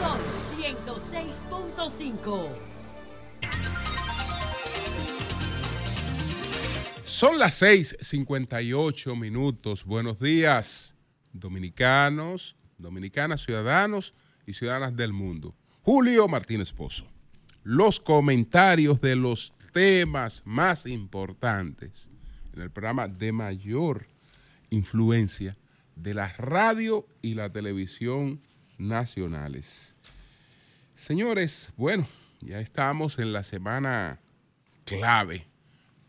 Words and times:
Son 0.00 0.18
106.5. 0.58 2.48
Son 7.06 7.38
las 7.38 7.60
6:58 7.60 9.16
minutos. 9.16 9.84
Buenos 9.84 10.18
días, 10.18 10.94
dominicanos, 11.32 12.56
dominicanas, 12.78 13.44
ciudadanos 13.44 14.14
y 14.46 14.54
ciudadanas 14.54 14.96
del 14.96 15.12
mundo. 15.12 15.54
Julio 15.82 16.28
Martínez 16.28 16.72
Pozo. 16.72 17.13
Los 17.64 17.98
comentarios 17.98 19.00
de 19.00 19.16
los 19.16 19.54
temas 19.72 20.42
más 20.44 20.84
importantes 20.84 22.10
en 22.52 22.60
el 22.60 22.70
programa 22.70 23.08
de 23.08 23.32
mayor 23.32 24.06
influencia 24.68 25.56
de 25.96 26.12
la 26.12 26.28
radio 26.34 27.06
y 27.22 27.32
la 27.32 27.50
televisión 27.50 28.42
nacionales. 28.76 29.94
Señores, 30.94 31.72
bueno, 31.78 32.06
ya 32.42 32.60
estamos 32.60 33.18
en 33.18 33.32
la 33.32 33.42
semana 33.42 34.20
clave 34.84 35.46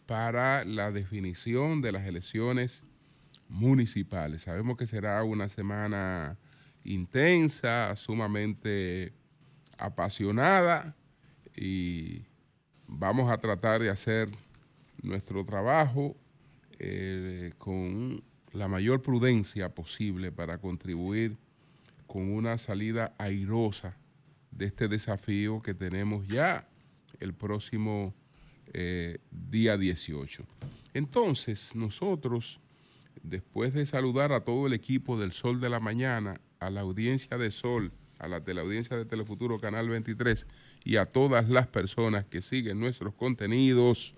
para 0.08 0.66
la 0.66 0.92
definición 0.92 1.82
de 1.82 1.94
las 1.94 2.06
elecciones 2.06 2.84
municipales. 3.48 4.42
Sabemos 4.42 4.76
que 4.76 4.88
será 4.88 5.24
una 5.24 5.48
semana 5.48 6.38
intensa, 6.84 7.96
sumamente 7.96 9.14
apasionada 9.78 10.94
y 11.56 12.24
vamos 12.88 13.32
a 13.32 13.38
tratar 13.38 13.82
de 13.82 13.90
hacer 13.90 14.30
nuestro 15.02 15.46
trabajo 15.46 16.16
eh, 16.80 17.54
con 17.58 18.24
la 18.54 18.68
mayor 18.68 19.02
prudencia 19.02 19.70
posible 19.70 20.32
para 20.32 20.58
contribuir 20.58 21.38
con 22.08 22.32
una 22.32 22.58
salida 22.58 23.14
airosa 23.18 23.98
de 24.52 24.66
este 24.66 24.88
desafío 24.88 25.62
que 25.62 25.74
tenemos 25.74 26.28
ya 26.28 26.68
el 27.20 27.34
próximo 27.34 28.14
eh, 28.74 29.20
día 29.32 29.78
18. 29.78 30.46
Entonces, 30.94 31.76
nosotros, 31.76 32.60
después 33.22 33.74
de 33.74 33.86
saludar 33.86 34.32
a 34.32 34.42
todo 34.42 34.68
el 34.68 34.74
equipo 34.74 35.20
del 35.20 35.34
Sol 35.34 35.60
de 35.60 35.70
la 35.70 35.80
Mañana, 35.80 36.40
a 36.60 36.70
la 36.70 36.82
audiencia 36.82 37.38
de 37.38 37.52
Sol, 37.52 37.92
a 38.20 38.28
la 38.28 38.42
teleaudiencia 38.42 38.98
de 38.98 39.06
Telefuturo 39.06 39.60
Canal 39.60 39.90
23 39.90 40.48
y 40.84 40.98
a 40.98 41.06
todas 41.06 41.50
las 41.50 41.68
personas 41.68 42.26
que 42.26 42.42
siguen 42.42 42.80
nuestros 42.80 43.14
contenidos 43.14 44.14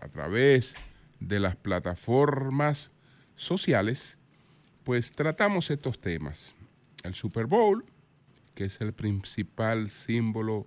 a 0.00 0.08
través 0.08 0.74
de 1.20 1.40
las 1.40 1.56
plataformas 1.56 2.90
sociales, 3.36 4.16
pues 4.84 5.12
tratamos 5.12 5.70
estos 5.70 6.00
temas. 6.00 6.54
El 7.02 7.14
Super 7.14 7.46
Bowl, 7.46 7.84
que 8.54 8.64
es 8.64 8.80
el 8.80 8.92
principal 8.92 9.90
símbolo 9.90 10.66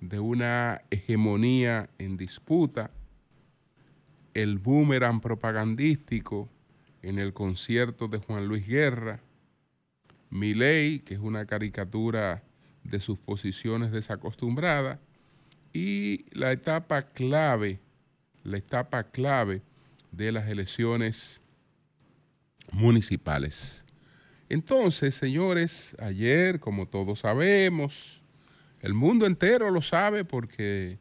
de 0.00 0.20
una 0.20 0.82
hegemonía 0.90 1.88
en 1.98 2.16
disputa, 2.16 2.90
el 4.34 4.58
boomerang 4.58 5.20
propagandístico 5.20 6.48
en 7.02 7.18
el 7.18 7.32
concierto 7.32 8.08
de 8.08 8.18
Juan 8.18 8.46
Luis 8.46 8.66
Guerra, 8.66 9.20
Milei, 10.30 11.00
que 11.00 11.14
es 11.14 11.20
una 11.20 11.46
caricatura 11.46 12.42
de 12.84 13.00
sus 13.00 13.18
posiciones 13.18 13.92
desacostumbradas, 13.92 14.98
y 15.72 16.26
la 16.30 16.52
etapa 16.52 17.02
clave, 17.02 17.80
la 18.44 18.58
etapa 18.58 19.04
clave 19.04 19.62
de 20.12 20.32
las 20.32 20.48
elecciones 20.48 21.40
municipales. 22.72 23.84
Entonces, 24.48 25.14
señores, 25.14 25.94
ayer, 25.98 26.60
como 26.60 26.86
todos 26.86 27.20
sabemos, 27.20 28.22
el 28.80 28.94
mundo 28.94 29.26
entero 29.26 29.70
lo 29.70 29.82
sabe 29.82 30.24
porque 30.24 30.98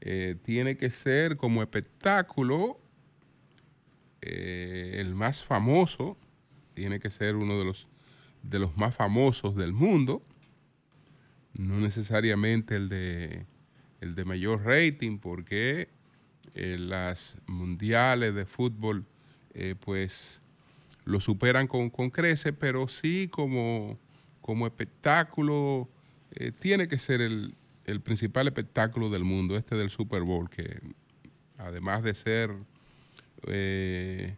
eh, 0.00 0.36
tiene 0.44 0.76
que 0.76 0.90
ser 0.90 1.36
como 1.36 1.62
espectáculo 1.62 2.78
eh, 4.22 4.96
el 4.98 5.14
más 5.14 5.42
famoso, 5.42 6.16
tiene 6.74 7.00
que 7.00 7.10
ser 7.10 7.36
uno 7.36 7.58
de 7.58 7.64
los, 7.64 7.88
de 8.48 8.58
los 8.58 8.76
más 8.76 8.94
famosos 8.94 9.56
del 9.56 9.72
mundo, 9.72 10.22
no 11.54 11.80
necesariamente 11.80 12.76
el 12.76 12.88
de, 12.88 13.46
el 14.00 14.14
de 14.14 14.24
mayor 14.24 14.64
rating, 14.64 15.18
porque 15.18 15.88
eh, 16.54 16.76
las 16.78 17.36
mundiales 17.46 18.34
de 18.34 18.46
fútbol 18.46 19.04
pues 19.80 20.42
lo 21.06 21.18
superan 21.18 21.66
con, 21.66 21.88
con 21.88 22.10
creces, 22.10 22.52
pero 22.58 22.88
sí 22.88 23.28
como, 23.28 23.98
como 24.42 24.66
espectáculo 24.66 25.88
eh, 26.32 26.52
tiene 26.52 26.88
que 26.88 26.98
ser 26.98 27.20
el, 27.22 27.56
principal 28.02 28.48
espectáculo 28.48 29.08
del 29.08 29.24
mundo, 29.24 29.56
este 29.56 29.76
del 29.76 29.90
Super 29.90 30.22
Bowl, 30.22 30.50
que 30.50 30.80
además 31.56 32.02
de 32.02 32.14
ser 32.14 32.50
eh, 33.46 34.36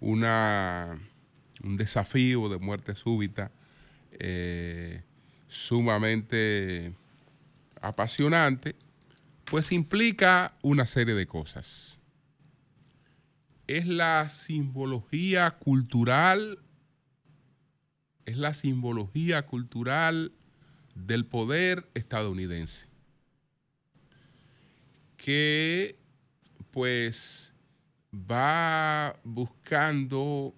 una, 0.00 0.98
un 1.62 1.76
desafío 1.76 2.48
de 2.48 2.58
muerte 2.58 2.94
súbita, 2.94 3.50
eh, 4.12 5.02
sumamente 5.48 6.94
apasionante, 7.80 8.76
pues 9.44 9.72
implica 9.72 10.54
una 10.62 10.86
serie 10.86 11.14
de 11.14 11.26
cosas. 11.26 11.98
Es 13.66 13.86
la 13.86 14.28
simbología 14.28 15.52
cultural, 15.52 16.58
es 18.24 18.36
la 18.36 18.54
simbología 18.54 19.46
cultural 19.46 20.32
del 20.94 21.26
poder 21.26 21.88
estadounidense, 21.94 22.86
que 25.16 25.96
pues 26.70 27.52
va 28.12 29.16
buscando 29.24 30.54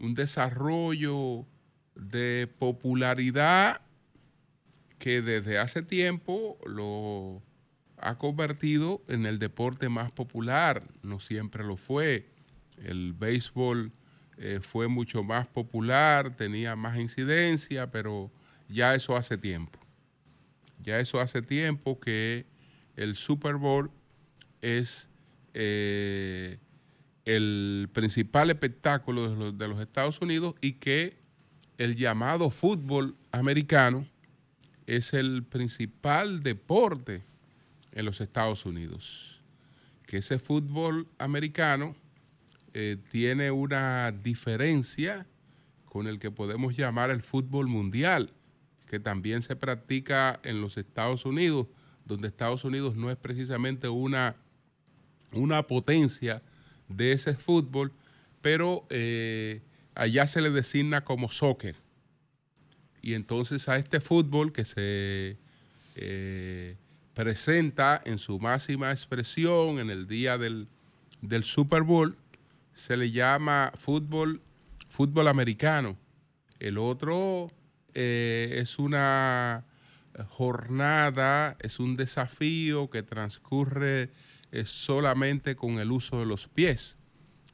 un 0.00 0.14
desarrollo 0.14 1.46
de 1.94 2.48
popularidad 2.58 3.80
que 4.98 5.22
desde 5.22 5.58
hace 5.58 5.82
tiempo 5.82 6.58
lo 6.66 7.42
ha 7.98 8.18
convertido 8.18 9.02
en 9.08 9.26
el 9.26 9.38
deporte 9.38 9.88
más 9.88 10.10
popular, 10.10 10.82
no 11.02 11.20
siempre 11.20 11.64
lo 11.64 11.76
fue. 11.76 12.28
El 12.76 13.12
béisbol 13.14 13.92
eh, 14.38 14.60
fue 14.60 14.88
mucho 14.88 15.22
más 15.22 15.46
popular, 15.46 16.36
tenía 16.36 16.76
más 16.76 16.98
incidencia, 16.98 17.90
pero 17.90 18.30
ya 18.68 18.94
eso 18.94 19.16
hace 19.16 19.38
tiempo. 19.38 19.78
Ya 20.82 21.00
eso 21.00 21.20
hace 21.20 21.42
tiempo 21.42 21.98
que 21.98 22.46
el 22.96 23.16
Super 23.16 23.56
Bowl 23.56 23.90
es 24.60 25.08
eh, 25.54 26.58
el 27.26 27.88
principal 27.92 28.50
espectáculo 28.50 29.52
de 29.52 29.68
los, 29.68 29.80
Estados 29.80 30.20
Unidos 30.22 30.54
y 30.62 30.74
que 30.74 31.18
el 31.76 31.96
llamado 31.96 32.48
fútbol 32.50 33.16
americano 33.32 34.06
es 34.86 35.12
el 35.12 35.42
principal 35.42 36.42
deporte 36.42 37.22
en 37.92 38.06
los 38.06 38.20
Estados 38.20 38.64
Unidos. 38.64 39.42
Que 40.06 40.18
ese 40.18 40.38
fútbol 40.38 41.08
americano 41.18 41.94
eh, 42.72 42.96
tiene 43.10 43.50
una 43.50 44.12
diferencia 44.12 45.26
con 45.84 46.06
el 46.06 46.18
que 46.18 46.30
podemos 46.30 46.76
llamar 46.76 47.10
el 47.10 47.22
fútbol 47.22 47.66
mundial 47.66 48.32
que 48.86 49.00
también 49.00 49.42
se 49.42 49.56
practica 49.56 50.40
en 50.44 50.60
los 50.60 50.78
Estados 50.78 51.24
Unidos, 51.26 51.66
donde 52.04 52.28
Estados 52.28 52.64
Unidos 52.64 52.96
no 52.96 53.10
es 53.10 53.16
precisamente 53.16 53.88
una, 53.88 54.36
una 55.32 55.66
potencia 55.66 56.40
de 56.88 57.12
ese 57.12 57.34
fútbol, 57.34 57.92
pero 58.42 58.86
eh, 58.90 59.60
allá 59.94 60.26
se 60.26 60.40
le 60.40 60.50
designa 60.50 61.04
como 61.04 61.30
soccer. 61.30 61.76
Y 63.02 63.14
entonces 63.14 63.68
a 63.68 63.76
este 63.76 64.00
fútbol 64.00 64.52
que 64.52 64.64
se 64.64 65.36
eh, 65.94 66.76
presenta 67.14 68.02
en 68.04 68.18
su 68.18 68.38
máxima 68.38 68.90
expresión 68.90 69.78
en 69.78 69.90
el 69.90 70.06
día 70.06 70.38
del, 70.38 70.68
del 71.22 71.44
Super 71.44 71.82
Bowl, 71.82 72.16
se 72.74 72.96
le 72.96 73.10
llama 73.10 73.72
fútbol, 73.76 74.42
fútbol 74.88 75.28
americano. 75.28 75.96
El 76.58 76.78
otro 76.78 77.50
eh, 77.94 78.58
es 78.60 78.78
una 78.78 79.64
jornada, 80.28 81.56
es 81.60 81.78
un 81.78 81.96
desafío 81.96 82.90
que 82.90 83.02
transcurre 83.02 84.10
eh, 84.56 84.64
solamente 84.64 85.54
con 85.54 85.78
el 85.78 85.92
uso 85.92 86.18
de 86.18 86.26
los 86.26 86.48
pies. 86.48 86.96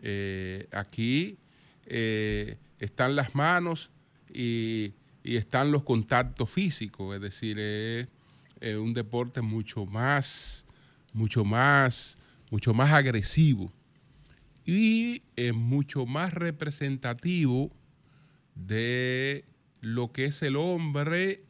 Eh, 0.01 0.69
aquí 0.73 1.39
están 1.85 3.17
las 3.17 3.35
manos 3.35 3.91
y, 4.33 4.95
están 5.25 5.71
los 5.71 5.85
contactos 5.85 6.51
físicos, 6.51 7.15
es 7.15 7.21
decir, 7.21 7.59
es 7.59 8.09
un 8.77 8.93
deporte 8.93 9.41
mucho 9.41 9.87
más, 9.87 10.65
mucho 11.13 11.45
más, 11.45 12.17
mucho 12.51 12.75
más 12.75 12.93
agresivo 12.93 13.73
y 14.65 15.23
es 15.37 15.55
mucho 15.55 16.07
más 16.07 16.33
representativo 16.33 17.71
de 18.55 19.45
lo 19.81 20.13
que 20.13 20.27
es 20.27 20.43
el 20.43 20.57
hombre 20.57 21.43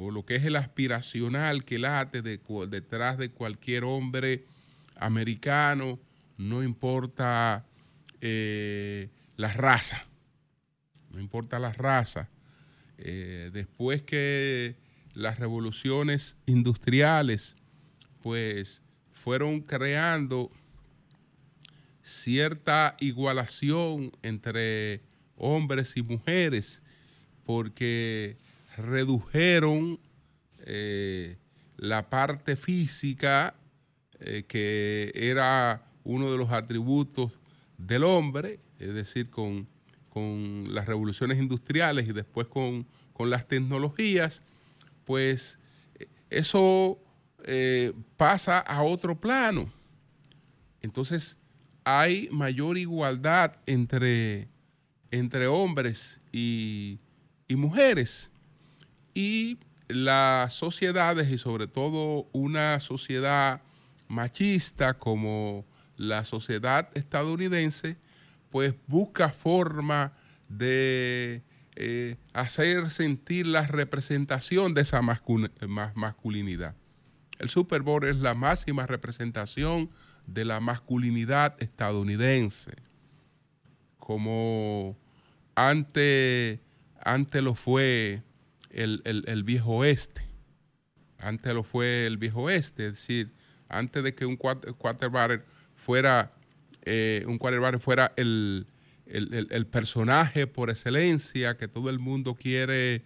o 0.00 0.10
lo 0.10 0.24
que 0.24 0.36
es 0.36 0.44
el 0.44 0.56
aspiracional 0.56 1.64
que 1.64 1.78
late 1.78 2.22
de, 2.22 2.40
detrás 2.68 3.18
de 3.18 3.30
cualquier 3.30 3.84
hombre 3.84 4.44
americano, 4.96 5.98
no 6.38 6.62
importa 6.62 7.66
eh, 8.20 9.10
la 9.36 9.52
raza, 9.52 10.06
no 11.10 11.20
importa 11.20 11.58
la 11.58 11.72
raza. 11.72 12.28
Eh, 12.96 13.50
después 13.52 14.02
que 14.02 14.76
las 15.14 15.38
revoluciones 15.38 16.36
industriales, 16.46 17.54
pues 18.22 18.82
fueron 19.10 19.60
creando 19.60 20.50
cierta 22.02 22.96
igualación 23.00 24.12
entre 24.22 25.02
hombres 25.36 25.96
y 25.96 26.02
mujeres, 26.02 26.82
porque 27.44 28.38
redujeron 28.80 29.98
eh, 30.60 31.36
la 31.76 32.10
parte 32.10 32.56
física, 32.56 33.54
eh, 34.18 34.44
que 34.46 35.12
era 35.14 35.86
uno 36.04 36.30
de 36.30 36.38
los 36.38 36.50
atributos 36.50 37.38
del 37.78 38.04
hombre, 38.04 38.60
es 38.78 38.94
decir, 38.94 39.30
con, 39.30 39.68
las 40.68 40.86
revoluciones 40.86 41.38
industriales 41.38 42.06
y 42.06 42.12
después 42.12 42.46
con, 42.46 42.86
las 43.18 43.46
tecnologías, 43.48 44.42
pues 45.04 45.58
eso 46.30 46.98
eh, 47.44 47.92
pasa 48.16 48.58
a 48.58 48.82
otro 48.82 49.20
plano. 49.20 49.70
Entonces 50.80 51.36
hay 51.84 52.28
mayor 52.32 52.78
igualdad 52.78 53.56
entre, 53.66 54.48
entre 55.10 55.46
hombres 55.48 56.18
y, 56.32 56.98
y 57.46 57.56
mujeres. 57.56 58.29
Y 59.22 59.58
las 59.88 60.54
sociedades 60.54 61.30
y 61.30 61.36
sobre 61.36 61.66
todo 61.66 62.26
una 62.32 62.80
sociedad 62.80 63.60
machista 64.08 64.94
como 64.94 65.66
la 65.98 66.24
sociedad 66.24 66.88
estadounidense, 66.94 67.98
pues 68.48 68.74
busca 68.86 69.28
forma 69.28 70.14
de 70.48 71.42
eh, 71.76 72.16
hacer 72.32 72.90
sentir 72.90 73.46
la 73.46 73.66
representación 73.66 74.72
de 74.72 74.80
esa 74.80 75.02
masculinidad. 75.02 76.74
El 77.38 77.50
Super 77.50 77.82
Bowl 77.82 78.04
es 78.04 78.16
la 78.16 78.32
máxima 78.32 78.86
representación 78.86 79.90
de 80.26 80.46
la 80.46 80.60
masculinidad 80.60 81.62
estadounidense, 81.62 82.72
como 83.98 84.96
antes 85.54 86.58
ante 87.02 87.42
lo 87.42 87.54
fue 87.54 88.22
el, 88.70 89.42
viejo 89.44 89.76
oeste. 89.76 90.22
Antes 91.18 91.52
lo 91.52 91.62
fue 91.62 92.06
el 92.06 92.16
viejo 92.16 92.42
oeste, 92.42 92.86
es 92.86 92.92
decir, 92.94 93.32
antes 93.68 94.02
de 94.02 94.14
que 94.14 94.26
un 94.26 94.36
quarterback 94.36 95.44
fuera, 95.74 96.32
eh, 96.82 97.24
un 97.26 97.38
quarterback 97.38 97.78
fuera 97.78 98.12
el, 98.16 98.66
personaje 99.70 100.46
por 100.46 100.70
excelencia 100.70 101.56
que 101.56 101.68
todo 101.68 101.90
el 101.90 101.98
mundo 101.98 102.34
quiere, 102.34 103.02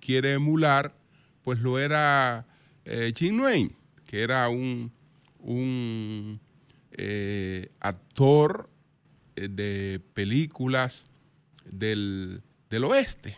quiere 0.00 0.34
emular, 0.34 0.94
pues 1.42 1.60
lo 1.60 1.78
era 1.78 2.46
eh, 2.84 3.12
Jim 3.14 3.40
Wayne, 3.40 3.76
que 4.06 4.22
era 4.22 4.48
un, 4.48 4.92
un 5.40 6.40
eh, 6.92 7.70
actor 7.80 8.70
de 9.36 10.00
películas 10.14 11.06
del, 11.64 12.42
del 12.70 12.84
oeste. 12.84 13.36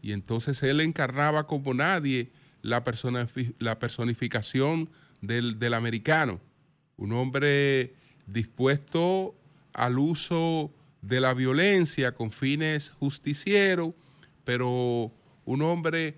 Y 0.00 0.12
entonces 0.12 0.62
él 0.62 0.80
encarnaba 0.80 1.46
como 1.46 1.74
nadie 1.74 2.30
la, 2.62 2.84
la 3.58 3.78
personificación 3.78 4.90
del, 5.20 5.58
del 5.58 5.74
americano. 5.74 6.40
Un 6.96 7.12
hombre 7.12 7.94
dispuesto 8.26 9.34
al 9.72 9.98
uso 9.98 10.72
de 11.02 11.20
la 11.20 11.34
violencia 11.34 12.12
con 12.12 12.32
fines 12.32 12.90
justicieros, 12.90 13.94
pero 14.44 15.12
un 15.44 15.62
hombre 15.62 16.16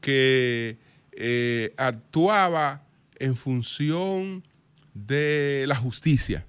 que 0.00 0.78
eh, 1.12 1.74
actuaba 1.76 2.86
en 3.18 3.36
función 3.36 4.44
de 4.94 5.64
la 5.66 5.76
justicia, 5.76 6.46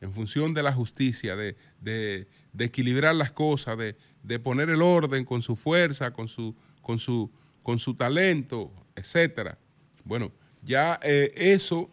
en 0.00 0.12
función 0.12 0.54
de 0.54 0.62
la 0.62 0.72
justicia, 0.72 1.36
de, 1.36 1.56
de 1.80 2.64
equilibrar 2.64 3.14
las 3.14 3.32
cosas, 3.32 3.76
de, 3.78 3.96
de, 4.24 4.38
poner 4.38 4.70
el 4.70 4.82
orden 4.82 5.24
con 5.24 5.42
su 5.42 5.56
fuerza, 5.56 6.12
con 6.12 6.28
su, 6.28 6.54
con 6.82 6.98
su, 6.98 7.30
con 7.62 7.78
su 7.78 7.94
talento, 7.94 8.72
etcétera. 8.96 9.58
Bueno, 10.04 10.32
ya 10.62 10.98
eh, 11.02 11.32
eso 11.36 11.90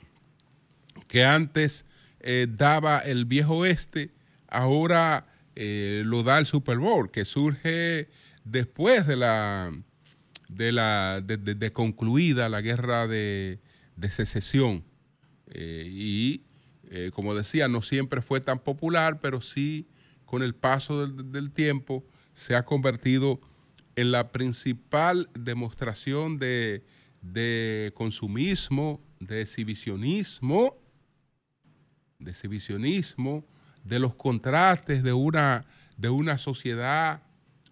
que 1.07 1.24
antes 1.24 1.86
eh, 2.19 2.48
daba 2.50 3.00
el 3.00 3.25
viejo 3.25 3.57
oeste, 3.57 4.12
ahora 4.48 5.28
eh, 5.56 6.04
lo 6.06 6.24
da 6.24 6.39
el 6.39 6.45
Super 6.45 6.78
Bowl, 6.78 7.12
que 7.12 7.25
surge 7.25 8.10
después 8.44 9.06
de 9.07 9.16
la 9.16 9.72
de 10.48 10.72
la 10.74 11.22
de, 11.22 11.72
concluida 11.72 12.50
la 12.50 12.60
guerra 12.60 13.07
de, 13.07 13.60
secesión. 14.10 14.84
y 15.54 16.42
como 17.13 17.36
decía, 17.36 17.69
no 17.69 17.81
siempre 17.81 18.22
fue 18.22 18.42
tan 18.42 18.60
popular, 18.60 19.22
pero 19.22 19.39
sí 19.39 19.88
con 20.31 20.44
el 20.44 20.56
paso 20.56 21.07
del, 21.07 21.51
tiempo 21.51 22.06
se 22.42 22.56
ha 22.56 22.66
convertido 22.66 23.40
en 23.96 24.12
la 24.12 24.32
principal 24.32 25.30
demostración 25.36 26.40
de, 26.40 26.84
consumismo, 27.94 29.00
de 29.20 29.42
exhibicionismo, 29.42 30.76
de 32.18 32.32
exhibicionismo, 32.32 33.46
de 33.84 34.00
los 34.00 34.16
contrastes 34.16 35.04
de 35.04 35.14
una, 35.14 35.66
de 35.98 36.10
una 36.10 36.40
sociedad, 36.40 37.22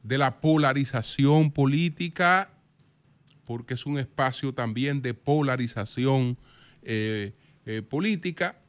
de 0.03 0.19
la 0.19 0.39
polarización 0.39 1.51
política, 1.51 2.51
porque 3.45 3.73
es 3.73 3.87
un 3.87 3.97
espacio 3.97 4.53
también 4.53 5.01
de 5.01 5.15
polarización 5.15 6.37
eh, 6.83 7.33
eh, 7.65 7.81
política, 7.81 8.59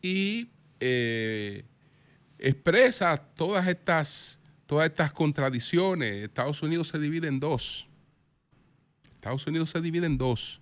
y 0.00 0.48
eh, 0.80 1.64
expresa 2.38 3.18
todas 3.18 3.68
estas, 3.68 4.35
todas 4.66 4.88
estas 4.88 5.12
contradicciones. 5.12 6.24
Estados 6.24 6.62
Unidos 6.62 6.88
se 6.88 6.98
divide 6.98 7.28
en 7.28 7.40
dos. 7.40 7.88
Estados 9.14 9.46
Unidos 9.46 9.70
se 9.70 9.80
divide 9.80 10.06
en 10.06 10.18
dos. 10.18 10.60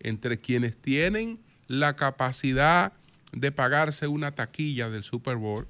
Entre 0.00 0.40
quienes 0.40 0.80
tienen 0.80 1.40
la 1.66 1.96
capacidad 1.96 2.92
de 3.32 3.52
pagarse 3.52 4.08
una 4.08 4.34
taquilla 4.34 4.90
del 4.90 5.02
Super 5.02 5.36
Bowl, 5.36 5.68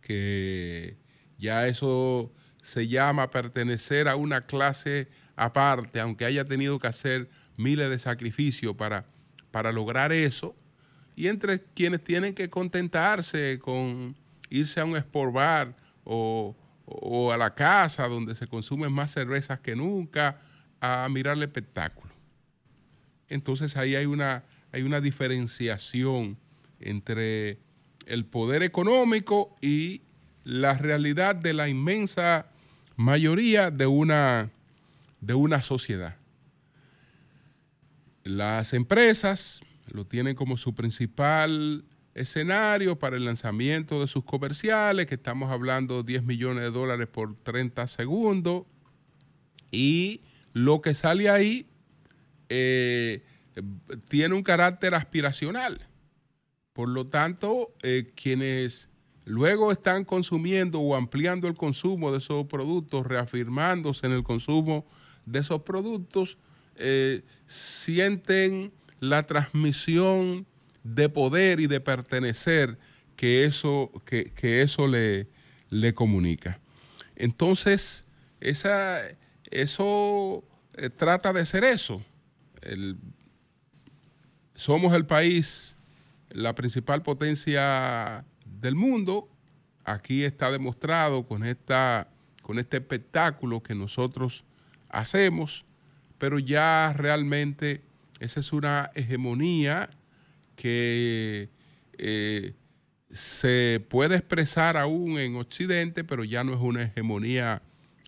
que 0.00 0.96
ya 1.38 1.68
eso 1.68 2.32
se 2.62 2.88
llama 2.88 3.30
pertenecer 3.30 4.08
a 4.08 4.16
una 4.16 4.46
clase 4.46 5.08
aparte, 5.36 6.00
aunque 6.00 6.24
haya 6.24 6.44
tenido 6.44 6.78
que 6.78 6.88
hacer 6.88 7.30
miles 7.56 7.88
de 7.90 7.98
sacrificios 7.98 8.74
para, 8.74 9.06
para 9.50 9.72
lograr 9.72 10.12
eso, 10.12 10.56
y 11.14 11.28
entre 11.28 11.62
quienes 11.62 12.02
tienen 12.02 12.34
que 12.34 12.50
contentarse 12.50 13.58
con 13.60 14.16
irse 14.48 14.80
a 14.80 14.84
un 14.84 14.96
sport 14.96 15.32
bar 15.32 15.76
o, 16.04 16.56
a 17.32 17.36
la 17.36 17.54
casa 17.54 18.08
donde 18.08 18.34
se 18.34 18.46
consumen 18.46 18.92
más 18.92 19.12
cervezas 19.12 19.60
que 19.60 19.76
nunca 19.76 20.40
a 20.80 21.08
mirar 21.08 21.36
el 21.36 21.44
espectáculo. 21.44 22.12
Entonces 23.28 23.76
ahí 23.76 23.94
hay 23.94 24.06
una, 24.06 24.44
hay 24.72 24.82
una 24.82 25.00
diferenciación 25.00 26.36
entre 26.80 27.58
el 28.06 28.24
poder 28.24 28.62
económico 28.62 29.56
y 29.60 30.02
la 30.42 30.74
realidad 30.74 31.36
de 31.36 31.52
la 31.52 31.68
inmensa 31.68 32.46
mayoría 32.96 33.70
de 33.70 33.86
una, 33.86 34.50
de 35.20 35.34
una 35.34 35.62
sociedad. 35.62 36.16
Las 38.24 38.74
empresas 38.74 39.60
lo 39.86 40.06
tienen 40.06 40.34
como 40.34 40.56
su 40.56 40.74
principal 40.74 41.84
escenario 42.14 42.98
para 42.98 43.16
el 43.16 43.24
lanzamiento 43.24 44.00
de 44.00 44.06
sus 44.06 44.24
comerciales, 44.24 45.06
que 45.06 45.14
estamos 45.14 45.50
hablando 45.50 46.02
10 46.02 46.24
millones 46.24 46.64
de 46.64 46.70
dólares 46.70 47.08
por 47.08 47.36
30 47.36 47.86
segundos. 47.86 48.64
Y 49.70 50.22
lo 50.52 50.80
que 50.80 50.94
sale 50.94 51.30
ahí 51.30 51.66
eh, 52.48 53.22
tiene 54.08 54.34
un 54.34 54.42
carácter 54.42 54.94
aspiracional. 54.94 55.86
Por 56.72 56.88
lo 56.88 57.06
tanto, 57.06 57.74
eh, 57.82 58.12
quienes 58.14 58.88
luego 59.24 59.70
están 59.70 60.04
consumiendo 60.04 60.80
o 60.80 60.96
ampliando 60.96 61.46
el 61.46 61.54
consumo 61.54 62.10
de 62.10 62.18
esos 62.18 62.46
productos, 62.46 63.06
reafirmándose 63.06 64.06
en 64.06 64.12
el 64.12 64.22
consumo 64.22 64.86
de 65.26 65.40
esos 65.40 65.62
productos, 65.62 66.38
eh, 66.76 67.22
sienten 67.46 68.72
la 69.00 69.26
transmisión 69.26 70.46
de 70.82 71.08
poder 71.08 71.60
y 71.60 71.66
de 71.66 71.80
pertenecer 71.80 72.78
que 73.16 73.44
eso, 73.44 73.90
que, 74.06 74.32
que 74.32 74.62
eso 74.62 74.86
le, 74.86 75.28
le 75.68 75.94
comunica. 75.94 76.58
Entonces, 77.16 78.04
esa, 78.40 79.02
eso 79.50 80.42
eh, 80.74 80.88
trata 80.90 81.32
de 81.32 81.44
ser 81.44 81.64
eso. 81.64 82.02
El- 82.62 82.96
somos 84.54 84.92
el 84.94 85.06
país, 85.06 85.74
la 86.30 86.54
principal 86.54 87.02
potencia 87.02 88.24
del 88.44 88.74
mundo. 88.74 89.28
Aquí 89.84 90.24
está 90.24 90.50
demostrado 90.50 91.26
con, 91.26 91.44
esta, 91.44 92.08
con 92.42 92.58
este 92.58 92.76
espectáculo 92.78 93.62
que 93.62 93.74
nosotros 93.74 94.44
hacemos, 94.90 95.64
pero 96.18 96.38
ya 96.38 96.92
realmente 96.96 97.80
esa 98.18 98.40
es 98.40 98.52
una 98.52 98.90
hegemonía 98.94 99.90
que 100.60 101.48
eh, 101.96 102.52
se 103.12 103.82
puede 103.88 104.16
expresar 104.16 104.76
aún 104.76 105.18
en 105.18 105.36
Occidente, 105.36 106.04
pero 106.04 106.22
ya 106.22 106.44
no 106.44 106.52
es 106.52 106.60
una 106.60 106.82
hegemonía 106.82 107.62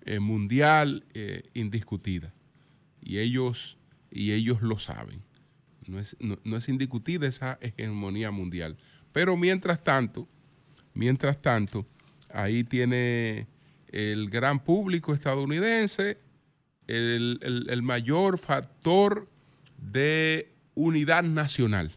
eh, 0.05 0.19
mundial 0.21 1.05
eh, 1.15 1.45
indiscutida. 1.55 2.35
Y 3.01 3.19
ellos, 3.19 3.79
y 4.11 4.33
ellos 4.33 4.61
lo 4.61 4.79
saben. 4.79 5.23
No 5.87 5.99
es, 5.99 6.15
no- 6.21 6.57
es 6.59 6.69
indiscutida 6.69 7.27
esa 7.27 7.59
hegemonía 7.63 8.31
mundial. 8.31 8.77
Pero 9.13 9.37
mientras 9.37 9.83
tanto, 9.83 10.29
mientras 10.95 11.41
tanto, 11.41 11.87
ahí 12.29 12.65
tiene 12.65 13.47
el 13.89 14.29
gran 14.29 14.63
público 14.63 15.15
estadounidense 15.15 16.19
el- 16.87 17.67
el 17.69 17.83
mayor 17.83 18.39
factor 18.39 19.29
de 19.79 20.53
unidad 20.75 21.23
nacional 21.25 21.93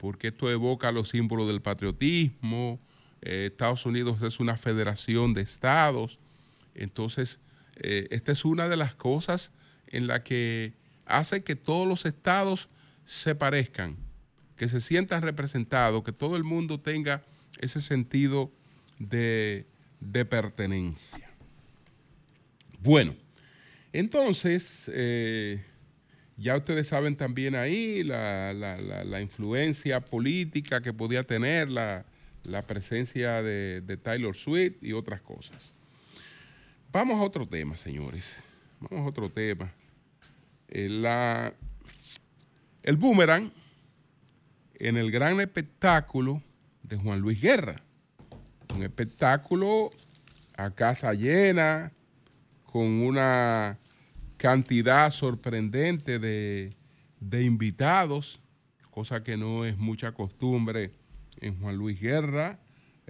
porque 0.00 0.28
esto 0.28 0.50
evoca 0.50 0.90
los 0.92 1.10
símbolos 1.10 1.46
del 1.46 1.60
patriotismo. 1.60 2.80
eh, 3.20 3.48
Estados 3.50 3.84
Unidos 3.84 4.22
es 4.22 4.40
una 4.40 4.56
federación 4.56 5.34
de 5.34 5.42
estados. 5.42 6.18
Entonces, 6.74 7.38
eh, 7.76 8.08
esta 8.10 8.32
es 8.32 8.46
una 8.46 8.66
de 8.70 8.78
las 8.78 8.94
cosas 8.94 9.50
en 9.88 10.06
la 10.06 10.22
que 10.22 10.72
hace 11.04 11.44
que 11.44 11.54
todos 11.54 11.86
los 11.86 12.06
estados 12.06 12.70
se 13.04 13.34
parezcan, 13.34 13.96
que 14.56 14.70
se 14.70 14.80
sientan 14.80 15.20
representados, 15.20 16.02
que 16.02 16.12
todo 16.12 16.36
el 16.36 16.44
mundo 16.44 16.80
tenga 16.80 17.22
ese 17.58 17.82
sentido 17.82 18.50
de, 18.98 19.66
de 20.00 20.24
pertenencia. 20.24 21.28
Bueno, 22.82 23.14
entonces, 23.92 24.90
eh, 24.94 25.62
ya 26.40 26.56
ustedes 26.56 26.88
saben 26.88 27.16
también 27.16 27.54
ahí 27.54 28.02
la, 28.02 28.52
la- 28.54 28.80
la- 29.04 29.20
influencia 29.20 30.00
política 30.00 30.80
que 30.80 30.92
podía 30.92 31.22
tener 31.22 31.68
la, 31.70 32.04
la 32.44 32.62
presencia 32.62 33.42
de, 33.42 33.82
de 33.82 33.96
Taylor 33.98 34.34
Swift 34.34 34.76
y 34.82 34.92
otras 34.94 35.20
cosas. 35.20 35.70
Vamos 36.90 37.20
a 37.20 37.22
otro 37.22 37.46
tema, 37.46 37.76
señores. 37.76 38.34
Vamos 38.80 39.06
a 39.06 39.08
otro 39.10 39.30
tema. 39.30 39.70
Eh, 40.68 40.88
la- 40.88 41.52
el 42.82 42.96
boomerang 42.96 43.52
en 44.76 44.96
el 44.96 45.10
gran 45.10 45.40
espectáculo 45.40 46.42
de 46.82 46.96
Juan 46.96 47.20
Luis 47.20 47.40
Guerra. 47.40 47.82
Un 48.74 48.82
espectáculo 48.82 49.90
a 50.56 50.70
casa 50.70 51.12
llena, 51.12 51.92
con 52.64 52.86
una 52.86 53.76
cantidad 54.40 55.12
sorprendente 55.12 56.18
de, 56.18 56.74
de 57.20 57.44
invitados, 57.44 58.40
cosa 58.90 59.22
que 59.22 59.36
no 59.36 59.66
es 59.66 59.76
mucha 59.76 60.12
costumbre 60.12 60.92
en 61.42 61.60
Juan 61.60 61.76
Luis 61.76 62.00
Guerra. 62.00 62.58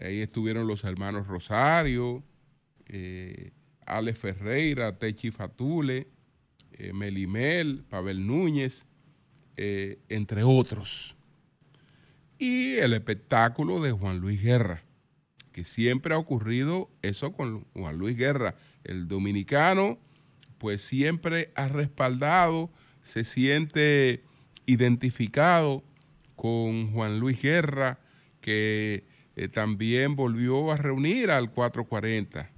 Ahí 0.02 0.22
estuvieron 0.22 0.66
los 0.66 0.82
hermanos 0.82 1.28
Rosario, 1.28 2.24
eh, 2.86 3.52
Ale 3.86 4.12
Ferreira, 4.14 4.98
Techi 4.98 5.30
Fatule, 5.30 6.08
eh, 6.72 6.92
Melimel, 6.92 7.84
Pavel 7.88 8.26
Núñez, 8.26 8.84
eh, 9.56 10.00
entre 10.08 10.42
otros. 10.42 11.14
Y 12.38 12.74
el 12.78 12.92
espectáculo 12.92 13.80
de 13.80 13.92
Juan 13.92 14.18
Luis 14.18 14.42
Guerra, 14.42 14.82
que 15.52 15.62
siempre 15.62 16.12
ha 16.12 16.18
ocurrido 16.18 16.90
eso 17.02 17.32
con 17.32 17.66
Juan 17.74 17.98
Luis 17.98 18.16
Guerra, 18.16 18.56
el 18.82 19.06
dominicano, 19.06 20.00
pues 20.60 20.82
siempre 20.82 21.50
ha 21.54 21.68
respaldado, 21.68 22.70
se 23.02 23.24
siente 23.24 24.22
identificado 24.66 25.82
con 26.36 26.92
Juan 26.92 27.18
Luis 27.18 27.40
Guerra, 27.40 27.98
que 28.42 29.04
eh, 29.36 29.48
también 29.48 30.16
volvió 30.16 30.70
a 30.70 30.76
reunir 30.76 31.30
al 31.30 31.50
440. 31.50 32.50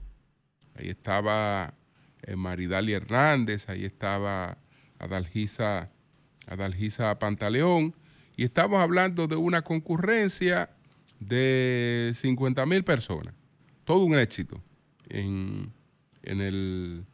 Ahí 0.75 0.89
estaba 0.89 1.75
eh, 2.23 2.35
Maridali 2.35 2.93
Hernández, 2.93 3.69
ahí 3.69 3.85
estaba 3.85 4.59
Adalgisa, 4.99 5.93
Adalgisa 6.49 7.17
Pantaleón, 7.21 7.95
y 8.37 8.43
estamos 8.43 8.81
hablando 8.81 9.29
de 9.29 9.37
una 9.37 9.63
concurrencia 9.63 10.71
de 11.21 12.15
50 12.17 12.67
mil 12.67 12.83
personas. 12.83 13.33
Todo 13.85 14.03
un 14.05 14.19
éxito 14.19 14.61
en, 15.09 15.73
en 16.25 16.41
el 16.41 17.07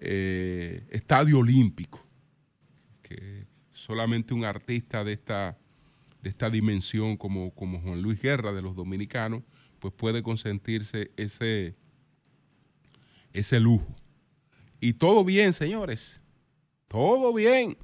eh, 0.00 0.86
Estadio 0.90 1.38
Olímpico, 1.38 2.04
que 3.02 3.46
solamente 3.70 4.32
un 4.32 4.44
artista 4.44 5.04
de 5.04 5.12
esta, 5.12 5.58
de 6.22 6.30
esta 6.30 6.48
dimensión 6.48 7.16
como, 7.18 7.54
como 7.54 7.80
Juan 7.80 8.00
Luis 8.00 8.20
Guerra 8.20 8.52
de 8.52 8.62
los 8.62 8.74
dominicanos, 8.74 9.42
pues 9.78 9.92
puede 9.94 10.22
consentirse 10.22 11.10
ese, 11.16 11.76
ese 13.32 13.60
lujo. 13.60 13.94
Y 14.80 14.94
todo 14.94 15.22
bien, 15.22 15.52
señores. 15.52 16.20
Todo 16.88 17.34
bien. 17.34 17.76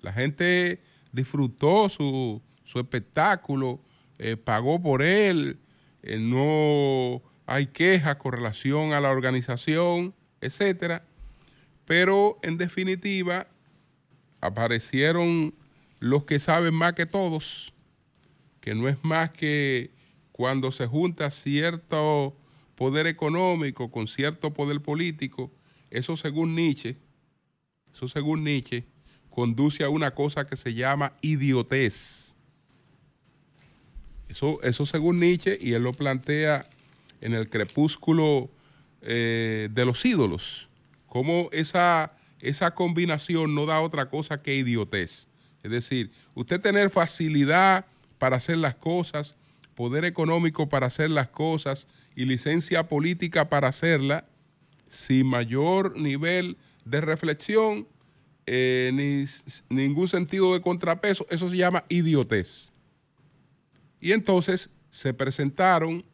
La 0.00 0.12
gente 0.12 0.82
disfrutó 1.12 1.88
su, 1.88 2.42
su 2.64 2.80
espectáculo, 2.80 3.80
eh, 4.18 4.36
pagó 4.36 4.82
por 4.82 5.02
él, 5.02 5.60
eh, 6.02 6.18
no 6.18 7.22
hay 7.46 7.66
quejas 7.66 8.16
con 8.16 8.32
relación 8.32 8.92
a 8.92 9.00
la 9.00 9.10
organización, 9.10 10.14
etcétera. 10.40 11.06
Pero 11.86 12.38
en 12.42 12.58
definitiva, 12.58 13.46
aparecieron 14.40 15.54
los 16.00 16.24
que 16.24 16.40
saben 16.40 16.74
más 16.74 16.94
que 16.94 17.06
todos, 17.06 17.72
que 18.60 18.74
no 18.74 18.88
es 18.88 19.02
más 19.02 19.30
que 19.30 19.90
cuando 20.32 20.72
se 20.72 20.86
junta 20.86 21.30
cierto 21.30 22.36
poder 22.74 23.06
económico 23.06 23.90
con 23.90 24.08
cierto 24.08 24.52
poder 24.52 24.80
político, 24.80 25.52
eso 25.90 26.16
según 26.16 26.54
Nietzsche, 26.54 26.96
eso 27.94 28.08
según 28.08 28.42
Nietzsche, 28.42 28.84
conduce 29.30 29.84
a 29.84 29.88
una 29.88 30.14
cosa 30.14 30.46
que 30.46 30.56
se 30.56 30.74
llama 30.74 31.12
idiotez. 31.20 32.34
Eso, 34.28 34.60
eso 34.62 34.86
según 34.86 35.20
Nietzsche, 35.20 35.58
y 35.60 35.74
él 35.74 35.82
lo 35.82 35.92
plantea 35.92 36.68
en 37.20 37.34
el 37.34 37.48
crepúsculo 37.48 38.50
eh, 39.02 39.68
de 39.70 39.84
los 39.84 40.04
ídolos, 40.04 40.68
cómo 41.12 41.50
esa, 41.52 42.14
esa 42.40 42.74
combinación 42.74 43.54
no 43.54 43.66
da 43.66 43.82
otra 43.82 44.08
cosa 44.08 44.40
que 44.40 44.56
idiotez. 44.56 45.26
Es 45.62 45.70
decir, 45.70 46.10
usted 46.32 46.58
tener 46.58 46.88
facilidad 46.88 47.84
para 48.16 48.36
hacer 48.36 48.56
las 48.56 48.76
cosas, 48.76 49.36
poder 49.74 50.06
económico 50.06 50.70
para 50.70 50.86
hacer 50.86 51.10
las 51.10 51.28
cosas 51.28 51.86
y 52.16 52.24
licencia 52.24 52.88
política 52.88 53.50
para 53.50 53.68
hacerla, 53.68 54.26
sin 54.88 55.26
mayor 55.26 55.98
nivel 55.98 56.56
de 56.86 57.02
reflexión, 57.02 57.86
eh, 58.46 58.90
ni 58.94 59.26
ningún 59.68 60.08
sentido 60.08 60.54
de 60.54 60.62
contrapeso, 60.62 61.26
eso 61.28 61.50
se 61.50 61.58
llama 61.58 61.84
idiotez. 61.90 62.72
Y 64.00 64.12
entonces 64.12 64.70
se 64.90 65.12
presentaron 65.12 66.06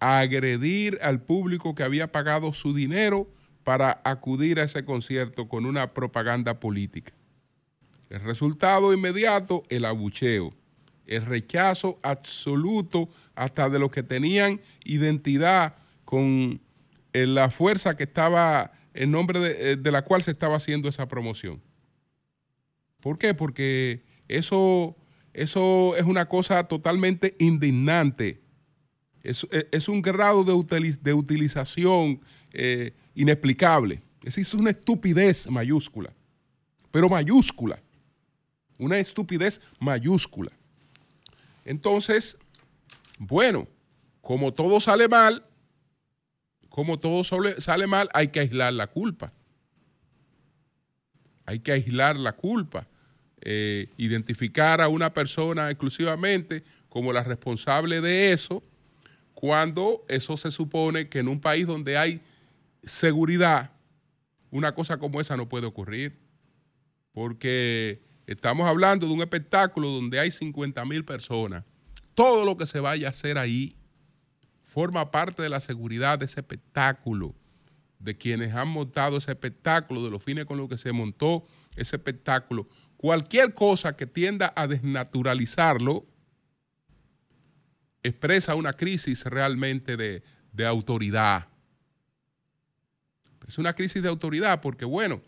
a 0.00 0.20
agredir 0.20 0.98
al 1.02 1.20
público 1.20 1.74
que 1.74 1.82
había 1.82 2.10
pagado 2.10 2.54
su 2.54 2.72
dinero 2.72 3.33
para 3.64 4.00
acudir 4.04 4.60
a 4.60 4.64
ese 4.64 4.84
concierto 4.84 5.48
con 5.48 5.66
una 5.66 5.92
propaganda 5.92 6.60
política. 6.60 7.12
El 8.10 8.20
resultado 8.20 8.92
inmediato, 8.92 9.64
el 9.70 9.86
abucheo, 9.86 10.52
el 11.06 11.24
rechazo 11.24 11.98
absoluto 12.02 13.08
hasta 13.34 13.68
de 13.68 13.78
los 13.78 13.90
que 13.90 14.02
tenían 14.02 14.60
identidad 14.84 15.74
con 16.04 16.60
eh, 17.12 17.26
la 17.26 17.50
fuerza 17.50 17.96
que 17.96 18.04
estaba, 18.04 18.72
en 18.92 19.10
nombre 19.10 19.40
de, 19.40 19.72
eh, 19.72 19.76
de 19.76 19.90
la 19.90 20.02
cual 20.02 20.22
se 20.22 20.30
estaba 20.30 20.56
haciendo 20.56 20.88
esa 20.88 21.08
promoción. 21.08 21.60
¿Por 23.00 23.18
qué? 23.18 23.34
Porque 23.34 24.02
eso, 24.28 24.96
eso 25.32 25.96
es 25.96 26.04
una 26.04 26.28
cosa 26.28 26.64
totalmente 26.64 27.34
indignante. 27.38 28.40
Es, 29.22 29.46
es 29.50 29.88
un 29.88 30.02
grado 30.02 30.44
de, 30.44 30.96
de 31.02 31.14
utilización 31.14 32.20
eh, 32.52 32.94
inexplicable. 33.14 34.02
Es 34.18 34.36
decir, 34.36 34.42
es 34.42 34.54
una 34.54 34.70
estupidez 34.70 35.48
mayúscula, 35.48 36.12
pero 36.90 37.08
mayúscula. 37.08 37.78
Una 38.78 38.98
estupidez 38.98 39.60
mayúscula. 39.78 40.50
Entonces, 41.64 42.36
bueno, 43.18 43.68
como 44.20 44.52
todo 44.52 44.80
sale 44.80 45.08
mal, 45.08 45.44
como 46.68 46.98
todo 46.98 47.22
sale, 47.22 47.60
sale 47.60 47.86
mal, 47.86 48.08
hay 48.12 48.28
que 48.28 48.40
aislar 48.40 48.72
la 48.72 48.88
culpa. 48.88 49.32
Hay 51.46 51.60
que 51.60 51.72
aislar 51.72 52.16
la 52.16 52.32
culpa. 52.32 52.86
Eh, 53.42 53.90
identificar 53.98 54.80
a 54.80 54.88
una 54.88 55.12
persona 55.12 55.70
exclusivamente 55.70 56.64
como 56.88 57.12
la 57.12 57.22
responsable 57.22 58.00
de 58.00 58.32
eso, 58.32 58.62
cuando 59.34 60.04
eso 60.08 60.38
se 60.38 60.50
supone 60.50 61.08
que 61.08 61.18
en 61.18 61.28
un 61.28 61.40
país 61.40 61.66
donde 61.66 61.98
hay 61.98 62.22
seguridad, 62.86 63.72
una 64.50 64.74
cosa 64.74 64.98
como 64.98 65.20
esa 65.20 65.36
no 65.36 65.48
puede 65.48 65.66
ocurrir. 65.66 66.18
Porque 67.12 68.02
estamos 68.26 68.66
hablando 68.66 69.06
de 69.06 69.12
un 69.12 69.22
espectáculo 69.22 69.88
donde 69.88 70.18
hay 70.18 70.30
50 70.30 70.84
mil 70.84 71.04
personas. 71.04 71.64
Todo 72.14 72.44
lo 72.44 72.56
que 72.56 72.66
se 72.66 72.80
vaya 72.80 73.08
a 73.08 73.10
hacer 73.10 73.38
ahí 73.38 73.76
forma 74.62 75.10
parte 75.10 75.42
de 75.42 75.48
la 75.48 75.60
seguridad 75.60 76.18
de 76.18 76.26
ese 76.26 76.40
espectáculo, 76.40 77.34
de 78.00 78.16
quienes 78.16 78.54
han 78.54 78.68
montado 78.68 79.18
ese 79.18 79.30
espectáculo, 79.30 80.02
de 80.02 80.10
los 80.10 80.22
fines 80.22 80.46
con 80.46 80.58
los 80.58 80.68
que 80.68 80.78
se 80.78 80.92
montó 80.92 81.46
ese 81.76 81.96
espectáculo. 81.96 82.68
Cualquier 82.96 83.54
cosa 83.54 83.96
que 83.96 84.06
tienda 84.06 84.52
a 84.56 84.66
desnaturalizarlo 84.66 86.06
expresa 88.02 88.54
una 88.54 88.72
crisis 88.72 89.24
realmente 89.24 89.96
de, 89.96 90.22
de 90.52 90.66
autoridad. 90.66 91.48
Es 93.46 93.58
una 93.58 93.74
crisis 93.74 94.02
de 94.02 94.08
autoridad 94.08 94.60
porque, 94.60 94.84
bueno, 94.84 95.20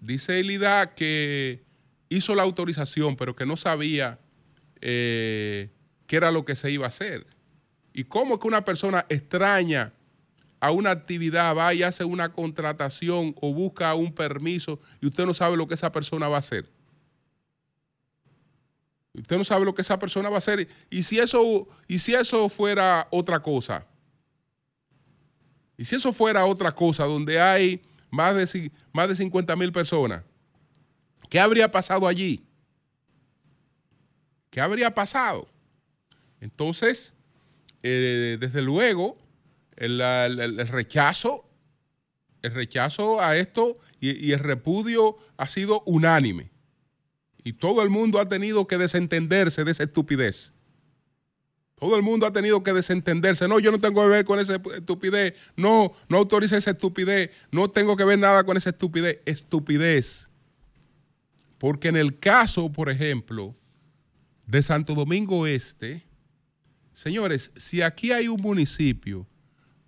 dice 0.00 0.38
Elida 0.40 0.94
que 0.94 1.64
hizo 2.08 2.34
la 2.34 2.42
autorización, 2.42 3.16
pero 3.16 3.34
que 3.34 3.46
no 3.46 3.56
sabía 3.56 4.18
eh, 4.80 5.70
qué 6.06 6.16
era 6.16 6.30
lo 6.30 6.44
que 6.44 6.56
se 6.56 6.70
iba 6.70 6.86
a 6.86 6.88
hacer. 6.88 7.26
¿Y 7.92 8.04
cómo 8.04 8.38
que 8.38 8.46
una 8.48 8.64
persona 8.64 9.06
extraña 9.08 9.92
a 10.60 10.70
una 10.70 10.90
actividad 10.90 11.56
va 11.56 11.74
y 11.74 11.82
hace 11.82 12.04
una 12.04 12.32
contratación 12.32 13.34
o 13.40 13.52
busca 13.52 13.94
un 13.94 14.12
permiso 14.12 14.80
y 15.00 15.06
usted 15.06 15.26
no 15.26 15.34
sabe 15.34 15.56
lo 15.56 15.66
que 15.66 15.74
esa 15.74 15.92
persona 15.92 16.28
va 16.28 16.36
a 16.36 16.40
hacer? 16.40 16.70
Usted 19.14 19.36
no 19.36 19.44
sabe 19.44 19.64
lo 19.64 19.74
que 19.74 19.82
esa 19.82 19.98
persona 19.98 20.28
va 20.28 20.36
a 20.36 20.38
hacer. 20.38 20.68
Y 20.90 21.02
si 21.02 21.18
eso, 21.18 21.68
y 21.88 21.98
si 21.98 22.14
eso 22.14 22.48
fuera 22.48 23.08
otra 23.10 23.40
cosa, 23.40 23.84
y 25.78 25.84
si 25.84 25.94
eso 25.94 26.12
fuera 26.12 26.44
otra 26.44 26.74
cosa, 26.74 27.04
donde 27.04 27.40
hay 27.40 27.80
más 28.10 28.34
de, 28.34 28.72
más 28.92 29.08
de 29.08 29.14
50 29.14 29.54
mil 29.54 29.72
personas, 29.72 30.24
¿qué 31.30 31.38
habría 31.38 31.70
pasado 31.70 32.08
allí? 32.08 32.44
¿Qué 34.50 34.60
habría 34.60 34.92
pasado? 34.92 35.48
Entonces, 36.40 37.14
eh, 37.84 38.38
desde 38.40 38.60
luego, 38.60 39.18
el, 39.76 40.68
rechazo, 40.68 41.48
el 42.42 42.52
rechazo 42.54 43.20
a 43.20 43.36
esto 43.36 43.76
y, 44.00 44.32
el 44.32 44.40
repudio 44.40 45.16
ha 45.36 45.46
sido 45.46 45.82
unánime. 45.86 46.50
Y 47.44 47.52
todo 47.52 47.82
el 47.82 47.90
mundo 47.90 48.18
ha 48.18 48.28
tenido 48.28 48.66
que 48.66 48.78
desentenderse 48.78 49.62
de 49.62 49.70
esa 49.70 49.84
estupidez. 49.84 50.52
Todo 51.78 51.96
el 51.96 52.02
mundo 52.02 52.26
ha 52.26 52.32
tenido 52.32 52.62
que 52.62 52.72
desentenderse. 52.72 53.46
No, 53.46 53.60
yo 53.60 53.70
no 53.70 53.78
tengo 53.78 54.02
que 54.02 54.08
ver 54.08 54.24
con 54.24 54.40
esa 54.40 54.56
estupidez. 54.76 55.34
No, 55.56 55.92
no 56.08 56.18
autorice 56.18 56.56
esa 56.56 56.72
estupidez. 56.72 57.30
No 57.52 57.70
tengo 57.70 57.96
que 57.96 58.04
ver 58.04 58.18
nada 58.18 58.44
con 58.44 58.56
esa 58.56 58.70
estupidez. 58.70 59.20
Estupidez. 59.26 60.26
Porque 61.58 61.88
en 61.88 61.96
el 61.96 62.18
caso, 62.18 62.72
por 62.72 62.90
ejemplo, 62.90 63.54
de 64.46 64.62
Santo 64.62 64.94
Domingo 64.94 65.46
Este, 65.46 66.04
señores, 66.94 67.52
si 67.56 67.82
aquí 67.82 68.12
hay 68.12 68.28
un 68.28 68.40
municipio 68.40 69.26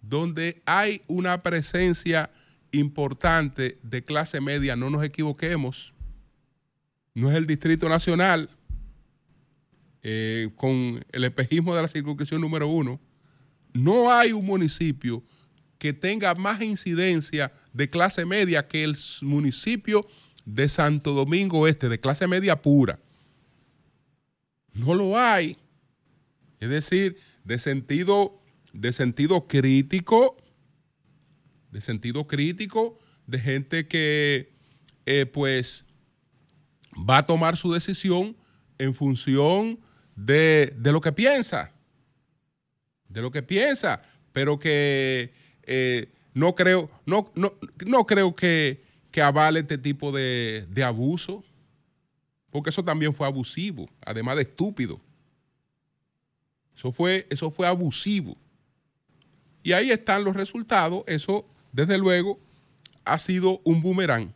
donde 0.02 0.62
hay 0.66 1.02
una 1.06 1.42
presencia 1.42 2.30
importante 2.72 3.78
de 3.82 4.04
clase 4.04 4.40
media, 4.40 4.76
no 4.76 4.90
nos 4.90 5.02
equivoquemos, 5.02 5.92
no 7.14 7.30
es 7.30 7.36
el 7.36 7.46
Distrito 7.46 7.88
Nacional, 7.88 8.50
eh, 10.02 10.50
con 10.56 11.04
el 11.12 11.24
espejismo 11.24 11.74
de 11.74 11.82
la 11.82 11.88
circunscripción 11.88 12.40
número 12.40 12.68
uno, 12.68 13.00
no 13.72 14.12
hay 14.12 14.32
un 14.32 14.44
municipio 14.44 15.22
que 15.78 15.92
tenga 15.92 16.34
más 16.34 16.60
incidencia 16.60 17.52
de 17.72 17.88
clase 17.88 18.24
media 18.24 18.68
que 18.68 18.84
el 18.84 18.96
municipio 19.22 20.06
de 20.44 20.68
Santo 20.68 21.12
Domingo 21.12 21.66
Este, 21.66 21.88
de 21.88 22.00
clase 22.00 22.26
media 22.26 22.60
pura. 22.60 22.98
No 24.72 24.94
lo 24.94 25.18
hay. 25.18 25.56
Es 26.60 26.68
decir, 26.68 27.16
de 27.44 27.58
sentido, 27.58 28.40
de 28.72 28.92
sentido 28.92 29.46
crítico, 29.46 30.36
de 31.70 31.80
sentido 31.80 32.26
crítico, 32.26 32.98
de 33.26 33.38
gente 33.38 33.88
que 33.88 34.52
eh, 35.06 35.26
pues 35.26 35.84
va 37.08 37.18
a 37.18 37.26
tomar 37.26 37.56
su 37.56 37.72
decisión 37.72 38.36
en 38.78 38.94
función 38.94 39.78
de, 40.24 40.74
lo 40.84 41.00
que 41.00 41.12
piensa, 41.12 41.72
de 43.08 43.22
lo 43.22 43.30
que 43.30 43.42
piensa, 43.42 44.02
pero 44.32 44.58
que 44.58 45.32
eh, 45.62 46.12
no 46.34 46.54
creo, 46.54 46.90
no, 47.06 47.32
no, 47.34 48.06
creo 48.06 48.34
que, 48.34 48.82
que, 49.10 49.22
avale 49.22 49.60
este 49.60 49.78
tipo 49.78 50.12
de, 50.12 50.66
de 50.68 50.84
abuso, 50.84 51.44
porque 52.50 52.70
eso 52.70 52.84
también 52.84 53.14
fue 53.14 53.26
abusivo, 53.26 53.88
además 54.04 54.36
de 54.36 54.42
estúpido. 54.42 55.00
Eso 56.76 56.92
fue, 56.92 57.26
eso 57.30 57.50
fue 57.50 57.66
abusivo. 57.66 58.36
Y 59.62 59.72
ahí 59.72 59.90
están 59.90 60.24
los 60.24 60.34
resultados. 60.34 61.04
Eso, 61.06 61.46
desde 61.72 61.98
luego, 61.98 62.38
ha 63.04 63.18
sido 63.18 63.60
un 63.64 63.82
boomerang. 63.82 64.32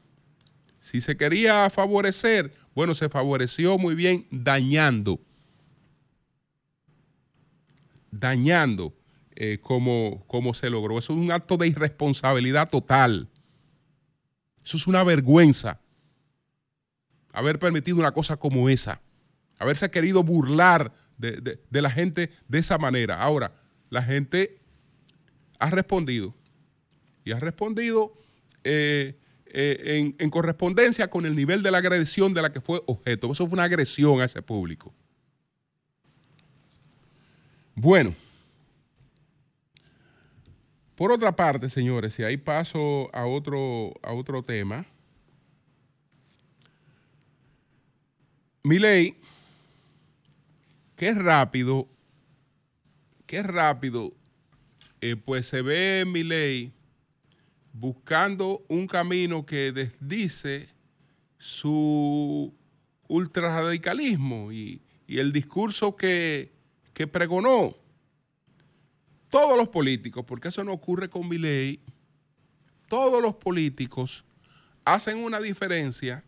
Si 0.81 1.01
se 1.01 1.17
quería 1.17 1.71
favorecer, 1.71 2.53
bueno, 2.75 2.95
se 2.95 3.09
favoreció 3.09 3.79
muy 3.79 3.95
bien 3.95 4.27
dañando. 4.31 5.19
Dañando 8.19 8.95
eh, 9.37 9.59
como, 9.61 10.25
como 10.27 10.55
se 10.55 10.71
logró. 10.71 10.99
Eso 10.99 11.13
es 11.13 11.19
un 11.19 11.33
acto 11.33 11.57
de 11.57 11.69
irresponsabilidad 11.69 12.69
total. 12.71 13.29
Eso 14.65 14.77
es 14.77 14.87
una 14.87 15.03
vergüenza. 15.03 15.81
Haber 17.33 17.59
permitido 17.59 17.99
una 17.99 18.13
cosa 18.13 18.37
como 18.37 18.69
esa. 18.69 19.01
Haberse 19.59 19.91
querido 19.91 20.23
burlar 20.23 20.93
de, 21.19 21.59
la 21.71 21.91
gente 21.91 22.31
de 22.49 22.59
esa 22.59 22.79
manera. 22.79 23.21
Ahora, 23.21 23.53
la 23.91 24.03
gente 24.03 24.61
ha 25.59 25.71
respondido 25.71 26.35
y 27.25 27.33
ha 27.33 27.41
respondido 27.41 28.15
eh, 28.63 29.19
eh, 29.47 30.15
en, 30.19 30.31
correspondencia 30.31 31.09
con 31.09 31.27
el 31.27 31.35
nivel 31.35 31.63
de 31.63 31.71
la 31.71 31.79
agresión 31.79 32.35
de 32.35 32.43
la 32.43 32.53
que 32.53 32.61
fue 32.61 32.83
objeto. 32.87 33.33
Eso 33.33 33.47
fue 33.47 33.55
una 33.55 33.65
agresión 33.65 34.21
a 34.21 34.25
ese 34.25 34.43
público. 34.43 34.95
Bueno, 37.77 38.15
por 40.95 41.11
otra 41.11 41.35
parte, 41.35 41.69
señores, 41.69 42.17
y 42.21 42.23
ahí 42.23 42.37
paso 42.37 43.11
a 43.13 43.27
otro, 43.27 43.95
a 44.03 44.13
otro 44.13 44.45
tema. 44.45 44.87
Mi 48.63 48.79
ley 48.79 49.17
qué 50.97 51.13
rápido, 51.15 51.89
qué 53.27 53.43
rápido, 53.43 54.13
eh, 55.01 55.17
pues 55.17 55.49
se 55.49 55.61
ve 55.61 56.05
mi 56.07 56.23
ley 56.23 56.73
buscando 57.73 58.65
un 58.69 58.87
camino 58.87 59.45
que 59.45 59.73
desdice 59.73 60.69
su 61.39 62.55
ultrarradicalismo 63.09 64.53
y 64.53 64.81
el 65.09 65.33
discurso 65.33 65.97
que, 65.97 66.54
que 66.95 67.07
pregonó. 67.07 67.77
Todos 69.29 69.59
los 69.59 69.69
políticos, 69.69 70.25
porque 70.27 70.49
eso 70.49 70.63
no 70.63 70.73
ocurre 70.73 71.11
con 71.11 71.29
mi 71.29 71.39
ley, 71.39 71.81
todos 72.89 73.21
los 73.21 73.35
políticos 73.35 74.25
hacen 74.85 75.19
una 75.19 75.41
diferencia 75.41 76.25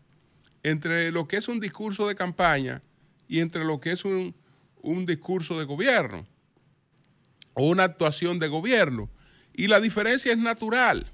entre 0.62 1.12
lo 1.12 1.28
que 1.28 1.36
es 1.36 1.46
un 1.46 1.60
discurso 1.60 2.08
de 2.08 2.16
campaña 2.16 2.82
y 3.28 3.38
entre 3.38 3.64
lo 3.64 3.80
que 3.80 3.92
es 3.92 4.04
un, 4.04 4.34
un 4.82 5.06
discurso 5.06 5.58
de 5.58 5.64
gobierno 5.64 6.26
o 7.54 7.68
una 7.68 7.84
actuación 7.84 8.40
de 8.40 8.48
gobierno. 8.48 9.08
Y 9.54 9.68
la 9.68 9.80
diferencia 9.80 10.32
es 10.32 10.38
natural. 10.38 11.12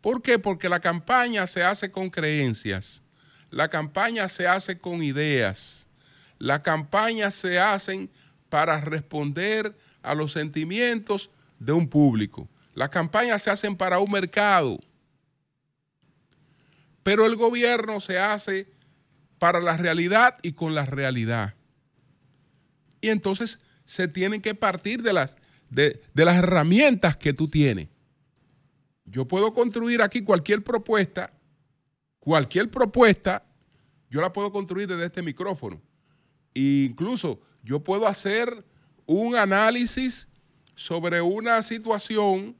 ¿Por 0.00 0.20
qué? 0.20 0.38
Porque 0.40 0.68
la 0.68 0.80
campaña 0.80 1.46
se 1.46 1.62
hace 1.62 1.92
con 1.92 2.10
creencias, 2.10 3.02
la 3.50 3.68
campaña 3.68 4.28
se 4.28 4.48
hace 4.48 4.78
con 4.78 5.02
ideas, 5.02 5.86
la 6.38 6.60
campaña 6.62 7.30
se 7.30 7.60
hacen 7.60 8.10
para 8.52 8.82
responder 8.82 9.74
a 10.02 10.14
los 10.14 10.32
sentimientos 10.32 11.30
de 11.58 11.72
un 11.72 11.88
público. 11.88 12.50
Las 12.74 12.90
campañas 12.90 13.42
se 13.42 13.50
hacen 13.50 13.74
para 13.74 13.98
un 13.98 14.10
mercado. 14.10 14.78
Pero 17.02 17.24
el 17.24 17.34
gobierno 17.34 17.98
se 18.00 18.18
hace 18.18 18.68
para 19.38 19.58
la 19.58 19.78
realidad 19.78 20.36
y 20.42 20.52
con 20.52 20.74
la 20.74 20.84
realidad. 20.84 21.54
Y 23.00 23.08
entonces 23.08 23.58
se 23.86 24.06
tienen 24.06 24.42
que 24.42 24.54
partir 24.54 25.02
de 25.02 25.14
las, 25.14 25.34
de, 25.70 26.02
de 26.12 26.24
las 26.26 26.36
herramientas 26.36 27.16
que 27.16 27.32
tú 27.32 27.48
tienes. 27.48 27.88
Yo 29.06 29.26
puedo 29.26 29.54
construir 29.54 30.02
aquí 30.02 30.20
cualquier 30.20 30.62
propuesta, 30.62 31.32
cualquier 32.18 32.70
propuesta, 32.70 33.46
yo 34.10 34.20
la 34.20 34.30
puedo 34.30 34.52
construir 34.52 34.88
desde 34.88 35.06
este 35.06 35.22
micrófono. 35.22 35.80
E 36.52 36.86
incluso 36.90 37.40
yo 37.62 37.80
puedo 37.80 38.06
hacer 38.06 38.64
un 39.06 39.36
análisis 39.36 40.28
sobre 40.74 41.20
una 41.20 41.62
situación 41.62 42.56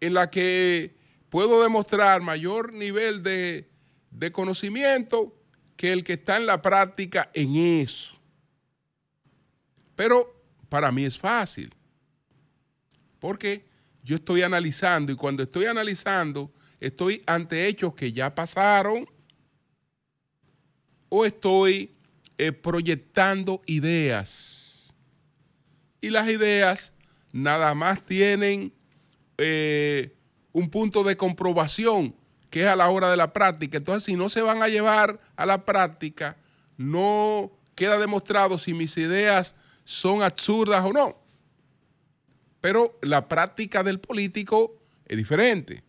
en 0.00 0.14
la 0.14 0.30
que 0.30 0.96
puedo 1.30 1.62
demostrar 1.62 2.20
mayor 2.20 2.72
nivel 2.72 3.22
de, 3.22 3.70
de 4.10 4.32
conocimiento 4.32 5.34
que 5.76 5.92
el 5.92 6.04
que 6.04 6.14
está 6.14 6.36
en 6.36 6.46
la 6.46 6.60
práctica 6.60 7.30
en 7.34 7.56
eso. 7.56 8.14
Pero 9.96 10.42
para 10.68 10.92
mí 10.92 11.04
es 11.04 11.18
fácil. 11.18 11.74
Porque 13.18 13.66
yo 14.02 14.16
estoy 14.16 14.42
analizando 14.42 15.12
y 15.12 15.16
cuando 15.16 15.42
estoy 15.42 15.66
analizando 15.66 16.52
estoy 16.80 17.22
ante 17.26 17.68
hechos 17.68 17.94
que 17.94 18.12
ya 18.12 18.34
pasaron 18.34 19.06
o 21.08 21.24
estoy 21.24 21.94
eh, 22.38 22.52
proyectando 22.52 23.62
ideas. 23.66 24.94
Y 26.00 26.10
las 26.10 26.28
ideas 26.28 26.92
nada 27.32 27.74
más 27.74 28.02
tienen 28.04 28.72
eh, 29.38 30.14
un 30.52 30.70
punto 30.70 31.04
de 31.04 31.16
comprobación 31.16 32.14
que 32.50 32.64
es 32.64 32.68
a 32.68 32.76
la 32.76 32.90
hora 32.90 33.10
de 33.10 33.16
la 33.16 33.32
práctica. 33.32 33.78
Entonces, 33.78 34.04
si 34.04 34.14
no 34.14 34.28
se 34.28 34.42
van 34.42 34.62
a 34.62 34.68
llevar 34.68 35.18
a 35.36 35.46
la 35.46 35.64
práctica, 35.64 36.36
no 36.76 37.50
queda 37.74 37.96
demostrado 37.98 38.58
si 38.58 38.74
mis 38.74 38.96
ideas 38.98 39.54
son 39.84 40.22
absurdas 40.22 40.84
o 40.84 40.92
no. 40.92 41.16
Pero 42.60 42.98
la 43.00 43.26
práctica 43.26 43.82
del 43.82 44.00
político 44.00 44.76
es 45.06 45.16
diferente, 45.16 45.82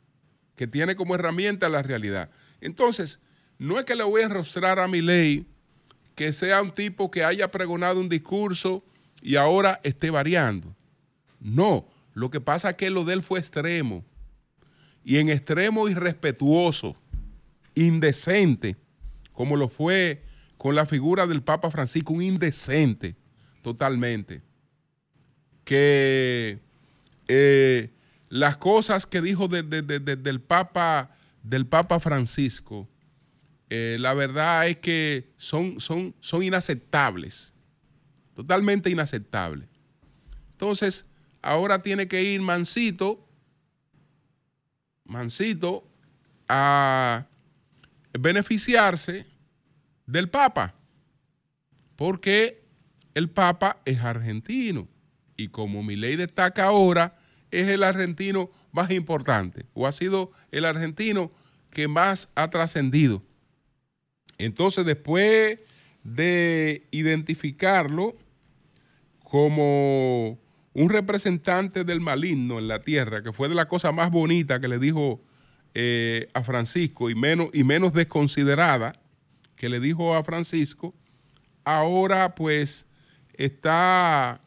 que 0.55 0.65
tiene 0.65 0.95
como 0.95 1.15
herramienta 1.15 1.67
la 1.67 1.81
realidad. 1.81 2.29
Entonces, 2.61 3.19
no 3.57 3.77
es 3.77 3.83
que 3.85 3.95
le 3.95 4.05
voy 4.05 4.21
a 4.21 4.25
enrostrar 4.25 4.79
a 4.79 4.87
mi 4.87 5.01
ley 5.01 5.45
que 6.15 6.33
sea 6.33 6.61
un 6.61 6.71
tipo 6.71 7.09
que 7.11 7.23
haya 7.23 7.49
pregonado 7.49 7.99
un 7.99 8.09
discurso 8.09 8.83
y 9.21 9.35
ahora 9.35 9.79
esté 9.83 10.09
variando. 10.09 10.75
No, 11.39 11.87
lo 12.13 12.29
que 12.29 12.41
pasa 12.41 12.71
es 12.71 12.75
que 12.75 12.89
lo 12.89 13.05
de 13.05 13.13
él 13.13 13.23
fue 13.23 13.39
extremo. 13.39 14.05
Y 15.03 15.17
en 15.17 15.29
extremo 15.29 15.89
irrespetuoso, 15.89 16.95
indecente, 17.75 18.77
como 19.33 19.57
lo 19.57 19.67
fue 19.67 20.23
con 20.57 20.75
la 20.75 20.85
figura 20.85 21.27
del 21.27 21.41
Papa 21.41 21.71
Francisco, 21.71 22.13
un 22.13 22.21
indecente 22.21 23.15
totalmente. 23.61 24.41
Que 25.65 26.59
eh, 27.27 27.89
las 28.29 28.57
cosas 28.57 29.05
que 29.05 29.21
dijo 29.21 29.49
Papa, 30.47 31.15
del 31.41 31.65
Papa 31.65 31.99
Francisco, 31.99 32.87
eh, 33.75 33.97
la 33.99 34.13
verdad 34.13 34.67
es 34.67 34.77
que 34.77 35.33
son, 35.35 35.79
son, 35.81 36.13
son 36.19 36.43
inaceptables, 36.43 37.51
totalmente 38.35 38.91
inaceptables. 38.91 39.67
Entonces, 40.51 41.05
ahora 41.41 41.81
tiene 41.81 42.07
que 42.07 42.21
ir 42.21 42.39
Mancito, 42.39 43.27
Mancito, 45.05 45.89
a 46.47 47.25
beneficiarse 48.13 49.25
del 50.05 50.29
Papa, 50.29 50.75
porque 51.95 52.63
el 53.15 53.27
Papa 53.27 53.81
es 53.85 54.01
argentino 54.01 54.87
y 55.35 55.47
como 55.47 55.81
mi 55.81 55.95
ley 55.95 56.15
destaca 56.15 56.65
ahora, 56.65 57.17
es 57.49 57.67
el 57.69 57.81
argentino 57.81 58.51
más 58.71 58.91
importante 58.91 59.65
o 59.73 59.87
ha 59.87 59.91
sido 59.91 60.29
el 60.51 60.65
argentino 60.65 61.31
que 61.71 61.87
más 61.87 62.29
ha 62.35 62.51
trascendido. 62.51 63.23
Entonces, 64.45 64.85
después 64.85 65.59
de 66.03 66.87
identificarlo 66.91 68.15
como 69.23 70.37
un 70.73 70.89
representante 70.89 71.83
del 71.83 72.01
maligno 72.01 72.59
en 72.59 72.67
la 72.67 72.79
tierra, 72.79 73.23
que 73.23 73.31
fue 73.31 73.49
de 73.49 73.55
la 73.55 73.67
cosa 73.67 73.91
más 73.91 74.11
bonita 74.11 74.59
que 74.59 74.67
le 74.67 74.79
dijo 74.79 75.21
eh, 75.73 76.29
a 76.33 76.43
Francisco 76.43 77.09
y 77.09 77.15
menos, 77.15 77.93
desconsiderada 77.93 78.99
que 79.55 79.69
le 79.69 79.79
dijo 79.79 80.15
a 80.15 80.23
Francisco, 80.23 80.93
ahora 81.63 82.35
pues 82.35 82.85
está, 83.33 84.41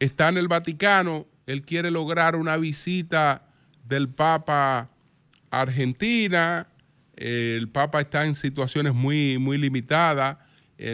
está 0.00 0.28
en 0.28 0.38
el 0.38 0.48
Vaticano, 0.48 1.26
él 1.46 1.62
quiere 1.62 1.90
lograr 1.90 2.36
una 2.36 2.56
visita 2.56 3.46
del 3.86 4.08
Papa 4.08 4.90
a 5.50 5.60
Argentina, 5.60 6.69
el 7.20 7.68
Papa 7.68 8.00
está 8.00 8.26
en 8.26 8.34
situaciones 8.34 8.94
muy, 8.94 9.38
muy 9.38 9.58
limitadas, 9.58 10.38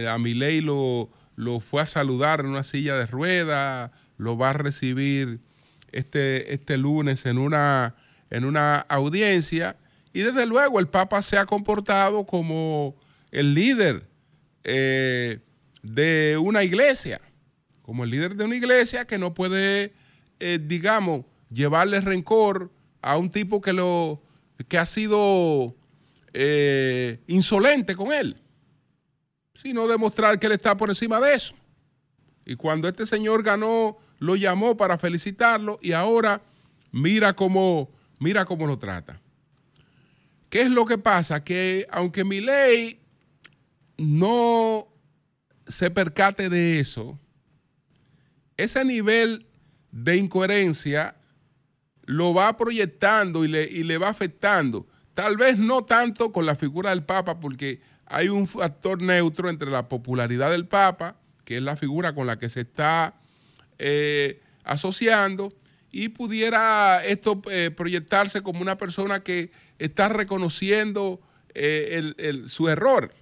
a 0.09 0.19
Milei 0.19 0.61
lo, 0.61 1.11
lo 1.37 1.61
fue 1.61 1.83
a 1.83 1.87
saludar 1.87 2.41
en 2.41 2.47
una 2.47 2.65
silla 2.65 2.97
de 2.97 3.07
ruedas, 3.07 3.93
lo 4.19 4.37
va 4.37 4.51
a 4.51 4.53
recibir 4.55 5.41
este, 5.93 6.53
este 6.53 6.77
lunes 6.77 7.27
en 7.27 7.39
una, 7.39 7.95
en 8.31 8.45
una 8.45 8.79
audiencia, 8.81 9.77
y 10.13 10.21
desde 10.21 10.47
luego 10.47 10.81
el 10.81 10.89
Papa 10.89 11.23
se 11.23 11.39
ha 11.39 11.47
comportado 11.47 12.27
como 12.27 12.97
el 13.31 13.55
líder 13.55 14.09
eh, 14.65 15.41
de 15.83 16.39
una 16.41 16.65
iglesia, 16.65 17.21
como 17.83 18.05
el 18.05 18.11
líder 18.11 18.35
de 18.35 18.45
una 18.45 18.57
iglesia 18.57 19.07
que 19.07 19.19
no 19.19 19.35
puede, 19.35 19.93
eh, 20.41 20.59
digamos, 20.61 21.27
llevarle 21.51 22.01
rencor 22.01 22.73
a 23.03 23.17
un 23.19 23.31
tipo 23.31 23.61
que, 23.61 23.73
lo, 23.73 24.23
que 24.69 24.79
ha 24.79 24.87
sido 24.87 25.77
eh, 26.39 27.19
insolente 27.29 27.97
con 27.97 28.13
él, 28.13 28.37
sino 29.63 29.89
demostrar 29.89 30.39
que 30.39 30.45
él 30.47 30.53
está 30.53 30.77
por 30.77 30.91
encima 30.91 31.19
de 31.19 31.33
eso. 31.33 31.55
Y 32.45 32.57
cuando 32.57 32.89
este 32.89 33.07
señor 33.07 33.43
ganó, 33.43 33.97
lo 34.19 34.37
llamó 34.37 34.77
para 34.77 34.99
felicitarlo 34.99 35.79
y 35.81 35.93
ahora 35.93 36.43
mira 36.93 37.35
cómo, 37.35 37.91
mira 38.19 38.45
cómo 38.45 38.67
lo 38.67 38.79
trata. 38.79 39.19
¿Qué 40.51 40.61
es 40.61 40.71
lo 40.71 40.85
que 40.85 40.99
pasa? 40.99 41.43
Que 41.43 41.87
aunque 41.91 42.23
mi 42.23 42.43
ley 42.43 43.01
no 43.97 44.89
se 45.67 45.91
percate 45.91 46.51
de 46.51 46.81
eso, 46.81 47.19
ese 48.59 48.85
nivel 48.85 49.47
de 49.91 50.17
incoherencia 50.17 51.17
lo 52.05 52.35
va 52.35 52.55
proyectando 52.59 53.43
y 53.43 53.49
le, 53.49 53.65
y 53.65 53.85
le 53.85 53.97
va 53.97 54.11
afectando. 54.11 54.87
Tal 55.17 55.39
vez 55.39 55.57
no 55.57 55.83
tanto 55.87 56.31
con 56.31 56.45
la 56.45 56.55
figura 56.55 56.91
del 56.91 57.03
Papa, 57.03 57.41
porque 57.41 57.81
hay 58.05 58.29
un 58.29 58.47
factor 58.47 59.01
neutro 59.01 59.49
entre 59.49 59.71
la 59.71 59.89
popularidad 59.89 60.51
del 60.51 60.67
Papa, 60.67 61.17
que 61.47 61.57
es 61.57 61.63
la 61.63 61.75
figura 61.75 62.15
con 62.15 62.27
la 62.27 62.39
que 62.39 62.51
se 62.51 62.61
está 62.61 63.15
eh, 63.79 64.43
asociando, 64.63 65.55
y 65.91 66.11
pudiera 66.11 67.03
esto 67.03 67.41
eh, 67.51 67.71
proyectarse 67.71 68.43
como 68.43 68.61
una 68.61 68.77
persona 68.77 69.21
que 69.23 69.51
está 69.79 70.11
reconociendo 70.11 71.19
eh, 71.55 72.13
el- 72.19 72.49
su 72.51 72.69
error 72.69 73.15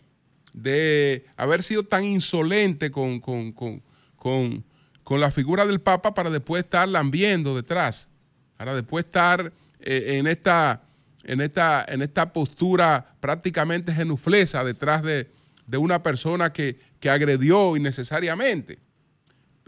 de 0.52 1.26
haber 1.37 1.62
sido 1.62 1.85
tan 1.85 2.02
insolente 2.02 2.90
con, 2.90 3.20
con- 3.20 3.52
con- 3.52 3.83
con- 4.16 4.64
con 5.04 5.20
la 5.20 5.30
figura 5.30 5.64
del 5.64 5.80
Papa 5.80 6.12
para 6.14 6.30
después 6.30 6.64
estar 6.64 6.88
lambiendo 6.88 7.54
detrás, 7.54 8.09
para 8.57 8.74
después 8.74 9.04
estar 9.04 9.52
en, 9.78 10.26
esta, 10.26 10.83
en, 11.24 11.40
esta, 11.40 11.84
en 11.88 12.02
esta 12.02 12.32
postura 12.32 13.14
prácticamente 13.20 13.92
genuflesa 13.92 14.62
detrás 14.64 15.02
de, 15.02 15.30
de 15.66 15.76
una 15.78 16.02
persona 16.02 16.52
que, 16.52 16.78
que 17.00 17.10
agredió 17.10 17.76
innecesariamente. 17.76 18.78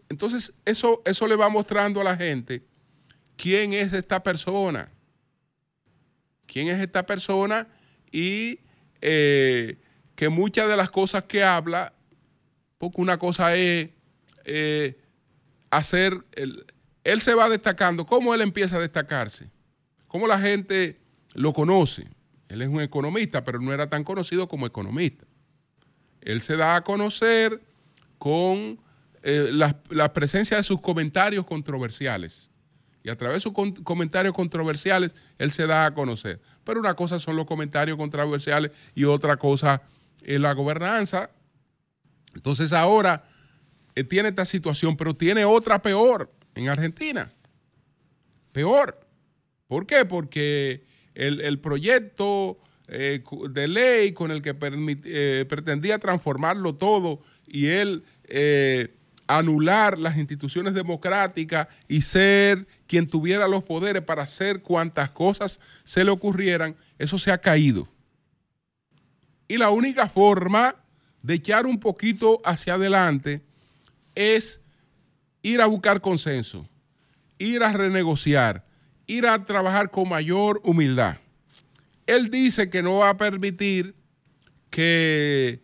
Entonces, 0.08 0.52
eso, 0.64 1.02
eso 1.04 1.26
le 1.26 1.36
va 1.36 1.48
mostrando 1.48 2.00
a 2.00 2.04
la 2.04 2.16
gente 2.16 2.62
quién 3.36 3.72
es 3.72 3.92
esta 3.92 4.22
persona, 4.22 4.88
quién 6.46 6.68
es 6.68 6.80
esta 6.80 7.04
persona 7.04 7.66
y 8.12 8.60
eh, 9.00 9.78
que 10.14 10.28
muchas 10.28 10.68
de 10.68 10.76
las 10.76 10.90
cosas 10.90 11.24
que 11.24 11.42
habla, 11.44 11.92
porque 12.78 13.00
una 13.00 13.18
cosa 13.18 13.54
es 13.56 13.90
eh, 14.44 14.96
hacer, 15.70 16.14
el- 16.32 16.64
él 17.04 17.20
se 17.20 17.34
va 17.34 17.48
destacando, 17.48 18.06
cómo 18.06 18.34
él 18.34 18.40
empieza 18.40 18.76
a 18.76 18.80
destacarse, 18.80 19.50
cómo 20.06 20.26
la 20.26 20.38
gente 20.38 20.98
lo 21.36 21.52
conoce. 21.52 22.08
Él 22.48 22.62
es 22.62 22.68
un 22.68 22.80
economista, 22.80 23.44
pero 23.44 23.60
no 23.60 23.72
era 23.72 23.88
tan 23.88 24.04
conocido 24.04 24.48
como 24.48 24.66
economista. 24.66 25.26
Él 26.20 26.42
se 26.42 26.56
da 26.56 26.76
a 26.76 26.82
conocer 26.82 27.62
con 28.18 28.80
eh, 29.22 29.50
la, 29.52 30.12
presencia 30.12 30.56
de 30.56 30.64
sus 30.64 30.80
comentarios 30.80 31.46
controversiales. 31.46 32.50
Y 33.02 33.10
a 33.10 33.16
través 33.16 33.36
de 33.36 33.40
sus 33.42 33.52
comentarios 33.84 34.34
controversiales, 34.34 35.14
él 35.38 35.52
se 35.52 35.66
da 35.66 35.86
a 35.86 35.94
conocer. 35.94 36.40
Pero 36.64 36.80
una 36.80 36.94
cosa 36.94 37.20
son 37.20 37.36
los 37.36 37.46
comentarios 37.46 37.96
controversiales 37.96 38.72
y 38.94 39.04
otra 39.04 39.36
cosa 39.36 39.82
es 40.22 40.40
la 40.40 40.52
gobernanza 40.54 41.30
Entonces 42.34 42.72
ahora 42.72 43.24
eh, 43.94 44.02
tiene 44.02 44.30
esta 44.30 44.44
situación, 44.44 44.96
pero 44.96 45.14
tiene 45.14 45.44
otra 45.44 45.80
peor 45.80 46.32
en 46.54 46.68
Argentina. 46.68 47.30
Peor. 48.50 48.98
¿Por 49.68 49.86
qué? 49.86 50.04
Porque 50.04 50.95
el, 51.16 51.40
el 51.40 51.58
proyecto 51.58 52.58
eh, 52.88 53.22
de 53.50 53.66
ley 53.66 54.12
con 54.12 54.30
el 54.30 54.42
que 54.42 54.54
eh, 54.60 55.44
pretendía 55.48 55.98
transformarlo 55.98 56.76
todo 56.76 57.20
y 57.46 57.66
él 57.66 58.04
eh, 58.28 58.94
anular 59.26 59.98
las 59.98 60.16
instituciones 60.16 60.72
democráticas 60.72 61.66
y 61.88 62.02
ser 62.02 62.68
quien 62.86 63.08
tuviera 63.08 63.48
los 63.48 63.64
poderes 63.64 64.02
para 64.02 64.22
hacer 64.22 64.62
cuantas 64.62 65.10
cosas 65.10 65.58
se 65.84 66.04
le 66.04 66.12
ocurrieran, 66.12 66.76
eso 66.98 67.18
se 67.18 67.32
ha 67.32 67.38
caído. 67.38 67.88
Y 69.48 69.56
la 69.56 69.70
única 69.70 70.08
forma 70.08 70.76
de 71.22 71.34
echar 71.34 71.66
un 71.66 71.80
poquito 71.80 72.40
hacia 72.44 72.74
adelante 72.74 73.42
es 74.14 74.60
ir 75.42 75.60
a 75.60 75.66
buscar 75.66 76.00
consenso, 76.00 76.68
ir 77.38 77.62
a 77.62 77.72
renegociar, 77.72 78.65
ir 79.06 79.26
a 79.26 79.44
trabajar 79.44 79.90
con 79.90 80.08
mayor 80.08 80.60
humildad. 80.64 81.18
Él 82.06 82.30
dice 82.30 82.70
que 82.70 82.82
no 82.82 82.98
va 82.98 83.10
a 83.10 83.16
permitir 83.16 83.94
que 84.70 85.62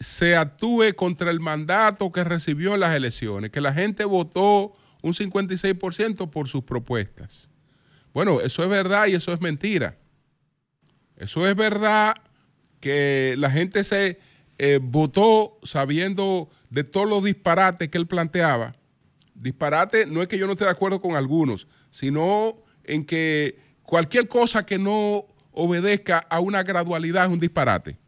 se 0.00 0.36
actúe 0.36 0.94
contra 0.96 1.30
el 1.30 1.40
mandato 1.40 2.10
que 2.12 2.24
recibió 2.24 2.74
en 2.74 2.80
las 2.80 2.94
elecciones, 2.94 3.50
que 3.50 3.60
la 3.60 3.72
gente 3.72 4.04
votó 4.04 4.74
un 5.02 5.14
56% 5.14 6.30
por 6.30 6.48
sus 6.48 6.64
propuestas. 6.64 7.48
Bueno, 8.12 8.40
eso 8.40 8.62
es 8.62 8.68
verdad 8.68 9.06
y 9.06 9.14
eso 9.14 9.32
es 9.32 9.40
mentira. 9.40 9.98
Eso 11.16 11.46
es 11.48 11.54
verdad 11.54 12.14
que 12.80 13.34
la 13.38 13.50
gente 13.50 13.84
se 13.84 14.18
eh, 14.58 14.78
votó 14.82 15.58
sabiendo 15.62 16.48
de 16.70 16.84
todos 16.84 17.08
los 17.08 17.24
disparates 17.24 17.88
que 17.88 17.98
él 17.98 18.06
planteaba. 18.06 18.74
Disparate 19.34 20.06
no 20.06 20.22
es 20.22 20.28
que 20.28 20.38
yo 20.38 20.46
no 20.46 20.52
esté 20.52 20.64
de 20.64 20.70
acuerdo 20.70 21.00
con 21.00 21.16
algunos, 21.16 21.66
sino 21.90 22.63
en 22.84 23.04
que 23.04 23.58
cualquier 23.82 24.28
cosa 24.28 24.64
que 24.66 24.78
no 24.78 25.26
obedezca 25.52 26.18
a 26.18 26.40
una 26.40 26.62
gradualidad 26.62 27.26
es 27.26 27.32
un 27.32 27.40
disparate. 27.40 27.98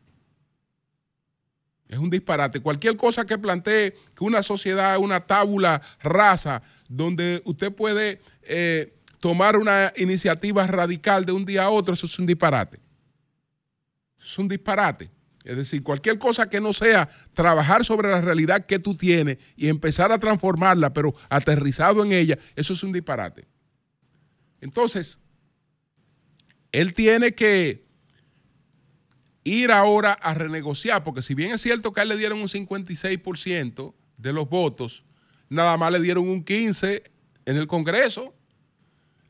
Es 1.89 1.99
un 1.99 2.11
disparate. 2.11 2.61
Cualquier 2.61 2.97
cosa 2.97 3.25
que 3.25 3.39
plantee 3.39 3.95
que 4.17 4.25
una 4.25 4.43
sociedad 4.43 4.99
una 4.99 5.27
tábula 5.27 5.81
rasa 6.03 6.63
donde 6.89 7.43
usted 7.45 7.73
puede 7.73 8.21
eh, 8.43 8.95
tomar 9.21 9.57
una 9.57 9.93
iniciativa 9.97 10.67
radical 10.67 11.25
de 11.25 11.33
un 11.33 11.45
día 11.45 11.65
a 11.65 11.71
otro, 11.71 11.95
eso 11.95 12.07
es 12.07 12.19
un 12.19 12.27
disparate. 12.27 12.81
Es 14.21 14.39
un 14.39 14.49
disparate. 14.49 15.11
Es 15.45 15.57
decir, 15.57 15.85
cualquier 15.85 16.19
cosa 16.19 16.51
que 16.51 16.61
no 16.61 16.73
sea 16.73 17.09
trabajar 17.33 17.85
sobre 17.85 18.11
la 18.11 18.21
realidad 18.21 18.67
que 18.67 18.81
tú 18.81 18.97
tienes 18.97 19.39
y 19.55 19.69
empezar 19.69 20.11
a 20.11 20.19
transformarla, 20.19 20.93
pero 20.93 21.15
aterrizado 21.29 22.05
en 22.05 22.11
ella, 22.11 22.37
eso 22.57 22.73
es 22.73 22.83
un 22.83 22.93
disparate. 22.93 23.47
Entonces, 24.61 25.19
él 26.73 26.95
tiene 26.95 27.35
que 27.35 27.87
ir 29.45 29.71
ahora 29.71 30.13
a 30.13 30.35
renegociar, 30.35 31.05
porque 31.05 31.23
si 31.23 31.35
bien 31.35 31.53
es 31.53 31.63
cierto 31.63 31.93
que 31.93 32.01
a 32.01 32.03
él 32.03 32.09
le 32.09 32.17
dieron 32.17 32.41
un 32.41 32.49
56% 32.49 33.95
de 34.19 34.33
los 34.33 34.49
votos, 34.49 35.05
nada 35.49 35.77
más 35.77 35.93
le 35.93 36.01
dieron 36.01 36.29
un 36.29 36.45
15% 36.45 37.03
en 37.45 37.57
el 37.57 37.67
Congreso. 37.67 38.35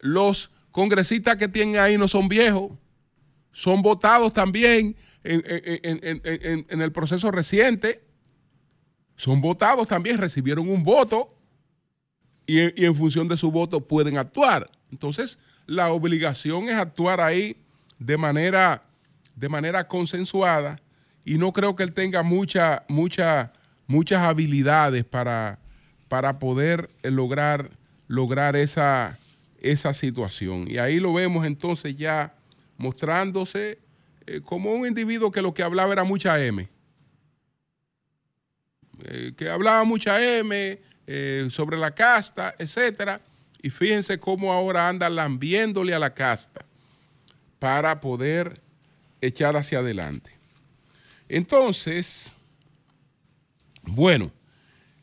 Los 0.00 0.50
congresistas 0.70 1.36
que 1.36 1.48
tienen 1.48 1.76
ahí 1.76 1.98
no 1.98 2.08
son 2.08 2.28
viejos, 2.28 2.72
son 3.52 3.82
votados 3.82 4.32
también 4.32 4.96
en, 5.22 6.80
el 6.80 6.92
proceso 6.92 7.30
reciente. 7.30 8.02
Son 9.16 9.40
votados 9.40 9.88
también, 9.88 10.18
recibieron 10.18 10.68
un 10.68 10.82
voto 10.82 11.34
y 12.46 12.84
en 12.84 12.94
función 12.94 13.28
de 13.28 13.36
su 13.36 13.50
voto 13.50 13.80
pueden 13.80 14.18
actuar. 14.18 14.70
Entonces, 14.90 15.38
la 15.66 15.90
obligación 15.90 16.68
es 16.68 16.76
actuar 16.76 17.20
ahí 17.20 17.56
de 17.98 18.16
manera, 18.16 18.82
de 19.34 19.48
manera 19.48 19.88
consensuada 19.88 20.80
y 21.24 21.38
no 21.38 21.52
creo 21.52 21.74
que 21.74 21.82
él 21.82 21.92
tenga 21.92 22.22
mucha, 22.22 22.84
mucha, 22.88 23.52
muchas 23.86 24.22
habilidades 24.22 25.04
para, 25.04 25.58
para 26.08 26.38
poder 26.38 26.88
eh, 27.02 27.10
lograr, 27.10 27.70
lograr 28.06 28.54
esa, 28.54 29.18
esa 29.60 29.92
situación. 29.92 30.70
Y 30.70 30.78
ahí 30.78 31.00
lo 31.00 31.12
vemos 31.12 31.44
entonces 31.44 31.96
ya 31.96 32.32
mostrándose 32.76 33.78
eh, 34.26 34.40
como 34.44 34.72
un 34.72 34.86
individuo 34.86 35.32
que 35.32 35.42
lo 35.42 35.52
que 35.52 35.64
hablaba 35.64 35.92
era 35.92 36.04
mucha 36.04 36.40
M. 36.40 36.68
Eh, 39.02 39.32
que 39.36 39.48
hablaba 39.50 39.84
mucha 39.84 40.22
M 40.38 40.80
sobre 41.50 41.76
la 41.76 41.92
casta, 41.92 42.56
etcétera. 42.58 43.20
Y 43.62 43.70
fíjense 43.70 44.18
cómo 44.18 44.52
ahora 44.52 44.88
anda 44.88 45.08
lambiéndole 45.08 45.94
a 45.94 45.98
la 45.98 46.14
casta 46.14 46.64
para 47.58 48.00
poder 48.00 48.60
echar 49.20 49.56
hacia 49.56 49.78
adelante. 49.78 50.30
Entonces, 51.28 52.32
bueno, 53.82 54.30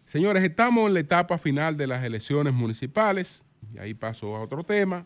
señores, 0.05 0.43
estamos 0.43 0.87
en 0.87 0.93
la 0.93 0.99
etapa 1.01 1.37
final 1.37 1.75
de 1.77 1.87
las 1.87 2.03
elecciones 2.03 2.53
municipales. 2.53 3.41
Y 3.73 3.79
ahí 3.79 3.93
paso 3.93 4.35
a 4.35 4.41
otro 4.41 4.63
tema. 4.63 5.05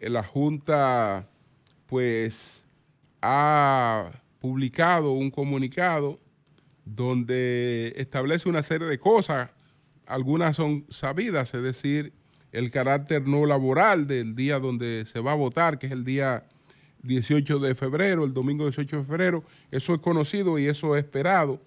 Eh, 0.00 0.08
La 0.08 0.22
Junta, 0.22 1.28
pues, 1.86 2.64
ha 3.22 4.10
publicado 4.40 5.12
un 5.12 5.30
comunicado 5.30 6.20
donde 6.84 7.92
establece 7.96 8.48
una 8.48 8.62
serie 8.62 8.86
de 8.86 8.98
cosas. 8.98 9.50
Algunas 10.06 10.56
son 10.56 10.86
sabidas, 10.88 11.52
es 11.54 11.62
decir, 11.62 12.12
el 12.56 12.70
carácter 12.70 13.28
no 13.28 13.44
laboral 13.44 14.06
del 14.06 14.34
día 14.34 14.58
donde 14.58 15.04
se 15.04 15.20
va 15.20 15.32
a 15.32 15.34
votar, 15.34 15.78
que 15.78 15.86
es 15.88 15.92
el 15.92 16.06
día 16.06 16.44
18 17.02 17.58
de 17.58 17.74
febrero, 17.74 18.24
el 18.24 18.32
domingo 18.32 18.64
18 18.64 18.96
de 18.96 19.04
febrero. 19.04 19.44
Eso 19.70 19.92
es 19.92 20.00
conocido 20.00 20.58
y 20.58 20.66
eso 20.66 20.96
es 20.96 21.04
esperado. 21.04 21.60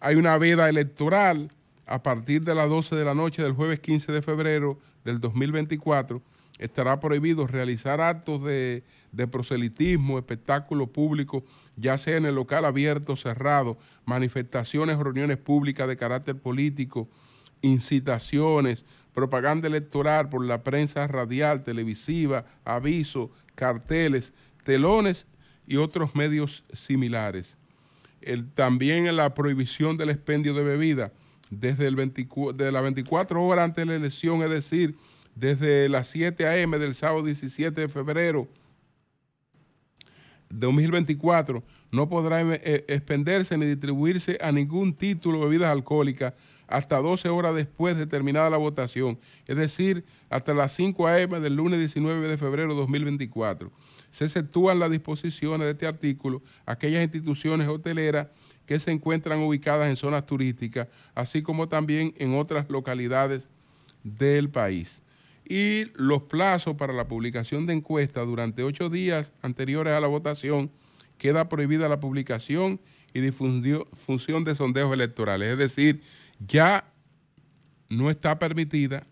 Hay 0.00 0.16
una 0.16 0.36
veda 0.36 0.68
electoral 0.68 1.50
a 1.86 2.02
partir 2.02 2.42
de 2.42 2.54
las 2.54 2.68
12 2.68 2.94
de 2.94 3.06
la 3.06 3.14
noche 3.14 3.42
del 3.42 3.54
jueves 3.54 3.80
15 3.80 4.12
de 4.12 4.20
febrero 4.20 4.78
del 5.02 5.18
2024. 5.18 6.20
Estará 6.58 7.00
prohibido 7.00 7.46
realizar 7.46 8.02
actos 8.02 8.44
de, 8.44 8.82
proselitismo, 9.30 10.18
espectáculo 10.18 10.88
público, 10.88 11.42
ya 11.76 11.96
sea 11.96 12.18
en 12.18 12.26
el 12.26 12.34
local 12.34 12.66
abierto 12.66 13.14
o 13.14 13.16
cerrado, 13.16 13.78
manifestaciones 14.04 14.98
reuniones 14.98 15.38
públicas 15.38 15.88
de 15.88 15.96
carácter 15.96 16.36
político, 16.36 17.08
incitaciones, 17.62 18.84
propaganda 19.18 19.66
electoral 19.66 20.28
por 20.28 20.44
la 20.44 20.62
prensa 20.62 21.06
radial, 21.08 21.64
televisiva, 21.64 22.44
avisos, 22.64 23.30
carteles, 23.56 24.32
telones 24.62 25.26
y 25.66 25.76
otros 25.76 26.14
medios 26.14 26.62
similares. 26.72 27.56
El- 28.20 28.48
también 28.52 29.14
la 29.16 29.34
prohibición 29.34 29.96
del 29.96 30.10
expendio 30.10 30.54
de 30.54 30.62
bebida 30.62 31.12
desde 31.50 31.88
el 31.88 31.96
24, 31.96 32.52
de 32.52 32.70
las 32.70 32.82
24 32.82 33.42
horas 33.44 33.64
antes 33.64 33.84
de 33.84 33.92
la 33.92 33.96
elección, 33.96 34.40
es 34.42 34.50
decir, 34.50 34.94
desde 35.34 35.88
las 35.88 36.06
7 36.08 36.46
a.m. 36.46 36.78
del 36.78 36.94
sábado 36.94 37.24
17 37.24 37.80
de 37.80 37.88
febrero 37.88 38.46
de 40.48 40.66
2024, 40.66 41.62
no 41.90 42.08
podrá 42.08 42.40
eh, 42.42 42.84
expenderse 42.88 43.58
ni 43.58 43.66
distribuirse 43.66 44.38
a 44.40 44.52
ningún 44.52 44.94
título 44.94 45.40
bebidas 45.40 45.72
alcohólicas 45.72 46.34
hasta 46.68 46.98
12 46.98 47.28
horas 47.30 47.54
después 47.54 47.96
de 47.96 48.06
terminada 48.06 48.50
la 48.50 48.58
votación, 48.58 49.18
es 49.46 49.56
decir, 49.56 50.04
hasta 50.30 50.54
las 50.54 50.72
5 50.72 51.08
a.m. 51.08 51.40
del 51.40 51.56
lunes 51.56 51.78
19 51.80 52.28
de 52.28 52.36
febrero 52.36 52.74
de 52.74 52.80
2024. 52.80 53.72
Se 54.10 54.24
exceptúan 54.26 54.78
las 54.78 54.90
disposiciones 54.90 55.66
de 55.66 55.72
este 55.72 55.86
artículo 55.86 56.42
aquellas 56.66 57.02
instituciones 57.02 57.68
hoteleras 57.68 58.28
que 58.66 58.78
se 58.78 58.90
encuentran 58.90 59.40
ubicadas 59.40 59.88
en 59.88 59.96
zonas 59.96 60.26
turísticas, 60.26 60.88
así 61.14 61.42
como 61.42 61.68
también 61.68 62.14
en 62.18 62.34
otras 62.34 62.68
localidades 62.68 63.48
del 64.04 64.50
país. 64.50 65.00
Y 65.48 65.86
los 65.94 66.24
plazos 66.24 66.76
para 66.76 66.92
la 66.92 67.08
publicación 67.08 67.66
de 67.66 67.72
encuestas 67.72 68.26
durante 68.26 68.62
ocho 68.62 68.90
días 68.90 69.32
anteriores 69.40 69.94
a 69.94 70.00
la 70.00 70.06
votación 70.06 70.70
queda 71.16 71.48
prohibida 71.48 71.88
la 71.88 72.00
publicación 72.00 72.78
y 73.14 73.20
difusión 73.20 74.44
de 74.44 74.54
sondeos 74.54 74.92
electorales. 74.92 75.52
Es 75.52 75.58
decir, 75.58 76.02
ya 76.38 76.84
no 77.88 78.10
está 78.10 78.38
permitida 78.38 79.06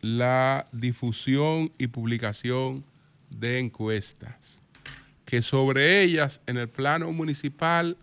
la 0.00 0.66
difusión 0.72 1.72
y 1.78 1.88
publicación 1.88 2.84
de 3.30 3.58
encuestas. 3.58 4.60
Que 5.24 5.42
sobre 5.42 6.02
ellas, 6.02 6.40
en 6.46 6.56
el 6.56 6.68
plano 6.68 7.10
municipal, 7.12 7.96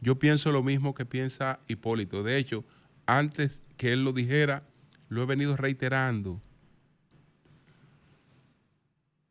yo 0.00 0.18
pienso 0.18 0.52
lo 0.52 0.62
mismo 0.62 0.94
que 0.94 1.06
piensa 1.06 1.60
Hipólito. 1.68 2.22
De 2.22 2.36
hecho, 2.36 2.64
antes 3.06 3.52
que 3.76 3.92
él 3.92 4.04
lo 4.04 4.12
dijera, 4.12 4.62
lo 5.08 5.22
he 5.22 5.26
venido 5.26 5.56
reiterando. 5.56 6.40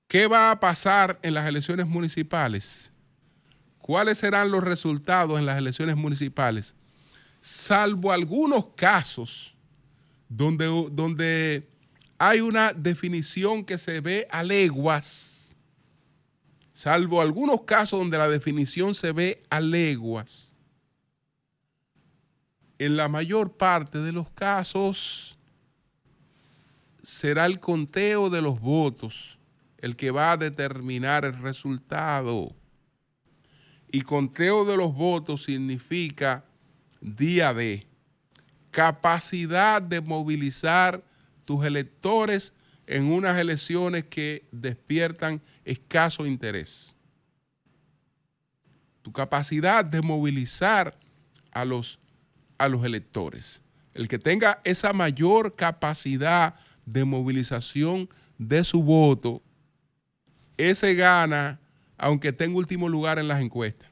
¿Qué 0.07 0.27
va 0.27 0.51
a 0.51 0.59
pasar 0.59 1.19
en 1.21 1.35
las 1.35 1.47
elecciones 1.47 1.87
municipales? 1.87 2.91
¿Cuáles 3.79 4.17
serán 4.17 4.51
los 4.51 4.63
resultados 4.63 5.39
en 5.39 5.45
las 5.45 5.57
elecciones 5.57 5.95
municipales? 5.95 6.75
Salvo 7.41 8.11
algunos 8.11 8.67
casos 8.75 9.55
donde, 10.29 10.65
donde 10.91 11.67
hay 12.17 12.39
una 12.39 12.71
definición 12.71 13.65
que 13.65 13.77
se 13.77 13.99
ve 13.99 14.27
a 14.29 14.43
leguas, 14.43 15.53
salvo 16.73 17.19
algunos 17.19 17.63
casos 17.63 17.99
donde 17.99 18.17
la 18.17 18.29
definición 18.29 18.95
se 18.95 19.11
ve 19.11 19.43
a 19.49 19.59
leguas, 19.59 20.51
en 22.77 22.95
la 22.95 23.07
mayor 23.07 23.57
parte 23.57 23.99
de 23.99 24.11
los 24.11 24.29
casos 24.31 25.37
será 27.03 27.45
el 27.45 27.59
conteo 27.59 28.29
de 28.29 28.41
los 28.41 28.59
votos 28.59 29.37
el 29.77 29.95
que 29.95 30.11
va 30.11 30.31
a 30.31 30.37
determinar 30.37 31.25
el 31.25 31.37
resultado. 31.41 32.55
Y 33.91 34.01
conteo 34.01 34.63
de 34.63 34.77
los 34.77 34.93
votos 34.93 35.43
significa 35.43 36.45
día 37.01 37.53
de 37.53 37.87
capacidad 38.69 39.81
de 39.81 39.99
movilizar 39.99 41.03
tus 41.43 41.65
electores 41.65 42.53
en 42.87 43.11
unas 43.11 43.37
elecciones 43.37 44.05
que 44.05 44.47
despiertan 44.51 45.41
escaso 45.65 46.25
interés. 46.25 46.95
Tu 49.01 49.11
capacidad 49.11 49.83
de 49.83 50.01
movilizar 50.01 50.97
a 51.51 51.65
los, 51.65 51.99
a 52.57 52.69
los 52.69 52.85
electores. 52.85 53.61
El 53.93 54.07
que 54.07 54.19
tenga 54.19 54.61
esa 54.63 54.93
mayor 54.93 55.55
capacidad 55.55 56.55
de 56.85 57.03
movilización 57.03 58.09
de 58.37 58.63
su 58.63 58.81
voto, 58.81 59.41
ese 60.57 60.93
gana 60.93 61.59
aunque 62.01 62.35
en 62.39 62.55
último 62.55 62.89
lugar 62.89 63.19
en 63.19 63.27
las 63.27 63.41
encuestas. 63.41 63.87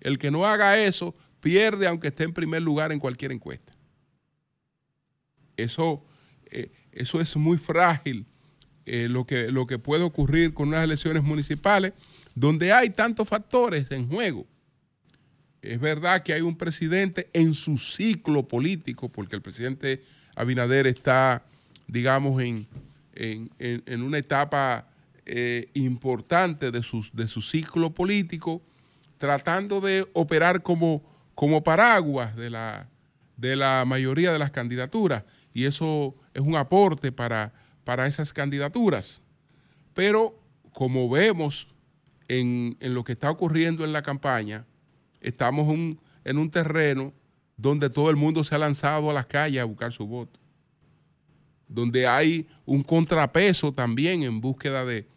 El 0.00 0.18
que 0.18 0.30
no 0.30 0.46
haga 0.46 0.78
eso 0.78 1.14
pierde 1.42 1.86
aunque 1.86 2.08
esté 2.08 2.24
en 2.24 2.32
primer 2.32 2.62
lugar 2.62 2.92
en 2.92 2.98
cualquier 2.98 3.32
encuesta. 3.32 3.74
Eso, 5.58 6.02
eh, 6.46 6.70
eso 6.92 7.20
es 7.20 7.36
muy 7.36 7.58
frágil 7.58 8.24
eh, 8.86 9.08
lo, 9.10 9.26
que, 9.26 9.50
lo 9.52 9.66
que 9.66 9.78
puede 9.78 10.02
ocurrir 10.04 10.54
con 10.54 10.68
unas 10.68 10.84
elecciones 10.84 11.22
municipales 11.22 11.92
donde 12.34 12.72
hay 12.72 12.88
tantos 12.88 13.28
factores 13.28 13.90
en 13.90 14.08
juego. 14.08 14.46
Es 15.60 15.78
verdad 15.78 16.22
que 16.22 16.32
hay 16.32 16.40
un 16.40 16.56
presidente 16.56 17.28
en 17.32 17.54
su 17.54 17.76
ciclo 17.76 18.48
político, 18.48 19.08
porque 19.08 19.36
el 19.36 19.42
presidente 19.42 20.02
Abinader 20.34 20.86
está, 20.86 21.44
digamos, 21.86 22.42
en, 22.42 22.66
en, 23.14 24.02
una 24.02 24.18
etapa 24.18 24.88
eh, 25.26 25.68
importante 25.74 26.70
de, 26.70 26.82
sus, 26.82 27.14
de 27.14 27.28
su 27.28 27.42
ciclo 27.42 27.90
político, 27.90 28.62
tratando 29.18 29.80
de 29.80 30.08
operar 30.14 30.62
como, 30.62 31.02
como 31.42 31.64
paraguas 31.64 32.36
de 32.36 32.50
la, 32.50 32.88
de 33.36 33.56
la 33.56 33.82
mayoría 33.84 34.32
de 34.32 34.38
las 34.38 34.52
candidaturas 34.52 35.24
y 35.52 35.64
eso 35.64 36.14
es 36.34 36.40
un 36.40 36.54
aporte 36.54 37.10
para, 37.10 37.52
para 37.82 38.06
esas 38.06 38.32
candidaturas. 38.32 39.22
Pero 39.92 40.38
como 40.70 41.10
vemos 41.10 41.66
en, 42.28 42.76
lo 42.78 43.02
que 43.02 43.12
está 43.12 43.28
ocurriendo 43.28 43.82
en 43.82 43.92
la 43.92 44.02
campaña, 44.02 44.66
estamos 45.20 45.68
en 46.24 46.38
un 46.38 46.48
terreno 46.48 47.12
donde 47.56 47.90
todo 47.90 48.08
el 48.08 48.14
mundo 48.14 48.44
se 48.44 48.54
ha 48.54 48.58
lanzado 48.58 49.10
a 49.10 49.12
las 49.12 49.26
calles 49.26 49.62
a 49.62 49.64
buscar 49.64 49.90
su 49.90 50.06
voto, 50.06 50.38
donde 51.66 52.06
hay 52.06 52.46
un 52.64 52.84
contrapeso 52.84 53.72
también 53.72 54.22
en 54.22 54.40
búsqueda 54.40 54.84
de, 54.84 55.08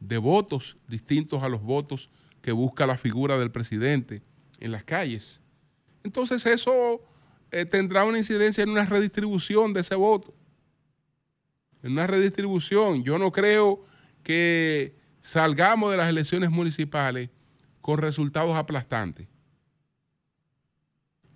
de 0.00 0.16
votos 0.16 0.78
distintos 0.88 1.42
a 1.42 1.50
los 1.50 1.60
votos 1.60 2.08
que 2.40 2.52
busca 2.52 2.86
la 2.86 2.96
figura 2.96 3.36
del 3.36 3.50
presidente 3.50 4.22
en 4.60 4.72
las 4.72 4.84
calles. 4.84 5.43
Entonces 6.04 6.44
eso 6.46 7.02
eh, 7.50 7.64
tendrá 7.64 8.04
una 8.04 8.18
incidencia 8.18 8.62
en 8.62 8.70
una 8.70 8.84
redistribución 8.84 9.72
de 9.72 9.80
ese 9.80 9.96
voto. 9.96 10.34
En 11.82 11.92
una 11.92 12.06
redistribución. 12.06 13.02
Yo 13.02 13.18
no 13.18 13.32
creo 13.32 13.84
que 14.22 14.96
salgamos 15.22 15.90
de 15.90 15.96
las 15.96 16.08
elecciones 16.08 16.50
municipales 16.50 17.30
con 17.80 17.98
resultados 17.98 18.54
aplastantes. 18.56 19.26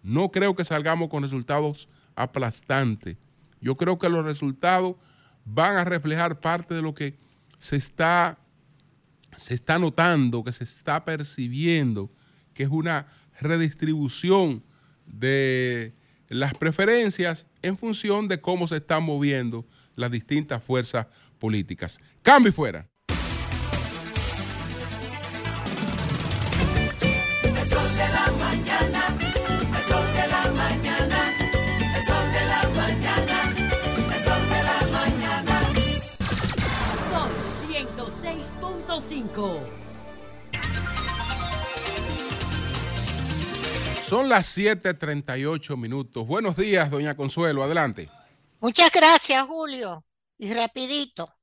No 0.02 0.31
creo 0.31 0.54
que 0.54 0.64
salgamos 0.64 1.09
con 1.09 1.22
resultados 1.22 1.88
aplastantes. 2.14 3.16
Yo 3.61 3.76
creo 3.76 3.98
que 3.98 4.09
los 4.09 4.24
resultados 4.24 4.96
van 5.44 5.76
a 5.76 5.85
reflejar 5.85 6.40
parte 6.40 6.74
de 6.74 6.83
lo 6.83 6.94
que 6.94 7.18
se 7.59 7.76
está, 7.76 8.38
se 9.37 9.54
está 9.54 9.78
notando, 9.78 10.44
que 10.44 10.52
se 10.52 10.64
está 10.64 11.04
percibiendo, 11.04 12.11
que 12.54 12.64
es 12.64 12.68
una 12.70 13.07
redistribución 13.40 14.62
de 15.07 15.94
las 16.29 16.55
preferencias 16.55 17.46
en 17.62 17.77
función 17.77 18.29
de 18.29 18.40
cómo 18.40 18.68
se 18.68 18.77
están 18.77 19.03
moviendo 19.03 19.64
las 19.96 20.11
distintas 20.11 20.62
fuerzas 20.62 21.07
políticas. 21.38 21.98
Cambio 22.22 22.51
y 22.51 22.53
fuera. 22.53 22.88
El 39.11 39.78
Son 44.09 44.27
las 44.27 44.47
7:38 44.57 45.77
minutos. 45.77 46.27
Buenos 46.27 46.57
días, 46.57 46.90
doña 46.90 47.14
Consuelo. 47.14 47.62
Adelante. 47.62 48.11
Muchas 48.59 48.90
gracias, 48.90 49.47
Julio. 49.47 50.07
Y 50.38 50.55
rapidito. 50.55 51.37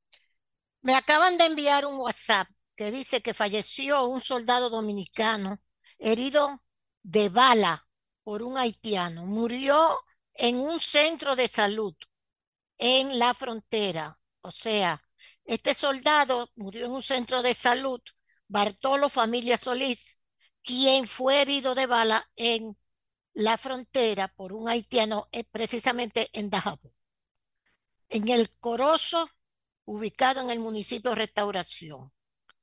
Me 0.81 0.95
acaban 0.95 1.37
de 1.37 1.45
enviar 1.45 1.85
un 1.85 1.97
WhatsApp 1.97 2.47
que 2.75 2.89
dice 2.89 3.21
que 3.21 3.35
falleció 3.35 4.07
un 4.07 4.19
soldado 4.19 4.71
dominicano 4.71 5.59
herido 5.99 6.63
de 7.03 7.29
bala 7.29 7.87
por 8.23 8.41
un 8.41 8.57
haitiano. 8.57 9.27
Murió 9.27 10.01
en 10.33 10.55
un 10.55 10.79
centro 10.79 11.35
de 11.35 11.47
salud 11.47 11.93
en 12.79 13.19
la 13.19 13.35
frontera. 13.35 14.17
O 14.41 14.49
sea, 14.49 15.03
este 15.43 15.75
soldado 15.75 16.49
murió 16.55 16.87
en 16.87 16.93
un 16.93 17.03
centro 17.03 17.43
de 17.43 17.53
salud, 17.53 18.01
Bartolo 18.47 19.07
Familia 19.07 19.59
Solís, 19.59 20.17
quien 20.65 21.07
fue 21.07 21.41
herido 21.41 21.75
de 21.75 21.87
bala 21.87 22.29
en 22.35 22.77
la 23.33 23.57
frontera 23.57 24.29
por 24.29 24.53
un 24.53 24.69
haitiano, 24.69 25.27
eh, 25.31 25.43
precisamente 25.45 26.29
en 26.33 26.49
Dajabón 26.49 26.95
en 28.09 28.29
el 28.29 28.49
Corozo, 28.59 29.29
ubicado 29.85 30.41
en 30.41 30.49
el 30.49 30.59
municipio 30.59 31.11
de 31.11 31.17
Restauración. 31.17 32.11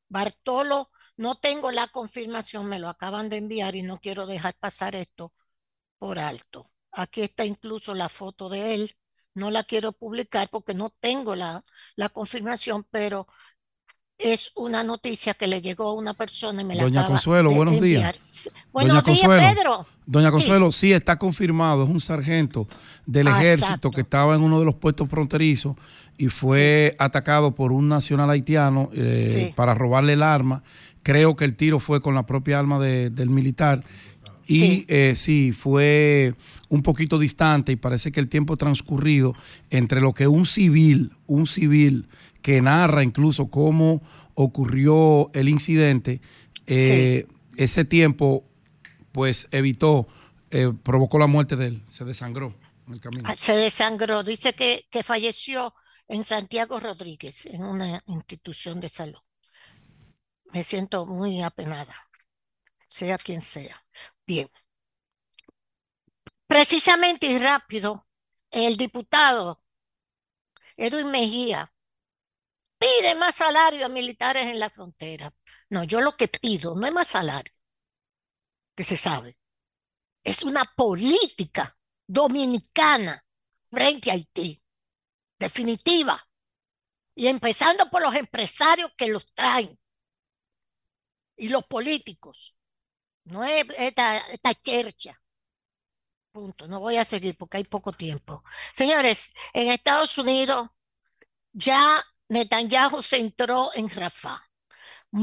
Bartolo, 0.09 0.91
no 1.17 1.37
tengo 1.37 1.71
la 1.73 1.88
confirmación, 1.88 2.67
me 2.67 2.79
lo 2.79 2.88
acaban 2.88 3.29
de 3.29 3.38
enviar 3.38 3.77
y 3.77 3.83
no 3.83 3.99
quiero 4.01 4.27
dejar 4.27 4.55
pasar 4.59 4.97
esto 4.97 5.33
por 5.99 6.19
alto. 6.19 6.73
Aquí 6.93 7.23
está 7.23 7.45
incluso 7.45 7.95
la 7.95 8.09
foto 8.09 8.49
de 8.49 8.75
él. 8.75 8.97
No 9.35 9.51
la 9.51 9.65
quiero 9.65 9.93
publicar 9.93 10.51
porque 10.51 10.75
no 10.75 10.91
tengo 11.01 11.37
la, 11.37 11.65
la 11.97 12.11
confirmación, 12.11 12.85
pero 12.91 13.27
es 14.25 14.53
una 14.57 14.85
noticia 14.85 15.35
que 15.35 15.47
le 15.47 15.61
llegó 15.61 15.89
a 15.89 15.93
una 15.95 16.15
persona 16.15 16.63
y 16.63 16.65
me 16.65 16.75
la 16.75 16.85
Doña 16.85 17.01
acaba 17.01 17.15
Consuelo, 17.15 17.51
de 17.51 17.57
buenos 17.57 17.75
enviar. 17.77 18.13
días. 18.15 18.51
Buenos 18.73 18.95
Doña 18.97 19.03
días, 19.15 19.21
Consuelo. 19.27 19.55
Pedro. 19.55 19.87
Doña. 20.07 20.31
Consuelo, 20.33 20.73
sí, 20.73 20.93
está 20.93 21.19
confirmado, 21.19 21.85
es 21.85 21.89
un 21.91 22.01
sargento 22.01 22.67
del 23.07 23.29
Ah, 23.29 23.38
ejército 23.38 23.67
exacto. 23.67 23.90
que 23.90 24.01
estaba 24.03 24.35
en 24.35 24.42
uno 24.42 24.59
de 24.59 24.65
los 24.67 24.75
puestos 24.75 25.09
fronterizos 25.09 25.77
y 26.19 26.29
fue 26.29 26.94
atacado 26.99 27.55
por 27.55 27.73
un 27.73 27.88
nacional 27.88 28.29
haitiano 28.31 28.90
eh, 28.92 29.29
Sí. 29.49 29.53
para 29.57 29.75
robarle 29.75 30.13
el 30.15 30.23
arma. 30.23 30.63
Creo 31.03 31.35
que 31.37 31.44
el 31.44 31.55
tiro 31.57 31.81
fue 31.81 32.01
con 32.03 32.15
la 32.15 32.27
propia 32.27 32.59
arma 32.59 32.79
de- 32.79 33.11
del 33.11 33.31
militar. 33.31 33.85
Y 34.46 34.59
Sí. 34.59 34.85
eh, 34.88 35.13
sí, 35.17 35.53
fue 35.53 36.35
un 36.69 36.83
poquito 36.83 37.19
distante 37.19 37.71
y 37.73 37.77
parece 37.77 38.11
que 38.11 38.19
el 38.21 38.29
tiempo 38.29 38.57
transcurrido 38.57 39.35
entre 39.71 40.01
lo 40.01 40.13
que 40.15 40.27
un 40.27 40.46
civil, 40.46 41.13
un 41.29 41.46
civil 41.46 42.09
que 42.40 42.61
narra 42.61 43.05
incluso 43.05 43.46
cómo 43.51 44.03
ocurrió 44.35 45.31
el 45.35 45.49
incidente, 45.49 46.21
eh, 46.67 47.27
ese 47.57 47.85
tiempo 47.85 48.45
pues 49.13 49.49
evitó, 49.51 50.07
eh, 50.51 50.73
provocó 50.83 51.19
la 51.19 51.27
muerte 51.27 51.57
de 51.57 51.67
él, 51.69 51.83
se 51.89 52.05
desangró 52.05 52.55
en 52.87 52.95
el 52.95 53.01
camino. 53.01 53.25
Ah, 53.27 53.37
Se 53.37 53.55
desangró. 53.55 54.23
Dice 54.23 54.53
que, 54.55 54.87
que 54.91 55.03
falleció 55.03 55.75
en 56.09 56.25
Santiago 56.25 56.81
Rodríguez, 56.81 57.47
en 57.47 57.65
una 57.65 58.03
institución 58.07 58.81
de 58.81 58.89
salud. 58.89 59.21
Me 60.53 60.63
siento 60.65 61.07
muy 61.07 61.43
apenada, 61.43 61.95
sea 62.87 63.19
quien 63.19 63.41
sea. 63.41 63.85
Bien. 64.27 64.49
Precisamente 66.47 67.27
y 67.27 67.39
rápido, 67.39 68.07
el 68.51 68.77
diputado 68.77 69.63
Edwin 70.77 71.11
Mejía 71.11 71.73
pide 72.83 73.15
más 73.15 73.37
salario 73.37 73.87
a 73.87 73.89
militares 73.89 74.47
en 74.47 74.59
la 74.59 74.69
frontera. 74.69 75.33
No, 75.71 75.85
yo 75.85 76.01
lo 76.01 76.17
que 76.17 76.29
pido 76.29 76.75
no 76.75 76.87
es 76.87 76.93
más 76.93 77.09
salario, 77.09 77.53
que 78.75 78.85
se 78.85 78.97
sabe. 78.97 79.39
es 80.25 80.43
una 80.45 80.65
política 80.77 81.77
dominicana 82.07 83.25
frente 83.63 84.11
a 84.11 84.15
Haití, 84.15 84.63
definitiva. 85.39 86.29
Y 87.15 87.27
empezando 87.29 87.91
por 87.91 88.03
los 88.03 88.15
empresarios 88.15 88.93
que 88.97 89.09
los 89.09 89.33
traen 89.35 89.79
y 91.37 91.49
los 91.49 91.65
políticos. 91.67 92.57
No 93.25 93.45
es 93.45 93.67
esta, 93.79 94.19
esta 94.31 94.55
chercha. 94.55 95.21
Punto. 96.33 96.67
No 96.67 96.81
voy 96.81 96.97
a 96.97 97.05
seguir 97.05 97.37
porque 97.37 97.59
hay 97.59 97.65
poco 97.65 97.93
tiempo. 97.93 98.43
Señores, 98.73 99.35
en 99.53 99.69
Estados 99.71 100.17
Unidos 100.19 100.71
ya 101.53 102.03
Netanyahu 102.33 103.03
se 103.03 103.19
entró 103.19 103.69
en 103.75 103.91
Rafah. 103.91 104.41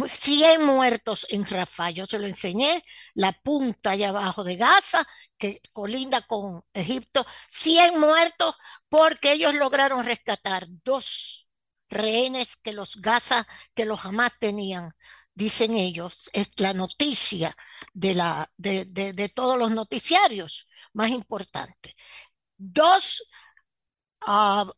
100 0.07 0.64
muertos 0.64 1.26
en 1.30 1.43
Rafah. 1.45 1.89
Yo 1.89 2.05
se 2.05 2.20
lo 2.20 2.28
enseñé, 2.28 2.84
la 3.16 3.32
punta 3.32 3.91
allá 3.91 4.10
abajo 4.10 4.43
de 4.43 4.55
Gaza, 4.55 5.07
que 5.38 5.60
colinda 5.74 6.22
con 6.22 6.64
Egipto. 6.74 7.26
100 7.47 7.99
muertos 7.99 8.55
porque 8.89 9.32
ellos 9.34 9.55
lograron 9.55 10.05
rescatar 10.05 10.68
dos 10.84 11.47
rehenes 11.89 12.55
que 12.55 12.74
los 12.74 12.97
Gaza, 13.01 13.47
que 13.74 13.86
los 13.86 13.99
jamás 14.01 14.34
tenían, 14.39 14.93
dicen 15.34 15.76
ellos. 15.76 16.30
Es 16.34 16.49
la 16.57 16.74
noticia 16.74 17.55
de, 17.93 18.14
la, 18.14 18.47
de, 18.57 18.86
de, 18.86 19.14
de 19.14 19.30
todos 19.30 19.57
los 19.57 19.72
noticiarios 19.72 20.68
más 20.93 21.10
importante. 21.10 21.95
Dos 22.57 23.24
uh, 24.28 24.70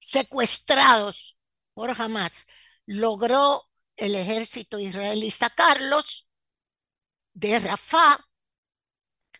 secuestrados 0.00 1.38
por 1.74 1.90
Hamas 1.90 2.46
logró 2.86 3.68
el 3.96 4.14
ejército 4.16 4.78
israelí 4.78 5.30
sacarlos 5.30 6.28
de 7.34 7.58
Rafah, 7.60 8.18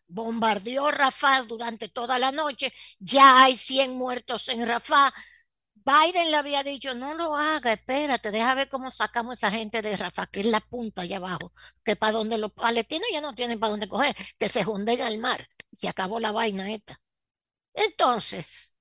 bombardeó 0.07 0.91
Rafah 0.91 1.43
durante 1.43 1.89
toda 1.89 2.19
la 2.19 2.31
noche, 2.31 2.73
ya 2.99 3.43
hay 3.43 3.57
100 3.57 3.97
muertos 3.97 4.49
en 4.49 4.67
Rafah. 4.67 5.13
Biden 5.75 6.31
le 6.31 6.37
había 6.37 6.63
dicho, 6.63 6.95
no 6.95 7.15
lo 7.15 7.35
haga, 7.37 7.73
espérate, 7.73 8.31
deja 8.31 8.55
ver 8.55 8.69
cómo 8.69 8.91
sacamos 8.91 9.33
a 9.33 9.49
esa 9.49 9.51
gente 9.51 9.81
de 9.83 9.97
Rafah, 9.97 10.27
que 10.27 10.41
es 10.41 10.47
la 10.47 10.61
punta 10.61 11.03
allá 11.03 11.17
abajo, 11.17 11.53
que 11.83 11.97
para 11.97 12.13
donde 12.13 12.39
los 12.39 12.53
palestinos 12.53 13.09
ya 13.13 13.21
no 13.21 13.35
tienen 13.35 13.59
para 13.59 13.71
dónde 13.71 13.89
coger, 13.89 14.15
que 14.39 14.49
se 14.49 14.67
hunden 14.67 15.01
al 15.01 15.19
mar. 15.19 15.49
Se 15.73 15.89
acabó 15.89 16.21
la 16.21 16.33
vaina 16.33 16.71
esta. 16.73 17.01
Entonces, 17.75 18.75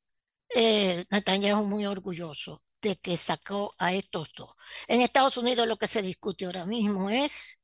eh, 0.55 1.05
Netanyahu 1.09 1.65
muy 1.65 1.85
orgulloso 1.85 2.63
de 2.81 2.97
que 2.97 3.17
sacó 3.17 3.75
a 3.77 3.93
estos 3.93 4.29
dos. 4.35 4.55
En 4.87 5.01
Estados 5.01 5.37
Unidos 5.37 5.67
lo 5.67 5.77
que 5.77 5.87
se 5.87 6.01
discute 6.01 6.45
ahora 6.45 6.65
mismo 6.65 7.09
es 7.09 7.59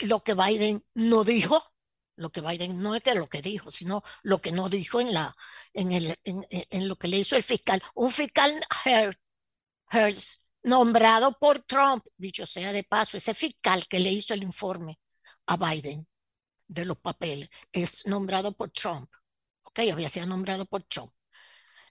lo 0.00 0.22
que 0.22 0.34
Biden 0.34 0.84
no 0.94 1.24
dijo, 1.24 1.62
lo 2.16 2.30
que 2.30 2.40
Biden 2.40 2.80
no 2.80 2.94
es 2.94 3.02
que 3.02 3.14
lo 3.14 3.26
que 3.26 3.42
dijo, 3.42 3.70
sino 3.70 4.02
lo 4.22 4.40
que 4.40 4.52
no 4.52 4.68
dijo 4.68 5.00
en, 5.00 5.12
la, 5.12 5.34
en, 5.72 5.92
el, 5.92 6.18
en, 6.24 6.88
lo 6.88 6.96
que 6.96 7.08
le 7.08 7.18
hizo 7.18 7.36
el 7.36 7.42
fiscal. 7.42 7.82
Un 7.94 8.10
fiscal 8.10 8.60
Hertz, 9.90 10.42
nombrado 10.62 11.38
por 11.38 11.60
Trump, 11.60 12.06
dicho 12.16 12.46
sea 12.46 12.72
de 12.72 12.84
paso, 12.84 13.16
ese 13.16 13.34
fiscal 13.34 13.86
que 13.88 13.98
le 13.98 14.10
hizo 14.10 14.34
el 14.34 14.42
informe 14.42 15.00
a 15.46 15.56
Biden 15.56 16.06
de 16.68 16.84
los 16.84 16.98
papeles, 16.98 17.50
es 17.72 18.06
nombrado 18.06 18.52
por 18.52 18.70
Trump. 18.70 19.10
Ok, 19.62 19.80
había 19.90 20.08
sido 20.08 20.26
nombrado 20.26 20.66
por 20.66 20.84
Trump 20.84 21.12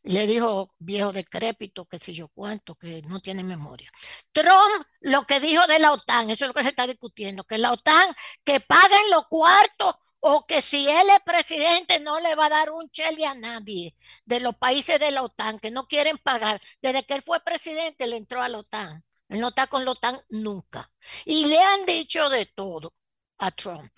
le 0.03 0.27
dijo 0.27 0.73
viejo 0.79 1.11
decrépito, 1.11 1.85
que 1.85 1.99
sé 1.99 2.13
yo 2.13 2.27
cuánto, 2.29 2.75
que 2.75 3.01
no 3.03 3.19
tiene 3.19 3.43
memoria. 3.43 3.91
Trump 4.31 4.85
lo 5.01 5.25
que 5.25 5.39
dijo 5.39 5.65
de 5.67 5.79
la 5.79 5.91
OTAN, 5.91 6.29
eso 6.29 6.45
es 6.45 6.49
lo 6.49 6.53
que 6.53 6.63
se 6.63 6.69
está 6.69 6.87
discutiendo, 6.87 7.43
que 7.43 7.57
la 7.57 7.71
OTAN 7.71 8.15
que 8.43 8.59
paguen 8.59 9.09
los 9.11 9.27
cuartos 9.27 9.95
o 10.19 10.45
que 10.45 10.61
si 10.61 10.87
él 10.87 11.09
es 11.09 11.19
presidente 11.25 11.99
no 11.99 12.19
le 12.19 12.35
va 12.35 12.45
a 12.45 12.49
dar 12.49 12.71
un 12.71 12.89
cheli 12.91 13.25
a 13.25 13.35
nadie 13.35 13.95
de 14.25 14.39
los 14.39 14.55
países 14.55 14.99
de 14.99 15.11
la 15.11 15.23
OTAN 15.23 15.59
que 15.59 15.71
no 15.71 15.87
quieren 15.87 16.17
pagar. 16.19 16.61
Desde 16.81 17.03
que 17.05 17.15
él 17.15 17.23
fue 17.23 17.39
presidente, 17.41 18.07
le 18.07 18.17
entró 18.17 18.41
a 18.41 18.49
la 18.49 18.59
OTAN. 18.59 19.03
Él 19.29 19.39
no 19.39 19.49
está 19.49 19.67
con 19.67 19.83
la 19.83 19.91
OTAN 19.91 20.21
nunca. 20.29 20.91
Y 21.25 21.45
le 21.45 21.59
han 21.59 21.85
dicho 21.85 22.29
de 22.29 22.45
todo 22.45 22.93
a 23.39 23.49
Trump, 23.51 23.91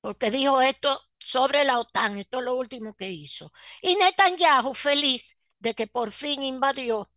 porque 0.00 0.30
dijo 0.30 0.60
esto 0.60 1.00
sobre 1.18 1.64
la 1.64 1.78
OTAN, 1.78 2.18
esto 2.18 2.38
es 2.40 2.44
lo 2.44 2.56
último 2.56 2.94
que 2.96 3.08
hizo. 3.10 3.52
Y 3.82 3.94
Netanyahu 3.96 4.74
feliz 4.74 5.37
de 5.58 5.74
que 5.74 5.86
por 5.86 6.12
fin 6.12 6.42
invadió 6.42 7.10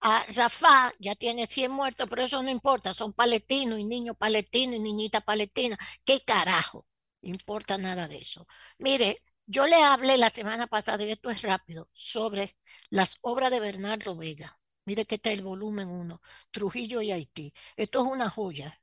a 0.00 0.24
Rafah, 0.34 0.92
ya 0.98 1.14
tiene 1.16 1.46
100 1.46 1.72
muertos, 1.72 2.08
pero 2.08 2.22
eso 2.22 2.42
no 2.42 2.50
importa, 2.50 2.94
son 2.94 3.12
palestinos 3.12 3.78
y 3.78 3.84
niños 3.84 4.16
palestinos 4.16 4.76
y 4.76 4.80
niñitas 4.80 5.24
palestinas. 5.24 5.78
¿Qué 6.04 6.22
carajo? 6.24 6.86
importa 7.22 7.78
nada 7.78 8.08
de 8.08 8.18
eso. 8.18 8.46
Mire, 8.78 9.22
yo 9.46 9.66
le 9.66 9.82
hablé 9.82 10.18
la 10.18 10.30
semana 10.30 10.66
pasada, 10.66 11.04
y 11.04 11.10
esto 11.10 11.30
es 11.30 11.42
rápido, 11.42 11.88
sobre 11.92 12.56
las 12.90 13.18
obras 13.22 13.50
de 13.50 13.60
Bernardo 13.60 14.16
Vega. 14.16 14.58
Mire 14.84 15.04
que 15.06 15.16
está 15.16 15.32
el 15.32 15.42
volumen 15.42 15.88
1, 15.88 16.20
Trujillo 16.50 17.02
y 17.02 17.10
Haití. 17.12 17.52
Esto 17.76 18.00
es 18.00 18.06
una 18.06 18.30
joya. 18.30 18.80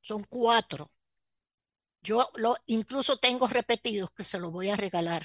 Son 0.00 0.22
cuatro. 0.24 0.92
Yo 2.02 2.28
lo 2.36 2.56
incluso 2.66 3.16
tengo 3.16 3.46
repetidos 3.48 4.10
que 4.12 4.24
se 4.24 4.38
los 4.38 4.52
voy 4.52 4.68
a 4.68 4.76
regalar 4.76 5.24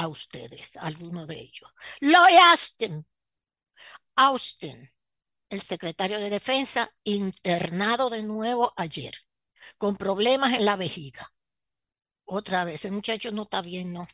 a 0.00 0.08
ustedes, 0.08 0.78
alguno 0.78 1.26
de 1.26 1.38
ellos. 1.38 1.70
Lloyd 2.00 2.38
Austin, 2.50 3.06
Austin, 4.16 4.90
el 5.50 5.60
secretario 5.60 6.18
de 6.18 6.30
Defensa, 6.30 6.90
internado 7.04 8.08
de 8.08 8.22
nuevo 8.22 8.72
ayer, 8.76 9.14
con 9.76 9.98
problemas 9.98 10.54
en 10.54 10.64
la 10.64 10.76
vejiga. 10.76 11.30
Otra 12.24 12.64
vez, 12.64 12.86
el 12.86 12.92
muchacho 12.92 13.30
no 13.30 13.42
está 13.42 13.60
bien, 13.60 13.92
¿no? 13.92 14.06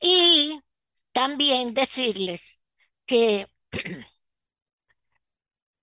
Y 0.00 0.60
también 1.12 1.74
decirles 1.74 2.64
que 3.06 3.46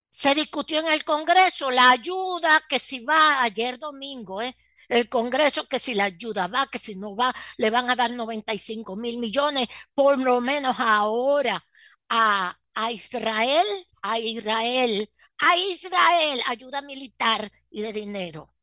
se 0.10 0.36
discutió 0.36 0.82
en 0.82 0.88
el 0.90 1.06
Congreso 1.06 1.72
la 1.72 1.92
ayuda 1.92 2.66
que 2.68 2.80
si 2.80 3.00
va 3.06 3.44
ayer 3.44 3.80
domingo, 3.80 4.42
¿eh? 4.42 4.58
El 4.90 5.10
Congreso 5.10 5.68
que 5.68 5.80
si 5.80 5.94
la 5.96 6.06
ayuda 6.06 6.48
va, 6.48 6.68
que 6.72 6.80
si 6.80 6.96
no 6.96 7.16
va, 7.16 7.34
le 7.58 7.70
van 7.70 7.90
a 7.90 7.96
dar 7.96 8.12
95 8.12 8.96
mil 8.96 9.18
millones, 9.18 9.68
por 9.94 10.20
lo 10.20 10.42
menos 10.42 10.76
ahora, 10.80 11.64
a, 12.10 12.58
a 12.74 12.92
Israel, 12.92 13.66
a 14.02 14.20
Israel, 14.20 15.10
a 15.40 15.58
Israel, 15.58 16.42
ayuda 16.48 16.82
militar 16.82 17.52
y 17.70 17.82
de 17.82 17.94
dinero 17.94 18.54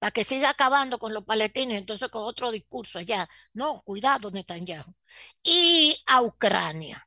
para 0.00 0.12
que 0.12 0.24
siga 0.24 0.50
acabando 0.50 0.98
con 0.98 1.12
los 1.14 1.24
palestinos, 1.24 1.76
entonces 1.76 2.08
con 2.08 2.22
otro 2.24 2.50
discurso 2.50 2.98
allá. 2.98 3.28
No, 3.52 3.82
cuidado, 3.82 4.30
Netanyahu. 4.30 4.94
Y 5.42 5.96
a 6.06 6.22
Ucrania. 6.22 7.06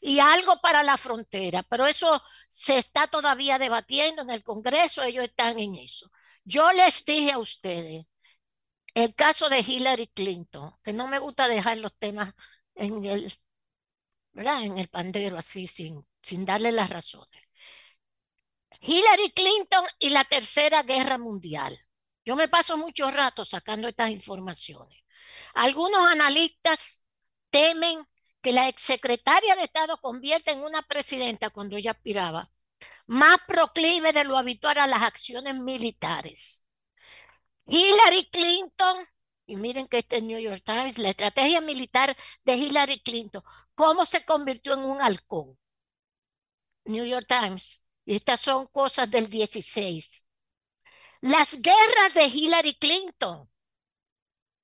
Y 0.00 0.20
algo 0.20 0.60
para 0.60 0.82
la 0.82 0.98
frontera, 0.98 1.62
pero 1.64 1.86
eso 1.86 2.22
se 2.48 2.78
está 2.78 3.06
todavía 3.08 3.58
debatiendo 3.58 4.22
en 4.22 4.30
el 4.30 4.42
Congreso, 4.44 5.02
ellos 5.02 5.24
están 5.24 5.58
en 5.58 5.76
eso. 5.76 6.10
Yo 6.46 6.72
les 6.72 7.04
dije 7.04 7.32
a 7.32 7.38
ustedes, 7.38 8.06
el 8.94 9.14
caso 9.16 9.48
de 9.48 9.60
Hillary 9.60 10.06
Clinton, 10.06 10.72
que 10.84 10.92
no 10.92 11.08
me 11.08 11.18
gusta 11.18 11.48
dejar 11.48 11.78
los 11.78 11.96
temas 11.98 12.34
en 12.76 13.04
el, 13.04 13.34
¿verdad? 14.32 14.62
En 14.62 14.78
el 14.78 14.88
pandero 14.88 15.36
así, 15.38 15.66
sin, 15.66 16.06
sin 16.22 16.44
darle 16.44 16.70
las 16.70 16.88
razones. 16.88 17.42
Hillary 18.80 19.32
Clinton 19.32 19.84
y 19.98 20.10
la 20.10 20.22
Tercera 20.24 20.84
Guerra 20.84 21.18
Mundial. 21.18 21.76
Yo 22.24 22.36
me 22.36 22.48
paso 22.48 22.78
mucho 22.78 23.10
rato 23.10 23.44
sacando 23.44 23.88
estas 23.88 24.10
informaciones. 24.10 25.02
Algunos 25.54 26.06
analistas 26.06 27.02
temen 27.50 28.06
que 28.40 28.52
la 28.52 28.68
exsecretaria 28.68 29.56
de 29.56 29.64
Estado 29.64 30.00
convierta 30.00 30.52
en 30.52 30.60
una 30.62 30.82
presidenta 30.82 31.50
cuando 31.50 31.76
ella 31.76 31.90
aspiraba 31.90 32.52
más 33.06 33.38
proclive 33.46 34.12
de 34.12 34.24
lo 34.24 34.36
habitual 34.36 34.78
a 34.78 34.86
las 34.86 35.02
acciones 35.02 35.54
militares. 35.54 36.64
Hillary 37.66 38.28
Clinton, 38.30 38.96
y 39.46 39.56
miren 39.56 39.86
que 39.86 39.98
este 39.98 40.22
New 40.22 40.38
York 40.38 40.62
Times, 40.64 40.98
la 40.98 41.10
estrategia 41.10 41.60
militar 41.60 42.16
de 42.44 42.54
Hillary 42.54 43.00
Clinton, 43.02 43.42
cómo 43.74 44.06
se 44.06 44.24
convirtió 44.24 44.74
en 44.74 44.80
un 44.80 45.00
halcón. 45.00 45.58
New 46.84 47.04
York 47.04 47.26
Times, 47.28 47.82
estas 48.06 48.40
son 48.40 48.66
cosas 48.66 49.10
del 49.10 49.28
16. 49.28 50.26
Las 51.20 51.60
guerras 51.60 52.14
de 52.14 52.26
Hillary 52.26 52.74
Clinton, 52.74 53.50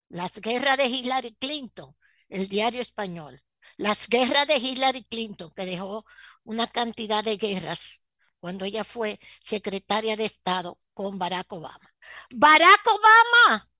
las 0.08 0.40
guerras 0.40 0.76
de 0.76 0.86
Hillary 0.86 1.34
Clinton, 1.36 1.96
el 2.28 2.48
diario 2.48 2.80
español, 2.80 3.42
las 3.76 4.08
guerras 4.08 4.46
de 4.46 4.58
Hillary 4.58 5.04
Clinton, 5.04 5.52
que 5.56 5.64
dejó 5.64 6.04
una 6.44 6.66
cantidad 6.66 7.24
de 7.24 7.36
guerras 7.36 8.04
cuando 8.42 8.64
ella 8.64 8.82
fue 8.82 9.20
secretaria 9.40 10.16
de 10.16 10.24
Estado 10.24 10.76
con 10.94 11.16
Barack 11.16 11.52
Obama. 11.52 11.94
Barack 12.28 12.84
Obama, 12.88 13.70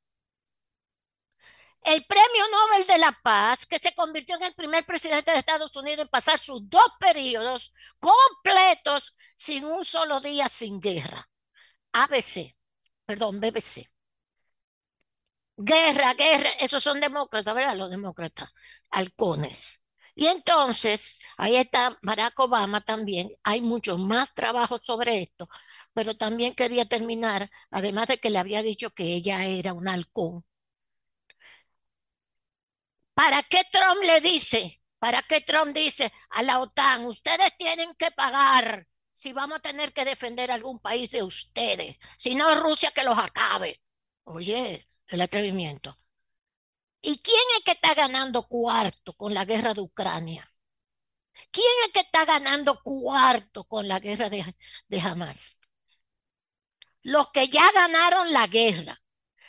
el 1.83 2.05
premio 2.07 2.45
Nobel 2.49 2.87
de 2.87 2.99
la 2.99 3.11
Paz, 3.25 3.67
que 3.67 3.81
se 3.81 3.93
convirtió 3.93 4.37
en 4.37 4.45
el 4.45 4.55
primer 4.55 4.87
presidente 4.87 5.33
de 5.33 5.39
Estados 5.39 5.75
Unidos 5.75 6.03
en 6.03 6.09
pasar 6.09 6.39
sus 6.39 6.71
dos 6.71 6.87
periodos 7.01 7.75
completos 7.99 9.17
sin 9.35 9.65
un 9.65 9.85
solo 9.85 10.21
día 10.21 10.49
sin 10.49 10.79
guerra. 10.81 11.29
ABC, 11.93 12.57
perdón, 13.05 13.41
BBC. 13.41 13.91
Guerra, 15.57 16.15
guerra, 16.15 16.51
esos 16.61 16.83
son 16.85 17.01
demócratas, 17.01 17.53
¿verdad? 17.53 17.77
Los 17.77 17.91
demócratas, 17.91 18.55
halcones. 18.91 19.82
Y 20.15 20.27
entonces, 20.27 21.21
ahí 21.37 21.57
está 21.57 21.99
Barack 22.03 22.39
Obama 22.41 22.81
también. 22.83 23.31
Hay 23.45 23.61
muchos 23.63 23.99
más 23.99 24.33
trabajos 24.35 24.81
sobre 24.85 25.23
esto, 25.23 25.49
pero 25.95 26.17
también 26.17 26.55
quería 26.55 26.85
terminar, 26.87 27.51
además 27.71 28.07
de 28.09 28.19
que 28.19 28.31
le 28.31 28.39
había 28.39 28.63
dicho 28.63 28.91
que 28.91 29.05
ella 29.15 29.45
era 29.47 29.73
un 29.73 29.89
halcón. 29.89 30.45
¿Para 33.15 33.43
qué 33.43 33.61
Trump 33.71 34.03
le 34.03 34.21
dice? 34.21 34.83
¿Para 34.99 35.23
qué 35.23 35.41
Trump 35.41 35.75
dice 35.75 36.13
a 36.31 36.43
la 36.43 36.61
OTAN, 36.61 37.05
ustedes 37.07 37.57
tienen 37.59 37.95
que 37.97 38.11
pagar 38.11 38.87
si 39.13 39.33
vamos 39.33 39.59
a 39.59 39.63
tener 39.63 39.93
que 39.93 40.05
defender 40.05 40.51
algún 40.51 40.79
país 40.81 41.11
de 41.11 41.23
ustedes? 41.23 41.97
Si 42.17 42.35
no, 42.35 42.55
Rusia 42.57 42.91
que 42.93 43.05
los 43.05 43.19
acabe. 43.19 43.81
Oye, 44.25 44.87
el 45.09 45.21
atrevimiento. 45.21 45.99
¿Y 47.03 47.18
quién 47.20 47.42
es 47.59 47.64
que 47.64 47.72
está 47.72 47.94
ganando 47.94 48.46
cuarto 48.46 49.14
con 49.14 49.34
la 49.34 49.44
guerra 49.44 49.74
de 49.74 49.80
Ucrania? 49.80 50.48
¿Quién 51.50 51.66
es 51.86 51.92
que 51.92 52.00
está 52.00 52.24
ganando 52.24 52.80
cuarto 52.82 53.64
con 53.64 53.88
la 53.88 53.98
guerra 53.98 54.30
de, 54.30 54.57
de 54.86 55.00
Hamas? 55.00 55.59
Los 57.03 57.30
que 57.32 57.48
ya 57.48 57.70
ganaron 57.72 58.32
la 58.32 58.46
guerra. 58.46 58.96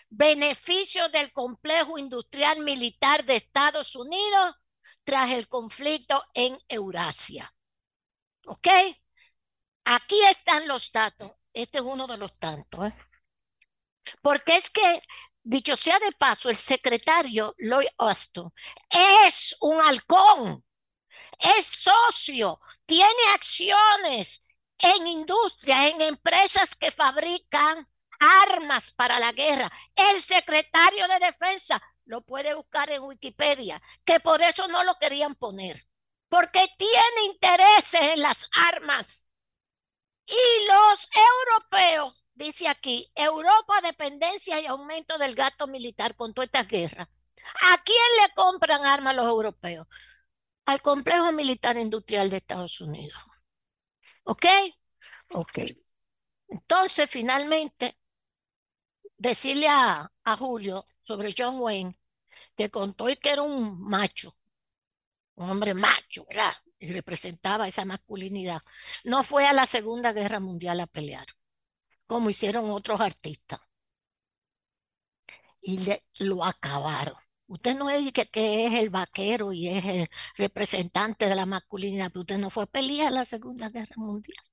Beneficio 0.10 1.10
del 1.10 1.32
complejo 1.32 1.98
industrial 1.98 2.60
militar 2.60 3.24
de 3.26 3.36
Estados 3.36 3.96
Unidos 3.96 4.56
tras 5.04 5.30
el 5.32 5.48
conflicto 5.48 6.24
en 6.34 6.58
Eurasia. 6.68 7.54
¿Ok? 8.48 8.68
Aquí 9.86 10.20
están 10.26 10.68
los 10.68 10.92
datos. 10.92 11.32
Este 11.54 11.80
es 11.80 11.84
uno 11.84 12.08
de 12.08 12.18
los 12.18 12.34
tantos. 12.40 12.88
¿eh? 12.88 12.96
Porque 14.22 14.56
es 14.58 14.70
que 14.70 15.02
Dicho 15.44 15.76
sea 15.76 16.00
de 16.00 16.14
paso, 16.14 16.50
el 16.50 16.56
secretario 16.56 17.54
Lloyd 17.58 17.88
Austin 17.98 18.50
es 18.90 19.56
un 19.60 19.82
halcón, 19.82 20.64
es 21.38 21.66
socio, 21.66 22.62
tiene 22.86 23.24
acciones 23.34 24.42
en 24.80 25.06
industria, 25.06 25.90
en 25.90 26.02
empresas 26.02 26.76
que 26.78 26.92
fabrican 26.92 27.88
armas 28.20 28.92
para 28.94 29.20
la 29.20 29.34
guerra. 29.34 29.70
El 29.96 30.22
secretario 30.22 31.08
de 31.10 31.20
defensa 31.20 31.82
lo 32.06 32.22
puede 32.22 32.54
buscar 32.54 32.90
en 32.90 33.04
Wikipedia, 33.04 33.82
que 34.06 34.22
por 34.22 34.42
eso 34.42 34.68
no 34.70 34.86
lo 34.86 34.96
querían 34.96 35.36
poner, 35.36 35.86
porque 36.30 36.66
tiene 36.78 37.24
intereses 37.26 38.02
en 38.14 38.22
las 38.22 38.50
armas. 38.54 39.28
Y 40.26 40.66
los 40.68 41.10
europeos 41.12 42.23
dice 42.36 42.68
aquí, 42.68 43.12
Europa 43.16 43.82
dependencia 43.82 44.60
y 44.60 44.66
aumento 44.66 45.18
del 45.18 45.36
gasto 45.36 45.68
militar 45.68 46.16
con 46.16 46.34
toda 46.34 46.46
esta 46.46 46.64
guerra. 46.64 47.10
¿A 47.62 47.78
quién 47.84 47.98
le 48.22 48.34
compran 48.36 48.86
armas 48.86 49.16
los 49.16 49.26
europeos? 49.26 49.88
Al 50.66 50.82
complejo 50.82 51.32
militar 51.32 51.78
industrial 51.78 52.30
de 52.30 52.38
Estados 52.38 52.80
Unidos. 52.82 53.22
¿Ok? 54.24 54.46
Ok. 55.34 55.60
Entonces, 56.48 57.10
finalmente, 57.10 57.98
decirle 59.18 59.68
a, 59.68 60.12
a 60.24 60.38
Julio 60.38 60.86
sobre 61.02 61.34
John 61.38 61.60
Wayne 61.60 62.00
que 62.56 62.70
contó 62.70 63.10
y 63.10 63.16
que 63.18 63.32
era 63.32 63.42
un 63.42 63.82
macho, 63.82 64.38
un 65.36 65.50
hombre 65.50 65.74
macho, 65.74 66.26
¿verdad? 66.30 66.54
Y 66.80 66.92
representaba 66.92 67.68
esa 67.68 67.86
masculinidad. 67.86 68.62
No 69.04 69.24
fue 69.24 69.48
a 69.48 69.54
la 69.54 69.66
Segunda 69.66 70.14
Guerra 70.14 70.40
Mundial 70.40 70.80
a 70.80 70.88
pelear 70.88 71.26
como 72.08 72.30
hicieron 72.30 72.70
otros 72.70 73.00
artistas. 73.02 73.60
Y 75.62 75.80
le, 75.80 76.04
lo 76.20 76.44
acabaron. 76.44 77.16
Usted 77.48 77.76
no 77.78 77.90
es 77.90 78.12
que, 78.12 78.26
que, 78.28 78.68
es 78.68 78.74
el 78.76 78.90
vaquero 78.90 79.54
y 79.54 79.68
es 79.68 79.86
el 79.86 80.10
representante 80.38 81.28
de 81.28 81.36
la 81.36 81.46
masculinidad, 81.46 82.10
pero 82.10 82.22
usted 82.22 82.40
no 82.40 82.50
fue 82.50 82.64
a 82.64 82.68
pelear 82.68 83.10
en 83.10 83.16
la 83.16 83.26
Segunda 83.26 83.70
Guerra 83.70 83.96
Mundial. 83.96 84.44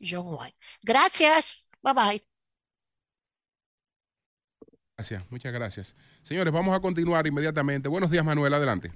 John 0.00 0.34
Wayne. 0.34 0.56
Gracias. 0.82 1.68
Bye 1.82 1.94
bye. 1.94 2.26
Gracias, 4.96 5.24
muchas 5.30 5.52
gracias. 5.52 5.94
Señores, 6.22 6.52
vamos 6.52 6.76
a 6.76 6.80
continuar 6.80 7.26
inmediatamente. 7.26 7.88
Buenos 7.88 8.10
días, 8.10 8.24
Manuel, 8.24 8.54
adelante. 8.54 8.92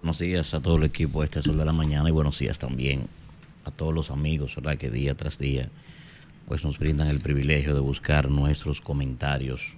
Buenos 0.00 0.18
días 0.18 0.54
a 0.54 0.60
todo 0.60 0.76
el 0.76 0.84
equipo 0.84 1.20
de 1.20 1.26
este 1.26 1.42
Sol 1.42 1.56
de 1.56 1.64
la 1.64 1.72
Mañana 1.72 2.08
y 2.08 2.12
buenos 2.12 2.38
días 2.38 2.58
también 2.58 3.08
a 3.64 3.70
todos 3.70 3.92
los 3.92 4.10
amigos, 4.10 4.54
¿verdad? 4.54 4.78
Que 4.78 4.90
día 4.90 5.14
tras 5.14 5.38
día 5.38 5.68
pues 6.46 6.64
nos 6.64 6.78
brindan 6.78 7.08
el 7.08 7.20
privilegio 7.20 7.74
de 7.74 7.80
buscar 7.80 8.30
nuestros 8.30 8.80
comentarios. 8.80 9.74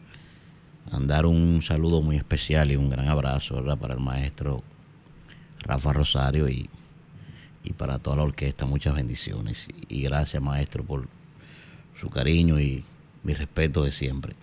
Andar 0.90 1.26
un 1.26 1.62
saludo 1.62 2.02
muy 2.02 2.16
especial 2.16 2.70
y 2.70 2.76
un 2.76 2.90
gran 2.90 3.08
abrazo 3.08 3.56
¿verdad? 3.56 3.78
para 3.78 3.94
el 3.94 4.00
maestro 4.00 4.62
Rafa 5.60 5.92
Rosario 5.92 6.48
y, 6.48 6.68
y 7.64 7.72
para 7.72 7.98
toda 7.98 8.16
la 8.16 8.22
orquesta. 8.22 8.66
Muchas 8.66 8.94
bendiciones. 8.94 9.66
Y 9.88 10.02
gracias, 10.02 10.42
maestro, 10.42 10.84
por 10.84 11.08
su 11.98 12.08
cariño 12.10 12.60
y 12.60 12.84
mi 13.22 13.34
respeto 13.34 13.84
de 13.84 13.92
siempre. 13.92 14.34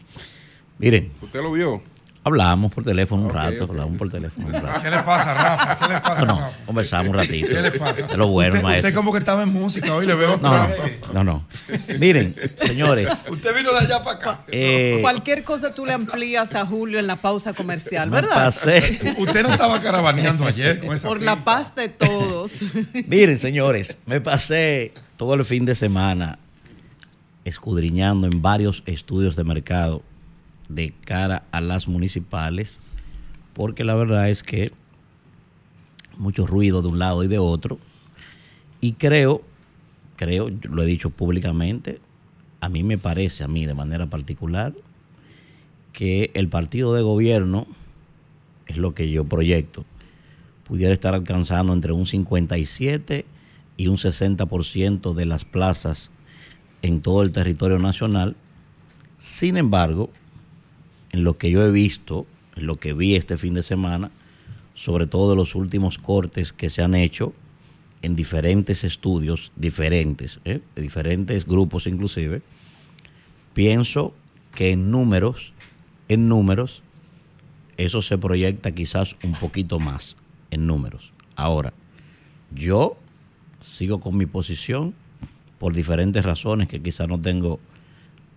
Miren. 0.78 1.12
¿Usted 1.22 1.42
lo 1.42 1.52
vio? 1.52 1.82
Hablamos 2.28 2.74
por 2.74 2.84
teléfono 2.84 3.26
un 3.26 3.30
rato, 3.30 3.50
okay. 3.50 3.68
hablamos 3.70 4.00
por 4.00 4.10
teléfono 4.10 4.48
un 4.48 4.54
rato. 4.54 4.82
¿Qué 4.82 4.90
le 4.90 5.04
pasa, 5.04 5.34
Rafa? 5.36 5.78
¿Qué 5.78 5.94
le 5.94 6.02
pasa, 6.02 6.26
no, 6.26 6.34
no, 6.34 6.42
Rafa? 6.42 6.58
conversamos 6.66 7.10
un 7.10 7.14
ratito. 7.14 7.48
¿Qué 7.50 7.62
le 7.62 7.72
pasa? 7.72 8.02
De 8.02 8.18
lo 8.18 8.28
bueno, 8.30 8.50
usted, 8.50 8.64
maestro. 8.64 8.88
Usted 8.90 8.98
como 8.98 9.12
que 9.12 9.20
estaba 9.20 9.44
en 9.44 9.50
música 9.50 9.94
hoy, 9.94 10.08
le 10.08 10.16
veo. 10.16 10.38
No, 10.42 10.68
no, 11.14 11.24
no, 11.24 11.46
Miren, 12.00 12.36
señores. 12.62 13.26
Usted 13.30 13.56
vino 13.56 13.72
de 13.74 13.78
allá 13.78 14.04
para 14.04 14.16
acá. 14.16 14.40
Eh, 14.48 14.98
Cualquier 15.02 15.44
cosa 15.44 15.72
tú 15.76 15.86
le 15.86 15.94
amplías 15.94 16.56
a 16.56 16.66
Julio 16.66 16.98
en 16.98 17.06
la 17.06 17.18
pausa 17.18 17.54
comercial, 17.54 18.10
¿verdad? 18.10 18.34
Pasé. 18.34 19.00
Usted 19.20 19.44
no 19.44 19.50
estaba 19.50 19.80
caravaneando 19.80 20.48
ayer 20.48 20.80
con 20.80 20.96
esa 20.96 21.08
Por 21.08 21.20
pinta. 21.20 21.36
la 21.36 21.44
paz 21.44 21.76
de 21.76 21.90
todos. 21.90 22.60
Miren, 23.08 23.38
señores, 23.38 24.00
me 24.08 24.20
pasé 24.20 24.94
todo 25.16 25.36
el 25.36 25.46
fin 25.46 25.66
de 25.66 25.76
semana 25.76 26.40
escudriñando 27.44 28.26
en 28.26 28.42
varios 28.42 28.82
estudios 28.88 29.36
de 29.36 29.44
mercado 29.44 30.02
de 30.70 30.94
cara 31.06 31.44
a 31.52 31.62
las 31.62 31.88
municipales 31.88 32.82
porque 33.56 33.86
la 33.86 33.96
verdad 33.96 34.30
es 34.30 34.44
que 34.44 34.72
mucho 36.18 36.46
ruido 36.46 36.82
de 36.82 36.90
un 36.90 37.00
lado 37.00 37.24
y 37.24 37.28
de 37.28 37.40
otro. 37.40 37.80
Y 38.82 38.94
creo, 38.94 39.42
creo, 40.18 40.50
lo 40.64 40.84
he 40.84 40.86
dicho 40.86 41.10
públicamente, 41.10 42.00
a 42.60 42.70
mí 42.70 42.84
me 42.84 42.98
parece, 42.98 43.44
a 43.44 43.48
mí 43.48 43.66
de 43.66 43.74
manera 43.74 44.08
particular, 44.08 44.74
que 45.94 46.32
el 46.34 46.50
partido 46.50 46.94
de 46.94 47.02
gobierno, 47.02 47.66
es 48.68 48.78
lo 48.78 48.94
que 48.94 49.10
yo 49.10 49.24
proyecto, 49.24 49.86
pudiera 50.66 50.94
estar 50.94 51.14
alcanzando 51.14 51.72
entre 51.72 51.94
un 51.94 52.06
57 52.06 53.26
y 53.78 53.88
un 53.88 53.98
60% 53.98 55.14
de 55.14 55.26
las 55.26 55.46
plazas 55.46 56.12
en 56.82 57.02
todo 57.02 57.24
el 57.24 57.32
territorio 57.32 57.80
nacional. 57.80 58.36
Sin 59.18 59.56
embargo, 59.56 60.10
en 61.16 61.24
lo 61.24 61.38
que 61.38 61.50
yo 61.50 61.66
he 61.66 61.72
visto, 61.72 62.26
lo 62.56 62.76
que 62.76 62.92
vi 62.92 63.16
este 63.16 63.38
fin 63.38 63.54
de 63.54 63.64
semana, 63.64 64.12
sobre 64.74 65.08
todo 65.08 65.30
de 65.30 65.38
los 65.38 65.56
últimos 65.56 65.98
cortes 65.98 66.52
que 66.52 66.70
se 66.70 66.82
han 66.82 66.94
hecho 66.94 67.34
en 68.02 68.18
diferentes 68.18 68.84
estudios, 68.84 69.54
diferentes, 69.56 70.42
¿eh? 70.44 70.60
de 70.76 70.82
diferentes 70.82 71.46
grupos 71.46 71.88
inclusive, 71.88 72.42
pienso 73.54 74.14
que 74.54 74.72
en 74.72 74.92
números, 74.92 75.54
en 76.10 76.28
números, 76.28 76.84
eso 77.78 78.02
se 78.02 78.18
proyecta 78.18 78.74
quizás 78.74 79.16
un 79.24 79.32
poquito 79.32 79.80
más 79.80 80.18
en 80.52 80.68
números. 80.68 81.14
Ahora, 81.38 81.72
yo 82.54 82.98
sigo 83.62 84.02
con 84.02 84.18
mi 84.18 84.26
posición 84.26 84.94
por 85.60 85.74
diferentes 85.74 86.26
razones 86.26 86.68
que 86.68 86.82
quizás 86.82 87.08
no 87.08 87.22
tengo 87.22 87.62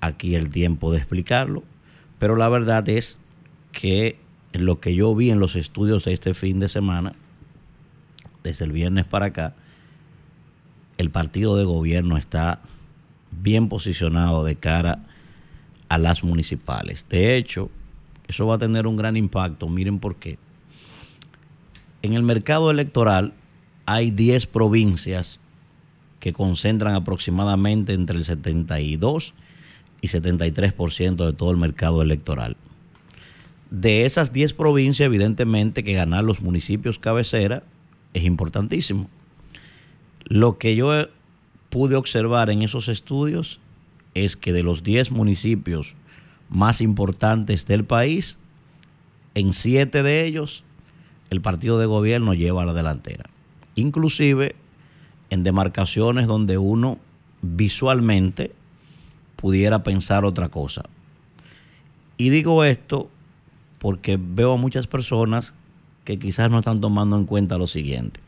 aquí 0.01 0.37
el 0.37 0.51
tiempo 0.51 0.93
de 0.93 0.99
explicarlo, 0.99 1.65
pero 2.19 2.37
la 2.37 2.49
verdad 2.49 2.89
es 2.89 3.19
que 3.73 4.19
lo 4.53 4.81
que 4.81 4.95
yo 4.95 5.15
vi 5.15 5.31
en 5.31 5.41
los 5.41 5.57
estudios 5.57 6.05
de 6.05 6.13
este 6.13 6.35
fin 6.35 6.59
de 6.59 6.69
semana, 6.69 7.15
desde 8.43 8.65
el 8.65 8.73
viernes 8.73 9.07
para 9.07 9.27
acá, 9.27 9.55
el 10.97 11.11
partido 11.11 11.57
de 11.57 11.65
gobierno 11.65 12.17
está 12.17 12.61
bien 13.31 13.69
posicionado 13.69 14.45
de 14.45 14.57
cara 14.57 15.05
a 15.89 15.99
las 15.99 16.25
municipales. 16.25 17.07
De 17.09 17.37
hecho, 17.37 17.71
eso 18.27 18.47
va 18.47 18.57
a 18.57 18.59
tener 18.59 18.87
un 18.87 18.97
gran 18.97 19.17
impacto. 19.17 19.69
Miren 19.69 20.01
por 20.01 20.17
qué. 20.17 20.39
En 22.03 22.15
el 22.15 22.23
mercado 22.23 22.71
electoral 22.71 23.33
hay 23.87 24.11
10 24.11 24.47
provincias 24.47 25.41
que 26.21 26.33
concentran 26.33 26.95
aproximadamente 26.95 27.93
entre 27.93 28.19
el 28.19 28.25
72 28.25 29.35
y 30.01 30.09
73% 30.09 31.27
de 31.27 31.33
todo 31.33 31.51
el 31.51 31.57
mercado 31.57 32.03
electoral 32.03 32.57
de 33.71 34.07
esas 34.07 34.33
10 34.33 34.55
provincias, 34.55 35.07
evidentemente 35.07 35.85
que 35.85 35.93
ganar 35.93 36.25
los 36.25 36.41
municipios 36.41 36.99
cabecera 36.99 37.63
es 38.15 38.25
importantísimo. 38.25 39.09
Lo 40.25 40.59
que 40.59 40.75
yo 40.75 41.09
pude 41.69 41.97
observar 41.97 42.51
en 42.51 42.63
esos 42.63 42.89
estudios 42.89 43.61
es 44.15 44.37
que 44.37 44.53
de 44.53 44.63
los 44.63 44.83
10 44.83 45.11
municipios 45.11 45.95
más 46.49 46.81
importantes 46.81 47.67
del 47.67 47.85
país, 47.85 48.39
en 49.35 49.53
siete 49.53 50.03
de 50.03 50.25
ellos 50.25 50.65
el 51.31 51.43
partido 51.43 51.79
de 51.79 51.87
gobierno 51.87 52.33
lleva 52.33 52.65
la 52.65 52.73
delantera. 52.73 53.25
Inclusive 53.75 54.57
en 55.29 55.45
demarcaciones 55.45 56.27
donde 56.27 56.57
uno 56.57 56.99
visualmente 57.43 58.53
pudiera 59.39 59.85
pensar 59.85 60.25
otra 60.25 60.49
cosa. 60.49 60.83
Y 62.17 62.31
digo 62.31 62.65
esto 62.65 63.09
porque 63.79 64.19
veo 64.21 64.55
a 64.55 64.57
muchas 64.57 64.89
personas 64.89 65.55
que 66.05 66.19
quizás 66.19 66.51
no 66.51 66.59
están 66.59 66.81
tomando 66.81 67.17
en 67.17 67.25
cuenta 67.25 67.57
lo 67.57 67.69
siguiente. 67.69 68.19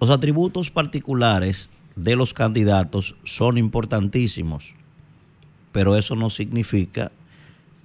Los 0.00 0.10
atributos 0.10 0.70
particulares 0.70 1.70
de 1.96 2.14
los 2.14 2.32
candidatos 2.32 3.16
son 3.24 3.58
importantísimos, 3.58 4.74
pero 5.72 5.96
eso 5.96 6.14
no 6.14 6.30
significa 6.30 7.10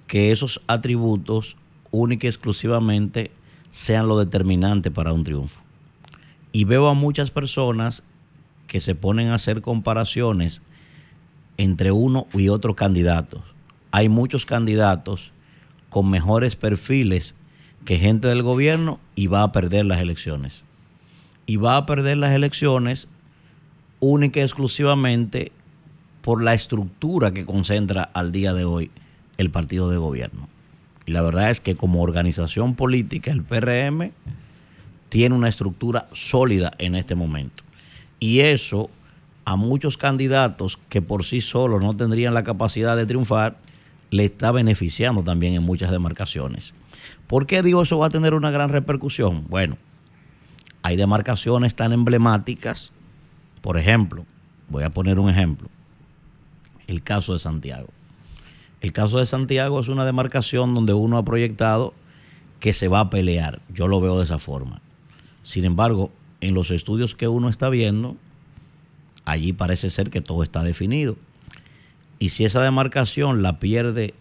que 0.06 0.30
esos 0.30 0.62
atributos 0.68 1.56
única 1.90 2.28
y 2.28 2.30
exclusivamente 2.30 3.32
sean 3.72 4.06
lo 4.06 4.16
determinante 4.16 4.92
para 4.92 5.12
un 5.12 5.24
triunfo. 5.24 5.60
Y 6.52 6.62
veo 6.62 6.86
a 6.86 6.94
muchas 6.94 7.32
personas 7.32 8.04
que 8.68 8.78
se 8.78 8.94
ponen 8.94 9.28
a 9.28 9.34
hacer 9.34 9.62
comparaciones 9.62 10.62
entre 11.56 11.92
uno 11.92 12.26
y 12.32 12.48
otro 12.48 12.74
candidato. 12.74 13.42
Hay 13.90 14.08
muchos 14.08 14.46
candidatos 14.46 15.32
con 15.90 16.10
mejores 16.10 16.56
perfiles 16.56 17.34
que 17.84 17.98
gente 17.98 18.28
del 18.28 18.42
gobierno 18.42 18.98
y 19.14 19.26
va 19.26 19.42
a 19.42 19.52
perder 19.52 19.84
las 19.84 20.00
elecciones. 20.00 20.62
Y 21.46 21.56
va 21.56 21.76
a 21.76 21.86
perder 21.86 22.16
las 22.16 22.30
elecciones 22.30 23.06
única 24.00 24.40
y 24.40 24.42
exclusivamente 24.42 25.52
por 26.22 26.42
la 26.42 26.54
estructura 26.54 27.32
que 27.32 27.44
concentra 27.44 28.02
al 28.02 28.32
día 28.32 28.54
de 28.54 28.64
hoy 28.64 28.90
el 29.36 29.50
partido 29.50 29.90
de 29.90 29.98
gobierno. 29.98 30.48
Y 31.06 31.12
la 31.12 31.22
verdad 31.22 31.50
es 31.50 31.60
que 31.60 31.76
como 31.76 32.02
organización 32.02 32.74
política, 32.74 33.30
el 33.30 33.42
PRM 33.42 34.12
tiene 35.10 35.34
una 35.34 35.48
estructura 35.48 36.08
sólida 36.12 36.72
en 36.78 36.94
este 36.94 37.14
momento. 37.14 37.62
Y 38.18 38.40
eso 38.40 38.88
a 39.44 39.56
muchos 39.56 39.96
candidatos 39.96 40.78
que 40.88 41.02
por 41.02 41.24
sí 41.24 41.40
solos 41.40 41.82
no 41.82 41.96
tendrían 41.96 42.34
la 42.34 42.44
capacidad 42.44 42.96
de 42.96 43.06
triunfar, 43.06 43.56
le 44.10 44.24
está 44.24 44.52
beneficiando 44.52 45.22
también 45.22 45.54
en 45.54 45.62
muchas 45.62 45.90
demarcaciones. 45.90 46.72
¿Por 47.26 47.46
qué 47.46 47.62
digo 47.62 47.82
eso 47.82 47.98
va 47.98 48.06
a 48.06 48.10
tener 48.10 48.34
una 48.34 48.50
gran 48.50 48.70
repercusión? 48.70 49.46
Bueno, 49.48 49.76
hay 50.82 50.96
demarcaciones 50.96 51.74
tan 51.74 51.92
emblemáticas, 51.92 52.92
por 53.60 53.78
ejemplo, 53.78 54.26
voy 54.68 54.84
a 54.84 54.90
poner 54.90 55.18
un 55.18 55.30
ejemplo, 55.30 55.68
el 56.86 57.02
caso 57.02 57.32
de 57.32 57.38
Santiago. 57.38 57.88
El 58.80 58.92
caso 58.92 59.18
de 59.18 59.26
Santiago 59.26 59.80
es 59.80 59.88
una 59.88 60.04
demarcación 60.04 60.74
donde 60.74 60.92
uno 60.92 61.16
ha 61.16 61.24
proyectado 61.24 61.94
que 62.60 62.74
se 62.74 62.88
va 62.88 63.00
a 63.00 63.10
pelear. 63.10 63.62
Yo 63.72 63.88
lo 63.88 64.00
veo 64.00 64.18
de 64.18 64.24
esa 64.24 64.38
forma. 64.38 64.82
Sin 65.42 65.64
embargo, 65.64 66.12
en 66.42 66.52
los 66.52 66.70
estudios 66.70 67.14
que 67.14 67.28
uno 67.28 67.48
está 67.48 67.70
viendo, 67.70 68.16
allí 69.24 69.52
parece 69.52 69.90
ser 69.90 70.10
que 70.10 70.20
todo 70.20 70.42
está 70.42 70.62
definido. 70.62 71.16
Y 72.18 72.30
si 72.30 72.44
esa 72.44 72.62
demarcación 72.62 73.42
la 73.42 73.58
pierde 73.58 74.14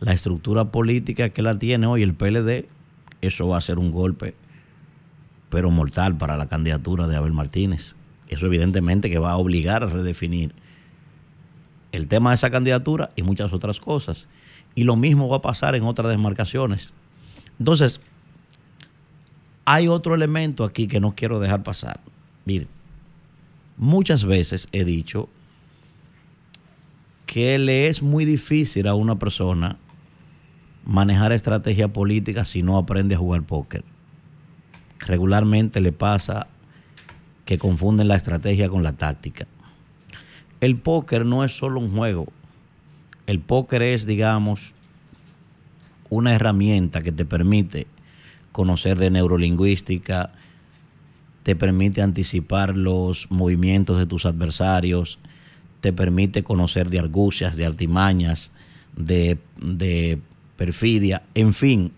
la 0.00 0.12
estructura 0.12 0.66
política 0.66 1.30
que 1.30 1.42
la 1.42 1.58
tiene 1.58 1.86
hoy 1.86 2.02
el 2.02 2.14
PLD, 2.14 2.68
eso 3.20 3.48
va 3.48 3.58
a 3.58 3.62
ser 3.62 3.78
un 3.78 3.90
golpe, 3.90 4.34
pero 5.50 5.70
mortal 5.70 6.16
para 6.16 6.36
la 6.36 6.46
candidatura 6.46 7.08
de 7.08 7.16
Abel 7.16 7.32
Martínez. 7.32 7.96
Eso 8.28 8.46
evidentemente 8.46 9.10
que 9.10 9.18
va 9.18 9.32
a 9.32 9.36
obligar 9.36 9.82
a 9.82 9.86
redefinir 9.86 10.52
el 11.92 12.06
tema 12.06 12.30
de 12.30 12.36
esa 12.36 12.50
candidatura 12.50 13.10
y 13.16 13.22
muchas 13.22 13.52
otras 13.52 13.80
cosas. 13.80 14.28
Y 14.74 14.84
lo 14.84 14.96
mismo 14.96 15.28
va 15.28 15.38
a 15.38 15.42
pasar 15.42 15.74
en 15.74 15.84
otras 15.84 16.10
demarcaciones. 16.10 16.92
Entonces, 17.58 18.00
hay 19.64 19.88
otro 19.88 20.14
elemento 20.14 20.64
aquí 20.64 20.86
que 20.86 21.00
no 21.00 21.14
quiero 21.16 21.40
dejar 21.40 21.62
pasar. 21.62 22.00
Miren, 22.44 22.68
muchas 23.78 24.24
veces 24.24 24.68
he 24.72 24.84
dicho 24.84 25.28
que 27.26 27.58
le 27.58 27.88
es 27.88 28.02
muy 28.02 28.24
difícil 28.24 28.88
a 28.88 28.94
una 28.94 29.18
persona 29.18 29.78
manejar 30.84 31.32
estrategia 31.32 31.88
política 31.88 32.44
si 32.44 32.62
no 32.62 32.76
aprende 32.76 33.14
a 33.14 33.18
jugar 33.18 33.42
póker. 33.42 33.84
Regularmente 35.00 35.80
le 35.80 35.92
pasa 35.92 36.48
que 37.44 37.58
confunden 37.58 38.08
la 38.08 38.16
estrategia 38.16 38.68
con 38.68 38.82
la 38.82 38.92
táctica 38.92 39.46
el 40.60 40.76
póker 40.76 41.24
no 41.24 41.44
es 41.44 41.56
solo 41.56 41.80
un 41.80 41.94
juego. 41.94 42.26
El 43.26 43.40
póker 43.40 43.82
es, 43.82 44.06
digamos, 44.06 44.74
una 46.10 46.34
herramienta 46.34 47.02
que 47.02 47.12
te 47.12 47.24
permite 47.24 47.86
conocer 48.52 48.98
de 48.98 49.10
neurolingüística, 49.10 50.32
te 51.42 51.56
permite 51.56 52.02
anticipar 52.02 52.76
los 52.76 53.30
movimientos 53.30 53.98
de 53.98 54.06
tus 54.06 54.26
adversarios, 54.26 55.18
te 55.80 55.92
permite 55.92 56.42
conocer 56.42 56.90
de 56.90 56.98
argucias, 56.98 57.56
de 57.56 57.66
artimañas, 57.66 58.50
de, 58.96 59.38
de 59.60 60.20
perfidia, 60.56 61.22
en 61.34 61.54
fin, 61.54 61.92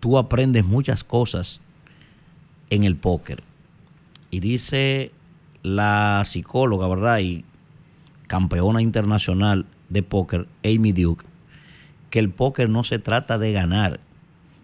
tú 0.00 0.18
aprendes 0.18 0.64
muchas 0.64 1.02
cosas 1.02 1.60
en 2.70 2.84
el 2.84 2.96
póker. 2.96 3.42
Y 4.30 4.40
dice 4.40 5.12
la 5.62 6.22
psicóloga, 6.26 6.86
¿verdad? 6.88 7.20
Y 7.20 7.44
campeona 8.26 8.82
internacional 8.82 9.64
de 9.88 10.02
póker, 10.02 10.46
Amy 10.62 10.92
Duke, 10.92 11.24
que 12.10 12.18
el 12.18 12.30
póker 12.30 12.68
no 12.68 12.84
se 12.84 12.98
trata 12.98 13.38
de 13.38 13.52
ganar, 13.52 14.00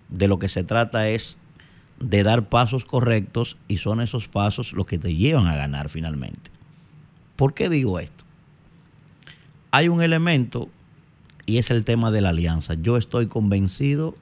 de 0.08 0.28
lo 0.28 0.38
que 0.38 0.48
se 0.48 0.62
trata 0.62 1.08
es 1.08 1.38
de 2.00 2.22
dar 2.22 2.48
pasos 2.48 2.84
correctos 2.84 3.56
y 3.68 3.78
son 3.78 4.00
esos 4.00 4.26
pasos 4.26 4.72
los 4.72 4.86
que 4.86 4.98
te 4.98 5.14
llevan 5.14 5.46
a 5.46 5.56
ganar 5.56 5.88
finalmente. 5.88 6.50
¿Por 7.36 7.54
qué 7.54 7.68
digo 7.68 7.98
esto? 7.98 8.24
Hay 9.70 9.88
un 9.88 10.02
elemento 10.02 10.68
y 11.46 11.58
es 11.58 11.70
el 11.70 11.84
tema 11.84 12.10
de 12.10 12.22
la 12.22 12.30
alianza. 12.30 12.74
Yo 12.74 12.96
estoy 12.96 13.26
convencido 13.26 14.14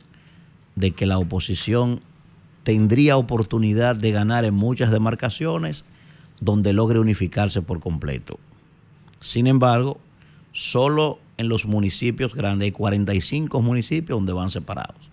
de 0.77 0.91
que 0.91 1.07
la 1.07 1.19
oposición 1.19 2.01
tendría 2.65 3.17
oportunidad 3.17 3.97
de 3.97 4.11
ganar 4.11 4.45
en 4.45 4.55
muchas 4.55 4.91
demarcaciones 4.91 5.85
donde 6.41 6.73
logre 6.73 6.99
unificarse 6.99 7.63
por 7.63 7.81
completo. 7.81 8.39
Sin 9.21 9.47
embargo, 9.47 9.99
solo 10.53 11.19
en 11.37 11.49
los 11.49 11.67
municipios 11.67 12.35
grandes 12.35 12.67
hay 12.67 12.73
45 12.73 13.63
municipios 13.63 14.19
donde 14.19 14.33
van 14.33 14.51
separados. 14.51 15.08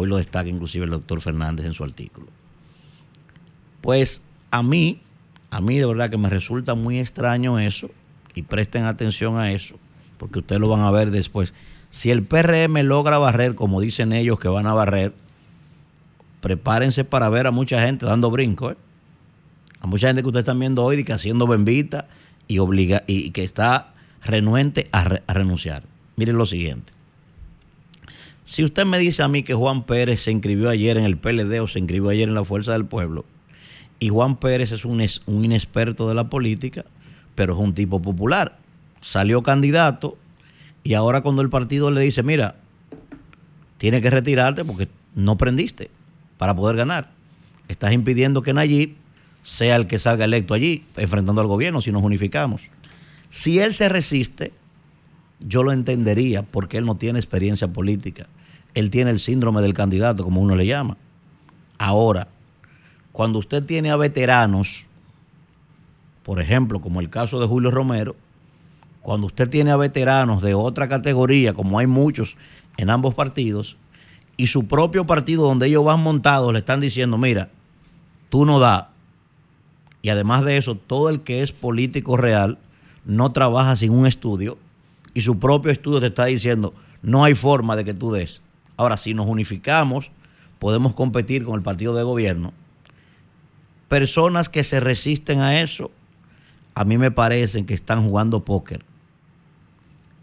Hoy 0.00 0.06
lo 0.06 0.16
destaca 0.16 0.48
inclusive 0.48 0.84
el 0.84 0.92
doctor 0.92 1.20
Fernández 1.20 1.66
en 1.66 1.74
su 1.74 1.82
artículo. 1.82 2.28
Pues 3.80 4.22
a 4.52 4.62
mí, 4.62 5.00
a 5.50 5.60
mí 5.60 5.76
de 5.76 5.86
verdad 5.86 6.08
que 6.08 6.16
me 6.16 6.30
resulta 6.30 6.76
muy 6.76 7.00
extraño 7.00 7.58
eso, 7.58 7.90
y 8.32 8.42
presten 8.42 8.84
atención 8.84 9.38
a 9.38 9.50
eso, 9.50 9.74
porque 10.16 10.38
ustedes 10.38 10.60
lo 10.60 10.68
van 10.68 10.82
a 10.82 10.92
ver 10.92 11.10
después. 11.10 11.52
Si 11.90 12.12
el 12.12 12.22
PRM 12.22 12.80
logra 12.84 13.18
barrer, 13.18 13.56
como 13.56 13.80
dicen 13.80 14.12
ellos 14.12 14.38
que 14.38 14.46
van 14.46 14.68
a 14.68 14.72
barrer, 14.72 15.14
prepárense 16.42 17.02
para 17.02 17.28
ver 17.28 17.48
a 17.48 17.50
mucha 17.50 17.84
gente 17.84 18.06
dando 18.06 18.30
brinco, 18.30 18.70
¿eh? 18.70 18.76
A 19.80 19.88
mucha 19.88 20.06
gente 20.06 20.22
que 20.22 20.28
ustedes 20.28 20.44
están 20.44 20.60
viendo 20.60 20.84
hoy 20.84 21.02
que 21.02 21.12
haciendo 21.12 21.48
bembita 21.48 22.06
y, 22.46 22.60
obliga, 22.60 23.02
y 23.08 23.32
que 23.32 23.42
está 23.42 23.94
renuente 24.22 24.88
a 24.92 25.34
renunciar. 25.34 25.82
Miren 26.14 26.38
lo 26.38 26.46
siguiente. 26.46 26.97
Si 28.48 28.64
usted 28.64 28.86
me 28.86 28.98
dice 28.98 29.22
a 29.22 29.28
mí 29.28 29.42
que 29.42 29.52
Juan 29.52 29.82
Pérez 29.82 30.22
se 30.22 30.30
inscribió 30.30 30.70
ayer 30.70 30.96
en 30.96 31.04
el 31.04 31.18
PLD 31.18 31.60
o 31.60 31.68
se 31.68 31.80
inscribió 31.80 32.08
ayer 32.08 32.30
en 32.30 32.34
la 32.34 32.46
Fuerza 32.46 32.72
del 32.72 32.86
Pueblo, 32.86 33.26
y 34.00 34.08
Juan 34.08 34.36
Pérez 34.36 34.72
es 34.72 34.86
un, 34.86 35.06
un 35.26 35.44
inexperto 35.44 36.08
de 36.08 36.14
la 36.14 36.30
política, 36.30 36.86
pero 37.34 37.52
es 37.52 37.60
un 37.60 37.74
tipo 37.74 38.00
popular, 38.00 38.56
salió 39.02 39.42
candidato 39.42 40.16
y 40.82 40.94
ahora 40.94 41.20
cuando 41.20 41.42
el 41.42 41.50
partido 41.50 41.90
le 41.90 42.00
dice, 42.00 42.22
mira, 42.22 42.54
tienes 43.76 44.00
que 44.00 44.08
retirarte 44.08 44.64
porque 44.64 44.88
no 45.14 45.36
prendiste 45.36 45.90
para 46.38 46.56
poder 46.56 46.76
ganar. 46.76 47.10
Estás 47.68 47.92
impidiendo 47.92 48.40
que 48.40 48.54
Nayib 48.54 48.94
sea 49.42 49.76
el 49.76 49.86
que 49.86 49.98
salga 49.98 50.24
electo 50.24 50.54
allí, 50.54 50.86
enfrentando 50.96 51.42
al 51.42 51.48
gobierno, 51.48 51.82
si 51.82 51.92
nos 51.92 52.02
unificamos. 52.02 52.62
Si 53.28 53.58
él 53.58 53.74
se 53.74 53.90
resiste, 53.90 54.54
yo 55.38 55.62
lo 55.62 55.72
entendería 55.72 56.44
porque 56.44 56.78
él 56.78 56.86
no 56.86 56.94
tiene 56.94 57.18
experiencia 57.18 57.68
política. 57.68 58.26
Él 58.74 58.90
tiene 58.90 59.10
el 59.10 59.20
síndrome 59.20 59.62
del 59.62 59.74
candidato, 59.74 60.24
como 60.24 60.40
uno 60.40 60.56
le 60.56 60.66
llama. 60.66 60.96
Ahora, 61.78 62.28
cuando 63.12 63.38
usted 63.38 63.64
tiene 63.64 63.90
a 63.90 63.96
veteranos, 63.96 64.86
por 66.22 66.40
ejemplo, 66.40 66.80
como 66.80 67.00
el 67.00 67.10
caso 67.10 67.40
de 67.40 67.46
Julio 67.46 67.70
Romero, 67.70 68.14
cuando 69.02 69.26
usted 69.26 69.48
tiene 69.48 69.70
a 69.70 69.76
veteranos 69.76 70.42
de 70.42 70.54
otra 70.54 70.88
categoría, 70.88 71.54
como 71.54 71.78
hay 71.78 71.86
muchos 71.86 72.36
en 72.76 72.90
ambos 72.90 73.14
partidos, 73.14 73.76
y 74.36 74.46
su 74.46 74.66
propio 74.66 75.04
partido 75.04 75.44
donde 75.44 75.66
ellos 75.66 75.84
van 75.84 76.02
montados 76.02 76.52
le 76.52 76.60
están 76.60 76.80
diciendo, 76.80 77.18
mira, 77.18 77.48
tú 78.28 78.44
no 78.44 78.60
da. 78.60 78.90
Y 80.00 80.10
además 80.10 80.44
de 80.44 80.56
eso, 80.56 80.76
todo 80.76 81.08
el 81.08 81.22
que 81.22 81.42
es 81.42 81.52
político 81.52 82.16
real 82.16 82.58
no 83.04 83.32
trabaja 83.32 83.74
sin 83.76 83.90
un 83.92 84.06
estudio. 84.06 84.58
y 85.14 85.22
su 85.22 85.38
propio 85.40 85.72
estudio 85.72 85.98
te 85.98 86.06
está 86.06 86.26
diciendo, 86.26 86.74
no 87.02 87.24
hay 87.24 87.34
forma 87.34 87.74
de 87.74 87.84
que 87.84 87.94
tú 87.94 88.12
des. 88.12 88.40
Ahora, 88.78 88.96
si 88.96 89.12
nos 89.12 89.26
unificamos, 89.26 90.12
podemos 90.60 90.94
competir 90.94 91.44
con 91.44 91.56
el 91.56 91.62
partido 91.62 91.94
de 91.94 92.04
gobierno. 92.04 92.52
Personas 93.88 94.48
que 94.48 94.62
se 94.62 94.78
resisten 94.78 95.40
a 95.40 95.60
eso, 95.60 95.90
a 96.74 96.84
mí 96.84 96.96
me 96.96 97.10
parecen 97.10 97.66
que 97.66 97.74
están 97.74 98.04
jugando 98.04 98.44
póker. 98.44 98.84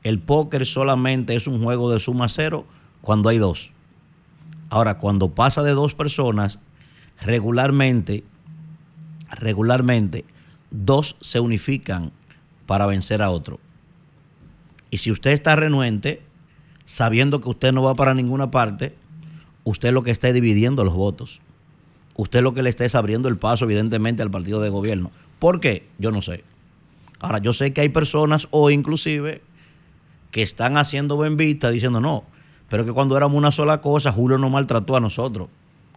El 0.03 0.19
póker 0.19 0.65
solamente 0.65 1.35
es 1.35 1.47
un 1.47 1.61
juego 1.61 1.91
de 1.91 1.99
suma 1.99 2.29
cero 2.29 2.65
cuando 3.01 3.27
hay 3.27 3.39
dos. 3.39 3.71
Ahora, 4.69 4.99
cuando 4.99 5.35
pasa 5.35 5.61
de 5.61 5.71
dos 5.71 5.93
personas, 5.93 6.59
regularmente, 7.19 8.23
regularmente, 9.31 10.23
dos 10.71 11.17
se 11.19 11.41
unifican 11.41 12.13
para 12.67 12.85
vencer 12.85 13.21
a 13.21 13.31
otro. 13.31 13.59
Y 14.91 14.99
si 14.99 15.11
usted 15.11 15.31
está 15.31 15.57
renuente, 15.57 16.21
sabiendo 16.85 17.41
que 17.41 17.49
usted 17.49 17.73
no 17.73 17.83
va 17.83 17.95
para 17.95 18.13
ninguna 18.13 18.51
parte, 18.51 18.95
usted 19.63 19.91
lo 19.91 20.03
que 20.03 20.11
está 20.11 20.29
es 20.29 20.33
dividiendo 20.33 20.83
los 20.83 20.93
votos. 20.93 21.41
Usted 22.15 22.41
lo 22.41 22.53
que 22.53 22.63
le 22.63 22.69
está 22.69 22.85
es 22.85 22.95
abriendo 22.95 23.27
el 23.27 23.37
paso, 23.37 23.65
evidentemente, 23.65 24.21
al 24.21 24.31
partido 24.31 24.61
de 24.61 24.69
gobierno. 24.69 25.11
¿Por 25.39 25.59
qué? 25.59 25.87
Yo 25.97 26.11
no 26.11 26.21
sé. 26.21 26.43
Ahora, 27.19 27.39
yo 27.39 27.51
sé 27.51 27.73
que 27.73 27.81
hay 27.81 27.89
personas 27.89 28.47
o 28.51 28.69
inclusive 28.69 29.41
que 30.31 30.41
están 30.41 30.77
haciendo 30.77 31.15
buen 31.15 31.37
diciendo 31.37 31.99
no, 31.99 32.23
pero 32.69 32.85
que 32.85 32.91
cuando 32.91 33.15
éramos 33.15 33.37
una 33.37 33.51
sola 33.51 33.81
cosa, 33.81 34.11
Julio 34.11 34.37
nos 34.37 34.51
maltrató 34.51 34.95
a 34.95 34.99
nosotros, 34.99 35.49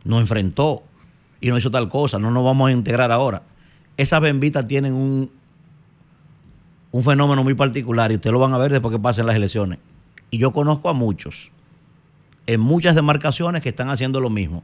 nos 0.04 0.20
enfrentó 0.20 0.84
y 1.40 1.48
nos 1.48 1.58
hizo 1.58 1.70
tal 1.70 1.88
cosa, 1.88 2.18
no 2.18 2.30
nos 2.30 2.44
vamos 2.44 2.68
a 2.68 2.72
integrar 2.72 3.10
ahora. 3.10 3.42
Esas 3.96 4.20
benvitas 4.20 4.66
tienen 4.66 4.94
un, 4.94 5.30
un 6.92 7.02
fenómeno 7.02 7.42
muy 7.42 7.54
particular 7.54 8.12
y 8.12 8.14
ustedes 8.14 8.32
lo 8.32 8.38
van 8.38 8.52
a 8.54 8.58
ver 8.58 8.70
después 8.70 8.92
que 8.92 9.00
pasen 9.00 9.26
las 9.26 9.34
elecciones. 9.34 9.78
Y 10.30 10.38
yo 10.38 10.52
conozco 10.52 10.88
a 10.88 10.92
muchos, 10.92 11.50
en 12.46 12.60
muchas 12.60 12.94
demarcaciones 12.94 13.62
que 13.62 13.70
están 13.70 13.90
haciendo 13.90 14.20
lo 14.20 14.30
mismo, 14.30 14.62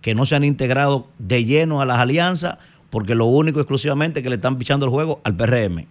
que 0.00 0.14
no 0.14 0.24
se 0.24 0.34
han 0.34 0.44
integrado 0.44 1.06
de 1.18 1.44
lleno 1.44 1.80
a 1.80 1.86
las 1.86 1.98
alianzas 1.98 2.58
porque 2.90 3.14
lo 3.14 3.26
único 3.26 3.60
exclusivamente 3.60 4.22
que 4.22 4.30
le 4.30 4.36
están 4.36 4.58
pichando 4.58 4.84
el 4.84 4.90
juego 4.90 5.20
al 5.24 5.36
PRM. 5.36 5.86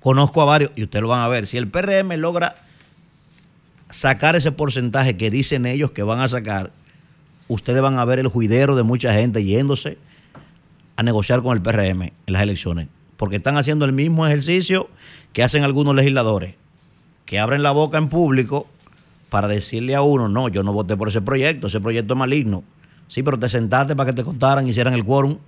Conozco 0.00 0.42
a 0.42 0.44
varios 0.44 0.70
y 0.76 0.82
ustedes 0.82 1.02
lo 1.02 1.08
van 1.08 1.20
a 1.20 1.28
ver. 1.28 1.46
Si 1.46 1.56
el 1.56 1.68
PRM 1.68 2.12
logra 2.18 2.56
sacar 3.90 4.36
ese 4.36 4.52
porcentaje 4.52 5.16
que 5.16 5.30
dicen 5.30 5.64
ellos 5.64 5.92
que 5.92 6.02
van 6.02 6.20
a 6.20 6.28
sacar, 6.28 6.72
ustedes 7.48 7.80
van 7.80 7.98
a 7.98 8.04
ver 8.04 8.18
el 8.18 8.28
juidero 8.28 8.76
de 8.76 8.82
mucha 8.82 9.14
gente 9.14 9.44
yéndose 9.44 9.96
a 10.96 11.02
negociar 11.02 11.42
con 11.42 11.56
el 11.56 11.62
PRM 11.62 12.02
en 12.02 12.12
las 12.26 12.42
elecciones. 12.42 12.88
Porque 13.16 13.36
están 13.36 13.56
haciendo 13.56 13.84
el 13.84 13.92
mismo 13.92 14.26
ejercicio 14.26 14.90
que 15.32 15.42
hacen 15.42 15.64
algunos 15.64 15.94
legisladores, 15.94 16.56
que 17.24 17.38
abren 17.38 17.62
la 17.62 17.70
boca 17.70 17.98
en 17.98 18.08
público 18.08 18.66
para 19.30 19.48
decirle 19.48 19.94
a 19.94 20.02
uno, 20.02 20.28
no, 20.28 20.48
yo 20.48 20.62
no 20.62 20.72
voté 20.72 20.96
por 20.96 21.08
ese 21.08 21.20
proyecto, 21.20 21.66
ese 21.66 21.80
proyecto 21.80 22.14
es 22.14 22.18
maligno. 22.18 22.62
Sí, 23.08 23.22
pero 23.22 23.38
te 23.38 23.48
sentaste 23.48 23.96
para 23.96 24.10
que 24.10 24.16
te 24.16 24.24
contaran, 24.24 24.66
hicieran 24.66 24.94
el 24.94 25.04
quórum. 25.04 25.38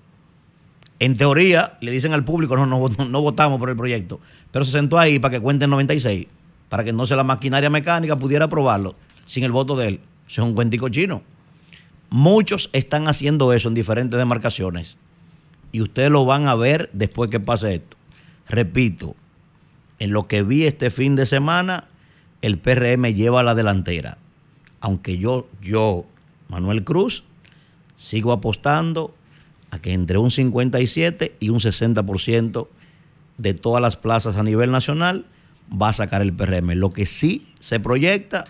En 0.98 1.16
teoría, 1.16 1.78
le 1.80 1.90
dicen 1.90 2.12
al 2.12 2.24
público, 2.24 2.56
no, 2.56 2.66
no, 2.66 2.88
no 2.88 3.22
votamos 3.22 3.58
por 3.58 3.70
el 3.70 3.76
proyecto, 3.76 4.20
pero 4.50 4.64
se 4.64 4.72
sentó 4.72 4.98
ahí 4.98 5.18
para 5.18 5.32
que 5.32 5.40
cuenten 5.40 5.70
96, 5.70 6.26
para 6.68 6.84
que 6.84 6.90
entonces 6.90 7.16
la 7.16 7.24
maquinaria 7.24 7.70
mecánica 7.70 8.18
pudiera 8.18 8.46
aprobarlo 8.46 8.96
sin 9.26 9.44
el 9.44 9.52
voto 9.52 9.76
de 9.76 9.88
él. 9.88 10.00
Eso 10.28 10.42
es 10.42 10.48
un 10.48 10.54
cuentico 10.54 10.88
chino. 10.88 11.22
Muchos 12.08 12.70
están 12.72 13.08
haciendo 13.08 13.52
eso 13.52 13.68
en 13.68 13.74
diferentes 13.74 14.18
demarcaciones 14.18 14.96
y 15.72 15.82
ustedes 15.82 16.10
lo 16.10 16.24
van 16.24 16.48
a 16.48 16.54
ver 16.54 16.88
después 16.92 17.30
que 17.30 17.40
pase 17.40 17.76
esto. 17.76 17.96
Repito, 18.48 19.16
en 19.98 20.12
lo 20.12 20.28
que 20.28 20.42
vi 20.42 20.64
este 20.64 20.90
fin 20.90 21.16
de 21.16 21.26
semana, 21.26 21.84
el 22.42 22.58
PRM 22.58 23.14
lleva 23.14 23.42
la 23.42 23.54
delantera. 23.54 24.18
Aunque 24.80 25.18
yo, 25.18 25.48
yo, 25.62 26.04
Manuel 26.48 26.84
Cruz, 26.84 27.24
sigo 27.96 28.32
apostando 28.32 29.14
a 29.70 29.78
que 29.78 29.92
entre 29.92 30.18
un 30.18 30.30
57 30.30 31.36
y 31.40 31.48
un 31.48 31.60
60% 31.60 32.68
de 33.38 33.54
todas 33.54 33.82
las 33.82 33.96
plazas 33.96 34.36
a 34.36 34.42
nivel 34.42 34.70
nacional 34.70 35.26
va 35.70 35.90
a 35.90 35.92
sacar 35.92 36.22
el 36.22 36.32
PRM. 36.32 36.72
Lo 36.74 36.90
que 36.90 37.06
sí 37.06 37.46
se 37.58 37.80
proyecta 37.80 38.44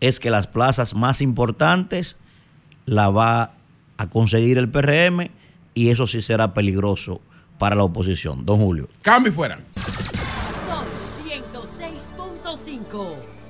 es 0.00 0.20
que 0.20 0.30
las 0.30 0.46
plazas 0.46 0.94
más 0.94 1.20
importantes 1.20 2.16
la 2.86 3.10
va 3.10 3.52
a 3.96 4.06
conseguir 4.08 4.58
el 4.58 4.68
PRM 4.68 5.30
y 5.74 5.90
eso 5.90 6.06
sí 6.06 6.22
será 6.22 6.54
peligroso 6.54 7.20
para 7.58 7.76
la 7.76 7.84
oposición. 7.84 8.44
Don 8.44 8.58
Julio. 8.58 8.88
Cambio 9.02 9.32
fuera. 9.32 9.60
Son 12.90 13.14
106.5. 13.14 13.40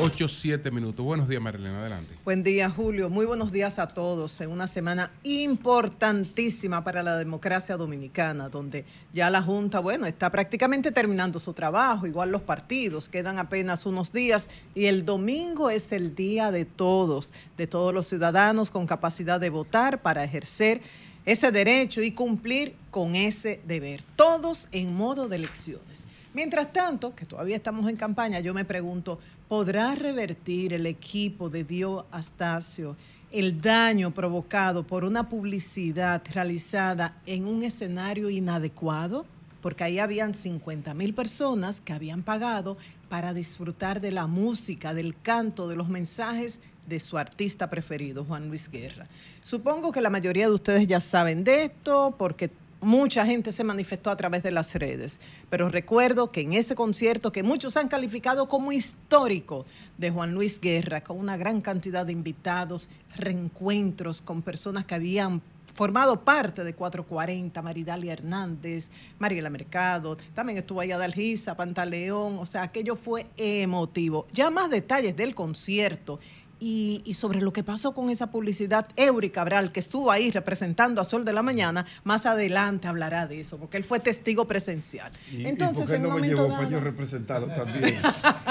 8, 0.00 0.28
7 0.28 0.70
minutos. 0.70 1.04
Buenos 1.04 1.28
días, 1.28 1.42
Marilena. 1.42 1.80
Adelante. 1.80 2.14
Buen 2.24 2.42
día, 2.44 2.70
Julio. 2.70 3.08
Muy 3.08 3.26
buenos 3.26 3.50
días 3.50 3.78
a 3.78 3.88
todos 3.88 4.40
en 4.40 4.50
una 4.50 4.68
semana 4.68 5.10
importantísima 5.24 6.84
para 6.84 7.02
la 7.02 7.16
democracia 7.16 7.76
dominicana, 7.76 8.48
donde 8.48 8.84
ya 9.12 9.28
la 9.28 9.42
Junta, 9.42 9.80
bueno, 9.80 10.06
está 10.06 10.30
prácticamente 10.30 10.92
terminando 10.92 11.38
su 11.38 11.52
trabajo, 11.52 12.06
igual 12.06 12.30
los 12.30 12.42
partidos, 12.42 13.08
quedan 13.08 13.38
apenas 13.38 13.86
unos 13.86 14.12
días 14.12 14.48
y 14.74 14.86
el 14.86 15.04
domingo 15.04 15.70
es 15.70 15.90
el 15.90 16.14
día 16.14 16.52
de 16.52 16.64
todos, 16.64 17.32
de 17.56 17.66
todos 17.66 17.92
los 17.92 18.06
ciudadanos 18.06 18.70
con 18.70 18.86
capacidad 18.86 19.40
de 19.40 19.50
votar 19.50 20.00
para 20.02 20.22
ejercer 20.22 20.80
ese 21.26 21.50
derecho 21.50 22.02
y 22.02 22.12
cumplir 22.12 22.76
con 22.90 23.16
ese 23.16 23.60
deber, 23.66 24.02
todos 24.14 24.68
en 24.70 24.94
modo 24.94 25.28
de 25.28 25.36
elecciones. 25.36 26.07
Mientras 26.34 26.72
tanto, 26.72 27.14
que 27.14 27.24
todavía 27.24 27.56
estamos 27.56 27.88
en 27.88 27.96
campaña, 27.96 28.40
yo 28.40 28.52
me 28.52 28.64
pregunto, 28.64 29.18
¿podrá 29.48 29.94
revertir 29.94 30.74
el 30.74 30.86
equipo 30.86 31.48
de 31.48 31.64
Dio 31.64 32.06
Astacio 32.10 32.96
el 33.30 33.60
daño 33.60 34.12
provocado 34.12 34.86
por 34.86 35.04
una 35.04 35.28
publicidad 35.28 36.22
realizada 36.32 37.16
en 37.24 37.46
un 37.46 37.62
escenario 37.62 38.28
inadecuado? 38.28 39.24
Porque 39.62 39.84
ahí 39.84 39.98
habían 39.98 40.34
50 40.34 40.92
mil 40.94 41.14
personas 41.14 41.80
que 41.80 41.94
habían 41.94 42.22
pagado 42.22 42.76
para 43.08 43.32
disfrutar 43.32 44.00
de 44.00 44.12
la 44.12 44.26
música, 44.26 44.92
del 44.92 45.18
canto, 45.20 45.66
de 45.66 45.76
los 45.76 45.88
mensajes 45.88 46.60
de 46.86 47.00
su 47.00 47.18
artista 47.18 47.68
preferido, 47.70 48.24
Juan 48.24 48.48
Luis 48.48 48.70
Guerra. 48.70 49.06
Supongo 49.42 49.92
que 49.92 50.00
la 50.02 50.10
mayoría 50.10 50.46
de 50.46 50.54
ustedes 50.54 50.86
ya 50.86 51.00
saben 51.00 51.42
de 51.42 51.64
esto 51.64 52.14
porque 52.18 52.50
mucha 52.80 53.26
gente 53.26 53.52
se 53.52 53.64
manifestó 53.64 54.10
a 54.10 54.16
través 54.16 54.42
de 54.42 54.50
las 54.50 54.74
redes, 54.74 55.20
pero 55.50 55.68
recuerdo 55.68 56.30
que 56.30 56.42
en 56.42 56.52
ese 56.52 56.74
concierto 56.74 57.32
que 57.32 57.42
muchos 57.42 57.76
han 57.76 57.88
calificado 57.88 58.48
como 58.48 58.72
histórico 58.72 59.66
de 59.96 60.10
Juan 60.10 60.32
Luis 60.32 60.60
Guerra, 60.60 61.02
con 61.02 61.18
una 61.18 61.36
gran 61.36 61.60
cantidad 61.60 62.06
de 62.06 62.12
invitados, 62.12 62.88
reencuentros 63.16 64.22
con 64.22 64.42
personas 64.42 64.84
que 64.84 64.94
habían 64.94 65.42
formado 65.74 66.24
parte 66.24 66.64
de 66.64 66.74
440, 66.74 67.62
Maridalia 67.62 68.12
Hernández, 68.12 68.90
Mariela 69.20 69.48
Mercado, 69.48 70.18
también 70.34 70.58
estuvo 70.58 70.80
allá 70.80 70.98
Dalgisa, 70.98 71.56
Pantaleón, 71.56 72.38
o 72.40 72.46
sea, 72.46 72.64
aquello 72.64 72.96
fue 72.96 73.24
emotivo. 73.36 74.26
Ya 74.32 74.50
más 74.50 74.70
detalles 74.70 75.16
del 75.16 75.36
concierto 75.36 76.18
y, 76.60 77.02
y, 77.04 77.14
sobre 77.14 77.40
lo 77.40 77.52
que 77.52 77.62
pasó 77.62 77.92
con 77.94 78.10
esa 78.10 78.30
publicidad, 78.30 78.88
Eury 78.96 79.30
Cabral, 79.30 79.72
que 79.72 79.80
estuvo 79.80 80.10
ahí 80.10 80.30
representando 80.30 81.00
a 81.00 81.04
Sol 81.04 81.24
de 81.24 81.32
la 81.32 81.42
Mañana, 81.42 81.86
más 82.04 82.26
adelante 82.26 82.88
hablará 82.88 83.26
de 83.26 83.40
eso, 83.40 83.58
porque 83.58 83.76
él 83.76 83.84
fue 83.84 84.00
testigo 84.00 84.46
presencial. 84.46 85.12
Y, 85.32 85.46
Entonces, 85.46 85.78
¿y 85.78 85.82
por 85.82 85.90
qué 85.90 85.96
en 85.96 86.02
no 86.02 86.14
un 86.14 86.20
me 86.20 86.28
llevó 86.28 86.48
para 86.48 86.68
yo 86.68 86.80
representarlo 86.80 87.48
también? 87.54 87.94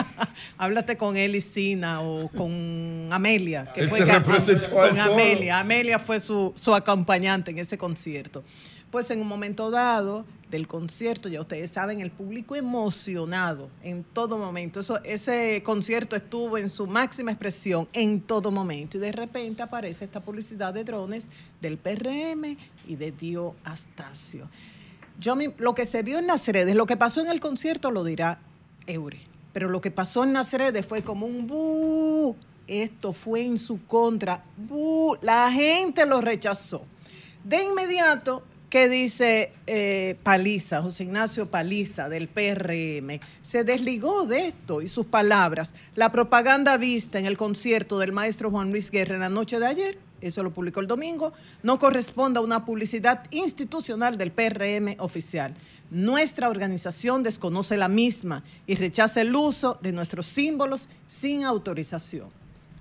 Háblate 0.58 0.98
con 0.98 1.18
él 1.18 1.36
y 1.36 1.42
Sina 1.42 2.02
o 2.02 2.30
con 2.30 3.10
Amelia, 3.12 3.72
que 3.74 3.82
Él 3.82 3.90
fue 3.90 4.00
se 4.00 4.06
representó 4.06 4.70
con 4.72 4.90
solo. 4.90 5.14
Amelia. 5.14 5.60
Amelia 5.60 6.00
fue 6.00 6.20
su, 6.20 6.54
su 6.56 6.74
acompañante 6.74 7.52
en 7.52 7.60
ese 7.60 7.78
concierto. 7.78 8.44
Pues 8.92 9.12
en 9.12 9.22
un 9.22 9.28
momento 9.28 9.70
dado 9.70 10.26
del 10.50 10.68
concierto, 10.68 11.28
ya 11.28 11.42
ustedes 11.42 11.72
saben, 11.72 12.00
el 12.00 12.12
público 12.12 12.56
emocionado 12.56 13.70
en 13.84 14.04
todo 14.04 14.38
momento. 14.38 14.80
Eso, 14.80 15.04
ese 15.04 15.62
concierto 15.64 16.16
estuvo 16.16 16.58
en 16.58 16.70
su 16.70 16.88
máxima 16.88 17.32
expresión 17.32 17.88
en 17.92 18.22
todo 18.22 18.52
momento. 18.52 18.98
Y 18.98 19.02
de 19.02 19.12
repente 19.12 19.62
aparece 19.62 20.06
esta 20.06 20.22
publicidad 20.22 20.74
de 20.74 20.86
drones 20.86 21.28
del 21.62 21.78
PRM 21.78 22.58
y 22.88 22.96
de 22.96 23.12
Dio 23.12 23.56
Astacio. 23.66 24.50
Yo 25.20 25.36
lo 25.58 25.76
que 25.76 25.86
se 25.86 26.04
vio 26.04 26.20
en 26.20 26.28
las 26.28 26.48
redes, 26.48 26.76
lo 26.76 26.86
que 26.86 26.96
pasó 26.96 27.22
en 27.22 27.28
el 27.28 27.40
concierto 27.40 27.92
lo 27.92 28.04
dirá 28.04 28.40
Eury, 28.86 29.20
pero 29.52 29.68
lo 29.68 29.82
que 29.82 29.92
pasó 29.92 30.24
en 30.24 30.34
las 30.34 30.54
redes 30.54 30.86
fue 30.86 31.02
como 31.02 31.26
un 31.26 31.48
bu. 31.48 32.36
Esto 32.68 33.14
fue 33.14 33.44
en 33.44 33.58
su 33.58 33.86
contra. 33.86 34.44
Bu. 34.56 35.18
La 35.22 35.52
gente 35.52 36.06
lo 36.06 36.22
rechazó. 36.22 36.86
De 37.44 37.64
inmediato, 37.64 38.44
¿qué 38.70 38.90
dice 38.90 39.54
eh, 39.66 40.16
Paliza, 40.24 40.82
José 40.82 41.04
Ignacio 41.04 41.50
Paliza 41.50 42.10
del 42.10 42.28
PRM? 42.28 43.20
Se 43.42 43.64
desligó 43.64 44.26
de 44.26 44.48
esto 44.48 44.82
y 44.82 44.88
sus 44.88 45.06
palabras. 45.06 45.74
La 45.96 46.12
propaganda 46.12 46.78
vista 46.78 47.20
en 47.20 47.26
el 47.26 47.38
concierto 47.38 48.00
del 48.00 48.12
maestro 48.12 48.52
Juan 48.52 48.72
Luis 48.72 48.92
Guerra 48.92 49.16
en 49.16 49.22
la 49.22 49.30
noche 49.30 49.60
de 49.60 49.68
ayer 49.68 50.08
eso 50.22 50.42
lo 50.44 50.52
publicó 50.52 50.80
el 50.80 50.88
domingo, 50.88 51.34
no 51.64 51.78
corresponde 51.78 52.40
a 52.40 52.42
una 52.42 52.66
publicidad 52.66 53.26
institucional 53.32 54.18
del 54.18 54.32
PRM 54.32 54.96
oficial. 55.00 55.54
Nuestra 55.92 56.50
organización 56.50 57.24
desconoce 57.24 57.78
la 57.78 57.88
misma 57.88 58.44
y 58.66 58.76
rechaza 58.76 59.22
el 59.22 59.36
uso 59.36 59.78
de 59.82 59.92
nuestros 59.92 60.28
símbolos 60.28 60.90
sin 61.08 61.44
autorización. 61.44 62.30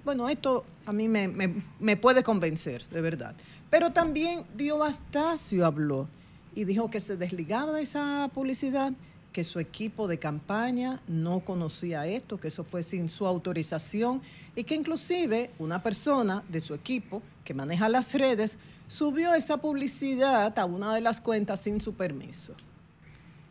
Bueno, 0.04 0.28
esto 0.28 0.64
a 0.86 0.92
mí 0.92 1.08
me, 1.08 1.96
puede 1.96 2.22
convencer, 2.22 2.86
de 2.88 3.00
verdad. 3.00 3.34
Pero 3.70 3.92
también 3.92 4.44
Dio 4.56 4.82
Astacio 4.82 5.66
habló 5.66 6.08
y 6.54 6.64
dijo 6.64 6.90
que 6.90 7.00
se 7.00 7.16
desligaba 7.16 7.72
de 7.72 7.82
esa 7.82 8.30
publicidad, 8.32 8.92
que 9.32 9.44
su 9.44 9.60
equipo 9.60 10.08
de 10.08 10.18
campaña 10.18 11.02
no 11.06 11.40
conocía 11.40 12.06
esto, 12.06 12.38
que 12.38 12.48
eso 12.48 12.64
fue 12.64 12.82
sin 12.82 13.08
su 13.08 13.26
autorización 13.26 14.22
y 14.54 14.64
que 14.64 14.74
inclusive 14.74 15.50
una 15.58 15.82
persona 15.82 16.42
de 16.48 16.62
su 16.62 16.72
equipo 16.72 17.22
que 17.44 17.52
maneja 17.52 17.88
las 17.90 18.14
redes 18.14 18.58
subió 18.88 19.34
esa 19.34 19.58
publicidad 19.58 20.58
a 20.58 20.64
una 20.64 20.94
de 20.94 21.02
las 21.02 21.20
cuentas 21.20 21.60
sin 21.60 21.82
su 21.82 21.92
permiso. 21.92 22.54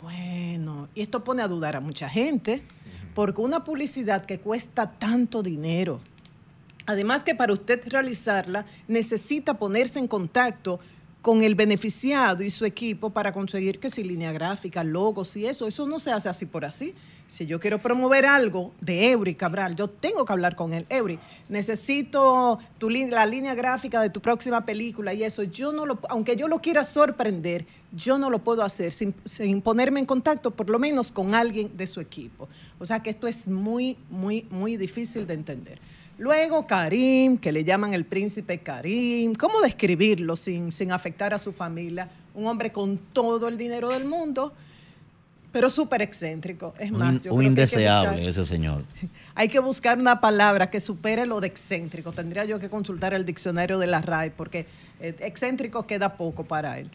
Bueno, 0.01 0.89
y 0.95 1.01
esto 1.01 1.23
pone 1.23 1.43
a 1.43 1.47
dudar 1.47 1.75
a 1.75 1.79
mucha 1.79 2.09
gente, 2.09 2.63
porque 3.13 3.41
una 3.41 3.63
publicidad 3.63 4.25
que 4.25 4.39
cuesta 4.39 4.91
tanto 4.91 5.43
dinero, 5.43 6.01
Además 6.85 7.23
que 7.23 7.35
para 7.35 7.53
usted 7.53 7.81
realizarla 7.87 8.65
necesita 8.87 9.57
ponerse 9.57 9.99
en 9.99 10.07
contacto 10.07 10.79
con 11.25 11.41
el 11.41 11.55
beneficiado 11.55 12.43
y 12.43 12.51
su 12.51 12.65
equipo 12.65 13.09
para 13.09 13.31
conseguir 13.31 13.79
que 13.79 13.89
si 13.89 14.03
línea 14.03 14.31
gráfica, 14.31 14.83
logos 14.83 15.35
y 15.35 15.47
eso, 15.47 15.65
eso 15.65 15.87
no 15.87 15.99
se 15.99 16.11
hace 16.11 16.29
así 16.29 16.45
por 16.45 16.65
así. 16.65 16.93
Si 17.27 17.47
yo 17.47 17.59
quiero 17.59 17.79
promover 17.79 18.27
algo 18.27 18.71
de 18.79 19.09
Eury 19.09 19.33
Cabral, 19.33 19.75
yo 19.75 19.89
tengo 19.89 20.23
que 20.23 20.33
hablar 20.33 20.55
con 20.55 20.75
él. 20.75 20.85
Eury, 20.87 21.17
necesito 21.49 22.59
tu, 22.77 22.91
la 22.91 23.25
línea 23.25 23.55
gráfica 23.55 23.99
de 23.99 24.11
tu 24.11 24.21
próxima 24.21 24.63
película 24.63 25.15
y 25.15 25.23
eso. 25.23 25.41
Yo 25.41 25.73
no 25.73 25.87
lo, 25.87 25.97
aunque 26.09 26.35
yo 26.35 26.47
lo 26.47 26.59
quiera 26.59 26.83
sorprender, 26.83 27.65
yo 27.91 28.19
no 28.19 28.29
lo 28.29 28.37
puedo 28.37 28.61
hacer 28.61 28.91
sin, 28.91 29.15
sin 29.25 29.63
ponerme 29.63 30.01
en 30.01 30.05
contacto 30.05 30.51
por 30.51 30.69
lo 30.69 30.77
menos 30.77 31.11
con 31.11 31.33
alguien 31.33 31.75
de 31.75 31.87
su 31.87 31.99
equipo. 31.99 32.47
O 32.77 32.85
sea 32.85 33.01
que 33.01 33.09
esto 33.09 33.27
es 33.27 33.47
muy, 33.47 33.97
muy, 34.11 34.45
muy 34.51 34.77
difícil 34.77 35.25
de 35.25 35.33
entender. 35.33 35.79
Luego 36.17 36.65
Karim, 36.65 37.37
que 37.37 37.51
le 37.51 37.63
llaman 37.63 37.93
el 37.93 38.05
príncipe 38.05 38.59
Karim. 38.59 39.35
¿Cómo 39.35 39.59
describirlo 39.61 40.35
sin, 40.35 40.71
sin 40.71 40.91
afectar 40.91 41.33
a 41.33 41.37
su 41.37 41.51
familia? 41.51 42.09
Un 42.33 42.47
hombre 42.47 42.71
con 42.71 42.97
todo 42.97 43.47
el 43.49 43.57
dinero 43.57 43.89
del 43.89 44.05
mundo, 44.05 44.53
pero 45.51 45.69
súper 45.69 46.01
excéntrico. 46.01 46.73
Es 46.79 46.91
más, 46.91 47.15
Un, 47.15 47.21
yo 47.21 47.33
un 47.33 47.39
creo 47.39 47.55
que 47.55 47.61
hay 47.61 47.67
que 47.67 47.75
indeseable 47.75 48.09
buscar- 48.27 48.29
ese 48.29 48.45
señor. 48.45 48.83
hay 49.35 49.49
que 49.49 49.59
buscar 49.59 49.97
una 49.99 50.21
palabra 50.21 50.69
que 50.69 50.79
supere 50.79 51.25
lo 51.25 51.41
de 51.41 51.47
excéntrico. 51.47 52.13
Tendría 52.13 52.45
yo 52.45 52.59
que 52.59 52.69
consultar 52.69 53.13
el 53.13 53.25
diccionario 53.25 53.77
de 53.77 53.87
la 53.87 54.01
RAE 54.01 54.31
porque 54.31 54.65
eh, 55.01 55.15
excéntrico 55.19 55.85
queda 55.85 56.15
poco 56.15 56.45
para 56.45 56.79
él. 56.79 56.89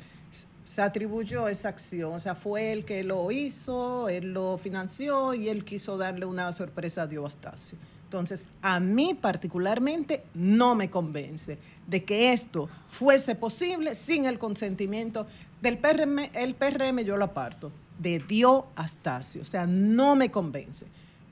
Se 0.64 0.80
atribuyó 0.82 1.48
esa 1.48 1.68
acción, 1.68 2.12
o 2.14 2.18
sea, 2.20 2.34
fue 2.36 2.72
él 2.72 2.84
que 2.84 3.02
lo 3.02 3.30
hizo, 3.32 4.08
él 4.08 4.32
lo 4.32 4.56
financió 4.56 5.34
y 5.34 5.48
él 5.48 5.64
quiso 5.64 5.98
darle 5.98 6.26
una 6.26 6.52
sorpresa 6.52 7.02
a 7.02 7.06
Dio 7.08 7.26
Astacio. 7.26 7.76
Entonces, 8.10 8.48
a 8.60 8.80
mí 8.80 9.14
particularmente 9.14 10.24
no 10.34 10.74
me 10.74 10.90
convence 10.90 11.58
de 11.86 12.04
que 12.04 12.32
esto 12.32 12.68
fuese 12.88 13.36
posible 13.36 13.94
sin 13.94 14.24
el 14.24 14.36
consentimiento 14.36 15.28
del 15.62 15.78
PRM, 15.78 16.28
el 16.34 16.56
PRM 16.56 17.04
yo 17.04 17.16
lo 17.16 17.26
aparto, 17.26 17.70
de 18.00 18.18
Dio 18.18 18.66
Astacio. 18.74 19.42
O 19.42 19.44
sea, 19.44 19.64
no 19.68 20.16
me 20.16 20.28
convence. 20.28 20.86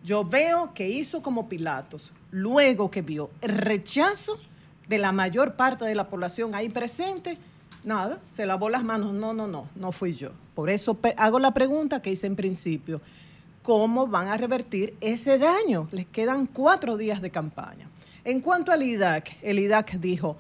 Yo 0.05 0.25
veo 0.25 0.73
que 0.73 0.89
hizo 0.89 1.21
como 1.21 1.49
Pilatos, 1.49 2.13
luego 2.31 2.93
que 2.93 3.03
vio 3.03 3.31
el 3.41 3.59
rechazo 3.59 4.39
de 4.87 4.99
la 4.99 5.11
mayor 5.11 5.57
parte 5.57 5.85
de 5.85 5.97
la 5.97 6.09
población 6.09 6.55
ahí 6.55 6.69
presente, 6.69 7.39
nada, 7.83 8.21
se 8.33 8.47
lavó 8.47 8.71
las 8.71 8.85
manos. 8.85 9.13
No, 9.15 9.35
no, 9.35 9.49
no, 9.49 9.69
no 9.75 9.91
fui 9.91 10.13
yo. 10.13 10.31
Por 10.55 10.71
eso 10.71 10.97
hago 11.17 11.41
la 11.41 11.53
pregunta 11.53 12.01
que 12.01 12.13
hice 12.13 12.29
en 12.29 12.37
principio. 12.37 13.01
¿Cómo 13.69 14.07
van 14.07 14.29
a 14.29 14.39
revertir 14.39 14.95
ese 15.03 15.37
daño? 15.37 15.89
Les 15.93 16.07
quedan 16.07 16.47
cuatro 16.47 16.97
días 16.97 17.21
de 17.21 17.29
campaña. 17.29 17.87
En 18.25 18.41
cuanto 18.41 18.73
al 18.73 18.83
IDAC, 18.83 19.37
el 19.43 19.59
IDAC 19.59 19.99
dijo, 19.99 20.39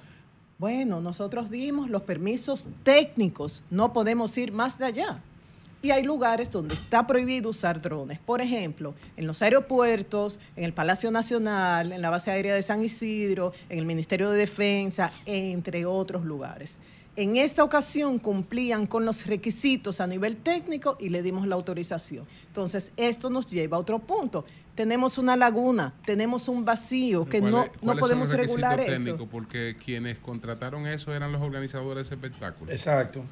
bueno, 0.56 1.02
nosotros 1.02 1.50
dimos 1.50 1.90
los 1.90 2.04
permisos 2.04 2.64
técnicos, 2.82 3.62
no 3.68 3.92
podemos 3.92 4.38
ir 4.38 4.50
más 4.50 4.78
de 4.78 4.86
allá. 4.86 5.20
Y 5.82 5.90
hay 5.90 6.04
lugares 6.04 6.50
donde 6.50 6.74
está 6.74 7.06
prohibido 7.06 7.50
usar 7.50 7.82
drones. 7.82 8.18
Por 8.18 8.40
ejemplo, 8.40 8.94
en 9.18 9.26
los 9.26 9.42
aeropuertos, 9.42 10.38
en 10.56 10.64
el 10.64 10.72
Palacio 10.72 11.10
Nacional, 11.10 11.92
en 11.92 12.00
la 12.00 12.08
base 12.08 12.30
aérea 12.30 12.54
de 12.54 12.62
San 12.62 12.82
Isidro, 12.82 13.52
en 13.68 13.78
el 13.78 13.84
Ministerio 13.84 14.30
de 14.30 14.38
Defensa, 14.38 15.12
entre 15.26 15.84
otros 15.84 16.24
lugares. 16.24 16.78
En 17.18 17.36
esta 17.36 17.64
ocasión 17.64 18.20
cumplían 18.20 18.86
con 18.86 19.04
los 19.04 19.26
requisitos 19.26 20.00
a 20.00 20.06
nivel 20.06 20.36
técnico 20.36 20.96
y 21.00 21.08
le 21.08 21.20
dimos 21.20 21.48
la 21.48 21.56
autorización. 21.56 22.24
Entonces, 22.46 22.92
esto 22.96 23.28
nos 23.28 23.48
lleva 23.48 23.76
a 23.76 23.80
otro 23.80 23.98
punto. 23.98 24.44
Tenemos 24.76 25.18
una 25.18 25.34
laguna, 25.34 25.94
tenemos 26.06 26.46
un 26.46 26.64
vacío 26.64 27.28
que 27.28 27.40
¿Cuál 27.40 27.50
no, 27.50 27.66
no 27.82 27.90
son 27.90 27.98
podemos 27.98 28.28
los 28.28 28.38
regular 28.38 28.78
eso. 28.78 28.92
técnicos? 28.92 29.28
Porque 29.32 29.76
quienes 29.84 30.18
contrataron 30.18 30.86
eso 30.86 31.12
eran 31.12 31.32
los 31.32 31.42
organizadores 31.42 32.04
de 32.08 32.14
ese 32.14 32.14
espectáculo. 32.14 32.70
Exacto. 32.70 33.24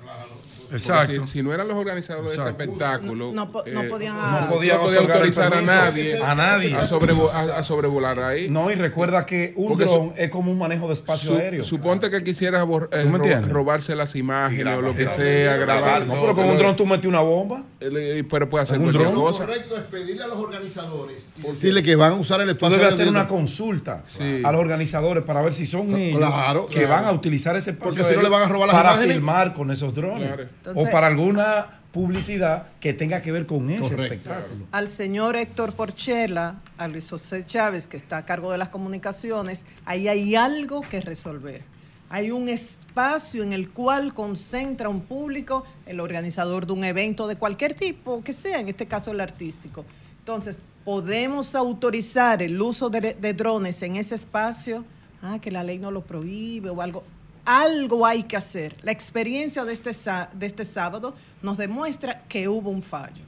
Exacto. 0.72 1.26
Si, 1.26 1.32
si 1.32 1.42
no 1.42 1.52
eran 1.52 1.68
los 1.68 1.76
organizadores 1.76 2.30
Exacto. 2.32 2.56
de 2.58 2.64
ese 2.64 2.72
espectáculo, 2.72 3.32
No 3.32 3.50
po- 3.52 3.64
no 3.66 3.82
eh, 3.82 3.88
podían- 3.88 4.16
No 4.16 4.40
No 4.42 4.48
podían 4.50 4.78
podía 4.78 4.98
autorizar 5.00 5.54
a 5.54 5.60
nadie 5.60 6.22
a 6.22 6.34
nadie. 6.34 6.74
a, 6.74 6.86
sobrevo- 6.86 7.30
a- 7.32 7.58
a 7.58 7.62
sobrevolar 7.64 8.18
ahí. 8.20 8.48
No, 8.48 8.70
y 8.70 8.74
recuerda 8.74 9.24
que 9.26 9.52
un 9.56 9.68
Porque 9.68 9.84
dron 9.84 10.12
es 10.16 10.30
como 10.30 10.50
un 10.52 10.58
manejo 10.58 10.86
de 10.88 10.94
espacio 10.94 11.32
Su- 11.32 11.36
aéreo. 11.38 11.64
Suponte 11.64 12.10
que 12.10 12.22
quisieras 12.24 12.66
eh, 12.92 13.04
¿Tú 13.04 13.16
ro- 13.18 13.48
robarse 13.48 13.94
las 13.94 14.14
imágenes 14.16 14.76
o 14.76 14.80
lo 14.82 14.94
que 14.94 15.08
sea, 15.08 15.56
grabar. 15.56 16.06
No, 16.06 16.14
pero 16.20 16.34
con 16.34 16.44
un 16.48 16.58
dron 16.58 16.76
tú 16.76 16.86
metes 16.86 17.06
una 17.06 17.20
bomba. 17.20 17.62
Eh, 17.80 18.24
Pero 18.28 18.48
puede 18.50 18.62
hacer 18.64 18.78
¿Un 18.78 18.84
cualquier 18.84 19.04
dron? 19.10 19.14
Lo 19.16 19.26
cosa. 19.26 19.46
correcto 19.46 19.76
es 19.76 19.82
pedirle 19.84 20.24
a 20.24 20.26
los 20.26 20.38
organizadores 20.38 21.26
y 21.38 21.42
decirle 21.42 21.82
que 21.82 21.94
van 21.96 22.12
a 22.12 22.14
usar 22.16 22.40
el 22.40 22.46
Tú 22.48 22.52
espacio. 22.52 22.76
debes 22.78 22.92
aéreo 22.94 23.02
hacer 23.04 23.08
una 23.08 23.26
consulta 23.26 24.02
Sí. 24.06 24.42
a 24.44 24.52
los 24.52 24.60
organizadores 24.60 25.22
para 25.24 25.42
ver 25.42 25.54
si 25.54 25.66
son 25.66 25.94
ellos 25.94 26.18
Claro, 26.18 26.66
que 26.66 26.80
claro. 26.80 26.94
van 26.94 27.04
a 27.04 27.12
utilizar 27.12 27.54
ese 27.56 27.70
espacio 27.70 27.88
Porque 27.90 28.02
si 28.02 28.02
no 28.02 28.20
aéreo 28.20 28.22
le 28.22 28.28
van 28.30 28.42
a 28.42 28.48
robar 28.52 28.66
las 28.68 28.76
para 28.76 28.90
imágenes. 28.92 29.16
filmar 29.16 29.54
con 29.54 29.70
esos 29.70 29.94
drones 29.94 30.26
Claro. 30.28 30.48
Entonces- 30.66 30.88
o 30.88 30.90
para 30.92 31.06
alguna 31.06 31.80
publicidad 31.92 32.66
que 32.80 32.92
tenga 32.92 33.22
que 33.22 33.32
ver 33.32 33.46
con 33.46 33.70
ese 33.70 33.80
Correcto. 33.82 34.04
espectáculo. 34.04 34.66
al 34.72 34.88
señor 34.90 35.36
Héctor 35.36 35.74
Porchela, 35.74 36.56
a 36.76 36.88
Luis 36.88 37.08
José 37.08 37.44
Chávez, 37.46 37.86
que 37.86 37.96
está 37.96 38.18
a 38.18 38.26
cargo 38.26 38.52
de 38.52 38.58
las 38.58 38.68
comunicaciones, 38.68 39.64
ahí 39.86 40.08
hay 40.08 40.36
algo 40.36 40.82
que 40.82 41.00
resolver. 41.00 41.62
Hay 42.10 42.30
un 42.30 42.48
espacio 42.48 43.42
en 43.42 43.52
el 43.52 43.72
cual 43.72 44.12
concentra 44.14 44.88
un 44.88 45.00
público 45.00 45.64
el 45.86 45.98
organizador 46.00 46.66
de 46.66 46.72
un 46.74 46.84
evento 46.84 47.26
de 47.28 47.36
cualquier 47.36 47.74
tipo, 47.74 48.22
que 48.22 48.32
sea, 48.32 48.60
en 48.60 48.68
este 48.68 48.86
caso 48.86 49.10
el 49.12 49.20
artístico. 49.20 49.84
Entonces, 50.18 50.60
¿podemos 50.84 51.54
autorizar 51.54 52.42
el 52.42 52.60
uso 52.60 52.90
de, 52.90 53.14
de 53.14 53.34
drones 53.34 53.80
en 53.82 53.96
ese 53.96 54.14
espacio? 54.16 54.84
Ah, 55.22 55.38
que 55.40 55.50
la 55.50 55.64
ley 55.64 55.78
no 55.78 55.90
lo 55.90 56.02
prohíbe 56.02 56.70
o 56.70 56.80
algo. 56.82 57.02
Algo 57.46 58.04
hay 58.04 58.24
que 58.24 58.36
hacer. 58.36 58.76
La 58.82 58.90
experiencia 58.92 59.64
de 59.64 59.72
este, 59.72 59.92
de 60.34 60.46
este 60.46 60.64
sábado 60.64 61.14
nos 61.42 61.56
demuestra 61.56 62.24
que 62.28 62.48
hubo 62.48 62.70
un 62.70 62.82
fallo. 62.82 63.22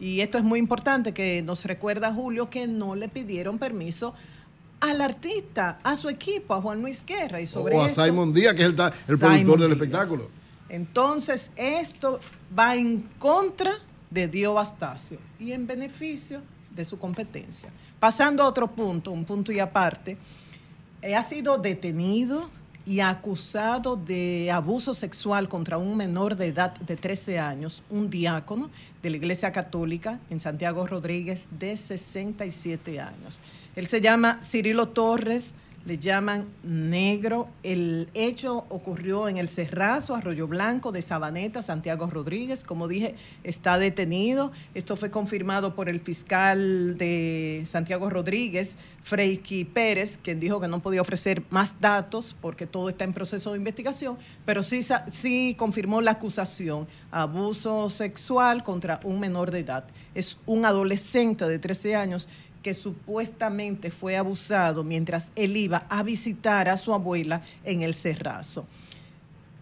Y 0.00 0.20
esto 0.20 0.36
es 0.36 0.42
muy 0.44 0.58
importante 0.58 1.14
que 1.14 1.42
nos 1.42 1.64
recuerda 1.64 2.12
Julio 2.12 2.50
que 2.50 2.66
no 2.66 2.96
le 2.96 3.08
pidieron 3.08 3.58
permiso 3.58 4.14
al 4.80 5.00
artista, 5.00 5.78
a 5.84 5.94
su 5.94 6.08
equipo, 6.08 6.54
a 6.54 6.60
Juan 6.60 6.82
Luis 6.82 7.06
Guerra. 7.06 7.40
Y 7.40 7.46
sobre 7.46 7.76
O 7.76 7.84
a 7.84 7.86
esto- 7.86 8.04
Simon 8.04 8.32
Díaz, 8.32 8.54
que 8.56 8.62
es 8.62 8.68
el, 8.68 8.74
productor 8.74 9.60
del 9.60 9.68
Díaz. 9.68 9.72
espectáculo. 9.80 10.28
Entonces, 10.68 11.52
esto 11.54 12.18
va 12.58 12.74
en 12.74 13.02
contra 13.20 13.74
de 14.10 14.26
Dio 14.26 14.58
Astacio 14.58 15.18
y 15.38 15.52
en 15.52 15.68
beneficio 15.68 16.42
de 16.74 16.84
su 16.84 16.98
competencia. 16.98 17.70
Pasando 18.00 18.42
a 18.42 18.48
otro 18.48 18.66
punto, 18.72 19.12
un 19.12 19.24
punto 19.24 19.52
y 19.52 19.60
aparte, 19.60 20.16
eh, 21.00 21.14
ha 21.14 21.22
sido 21.22 21.58
detenido 21.58 22.50
y 22.84 23.00
acusado 23.00 23.96
de 23.96 24.50
abuso 24.50 24.94
sexual 24.94 25.48
contra 25.48 25.78
un 25.78 25.96
menor 25.96 26.36
de 26.36 26.46
edad 26.46 26.74
de 26.74 26.96
13 26.96 27.38
años, 27.38 27.82
un 27.90 28.10
diácono 28.10 28.70
de 29.02 29.10
la 29.10 29.16
Iglesia 29.16 29.52
Católica 29.52 30.18
en 30.30 30.40
Santiago 30.40 30.86
Rodríguez 30.86 31.48
de 31.58 31.76
67 31.76 33.00
años. 33.00 33.40
Él 33.76 33.86
se 33.86 34.00
llama 34.00 34.40
Cirilo 34.42 34.88
Torres, 34.88 35.54
le 35.84 35.98
llaman 35.98 36.48
negro. 36.62 37.48
El 37.62 38.08
hecho 38.14 38.66
ocurrió 38.68 39.28
en 39.28 39.36
el 39.36 39.48
Cerrazo, 39.48 40.14
Arroyo 40.14 40.46
Blanco 40.46 40.92
de 40.92 41.02
Sabaneta, 41.02 41.62
Santiago 41.62 42.06
Rodríguez. 42.06 42.64
Como 42.64 42.88
dije, 42.88 43.16
está 43.44 43.78
detenido. 43.78 44.52
Esto 44.74 44.96
fue 44.96 45.10
confirmado 45.10 45.74
por 45.74 45.88
el 45.88 46.00
fiscal 46.00 46.96
de 46.98 47.64
Santiago 47.66 48.10
Rodríguez, 48.10 48.76
Freiki 49.02 49.64
Pérez, 49.64 50.18
quien 50.22 50.38
dijo 50.38 50.60
que 50.60 50.68
no 50.68 50.80
podía 50.80 51.00
ofrecer 51.00 51.42
más 51.50 51.80
datos 51.80 52.36
porque 52.40 52.66
todo 52.66 52.88
está 52.88 53.04
en 53.04 53.12
proceso 53.12 53.52
de 53.52 53.58
investigación, 53.58 54.16
pero 54.44 54.62
sí, 54.62 54.82
sí 55.10 55.56
confirmó 55.58 56.00
la 56.00 56.12
acusación, 56.12 56.86
abuso 57.10 57.90
sexual 57.90 58.62
contra 58.62 59.00
un 59.04 59.18
menor 59.18 59.50
de 59.50 59.60
edad. 59.60 59.84
Es 60.14 60.38
un 60.46 60.64
adolescente 60.64 61.48
de 61.48 61.58
13 61.58 61.96
años 61.96 62.28
que 62.62 62.74
supuestamente 62.74 63.90
fue 63.90 64.16
abusado 64.16 64.84
mientras 64.84 65.32
él 65.36 65.56
iba 65.56 65.84
a 65.88 66.02
visitar 66.02 66.68
a 66.68 66.76
su 66.76 66.94
abuela 66.94 67.42
en 67.64 67.82
el 67.82 67.94
Cerrazo. 67.94 68.66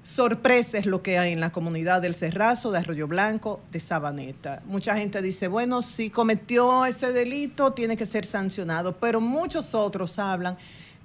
Sorpresa 0.03 0.79
es 0.79 0.87
lo 0.87 1.03
que 1.03 1.19
hay 1.19 1.33
en 1.33 1.41
la 1.41 1.53
comunidad 1.53 2.03
del 2.03 2.15
Cerrazo, 2.15 2.71
de 2.73 2.79
Arroyo 2.79 3.07
Blanco, 3.07 3.61
de 3.71 3.81
Sabaneta. 3.81 4.63
Mucha 4.67 4.97
gente 4.97 5.21
dice, 5.23 5.47
bueno, 5.47 5.83
si 5.83 6.11
cometió 6.11 6.85
ese 6.87 7.13
delito, 7.13 7.73
tiene 7.73 7.97
que 7.97 8.07
ser 8.07 8.25
sancionado, 8.25 8.97
pero 8.97 9.21
muchos 9.21 9.75
otros 9.75 10.19
hablan 10.19 10.57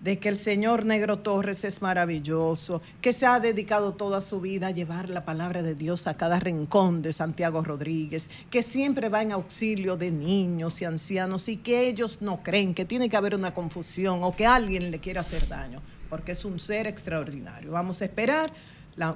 de 0.02 0.20
que 0.20 0.30
el 0.30 0.38
señor 0.38 0.86
Negro 0.86 1.20
Torres 1.20 1.64
es 1.64 1.82
maravilloso, 1.82 2.82
que 3.02 3.14
se 3.14 3.26
ha 3.26 3.40
dedicado 3.40 3.94
toda 3.94 4.22
su 4.22 4.40
vida 4.40 4.68
a 4.68 4.72
llevar 4.72 5.10
la 5.10 5.26
palabra 5.26 5.64
de 5.64 5.74
Dios 5.74 6.06
a 6.08 6.16
cada 6.16 6.40
rincón 6.40 7.02
de 7.02 7.14
Santiago 7.14 7.64
Rodríguez, 7.64 8.30
que 8.50 8.62
siempre 8.62 9.10
va 9.10 9.22
en 9.22 9.32
auxilio 9.32 9.98
de 9.98 10.12
niños 10.12 10.82
y 10.82 10.86
ancianos 10.86 11.48
y 11.48 11.58
que 11.58 11.88
ellos 11.88 12.22
no 12.22 12.44
creen 12.44 12.74
que 12.74 12.86
tiene 12.86 13.10
que 13.10 13.18
haber 13.18 13.36
una 13.36 13.54
confusión 13.54 14.24
o 14.24 14.36
que 14.36 14.46
alguien 14.46 14.92
le 14.92 15.00
quiera 15.00 15.22
hacer 15.22 15.48
daño, 15.48 15.82
porque 16.10 16.34
es 16.34 16.46
un 16.46 16.60
ser 16.60 16.88
extraordinario. 16.88 17.72
Vamos 17.72 18.02
a 18.02 18.06
esperar 18.06 18.54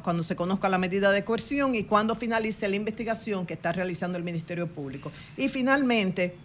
cuando 0.01 0.23
se 0.23 0.35
conozca 0.35 0.67
la 0.67 0.77
medida 0.77 1.11
de 1.11 1.23
coerción 1.23 1.73
y 1.73 1.83
cuando 1.83 2.15
finalice 2.15 2.67
la 2.67 2.75
investigación 2.75 3.45
que 3.45 3.53
está 3.53 3.71
realizando 3.71 4.17
el 4.17 4.23
Ministerio 4.23 4.67
Público. 4.67 5.11
Y 5.37 5.47
finalmente, 5.47 6.35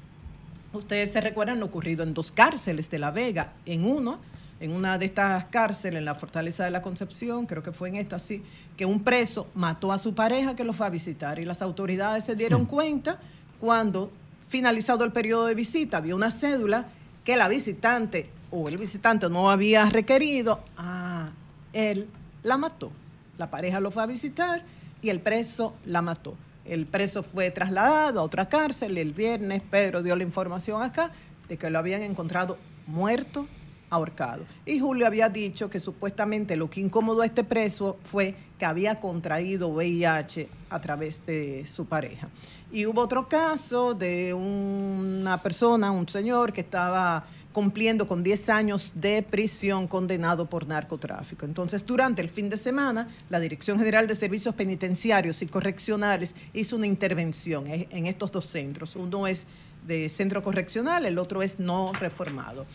Ustedes 0.74 1.12
se 1.12 1.20
recuerdan 1.20 1.60
lo 1.60 1.66
ocurrido 1.66 2.02
en 2.02 2.14
dos 2.14 2.32
cárceles 2.32 2.90
de 2.90 2.98
La 2.98 3.12
Vega. 3.12 3.52
En 3.64 3.84
uno, 3.84 4.18
en 4.58 4.72
una 4.72 4.98
de 4.98 5.06
estas 5.06 5.44
cárceles, 5.46 5.98
en 5.98 6.04
la 6.04 6.16
Fortaleza 6.16 6.64
de 6.64 6.72
la 6.72 6.82
Concepción, 6.82 7.46
creo 7.46 7.62
que 7.62 7.72
fue 7.72 7.88
en 7.88 7.96
esta, 7.96 8.18
sí, 8.18 8.42
que 8.76 8.84
un 8.84 9.04
preso 9.04 9.46
mató 9.54 9.92
a 9.92 9.98
su 9.98 10.14
pareja 10.14 10.56
que 10.56 10.64
lo 10.64 10.72
fue 10.72 10.86
a 10.86 10.90
visitar 10.90 11.38
y 11.38 11.44
las 11.44 11.62
autoridades 11.62 12.24
se 12.24 12.34
dieron 12.34 12.66
cuenta 12.66 13.20
cuando, 13.60 14.10
finalizado 14.48 15.04
el 15.04 15.12
periodo 15.12 15.46
de 15.46 15.54
visita, 15.54 15.98
había 15.98 16.16
una 16.16 16.30
cédula 16.30 16.86
que 17.24 17.36
la 17.36 17.48
visitante 17.48 18.28
o 18.50 18.68
el 18.68 18.76
visitante 18.76 19.28
no 19.28 19.50
había 19.50 19.86
requerido. 19.86 20.60
Ah, 20.76 21.30
él 21.72 22.08
la 22.42 22.58
mató. 22.58 22.90
La 23.38 23.50
pareja 23.50 23.80
lo 23.80 23.90
fue 23.90 24.02
a 24.02 24.06
visitar 24.06 24.62
y 25.02 25.10
el 25.10 25.20
preso 25.20 25.74
la 25.86 26.02
mató. 26.02 26.34
El 26.64 26.86
preso 26.86 27.22
fue 27.22 27.50
trasladado 27.50 28.20
a 28.20 28.22
otra 28.22 28.48
cárcel. 28.48 28.96
El 28.96 29.12
viernes 29.12 29.62
Pedro 29.70 30.02
dio 30.02 30.16
la 30.16 30.22
información 30.22 30.82
acá 30.82 31.12
de 31.48 31.58
que 31.58 31.68
lo 31.70 31.78
habían 31.78 32.02
encontrado 32.02 32.56
muerto, 32.86 33.46
ahorcado. 33.90 34.44
Y 34.64 34.78
Julio 34.78 35.06
había 35.06 35.28
dicho 35.28 35.68
que 35.68 35.78
supuestamente 35.78 36.56
lo 36.56 36.70
que 36.70 36.80
incomodó 36.80 37.22
a 37.22 37.26
este 37.26 37.44
preso 37.44 37.98
fue 38.04 38.34
que 38.58 38.64
había 38.64 38.98
contraído 38.98 39.68
VIH 39.68 40.48
a 40.70 40.80
través 40.80 41.24
de 41.26 41.66
su 41.66 41.86
pareja. 41.86 42.28
Y 42.72 42.86
hubo 42.86 43.02
otro 43.02 43.28
caso 43.28 43.94
de 43.94 44.34
una 44.34 45.40
persona, 45.42 45.92
un 45.92 46.08
señor 46.08 46.52
que 46.52 46.62
estaba 46.62 47.24
cumpliendo 47.54 48.06
con 48.08 48.24
10 48.24 48.48
años 48.50 48.92
de 48.96 49.22
prisión 49.22 49.86
condenado 49.86 50.44
por 50.46 50.66
narcotráfico. 50.66 51.46
Entonces, 51.46 51.86
durante 51.86 52.20
el 52.20 52.28
fin 52.28 52.50
de 52.50 52.56
semana, 52.56 53.06
la 53.30 53.38
Dirección 53.38 53.78
General 53.78 54.08
de 54.08 54.16
Servicios 54.16 54.56
Penitenciarios 54.56 55.40
y 55.40 55.46
Correccionales 55.46 56.34
hizo 56.52 56.74
una 56.74 56.88
intervención 56.88 57.66
en 57.68 58.06
estos 58.06 58.32
dos 58.32 58.46
centros. 58.46 58.96
Uno 58.96 59.28
es 59.28 59.46
de 59.86 60.08
centro 60.08 60.42
correccional, 60.42 61.06
el 61.06 61.16
otro 61.16 61.42
es 61.42 61.60
no 61.60 61.92
reformado. 61.92 62.66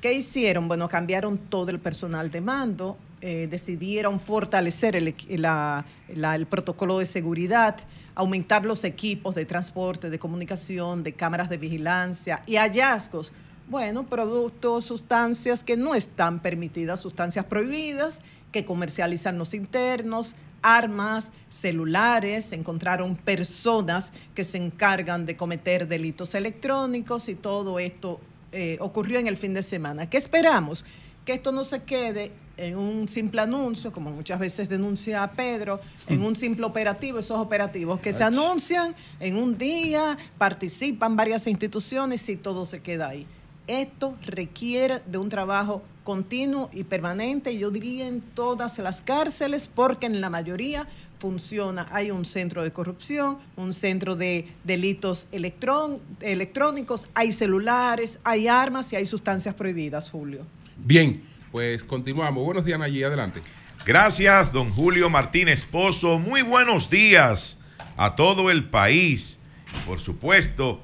¿Qué 0.00 0.14
hicieron? 0.14 0.66
Bueno, 0.66 0.88
cambiaron 0.88 1.36
todo 1.36 1.70
el 1.70 1.78
personal 1.78 2.30
de 2.30 2.40
mando, 2.40 2.96
eh, 3.20 3.46
decidieron 3.50 4.18
fortalecer 4.18 4.96
el 4.96 6.46
protocolo 6.46 6.98
de 7.00 7.06
seguridad, 7.06 7.76
aumentar 8.14 8.64
los 8.64 8.82
equipos 8.82 9.34
de 9.34 9.44
transporte, 9.44 10.08
de 10.08 10.18
comunicación, 10.18 11.02
de 11.02 11.12
cámaras 11.12 11.50
de 11.50 11.58
vigilancia 11.58 12.42
y 12.46 12.56
hallazgos. 12.56 13.30
Bueno, 13.72 14.04
productos, 14.04 14.84
sustancias 14.84 15.64
que 15.64 15.78
no 15.78 15.94
están 15.94 16.40
permitidas, 16.40 17.00
sustancias 17.00 17.46
prohibidas, 17.46 18.20
que 18.52 18.66
comercializan 18.66 19.38
los 19.38 19.54
internos, 19.54 20.36
armas, 20.60 21.32
celulares, 21.48 22.52
encontraron 22.52 23.16
personas 23.16 24.12
que 24.34 24.44
se 24.44 24.58
encargan 24.58 25.24
de 25.24 25.38
cometer 25.38 25.88
delitos 25.88 26.34
electrónicos 26.34 27.30
y 27.30 27.34
todo 27.34 27.78
esto 27.78 28.20
eh, 28.52 28.76
ocurrió 28.78 29.18
en 29.18 29.26
el 29.26 29.38
fin 29.38 29.54
de 29.54 29.62
semana. 29.62 30.04
¿Qué 30.04 30.18
esperamos? 30.18 30.84
Que 31.24 31.32
esto 31.32 31.50
no 31.50 31.64
se 31.64 31.82
quede 31.82 32.30
en 32.58 32.76
un 32.76 33.08
simple 33.08 33.40
anuncio, 33.40 33.90
como 33.90 34.10
muchas 34.10 34.38
veces 34.38 34.68
denuncia 34.68 35.26
Pedro, 35.34 35.80
en 36.08 36.22
un 36.22 36.36
simple 36.36 36.66
operativo, 36.66 37.20
esos 37.20 37.38
operativos 37.38 38.00
que 38.00 38.12
se 38.12 38.22
anuncian 38.22 38.94
en 39.18 39.38
un 39.38 39.56
día, 39.56 40.18
participan 40.36 41.16
varias 41.16 41.46
instituciones 41.46 42.28
y 42.28 42.36
todo 42.36 42.66
se 42.66 42.82
queda 42.82 43.08
ahí. 43.08 43.26
Esto 43.66 44.16
requiere 44.26 45.00
de 45.06 45.18
un 45.18 45.28
trabajo 45.28 45.82
continuo 46.04 46.68
y 46.72 46.82
permanente, 46.84 47.56
yo 47.56 47.70
diría 47.70 48.06
en 48.08 48.20
todas 48.20 48.78
las 48.78 49.02
cárceles, 49.02 49.68
porque 49.72 50.06
en 50.06 50.20
la 50.20 50.30
mayoría 50.30 50.88
funciona. 51.20 51.86
Hay 51.92 52.10
un 52.10 52.24
centro 52.24 52.64
de 52.64 52.72
corrupción, 52.72 53.38
un 53.54 53.72
centro 53.72 54.16
de 54.16 54.48
delitos 54.64 55.28
electrón- 55.30 56.00
electrónicos, 56.20 57.06
hay 57.14 57.30
celulares, 57.30 58.18
hay 58.24 58.48
armas 58.48 58.92
y 58.92 58.96
hay 58.96 59.06
sustancias 59.06 59.54
prohibidas, 59.54 60.10
Julio. 60.10 60.44
Bien, 60.76 61.22
pues 61.52 61.84
continuamos. 61.84 62.44
Buenos 62.44 62.64
días, 62.64 62.80
allí 62.80 63.04
adelante. 63.04 63.40
Gracias, 63.86 64.52
don 64.52 64.72
Julio 64.72 65.08
Martínez 65.08 65.64
Pozo. 65.64 66.18
Muy 66.18 66.42
buenos 66.42 66.90
días 66.90 67.58
a 67.96 68.16
todo 68.16 68.50
el 68.50 68.64
país. 68.68 69.38
Por 69.86 70.00
supuesto, 70.00 70.80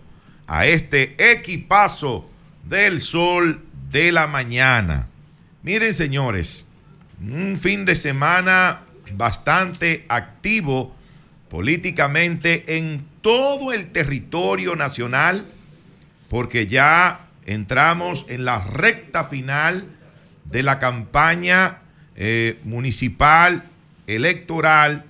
a 0.47 0.67
este 0.67 1.17
equipazo 1.33 2.25
del 2.69 3.01
sol 3.01 3.65
de 3.91 4.13
la 4.13 4.27
mañana. 4.27 5.09
Miren, 5.63 5.95
señores, 5.95 6.65
un 7.21 7.59
fin 7.61 7.85
de 7.85 7.95
semana 7.95 8.81
bastante 9.13 10.05
activo 10.09 10.95
políticamente 11.49 12.77
en 12.77 13.05
todo 13.23 13.73
el 13.73 13.91
territorio 13.91 14.77
nacional, 14.77 15.47
porque 16.29 16.67
ya 16.67 17.27
entramos 17.47 18.27
en 18.29 18.45
la 18.45 18.63
recta 18.63 19.25
final 19.25 19.87
de 20.45 20.63
la 20.63 20.79
campaña 20.79 21.79
eh, 22.17 22.59
municipal 22.65 23.65
electoral 24.07 25.05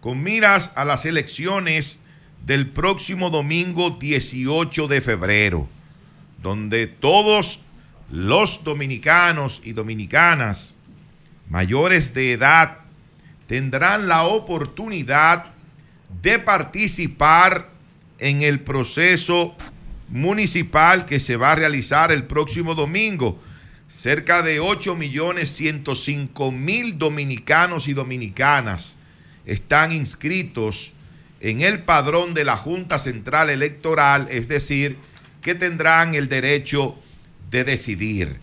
con 0.00 0.22
miras 0.22 0.72
a 0.74 0.84
las 0.84 1.04
elecciones 1.04 1.98
del 2.44 2.68
próximo 2.68 3.30
domingo 3.30 3.90
18 3.90 4.88
de 4.88 5.00
febrero, 5.00 5.68
donde 6.42 6.86
todos 6.86 7.60
los 8.10 8.64
dominicanos 8.64 9.62
y 9.64 9.72
dominicanas 9.72 10.76
mayores 11.48 12.12
de 12.12 12.32
edad 12.32 12.78
tendrán 13.46 14.08
la 14.08 14.24
oportunidad 14.24 15.46
de 16.22 16.38
participar 16.38 17.70
en 18.18 18.42
el 18.42 18.60
proceso 18.60 19.56
municipal 20.08 21.06
que 21.06 21.20
se 21.20 21.36
va 21.36 21.52
a 21.52 21.56
realizar 21.56 22.12
el 22.12 22.24
próximo 22.24 22.74
domingo. 22.74 23.40
Cerca 23.88 24.42
de 24.42 24.60
8 24.60 24.94
millones 24.94 25.50
105 25.50 26.50
mil 26.52 26.98
dominicanos 26.98 27.88
y 27.88 27.94
dominicanas 27.94 28.96
están 29.44 29.92
inscritos 29.92 30.92
en 31.40 31.60
el 31.60 31.80
padrón 31.80 32.34
de 32.34 32.44
la 32.44 32.56
Junta 32.56 32.98
Central 32.98 33.50
Electoral, 33.50 34.28
es 34.30 34.48
decir, 34.48 34.96
que 35.42 35.54
tendrán 35.54 36.14
el 36.14 36.28
derecho 36.28 36.96
de 37.50 37.64
decidir. 37.64 38.38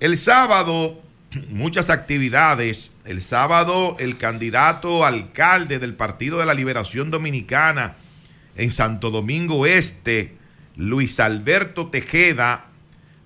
El 0.00 0.18
sábado, 0.18 1.00
muchas 1.48 1.90
actividades. 1.90 2.92
El 3.04 3.22
sábado, 3.22 3.96
el 3.98 4.18
candidato 4.18 5.04
alcalde 5.04 5.78
del 5.78 5.94
Partido 5.94 6.38
de 6.38 6.46
la 6.46 6.54
Liberación 6.54 7.10
Dominicana 7.10 7.96
en 8.56 8.70
Santo 8.70 9.10
Domingo 9.10 9.66
Este, 9.66 10.36
Luis 10.76 11.20
Alberto 11.20 11.88
Tejeda, 11.88 12.66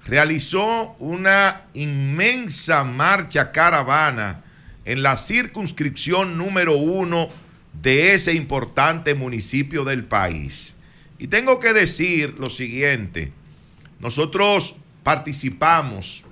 realizó 0.07 0.95
una 0.99 1.63
inmensa 1.73 2.85
marcha 2.85 3.53
caravana 3.53 4.43
en 4.85 5.03
la 5.03 5.17
circunscripción 5.17 6.37
número 6.37 6.77
uno 6.77 7.29
de 7.73 8.15
ese 8.15 8.35
importante 8.35 9.15
municipio 9.15 9.85
del 9.85 10.05
país. 10.05 10.74
Y 11.19 11.29
tengo 11.29 11.61
que 11.61 11.73
decir 11.73 12.35
lo 12.39 12.51
siguiente, 12.51 13.33
nosotros 14.01 14.77
participamos 15.03 16.25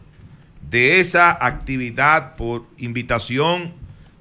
de 0.70 1.00
esa 1.00 1.44
actividad 1.44 2.36
por 2.36 2.66
invitación 2.78 3.74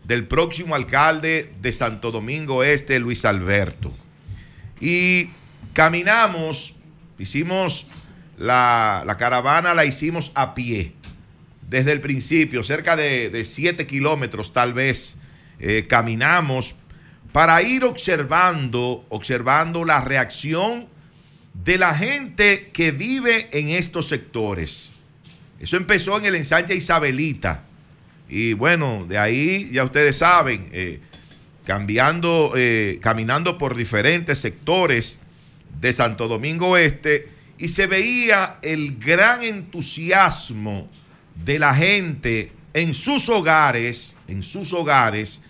del 0.03 0.27
próximo 0.27 0.75
alcalde 0.75 1.53
de 1.61 1.71
Santo 1.71 2.11
Domingo 2.11 2.63
Este, 2.63 2.99
Luis 2.99 3.25
Alberto. 3.25 3.93
Y 4.79 5.29
caminamos, 5.73 6.75
hicimos 7.17 7.87
la, 8.37 9.03
la 9.05 9.17
caravana, 9.17 9.73
la 9.73 9.85
hicimos 9.85 10.31
a 10.35 10.53
pie, 10.53 10.93
desde 11.69 11.93
el 11.93 12.01
principio, 12.01 12.63
cerca 12.63 12.95
de 12.97 13.45
7 13.45 13.87
kilómetros 13.87 14.51
tal 14.51 14.73
vez, 14.73 15.15
eh, 15.63 15.85
caminamos 15.87 16.75
para 17.31 17.61
ir 17.61 17.83
observando, 17.83 19.05
observando 19.09 19.85
la 19.85 20.01
reacción 20.01 20.87
de 21.53 21.77
la 21.77 21.93
gente 21.95 22.69
que 22.73 22.91
vive 22.91 23.49
en 23.51 23.69
estos 23.69 24.07
sectores. 24.07 24.93
Eso 25.59 25.77
empezó 25.77 26.17
en 26.17 26.25
el 26.25 26.35
ensanche 26.35 26.75
Isabelita. 26.75 27.63
Y 28.27 28.53
bueno, 28.53 29.05
de 29.07 29.17
ahí 29.17 29.69
ya 29.71 29.83
ustedes 29.83 30.17
saben, 30.17 30.69
eh, 30.71 30.99
cambiando, 31.65 32.53
eh, 32.55 32.99
caminando 33.01 33.57
por 33.57 33.75
diferentes 33.75 34.39
sectores 34.39 35.19
de 35.79 35.93
Santo 35.93 36.27
Domingo 36.27 36.77
Este, 36.77 37.29
y 37.57 37.67
se 37.67 37.87
veía 37.87 38.57
el 38.61 38.97
gran 38.97 39.43
entusiasmo 39.43 40.89
de 41.35 41.59
la 41.59 41.75
gente 41.75 42.51
en 42.73 42.93
sus 42.93 43.29
hogares, 43.29 44.15
en 44.27 44.41
sus 44.43 44.73
hogares, 44.73 45.41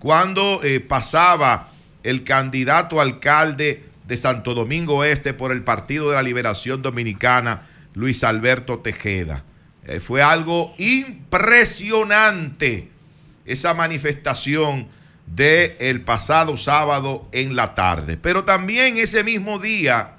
cuando 0.00 0.60
eh, 0.64 0.80
pasaba 0.80 1.68
el 2.02 2.24
candidato 2.24 3.00
alcalde 3.00 3.84
de 4.08 4.16
Santo 4.16 4.54
Domingo 4.54 5.04
Este 5.04 5.32
por 5.34 5.52
el 5.52 5.62
Partido 5.62 6.08
de 6.08 6.16
la 6.16 6.22
Liberación 6.22 6.82
Dominicana, 6.82 7.68
Luis 7.94 8.24
Alberto 8.24 8.80
Tejeda. 8.80 9.44
Eh, 9.86 10.00
fue 10.00 10.22
algo 10.22 10.74
impresionante 10.78 12.88
esa 13.44 13.74
manifestación 13.74 14.88
del 15.26 15.76
el 15.78 16.00
pasado 16.00 16.56
sábado 16.56 17.28
en 17.32 17.54
la 17.54 17.74
tarde. 17.74 18.16
Pero 18.16 18.44
también 18.44 18.96
ese 18.96 19.22
mismo 19.22 19.58
día, 19.58 20.12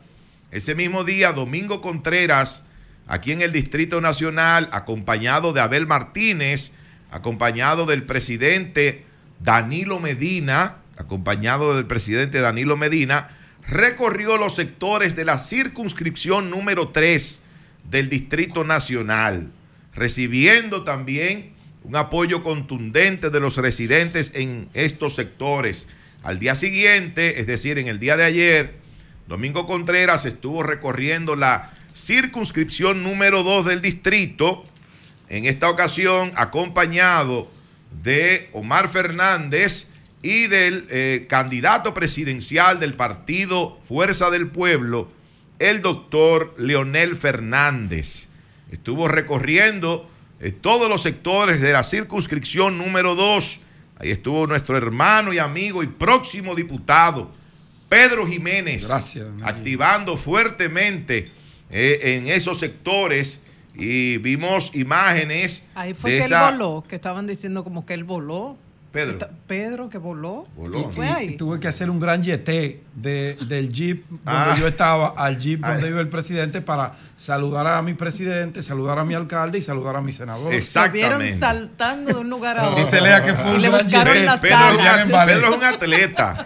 ese 0.52 0.76
mismo 0.76 1.04
día, 1.04 1.34
Domingo 1.34 1.82
Contreras, 1.82 2.62
aquí 3.08 3.32
en 3.32 3.42
el 3.42 3.52
Distrito 3.52 4.00
Nacional, 4.00 4.70
acompañado 4.72 5.54
de 5.54 5.62
Abel 5.62 5.88
Martínez, 5.88 6.72
acompañado 7.10 7.88
del 7.88 8.04
presidente 8.04 9.10
Danilo 9.44 10.00
Medina, 10.00 10.78
acompañado 10.98 11.76
del 11.76 11.86
presidente 11.86 12.42
Danilo 12.42 12.78
Medina, 12.78 13.30
recorrió 13.68 14.38
los 14.38 14.56
sectores 14.56 15.16
de 15.16 15.26
la 15.26 15.40
circunscripción 15.40 16.50
número 16.50 16.90
3 16.90 17.42
del 17.90 18.10
Distrito 18.10 18.64
Nacional, 18.64 19.48
recibiendo 19.94 20.84
también 20.84 21.54
un 21.84 21.96
apoyo 21.96 22.44
contundente 22.44 23.32
de 23.32 23.40
los 23.40 23.58
residentes 23.58 24.32
en 24.36 24.70
estos 24.74 25.16
sectores. 25.16 25.88
Al 26.22 26.38
día 26.38 26.56
siguiente, 26.56 27.40
es 27.40 27.48
decir, 27.48 27.80
en 27.80 27.88
el 27.88 28.00
día 28.00 28.18
de 28.18 28.26
ayer, 28.26 28.76
Domingo 29.28 29.66
Contreras 29.66 30.26
estuvo 30.26 30.62
recorriendo 30.62 31.36
la 31.36 31.72
circunscripción 31.96 33.02
número 33.02 33.42
2 33.42 33.66
del 33.66 33.82
distrito, 33.82 34.66
en 35.30 35.46
esta 35.46 35.70
ocasión 35.70 36.32
acompañado 36.36 37.50
de 37.92 38.50
Omar 38.54 38.90
Fernández 38.90 39.88
y 40.24 40.48
del 40.48 40.88
eh, 40.90 41.26
candidato 41.30 41.94
presidencial 41.94 42.80
del 42.80 42.94
partido 42.94 43.80
Fuerza 43.88 44.30
del 44.30 44.48
Pueblo, 44.48 45.10
el 45.60 45.82
doctor 45.82 46.56
Leonel 46.58 47.16
Fernández. 47.16 48.28
Estuvo 48.72 49.08
recorriendo 49.08 50.10
eh, 50.40 50.52
todos 50.52 50.90
los 50.90 51.02
sectores 51.02 51.62
de 51.62 51.74
la 51.74 51.84
circunscripción 51.84 52.78
número 52.78 53.16
2. 53.16 53.60
Ahí 54.00 54.12
estuvo 54.12 54.48
nuestro 54.48 54.78
hermano 54.78 55.34
y 55.34 55.40
amigo 55.40 55.84
y 55.84 55.88
próximo 55.88 56.56
diputado, 56.56 57.32
Pedro 57.90 58.26
Jiménez, 58.26 58.88
Gracias, 58.88 59.28
activando 59.44 60.18
fuertemente 60.18 61.30
eh, 61.70 62.00
en 62.18 62.28
esos 62.28 62.58
sectores 62.60 63.42
y 63.74 64.18
vimos 64.18 64.72
imágenes 64.76 65.64
Ahí 65.76 65.94
fue 65.94 66.12
de 66.12 66.18
que 66.20 66.26
esa... 66.26 66.50
él 66.50 66.58
voló, 66.58 66.84
que 66.88 66.96
estaban 66.96 67.28
diciendo 67.28 67.64
como 67.64 67.86
que 67.86 67.94
él 67.94 68.04
voló. 68.04 68.58
Pedro. 68.92 69.26
Pedro 69.48 69.88
que 69.88 69.98
voló. 69.98 70.44
Voló. 70.58 70.90
Y 70.92 70.94
fue 70.94 71.06
Y- 71.06 71.10
ahí. 71.10 71.28
y 71.30 71.38
tuve 71.38 71.62
que 71.62 71.70
hacer 71.70 71.90
un 71.90 71.98
gran 72.02 72.22
yeté 72.22 72.84
de, 72.94 73.38
del 73.48 73.72
jeep 73.72 74.04
donde 74.10 74.22
Ah. 74.26 74.56
yo 74.60 74.68
estaba 74.68 75.14
al 75.16 75.38
jeep 75.38 75.62
donde 75.62 75.86
Ay. 75.86 75.92
iba 75.92 76.02
el 76.02 76.10
presidente 76.10 76.60
para 76.60 76.96
saludar 77.16 77.66
a 77.68 77.82
mi 77.84 77.94
presidente, 77.94 78.62
saludar 78.62 79.00
a 79.00 79.06
mi 79.06 79.14
alcalde 79.14 79.58
y 79.60 79.62
saludar 79.62 79.96
a 79.96 80.02
mi 80.02 80.12
senador. 80.12 80.50
Vieron 80.50 80.62
Exactamente. 80.62 81.40
saltando 81.40 82.14
de 82.16 82.20
un 82.20 82.30
lugar 82.30 82.60
a 82.60 82.68
otro. 82.68 82.84
Dice 82.84 83.00
Lea 83.00 83.24
que 83.24 83.34
fue 83.34 83.52
Y 83.52 83.56
un 83.56 83.62
le 83.62 83.70
gran 83.70 83.82
buscaron 83.82 84.14
yeté. 84.14 84.26
la 84.26 84.38
Pedro, 84.42 84.58
es 84.58 84.72
un, 84.72 84.78
sala. 84.84 85.02
en 85.04 85.12
ballet. 85.12 85.34
Pedro 85.36 85.50
es 85.52 85.56
un 85.56 85.64
atleta. 85.64 86.46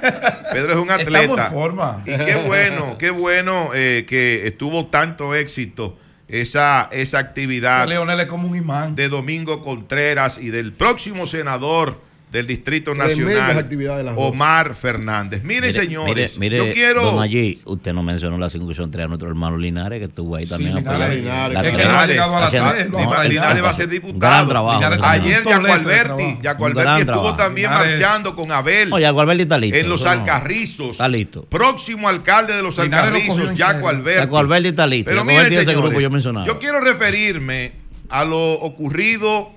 Pedro 0.51 0.71
es 0.73 0.77
un 0.77 0.91
Estamos 0.91 1.01
atleta. 1.15 1.45
en 1.47 1.51
forma. 1.51 2.03
Y 2.05 2.11
qué 2.15 2.43
bueno, 2.45 2.97
qué 2.99 3.09
bueno 3.09 3.69
eh, 3.73 4.05
que 4.07 4.45
estuvo 4.45 4.85
tanto 4.85 5.33
éxito 5.33 5.97
esa, 6.27 6.89
esa 6.91 7.19
actividad 7.19 7.87
Leonel 7.87 8.19
es 8.19 8.25
como 8.25 8.47
un 8.47 8.55
imán. 8.55 8.95
de 8.95 9.09
Domingo 9.09 9.61
Contreras 9.61 10.37
y 10.37 10.49
del 10.49 10.73
próximo 10.73 11.27
senador 11.27 11.99
del 12.31 12.47
Distrito 12.47 12.93
Nacional, 12.93 13.57
actividades 13.57 14.03
las 14.03 14.13
dos. 14.15 14.31
Omar 14.31 14.75
Fernández. 14.75 15.41
Mire, 15.43 15.71
señores, 15.71 16.37
mire, 16.37 16.57
yo 16.57 16.73
quiero... 16.73 17.03
Don 17.05 17.21
allí, 17.21 17.59
usted 17.63 17.93
no 17.93 18.03
mencionó 18.03 18.37
la 18.37 18.49
circunscripción 18.49 18.91
3 18.91 19.05
a 19.05 19.07
nuestro 19.07 19.29
hermano 19.29 19.57
Linares, 19.57 19.99
que 19.99 20.05
estuvo 20.05 20.35
ahí 20.35 20.43
Sí, 20.45 20.49
también 20.51 20.75
Linares. 20.75 21.15
Linares. 21.17 21.63
Es 21.63 21.77
que 21.77 21.85
no 21.85 21.97
ha 21.97 22.05
llegado 22.05 22.35
a 22.35 22.39
la 22.41 22.45
haciendo- 22.47 22.69
tarde. 22.71 22.89
no, 22.89 22.99
no, 23.03 23.09
para 23.09 23.23
Linares 23.23 23.63
va 23.63 23.69
a 23.69 23.73
ser 23.73 23.85
un 23.85 23.91
diputado. 23.91 24.19
gran 24.19 24.47
trabajo. 24.49 24.79
Linares 24.81 24.99
Ayer 25.03 25.43
Yaco 25.45 25.71
Alberti. 25.73 26.37
Yaco 26.41 26.65
Alberti 26.65 26.89
estuvo 26.91 27.05
trabajo. 27.05 27.35
también 27.37 27.69
Linares- 27.71 27.99
marchando 28.01 28.35
con 28.35 28.51
Abel 28.51 28.91
Oye, 28.91 29.05
Algo 29.05 29.21
Alberti 29.21 29.41
está 29.43 29.57
listo. 29.57 29.77
en 29.77 29.87
los 29.89 30.05
Alcarrizos. 30.05 30.91
Está 30.91 31.07
listo. 31.07 31.43
Próximo 31.45 32.09
alcalde 32.09 32.53
de 32.53 32.61
los 32.61 32.77
Alcarrizos, 32.79 33.53
Yaco. 33.55 33.87
Alberti. 33.87 34.19
Jaco 34.19 34.37
Alberti 34.39 34.67
está 34.69 34.85
listo. 34.87 35.09
Pero 35.09 35.21
ese 35.29 35.49
señores, 35.63 35.77
grupo 35.77 35.99
yo 36.01 36.09
mencionaba. 36.09 36.45
yo 36.45 36.59
quiero 36.59 36.81
referirme 36.81 37.71
a 38.09 38.25
lo 38.25 38.37
ocurrido 38.55 39.54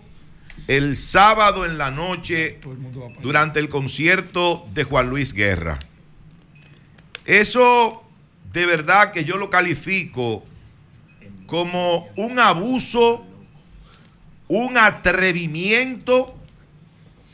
el 0.69 0.99
sábado 0.99 1.64
en 1.64 1.79
la 1.79 1.91
noche 1.91 2.61
el 2.62 3.23
durante 3.23 3.59
el 3.59 3.71
concierto 3.71 4.66
de 4.75 4.85
Juan 4.85 5.09
Luis 5.09 5.33
Guerra. 5.33 5.79
Eso 7.25 8.05
de 8.53 8.66
verdad 8.66 9.12
que 9.12 9.25
yo 9.25 9.39
lo 9.39 9.49
califico 9.49 10.45
como 11.47 12.09
un 12.16 12.39
abuso, 12.39 13.27
un 14.49 14.77
atrevimiento 14.77 16.37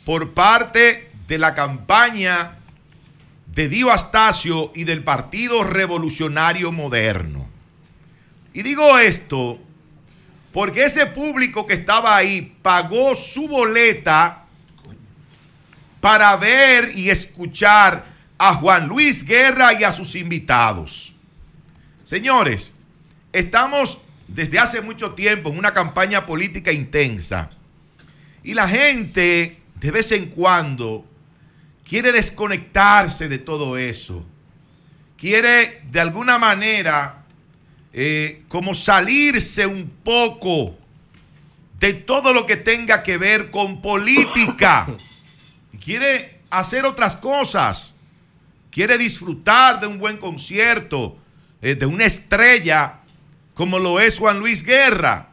por 0.05 0.33
parte 0.33 1.11
de 1.27 1.39
la 1.39 1.55
campaña 1.55 2.59
de 3.47 3.69
Dio 3.69 3.91
Astacio 3.91 4.71
y 4.77 4.85
del 4.85 5.03
Partido 5.03 5.65
Revolucionario 5.65 6.71
Moderno. 6.71 7.49
Y 8.53 8.63
digo 8.63 8.97
esto 8.99 9.59
porque 10.55 10.85
ese 10.85 11.07
público 11.07 11.67
que 11.67 11.75
estaba 11.75 12.15
ahí 12.15 12.55
pagó 12.63 13.17
su 13.17 13.49
boleta 13.49 14.45
para 16.01 16.37
ver 16.37 16.97
y 16.97 17.11
escuchar 17.11 18.05
a 18.39 18.55
Juan 18.55 18.87
Luis 18.87 19.25
Guerra 19.25 19.73
y 19.73 19.83
a 19.83 19.91
sus 19.91 20.15
invitados. 20.15 21.17
Señores, 22.05 22.73
estamos 23.33 23.99
desde 24.29 24.61
hace 24.61 24.81
mucho 24.81 25.15
tiempo 25.15 25.51
en 25.51 25.59
una 25.59 25.75
campaña 25.75 26.25
política 26.25 26.71
intensa 26.71 27.51
y 28.45 28.55
la 28.55 28.69
gente 28.69 29.59
de 29.81 29.91
vez 29.91 30.13
en 30.13 30.27
cuando 30.27 31.05
quiere 31.85 32.13
desconectarse 32.13 33.29
de 33.29 33.39
todo 33.39 33.77
eso. 33.77 34.25
Quiere 35.17 35.83
de 35.91 36.01
alguna 36.01 36.39
manera 36.39 37.24
eh, 37.97 38.43
como 38.49 38.75
salirse 38.75 39.67
un 39.67 39.89
poco 40.03 40.77
de 41.79 41.95
todo 41.95 42.33
lo 42.33 42.45
que 42.45 42.57
tenga 42.57 43.05
que 43.05 43.19
ver 43.19 43.53
con 43.53 43.81
política. 43.81 44.89
Quiere 45.85 46.41
hacer 46.51 46.85
otras 46.85 47.15
cosas. 47.15 47.95
Quiere 48.73 48.99
disfrutar 48.99 49.79
de 49.79 49.87
un 49.87 49.99
buen 50.01 50.17
concierto, 50.17 51.17
eh, 51.63 51.77
de 51.77 51.87
una 51.87 52.05
estrella 52.05 52.97
como 53.55 53.79
lo 53.79 54.01
es 54.01 54.19
Juan 54.19 54.41
Luis 54.41 54.65
Guerra, 54.65 55.29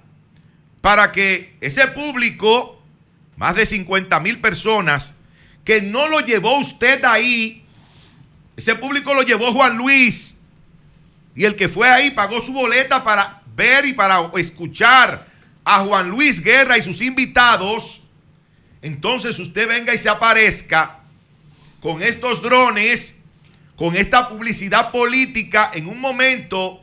para 0.82 1.12
que 1.12 1.56
ese 1.60 1.88
público, 1.88 2.80
más 3.38 3.56
de 3.56 3.66
50 3.66 4.20
mil 4.20 4.40
personas, 4.40 5.16
que 5.66 5.82
no 5.82 6.08
lo 6.08 6.20
llevó 6.20 6.60
usted 6.60 7.04
ahí, 7.06 7.66
ese 8.56 8.76
público 8.76 9.16
lo 9.16 9.24
llevó 9.24 9.52
Juan 9.52 9.76
Luis, 9.78 10.38
y 11.36 11.46
el 11.46 11.56
que 11.56 11.70
fue 11.70 11.90
ahí 11.90 12.12
pagó 12.12 12.42
su 12.42 12.54
boleta 12.54 13.04
para 13.04 13.42
ver 13.56 13.86
y 13.86 13.94
para 13.94 14.30
escuchar 14.38 15.28
a 15.64 15.80
Juan 15.80 16.10
Luis 16.10 16.42
Guerra 16.42 16.78
y 16.78 16.82
sus 16.82 17.02
invitados, 17.02 18.04
entonces 18.82 19.38
usted 19.40 19.68
venga 19.68 19.94
y 19.94 19.98
se 19.98 20.10
aparezca 20.10 21.00
con 21.82 22.02
estos 22.02 22.42
drones, 22.42 23.18
con 23.76 23.96
esta 23.96 24.28
publicidad 24.30 24.92
política 24.92 25.72
en 25.74 25.88
un 25.88 26.00
momento 26.00 26.82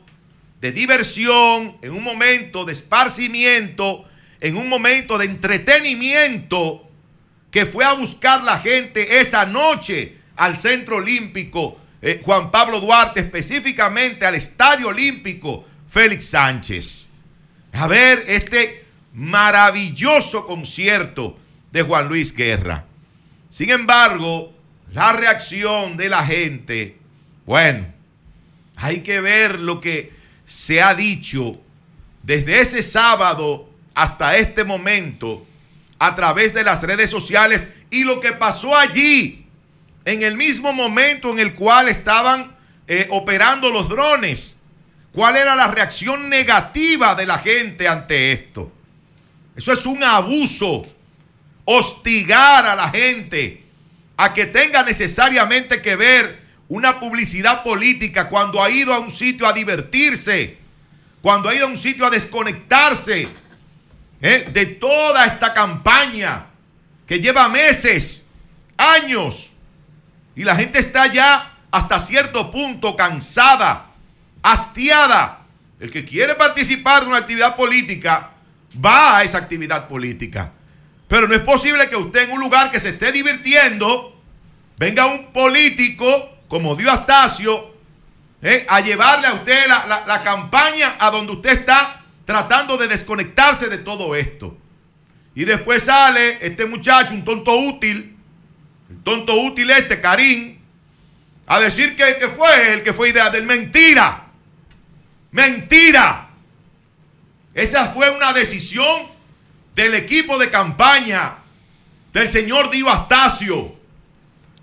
de 0.59 0.71
diversión, 0.71 1.77
en 1.81 1.91
un 1.91 2.03
momento 2.03 2.65
de 2.65 2.73
esparcimiento, 2.73 4.05
en 4.39 4.57
un 4.57 4.67
momento 4.67 5.17
de 5.17 5.25
entretenimiento 5.25 6.89
que 7.51 7.65
fue 7.65 7.85
a 7.85 7.93
buscar 7.93 8.43
la 8.43 8.59
gente 8.59 9.19
esa 9.19 9.45
noche 9.45 10.17
al 10.35 10.57
Centro 10.57 10.97
Olímpico 10.97 11.77
eh, 12.01 12.21
Juan 12.23 12.51
Pablo 12.51 12.79
Duarte, 12.79 13.19
específicamente 13.19 14.25
al 14.25 14.35
Estadio 14.35 14.87
Olímpico 14.87 15.65
Félix 15.89 16.29
Sánchez. 16.29 17.09
A 17.73 17.87
ver 17.87 18.23
este 18.27 18.85
maravilloso 19.13 20.45
concierto 20.45 21.37
de 21.71 21.81
Juan 21.81 22.07
Luis 22.07 22.33
Guerra. 22.33 22.85
Sin 23.49 23.69
embargo, 23.69 24.53
la 24.93 25.13
reacción 25.13 25.97
de 25.97 26.09
la 26.09 26.25
gente, 26.25 26.97
bueno, 27.45 27.87
Hay 28.81 29.01
que 29.01 29.19
ver 29.19 29.59
lo 29.59 29.81
que 29.81 30.13
se 30.45 30.81
ha 30.81 30.95
dicho 30.95 31.51
desde 32.23 32.61
ese 32.61 32.81
sábado 32.81 33.69
hasta 33.93 34.37
este 34.37 34.63
momento 34.63 35.45
a 35.99 36.15
través 36.15 36.53
de 36.53 36.63
las 36.63 36.81
redes 36.81 37.09
sociales 37.09 37.67
y 37.91 38.05
lo 38.05 38.21
que 38.21 38.31
pasó 38.31 38.77
allí 38.77 39.48
en 40.09 40.23
el 40.23 40.35
mismo 40.35 40.73
momento 40.73 41.29
en 41.29 41.39
el 41.39 41.53
cual 41.53 41.87
estaban 41.87 42.55
eh, 42.87 43.07
operando 43.11 43.69
los 43.69 43.87
drones. 43.87 44.55
¿Cuál 45.11 45.37
era 45.37 45.55
la 45.55 45.67
reacción 45.67 46.29
negativa 46.29 47.13
de 47.13 47.27
la 47.27 47.37
gente 47.37 47.87
ante 47.87 48.31
esto? 48.31 48.71
Eso 49.55 49.71
es 49.71 49.85
un 49.85 50.03
abuso. 50.03 50.85
Hostigar 51.65 52.65
a 52.65 52.75
la 52.75 52.89
gente 52.89 53.63
a 54.17 54.33
que 54.33 54.47
tenga 54.47 54.81
necesariamente 54.81 55.79
que 55.81 55.95
ver 55.95 56.39
una 56.67 56.99
publicidad 56.99 57.61
política 57.63 58.29
cuando 58.29 58.63
ha 58.63 58.69
ido 58.71 58.91
a 58.93 58.99
un 58.99 59.11
sitio 59.11 59.47
a 59.47 59.53
divertirse, 59.53 60.57
cuando 61.21 61.49
ha 61.49 61.55
ido 61.55 61.65
a 61.65 61.69
un 61.69 61.77
sitio 61.77 62.07
a 62.07 62.09
desconectarse 62.09 63.27
¿eh? 64.21 64.49
de 64.51 64.65
toda 64.65 65.25
esta 65.25 65.53
campaña 65.53 66.47
que 67.05 67.19
lleva 67.19 67.47
meses, 67.49 68.25
años, 68.75 69.48
y 70.39 70.45
la 70.45 70.55
gente 70.55 70.79
está 70.79 71.07
ya 71.07 71.51
hasta 71.69 71.99
cierto 71.99 72.49
punto 72.49 72.95
cansada, 72.95 73.87
hastiada. 74.41 75.41
El 75.81 75.91
que 75.91 76.05
quiere 76.05 76.35
participar 76.35 77.01
de 77.03 77.07
una 77.09 77.17
actividad 77.17 77.57
política 77.57 78.31
va 78.83 79.17
a 79.17 79.23
esa 79.25 79.37
actividad 79.37 79.89
política. 79.89 80.53
Pero 81.09 81.27
no 81.27 81.35
es 81.35 81.41
posible 81.41 81.89
que 81.89 81.97
usted 81.97 82.23
en 82.23 82.31
un 82.31 82.39
lugar 82.39 82.71
que 82.71 82.79
se 82.79 82.89
esté 82.89 83.11
divirtiendo, 83.11 84.17
venga 84.77 85.07
un 85.07 85.33
político 85.33 86.07
como 86.47 86.73
Dio 86.75 86.89
Astacio 86.89 87.75
¿eh? 88.41 88.65
a 88.69 88.79
llevarle 88.79 89.27
a 89.27 89.33
usted 89.33 89.67
la- 89.67 90.03
la 90.07 90.21
campaña 90.21 90.95
a 90.99 91.11
donde 91.11 91.33
usted 91.33 91.49
está 91.51 92.01
tratando 92.23 92.77
de 92.77 92.87
desconectarse 92.87 93.67
de 93.67 93.79
todo 93.79 94.15
esto. 94.15 94.57
Y 95.35 95.43
después 95.43 95.83
sale 95.83 96.37
este 96.39 96.65
muchacho, 96.65 97.13
un 97.13 97.25
tonto 97.25 97.57
útil, 97.57 98.15
el 98.89 99.03
tonto 99.03 99.35
útil 99.35 99.69
este, 99.69 100.01
Karim, 100.01 100.57
a 101.47 101.59
decir 101.59 101.95
que, 101.95 102.17
que 102.17 102.27
fue 102.27 102.73
el 102.73 102.83
que 102.83 102.93
fue 102.93 103.09
idea 103.09 103.29
del 103.29 103.45
mentira. 103.45 104.27
Mentira. 105.31 106.29
Esa 107.53 107.87
fue 107.87 108.09
una 108.09 108.33
decisión 108.33 109.07
del 109.75 109.95
equipo 109.95 110.37
de 110.37 110.49
campaña 110.49 111.37
del 112.13 112.29
señor 112.29 112.69
Dio 112.69 112.89
Astacio. 112.89 113.75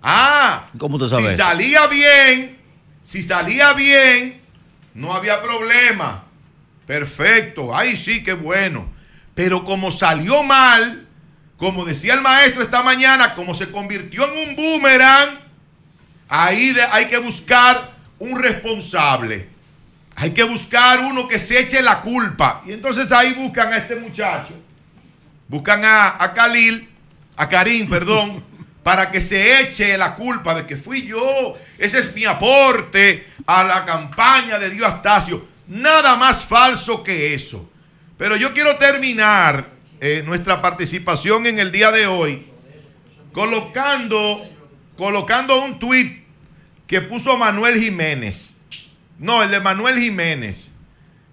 Ah, 0.02 0.68
¿Cómo 0.78 0.96
usted 0.96 1.08
sabe 1.08 1.30
si 1.30 1.36
salía 1.36 1.86
bien, 1.86 2.58
si 3.02 3.22
salía 3.22 3.72
bien, 3.72 4.40
no 4.94 5.12
había 5.12 5.42
problema. 5.42 6.24
Perfecto, 6.86 7.76
ay 7.76 7.96
sí, 7.96 8.22
qué 8.22 8.32
bueno. 8.32 8.88
Pero 9.34 9.64
como 9.64 9.90
salió 9.90 10.42
mal, 10.42 11.05
como 11.56 11.84
decía 11.84 12.14
el 12.14 12.20
maestro 12.20 12.62
esta 12.62 12.82
mañana, 12.82 13.34
como 13.34 13.54
se 13.54 13.70
convirtió 13.70 14.24
en 14.32 14.48
un 14.50 14.56
boomerang, 14.56 15.38
ahí 16.28 16.72
de- 16.72 16.82
hay 16.82 17.06
que 17.06 17.18
buscar 17.18 17.92
un 18.18 18.38
responsable. 18.40 19.48
Hay 20.14 20.30
que 20.32 20.42
buscar 20.44 21.00
uno 21.00 21.28
que 21.28 21.38
se 21.38 21.58
eche 21.60 21.82
la 21.82 22.00
culpa. 22.00 22.62
Y 22.66 22.72
entonces 22.72 23.12
ahí 23.12 23.34
buscan 23.34 23.72
a 23.72 23.76
este 23.78 23.96
muchacho. 23.96 24.54
Buscan 25.48 25.84
a, 25.84 26.22
a 26.22 26.32
Khalil, 26.32 26.88
a 27.36 27.48
Karim, 27.48 27.88
perdón, 27.90 28.42
para 28.82 29.10
que 29.10 29.20
se 29.20 29.60
eche 29.60 29.96
la 29.98 30.14
culpa 30.14 30.54
de 30.54 30.66
que 30.66 30.76
fui 30.76 31.02
yo. 31.06 31.56
Ese 31.78 31.98
es 31.98 32.14
mi 32.14 32.24
aporte 32.24 33.26
a 33.46 33.62
la 33.64 33.84
campaña 33.84 34.58
de 34.58 34.70
Dios 34.70 34.88
Astacio. 34.88 35.46
Nada 35.68 36.16
más 36.16 36.44
falso 36.44 37.02
que 37.02 37.34
eso. 37.34 37.68
Pero 38.16 38.36
yo 38.36 38.54
quiero 38.54 38.76
terminar 38.76 39.75
eh, 40.00 40.22
nuestra 40.24 40.60
participación 40.62 41.46
en 41.46 41.58
el 41.58 41.72
día 41.72 41.90
de 41.90 42.06
hoy 42.06 42.46
colocando, 43.32 44.42
colocando 44.96 45.62
un 45.62 45.78
tuit 45.78 46.24
que 46.86 47.00
puso 47.00 47.36
Manuel 47.36 47.78
Jiménez. 47.80 48.56
No, 49.18 49.42
el 49.42 49.50
de 49.50 49.60
Manuel 49.60 49.98
Jiménez. 49.98 50.70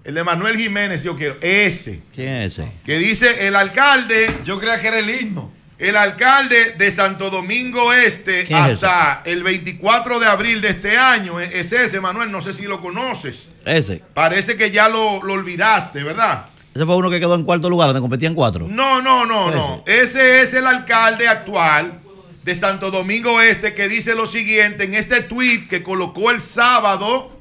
El 0.03 0.15
de 0.15 0.23
Manuel 0.23 0.57
Jiménez, 0.57 1.01
yo 1.03 1.15
quiero. 1.15 1.37
Ese. 1.41 2.01
¿Quién 2.13 2.33
es 2.35 2.59
ese? 2.59 2.71
Que 2.85 2.97
dice 2.97 3.47
el 3.47 3.55
alcalde. 3.55 4.27
Yo 4.43 4.59
creía 4.59 4.81
que 4.81 4.87
era 4.89 4.99
el 4.99 5.09
himno. 5.09 5.51
El 5.79 5.95
alcalde 5.97 6.75
de 6.77 6.91
Santo 6.91 7.29
Domingo 7.29 7.91
Este 7.91 8.45
¿Quién 8.45 8.59
es 8.65 8.83
hasta 8.83 9.21
el 9.25 9.43
24 9.43 10.19
de 10.19 10.27
abril 10.27 10.61
de 10.61 10.69
este 10.69 10.97
año. 10.97 11.39
e- 11.39 11.59
Es 11.59 11.71
ese, 11.71 12.01
Manuel. 12.01 12.31
No 12.31 12.41
sé 12.41 12.53
si 12.53 12.63
lo 12.63 12.81
conoces. 12.81 13.49
Ese. 13.65 14.01
Parece 14.13 14.57
que 14.57 14.71
ya 14.71 14.89
lo, 14.89 15.23
lo 15.23 15.33
olvidaste, 15.33 16.03
¿verdad? 16.03 16.45
Ese 16.73 16.85
fue 16.85 16.95
uno 16.95 17.09
que 17.09 17.19
quedó 17.19 17.35
en 17.35 17.43
cuarto 17.43 17.69
lugar, 17.69 17.87
donde 17.87 18.01
competían 18.01 18.33
cuatro. 18.33 18.67
No, 18.67 19.01
no, 19.01 19.25
no, 19.25 19.51
no. 19.51 19.83
Ese 19.85 20.41
es 20.41 20.53
el 20.53 20.65
alcalde 20.65 21.27
actual 21.27 21.99
de 22.43 22.55
Santo 22.55 22.91
Domingo 22.91 23.41
Este 23.41 23.73
que 23.73 23.87
dice 23.87 24.15
lo 24.15 24.27
siguiente 24.27 24.83
en 24.83 24.95
este 24.95 25.21
tweet 25.21 25.67
que 25.69 25.83
colocó 25.83 26.31
el 26.31 26.41
sábado 26.41 27.39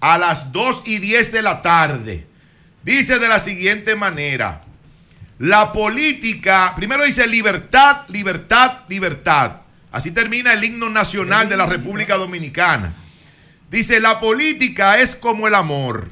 a 0.00 0.18
las 0.18 0.52
2 0.52 0.82
y 0.84 0.98
10 0.98 1.32
de 1.32 1.42
la 1.42 1.62
tarde. 1.62 2.26
Dice 2.82 3.18
de 3.18 3.28
la 3.28 3.40
siguiente 3.40 3.96
manera. 3.96 4.60
La 5.38 5.72
política, 5.72 6.72
primero 6.76 7.04
dice 7.04 7.26
libertad, 7.26 8.08
libertad, 8.08 8.80
libertad. 8.88 9.52
Así 9.90 10.10
termina 10.10 10.52
el 10.52 10.62
himno 10.62 10.90
nacional 10.90 11.48
de 11.48 11.56
la 11.56 11.66
República 11.66 12.16
Dominicana. 12.16 12.94
Dice, 13.70 14.00
la 14.00 14.20
política 14.20 14.98
es 14.98 15.14
como 15.14 15.46
el 15.46 15.54
amor. 15.54 16.10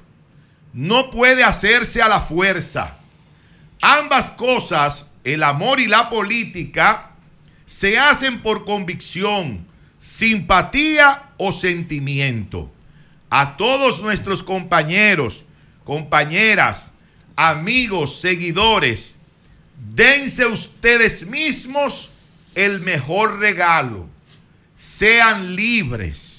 No 0.72 1.10
puede 1.10 1.42
hacerse 1.44 2.02
a 2.02 2.08
la 2.08 2.20
fuerza. 2.20 2.96
Ambas 3.80 4.30
cosas, 4.30 5.10
el 5.24 5.42
amor 5.42 5.80
y 5.80 5.86
la 5.86 6.10
política, 6.10 7.10
se 7.66 7.98
hacen 7.98 8.42
por 8.42 8.64
convicción, 8.64 9.66
simpatía 9.98 11.30
o 11.36 11.52
sentimiento. 11.52 12.70
A 13.28 13.56
todos 13.56 14.02
nuestros 14.02 14.42
compañeros, 14.42 15.42
compañeras, 15.84 16.92
amigos, 17.34 18.20
seguidores, 18.20 19.16
dense 19.94 20.46
ustedes 20.46 21.26
mismos 21.26 22.10
el 22.54 22.80
mejor 22.80 23.38
regalo. 23.38 24.08
Sean 24.76 25.54
libres. 25.54 26.35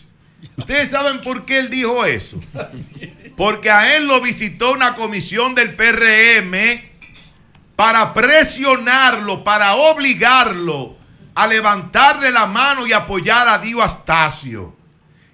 ¿Ustedes 0.58 0.90
saben 0.90 1.22
por 1.22 1.46
qué 1.46 1.60
él 1.60 1.70
dijo 1.70 2.04
eso? 2.04 2.40
Porque 3.38 3.70
a 3.70 3.96
él 3.96 4.08
lo 4.08 4.20
visitó 4.20 4.74
una 4.74 4.96
comisión 4.96 5.54
del 5.54 5.76
PRM 5.76 6.82
para 7.76 8.14
presionarlo, 8.16 9.44
para 9.44 9.76
obligarlo 9.76 10.98
a 11.36 11.46
levantarle 11.46 12.32
la 12.32 12.48
mano 12.48 12.88
y 12.88 12.94
apoyar 12.94 13.48
a 13.48 13.60
Dio 13.60 13.84
Astacio. 13.84 14.76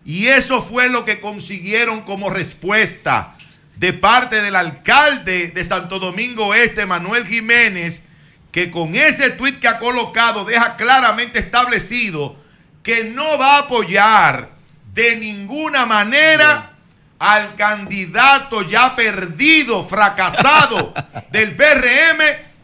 Y 0.03 0.27
eso 0.27 0.61
fue 0.61 0.89
lo 0.89 1.05
que 1.05 1.21
consiguieron 1.21 2.01
como 2.01 2.29
respuesta 2.29 3.37
de 3.77 3.93
parte 3.93 4.41
del 4.41 4.57
alcalde 4.57 5.47
de 5.47 5.63
Santo 5.63 5.99
Domingo 5.99 6.53
Este, 6.53 6.85
Manuel 6.85 7.25
Jiménez, 7.25 8.03
que 8.51 8.69
con 8.69 8.93
ese 8.95 9.31
tuit 9.31 9.59
que 9.61 9.69
ha 9.69 9.79
colocado 9.79 10.43
deja 10.43 10.75
claramente 10.75 11.39
establecido 11.39 12.35
que 12.83 13.05
no 13.05 13.37
va 13.37 13.55
a 13.55 13.59
apoyar 13.59 14.52
de 14.93 15.15
ninguna 15.15 15.85
manera 15.85 16.71
al 17.19 17.55
candidato 17.55 18.61
ya 18.61 18.95
perdido, 18.95 19.85
fracasado 19.87 20.93
del 21.31 21.55
PRM, 21.55 22.21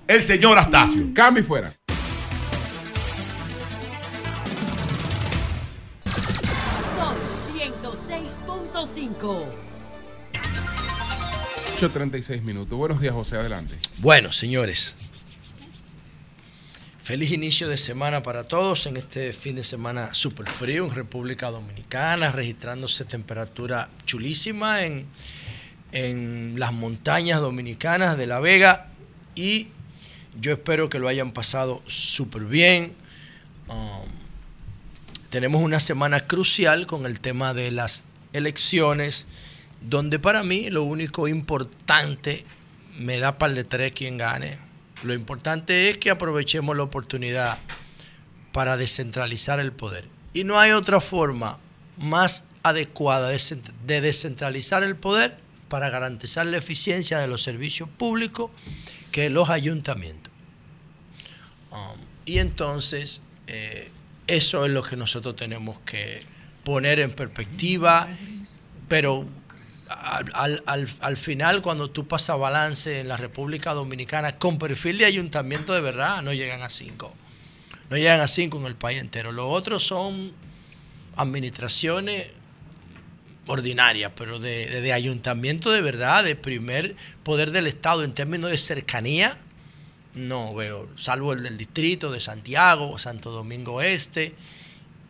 el 0.07 0.23
señor 0.23 0.57
Astacio. 0.57 1.13
Cambio 1.13 1.43
y 1.43 1.45
fuera. 1.45 1.73
Son 6.97 7.15
106.5. 7.55 9.43
8.36 11.79 12.41
minutos. 12.41 12.77
Buenos 12.77 12.99
días, 12.99 13.13
José. 13.13 13.37
Adelante. 13.37 13.75
Bueno, 13.99 14.31
señores. 14.31 14.95
Feliz 17.09 17.31
inicio 17.31 17.67
de 17.67 17.77
semana 17.77 18.21
para 18.21 18.43
todos 18.43 18.85
en 18.85 18.95
este 18.95 19.33
fin 19.33 19.55
de 19.55 19.63
semana 19.63 20.13
súper 20.13 20.47
frío 20.47 20.85
en 20.85 20.93
República 20.93 21.49
Dominicana, 21.49 22.31
registrándose 22.31 23.03
temperatura 23.03 23.89
chulísima 24.05 24.83
en, 24.83 25.07
en 25.91 26.59
las 26.59 26.71
montañas 26.71 27.41
dominicanas 27.41 28.15
de 28.15 28.27
La 28.27 28.39
Vega 28.39 28.89
y 29.33 29.69
yo 30.39 30.51
espero 30.51 30.87
que 30.89 30.99
lo 30.99 31.07
hayan 31.07 31.31
pasado 31.31 31.81
súper 31.87 32.43
bien. 32.43 32.93
Um, 33.69 34.07
tenemos 35.31 35.63
una 35.63 35.79
semana 35.79 36.27
crucial 36.27 36.85
con 36.85 37.07
el 37.07 37.21
tema 37.21 37.55
de 37.55 37.71
las 37.71 38.03
elecciones, 38.33 39.25
donde 39.81 40.19
para 40.19 40.43
mí 40.43 40.69
lo 40.69 40.83
único 40.83 41.27
importante, 41.27 42.45
me 42.99 43.17
da 43.17 43.39
par 43.39 43.55
de 43.55 43.63
tres 43.63 43.93
quien 43.93 44.19
gane, 44.19 44.68
lo 45.03 45.13
importante 45.13 45.89
es 45.89 45.97
que 45.97 46.09
aprovechemos 46.09 46.75
la 46.75 46.83
oportunidad 46.83 47.57
para 48.51 48.77
descentralizar 48.77 49.59
el 49.59 49.71
poder. 49.71 50.05
Y 50.33 50.43
no 50.43 50.59
hay 50.59 50.71
otra 50.71 50.99
forma 50.99 51.57
más 51.97 52.45
adecuada 52.63 53.29
de 53.29 53.37
cent- 53.37 53.71
de 53.85 54.01
descentralizar 54.01 54.83
el 54.83 54.95
poder 54.95 55.37
para 55.69 55.89
garantizar 55.89 56.45
la 56.45 56.57
eficiencia 56.57 57.19
de 57.19 57.27
los 57.27 57.43
servicios 57.43 57.87
públicos 57.89 58.51
que 59.11 59.29
los 59.29 59.49
ayuntamientos. 59.49 60.31
Um, 61.71 61.99
y 62.25 62.39
entonces, 62.39 63.21
eh, 63.47 63.91
eso 64.27 64.65
es 64.65 64.71
lo 64.71 64.83
que 64.83 64.95
nosotros 64.95 65.35
tenemos 65.35 65.79
que 65.85 66.23
poner 66.63 66.99
en 66.99 67.11
perspectiva, 67.11 68.07
pero 68.87 69.25
al, 69.89 70.25
al- 70.33 70.63
al- 70.65 70.87
al 71.01 71.17
final, 71.17 71.61
cuando 71.61 71.89
tú 71.89 72.07
pasas 72.07 72.37
balance 72.39 72.99
en 72.99 73.07
la 73.07 73.17
República 73.17 73.73
Dominicana, 73.73 74.37
con 74.37 74.57
perfil 74.59 74.97
de 74.99 75.05
ayuntamiento 75.05 75.73
de 75.73 75.81
verdad, 75.81 76.21
no 76.21 76.33
llegan 76.33 76.61
a 76.61 76.69
cinco. 76.69 77.13
No 77.89 77.97
llegan 77.97 78.21
a 78.21 78.27
cinco 78.27 78.59
en 78.59 78.65
el 78.65 78.75
país 78.75 78.99
entero. 78.99 79.31
Los 79.31 79.45
otros 79.49 79.83
son 79.83 80.31
administraciones 81.15 82.31
ordinarias, 83.47 84.11
pero 84.15 84.39
de, 84.39 84.67
de- 84.67 84.81
de 84.81 84.93
ayuntamiento 84.93 85.71
de 85.71 85.81
verdad, 85.81 86.23
de 86.23 86.35
primer 86.35 86.95
poder 87.23 87.51
del 87.51 87.67
Estado 87.67 88.03
en 88.03 88.13
términos 88.13 88.51
de 88.51 88.57
cercanía, 88.57 89.37
no 90.13 90.53
veo, 90.53 90.87
salvo 90.95 91.33
el 91.33 91.43
del 91.43 91.57
distrito 91.57 92.11
de 92.11 92.19
Santiago, 92.19 92.97
Santo 92.99 93.31
Domingo 93.31 93.81
Este, 93.81 94.33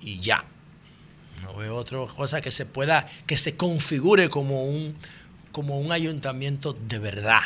y 0.01 0.19
ya. 0.19 0.45
No 1.49 1.57
veo 1.57 1.75
otra 1.75 1.97
cosa 2.05 2.41
que 2.41 2.51
se 2.51 2.67
pueda, 2.67 3.07
que 3.25 3.35
se 3.35 3.55
configure 3.55 4.29
como 4.29 4.65
un, 4.65 4.95
como 5.51 5.79
un 5.79 5.91
ayuntamiento 5.91 6.73
de 6.73 6.99
verdad. 6.99 7.41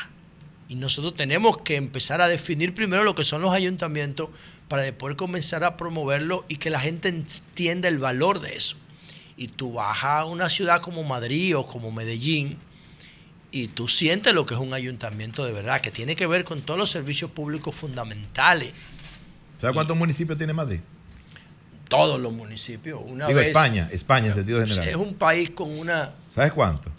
Y 0.67 0.75
nosotros 0.75 1.15
tenemos 1.15 1.59
que 1.59 1.77
empezar 1.77 2.19
a 2.19 2.27
definir 2.27 2.75
primero 2.75 3.05
lo 3.05 3.15
que 3.15 3.23
son 3.23 3.41
los 3.41 3.53
ayuntamientos 3.53 4.29
para 4.67 4.83
después 4.83 5.15
comenzar 5.15 5.63
a 5.63 5.77
promoverlo 5.77 6.43
y 6.49 6.57
que 6.57 6.69
la 6.69 6.81
gente 6.81 7.07
entienda 7.07 7.87
el 7.87 7.97
valor 7.97 8.41
de 8.41 8.55
eso. 8.55 8.75
Y 9.37 9.47
tú 9.47 9.73
vas 9.73 10.03
a 10.03 10.25
una 10.25 10.49
ciudad 10.49 10.81
como 10.81 11.03
Madrid 11.03 11.55
o 11.55 11.65
como 11.65 11.89
Medellín 11.91 12.57
y 13.51 13.67
tú 13.69 13.87
sientes 13.87 14.33
lo 14.33 14.45
que 14.45 14.55
es 14.55 14.59
un 14.59 14.73
ayuntamiento 14.73 15.45
de 15.45 15.53
verdad, 15.53 15.79
que 15.79 15.91
tiene 15.91 16.15
que 16.17 16.27
ver 16.27 16.43
con 16.43 16.61
todos 16.61 16.77
los 16.77 16.89
servicios 16.89 17.31
públicos 17.31 17.73
fundamentales, 17.73 18.73
¿Sabes 19.61 19.75
cuántos 19.75 19.95
municipios 19.95 20.37
tiene 20.37 20.51
Madrid? 20.51 20.81
Todos 21.87 22.19
los 22.19 22.33
municipios. 22.33 22.99
Una 23.05 23.27
Digo 23.27 23.39
vez- 23.39 23.47
España, 23.49 23.89
España 23.91 24.27
en 24.27 24.33
sentido 24.35 24.61
general. 24.61 24.87
Es 24.87 24.95
un 24.95 25.13
país 25.15 25.51
con 25.51 25.77
una 25.77 26.11
¿Sabes 26.33 26.51
cuánto? 26.53 26.89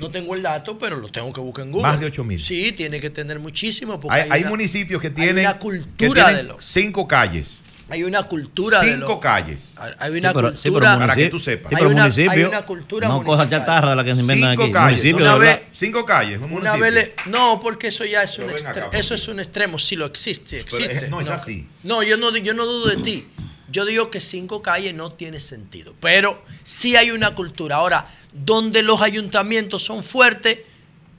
No 0.00 0.10
tengo 0.10 0.34
el 0.34 0.42
dato, 0.42 0.76
pero 0.78 0.96
lo 0.96 1.08
tengo 1.08 1.32
que 1.32 1.40
buscar 1.40 1.64
en 1.64 1.72
Google. 1.72 1.88
Más 1.92 2.00
de 2.00 2.06
8.000. 2.06 2.38
Sí, 2.38 2.72
tiene 2.72 2.98
que 3.00 3.10
tener 3.10 3.38
muchísimo. 3.38 4.00
Porque 4.00 4.16
Hay, 4.16 4.22
hay, 4.22 4.30
hay 4.32 4.40
una- 4.42 4.50
municipios 4.50 5.00
que 5.00 5.08
hay 5.08 5.14
tienen, 5.14 5.44
una 5.44 5.52
que 5.54 5.58
cultura 5.60 6.24
tienen 6.26 6.36
de 6.46 6.52
lo- 6.52 6.60
cinco 6.60 7.06
calles. 7.06 7.62
Hay 7.88 8.04
una 8.04 8.22
cultura 8.22 8.80
de 8.80 8.94
Cinco 8.94 9.08
lo- 9.08 9.20
calles. 9.20 9.74
Hay 9.98 10.12
una 10.18 10.30
Sí, 10.30 10.34
pero- 10.34 10.56
sí, 10.56 10.62
pero 10.62 10.72
cultura. 10.74 10.98
Para 10.98 11.14
que 11.14 11.28
tú 11.28 11.38
sepas. 11.38 11.68
Sí, 11.68 11.76
Hay 11.78 11.84
una- 11.84 12.02
municipio, 12.04 12.30
hay 12.30 12.42
una 12.44 12.62
cultura 12.64 13.06
no 13.08 13.22
cosas 13.22 13.50
chatarras 13.50 13.90
de 13.90 13.96
las 13.96 14.04
que 14.06 14.14
se 14.14 14.20
inventan 14.22 14.50
Cinco 14.52 14.62
aquí. 14.62 14.72
calles. 14.72 15.14
Una 15.14 15.32
de 15.34 15.38
vez-. 15.40 15.60
Cinco 15.72 16.04
calles. 16.06 16.38
Un 16.40 16.52
Una 16.52 16.76
vez 16.76 16.94
le- 16.94 17.14
no, 17.26 17.60
porque 17.60 17.88
eso 17.88 18.04
ya 18.06 18.22
es 18.22 18.34
Pero 18.36 18.48
un 18.48 18.54
ven 18.54 18.66
acá, 18.66 18.80
extre- 18.90 18.98
eso 18.98 19.14
es 19.14 19.28
un 19.28 19.40
extremo, 19.40 19.78
si 19.78 19.96
lo 19.96 20.06
existe, 20.06 20.64
Pero 20.64 20.76
es- 20.84 20.90
existe. 20.90 21.10
no 21.10 21.20
es 21.20 21.28
así. 21.28 21.66
No, 21.82 22.02
yo 22.02 22.16
no, 22.16 22.34
yo 22.34 22.54
no 22.54 22.64
dudo 22.64 22.88
de 22.88 22.96
ti. 22.96 23.26
Yo 23.72 23.86
digo 23.86 24.10
que 24.10 24.20
cinco 24.20 24.60
calles 24.60 24.94
no 24.94 25.12
tiene 25.12 25.40
sentido, 25.40 25.94
pero 25.98 26.42
sí 26.62 26.94
hay 26.94 27.10
una 27.10 27.34
cultura. 27.34 27.76
Ahora, 27.76 28.06
donde 28.32 28.82
los 28.82 29.00
ayuntamientos 29.00 29.82
son 29.82 30.02
fuertes, 30.02 30.58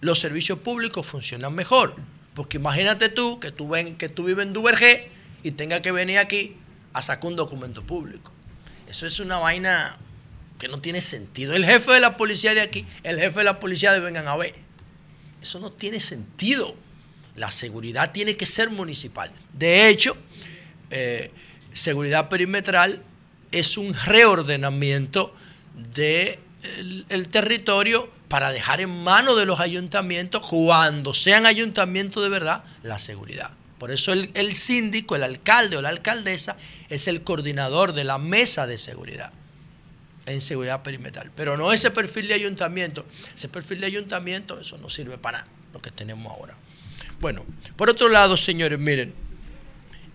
los 0.01 0.19
servicios 0.19 0.59
públicos 0.59 1.05
funcionan 1.05 1.55
mejor. 1.55 1.95
Porque 2.35 2.57
imagínate 2.57 3.09
tú 3.09 3.39
que 3.39 3.51
tú, 3.51 3.67
ven, 3.67 3.97
que 3.97 4.07
tú 4.07 4.25
vives 4.25 4.45
en 4.45 4.53
Duvergé 4.53 5.09
y 5.41 5.51
tengas 5.51 5.81
que 5.81 5.91
venir 5.91 6.19
aquí 6.19 6.55
a 6.93 7.01
sacar 7.01 7.25
un 7.25 7.35
documento 7.35 7.83
público. 7.83 8.31
Eso 8.87 9.07
es 9.07 9.19
una 9.19 9.39
vaina 9.39 9.97
que 10.59 10.67
no 10.67 10.79
tiene 10.79 11.01
sentido. 11.01 11.55
El 11.55 11.65
jefe 11.65 11.93
de 11.93 11.99
la 11.99 12.17
policía 12.17 12.53
de 12.53 12.61
aquí, 12.61 12.85
el 13.01 13.19
jefe 13.19 13.39
de 13.39 13.45
la 13.45 13.59
policía 13.59 13.91
de 13.93 13.99
Vengan 13.99 14.27
a 14.27 14.37
ver. 14.37 14.53
Eso 15.41 15.59
no 15.59 15.71
tiene 15.71 15.99
sentido. 15.99 16.75
La 17.35 17.49
seguridad 17.49 18.11
tiene 18.11 18.37
que 18.37 18.45
ser 18.45 18.69
municipal. 18.69 19.31
De 19.51 19.87
hecho, 19.89 20.15
eh, 20.91 21.31
seguridad 21.73 22.29
perimetral 22.29 23.01
es 23.51 23.77
un 23.77 23.93
reordenamiento 23.93 25.33
del 25.93 26.39
el 27.09 27.29
territorio 27.29 28.09
para 28.27 28.51
dejar 28.51 28.81
en 28.81 29.03
manos 29.03 29.37
de 29.37 29.45
los 29.45 29.59
ayuntamientos, 29.59 30.41
cuando 30.47 31.13
sean 31.13 31.45
ayuntamientos 31.45 32.23
de 32.23 32.29
verdad, 32.29 32.63
la 32.81 32.97
seguridad. 32.97 33.51
Por 33.77 33.91
eso 33.91 34.13
el, 34.13 34.31
el 34.33 34.55
síndico, 34.55 35.15
el 35.15 35.23
alcalde 35.23 35.77
o 35.77 35.81
la 35.81 35.89
alcaldesa 35.89 36.55
es 36.89 37.07
el 37.07 37.21
coordinador 37.21 37.93
de 37.93 38.05
la 38.05 38.17
mesa 38.17 38.65
de 38.65 38.77
seguridad 38.77 39.31
en 40.25 40.41
seguridad 40.41 40.83
perimetral. 40.83 41.31
Pero 41.35 41.57
no 41.57 41.73
ese 41.73 41.91
perfil 41.91 42.27
de 42.27 42.33
ayuntamiento. 42.33 43.05
Ese 43.35 43.49
perfil 43.49 43.81
de 43.81 43.87
ayuntamiento, 43.87 44.59
eso 44.59 44.77
no 44.77 44.89
sirve 44.89 45.17
para 45.17 45.45
lo 45.73 45.81
que 45.81 45.91
tenemos 45.91 46.31
ahora. 46.31 46.55
Bueno, 47.19 47.45
por 47.75 47.89
otro 47.89 48.09
lado, 48.09 48.37
señores, 48.37 48.79
miren, 48.79 49.13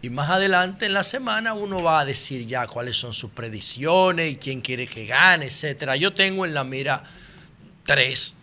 y 0.00 0.10
más 0.10 0.30
adelante 0.30 0.86
en 0.86 0.94
la 0.94 1.02
semana 1.02 1.54
uno 1.54 1.82
va 1.82 2.00
a 2.00 2.04
decir 2.04 2.46
ya 2.46 2.66
cuáles 2.68 2.96
son 2.96 3.14
sus 3.14 3.30
predicciones 3.30 4.32
y 4.32 4.36
quién 4.36 4.60
quiere 4.60 4.86
que 4.86 5.06
gane, 5.06 5.46
etcétera. 5.46 5.96
Yo 5.96 6.14
tengo 6.14 6.44
en 6.44 6.54
la 6.54 6.62
mira 6.62 7.02
tres 7.84 8.34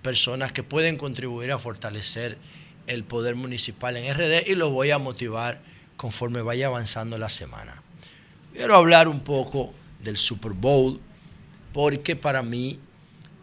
personas 0.00 0.52
que 0.52 0.62
pueden 0.62 0.96
contribuir 0.96 1.52
a 1.52 1.58
fortalecer 1.58 2.38
el 2.86 3.04
poder 3.04 3.34
municipal 3.34 3.96
en 3.96 4.14
RD 4.14 4.48
y 4.48 4.54
los 4.54 4.72
voy 4.72 4.90
a 4.90 4.98
motivar 4.98 5.60
conforme 5.98 6.40
vaya 6.40 6.68
avanzando 6.68 7.18
la 7.18 7.28
semana. 7.28 7.82
Quiero 8.54 8.76
hablar 8.76 9.08
un 9.08 9.20
poco 9.20 9.74
del 10.00 10.16
Super 10.16 10.52
Bowl 10.52 10.98
porque 11.74 12.16
para 12.16 12.42
mí 12.42 12.80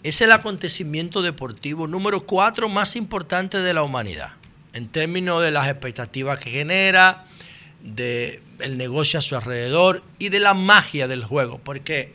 es 0.02 0.22
el 0.22 0.32
acontecimiento 0.32 1.22
deportivo 1.22 1.86
número 1.86 2.26
cuatro 2.26 2.68
más 2.68 2.96
importante 2.96 3.60
de 3.60 3.74
la 3.76 3.84
humanidad 3.84 4.32
en 4.74 4.88
términos 4.88 5.42
de 5.42 5.52
las 5.52 5.68
expectativas 5.68 6.40
que 6.40 6.50
genera, 6.50 7.26
de 7.82 8.42
el 8.60 8.78
negocio 8.78 9.20
a 9.20 9.22
su 9.22 9.36
alrededor 9.36 10.04
y 10.20 10.30
de 10.30 10.40
la 10.40 10.54
magia 10.54 11.08
del 11.08 11.26
juego, 11.26 11.60
porque 11.64 12.14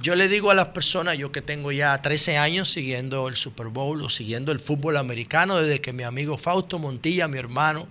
yo 0.00 0.14
le 0.14 0.28
digo 0.28 0.50
a 0.50 0.54
las 0.54 0.68
personas, 0.68 1.18
yo 1.18 1.32
que 1.32 1.42
tengo 1.42 1.72
ya 1.72 2.00
13 2.00 2.38
años 2.38 2.70
siguiendo 2.70 3.26
el 3.26 3.34
Super 3.34 3.66
Bowl 3.66 4.00
o 4.02 4.08
siguiendo 4.08 4.52
el 4.52 4.60
fútbol 4.60 4.96
americano, 4.96 5.56
desde 5.56 5.80
que 5.80 5.92
mi 5.92 6.04
amigo 6.04 6.38
Fausto 6.38 6.78
Montilla, 6.78 7.26
mi 7.26 7.38
hermano, 7.38 7.88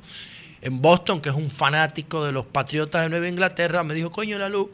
en 0.61 0.81
Boston, 0.81 1.22
que 1.22 1.30
es 1.30 1.35
un 1.35 1.52
fanático 1.52 2.23
de 2.23 2.31
los 2.31 2.45
Patriotas 2.45 3.03
de 3.03 3.10
Nueva 3.10 3.27
Inglaterra, 3.27 3.84
me 3.84 3.94
dijo, 3.94 4.11
coño, 4.11 4.39
la 4.39 4.48
luz, 4.48 4.69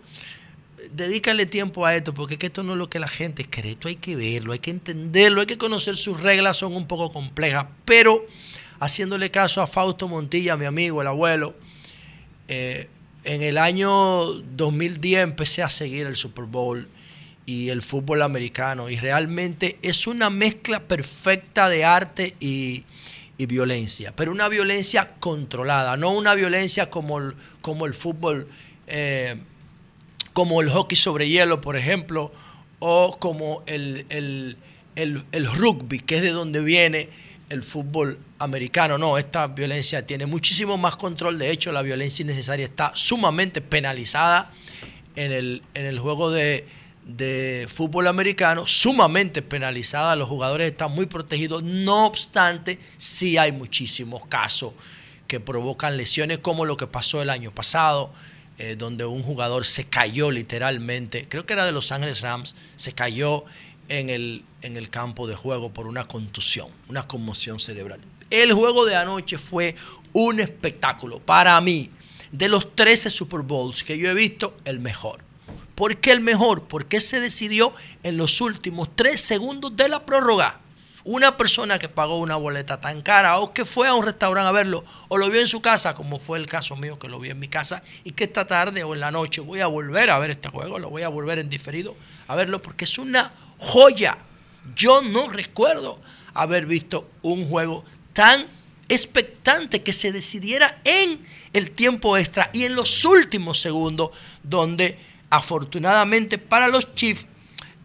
dedícale 0.91 1.47
tiempo 1.47 1.85
a 1.85 1.95
esto, 1.95 2.13
porque 2.13 2.35
es 2.35 2.39
que 2.39 2.47
esto 2.47 2.61
no 2.61 2.73
es 2.73 2.77
lo 2.77 2.89
que 2.89 2.99
la 2.99 3.07
gente 3.07 3.45
cree, 3.49 3.71
esto 3.71 3.87
hay 3.87 3.95
que 3.95 4.15
verlo, 4.15 4.53
hay 4.53 4.59
que 4.59 4.71
entenderlo, 4.71 5.41
hay 5.41 5.47
que 5.47 5.57
conocer 5.57 5.95
sus 5.95 6.21
reglas, 6.21 6.57
son 6.57 6.75
un 6.75 6.87
poco 6.87 7.11
complejas, 7.11 7.65
pero 7.83 8.25
haciéndole 8.79 9.31
caso 9.31 9.61
a 9.61 9.67
Fausto 9.67 10.07
Montilla, 10.07 10.57
mi 10.57 10.65
amigo, 10.65 11.01
el 11.01 11.07
abuelo, 11.07 11.55
eh, 12.47 12.87
en 13.23 13.41
el 13.41 13.57
año 13.57 14.25
2010 14.25 15.23
empecé 15.23 15.63
a 15.63 15.69
seguir 15.69 16.07
el 16.07 16.15
Super 16.15 16.45
Bowl 16.45 16.87
y 17.45 17.69
el 17.69 17.81
fútbol 17.81 18.21
americano 18.21 18.89
y 18.89 18.97
realmente 18.97 19.77
es 19.81 20.07
una 20.07 20.29
mezcla 20.29 20.81
perfecta 20.81 21.69
de 21.69 21.85
arte 21.85 22.35
y, 22.39 22.83
violencia, 23.45 24.15
pero 24.15 24.31
una 24.31 24.47
violencia 24.47 25.15
controlada, 25.19 25.97
no 25.97 26.11
una 26.11 26.33
violencia 26.33 26.89
como 26.89 27.17
el, 27.17 27.33
como 27.61 27.85
el 27.85 27.93
fútbol, 27.93 28.47
eh, 28.87 29.35
como 30.31 30.61
el 30.61 30.69
hockey 30.69 30.95
sobre 30.95 31.27
hielo, 31.27 31.59
por 31.59 31.75
ejemplo, 31.75 32.31
o 32.79 33.17
como 33.19 33.61
el, 33.65 34.05
el 34.95 35.45
rugby, 35.57 35.99
que 35.99 36.15
es 36.15 36.21
de 36.21 36.29
donde 36.29 36.61
viene 36.61 37.09
el 37.53 37.63
fútbol 37.63 38.17
americano. 38.39 38.97
No, 38.97 39.17
esta 39.17 39.47
violencia 39.47 40.05
tiene 40.05 40.25
muchísimo 40.25 40.77
más 40.77 40.95
control. 40.95 41.39
De 41.39 41.49
hecho, 41.49 41.71
la 41.71 41.81
violencia 41.81 42.23
innecesaria 42.23 42.65
está 42.65 42.91
sumamente 42.95 43.61
penalizada 43.61 44.51
en 45.15 45.31
el, 45.31 45.61
en 45.73 45.85
el 45.85 45.99
juego 45.99 46.31
de, 46.31 46.65
fútbol 47.69 48.07
americano, 48.07 48.65
sumamente 48.65 49.41
penalizada. 49.41 50.15
Los 50.15 50.29
jugadores 50.29 50.71
están 50.71 50.91
muy 50.91 51.05
protegidos. 51.05 51.63
No 51.63 52.05
obstante, 52.05 52.79
sí 52.97 53.37
hay 53.37 53.51
muchísimos 53.51 54.25
casos 54.27 54.73
que 55.27 55.39
provocan 55.39 55.97
lesiones, 55.97 56.39
como 56.39 56.65
lo 56.65 56.77
que 56.77 56.87
pasó 56.87 57.21
el 57.21 57.29
año 57.29 57.51
pasado, 57.51 58.11
eh, 58.57 58.75
donde 58.77 59.05
un 59.05 59.23
jugador 59.23 59.65
se 59.65 59.85
cayó 59.85 60.29
literalmente, 60.29 61.25
creo 61.27 61.45
que 61.45 61.53
era 61.53 61.65
de 61.65 61.71
Los 61.71 61.91
Ángeles 61.91 62.21
Rams, 62.21 62.53
se 62.75 62.93
cayó 62.93 63.45
en 63.89 64.09
el, 64.09 64.43
en 64.63 64.77
el 64.77 64.89
campo 64.89 65.27
de 65.27 65.35
juego 65.35 65.71
por 65.71 65.87
una 65.87 66.07
contusión, 66.07 66.69
una 66.89 67.07
conmoción 67.07 67.59
cerebral. 67.59 67.99
El 68.29 68.53
juego 68.53 68.85
de 68.85 68.95
anoche 68.95 69.37
fue 69.37 69.75
un 70.13 70.39
espectáculo. 70.39 71.19
Para 71.19 71.59
mí, 71.61 71.89
de 72.31 72.47
los 72.47 72.75
13 72.75 73.09
Super 73.09 73.41
Bowls 73.41 73.83
que 73.83 73.97
yo 73.97 74.09
he 74.09 74.13
visto, 74.13 74.57
el 74.65 74.79
mejor. 74.79 75.19
¿Por 75.75 75.97
qué 75.97 76.11
el 76.11 76.21
mejor? 76.21 76.63
Porque 76.63 76.99
se 76.99 77.19
decidió 77.19 77.73
en 78.03 78.17
los 78.17 78.41
últimos 78.41 78.89
tres 78.95 79.21
segundos 79.21 79.75
de 79.75 79.89
la 79.89 80.05
prórroga. 80.05 80.59
Una 81.03 81.35
persona 81.35 81.79
que 81.79 81.89
pagó 81.89 82.19
una 82.19 82.37
boleta 82.37 82.79
tan 82.79 83.01
cara 83.01 83.37
o 83.39 83.53
que 83.53 83.65
fue 83.65 83.87
a 83.87 83.93
un 83.93 84.05
restaurante 84.05 84.47
a 84.47 84.51
verlo 84.53 84.85
o 85.09 85.17
lo 85.17 85.29
vio 85.29 85.41
en 85.41 85.47
su 85.47 85.61
casa, 85.61 85.95
como 85.95 86.17
fue 86.17 86.37
el 86.37 86.47
caso 86.47 86.77
mío 86.77 86.97
que 86.97 87.09
lo 87.09 87.19
vi 87.19 87.29
en 87.29 87.39
mi 87.39 87.49
casa 87.49 87.83
y 88.05 88.11
que 88.11 88.23
esta 88.23 88.47
tarde 88.47 88.83
o 88.83 88.93
en 88.93 89.01
la 89.01 89.11
noche 89.11 89.41
voy 89.41 89.59
a 89.59 89.67
volver 89.67 90.09
a 90.11 90.19
ver 90.19 90.29
este 90.29 90.47
juego, 90.47 90.79
lo 90.79 90.89
voy 90.89 91.01
a 91.01 91.09
volver 91.09 91.39
en 91.39 91.49
diferido 91.49 91.97
a 92.27 92.35
verlo 92.35 92.61
porque 92.61 92.85
es 92.85 92.97
una 92.97 93.33
joya. 93.57 94.17
Yo 94.75 95.01
no 95.01 95.29
recuerdo 95.29 95.99
haber 96.33 96.65
visto 96.65 97.09
un 97.21 97.47
juego 97.47 97.83
tan 98.13 98.47
expectante 98.89 99.81
que 99.81 99.93
se 99.93 100.11
decidiera 100.11 100.81
en 100.83 101.19
el 101.53 101.71
tiempo 101.71 102.17
extra 102.17 102.49
y 102.53 102.65
en 102.65 102.75
los 102.75 103.05
últimos 103.05 103.59
segundos 103.59 104.11
donde 104.43 104.97
afortunadamente 105.29 106.37
para 106.37 106.67
los 106.67 106.93
Chiefs 106.93 107.25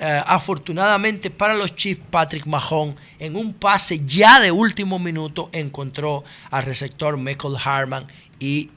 eh, 0.00 0.22
afortunadamente 0.26 1.28
para 1.28 1.54
los 1.54 1.74
Chiefs, 1.74 2.02
Patrick 2.08 2.46
Mahon 2.46 2.94
en 3.18 3.34
un 3.34 3.52
pase 3.52 4.04
ya 4.04 4.38
de 4.38 4.52
último 4.52 5.00
minuto 5.00 5.50
encontró 5.52 6.22
al 6.50 6.64
receptor 6.64 7.16
Michael 7.16 7.56
Harman 7.64 8.06
y 8.38 8.70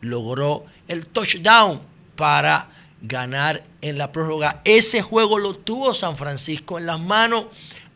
logró 0.00 0.64
el 0.88 1.06
touchdown 1.08 1.80
para 2.16 2.70
ganar 3.02 3.64
en 3.80 3.98
la 3.98 4.12
prórroga. 4.12 4.62
Ese 4.64 5.02
juego 5.02 5.38
lo 5.38 5.54
tuvo 5.54 5.94
San 5.94 6.16
Francisco 6.16 6.78
en 6.78 6.86
las 6.86 7.00
manos 7.00 7.46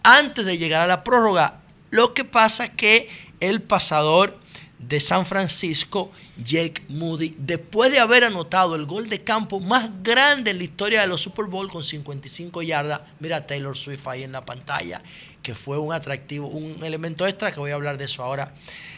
antes 0.02 0.44
de 0.44 0.58
llegar 0.58 0.82
a 0.82 0.86
la 0.86 1.04
prórroga. 1.04 1.60
Lo 1.90 2.12
que 2.12 2.24
pasa 2.24 2.72
que 2.72 3.08
el 3.40 3.62
pasador 3.62 4.38
de 4.78 5.00
San 5.00 5.24
Francisco, 5.24 6.10
Jake 6.36 6.82
Moody, 6.88 7.34
después 7.38 7.90
de 7.90 7.98
haber 7.98 8.24
anotado 8.24 8.74
el 8.74 8.84
gol 8.84 9.08
de 9.08 9.22
campo 9.24 9.58
más 9.60 9.88
grande 10.02 10.50
en 10.50 10.58
la 10.58 10.64
historia 10.64 11.00
de 11.00 11.06
los 11.06 11.22
Super 11.22 11.46
Bowl 11.46 11.70
con 11.70 11.82
55 11.82 12.62
yardas, 12.62 13.00
mira 13.18 13.38
a 13.38 13.46
Taylor 13.46 13.76
Swift 13.76 14.06
ahí 14.06 14.22
en 14.22 14.32
la 14.32 14.44
pantalla, 14.44 15.00
que 15.42 15.54
fue 15.54 15.78
un 15.78 15.92
atractivo, 15.92 16.48
un 16.48 16.84
elemento 16.84 17.26
extra, 17.26 17.52
que 17.52 17.60
voy 17.60 17.70
a 17.70 17.74
hablar 17.74 17.96
de 17.96 18.04
eso 18.04 18.22
ahora. 18.22 18.54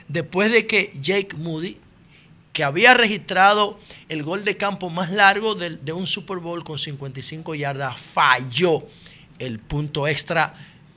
Después 0.08 0.50
de 0.50 0.66
que 0.66 0.90
Jake 1.00 1.36
Moody, 1.36 1.78
que 2.58 2.64
había 2.64 2.92
registrado 2.92 3.78
el 4.08 4.24
gol 4.24 4.44
de 4.44 4.56
campo 4.56 4.90
más 4.90 5.12
largo 5.12 5.54
de, 5.54 5.92
un 5.92 6.08
Super 6.08 6.38
Bowl 6.38 6.64
con 6.64 6.76
55 6.76 7.54
yardas, 7.54 7.96
falló 8.00 8.84
el 9.38 9.60
punto 9.60 10.08
extra 10.08 10.54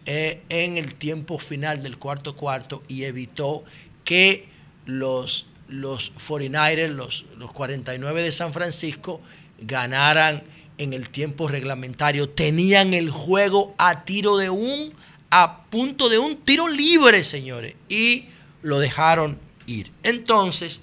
eh, 0.07 0.41
en 0.49 0.79
el 0.79 0.95
tiempo 0.95 1.37
final 1.37 1.83
del 1.83 1.99
cuarto 1.99 2.35
cuarto 2.35 2.81
y 2.87 3.03
evitó 3.03 3.63
que 4.03 4.47
los, 4.87 5.45
los 5.67 6.11
49ers, 6.15 6.87
los, 6.87 7.25
los 7.37 7.51
49 7.51 8.23
de 8.23 8.31
San 8.31 8.53
Francisco, 8.53 9.21
ganaran 9.59 10.41
en 10.79 10.93
el 10.93 11.09
tiempo 11.09 11.47
reglamentario. 11.47 12.27
Tenían 12.27 12.95
el 12.95 13.11
juego 13.11 13.75
a 13.77 14.03
tiro 14.03 14.37
de 14.37 14.49
un, 14.49 14.91
a 15.29 15.65
punto 15.65 16.09
de 16.09 16.17
un 16.17 16.37
tiro 16.37 16.67
libre, 16.67 17.23
señores, 17.23 17.75
y 17.87 18.25
lo 18.63 18.79
dejaron 18.79 19.37
ir. 19.67 19.91
Entonces, 20.01 20.81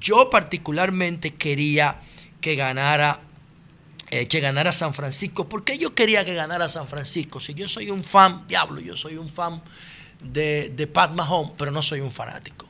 yo 0.00 0.30
particularmente 0.30 1.34
quería 1.34 2.00
que 2.40 2.54
ganara 2.54 3.20
eh, 4.10 4.26
que 4.26 4.40
ganara 4.40 4.72
San 4.72 4.94
Francisco. 4.94 5.48
¿Por 5.48 5.64
qué 5.64 5.76
yo 5.76 5.94
quería 5.94 6.24
que 6.24 6.34
ganara 6.34 6.68
San 6.68 6.86
Francisco? 6.86 7.40
Si 7.40 7.54
yo 7.54 7.68
soy 7.68 7.90
un 7.90 8.02
fan, 8.02 8.46
diablo, 8.48 8.80
yo 8.80 8.96
soy 8.96 9.16
un 9.16 9.28
fan 9.28 9.60
de, 10.22 10.70
de 10.74 10.86
Pat 10.86 11.12
Mahomes, 11.12 11.52
pero 11.58 11.70
no 11.70 11.82
soy 11.82 12.00
un 12.00 12.10
fanático. 12.10 12.68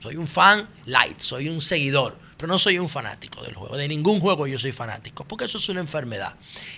Soy 0.00 0.16
un 0.16 0.26
fan 0.26 0.66
light, 0.86 1.20
soy 1.20 1.48
un 1.48 1.60
seguidor, 1.60 2.16
pero 2.40 2.54
no 2.54 2.58
soy 2.58 2.78
un 2.78 2.88
fanático 2.88 3.42
del 3.42 3.54
juego. 3.54 3.76
De 3.76 3.86
ningún 3.86 4.18
juego 4.18 4.46
yo 4.46 4.58
soy 4.58 4.72
fanático, 4.72 5.24
porque 5.24 5.44
eso 5.44 5.58
es 5.58 5.68
una 5.68 5.80
enfermedad. 5.80 6.34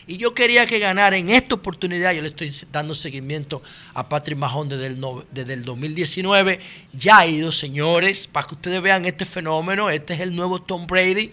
Y 0.08 0.16
yo 0.16 0.34
quería 0.34 0.66
que 0.66 0.80
ganara 0.80 1.16
en 1.16 1.30
esta 1.30 1.54
oportunidad, 1.54 2.12
yo 2.12 2.20
le 2.20 2.30
estoy 2.30 2.52
dando 2.72 2.96
seguimiento 2.96 3.62
a 3.94 4.08
Patrick 4.08 4.36
Mahomes 4.36 4.70
desde 4.70 4.88
el, 4.88 5.00
desde 5.30 5.52
el 5.52 5.64
2019. 5.64 6.58
Ya 6.92 7.18
ha 7.18 7.26
ido, 7.28 7.52
señores, 7.52 8.26
para 8.26 8.48
que 8.48 8.56
ustedes 8.56 8.82
vean 8.82 9.06
este 9.06 9.24
fenómeno. 9.24 9.88
Este 9.88 10.14
es 10.14 10.20
el 10.20 10.34
nuevo 10.34 10.60
Tom 10.60 10.88
Brady 10.88 11.32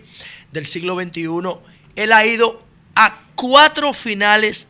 del 0.51 0.68
siglo 0.68 0.93
XXI. 0.93 1.27
Él 1.95 2.11
ha 2.11 2.23
ido 2.23 2.61
a 2.93 3.23
cuatro 3.34 3.93
finales, 3.93 4.68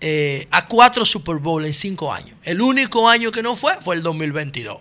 eh, 0.00 0.48
a 0.50 0.66
cuatro 0.66 1.04
Super 1.04 1.36
Bowl 1.36 1.66
en 1.66 1.74
cinco 1.74 2.10
años. 2.10 2.38
El 2.44 2.62
único 2.62 3.06
año 3.06 3.30
que 3.30 3.42
no 3.42 3.56
fue 3.56 3.74
fue 3.82 3.96
el 3.96 4.02
2022 4.02 4.78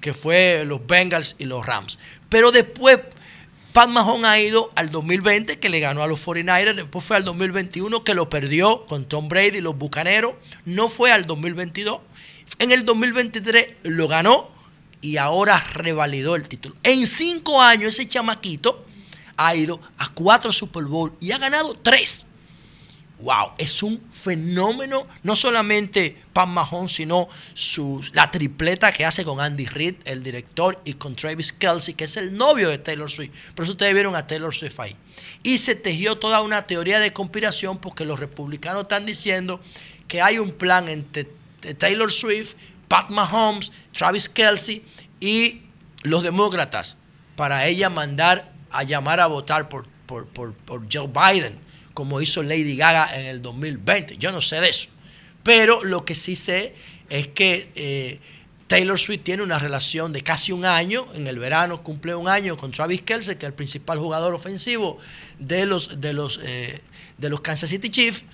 que 0.00 0.14
fue 0.14 0.64
los 0.64 0.86
Bengals 0.86 1.36
y 1.38 1.44
los 1.44 1.66
Rams. 1.66 1.98
Pero 2.30 2.50
después 2.50 3.00
Pat 3.72 3.88
Mahomes 3.88 4.26
ha 4.26 4.40
ido 4.40 4.68
al 4.74 4.90
2020 4.90 5.60
que 5.60 5.68
le 5.68 5.78
ganó 5.78 6.02
a 6.02 6.08
los 6.08 6.26
49ers, 6.26 6.74
después 6.74 7.04
fue 7.04 7.16
al 7.16 7.24
2021 7.24 8.02
que 8.02 8.14
lo 8.14 8.28
perdió 8.28 8.84
con 8.86 9.04
Tom 9.04 9.28
Brady 9.28 9.58
y 9.58 9.60
los 9.60 9.78
Bucaneros, 9.78 10.34
no 10.64 10.88
fue 10.88 11.12
al 11.12 11.24
2022. 11.24 12.00
En 12.58 12.72
el 12.72 12.84
2023 12.84 13.74
lo 13.84 14.08
ganó 14.08 14.50
y 15.00 15.18
ahora 15.18 15.62
revalidó 15.74 16.34
el 16.34 16.48
título. 16.48 16.74
En 16.82 17.06
cinco 17.06 17.62
años 17.62 17.94
ese 17.94 18.08
chamaquito 18.08 18.84
ha 19.36 19.54
ido 19.54 19.80
a 19.98 20.08
cuatro 20.08 20.50
Super 20.50 20.84
Bowl 20.84 21.12
y 21.20 21.30
ha 21.30 21.38
ganado 21.38 21.74
tres. 21.80 22.26
Wow, 23.22 23.52
es 23.58 23.82
un 23.82 24.00
fenómeno, 24.10 25.06
no 25.22 25.36
solamente 25.36 26.16
Pat 26.32 26.48
Mahomes, 26.48 26.92
sino 26.92 27.28
su, 27.52 28.02
la 28.12 28.30
tripleta 28.30 28.92
que 28.92 29.04
hace 29.04 29.24
con 29.24 29.40
Andy 29.40 29.66
Reid, 29.66 29.96
el 30.06 30.22
director, 30.22 30.80
y 30.84 30.94
con 30.94 31.14
Travis 31.16 31.52
Kelsey, 31.52 31.92
que 31.94 32.04
es 32.04 32.16
el 32.16 32.34
novio 32.34 32.70
de 32.70 32.78
Taylor 32.78 33.10
Swift. 33.10 33.32
Por 33.54 33.64
eso 33.64 33.72
ustedes 33.72 33.92
vieron 33.92 34.16
a 34.16 34.26
Taylor 34.26 34.54
Swift 34.54 34.80
ahí. 34.80 34.96
Y 35.42 35.58
se 35.58 35.74
tejió 35.74 36.16
toda 36.16 36.40
una 36.40 36.62
teoría 36.66 36.98
de 36.98 37.12
conspiración 37.12 37.78
porque 37.78 38.06
los 38.06 38.18
republicanos 38.18 38.82
están 38.82 39.04
diciendo 39.04 39.60
que 40.08 40.22
hay 40.22 40.38
un 40.38 40.52
plan 40.52 40.88
entre 40.88 41.28
Taylor 41.76 42.10
Swift, 42.10 42.54
Pat 42.88 43.10
Mahomes, 43.10 43.70
Travis 43.92 44.30
Kelsey 44.30 44.82
y 45.20 45.62
los 46.02 46.22
demócratas 46.22 46.96
para 47.36 47.66
ella 47.66 47.90
mandar 47.90 48.50
a 48.70 48.82
llamar 48.82 49.20
a 49.20 49.26
votar 49.26 49.68
por, 49.68 49.86
por, 50.06 50.26
por, 50.26 50.54
por 50.54 50.86
Joe 50.90 51.06
Biden 51.06 51.69
como 51.94 52.20
hizo 52.20 52.42
Lady 52.42 52.76
Gaga 52.76 53.18
en 53.18 53.26
el 53.26 53.42
2020. 53.42 54.16
Yo 54.16 54.32
no 54.32 54.40
sé 54.40 54.60
de 54.60 54.68
eso. 54.68 54.88
Pero 55.42 55.82
lo 55.84 56.04
que 56.04 56.14
sí 56.14 56.36
sé 56.36 56.74
es 57.08 57.28
que 57.28 57.68
eh, 57.74 58.20
Taylor 58.66 58.98
Swift 58.98 59.24
tiene 59.24 59.42
una 59.42 59.58
relación 59.58 60.12
de 60.12 60.22
casi 60.22 60.52
un 60.52 60.64
año. 60.64 61.06
En 61.14 61.26
el 61.26 61.38
verano 61.38 61.82
cumple 61.82 62.14
un 62.14 62.28
año 62.28 62.56
con 62.56 62.70
Travis 62.70 63.02
Kelsey, 63.02 63.36
que 63.36 63.46
es 63.46 63.50
el 63.50 63.54
principal 63.54 63.98
jugador 63.98 64.34
ofensivo 64.34 64.98
de 65.38 65.66
los, 65.66 66.00
de 66.00 66.12
los, 66.12 66.38
eh, 66.42 66.80
de 67.18 67.28
los 67.28 67.40
Kansas 67.40 67.70
City 67.70 67.90
Chiefs. 67.90 68.24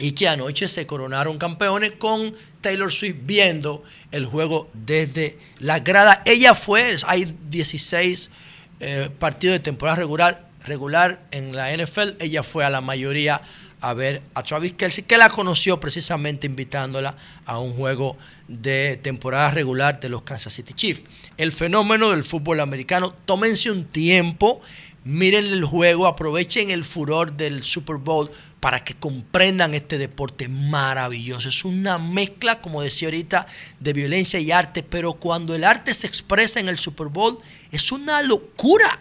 Y 0.00 0.12
que 0.12 0.28
anoche 0.28 0.68
se 0.68 0.86
coronaron 0.86 1.38
campeones 1.38 1.92
con 1.98 2.32
Taylor 2.60 2.92
Swift 2.92 3.16
viendo 3.22 3.82
el 4.12 4.26
juego 4.26 4.70
desde 4.72 5.38
la 5.58 5.80
grada. 5.80 6.22
Ella 6.24 6.54
fue, 6.54 6.96
hay 7.04 7.36
16 7.50 8.30
eh, 8.78 9.10
partidos 9.18 9.54
de 9.54 9.58
temporada 9.58 9.96
regular 9.96 10.47
regular 10.68 11.18
en 11.30 11.56
la 11.56 11.76
NFL, 11.76 12.20
ella 12.20 12.42
fue 12.42 12.64
a 12.64 12.70
la 12.70 12.80
mayoría 12.80 13.40
a 13.80 13.94
ver 13.94 14.22
a 14.34 14.42
Travis 14.42 14.72
Kelsey, 14.72 15.04
que 15.04 15.18
la 15.18 15.30
conoció 15.30 15.78
precisamente 15.78 16.46
invitándola 16.46 17.14
a 17.44 17.58
un 17.58 17.74
juego 17.74 18.16
de 18.48 18.98
temporada 19.02 19.50
regular 19.50 20.00
de 20.00 20.08
los 20.08 20.22
Kansas 20.22 20.52
City 20.52 20.72
Chiefs. 20.72 21.04
El 21.36 21.52
fenómeno 21.52 22.10
del 22.10 22.24
fútbol 22.24 22.60
americano, 22.60 23.10
tómense 23.24 23.70
un 23.70 23.84
tiempo, 23.84 24.60
miren 25.04 25.46
el 25.46 25.64
juego, 25.64 26.06
aprovechen 26.06 26.70
el 26.70 26.84
furor 26.84 27.32
del 27.32 27.62
Super 27.62 27.96
Bowl 27.96 28.30
para 28.60 28.82
que 28.82 28.94
comprendan 28.94 29.74
este 29.74 29.98
deporte 29.98 30.48
maravilloso. 30.48 31.48
Es 31.48 31.64
una 31.64 31.98
mezcla, 31.98 32.60
como 32.60 32.82
decía 32.82 33.08
ahorita, 33.08 33.46
de 33.78 33.92
violencia 33.92 34.40
y 34.40 34.50
arte, 34.50 34.82
pero 34.82 35.14
cuando 35.14 35.54
el 35.54 35.62
arte 35.62 35.94
se 35.94 36.08
expresa 36.08 36.58
en 36.58 36.68
el 36.68 36.78
Super 36.78 37.06
Bowl, 37.06 37.38
es 37.70 37.92
una 37.92 38.22
locura 38.22 38.98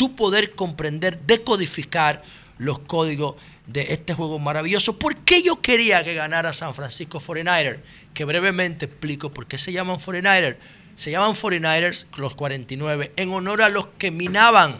tú 0.00 0.16
poder 0.16 0.52
comprender, 0.52 1.20
decodificar 1.26 2.22
los 2.56 2.78
códigos 2.78 3.34
de 3.66 3.92
este 3.92 4.14
juego 4.14 4.38
maravilloso. 4.38 4.98
¿Por 4.98 5.14
qué 5.14 5.42
yo 5.42 5.60
quería 5.60 6.02
que 6.02 6.14
ganara 6.14 6.54
San 6.54 6.72
Francisco 6.72 7.20
49ers? 7.20 7.80
Que 8.14 8.24
brevemente 8.24 8.86
explico 8.86 9.30
por 9.30 9.46
qué 9.46 9.58
se 9.58 9.72
llaman 9.72 9.98
49ers. 9.98 10.56
Se 10.96 11.10
llaman 11.10 11.32
49ers 11.32 12.06
los 12.16 12.34
49 12.34 13.12
en 13.14 13.30
honor 13.30 13.60
a 13.60 13.68
los 13.68 13.88
que 13.98 14.10
minaban, 14.10 14.78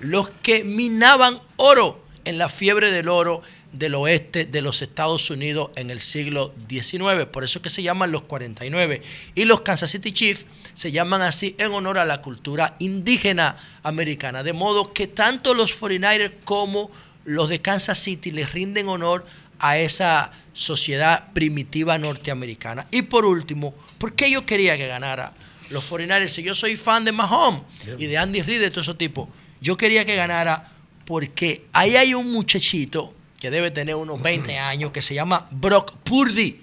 los 0.00 0.30
que 0.30 0.64
minaban 0.64 1.38
oro 1.56 2.02
en 2.24 2.38
la 2.38 2.48
fiebre 2.48 2.90
del 2.90 3.10
oro 3.10 3.42
del 3.72 3.94
oeste 3.94 4.44
de 4.44 4.60
los 4.60 4.82
Estados 4.82 5.30
Unidos 5.30 5.70
en 5.76 5.90
el 5.90 6.00
siglo 6.00 6.54
XIX. 6.68 7.26
Por 7.30 7.44
eso 7.44 7.58
es 7.58 7.62
que 7.62 7.70
se 7.70 7.82
llaman 7.82 8.12
los 8.12 8.22
49. 8.22 9.02
Y 9.34 9.44
los 9.44 9.62
Kansas 9.62 9.90
City 9.90 10.12
Chiefs 10.12 10.46
se 10.74 10.92
llaman 10.92 11.22
así 11.22 11.56
en 11.58 11.72
honor 11.72 11.98
a 11.98 12.04
la 12.04 12.22
cultura 12.22 12.76
indígena 12.78 13.56
americana. 13.82 14.42
De 14.42 14.52
modo 14.52 14.92
que 14.92 15.06
tanto 15.06 15.54
los 15.54 15.80
49ers 15.80 16.32
como 16.44 16.90
los 17.24 17.48
de 17.48 17.60
Kansas 17.60 17.98
City 17.98 18.30
les 18.30 18.52
rinden 18.52 18.88
honor 18.88 19.24
a 19.58 19.78
esa 19.78 20.30
sociedad 20.52 21.32
primitiva 21.32 21.96
norteamericana. 21.98 22.86
Y 22.90 23.02
por 23.02 23.24
último, 23.24 23.74
¿por 23.96 24.14
qué 24.14 24.30
yo 24.30 24.44
quería 24.44 24.76
que 24.76 24.86
ganara 24.86 25.32
los 25.70 25.90
49ers? 25.90 26.28
Si 26.28 26.42
yo 26.42 26.54
soy 26.54 26.76
fan 26.76 27.04
de 27.04 27.12
Mahomes 27.12 27.62
y 27.96 28.06
de 28.06 28.18
Andy 28.18 28.42
Reid, 28.42 28.60
de 28.60 28.70
todo 28.70 28.80
ese 28.80 28.94
tipo, 28.94 29.30
yo 29.60 29.76
quería 29.76 30.04
que 30.04 30.16
ganara 30.16 30.72
porque 31.06 31.66
ahí 31.72 31.96
hay 31.96 32.12
un 32.12 32.30
muchachito 32.32 33.14
que 33.42 33.50
debe 33.50 33.72
tener 33.72 33.96
unos 33.96 34.22
20 34.22 34.56
años, 34.56 34.92
que 34.92 35.02
se 35.02 35.14
llama 35.14 35.48
Brock 35.50 35.94
Purdy, 36.04 36.60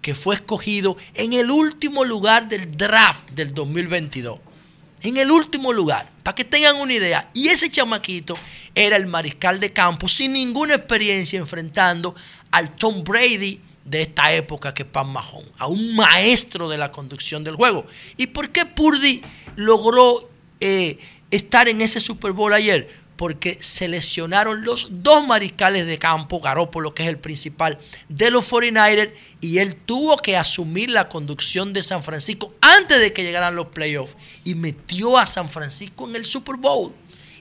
que 0.00 0.14
fue 0.14 0.36
escogido 0.36 0.96
en 1.14 1.32
el 1.32 1.50
último 1.50 2.04
lugar 2.04 2.48
del 2.48 2.76
draft 2.76 3.30
del 3.32 3.52
2022. 3.52 4.38
En 5.02 5.16
el 5.16 5.32
último 5.32 5.72
lugar, 5.72 6.08
para 6.22 6.36
que 6.36 6.44
tengan 6.44 6.76
una 6.76 6.92
idea. 6.92 7.28
Y 7.34 7.48
ese 7.48 7.68
chamaquito 7.68 8.38
era 8.76 8.96
el 8.96 9.06
mariscal 9.06 9.58
de 9.58 9.72
campo 9.72 10.06
sin 10.06 10.34
ninguna 10.34 10.76
experiencia 10.76 11.36
enfrentando 11.36 12.14
al 12.52 12.76
Tom 12.76 13.02
Brady 13.02 13.60
de 13.84 14.02
esta 14.02 14.32
época 14.32 14.72
que 14.72 14.84
es 14.84 14.88
Pan 14.88 15.08
Mahon, 15.08 15.44
a 15.58 15.66
un 15.66 15.96
maestro 15.96 16.68
de 16.68 16.78
la 16.78 16.92
conducción 16.92 17.42
del 17.42 17.56
juego. 17.56 17.86
¿Y 18.16 18.28
por 18.28 18.50
qué 18.50 18.66
Purdy 18.66 19.20
logró 19.56 20.30
eh, 20.60 20.96
estar 21.32 21.66
en 21.66 21.80
ese 21.80 21.98
Super 21.98 22.30
Bowl 22.30 22.52
ayer? 22.52 22.99
Porque 23.20 23.58
se 23.60 23.86
lesionaron 23.86 24.64
los 24.64 24.88
dos 24.90 25.26
mariscales 25.26 25.86
de 25.86 25.98
campo, 25.98 26.40
Garoppolo, 26.40 26.94
que 26.94 27.02
es 27.02 27.08
el 27.10 27.18
principal 27.18 27.76
de 28.08 28.30
los 28.30 28.50
49ers, 28.50 29.12
y 29.42 29.58
él 29.58 29.76
tuvo 29.76 30.16
que 30.16 30.38
asumir 30.38 30.88
la 30.88 31.10
conducción 31.10 31.74
de 31.74 31.82
San 31.82 32.02
Francisco 32.02 32.54
antes 32.62 32.98
de 32.98 33.12
que 33.12 33.22
llegaran 33.22 33.54
los 33.54 33.66
playoffs 33.66 34.16
y 34.42 34.54
metió 34.54 35.18
a 35.18 35.26
San 35.26 35.50
Francisco 35.50 36.08
en 36.08 36.16
el 36.16 36.24
Super 36.24 36.56
Bowl. 36.56 36.94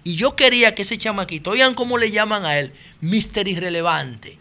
Y 0.03 0.17
yo 0.17 0.35
quería 0.35 0.75
que 0.75 0.81
ese 0.81 0.97
chamaquito, 0.97 1.51
oigan 1.51 1.75
cómo 1.75 1.97
le 1.97 2.11
llaman 2.11 2.43
a 2.43 2.59
él, 2.59 2.73
Mister 2.99 3.47
Irrelevante. 3.47 4.37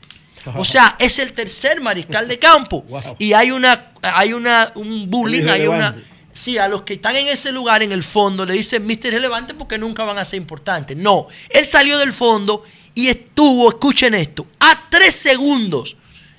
O 0.57 0.65
sea, 0.65 0.97
es 0.99 1.21
el 1.21 1.35
tercer 1.35 1.81
mariscal 1.81 2.27
de 2.27 2.41
campo. 2.41 2.85
Y 3.21 3.33
hay 3.33 3.53
una, 3.53 3.93
hay 4.03 4.33
una, 4.33 4.73
un 4.75 5.09
bullying, 5.09 5.47
hay 5.49 5.69
una. 5.69 5.95
Sí, 6.39 6.57
a 6.57 6.69
los 6.69 6.83
que 6.83 6.95
están 6.95 7.17
en 7.17 7.27
ese 7.27 7.51
lugar, 7.51 7.83
en 7.83 7.91
el 7.91 8.05
fondo, 8.05 8.47
le 8.47 8.53
dicen 8.53 8.87
Mister 8.87 9.13
Relevante 9.13 9.55
porque 9.55 9.77
nunca 9.77 10.05
van 10.05 10.19
a 10.19 10.25
ser 10.25 10.37
importantes. 10.37 10.97
No, 10.97 11.27
él 11.51 11.67
salió 11.67 11.99
del 11.99 12.13
fondo 12.13 12.63
y 12.95 13.09
estuvo, 13.09 13.69
escuchen 13.69 14.15
esto, 14.15 14.47
a 14.61 14.87
tres 14.89 15.17
segundos 15.17 15.97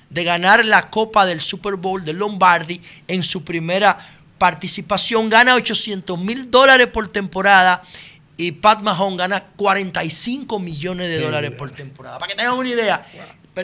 de 0.08 0.24
ganar 0.24 0.64
la 0.64 0.88
Copa 0.88 1.26
del 1.26 1.42
Super 1.42 1.74
Bowl 1.74 2.02
de 2.02 2.14
Lombardi 2.14 2.80
en 3.08 3.22
su 3.22 3.44
primera 3.44 3.98
participación. 4.38 5.28
Gana 5.28 5.54
800 5.54 6.18
mil 6.18 6.50
dólares 6.50 6.86
por 6.86 7.08
temporada 7.08 7.82
y 8.38 8.52
Pat 8.52 8.80
Mahon 8.80 9.18
gana 9.18 9.48
45 9.54 10.58
millones 10.60 11.10
de 11.10 11.20
dólares 11.20 11.50
por 11.50 11.72
temporada. 11.72 12.16
Para 12.16 12.30
que 12.30 12.36
tengan 12.36 12.54
una 12.54 12.70
idea. 12.70 13.04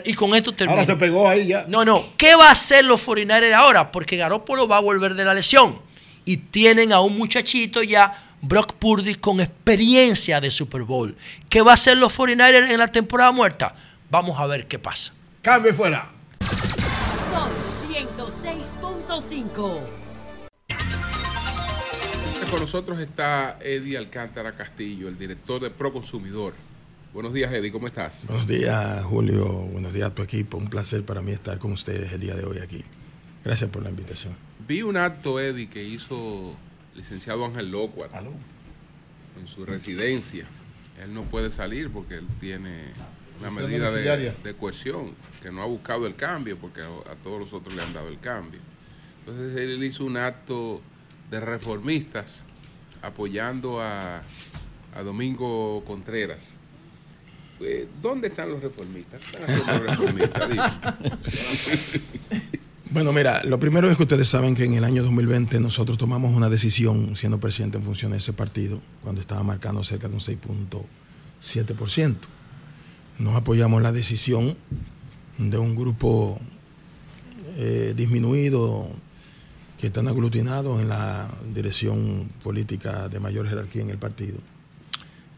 Y 0.05 0.13
con 0.13 0.35
esto 0.35 0.53
termino. 0.53 0.81
Ahora 0.81 0.85
se 0.85 0.97
pegó 0.97 1.27
ahí 1.27 1.47
ya. 1.47 1.65
No, 1.67 1.83
no. 1.83 2.13
¿Qué 2.15 2.35
va 2.35 2.49
a 2.49 2.51
hacer 2.51 2.85
los 2.85 3.03
49ers 3.07 3.53
ahora? 3.53 3.91
Porque 3.91 4.17
Garoppolo 4.17 4.67
va 4.67 4.77
a 4.77 4.81
volver 4.81 5.15
de 5.15 5.25
la 5.25 5.33
lesión. 5.33 5.86
Y 6.27 6.35
tienen 6.35 6.91
a 6.91 6.99
un 6.99 7.17
muchachito 7.17 7.81
ya, 7.81 8.35
Brock 8.41 8.73
Purdy, 8.73 9.15
con 9.15 9.39
experiencia 9.39 10.41
de 10.41 10.51
Super 10.51 10.83
Bowl. 10.83 11.15
¿Qué 11.47 11.61
va 11.61 11.71
a 11.71 11.75
hacer 11.75 11.95
los 11.95 12.19
49ers 12.19 12.69
en 12.69 12.77
la 12.79 12.91
temporada 12.91 13.31
muerta? 13.31 13.73
Vamos 14.09 14.37
a 14.37 14.45
ver 14.45 14.67
qué 14.67 14.77
pasa. 14.77 15.13
Cambio 15.41 15.73
fuera. 15.73 16.11
Sol 17.31 17.49
106.5. 17.89 19.79
Con 22.51 22.59
nosotros 22.59 22.99
está 22.99 23.57
Eddie 23.61 23.97
Alcántara 23.97 24.53
Castillo, 24.53 25.07
el 25.07 25.17
director 25.17 25.61
de 25.61 25.69
Proconsumidor. 25.69 26.55
Buenos 27.13 27.33
días, 27.33 27.53
Eddie, 27.53 27.71
¿cómo 27.71 27.87
estás? 27.87 28.13
Buenos 28.27 28.47
días, 28.47 29.01
Julio. 29.05 29.45
Buenos 29.45 29.93
días 29.93 30.11
a 30.11 30.13
tu 30.13 30.23
equipo. 30.23 30.57
Un 30.57 30.67
placer 30.67 31.05
para 31.05 31.21
mí 31.21 31.31
estar 31.31 31.57
con 31.57 31.71
ustedes 31.71 32.11
el 32.11 32.19
día 32.19 32.35
de 32.35 32.43
hoy 32.43 32.57
aquí. 32.59 32.83
Gracias 33.45 33.69
por 33.69 33.81
la 33.81 33.89
invitación. 33.89 34.46
Vi 34.67 34.81
un 34.81 34.97
acto, 34.97 35.39
Eddie, 35.39 35.69
que 35.69 35.83
hizo 35.83 36.55
el 36.93 37.01
licenciado 37.01 37.45
Ángel 37.45 37.71
Locuar 37.71 38.09
en 39.39 39.47
su 39.47 39.65
residencia. 39.65 40.45
Él 41.01 41.13
no 41.13 41.23
puede 41.23 41.51
salir 41.51 41.89
porque 41.89 42.15
él 42.15 42.27
tiene 42.41 42.91
una 43.39 43.51
medida 43.51 43.91
de, 43.91 44.33
de 44.43 44.53
cohesión, 44.55 45.13
que 45.41 45.51
no 45.51 45.61
ha 45.61 45.65
buscado 45.65 46.05
el 46.05 46.15
cambio 46.15 46.57
porque 46.57 46.81
a, 46.81 46.87
a 46.87 47.15
todos 47.23 47.39
los 47.39 47.53
otros 47.53 47.75
le 47.75 47.83
han 47.83 47.93
dado 47.93 48.09
el 48.09 48.19
cambio. 48.19 48.59
Entonces 49.19 49.57
él 49.57 49.81
hizo 49.83 50.03
un 50.03 50.17
acto 50.17 50.81
de 51.29 51.39
reformistas 51.39 52.41
apoyando 53.01 53.81
a, 53.81 54.21
a 54.95 55.03
Domingo 55.03 55.83
Contreras. 55.85 56.49
Eh, 57.59 57.87
¿Dónde 58.01 58.27
están 58.27 58.49
los 58.49 58.61
reformistas? 58.61 59.21
¿Qué 59.23 59.37
están 59.37 59.83
los 59.83 59.97
reformistas? 59.97 60.49
Bueno, 62.89 63.11
mira, 63.11 63.43
lo 63.43 63.59
primero 63.59 63.91
es 63.91 63.97
que 63.97 64.03
ustedes 64.03 64.29
saben 64.29 64.55
que 64.55 64.63
en 64.63 64.75
el 64.75 64.85
año 64.85 65.03
2020 65.03 65.59
nosotros 65.59 65.97
tomamos 65.97 66.33
una 66.33 66.47
decisión, 66.47 67.17
siendo 67.17 67.37
presidente 67.37 67.77
en 67.77 67.83
función 67.83 68.11
de 68.11 68.19
ese 68.19 68.31
partido, 68.31 68.79
cuando 69.03 69.19
estaba 69.19 69.43
marcando 69.43 69.83
cerca 69.83 70.07
de 70.07 70.13
un 70.13 70.21
6.7%. 70.21 72.15
Nos 73.19 73.35
apoyamos 73.35 73.81
la 73.81 73.91
decisión 73.91 74.55
de 75.37 75.57
un 75.57 75.75
grupo 75.75 76.39
eh, 77.57 77.93
disminuido 77.95 78.89
que 79.77 79.87
están 79.87 80.07
aglutinados 80.07 80.79
en 80.79 80.87
la 80.87 81.27
dirección 81.53 82.29
política 82.41 83.09
de 83.09 83.19
mayor 83.19 83.49
jerarquía 83.49 83.81
en 83.81 83.89
el 83.89 83.97
partido. 83.97 84.37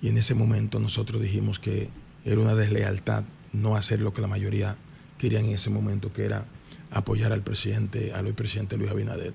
Y 0.03 0.09
en 0.09 0.17
ese 0.17 0.35
momento 0.35 0.79
nosotros 0.79 1.19
dijimos 1.19 1.57
que 1.57 1.89
era 2.25 2.39
una 2.39 2.53
deslealtad 2.53 3.23
no 3.53 3.75
hacer 3.75 4.03
lo 4.03 4.13
que 4.13 4.21
la 4.21 4.27
mayoría 4.27 4.77
querían 5.17 5.45
en 5.45 5.55
ese 5.55 5.71
momento, 5.71 6.13
que 6.13 6.25
era 6.25 6.45
apoyar 6.91 7.31
al 7.31 7.41
presidente, 7.41 8.13
al 8.13 8.25
hoy 8.25 8.33
presidente 8.33 8.77
Luis 8.77 8.89
Abinader. 8.89 9.33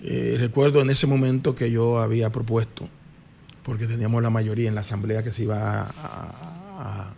Eh, 0.00 0.36
recuerdo 0.38 0.80
en 0.80 0.90
ese 0.90 1.06
momento 1.06 1.54
que 1.54 1.70
yo 1.70 1.98
había 1.98 2.30
propuesto, 2.30 2.88
porque 3.64 3.86
teníamos 3.86 4.22
la 4.22 4.30
mayoría 4.30 4.68
en 4.68 4.74
la 4.74 4.82
asamblea 4.82 5.22
que 5.22 5.32
se 5.32 5.42
iba 5.42 5.88
a, 5.90 7.14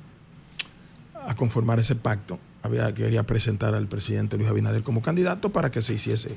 conformar 1.37 1.79
ese 1.79 1.95
pacto, 1.95 2.41
había, 2.63 2.93
quería 2.93 3.23
presentar 3.23 3.75
al 3.75 3.87
presidente 3.87 4.37
Luis 4.37 4.49
Abinader 4.49 4.83
como 4.83 5.01
candidato 5.01 5.51
para 5.51 5.71
que 5.71 5.81
se 5.81 5.95
hiciese 5.95 6.37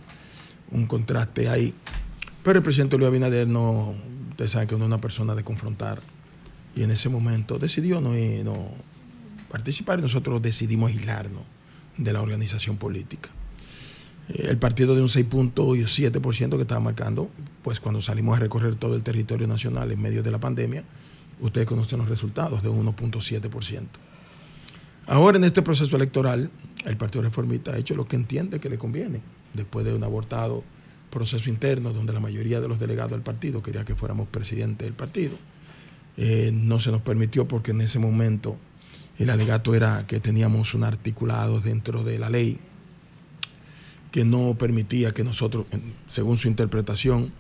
un 0.72 0.86
contraste 0.86 1.50
ahí. 1.50 1.74
Pero 2.44 2.60
el 2.60 2.64
presidente 2.64 2.98
Luis 2.98 3.08
Abinader 3.08 3.48
no, 3.48 3.96
ustedes 4.30 4.52
saben 4.52 4.68
que 4.68 4.76
no 4.76 4.82
es 4.82 4.88
una 4.88 5.02
persona 5.02 5.34
de 5.36 5.44
confrontar, 5.44 6.02
y 6.76 6.84
en 6.84 6.92
ese 6.92 7.10
momento 7.10 7.58
decidió 7.58 8.02
no, 8.02 8.12
no 8.12 8.70
participar 9.50 10.00
y 10.00 10.04
nosotros 10.04 10.42
decidimos 10.42 10.92
aislarnos 10.92 11.44
de 11.98 12.14
la 12.14 12.22
organización 12.22 12.78
política. 12.78 13.30
Eh, 14.30 14.48
El 14.50 14.58
partido 14.58 14.96
de 14.96 15.02
un 15.02 15.08
6.7% 15.08 16.56
que 16.56 16.62
estaba 16.62 16.82
marcando, 16.82 17.30
pues 17.64 17.80
cuando 17.80 18.02
salimos 18.02 18.38
a 18.38 18.40
recorrer 18.40 18.76
todo 18.76 18.96
el 18.96 19.04
territorio 19.04 19.48
nacional 19.48 19.92
en 19.92 20.02
medio 20.02 20.24
de 20.24 20.32
la 20.32 20.40
pandemia, 20.40 20.84
ustedes 21.40 21.68
conocen 21.68 22.00
los 22.00 22.10
resultados 22.10 22.64
de 22.64 22.70
un 22.70 22.86
1.7%. 22.86 23.88
Ahora 25.06 25.38
en 25.38 25.44
este 25.44 25.62
proceso 25.62 25.96
electoral, 25.96 26.50
el 26.86 26.98
Partido 26.98 27.24
Reformista 27.24 27.74
ha 27.74 27.78
hecho 27.78 27.96
lo 27.96 28.08
que 28.08 28.16
entiende 28.16 28.60
que 28.60 28.70
le 28.70 28.78
conviene, 28.78 29.22
después 29.54 29.86
de 29.86 29.94
un 29.94 30.04
abortado 30.04 30.64
proceso 31.10 31.50
interno 31.50 31.94
donde 31.94 32.14
la 32.14 32.20
mayoría 32.20 32.60
de 32.60 32.68
los 32.68 32.80
delegados 32.80 33.12
del 33.12 33.22
partido 33.22 33.62
quería 33.62 33.86
que 33.86 33.96
fuéramos 33.96 34.28
presidente 34.28 34.86
del 34.86 34.94
partido. 34.94 35.38
Eh, 36.18 36.52
no 36.54 36.80
se 36.80 36.92
nos 36.92 37.02
permitió 37.02 37.48
porque 37.48 37.72
en 37.72 37.82
ese 37.82 38.00
momento 38.00 38.58
el 39.20 39.30
alegato 39.30 39.76
era 39.76 40.06
que 40.08 40.20
teníamos 40.20 40.74
un 40.74 40.84
articulado 40.84 41.60
dentro 41.60 42.04
de 42.04 42.20
la 42.20 42.30
ley 42.30 42.60
que 44.12 44.26
no 44.26 44.56
permitía 44.56 45.12
que 45.12 45.24
nosotros, 45.24 45.66
según 46.08 46.38
su 46.38 46.48
interpretación, 46.48 47.32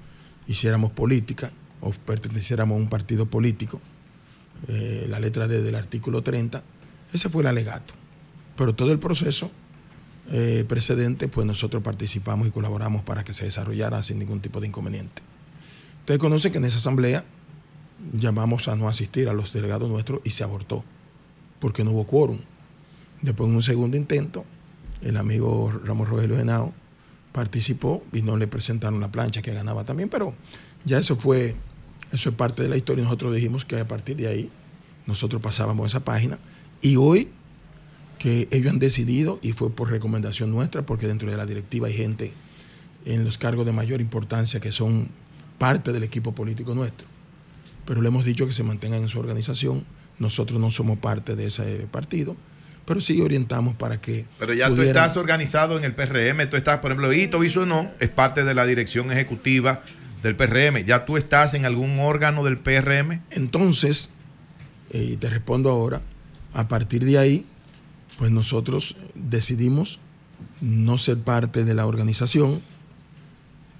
hiciéramos 0.48 0.92
política 0.92 1.52
o 1.82 1.92
perteneciéramos 1.92 2.78
a 2.78 2.82
un 2.82 2.90
partido 2.90 3.28
político. 3.28 3.80
Eh, 4.68 5.06
la 5.10 5.20
letra 5.20 5.48
D 5.48 5.62
del 5.62 5.76
artículo 5.76 6.24
30, 6.24 6.64
ese 7.14 7.30
fue 7.30 7.42
el 7.42 7.48
alegato. 7.48 7.94
Pero 8.56 8.74
todo 8.74 8.92
el 8.92 9.00
proceso 9.00 9.52
eh, 10.32 10.64
precedente, 10.68 11.28
pues 11.28 11.46
nosotros 11.46 11.84
participamos 11.84 12.48
y 12.48 12.52
colaboramos 12.52 13.04
para 13.04 13.24
que 13.24 13.34
se 13.34 13.46
desarrollara 13.46 14.02
sin 14.04 14.20
ningún 14.20 14.40
tipo 14.40 14.60
de 14.60 14.68
inconveniente. 14.68 15.22
Ustedes 16.00 16.20
conocen 16.20 16.52
que 16.52 16.58
en 16.58 16.66
esa 16.66 16.78
asamblea 16.78 17.26
llamamos 18.14 18.68
a 18.68 18.76
no 18.76 18.88
asistir 18.88 19.30
a 19.30 19.34
los 19.34 19.54
delegados 19.54 19.90
nuestros 19.90 20.22
y 20.24 20.32
se 20.32 20.44
abortó, 20.44 20.84
porque 21.64 21.86
no 21.86 21.92
hubo 21.92 22.06
quórum. 22.06 22.40
Después, 23.22 23.50
en 23.50 23.56
un 23.56 23.64
segundo 23.64 23.96
intento, 23.96 24.44
el 25.02 25.16
amigo 25.16 25.72
Ramón 25.86 26.08
Rogelio 26.08 26.38
Henao 26.38 26.74
participó 27.32 28.04
y 28.12 28.22
no 28.22 28.36
le 28.36 28.48
presentaron 28.48 29.00
la 29.00 29.14
plancha 29.14 29.42
que 29.42 29.54
ganaba 29.54 29.86
también, 29.86 30.10
pero 30.10 30.34
ya 30.84 31.00
eso 31.00 31.16
fue, 31.16 31.56
eso 32.12 32.32
es 32.32 32.36
parte 32.36 32.64
de 32.64 32.68
la 32.68 32.76
historia. 32.76 33.06
Nosotros 33.06 33.34
dijimos 33.34 33.64
que 33.64 33.80
a 33.80 33.88
partir 33.88 34.18
de 34.18 34.28
ahí 34.28 34.52
nosotros 35.06 35.42
pasábamos 35.42 35.88
esa 35.88 36.04
página 36.04 36.38
y 36.82 36.98
hoy 36.98 37.30
que 38.20 38.50
ellos 38.52 38.74
han 38.74 38.80
decidido 38.80 39.40
y 39.42 39.54
fue 39.54 39.70
por 39.70 39.90
recomendación 39.90 40.52
nuestra, 40.52 40.86
porque 40.86 41.08
dentro 41.08 41.32
de 41.32 41.38
la 41.38 41.46
directiva 41.46 41.88
hay 41.88 41.94
gente 41.94 42.34
en 43.06 43.24
los 43.24 43.38
cargos 43.38 43.66
de 43.66 43.72
mayor 43.72 44.02
importancia 44.02 44.60
que 44.60 44.74
son 44.74 45.08
parte 45.60 45.94
del 45.94 46.04
equipo 46.04 46.36
político 46.36 46.76
nuestro. 46.76 47.08
Pero 47.86 48.02
le 48.02 48.10
hemos 48.10 48.26
dicho 48.26 48.46
que 48.46 48.52
se 48.52 48.64
mantengan 48.64 49.02
en 49.02 49.08
su 49.08 49.18
organización. 49.18 49.86
Nosotros 50.24 50.60
no 50.60 50.72
somos 50.72 50.98
parte 50.98 51.36
de 51.36 51.46
ese 51.48 51.86
partido, 51.92 52.36
pero 52.86 53.00
sí 53.02 53.22
orientamos 53.22 53.76
para 53.76 54.00
que. 54.02 54.26
Pero 54.40 54.54
ya 54.54 54.68
tú 54.68 54.76
pudieran- 54.76 55.04
estás 55.06 55.18
organizado 55.18 55.78
en 55.78 55.84
el 55.84 55.94
PRM, 55.94 56.50
tú 56.50 56.58
estás, 56.58 56.80
por 56.80 56.92
ejemplo, 56.92 57.10
Viso 57.40 57.66
no, 57.66 57.92
es 58.00 58.10
parte 58.10 58.44
de 58.44 58.54
la 58.54 58.66
dirección 58.66 59.12
ejecutiva 59.12 59.84
del 60.24 60.36
PRM. 60.36 60.86
¿Ya 60.86 61.06
tú 61.06 61.18
estás 61.18 61.54
en 61.54 61.66
algún 61.66 62.00
órgano 62.00 62.44
del 62.44 62.58
PRM? 62.58 63.22
Entonces, 63.32 64.10
eh, 64.92 65.10
y 65.12 65.18
te 65.18 65.30
respondo 65.30 65.70
ahora, 65.70 66.02
a 66.54 66.68
partir 66.68 67.04
de 67.04 67.18
ahí, 67.18 67.46
pues 68.18 68.32
nosotros 68.32 68.96
decidimos 69.16 70.00
no 70.62 70.98
ser 70.98 71.18
parte 71.18 71.64
de 71.66 71.74
la 71.74 71.86
organización. 71.86 72.62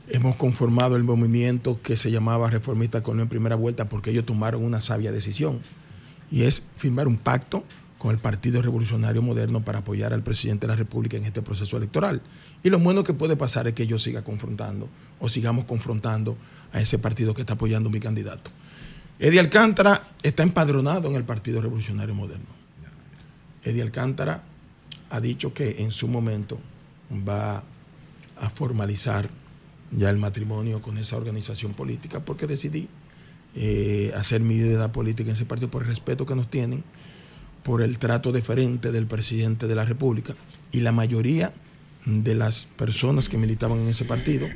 Hemos 0.10 0.36
conformado 0.36 0.98
el 0.98 1.04
movimiento 1.04 1.80
que 1.82 1.96
se 1.96 2.12
llamaba 2.12 2.50
Reformista 2.50 3.02
con 3.04 3.20
en 3.22 3.30
primera 3.30 3.56
vuelta 3.56 3.88
porque 3.88 4.12
ellos 4.12 4.26
tomaron 4.26 4.64
una 4.64 4.82
sabia 4.82 5.12
decisión 5.14 5.62
y 6.32 6.44
es 6.44 6.64
firmar 6.76 7.08
un 7.08 7.18
pacto 7.18 7.64
con 7.98 8.12
el 8.12 8.20
Partido 8.20 8.62
Revolucionario 8.62 9.22
Moderno 9.22 9.64
para 9.64 9.80
apoyar 9.80 10.12
al 10.12 10.24
presidente 10.24 10.68
de 10.68 10.74
la 10.74 10.76
República 10.76 11.16
en 11.16 11.24
este 11.24 11.42
proceso 11.42 11.78
electoral. 11.78 12.22
Y 12.62 12.70
lo 12.70 12.78
bueno 12.80 13.04
que 13.04 13.14
puede 13.14 13.38
pasar 13.38 13.68
es 13.68 13.74
que 13.74 13.88
yo 13.88 13.98
siga 13.98 14.24
confrontando 14.24 14.90
o 15.22 15.30
sigamos 15.30 15.64
confrontando 15.64 16.36
a 16.74 16.82
ese 16.82 17.00
partido 17.00 17.34
que 17.34 17.42
está 17.42 17.54
apoyando 17.54 17.90
mi 17.90 18.02
candidato. 18.02 18.52
Eddie 19.20 19.40
Alcántara 19.40 20.04
está 20.22 20.44
empadronado 20.44 21.10
en 21.10 21.16
el 21.16 21.24
Partido 21.24 21.62
Revolucionario 21.62 22.14
Moderno. 22.14 22.48
Eddie 23.64 23.84
Alcántara 23.84 24.44
ha 25.10 25.22
dicho 25.22 25.54
que 25.54 25.82
en 25.82 25.94
su 25.94 26.10
momento 26.10 26.60
va 27.26 27.64
a 28.36 28.50
formalizar 28.50 29.30
ya 29.92 30.10
el 30.10 30.18
matrimonio 30.18 30.82
con 30.82 30.98
esa 30.98 31.16
organización 31.16 31.74
política 31.74 32.20
porque 32.20 32.48
decidí 32.48 32.90
eh, 33.56 34.12
hacer 34.16 34.42
mi 34.42 34.58
vida 34.58 34.92
política 34.92 35.30
en 35.30 35.36
ese 35.36 35.46
partido 35.46 35.70
por 35.70 35.84
el 35.84 35.88
respeto 35.88 36.26
que 36.26 36.36
nos 36.36 36.50
tienen, 36.50 36.84
por 37.64 37.82
el 37.82 37.98
trato 37.98 38.32
deferente 38.32 38.92
del 38.92 39.08
presidente 39.08 39.68
de 39.68 39.76
la 39.76 39.86
República 39.86 40.36
y 40.72 40.82
la 40.82 40.92
mayoría 40.92 41.54
de 42.06 42.36
las 42.36 42.66
personas 42.66 43.30
que 43.30 43.38
militaban 43.38 43.80
en 43.80 43.88
ese 43.88 44.06
partido 44.06 44.48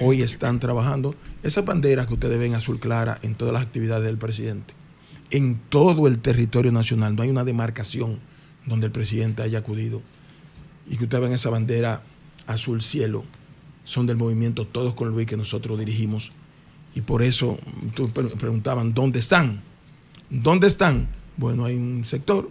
hoy 0.00 0.22
están 0.22 0.58
trabajando. 0.58 1.14
Esa 1.42 1.62
bandera 1.62 2.06
que 2.06 2.14
ustedes 2.14 2.38
ven 2.38 2.54
azul 2.54 2.80
clara 2.80 3.18
en 3.22 3.34
todas 3.34 3.54
las 3.54 3.62
actividades 3.62 4.04
del 4.04 4.18
presidente, 4.18 4.74
en 5.30 5.60
todo 5.68 6.08
el 6.08 6.18
territorio 6.18 6.72
nacional, 6.72 7.14
no 7.14 7.22
hay 7.22 7.30
una 7.30 7.44
demarcación 7.44 8.18
donde 8.64 8.86
el 8.86 8.92
presidente 8.92 9.42
haya 9.42 9.60
acudido 9.60 10.02
y 10.88 10.96
que 10.96 11.04
ustedes 11.04 11.22
ven 11.22 11.32
esa 11.32 11.50
bandera 11.50 12.02
azul 12.46 12.82
cielo, 12.82 13.24
son 13.84 14.06
del 14.06 14.16
movimiento 14.16 14.66
Todos 14.66 14.94
con 14.94 15.08
Luis 15.08 15.26
que 15.26 15.36
nosotros 15.36 15.78
dirigimos. 15.78 16.32
Y 16.96 17.02
por 17.02 17.22
eso 17.22 17.56
tú 17.94 18.10
pre- 18.10 18.24
preguntaban, 18.30 18.92
¿dónde 18.94 19.20
están? 19.20 19.60
¿Dónde 20.30 20.66
están? 20.66 21.08
Bueno, 21.36 21.64
hay 21.66 21.76
un 21.76 22.04
sector 22.04 22.50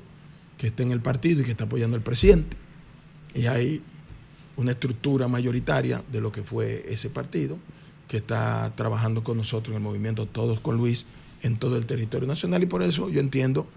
que 0.57 0.67
está 0.67 0.83
en 0.83 0.91
el 0.91 1.01
partido 1.01 1.41
y 1.41 1.43
que 1.43 1.51
está 1.51 1.65
apoyando 1.65 1.97
al 1.97 2.03
presidente. 2.03 2.55
Y 3.33 3.47
hay 3.47 3.81
una 4.55 4.71
estructura 4.71 5.27
mayoritaria 5.27 6.01
de 6.11 6.21
lo 6.21 6.31
que 6.31 6.43
fue 6.43 6.85
ese 6.87 7.09
partido 7.09 7.57
que 8.07 8.17
está 8.17 8.71
trabajando 8.75 9.23
con 9.23 9.35
nosotros 9.35 9.75
en 9.75 9.81
el 9.81 9.83
movimiento 9.83 10.27
Todos 10.27 10.59
con 10.61 10.77
Luis 10.77 11.05
en 11.41 11.57
todo 11.57 11.75
el 11.75 11.85
territorio 11.85 12.27
nacional. 12.27 12.63
Y 12.63 12.67
por 12.67 12.81
eso 12.83 13.09
yo 13.09 13.19
entiendo 13.19 13.67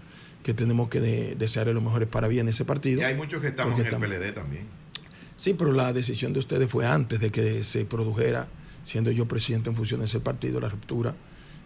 que 0.43 0.53
tenemos 0.53 0.87
que 0.87 1.01
de- 1.01 1.35
desearle 1.35 1.73
lo 1.73 1.81
mejores 1.81 2.07
para 2.07 2.27
bien 2.29 2.47
a 2.47 2.51
ese 2.51 2.63
partido. 2.63 3.01
Y 3.01 3.03
hay 3.03 3.15
muchos 3.15 3.41
que 3.41 3.47
estamos 3.49 3.73
en 3.73 3.79
el 3.81 3.85
estamos- 3.87 4.07
PLD 4.07 4.31
también. 4.33 4.63
Sí, 5.35 5.53
pero 5.55 5.73
la 5.73 5.91
decisión 5.93 6.31
de 6.31 6.39
ustedes 6.39 6.69
fue 6.69 6.85
antes 6.85 7.19
de 7.19 7.31
que 7.31 7.63
se 7.63 7.85
produjera, 7.85 8.47
siendo 8.89 9.11
yo 9.11 9.27
presidente 9.27 9.69
en 9.69 9.75
función 9.75 9.99
de 9.99 10.07
ese 10.07 10.19
partido, 10.19 10.59
la 10.59 10.67
ruptura 10.67 11.15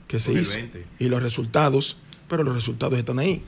que 0.09 0.19
se 0.19 0.33
hizo. 0.33 0.59
2020. 0.59 0.85
Y 0.99 1.07
los 1.07 1.23
resultados, 1.23 1.95
pero 2.27 2.43
los 2.43 2.53
resultados 2.53 2.99
están 2.99 3.17
ahí. 3.17 3.41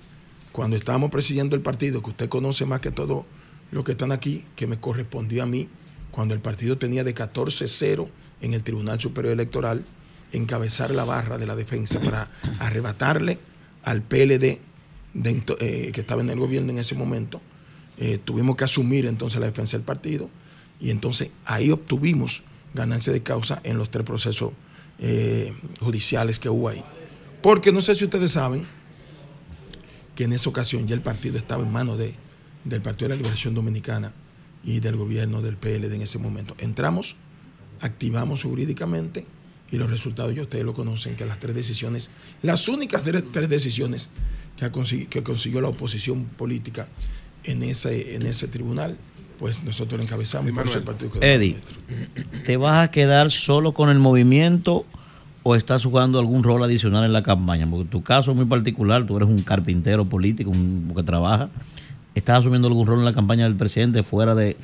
Cuando 0.54 0.78
estábamos 0.78 1.12
presidiendo 1.12 1.58
el 1.58 1.62
partido, 1.62 2.02
que 2.02 2.12
usted 2.12 2.30
conoce 2.30 2.66
más 2.66 2.80
que 2.80 2.92
todo 2.92 3.26
lo 3.72 3.84
que 3.84 3.92
están 3.92 4.14
aquí, 4.14 4.46
que 4.56 4.66
me 4.66 4.80
correspondió 4.80 5.44
a 5.44 5.46
mí, 5.46 5.68
cuando 6.12 6.34
el 6.34 6.40
partido 6.40 6.78
tenía 6.78 7.04
de 7.04 7.14
14-0 7.14 8.08
en 8.40 8.54
el 8.54 8.64
Tribunal 8.64 8.98
Superior 9.02 9.34
Electoral, 9.34 9.84
encabezar 10.32 10.92
la 10.92 11.04
barra 11.04 11.38
de 11.38 11.46
la 11.46 11.58
defensa 11.58 12.00
para 12.00 12.32
arrebatarle 12.60 13.40
al 13.84 14.04
PLD 14.04 14.60
de 15.14 15.44
eh, 15.60 15.92
que 15.94 16.00
estaba 16.00 16.22
en 16.22 16.30
el 16.30 16.40
gobierno 16.40 16.72
en 16.72 16.78
ese 16.78 16.96
momento. 16.96 17.42
Eh, 17.98 18.20
tuvimos 18.24 18.56
que 18.56 18.64
asumir 18.64 19.06
entonces 19.06 19.42
la 19.42 19.48
defensa 19.48 19.76
del 19.76 19.86
partido 19.86 20.30
y 20.80 20.92
entonces 20.92 21.32
ahí 21.44 21.72
obtuvimos 21.72 22.42
ganancia 22.76 23.12
de 23.12 23.24
causa 23.24 23.62
en 23.64 23.78
los 23.78 23.90
tres 23.90 24.06
procesos 24.06 24.52
eh, 25.00 25.54
judiciales 25.80 26.40
que 26.40 26.50
hubo 26.50 26.70
ahí. 26.70 26.84
Porque 27.42 27.72
no 27.72 27.82
sé 27.82 27.96
si 27.96 28.04
ustedes 28.06 28.32
saben 28.32 28.66
que 30.16 30.26
en 30.26 30.34
esa 30.34 30.50
ocasión 30.50 30.88
ya 30.88 30.96
el 30.96 31.02
partido 31.02 31.38
estaba 31.38 31.64
en 31.64 31.72
manos 31.72 31.98
de, 31.98 32.16
del 32.64 32.82
Partido 32.82 33.10
de 33.10 33.16
la 33.16 33.22
Liberación 33.22 33.54
Dominicana 33.54 34.14
y 34.64 34.80
del 34.80 34.96
gobierno 34.96 35.42
del 35.42 35.58
PLD 35.58 35.94
en 35.94 36.02
ese 36.02 36.18
momento. 36.18 36.56
Entramos, 36.58 37.16
activamos 37.82 38.44
jurídicamente 38.44 39.26
y 39.72 39.78
los 39.78 39.90
resultados 39.90 40.34
ya 40.36 40.44
ustedes 40.44 40.64
lo 40.64 40.74
conocen, 40.74 41.16
que 41.16 41.26
las 41.26 41.40
tres 41.40 41.56
decisiones, 41.56 42.10
las 42.42 42.68
únicas 42.68 43.04
tres, 43.04 43.50
decisiones 43.50 44.10
que, 44.58 45.24
consiguió 45.24 45.62
la 45.62 45.70
oposición 45.70 46.26
política 46.26 46.88
en 47.44 47.64
ese 47.64 48.48
tribunal, 48.48 48.98
pues 49.38 49.64
nosotros 49.64 49.98
lo 50.00 50.04
encabezamos 50.04 50.50
y 50.50 50.54
por 50.54 50.66
eso 50.68 50.78
el 50.78 50.84
partido 50.84 51.12
quedó 51.12 51.22
Eddie, 51.24 51.58
¿te 52.46 52.58
vas 52.58 52.84
a 52.88 52.92
quedar 52.92 53.32
solo 53.32 53.74
con 53.74 53.90
el 53.90 54.00
movimiento 54.00 54.86
o 55.44 55.56
estás 55.56 55.84
jugando 55.84 56.18
algún 56.20 56.44
rol 56.44 56.64
adicional 56.64 57.04
en 57.06 57.14
la 57.14 57.24
campaña? 57.24 57.70
Porque 57.70 57.90
tu 57.90 58.02
caso 58.04 58.32
es 58.32 58.38
muy 58.38 58.46
particular, 58.46 59.06
tú 59.06 59.18
eres 59.18 59.28
un 59.30 59.42
carpintero 59.44 60.06
político 60.06 60.50
un, 60.50 60.92
que 60.96 61.04
trabaja. 61.04 61.50
¿Estás 62.16 62.40
asumiendo 62.40 62.68
algún 62.68 62.88
rol 62.88 63.00
en 63.00 63.06
la 63.06 63.14
campaña 63.14 63.44
del 63.44 63.56
presidente 63.56 64.02
fuera 64.04 64.34
de, 64.36 64.56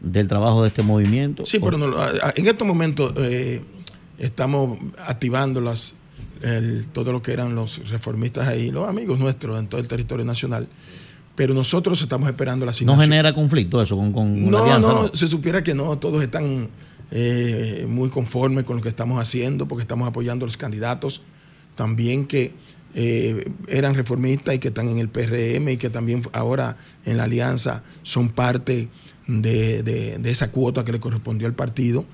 del 0.00 0.26
trabajo 0.26 0.62
de 0.62 0.68
este 0.68 0.82
movimiento? 0.82 1.44
Sí, 1.44 1.58
pero 1.62 1.76
no 1.78 1.86
en 2.34 2.46
estos 2.46 2.66
momentos 2.66 3.12
eh, 3.18 3.62
estamos 4.18 4.78
activando 5.06 5.60
las, 5.60 5.94
el- 6.40 6.86
todo 6.92 7.12
lo 7.12 7.20
que 7.22 7.32
eran 7.32 7.54
los 7.54 7.88
reformistas 7.90 8.48
ahí, 8.48 8.70
los 8.70 8.88
amigos 8.88 9.18
nuestros 9.18 9.58
en 9.58 9.66
todo 9.66 9.80
el 9.80 9.88
territorio 9.88 10.24
nacional. 10.24 10.66
Pero 11.36 11.52
nosotros 11.54 12.00
estamos 12.00 12.28
esperando 12.28 12.64
la 12.64 12.70
¿No 12.70 12.70
asignación. 12.70 13.00
genera 13.02 13.34
conflicto 13.34 13.82
eso 13.82 13.96
con, 13.96 14.12
con 14.12 14.50
No, 14.50 14.58
alianza? 14.58 14.88
no, 14.88 15.10
se 15.14 15.26
supiera 15.26 15.62
que 15.62 15.74
no, 15.74 15.98
todos 15.98 16.22
están 16.22 16.68
eh, 17.10 17.86
muy 17.88 18.08
conformes 18.08 18.64
con 18.64 18.76
lo 18.76 18.82
que 18.82 18.88
estamos 18.88 19.18
haciendo, 19.18 19.66
porque 19.66 19.82
estamos 19.82 20.06
apoyando 20.08 20.44
a 20.44 20.48
los 20.48 20.56
candidatos 20.56 21.22
también 21.74 22.26
que 22.26 22.52
eh, 22.94 23.50
eran 23.66 23.94
reformistas 23.96 24.54
y 24.54 24.58
que 24.60 24.68
están 24.68 24.88
en 24.88 24.98
el 24.98 25.08
PRM 25.08 25.68
y 25.70 25.76
que 25.76 25.90
también 25.90 26.22
ahora 26.32 26.76
en 27.04 27.16
la 27.16 27.24
alianza 27.24 27.82
son 28.04 28.28
parte 28.28 28.88
de, 29.26 29.82
de- 29.82 30.18
de 30.18 30.30
esa 30.30 30.52
cuota 30.52 30.84
que 30.84 30.92
le 30.92 31.00
correspondió 31.00 31.48
al 31.48 31.54
partido. 31.54 32.04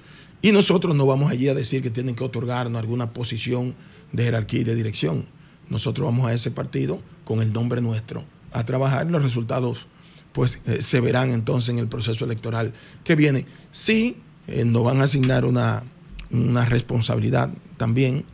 Y 0.41 0.53
nosotros 0.53 0.97
no 0.97 1.05
vamos 1.05 1.31
allí 1.31 1.49
a 1.49 1.55
decir 1.55 1.83
que 1.83 1.91
tienen 1.91 2.15
que 2.15 2.25
otorgarnos 2.25 2.81
alguna 2.81 3.13
posición 3.13 3.75
de 4.13 4.25
jerarquía 4.25 4.61
y 4.61 4.65
de 4.65 4.75
dirección. 4.75 5.27
Nosotros 5.69 6.07
vamos 6.07 6.27
a 6.27 6.33
ese 6.33 6.51
partido 6.51 7.03
con 7.27 7.43
el 7.43 7.53
nombre 7.53 7.83
nuestro 7.83 8.25
a 8.52 8.64
trabajar 8.64 9.10
los 9.10 9.22
resultados 9.22 9.89
pues 10.32 10.60
eh, 10.66 10.82
se 10.82 11.01
verán 11.01 11.31
entonces 11.31 11.70
en 11.70 11.78
el 11.78 11.89
proceso 11.89 12.24
electoral 12.24 12.72
que 13.05 13.16
viene. 13.16 13.47
Sí, 13.70 14.16
eh, 14.47 14.64
nos 14.64 14.85
van 14.85 15.01
a 15.01 15.05
asignar 15.05 15.44
una, 15.44 15.82
una 16.31 16.64
responsabilidad 16.66 17.51
también 17.77 18.24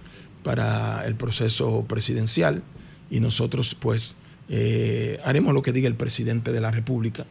para 0.43 1.07
el 1.07 1.17
proceso 1.17 1.85
presidencial 1.89 2.63
y 3.11 3.21
nosotros 3.21 3.75
pues 3.75 4.17
eh, 4.49 5.19
haremos 5.25 5.55
lo 5.55 5.63
que 5.63 5.73
diga 5.73 5.89
el 5.89 5.97
presidente 5.97 6.53
de 6.53 6.61
la 6.61 6.71
República, 6.71 7.27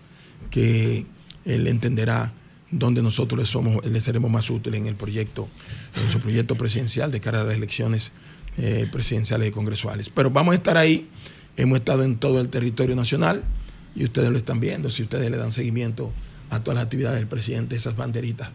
que 0.50 1.06
él 1.46 1.68
entenderá 1.68 2.34
dónde 2.72 3.02
nosotros 3.02 3.40
le, 3.40 3.46
somos, 3.46 3.86
le 3.86 4.02
seremos 4.02 4.30
más 4.32 4.50
útiles 4.50 4.82
en 4.82 4.88
el 4.88 4.96
proyecto, 4.96 5.48
en 6.04 6.12
su 6.12 6.20
proyecto 6.20 6.56
presidencial 6.56 7.12
de 7.12 7.22
cara 7.22 7.42
a 7.42 7.44
las 7.44 7.56
elecciones 7.56 8.12
presidenciales 8.92 9.50
y 9.50 9.52
congresuales. 9.52 10.10
Pero 10.10 10.30
vamos 10.30 10.54
a 10.54 10.56
estar 10.56 10.78
ahí, 10.78 11.10
hemos 11.58 11.80
estado 11.80 12.04
en 12.04 12.18
todo 12.18 12.40
el 12.42 12.50
territorio 12.50 12.96
nacional 12.96 13.44
y 13.96 14.04
ustedes 14.04 14.30
lo 14.30 14.38
están 14.38 14.60
viendo, 14.60 14.90
si 14.90 15.04
ustedes 15.04 15.30
le 15.32 15.38
dan 15.38 15.52
seguimiento 15.52 16.14
a 16.50 16.60
todas 16.62 16.76
las 16.76 16.84
actividades 16.86 17.18
del 17.20 17.28
presidente, 17.28 17.76
esas 17.76 17.96
banderitas 17.96 18.50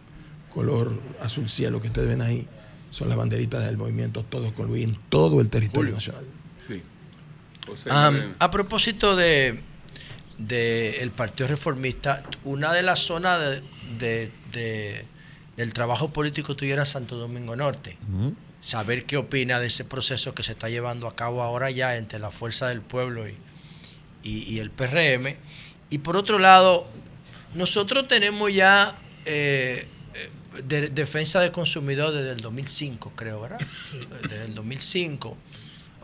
color 0.53 0.99
azul 1.21 1.47
cielo 1.49 1.79
que 1.81 1.87
ustedes 1.87 2.07
ven 2.09 2.21
ahí, 2.21 2.45
son 2.89 3.07
las 3.07 3.17
banderitas 3.17 3.65
del 3.65 3.77
movimiento 3.77 4.23
Todos 4.25 4.51
con 4.51 4.67
Luis 4.67 4.83
en 4.83 4.97
todo 5.09 5.39
el 5.39 5.47
territorio 5.49 5.93
nacional. 5.93 6.25
Sí. 6.67 6.81
A 8.39 8.51
propósito 8.51 9.15
de, 9.15 9.61
de 10.37 10.97
el 10.99 11.11
Partido 11.11 11.47
Reformista, 11.47 12.21
una 12.43 12.73
de 12.73 12.83
las 12.83 12.99
zonas 12.99 13.39
de, 13.39 13.61
de- 13.99 14.31
de- 14.51 15.05
del 15.55 15.73
trabajo 15.73 16.11
político 16.11 16.55
tuyo 16.55 16.73
era 16.73 16.83
Santo 16.85 17.17
Domingo 17.17 17.55
Norte. 17.55 17.97
Saber 18.61 19.05
qué 19.05 19.17
opina 19.17 19.59
de 19.59 19.67
ese 19.67 19.83
proceso 19.85 20.33
que 20.35 20.43
se 20.43 20.51
está 20.51 20.69
llevando 20.69 21.07
a 21.07 21.15
cabo 21.15 21.41
ahora 21.41 21.71
ya 21.71 21.95
entre 21.97 22.19
la 22.19 22.31
Fuerza 22.31 22.67
del 22.67 22.81
Pueblo 22.81 23.27
y, 23.27 23.35
y- 24.23 24.43
y 24.53 24.59
el 24.59 24.69
PRM. 24.69 25.35
Y 25.89 25.97
por 25.97 26.15
otro 26.15 26.37
lado, 26.39 26.87
nosotros 27.55 28.07
tenemos 28.07 28.53
ya 28.53 28.95
eh, 29.25 29.87
eh, 30.13 30.61
de- 30.63 30.89
defensa 30.89 31.39
del 31.39 31.51
consumidor 31.51 32.13
desde 32.13 32.31
el 32.31 32.41
2005, 32.41 33.11
creo, 33.15 33.41
¿verdad? 33.41 33.59
Desde 34.21 34.45
el 34.45 34.53
2005, 34.55 35.35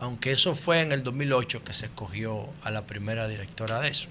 aunque 0.00 0.32
eso 0.32 0.54
fue 0.54 0.80
en 0.82 0.92
el 0.92 1.02
2008 1.04 1.62
que 1.64 1.72
se 1.72 1.86
escogió 1.86 2.48
a 2.62 2.70
la 2.70 2.86
primera 2.86 3.28
directora 3.28 3.80
de 3.80 3.88
eso. 3.88 4.08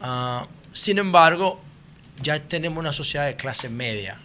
Ah, 0.00 0.46
sin 0.72 0.98
embargo, 0.98 1.60
ya 2.22 2.40
tenemos 2.48 2.78
una 2.78 2.92
sociedad 2.92 3.26
de 3.26 3.36
clase 3.36 3.68
media 3.68 4.18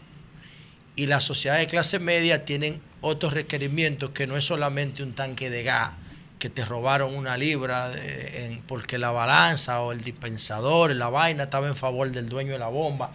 y 0.95 1.07
las 1.07 1.23
sociedades 1.23 1.65
de 1.68 1.72
clase 1.72 1.99
media 1.99 2.45
tienen 2.45 2.82
otros 3.06 3.34
requerimientos 3.34 4.10
que 4.10 4.26
no 4.27 4.36
es 4.36 4.45
solamente 4.45 5.03
un 5.03 5.14
tanque 5.14 5.49
de 5.49 5.64
gas 5.64 5.91
que 6.40 6.49
te 6.49 6.65
robaron 6.65 7.15
una 7.15 7.38
libra 7.38 7.91
en- 7.95 8.61
porque 8.68 8.98
la 8.98 9.11
balanza 9.11 9.82
o 9.82 9.91
el 9.91 10.03
dispensador, 10.03 10.94
la 10.95 11.10
vaina 11.10 11.44
estaba 11.44 11.68
en 11.68 11.76
favor 11.76 12.10
del 12.11 12.27
dueño 12.27 12.52
de 12.53 12.60
la 12.60 12.68
bomba. 12.68 13.11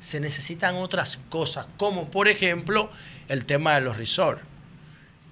Se 0.00 0.20
necesitan 0.20 0.76
otras 0.76 1.18
cosas, 1.28 1.66
como 1.76 2.10
por 2.10 2.28
ejemplo 2.28 2.90
el 3.28 3.44
tema 3.44 3.74
de 3.74 3.82
los 3.82 3.96
resorts 3.96 4.42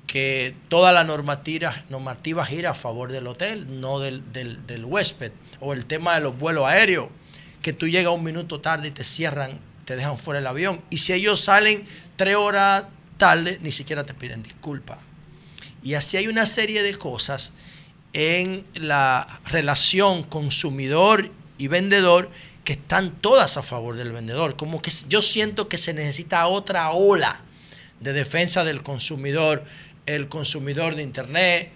que 0.07 0.55
toda 0.69 0.93
la 0.93 1.03
normativa, 1.05 1.75
normativa 1.89 2.45
gira 2.45 2.71
a 2.71 2.75
favor 2.75 3.11
del 3.11 3.27
hotel, 3.27 3.81
no 3.81 4.01
del, 4.01 4.33
del- 4.33 4.67
del 4.67 4.85
huésped. 4.85 5.33
O 5.61 5.73
el 5.73 5.87
tema 5.87 6.15
de 6.15 6.21
los 6.21 6.39
vuelos 6.39 6.67
aéreos, 6.67 7.09
que 7.63 7.73
tú 7.73 7.89
llegas 7.89 8.13
un 8.13 8.23
minuto 8.23 8.61
tarde 8.61 8.89
y 8.89 8.91
te 8.91 9.03
cierran, 9.03 9.59
te 9.87 9.97
dejan 9.97 10.19
fuera 10.19 10.41
el 10.41 10.47
avión. 10.47 10.83
Y 10.91 10.99
si 10.99 11.15
ellos 11.15 11.41
salen 11.41 11.85
tres 12.17 12.37
horas 12.37 12.85
tarde, 13.17 13.59
ni 13.63 13.73
siquiera 13.73 14.05
te 14.05 14.15
piden 14.15 14.43
disculpas. 14.43 14.99
Y 15.83 15.95
así 15.95 16.17
hay 16.17 16.29
una 16.29 16.47
serie 16.47 16.83
de 16.83 16.97
cosas 16.97 17.53
en 18.13 18.65
la 18.75 19.41
relación 19.47 20.23
consumidor 20.23 21.31
y 21.59 21.69
vendedor 21.69 22.31
que 22.65 22.73
están 22.75 23.13
todas 23.21 23.57
a 23.57 23.63
favor 23.63 23.97
del 23.97 24.13
vendedor. 24.13 24.57
Como 24.57 24.81
que 24.81 24.91
yo 25.09 25.21
siento 25.21 25.69
que 25.69 25.77
se 25.77 25.93
necesita 25.93 26.47
otra 26.47 26.91
ola 26.91 27.41
de 28.01 28.13
defensa 28.13 28.65
del 28.65 28.83
consumidor, 28.83 29.65
el 30.07 30.29
consumidor 30.29 30.97
de 30.97 31.03
internet. 31.03 31.73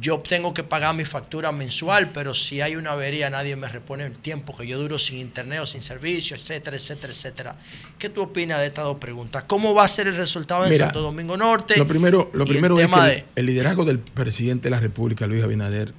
Yo 0.00 0.18
tengo 0.18 0.52
que 0.52 0.62
pagar 0.62 0.94
mi 0.94 1.04
factura 1.04 1.52
mensual, 1.52 2.10
pero 2.12 2.34
si 2.34 2.60
hay 2.60 2.76
una 2.76 2.90
avería 2.92 3.30
nadie 3.30 3.56
me 3.56 3.66
repone 3.68 4.04
el 4.04 4.12
tiempo 4.18 4.54
que 4.56 4.66
yo 4.66 4.78
duro 4.78 4.98
sin 4.98 5.18
internet 5.18 5.60
o 5.62 5.66
sin 5.66 5.80
servicio, 5.80 6.36
etcétera, 6.36 6.76
etcétera, 6.76 7.12
etcétera. 7.12 7.56
¿Qué 7.98 8.10
tú 8.10 8.22
opinas 8.22 8.58
de 8.60 8.66
estas 8.66 8.84
dos 8.84 8.98
preguntas? 8.98 9.44
¿Cómo 9.46 9.72
va 9.74 9.84
a 9.84 9.88
ser 9.88 10.08
el 10.08 10.16
resultado 10.16 10.64
en 10.64 10.70
Mira, 10.72 10.86
Santo 10.86 11.00
Domingo 11.00 11.36
Norte? 11.36 11.76
Lo 11.78 11.86
primero, 11.86 12.30
lo 12.34 12.44
primero 12.44 12.74
es 12.74 12.80
que 12.80 12.86
tema 12.86 13.10
el, 13.36 13.46
liderazgo 13.46 13.84
del 13.84 13.98
presidente 14.00 14.64
de 14.66 14.70
la 14.70 14.80
República, 14.80 15.26
Luis 15.26 15.42
Abinader, 15.42 15.94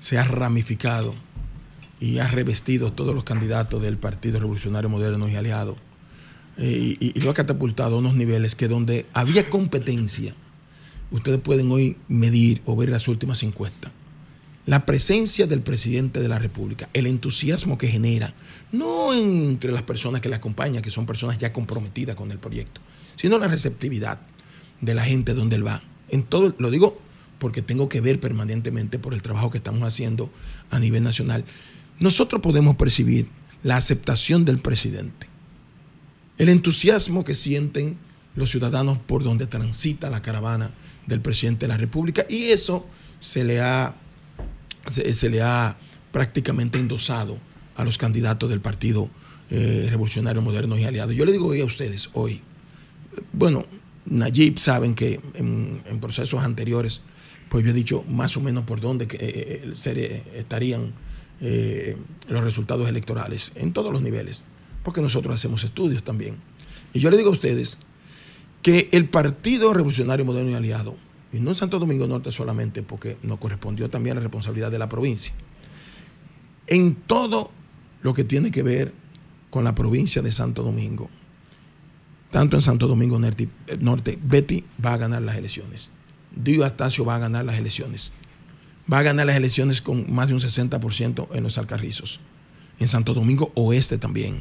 se 0.00 0.18
ha 0.18 0.24
ramificado 0.24 1.14
y 2.00 2.18
ha 2.18 2.28
revestido 2.28 2.92
todos 2.92 3.14
los 3.14 3.24
candidatos 3.24 3.80
del 3.80 3.96
Partido 3.96 4.38
Revolucionario 4.40 4.90
Moderno 4.90 5.28
y 5.28 5.36
aliado. 5.36 5.76
Eh, 6.58 6.96
y, 7.00 7.06
y- 7.06 7.12
y 7.18 7.20
lo 7.22 7.30
ha 7.30 7.34
catapultado 7.34 7.96
a 7.96 7.98
unos 8.00 8.14
niveles 8.14 8.54
que 8.54 8.68
donde 8.68 9.06
había 9.14 9.48
competencia, 9.48 10.34
ustedes 11.10 11.40
pueden 11.40 11.70
hoy 11.70 11.96
medir 12.08 12.62
o 12.64 12.76
ver 12.76 12.90
las 12.90 13.08
últimas 13.08 13.42
encuestas. 13.42 13.92
La 14.66 14.86
presencia 14.86 15.46
del 15.46 15.60
presidente 15.60 16.20
de 16.20 16.28
la 16.28 16.38
República, 16.38 16.88
el 16.94 17.06
entusiasmo 17.06 17.76
que 17.76 17.88
genera, 17.88 18.32
no 18.72 19.12
entre 19.12 19.72
las 19.72 19.82
personas 19.82 20.22
que 20.22 20.30
le 20.30 20.36
acompañan, 20.36 20.82
que 20.82 20.90
son 20.90 21.04
personas 21.04 21.36
ya 21.36 21.52
comprometidas 21.52 22.16
con 22.16 22.30
el 22.30 22.38
proyecto, 22.38 22.80
sino 23.16 23.38
la 23.38 23.48
receptividad 23.48 24.20
de 24.80 24.94
la 24.94 25.04
gente 25.04 25.34
donde 25.34 25.56
él 25.56 25.66
va. 25.66 25.82
En 26.08 26.22
todo, 26.22 26.54
lo 26.58 26.70
digo 26.70 26.98
porque 27.38 27.60
tengo 27.60 27.90
que 27.90 28.00
ver 28.00 28.20
permanentemente 28.20 28.98
por 28.98 29.12
el 29.12 29.20
trabajo 29.20 29.50
que 29.50 29.58
estamos 29.58 29.82
haciendo 29.82 30.30
a 30.70 30.78
nivel 30.78 31.02
nacional. 31.02 31.44
Nosotros 31.98 32.40
podemos 32.40 32.76
percibir 32.76 33.28
la 33.62 33.76
aceptación 33.76 34.46
del 34.46 34.60
presidente, 34.60 35.28
el 36.38 36.48
entusiasmo 36.48 37.22
que 37.22 37.34
sienten 37.34 37.98
los 38.34 38.50
ciudadanos 38.50 38.98
por 38.98 39.22
donde 39.22 39.46
transita 39.46 40.10
la 40.10 40.22
caravana 40.22 40.72
del 41.06 41.20
presidente 41.20 41.66
de 41.66 41.68
la 41.72 41.76
República 41.76 42.26
y 42.28 42.44
eso 42.44 42.86
se 43.20 43.44
le 43.44 43.60
ha, 43.60 43.94
se, 44.88 45.30
le 45.30 45.42
ha 45.42 45.76
prácticamente 46.12 46.78
endosado 46.78 47.38
a 47.76 47.84
los 47.84 47.98
candidatos 47.98 48.48
del 48.50 48.60
Partido 48.60 49.10
eh, 49.50 49.86
Revolucionario 49.90 50.42
Moderno 50.42 50.78
y 50.78 50.84
Aliado. 50.84 51.12
Yo 51.12 51.24
le 51.24 51.32
digo 51.32 51.52
a 51.52 51.64
ustedes, 51.64 52.10
hoy, 52.14 52.42
bueno, 53.32 53.64
Nayib 54.06 54.58
saben 54.58 54.94
que 54.94 55.20
en, 55.34 55.82
procesos 56.00 56.42
anteriores, 56.42 57.00
pues 57.48 57.64
yo 57.64 57.70
he 57.70 57.74
dicho 57.74 58.04
más 58.08 58.36
o 58.36 58.40
menos 58.40 58.64
por 58.64 58.80
dónde 58.80 59.06
eh, 59.12 59.72
se- 59.74 60.24
estarían 60.38 60.92
eh, 61.40 61.96
los 62.28 62.44
resultados 62.44 62.88
electorales, 62.88 63.52
en 63.54 63.72
todos 63.72 63.92
los 63.92 64.02
niveles, 64.02 64.42
porque 64.82 65.00
nosotros 65.00 65.34
hacemos 65.34 65.64
estudios 65.64 66.04
también. 66.04 66.36
Y 66.92 67.00
yo 67.00 67.10
le 67.10 67.16
digo 67.16 67.30
a 67.30 67.32
ustedes 67.32 67.78
que 68.64 68.88
el 68.92 69.10
Partido 69.10 69.74
Revolucionario 69.74 70.24
Moderno 70.24 70.50
y 70.50 70.54
Aliado, 70.54 70.96
y 71.34 71.38
no 71.38 71.50
en 71.50 71.54
Santo 71.54 71.78
Domingo 71.78 72.06
Norte 72.06 72.32
solamente, 72.32 72.82
porque 72.82 73.18
nos 73.22 73.38
correspondió 73.38 73.90
también 73.90 74.16
la 74.16 74.22
responsabilidad 74.22 74.70
de 74.70 74.78
la 74.78 74.88
provincia, 74.88 75.34
en 76.66 76.94
todo 76.94 77.50
lo 78.00 78.14
que 78.14 78.24
tiene 78.24 78.50
que 78.50 78.62
ver 78.62 78.94
con 79.50 79.64
la 79.64 79.74
provincia 79.74 80.22
de 80.22 80.32
Santo 80.32 80.62
Domingo, 80.62 81.10
tanto 82.30 82.56
en 82.56 82.62
Santo 82.62 82.88
Domingo 82.88 83.18
Norte, 83.18 83.50
Norte, 83.80 84.18
Betty 84.22 84.64
va 84.82 84.94
a 84.94 84.96
ganar 84.96 85.20
las 85.20 85.36
elecciones. 85.36 85.90
Dio 86.34 86.64
Astacio 86.64 87.04
va 87.04 87.16
a 87.16 87.18
ganar 87.18 87.44
las 87.44 87.58
elecciones. 87.58 88.12
Va 88.90 89.00
a 89.00 89.02
ganar 89.02 89.26
las 89.26 89.36
elecciones 89.36 89.82
con 89.82 90.10
más 90.10 90.28
de 90.28 90.34
un 90.34 90.40
60% 90.40 91.28
en 91.34 91.42
los 91.42 91.58
Alcarrizos. 91.58 92.18
En 92.78 92.88
Santo 92.88 93.12
Domingo 93.12 93.52
Oeste 93.56 93.98
también. 93.98 94.40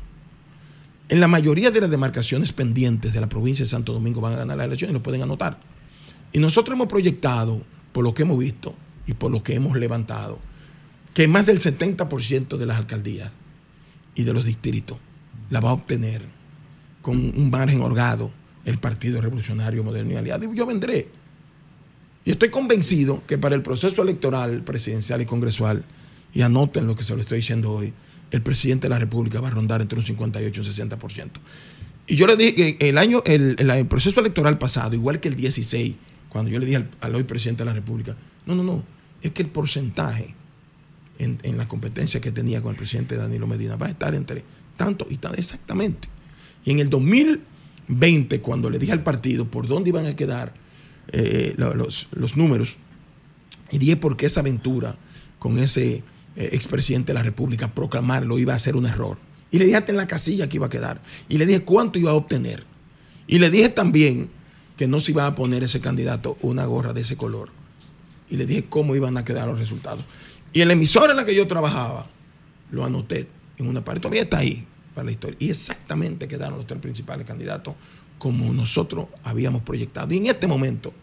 En 1.14 1.20
la 1.20 1.28
mayoría 1.28 1.70
de 1.70 1.80
las 1.80 1.92
demarcaciones 1.92 2.52
pendientes 2.54 3.14
de 3.14 3.22
la 3.22 3.30
provincia 3.30 3.64
de 3.64 3.70
Santo 3.70 3.94
Domingo 3.94 4.20
van 4.20 4.34
a 4.34 4.38
ganar 4.38 4.58
las 4.58 4.66
elecciones, 4.66 4.96
lo 4.96 5.04
pueden 5.04 5.22
anotar. 5.22 5.60
Y 6.32 6.40
nosotros 6.40 6.74
hemos 6.74 6.88
proyectado, 6.88 7.62
por 7.92 8.04
lo 8.04 8.16
que 8.16 8.24
hemos 8.24 8.40
visto 8.40 8.76
y 9.06 9.14
por 9.14 9.30
lo 9.32 9.44
que 9.44 9.54
hemos 9.54 9.78
levantado, 9.78 10.40
que 11.14 11.28
más 11.28 11.46
del 11.46 11.60
70% 11.60 12.58
de 12.58 12.66
las 12.66 12.78
alcaldías 12.78 13.32
y 14.16 14.24
de 14.24 14.34
los 14.34 14.44
distritos 14.44 14.98
la 15.52 15.60
va 15.60 15.70
a 15.70 15.74
obtener 15.74 16.24
con 17.04 17.16
un 17.16 17.52
margen 17.52 17.84
holgado 17.84 18.32
el 18.66 18.80
Partido 18.80 19.22
Revolucionario 19.22 19.84
Moderno 19.84 20.14
y 20.14 20.16
Aliado. 20.16 20.52
Y 20.52 20.58
yo 20.58 20.66
vendré. 20.66 21.10
Y 22.26 22.32
estoy 22.32 22.50
convencido 22.50 23.22
que 23.28 23.38
para 23.38 23.54
el 23.54 23.62
proceso 23.62 24.02
electoral 24.02 24.64
presidencial 24.64 25.22
y 25.22 25.28
congresual, 25.28 25.86
y 26.34 26.42
anoten 26.42 26.88
lo 26.88 26.96
que 26.96 27.04
se 27.04 27.14
lo 27.14 27.22
estoy 27.22 27.38
diciendo 27.38 27.72
hoy, 27.72 27.94
el 28.34 28.42
presidente 28.42 28.86
de 28.86 28.90
la 28.90 29.00
República 29.00 29.40
va 29.40 29.48
a 29.48 29.52
rondar 29.52 29.82
entre 29.82 29.98
un 29.98 30.06
58 30.06 30.62
y 30.62 30.66
un 30.66 30.90
60%. 30.90 31.30
Y 32.08 32.16
yo 32.18 32.28
le 32.28 32.36
dije 32.36 32.78
que 32.78 32.90
el 32.90 32.98
año, 32.98 33.22
el, 33.26 33.56
el- 33.58 33.88
proceso 33.88 34.20
electoral 34.20 34.58
pasado, 34.58 34.94
igual 34.96 35.20
que 35.22 35.30
el 35.30 35.36
16, 35.36 35.96
cuando 36.30 36.52
yo 36.52 36.60
le 36.60 36.66
dije 36.66 36.76
al, 36.78 36.90
al 37.00 37.16
hoy 37.16 37.24
presidente 37.24 37.64
de 37.64 37.68
la 37.68 37.74
República, 37.74 38.16
no, 38.46 38.56
no, 38.56 38.64
no, 38.64 38.84
es 39.22 39.32
que 39.32 39.42
el 39.44 39.50
porcentaje 39.50 40.36
en, 41.20 41.38
en 41.44 41.58
la 41.58 41.68
competencia 41.68 42.20
que 42.20 42.32
tenía 42.32 42.62
con 42.62 42.72
el 42.72 42.76
presidente 42.78 43.16
Danilo 43.16 43.48
Medina 43.48 43.76
va 43.78 43.86
a 43.86 43.90
estar 43.90 44.14
entre 44.16 44.44
tanto 44.76 45.06
y 45.10 45.18
tanto, 45.18 45.38
exactamente. 45.38 46.10
Y 46.66 46.72
en 46.72 46.80
el 46.80 46.90
2020, 46.90 48.42
cuando 48.42 48.70
le 48.70 48.80
dije 48.80 48.92
al 48.92 49.04
partido 49.04 49.46
por 49.50 49.68
dónde 49.68 49.90
iban 49.90 50.08
a 50.08 50.16
quedar 50.16 50.54
eh, 51.12 51.54
lo- 51.58 51.76
los, 51.76 52.08
los 52.12 52.36
números, 52.36 52.78
y 53.72 53.78
dije 53.78 53.96
por 53.96 54.18
qué 54.18 54.26
esa 54.26 54.40
aventura 54.42 54.96
con 55.40 55.58
ese 55.58 56.04
eh, 56.36 56.50
expresidente 56.54 57.12
de 57.12 57.20
la 57.20 57.24
República, 57.24 57.74
proclamarlo 57.74 58.40
iba 58.40 58.54
a 58.54 58.60
ser 58.60 58.76
un 58.76 58.86
error. 58.86 59.18
Y 59.52 59.60
le 59.60 59.66
dije 59.66 59.78
hasta 59.78 59.92
en 59.92 59.98
la 59.98 60.08
casilla 60.08 60.50
que 60.50 60.58
iba 60.58 60.66
a 60.66 60.70
quedar. 60.70 61.02
Y 61.30 61.38
le 61.38 61.46
dije 61.46 61.64
cuánto 61.64 62.00
iba 62.00 62.12
a 62.12 62.16
obtener. 62.16 62.66
Y 63.28 63.40
le 63.40 63.52
dije 63.52 63.70
también 63.70 64.30
que 64.76 64.88
no 64.88 65.00
se 65.00 65.12
iba 65.12 65.28
a 65.28 65.36
poner 65.36 65.62
ese 65.64 65.80
candidato 65.80 66.38
una 66.42 66.66
gorra 66.66 66.92
de 66.92 67.02
ese 67.02 67.18
color. 67.18 67.50
Y 68.30 68.38
le 68.38 68.48
dije 68.48 68.66
cómo 68.66 68.96
iban 68.96 69.16
a 69.18 69.24
quedar 69.24 69.48
los 69.48 69.60
resultados. 69.60 70.04
Y 70.54 70.62
en 70.62 70.70
la 70.70 70.74
emisora 70.74 71.12
en 71.12 71.18
la 71.18 71.26
que 71.26 71.36
yo 71.36 71.46
trabajaba, 71.46 72.08
lo 72.72 72.84
anoté 72.84 73.28
en 73.58 73.68
una 73.68 73.84
parte, 73.84 74.02
todavía 74.02 74.24
está 74.24 74.40
ahí 74.40 74.66
para 74.96 75.06
la 75.06 75.12
historia. 75.12 75.38
Y 75.40 75.52
exactamente 75.52 76.28
quedaron 76.28 76.58
los 76.58 76.66
tres 76.66 76.82
principales 76.82 77.28
candidatos 77.28 77.76
como 78.18 78.52
nosotros 78.54 79.06
habíamos 79.24 79.62
proyectado. 79.62 80.12
Y 80.14 80.18
en 80.18 80.28
este 80.28 80.48
momento, 80.48 80.94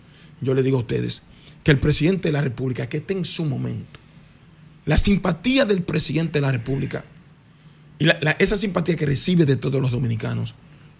yo 0.41 0.55
le 0.55 0.65
digo 0.65 0.79
a 0.79 0.81
ustedes 0.81 1.23
que 1.63 1.71
el 1.71 1.79
presidente 1.79 2.29
de 2.29 2.33
la 2.33 2.41
República, 2.41 2.89
que 2.89 2.97
esté 2.97 3.15
en 3.15 3.25
su 3.25 3.45
momento, 3.45 4.00
la 4.91 4.97
simpatía 4.97 5.65
del 5.65 5.83
presidente 5.85 6.41
de 6.41 6.47
la 6.47 6.51
República 6.51 7.05
y 8.01 8.07
la- 8.07 8.19
la- 8.21 8.33
esa 8.41 8.57
simpatía 8.57 8.97
que 8.97 9.07
recibe 9.07 9.45
de 9.47 9.55
todos 9.55 9.81
los 9.81 9.93
dominicanos, 9.93 10.55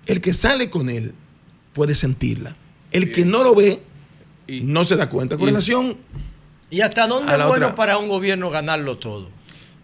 el 0.07 0.21
que 0.21 0.33
sale 0.33 0.71
con 0.71 0.89
él 0.89 1.13
puede 1.73 1.97
sentirla. 1.97 2.57
El 2.93 3.11
que 3.11 3.25
no 3.25 3.43
lo 3.43 3.53
ve 3.57 3.83
no 4.63 4.85
se 4.85 4.95
da 4.95 5.09
cuenta. 5.09 5.37
Con 5.37 5.49
y- 5.49 5.51
relación 5.51 5.97
¿Y 6.71 6.83
hasta 6.83 7.09
dónde 7.09 7.33
es 7.33 7.39
bueno 7.49 7.67
otra- 7.67 7.75
para 7.75 7.99
un 7.99 8.07
gobierno 8.07 8.49
ganarlo 8.49 8.97
todo? 8.99 9.29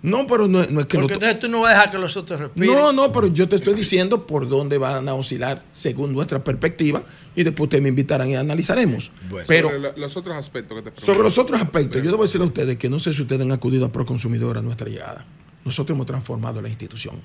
No, 0.06 0.24
pero 0.24 0.46
no, 0.46 0.64
no 0.70 0.80
es 0.80 0.86
que 0.86 0.98
Porque 0.98 1.14
lo- 1.14 1.20
entonces 1.20 1.40
tú 1.40 1.48
no 1.48 1.60
vas 1.62 1.70
a 1.72 1.74
dejar 1.74 1.90
que 1.90 1.98
los 1.98 2.16
otros 2.16 2.38
respiren. 2.38 2.72
No, 2.72 2.92
no, 2.92 3.12
pero 3.12 3.26
yo 3.26 3.48
te 3.48 3.56
estoy 3.56 3.74
diciendo 3.74 4.24
por 4.24 4.48
dónde 4.48 4.78
van 4.78 5.08
a 5.08 5.14
oscilar 5.14 5.64
según 5.72 6.12
nuestra 6.12 6.44
perspectiva 6.44 7.02
y 7.34 7.42
después 7.42 7.66
ustedes 7.66 7.82
me 7.82 7.88
invitarán 7.88 8.28
y 8.28 8.36
analizaremos. 8.36 9.10
Pero 9.48 9.68
Sobre 9.68 9.98
los 9.98 10.16
otros 10.16 10.36
aspectos 10.36 10.80
que 10.80 10.90
te 10.92 11.00
sobre 11.00 11.22
los 11.24 11.36
otros 11.38 11.60
aspectos, 11.60 12.00
yo 12.04 12.10
debo 12.12 12.22
decirle 12.22 12.44
a 12.44 12.46
ustedes 12.48 12.76
que 12.76 12.88
no 12.88 13.00
sé 13.00 13.12
si 13.12 13.22
ustedes 13.22 13.42
han 13.42 13.50
acudido 13.50 13.84
a 13.84 13.90
Proconsumidor 13.90 14.58
a 14.58 14.62
nuestra 14.62 14.88
llegada. 14.88 15.26
Nosotros 15.64 15.96
hemos 15.96 16.06
transformado 16.06 16.62
la 16.62 16.68
institución. 16.68 17.16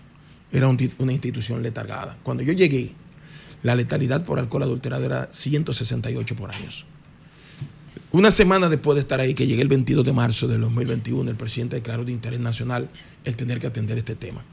Era 0.51 0.67
un 0.67 0.77
una 0.97 1.11
institución 1.11 1.61
letargada. 1.61 2.17
Cuando 2.23 2.41
yo 2.41 2.53
llegué, 2.53 2.89
la 3.61 3.75
letalidad 3.75 4.25
por 4.25 4.39
alcohol 4.39 4.63
adulterado 4.63 5.05
era 5.05 5.29
168 5.31 6.35
por 6.35 6.49
años. 6.51 6.87
Una 8.13 8.29
semana 8.29 8.67
después 8.67 8.95
de 8.95 9.01
estar 9.01 9.21
ahí, 9.21 9.33
que 9.33 9.47
llegué 9.47 9.61
el 9.61 9.69
22 9.69 10.03
de 10.03 10.11
marzo 10.11 10.47
del 10.47 10.59
2021, 10.61 11.31
el 11.31 11.37
presidente 11.37 11.77
declaró 11.77 12.03
de 12.03 12.11
interés 12.11 12.41
nacional 12.41 12.89
el 13.23 13.35
tener 13.37 13.59
que 13.59 13.67
atender 13.67 13.97
este 13.97 14.15
tema. 14.15 14.43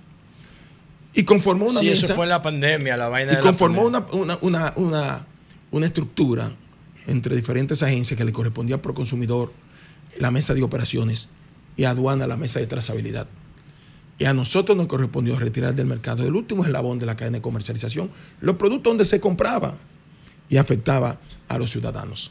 Y 1.13 1.25
conformó 1.25 1.67
una 1.67 1.81
sí, 1.81 1.87
mesa 1.87 2.07
eso 2.07 2.15
fue 2.15 2.27
en 2.27 2.31
la 2.31 2.43
pandemia, 2.43 2.97
la 2.97 3.09
vaina 3.09 3.33
y 3.33 3.37
de 3.37 3.41
la 3.41 3.47
conformó 3.47 3.91
pandemia. 3.91 4.07
una, 4.13 4.39
una, 4.41 4.73
una, 4.77 5.27
una, 5.73 5.87
estructura 5.87 6.53
entre 7.09 7.35
diferentes 7.35 7.83
agencias 7.83 8.17
que 8.17 8.25
le 8.25 8.31
correspondía 8.31 8.77
a 8.77 8.83
Proconsumidor 8.83 9.53
la 10.19 10.31
mesa 10.31 10.55
de 10.55 10.63
operaciones 10.63 11.29
y 11.77 11.85
aduana 11.85 12.29
la 12.29 12.37
mesa 12.37 12.61
de 12.61 12.69
trazabilidad. 12.69 13.27
Y 14.19 14.27
a 14.27 14.35
nosotros 14.35 14.77
nos 14.77 14.87
correspondió 14.87 15.37
retirar 15.37 15.75
del 15.75 15.87
mercado 15.87 16.25
el 16.25 16.35
último 16.35 16.65
eslabón 16.65 17.01
de 17.01 17.07
la 17.07 17.17
cadena 17.17 17.39
de 17.39 17.43
comercialización, 17.43 18.11
los 18.41 18.57
productos 18.57 18.93
donde 18.93 19.05
se 19.05 19.19
compraba 19.19 19.75
y 20.49 20.59
afectaba 20.59 21.19
a 21.49 21.59
los 21.59 21.71
ciudadanos. 21.71 22.31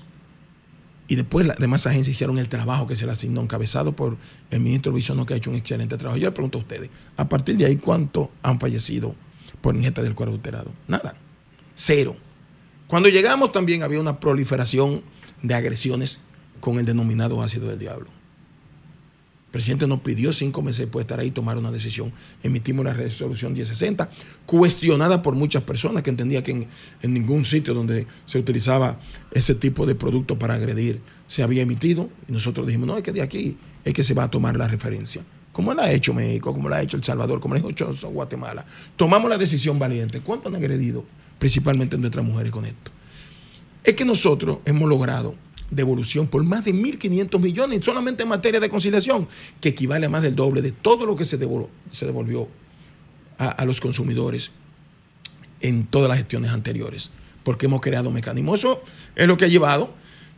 Y 1.08 1.16
después 1.16 1.46
las 1.46 1.58
demás 1.58 1.88
agencias 1.88 2.16
hicieron 2.16 2.38
el 2.38 2.50
trabajo 2.50 2.86
que 2.86 2.96
se 2.96 3.06
le 3.06 3.14
asignó, 3.14 3.42
encabezado 3.42 3.96
por 3.96 4.18
el 4.52 4.60
ministro 4.60 4.92
Bisono, 4.92 5.26
que 5.26 5.34
ha 5.34 5.38
hecho 5.38 5.50
un 5.50 5.56
excelente 5.56 5.98
trabajo. 5.98 6.18
Yo 6.18 6.28
le 6.28 6.32
pregunto 6.32 6.58
a 6.58 6.62
ustedes, 6.62 6.90
a 7.16 7.30
partir 7.30 7.58
de 7.58 7.66
ahí, 7.66 7.78
¿cuántos 7.78 8.30
han 8.44 8.60
fallecido 8.60 9.16
por 9.62 9.76
ingesta 9.76 10.04
del 10.04 10.16
cuero 10.16 10.32
adulterado? 10.32 10.72
Nada. 10.88 11.16
Cero. 11.76 12.16
Cuando 12.88 13.10
llegamos 13.10 13.52
también 13.52 13.84
había 13.84 14.00
una 14.00 14.20
proliferación 14.20 15.02
de 15.42 15.54
agresiones 15.54 16.20
con 16.60 16.80
el 16.80 16.86
denominado 16.86 17.42
ácido 17.42 17.68
del 17.70 17.80
diablo. 17.80 18.16
Presidente 19.58 19.88
nos 19.88 20.02
pidió 20.02 20.32
cinco 20.34 20.62
meses 20.62 20.82
después 20.82 21.02
de 21.02 21.06
estar 21.08 21.20
ahí 21.20 21.32
tomar 21.32 21.58
una 21.58 21.72
decisión. 21.72 22.14
Emitimos 22.44 22.86
la 22.86 22.94
resolución 22.94 23.54
1060, 23.54 24.08
cuestionada 24.46 25.24
por 25.24 25.34
muchas 25.34 25.64
personas 25.64 26.04
que 26.04 26.12
entendían 26.12 26.44
que 26.44 26.68
en, 27.02 27.12
ningún 27.12 27.44
sitio 27.44 27.74
donde 27.74 28.06
se 28.26 28.38
utilizaba 28.38 29.00
ese 29.32 29.56
tipo 29.56 29.88
de 29.88 29.96
producto 29.96 30.38
para 30.38 30.54
agredir 30.54 31.02
se 31.26 31.42
había 31.42 31.64
emitido. 31.64 32.08
Y 32.30 32.34
nosotros 32.34 32.68
dijimos, 32.68 32.86
no, 32.86 32.98
es 32.98 33.02
que 33.02 33.12
de 33.12 33.24
aquí 33.24 33.58
es 33.84 33.96
que 33.96 34.04
se 34.04 34.14
va 34.14 34.26
a 34.26 34.30
tomar 34.30 34.56
la 34.58 34.68
referencia. 34.68 35.26
Como 35.52 35.74
lo 35.74 35.82
ha 35.82 35.92
hecho 35.92 36.14
México, 36.14 36.54
como 36.54 36.70
lo 36.70 36.76
ha 36.76 36.82
hecho 36.84 36.96
El 36.96 37.04
Salvador, 37.04 37.40
como 37.40 37.56
lo 37.56 37.68
ha 37.68 37.72
hecho 37.72 37.92
Guatemala. 38.12 38.64
Tomamos 38.96 39.28
la 39.28 39.40
decisión 39.40 39.80
valiente. 39.80 40.22
¿Cuánto 40.22 40.50
han 40.50 40.56
agredido 40.56 41.04
principalmente 41.40 41.98
nuestras 41.98 42.24
mujeres 42.24 42.52
con 42.52 42.64
esto? 42.64 42.92
Es 43.84 43.96
que 43.96 44.06
nosotros 44.06 44.60
hemos 44.66 44.88
logrado 44.88 45.34
devolución 45.69 46.27
por 46.27 46.44
más 46.44 46.65
de 46.65 46.73
1.500 46.73 47.39
millones 47.39 47.84
solamente 47.84 48.23
en 48.23 48.30
materia 48.30 48.60
de 48.60 48.69
conciliación, 48.69 49.27
que 49.60 49.69
equivale 49.69 50.06
a 50.06 50.10
más 50.10 50.23
del 50.23 50.35
doble 50.35 50.61
de 50.61 50.72
todo 50.72 51.06
lo 51.06 51.15
que 51.15 51.26
se 51.26 51.38
devolvió, 51.38 51.69
se 51.91 52.06
devolvió 52.06 52.48
a, 53.38 53.49
a 53.49 53.65
los 53.65 53.81
consumidores 53.81 54.52
en 55.61 55.85
todas 55.88 56.10
las 56.10 56.18
gestiones 56.18 56.52
anteriores, 56.52 57.11
porque 57.44 57.65
hemos 57.65 57.81
creado 57.81 58.11
mecanismos. 58.11 58.60
Eso 58.60 58.81
es 59.15 59.27
lo 59.27 59.38
que 59.38 59.45
ha 59.45 59.49
llevado 59.49 59.94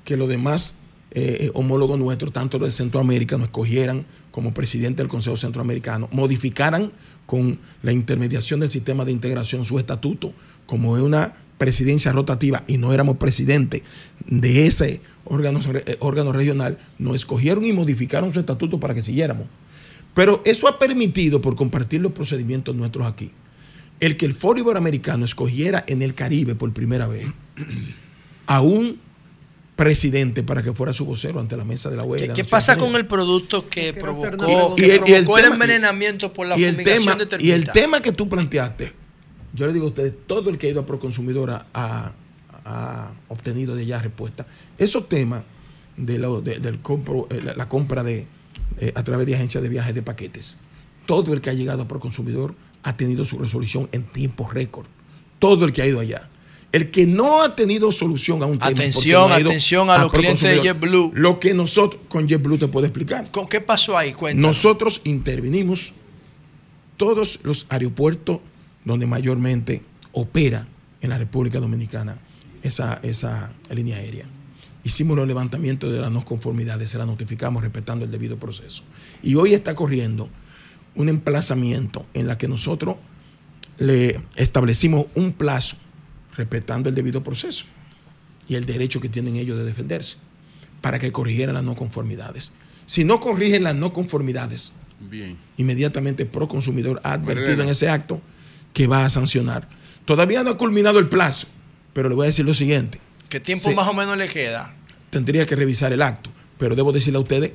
que 0.05 0.17
los 0.17 0.29
demás 0.29 0.75
eh, 1.11 1.49
homólogos 1.53 1.97
nuestros, 1.97 2.31
tanto 2.31 2.59
de 2.59 2.71
Centroamérica, 2.71 3.37
nos 3.37 3.47
escogieran 3.47 4.05
como 4.31 4.53
presidente 4.53 5.01
del 5.01 5.09
Consejo 5.09 5.37
Centroamericano, 5.37 6.07
modificaran 6.11 6.91
con 7.25 7.59
la 7.81 7.91
intermediación 7.91 8.59
del 8.59 8.69
sistema 8.69 9.05
de 9.05 9.11
integración 9.11 9.65
su 9.65 9.79
estatuto, 9.79 10.33
como 10.65 10.97
es 10.97 11.03
una 11.03 11.35
presidencia 11.57 12.11
rotativa 12.13 12.63
y 12.67 12.77
no 12.77 12.93
éramos 12.93 13.17
presidente 13.17 13.83
de 14.25 14.65
ese 14.65 15.01
órgano, 15.25 15.59
eh, 15.73 15.97
órgano 15.99 16.31
regional, 16.31 16.77
nos 16.97 17.15
escogieron 17.15 17.65
y 17.65 17.73
modificaron 17.73 18.31
su 18.33 18.39
estatuto 18.39 18.79
para 18.79 18.93
que 18.93 19.01
siguiéramos. 19.01 19.47
Pero 20.13 20.41
eso 20.45 20.67
ha 20.67 20.79
permitido, 20.79 21.41
por 21.41 21.55
compartir 21.55 22.01
los 22.01 22.13
procedimientos 22.13 22.75
nuestros 22.75 23.05
aquí, 23.05 23.31
el 23.99 24.15
que 24.15 24.25
el 24.25 24.33
Foro 24.33 24.59
Iberoamericano 24.59 25.25
escogiera 25.25 25.83
en 25.87 26.01
el 26.01 26.15
Caribe 26.15 26.55
por 26.55 26.71
primera 26.71 27.07
vez 27.07 27.27
a 28.47 28.61
un 28.61 28.99
presidente 29.83 30.43
para 30.43 30.61
que 30.61 30.73
fuera 30.73 30.93
su 30.93 31.05
vocero 31.05 31.39
ante 31.39 31.55
la 31.55 31.63
mesa 31.63 31.89
de 31.89 31.95
la 31.95 32.03
¿Qué, 32.03 32.07
huelga. 32.09 32.33
qué 32.33 32.43
pasa 32.43 32.75
con 32.77 32.95
el 32.95 33.05
producto 33.07 33.69
que 33.69 33.93
Quiero 33.93 33.99
provocó, 33.99 34.65
una 34.67 34.75
que 34.75 34.87
Y 34.87 34.89
el- 34.91 34.91
y 35.07 35.13
el 35.13 35.23
provocó 35.23 35.37
el, 35.37 35.43
tema- 35.45 35.55
envenenamiento 35.55 36.33
por 36.33 36.47
la 36.47 36.57
y 36.59 36.65
el 36.65 36.75
fumigación 36.75 37.17
tema, 37.17 37.25
de 37.37 37.43
y 37.45 37.51
el 37.51 37.71
tema 37.71 38.01
que 38.01 38.11
tú 38.11 38.27
planteaste, 38.27 38.91
yo 39.53 39.65
le 39.67 39.71
digo 39.73 39.85
a 39.85 39.89
ustedes, 39.89 40.13
todo 40.27 40.49
el 40.49 40.57
que 40.57 40.67
ha 40.67 40.69
ido 40.71 40.81
a 40.81 40.85
Proconsumidora 40.85 41.67
ha, 41.73 42.11
ha 42.65 43.11
obtenido 43.29 43.73
de 43.75 43.85
ya 43.85 43.99
respuesta. 44.01 44.45
Esos 44.77 45.07
temas 45.07 45.43
de, 45.95 46.19
lo- 46.19 46.41
de- 46.41 46.59
del 46.59 46.83
compro- 46.83 47.27
eh, 47.29 47.41
la, 47.41 47.53
la 47.55 47.69
compra 47.69 48.03
de 48.03 48.27
eh, 48.79 48.91
a 48.95 49.03
través 49.03 49.25
de 49.27 49.35
agencias 49.35 49.63
de 49.63 49.69
viajes 49.69 49.95
de 49.95 50.01
paquetes, 50.01 50.57
todo 51.05 51.33
el 51.33 51.39
que 51.41 51.49
ha 51.49 51.53
llegado 51.53 51.83
a 51.83 51.87
Proconsumidor 51.87 52.53
ha 52.83 52.95
tenido 52.97 53.23
su 53.25 53.39
resolución 53.39 53.87
en 53.93 54.03
tiempo 54.03 54.47
récord. 54.49 54.85
Todo 55.39 55.63
el 55.65 55.71
que 55.71 55.81
ha 55.81 55.85
ido 55.87 55.99
allá. 56.01 56.29
El 56.71 56.91
que 56.91 57.07
no 57.07 57.41
ha 57.41 57.55
tenido 57.55 57.91
solución 57.91 58.43
a 58.43 58.45
un 58.45 58.59
tema. 58.59 58.71
Atención, 58.71 59.29
no 59.29 59.35
atención 59.35 59.89
a 59.89 59.97
los 59.97 60.11
clientes 60.11 60.41
de 60.41 60.61
JetBlue. 60.61 61.11
Lo 61.15 61.39
que 61.39 61.53
nosotros, 61.53 62.01
con 62.07 62.27
JetBlue 62.27 62.59
te 62.59 62.67
puedo 62.67 62.85
explicar. 62.85 63.31
¿Con 63.31 63.47
qué 63.47 63.59
pasó 63.59 63.97
ahí? 63.97 64.13
Cuéntanos. 64.13 64.55
Nosotros 64.55 65.01
intervenimos 65.03 65.93
todos 66.97 67.39
los 67.43 67.65
aeropuertos 67.69 68.39
donde 68.85 69.07
mayormente 69.07 69.83
opera 70.11 70.67
en 71.01 71.09
la 71.09 71.17
República 71.17 71.59
Dominicana 71.59 72.19
esa, 72.61 72.99
esa 73.03 73.53
línea 73.71 73.97
aérea. 73.97 74.25
Hicimos 74.83 75.17
los 75.17 75.27
levantamientos 75.27 75.91
de 75.91 75.99
las 75.99 76.11
no 76.11 76.23
conformidades, 76.23 76.91
se 76.91 76.97
las 76.97 77.07
notificamos 77.07 77.63
respetando 77.63 78.05
el 78.05 78.11
debido 78.11 78.37
proceso. 78.37 78.83
Y 79.23 79.35
hoy 79.35 79.53
está 79.53 79.75
corriendo 79.75 80.29
un 80.95 81.09
emplazamiento 81.09 82.05
en 82.13 82.27
la 82.27 82.37
que 82.37 82.47
nosotros 82.47 82.97
le 83.77 84.21
establecimos 84.35 85.07
un 85.15 85.31
plazo 85.31 85.77
respetando 86.43 86.87
el 86.89 86.95
debido 86.95 87.21
proceso 87.21 87.65
y 88.47 88.55
el 88.55 88.65
derecho 88.65 88.99
que 89.01 89.09
tienen 89.09 89.35
ellos 89.35 89.57
de 89.57 89.65
defenderse 89.65 90.17
para 90.81 90.97
que 90.97 91.11
corrigieran 91.11 91.53
las 91.53 91.63
no 91.63 91.75
conformidades. 91.75 92.53
Si 92.85 93.03
no 93.03 93.19
corrigen 93.19 93.63
las 93.63 93.75
no 93.75 93.91
conformidades, 93.93 94.73
Bien. 95.01 95.37
inmediatamente 95.57 96.25
Proconsumidor 96.25 97.01
ha 97.03 97.13
advertido 97.13 97.61
en 97.61 97.69
ese 97.69 97.89
acto 97.89 98.21
que 98.73 98.87
va 98.87 99.05
a 99.05 99.09
sancionar. 99.09 99.67
Todavía 100.05 100.43
no 100.43 100.51
ha 100.51 100.57
culminado 100.57 100.97
el 100.99 101.09
plazo, 101.09 101.47
pero 101.93 102.07
le 102.09 102.15
voy 102.15 102.23
a 102.23 102.27
decir 102.27 102.45
lo 102.45 102.53
siguiente. 102.53 102.99
¿Qué 103.27 103.39
tiempo 103.41 103.71
más 103.73 103.87
o 103.87 103.93
menos 103.93 104.17
le 104.17 104.27
queda? 104.29 104.73
Tendría 105.09 105.45
que 105.45 105.55
revisar 105.55 105.91
el 105.93 106.01
acto, 106.01 106.31
pero 106.57 106.73
debo 106.75 106.91
decirle 106.93 107.17
a 107.17 107.21
ustedes 107.21 107.51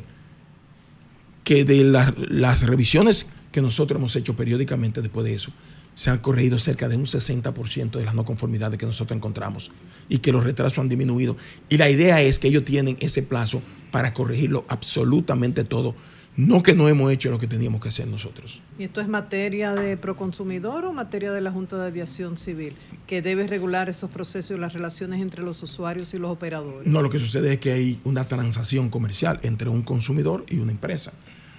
que 1.43 1.65
de 1.65 1.85
la- 1.85 2.15
las 2.16 2.62
revisiones 2.62 3.28
que 3.51 3.61
nosotros 3.62 3.98
hemos 3.98 4.15
hecho 4.16 4.36
periódicamente 4.36 5.01
después 5.02 5.24
de 5.24 5.35
eso, 5.35 5.51
se 5.94 6.10
han 6.10 6.18
corregido 6.18 6.58
cerca 6.58 6.88
de 6.88 6.96
un 6.96 7.04
60% 7.04 7.92
de 7.92 8.04
las 8.04 8.14
no 8.14 8.24
conformidades 8.24 8.78
que 8.78 8.86
nosotros 8.86 9.16
encontramos 9.16 9.70
y 10.08 10.18
que 10.18 10.32
los 10.32 10.44
retrasos 10.44 10.78
han 10.78 10.88
disminuido. 10.88 11.36
Y 11.68 11.76
la 11.78 11.88
idea 11.88 12.20
es 12.20 12.38
que 12.38 12.48
ellos 12.48 12.64
tienen 12.64 12.96
ese 13.00 13.22
plazo 13.22 13.62
para 13.90 14.12
corregirlo 14.12 14.64
absolutamente 14.68 15.64
todo, 15.64 15.94
no 16.36 16.64
que 16.64 16.74
no 16.74 16.88
hemos 16.88 17.12
hecho 17.12 17.30
lo 17.30 17.38
que 17.38 17.46
teníamos 17.46 17.80
que 17.80 17.90
hacer 17.90 18.08
nosotros. 18.08 18.60
¿Y 18.76 18.84
esto 18.84 19.00
es 19.00 19.06
materia 19.06 19.72
de 19.74 19.96
Proconsumidor 19.96 20.84
o 20.84 20.92
materia 20.92 21.30
de 21.30 21.40
la 21.40 21.52
Junta 21.52 21.78
de 21.78 21.86
Aviación 21.86 22.36
Civil, 22.36 22.74
que 23.06 23.22
debe 23.22 23.46
regular 23.46 23.88
esos 23.88 24.10
procesos 24.10 24.56
y 24.56 24.60
las 24.60 24.72
relaciones 24.72 25.22
entre 25.22 25.42
los 25.42 25.62
usuarios 25.62 26.12
y 26.12 26.18
los 26.18 26.32
operadores? 26.32 26.88
No, 26.88 27.02
lo 27.02 27.10
que 27.10 27.20
sucede 27.20 27.52
es 27.52 27.60
que 27.60 27.72
hay 27.72 28.00
una 28.02 28.26
transacción 28.26 28.90
comercial 28.90 29.38
entre 29.44 29.68
un 29.68 29.82
consumidor 29.82 30.44
y 30.50 30.58
una 30.58 30.72
empresa, 30.72 31.12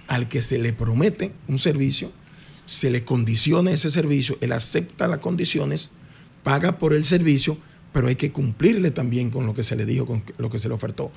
al 0.08 0.28
que 0.28 0.42
se 0.42 0.58
le 0.58 0.74
promete 0.74 1.32
un 1.48 1.58
servicio, 1.58 2.12
se 2.66 2.90
le 2.90 3.04
condiciona 3.04 3.70
ese 3.70 3.90
servicio, 3.90 4.36
él 4.40 4.52
acepta 4.52 5.08
las 5.08 5.18
condiciones, 5.18 5.92
paga 6.42 6.78
por 6.78 6.92
el 6.92 7.04
servicio, 7.04 7.56
pero 7.92 8.08
hay 8.08 8.16
que 8.16 8.30
cumplirle 8.30 8.90
también 8.90 9.30
con 9.30 9.46
lo 9.46 9.54
que 9.54 9.62
se 9.62 9.74
le 9.74 9.86
dijo, 9.86 10.04
con 10.04 10.22
lo 10.36 10.50
que 10.50 10.58
se 10.58 10.68
le 10.68 10.74
ofertó. 10.74 11.10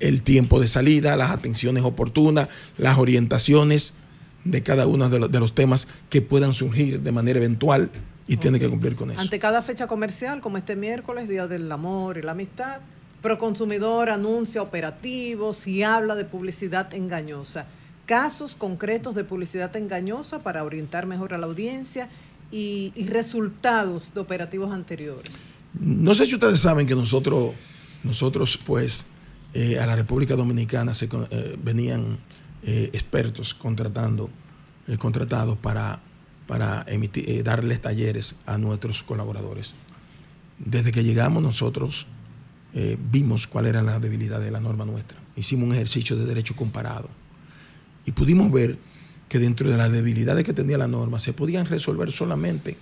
El 0.00 0.22
tiempo 0.22 0.60
de 0.60 0.68
salida, 0.68 1.16
las 1.16 1.30
atenciones 1.30 1.84
oportunas, 1.84 2.48
las 2.78 2.96
orientaciones 2.96 3.94
de 4.44 4.62
cada 4.62 4.86
uno 4.86 5.10
de 5.10 5.18
los, 5.18 5.30
de 5.30 5.40
los 5.40 5.54
temas 5.54 5.88
que 6.08 6.22
puedan 6.22 6.54
surgir 6.54 7.00
de 7.00 7.12
manera 7.12 7.38
eventual 7.38 7.90
y 8.26 8.38
tiene 8.38 8.58
que 8.58 8.68
cumplir 8.68 8.96
con 8.96 9.10
eso. 9.10 9.20
Ante 9.20 9.38
cada 9.38 9.62
fecha 9.62 9.86
comercial, 9.86 10.40
como 10.40 10.56
este 10.56 10.74
miércoles, 10.74 11.28
Día 11.28 11.46
del 11.46 11.70
Amor 11.70 12.16
y 12.16 12.22
la 12.22 12.32
Amistad, 12.32 12.80
Proconsumidor 13.22 14.10
anuncia 14.10 14.62
operativos 14.62 15.68
y 15.68 15.84
habla 15.84 16.16
de 16.16 16.24
publicidad 16.24 16.92
engañosa. 16.92 17.66
Casos 18.06 18.56
concretos 18.56 19.14
de 19.14 19.24
publicidad 19.24 19.74
engañosa 19.76 20.40
para 20.40 20.64
orientar 20.64 21.06
mejor 21.06 21.34
a 21.34 21.38
la 21.38 21.46
audiencia 21.46 22.08
y, 22.50 22.92
resultados 23.08 24.12
de 24.12 24.20
operativos 24.20 24.72
anteriores. 24.72 25.32
No 25.78 26.14
sé 26.14 26.26
si 26.26 26.34
ustedes 26.34 26.60
saben 26.60 26.86
que 26.86 26.94
nosotros, 26.94 27.54
nosotros 28.02 28.58
pues, 28.58 29.06
eh, 29.54 29.78
a 29.78 29.86
la 29.86 29.96
República 29.96 30.36
Dominicana 30.36 30.94
se, 30.94 31.08
eh, 31.30 31.56
venían 31.62 32.18
eh, 32.64 32.90
expertos 32.92 33.54
contratando, 33.54 34.28
contratados 34.98 35.56
para, 35.56 36.00
para 36.46 36.84
emitir- 36.86 37.42
darles 37.42 37.80
talleres 37.80 38.36
a 38.46 38.58
nuestros 38.58 39.02
colaboradores. 39.02 39.74
Desde 40.58 40.92
que 40.92 41.04
llegamos 41.04 41.42
nosotros 41.42 42.06
vimos 43.10 43.46
cuál 43.46 43.66
era 43.66 43.82
la 43.82 43.98
debilidad 43.98 44.40
de 44.40 44.50
la 44.50 44.58
norma 44.58 44.86
nuestra. 44.86 45.18
Hicimos 45.36 45.66
un 45.68 45.74
ejercicio 45.74 46.16
de 46.16 46.24
derecho 46.24 46.56
comparado 46.56 47.10
y 48.06 48.12
pudimos 48.12 48.50
ver 48.50 48.78
que 49.28 49.38
dentro 49.38 49.68
de 49.70 49.76
las 49.76 49.90
debilidades 49.90 50.44
que 50.44 50.52
tenía 50.52 50.78
la 50.78 50.88
norma 50.88 51.18
se 51.18 51.32
podían 51.32 51.66
resolver 51.66 52.10
solamente 52.12 52.76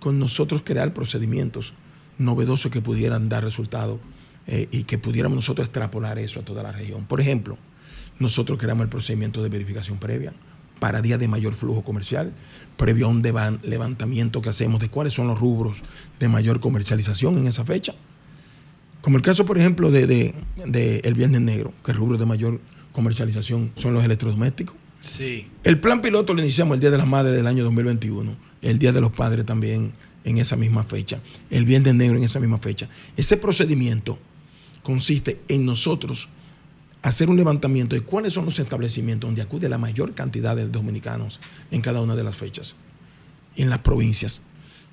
con 0.00 0.18
nosotros 0.18 0.62
crear 0.64 0.92
procedimientos 0.92 1.72
novedosos 2.18 2.70
que 2.70 2.82
pudieran 2.82 3.28
dar 3.28 3.42
resultados 3.44 4.00
eh, 4.46 4.68
y 4.70 4.82
que 4.84 4.98
pudiéramos 4.98 5.36
nosotros 5.36 5.66
extrapolar 5.66 6.18
eso 6.18 6.40
a 6.40 6.44
toda 6.44 6.62
la 6.62 6.72
región. 6.72 7.06
Por 7.06 7.20
ejemplo, 7.20 7.56
nosotros 8.18 8.58
creamos 8.58 8.84
el 8.84 8.90
procedimiento 8.90 9.42
de 9.42 9.48
verificación 9.48 9.98
previa 9.98 10.34
para 10.78 11.00
días 11.00 11.18
de 11.18 11.28
mayor 11.28 11.54
flujo 11.54 11.82
comercial, 11.82 12.32
previo 12.76 13.06
a 13.06 13.08
un 13.08 13.22
levantamiento 13.62 14.42
que 14.42 14.50
hacemos 14.50 14.80
de 14.80 14.90
cuáles 14.90 15.14
son 15.14 15.28
los 15.28 15.38
rubros 15.40 15.78
de 16.20 16.28
mayor 16.28 16.60
comercialización 16.60 17.38
en 17.38 17.46
esa 17.46 17.64
fecha. 17.64 17.94
Como 19.00 19.16
el 19.16 19.22
caso, 19.22 19.46
por 19.46 19.56
ejemplo, 19.56 19.90
de, 19.90 20.06
de- 20.06 20.34
de 20.66 20.98
el 21.04 21.14
Viernes 21.14 21.40
Negro, 21.40 21.72
que 21.82 21.92
es 21.92 21.96
rubro 21.96 22.18
de 22.18 22.26
mayor 22.26 22.60
comercialización 22.94 23.72
son 23.76 23.92
los 23.92 24.04
electrodomésticos. 24.04 24.76
Sí. 25.00 25.48
El 25.64 25.80
plan 25.80 26.00
piloto 26.00 26.32
lo 26.32 26.40
iniciamos 26.40 26.76
el 26.76 26.80
Día 26.80 26.90
de 26.90 26.96
las 26.96 27.06
Madres 27.06 27.36
del 27.36 27.46
año 27.46 27.64
2021, 27.64 28.34
el 28.62 28.78
Día 28.78 28.92
de 28.92 29.02
los 29.02 29.10
Padres 29.12 29.44
también 29.44 29.92
en 30.24 30.38
esa 30.38 30.56
misma 30.56 30.84
fecha, 30.84 31.20
el 31.50 31.66
Viernes 31.66 31.94
Negro 31.94 32.16
en 32.16 32.24
esa 32.24 32.40
misma 32.40 32.58
fecha. 32.58 32.88
Ese 33.16 33.36
procedimiento 33.36 34.18
consiste 34.82 35.42
en 35.48 35.66
nosotros 35.66 36.28
hacer 37.02 37.28
un 37.28 37.36
levantamiento 37.36 37.94
de 37.96 38.00
cuáles 38.00 38.32
son 38.32 38.46
los 38.46 38.58
establecimientos 38.58 39.28
donde 39.28 39.42
acude 39.42 39.68
la 39.68 39.76
mayor 39.76 40.14
cantidad 40.14 40.56
de 40.56 40.68
dominicanos 40.68 41.40
en 41.70 41.82
cada 41.82 42.00
una 42.00 42.16
de 42.16 42.24
las 42.24 42.36
fechas, 42.36 42.76
en 43.56 43.68
las 43.68 43.80
provincias. 43.80 44.40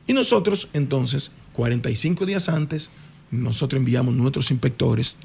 Y 0.07 0.13
nosotros 0.13 0.67
entonces, 0.73 1.31
45 1.53 2.25
días 2.25 2.49
antes, 2.49 2.89
nosotros 3.29 3.79
enviamos 3.79 4.13
nuestros 4.13 4.51
inspectores, 4.51 5.15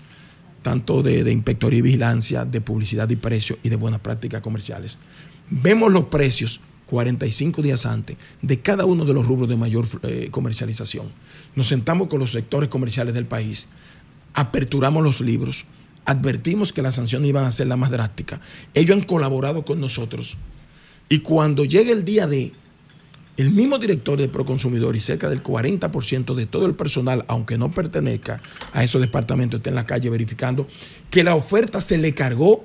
tanto 0.66 1.00
de, 1.00 1.22
de 1.22 1.30
inspectoría 1.30 1.78
y 1.78 1.82
vigilancia, 1.82 2.44
de 2.44 2.60
publicidad 2.60 3.08
y 3.08 3.14
precios 3.14 3.56
y 3.62 3.68
de 3.68 3.76
buenas 3.76 4.00
prácticas 4.00 4.42
comerciales. 4.42 4.98
Vemos 5.48 5.92
los 5.92 6.06
precios 6.06 6.60
45 6.86 7.62
días 7.62 7.86
antes 7.86 8.16
de 8.42 8.60
cada 8.60 8.84
uno 8.84 9.04
de 9.04 9.14
los 9.14 9.24
rubros 9.24 9.48
de 9.48 9.56
mayor 9.56 9.86
eh, 10.02 10.26
comercialización. 10.32 11.06
Nos 11.54 11.68
sentamos 11.68 12.08
con 12.08 12.18
los 12.18 12.32
sectores 12.32 12.68
comerciales 12.68 13.14
del 13.14 13.26
país, 13.26 13.68
aperturamos 14.34 15.04
los 15.04 15.20
libros, 15.20 15.66
advertimos 16.04 16.72
que 16.72 16.82
las 16.82 16.96
sanciones 16.96 17.28
iban 17.28 17.44
a 17.44 17.52
ser 17.52 17.68
las 17.68 17.78
más 17.78 17.92
drásticas. 17.92 18.40
Ellos 18.74 18.96
han 18.96 19.04
colaborado 19.04 19.64
con 19.64 19.78
nosotros. 19.78 20.36
Y 21.08 21.20
cuando 21.20 21.64
llegue 21.64 21.92
el 21.92 22.04
día 22.04 22.26
de 22.26 22.52
el 23.36 23.50
mismo 23.50 23.78
director 23.78 24.18
de 24.18 24.28
Proconsumidor 24.28 24.96
y 24.96 25.00
cerca 25.00 25.28
del 25.28 25.42
40% 25.42 26.34
de 26.34 26.46
todo 26.46 26.66
el 26.66 26.74
personal, 26.74 27.24
aunque 27.28 27.58
no 27.58 27.70
pertenezca 27.70 28.40
a 28.72 28.82
esos 28.82 29.00
departamentos, 29.00 29.58
está 29.58 29.70
en 29.70 29.76
la 29.76 29.86
calle 29.86 30.08
verificando 30.08 30.66
que 31.10 31.22
la 31.22 31.34
oferta 31.34 31.80
se 31.80 31.98
le 31.98 32.14
cargó 32.14 32.64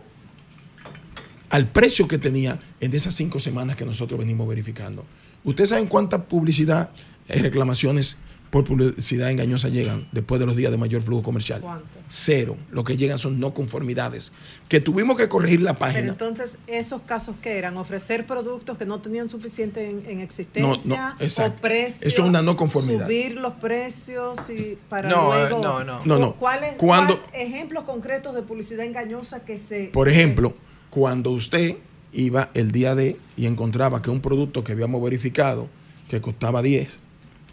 al 1.50 1.70
precio 1.70 2.08
que 2.08 2.18
tenía 2.18 2.60
en 2.80 2.94
esas 2.94 3.14
cinco 3.14 3.40
semanas 3.40 3.76
que 3.76 3.86
nosotros 3.86 4.20
venimos 4.20 4.48
verificando. 4.48 5.06
¿Ustedes 5.44 5.70
saben 5.70 5.88
cuánta 5.88 6.26
publicidad 6.28 6.92
y 7.28 7.40
reclamaciones 7.40 8.18
por 8.52 8.64
publicidad 8.66 9.32
engañosa 9.32 9.70
llegan 9.70 10.08
después 10.12 10.40
de 10.40 10.46
los 10.46 10.56
días 10.56 10.70
de 10.72 10.78
mayor 10.78 11.02
flujo 11.02 11.24
comercial? 11.24 11.62
¿Cuánto? 11.62 11.86
Cero. 12.10 12.58
Lo 12.70 12.84
que 12.84 12.98
llegan 12.98 13.18
son 13.18 13.40
no 13.40 13.54
conformidades. 13.54 14.34
Que 14.68 14.80
tuvimos 14.82 15.16
que 15.18 15.28
corregir 15.30 15.62
la 15.62 15.72
Pero 15.74 15.80
página. 15.80 16.12
entonces, 16.12 16.58
¿esos 16.68 17.02
casos 17.04 17.36
qué 17.42 17.58
eran? 17.58 17.78
¿Ofrecer 17.78 18.28
productos 18.28 18.78
que 18.78 18.86
no 18.86 19.00
tenían 19.02 19.30
suficiente 19.30 19.90
en, 19.90 20.04
en 20.06 20.18
No, 20.18 20.24
existencia? 20.24 21.16
no, 21.18 21.24
exacto. 21.26 21.58
¿O 21.58 21.62
precios? 21.62 22.04
Eso 22.04 22.22
es 22.24 22.28
una 22.30 22.42
no 22.42 22.56
conformidad. 22.58 23.06
¿Subir 23.06 23.36
los 23.38 23.54
precios 23.54 24.38
y 24.50 24.78
para 24.90 25.10
No, 25.10 25.32
luego... 25.34 25.58
eh, 25.58 25.62
no, 25.64 25.84
no. 25.86 26.02
No, 26.06 26.20
no. 26.20 26.34
¿Cuáles 26.36 26.74
Cuando- 26.76 27.20
cuál- 27.22 27.34
ejemplos 27.42 27.86
concretos 27.86 28.36
de 28.36 28.42
publicidad 28.44 28.86
engañosa 28.86 29.46
que 29.46 29.58
se... 29.60 29.86
Por 29.94 30.10
ejemplo, 30.10 30.54
cuando 30.90 31.32
usted 31.32 31.78
iba 32.12 32.50
el 32.54 32.72
día 32.74 32.96
de 32.96 33.16
y 33.38 33.46
encontraba 33.46 34.02
que 34.02 34.10
un 34.10 34.20
producto 34.20 34.64
que 34.66 34.74
habíamos 34.74 35.02
verificado 35.02 35.70
que 36.10 36.20
costaba 36.20 36.62
10, 36.62 37.00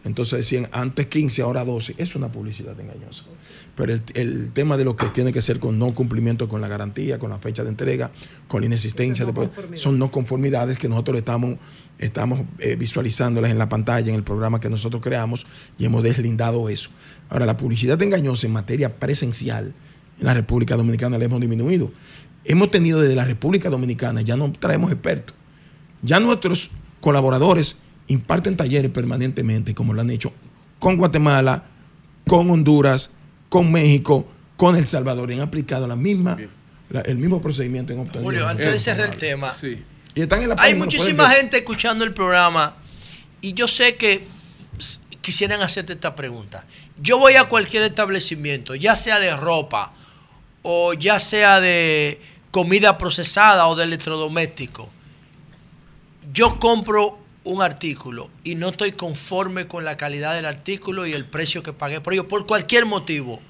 entonces 0.04 0.38
decían 0.38 0.68
antes 0.72 1.06
15, 1.06 1.42
ahora 1.42 1.64
12, 1.64 1.94
es 1.98 2.14
una 2.14 2.30
publicidad 2.32 2.78
engañosa. 2.80 3.24
Pero 3.74 3.92
el, 3.92 4.02
el 4.14 4.50
tema 4.52 4.76
de 4.76 4.84
lo 4.84 4.96
que 4.96 5.08
tiene 5.08 5.32
que 5.32 5.40
ser 5.42 5.60
con 5.60 5.78
no 5.78 5.92
cumplimiento 5.94 6.48
con 6.48 6.60
la 6.60 6.68
garantía, 6.68 7.18
con 7.18 7.30
la 7.30 7.38
fecha 7.38 7.62
de 7.62 7.68
entrega, 7.70 8.10
con 8.48 8.60
la 8.60 8.66
inexistencia, 8.66 9.24
no 9.24 9.32
de- 9.32 9.76
son 9.76 9.98
no 9.98 10.10
conformidades 10.10 10.78
que 10.78 10.88
nosotros 10.88 11.18
estamos, 11.18 11.56
estamos 11.98 12.40
eh, 12.58 12.76
visualizándolas 12.76 13.50
en 13.50 13.58
la 13.58 13.68
pantalla, 13.68 14.08
en 14.10 14.16
el 14.16 14.24
programa 14.24 14.60
que 14.60 14.68
nosotros 14.70 15.02
creamos 15.02 15.46
y 15.78 15.84
hemos 15.84 16.02
deslindado 16.02 16.68
eso. 16.68 16.90
Ahora, 17.28 17.46
la 17.46 17.56
publicidad 17.56 18.00
engañosa 18.02 18.46
en 18.46 18.52
materia 18.52 18.96
presencial 18.98 19.74
en 20.18 20.26
la 20.26 20.34
República 20.34 20.76
Dominicana 20.76 21.18
la 21.18 21.24
hemos 21.24 21.40
disminuido. 21.40 21.92
Hemos 22.44 22.70
tenido 22.70 23.00
desde 23.00 23.14
la 23.14 23.24
República 23.24 23.68
Dominicana, 23.70 24.22
ya 24.22 24.36
no 24.36 24.50
traemos 24.52 24.90
expertos, 24.90 25.36
ya 26.02 26.18
nuestros 26.18 26.70
colaboradores 27.00 27.76
imparten 28.08 28.56
talleres 28.56 28.90
permanentemente, 28.90 29.74
como 29.74 29.92
lo 29.94 30.00
han 30.00 30.10
hecho 30.10 30.32
con 30.78 30.96
Guatemala, 30.96 31.64
con 32.26 32.50
Honduras, 32.50 33.10
con 33.48 33.70
México, 33.72 34.26
con 34.56 34.76
El 34.76 34.86
Salvador, 34.88 35.30
y 35.30 35.34
han 35.34 35.40
aplicado 35.40 35.86
la 35.86 35.96
misma, 35.96 36.36
la- 36.90 37.00
el 37.02 37.18
mismo 37.18 37.40
procedimiento 37.40 37.92
en 37.92 38.00
obtener 38.00 38.22
Julio, 38.22 38.48
antes 38.48 38.72
de 38.72 38.78
cerrar 38.78 39.08
el 39.08 39.16
tema, 39.16 39.54
Sí. 39.60 39.82
Y 40.14 40.22
están 40.22 40.42
en 40.42 40.48
la 40.48 40.56
hay 40.58 40.74
muchísima 40.74 41.30
gente 41.30 41.58
escuchando 41.58 42.04
el 42.04 42.12
programa 42.12 42.74
y 43.40 43.52
yo 43.54 43.68
sé 43.68 43.96
que 43.96 44.26
quisieran 45.20 45.60
hacerte 45.62 45.92
esta 45.92 46.14
pregunta. 46.16 46.64
Yo 47.00 47.18
voy 47.18 47.34
a 47.34 47.44
cualquier 47.44 47.82
establecimiento, 47.84 48.74
ya 48.74 48.96
sea 48.96 49.20
de 49.20 49.36
ropa 49.36 49.92
o 50.62 50.92
ya 50.94 51.20
sea 51.20 51.60
de 51.60 52.20
comida 52.50 52.98
procesada 52.98 53.66
o 53.68 53.76
de 53.76 53.84
electrodoméstico. 53.84 54.88
Yo 56.32 56.58
compro 56.58 57.18
un 57.48 57.62
artículo 57.62 58.28
y 58.44 58.54
no 58.56 58.68
estoy 58.68 58.92
conforme 58.92 59.66
con 59.66 59.82
la 59.84 59.96
calidad 59.96 60.34
del 60.34 60.44
artículo 60.44 61.06
y 61.06 61.14
el 61.14 61.24
precio 61.24 61.62
que 61.62 61.72
pagué 61.72 62.00
por 62.02 62.12
ello, 62.12 62.28
por 62.28 62.46
cualquier 62.46 62.84
motivo. 62.84 63.40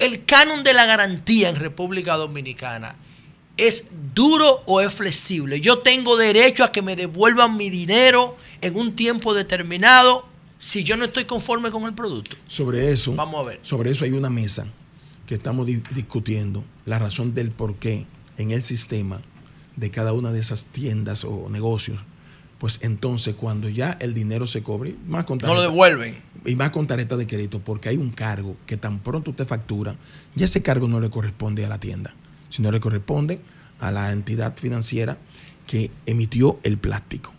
El 0.00 0.24
canon 0.24 0.64
de 0.64 0.74
la 0.74 0.84
garantía 0.84 1.48
en 1.48 1.56
República 1.56 2.16
Dominicana 2.16 2.96
es 3.56 3.84
duro 4.14 4.62
o 4.66 4.80
es 4.80 4.92
flexible. 4.92 5.60
Yo 5.60 5.78
tengo 5.78 6.16
derecho 6.16 6.64
a 6.64 6.72
que 6.72 6.82
me 6.82 6.96
devuelvan 6.96 7.56
mi 7.56 7.70
dinero 7.70 8.36
en 8.60 8.76
un 8.76 8.96
tiempo 8.96 9.32
determinado 9.32 10.26
si 10.58 10.82
yo 10.82 10.96
no 10.96 11.04
estoy 11.04 11.24
conforme 11.24 11.70
con 11.70 11.84
el 11.84 11.94
producto. 11.94 12.36
Sobre 12.48 12.90
eso, 12.90 13.14
Vamos 13.14 13.44
a 13.44 13.48
ver. 13.50 13.60
sobre 13.62 13.92
eso 13.92 14.04
hay 14.04 14.10
una 14.12 14.30
mesa 14.30 14.66
que 15.26 15.36
estamos 15.36 15.66
di- 15.68 15.82
discutiendo 15.94 16.64
la 16.84 16.98
razón 16.98 17.32
del 17.34 17.52
por 17.52 17.76
qué 17.76 18.06
en 18.38 18.50
el 18.50 18.62
sistema 18.62 19.20
de 19.76 19.90
cada 19.92 20.12
una 20.14 20.32
de 20.32 20.40
esas 20.40 20.64
tiendas 20.64 21.24
o 21.24 21.48
negocios, 21.48 22.00
pues 22.62 22.78
entonces 22.82 23.34
cuando 23.34 23.68
ya 23.68 23.96
el 24.00 24.14
dinero 24.14 24.46
se 24.46 24.62
cobre, 24.62 24.94
más 25.08 25.24
con 25.24 25.38
No 25.38 25.48
lo 25.48 25.54
tarjeta- 25.54 25.70
devuelven. 25.72 26.22
y 26.46 26.54
más 26.54 26.70
con 26.70 26.86
tarjeta 26.86 27.16
de 27.16 27.26
crédito, 27.26 27.58
porque 27.58 27.88
hay 27.88 27.96
un 27.96 28.10
cargo 28.10 28.56
que 28.66 28.76
tan 28.76 29.00
pronto 29.00 29.32
usted 29.32 29.48
factura, 29.48 29.96
ya 30.36 30.44
ese 30.44 30.62
cargo 30.62 30.86
no 30.86 31.00
le 31.00 31.10
corresponde 31.10 31.66
a 31.66 31.68
la 31.68 31.80
tienda, 31.80 32.14
sino 32.50 32.70
le 32.70 32.78
corresponde 32.78 33.40
a 33.80 33.90
la 33.90 34.12
entidad 34.12 34.56
financiera 34.56 35.18
que 35.66 35.90
emitió 36.06 36.60
el 36.62 36.78
plástico. 36.78 37.34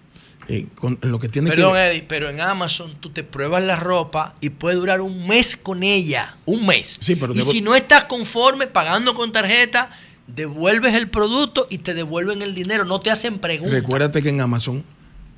Eh, 0.49 0.67
con, 0.75 0.99
lo 1.01 1.19
que 1.19 1.29
tiene 1.29 1.49
Perdón, 1.49 1.71
que 1.75 1.87
Eddie, 1.87 2.03
pero 2.05 2.29
en 2.29 2.41
Amazon 2.41 2.93
tú 2.99 3.09
te 3.11 3.23
pruebas 3.23 3.63
la 3.63 3.77
ropa 3.77 4.35
y 4.41 4.49
puede 4.49 4.75
durar 4.75 4.99
un 4.99 5.25
mes 5.25 5.55
con 5.55 5.83
ella. 5.83 6.35
Un 6.45 6.65
mes. 6.65 6.97
Sí, 6.99 7.15
pero 7.15 7.31
y 7.33 7.37
debo- 7.37 7.49
si 7.49 7.61
no 7.61 7.75
estás 7.75 8.03
conforme 8.03 8.67
pagando 8.67 9.13
con 9.13 9.31
tarjeta, 9.31 9.89
devuelves 10.27 10.95
el 10.95 11.09
producto 11.09 11.65
y 11.69 11.77
te 11.77 11.93
devuelven 11.93 12.41
el 12.41 12.53
dinero. 12.55 12.83
No 12.83 12.99
te 12.99 13.09
hacen 13.09 13.39
preguntas. 13.39 13.73
Recuérdate 13.73 14.21
que 14.21 14.27
en 14.27 14.41
Amazon, 14.41 14.83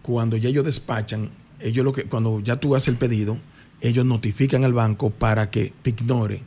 cuando 0.05 0.37
ya 0.37 0.49
ellos 0.49 0.63
despachan, 0.65 1.31
ellos 1.59 1.83
lo 1.83 1.91
que, 1.91 2.03
cuando 2.03 2.39
ya 2.39 2.57
tú 2.57 2.75
haces 2.75 2.89
el 2.89 2.95
pedido, 2.97 3.37
ellos 3.81 4.05
notifican 4.05 4.63
al 4.63 4.73
banco 4.73 5.09
para 5.09 5.49
que 5.49 5.73
te 5.81 5.89
ignore 5.91 6.41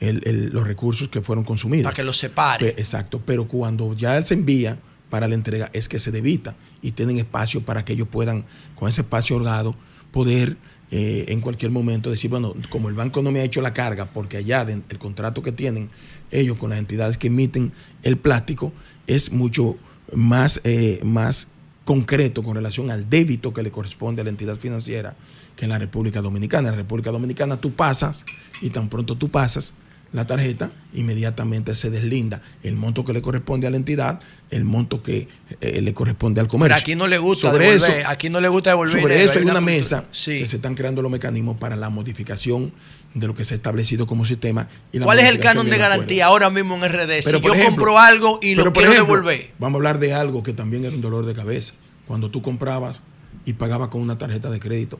el- 0.00 0.20
el- 0.26 0.50
los 0.50 0.66
recursos 0.66 1.08
que 1.08 1.22
fueron 1.22 1.44
consumidos. 1.44 1.84
Para 1.84 1.94
que 1.96 2.02
lo 2.04 2.12
separe. 2.12 2.68
Exacto, 2.70 3.22
pero 3.24 3.48
cuando 3.48 3.94
ya 3.94 4.16
él 4.18 4.24
se 4.26 4.34
envía 4.34 4.78
para 5.08 5.26
la 5.28 5.34
entrega 5.34 5.70
es 5.72 5.88
que 5.88 5.98
se 5.98 6.10
debita 6.10 6.56
y 6.82 6.92
tienen 6.92 7.16
espacio 7.16 7.64
para 7.64 7.84
que 7.84 7.94
ellos 7.94 8.06
puedan, 8.10 8.44
con 8.76 8.88
ese 8.88 9.00
espacio 9.00 9.36
holgado, 9.36 9.74
poder 10.12 10.56
eh, 10.92 11.26
en 11.28 11.40
cualquier 11.40 11.70
momento 11.70 12.10
decir, 12.10 12.28
bueno, 12.30 12.52
como 12.68 12.88
el 12.88 12.94
banco 12.96 13.22
no 13.22 13.30
me 13.30 13.38
ha 13.40 13.44
hecho 13.44 13.60
la 13.62 13.72
carga, 13.72 14.06
porque 14.12 14.36
allá 14.38 14.64
den- 14.64 14.82
el 14.88 14.98
contrato 14.98 15.40
que 15.40 15.52
tienen 15.52 15.88
ellos 16.32 16.56
con 16.58 16.70
las 16.70 16.80
entidades 16.80 17.16
que 17.16 17.28
emiten 17.28 17.72
el 18.02 18.16
plástico 18.18 18.72
es 19.06 19.30
mucho 19.32 19.76
más, 20.14 20.60
eh, 20.64 20.98
más 21.04 21.46
concreto 21.94 22.44
con 22.44 22.54
relación 22.54 22.88
al 22.92 23.10
débito 23.10 23.52
que 23.52 23.64
le 23.64 23.72
corresponde 23.72 24.20
a 24.20 24.24
la 24.24 24.30
entidad 24.30 24.54
financiera 24.56 25.16
que 25.56 25.64
en 25.64 25.70
la 25.70 25.78
República 25.80 26.20
Dominicana. 26.20 26.68
En 26.68 26.74
la 26.76 26.82
República 26.82 27.10
Dominicana 27.10 27.60
tú 27.60 27.72
pasas 27.72 28.24
y 28.62 28.70
tan 28.70 28.88
pronto 28.88 29.16
tú 29.16 29.28
pasas 29.28 29.74
la 30.12 30.24
tarjeta, 30.24 30.70
inmediatamente 30.94 31.74
se 31.74 31.90
deslinda 31.90 32.40
el 32.62 32.76
monto 32.76 33.04
que 33.04 33.12
le 33.12 33.20
corresponde 33.22 33.66
a 33.66 33.70
la 33.70 33.76
entidad, 33.76 34.20
el 34.50 34.64
monto 34.64 35.02
que 35.02 35.26
eh, 35.60 35.80
le 35.82 35.92
corresponde 35.92 36.40
al 36.40 36.46
comercio. 36.46 36.74
Pero 36.76 36.80
aquí 36.80 36.94
no 36.94 37.08
le 37.08 37.18
gusta 37.18 37.50
Sobre 37.50 37.66
devolver. 37.72 37.98
eso- 38.00 38.08
aquí 38.08 38.30
no 38.30 38.40
le 38.40 38.48
gusta 38.48 38.70
devolver. 38.70 39.00
Sobre 39.02 39.24
eso 39.24 39.38
hay 39.40 39.44
una 39.46 39.60
mesa 39.60 40.04
Sí. 40.12 40.38
que 40.38 40.46
se 40.46 40.56
están 40.56 40.76
creando 40.76 41.02
los 41.02 41.10
mecanismos 41.10 41.56
para 41.58 41.74
la 41.74 41.90
modificación 41.90 42.72
de 43.14 43.26
lo 43.26 43.34
que 43.34 43.44
se 43.44 43.54
ha 43.54 43.56
establecido 43.56 44.06
como 44.06 44.24
sistema. 44.24 44.68
y 44.92 44.98
la 44.98 45.04
¿Cuál 45.04 45.18
es 45.18 45.28
el 45.28 45.40
canon 45.40 45.66
de 45.66 45.70
el 45.70 45.74
acuerdo. 45.82 45.94
garantía 45.96 46.26
ahora 46.26 46.48
mismo 46.50 46.74
en 46.76 46.82
RD? 46.88 47.06
Pero, 47.24 47.38
si 47.38 47.44
yo 47.44 47.52
ejemplo- 47.54 47.64
compro 47.66 47.98
algo 47.98 48.38
y 48.42 48.54
lo 48.54 48.72
quiero 48.72 48.90
ejemplo, 48.92 49.14
devolver. 49.16 49.50
Vamos 49.58 49.76
a 49.76 49.78
hablar 49.78 49.98
de 49.98 50.14
algo 50.14 50.42
que 50.42 50.52
también 50.52 50.84
era 50.84 50.94
un 50.94 51.00
dolor 51.00 51.26
de 51.26 51.34
cabeza. 51.34 51.74
Cuando 52.06 52.30
tú 52.30 52.40
comprabas 52.42 53.02
y 53.44 53.54
pagabas 53.54 53.88
con 53.88 54.00
una 54.00 54.16
tarjeta 54.18 54.48
de 54.50 54.60
crédito 54.60 54.98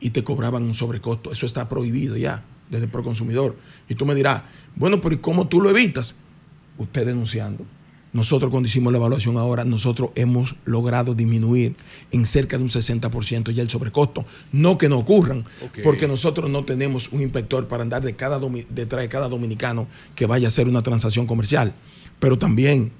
y 0.00 0.10
te 0.10 0.22
cobraban 0.22 0.62
un 0.62 0.74
sobrecosto. 0.74 1.32
Eso 1.32 1.46
está 1.46 1.68
prohibido 1.68 2.16
ya 2.16 2.42
desde 2.70 2.88
Proconsumidor. 2.88 3.56
Y 3.88 3.94
tú 3.94 4.06
me 4.06 4.14
dirás, 4.14 4.42
bueno, 4.76 5.00
pero 5.00 5.14
¿y 5.14 5.18
cómo 5.18 5.48
tú 5.48 5.60
lo 5.60 5.70
evitas? 5.70 6.14
Usted 6.78 7.06
denunciando. 7.06 7.64
Nosotros 8.14 8.50
cuando 8.50 8.68
hicimos 8.68 8.92
la 8.92 8.98
evaluación 8.98 9.36
ahora, 9.36 9.64
nosotros 9.64 10.10
hemos 10.14 10.54
logrado 10.64 11.14
disminuir 11.14 11.74
en 12.12 12.24
cerca 12.24 12.56
de 12.56 12.62
un 12.62 12.70
60% 12.70 13.50
ya 13.52 13.60
el 13.62 13.68
sobrecosto. 13.68 14.24
No 14.52 14.78
que 14.78 14.88
no 14.88 14.98
ocurran, 14.98 15.44
porque 15.82 16.06
nosotros 16.08 16.48
no 16.48 16.64
tenemos 16.64 17.10
un 17.12 17.20
inspector 17.22 17.66
para 17.68 17.82
andar 17.82 18.02
de 18.04 18.14
cada 18.16 18.38
domi- 18.40 18.66
detrás 18.70 19.02
de 19.02 19.08
cada 19.08 19.28
dominicano 19.28 19.88
que 20.14 20.26
vaya 20.26 20.46
a 20.46 20.48
hacer 20.48 20.68
una 20.68 20.82
transacción 20.82 21.26
comercial. 21.26 21.74
Pero 22.20 22.38
también 22.38 22.92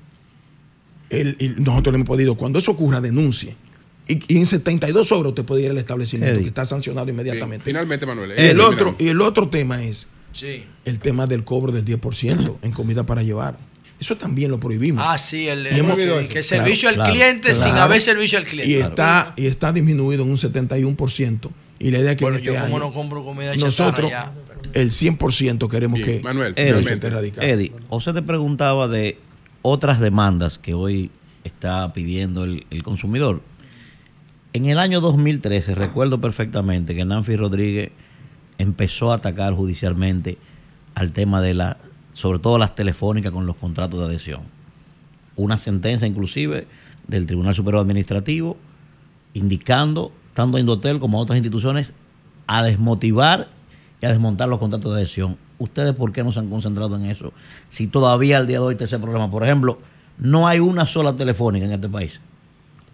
el- 1.11 1.37
el- 1.39 1.63
nosotros 1.63 1.93
le 1.93 1.97
hemos 1.99 2.09
podido, 2.09 2.35
cuando 2.37 2.59
eso 2.59 2.73
ocurra, 2.73 3.01
denuncie. 3.01 3.57
Y, 4.09 4.35
y 4.35 4.39
en 4.39 4.47
72 4.47 5.13
horas 5.13 5.29
usted 5.29 5.45
puede 5.45 5.63
ir 5.63 5.71
al 5.71 5.79
establecimiento 5.79 6.35
Eddie. 6.35 6.43
que 6.43 6.49
está 6.49 6.67
sancionado 6.67 7.09
inmediatamente. 7.09 7.65
finalmente, 7.65 8.05
Manuel. 8.05 8.33
Y 8.37 8.43
el, 8.49 8.61
otro, 8.61 8.97
y 8.99 9.09
el 9.09 9.21
otro 9.21 9.49
tema 9.49 9.83
es 9.83 10.09
Sí. 10.33 10.65
el 10.85 10.99
tema 10.99 11.27
del 11.29 11.45
cobro 11.45 11.71
del 11.73 11.85
10% 11.85 12.59
en 12.63 12.73
comida 12.73 13.07
para 13.07 13.23
llevar. 13.23 13.57
Eso 14.05 14.19
también 14.19 14.51
lo 14.51 14.61
prohibimos. 14.61 15.03
Ah, 15.03 15.17
sí, 15.17 15.49
el, 15.49 15.67
que, 15.67 16.29
que 16.29 16.43
servicio 16.43 16.91
Claro, 16.91 17.05
al 17.05 17.11
cliente 17.11 17.55
sin 17.55 17.71
claro. 17.71 17.81
haber 17.85 18.03
servicio 18.03 18.37
al 18.37 18.45
cliente. 18.45 18.71
y 18.71 18.75
está 18.75 19.33
y 19.35 19.47
está 19.47 19.73
disminuido 19.73 20.25
en 20.25 20.31
un 20.31 20.37
71% 20.37 21.49
y 21.79 21.91
la 21.91 22.01
idea 22.01 22.11
es 22.11 22.17
que 22.19 22.25
Bueno, 22.27 22.37
en 22.37 22.45
yo 22.45 22.53
este 22.53 22.65
como 22.65 22.77
año 22.77 22.85
no 22.87 22.93
compro 22.93 23.25
comida 23.25 23.57
nosotros 23.57 24.13
el 24.75 24.91
100% 24.91 25.71
queremos 25.71 25.97
Bien, 26.01 26.19
que 26.19 26.23
Manuel, 26.23 26.53
esté 26.55 27.07
erradicado. 27.07 27.47
Eddie, 27.47 27.73
José 27.89 28.13
te 28.13 28.21
preguntaba 28.21 28.89
de 28.89 29.17
otras 29.63 30.01
demandas 30.01 30.59
que 30.59 30.75
hoy 30.75 31.11
está 31.45 31.91
pidiendo 31.95 32.45
el, 32.45 32.67
el 32.69 32.83
consumidor. 32.83 33.41
En 34.53 34.67
el 34.67 34.79
año 34.79 35.01
2013, 35.01 35.75
recuerdo 35.75 36.21
perfectamente 36.21 36.95
que 36.95 37.07
Nancy 37.07 37.37
Rodríguez 37.37 37.91
empezó 38.59 39.13
a 39.13 39.17
atacar 39.17 39.55
judicialmente 39.55 40.37
al 40.95 41.13
tema 41.13 41.41
de 41.41 41.55
la, 41.55 41.79
sobre 42.15 42.39
todo 42.39 42.57
las 42.57 42.75
telefónicas 42.75 43.33
con 43.33 43.45
los 43.45 43.57
contratos 43.57 44.01
de 44.01 44.07
adhesión. 44.07 44.41
Una 45.37 45.59
sentencia 45.59 46.09
inclusive 46.09 46.67
del 47.07 47.27
Tribunal 47.27 47.55
Superior 47.55 47.83
Administrativo 47.83 48.57
indicando, 49.35 50.13
tanto 50.33 50.57
a 50.57 50.61
Indotel 50.61 51.01
como 51.01 51.19
a 51.19 51.23
otras 51.23 51.37
instituciones, 51.37 51.93
a 52.47 52.63
desmotivar 52.63 53.49
y 54.01 54.07
a 54.07 54.09
desmontar 54.09 54.49
los 54.49 54.59
contratos 54.59 54.93
de 54.93 55.01
adhesión. 55.01 55.37
¿Ustedes 55.59 55.93
por 55.95 56.13
qué 56.13 56.23
no 56.25 56.33
se 56.33 56.39
han 56.39 56.49
concentrado 56.49 56.97
en 56.97 57.07
eso? 57.07 57.33
Si 57.69 57.87
todavía 57.87 58.39
al 58.39 58.47
día 58.47 58.59
de 58.59 58.65
hoy 58.65 58.75
está 58.75 58.85
ese 58.85 58.99
problema. 58.99 59.31
Por 59.31 59.43
ejemplo, 59.45 59.79
no 60.19 60.47
hay 60.47 60.61
una 60.61 60.87
sola 60.87 61.15
telefónica 61.15 61.67
en 61.67 61.73
este 61.73 61.89
país. 61.89 62.21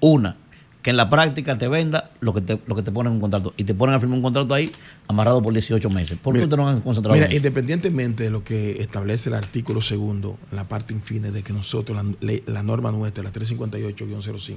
Una, 0.01 0.36
que 0.82 0.90
en 0.90 0.97
la 0.97 1.11
práctica 1.11 1.59
te 1.59 1.69
venda 1.69 2.11
lo 2.20 2.32
que 2.32 2.40
te, 2.40 2.59
lo 2.66 2.74
que 2.74 2.82
te 2.82 2.90
ponen 2.90 3.12
en 3.12 3.16
un 3.16 3.20
contrato. 3.20 3.52
Y 3.59 3.65
te 3.65 3.74
ponen 3.74 3.94
a 3.94 3.98
firmar 4.01 4.16
un 4.16 4.23
contrato 4.23 4.55
ahí 4.55 4.73
amarrado 5.09 5.43
por 5.43 5.52
18 5.52 5.90
meses. 5.90 6.19
¿Por 6.19 6.35
qué 6.35 6.40
ustedes 6.43 6.57
no 6.57 6.69
han 6.69 6.81
concentrado 6.81 7.15
Mira, 7.15 7.27
en 7.27 7.32
eso? 7.32 7.36
independientemente 7.36 8.24
de 8.24 8.31
lo 8.31 8.43
que 8.44 8.81
establece 8.81 9.28
el 9.28 9.35
artículo 9.35 9.81
segundo, 9.82 10.39
la 10.52 10.69
parte 10.69 10.94
infine 10.94 11.32
de 11.32 11.43
que 11.43 11.52
nosotros, 11.52 12.02
la, 12.47 12.62
norma 12.62 12.90
nuestra, 12.93 13.23
la 13.23 13.31
358-05, 13.32 14.55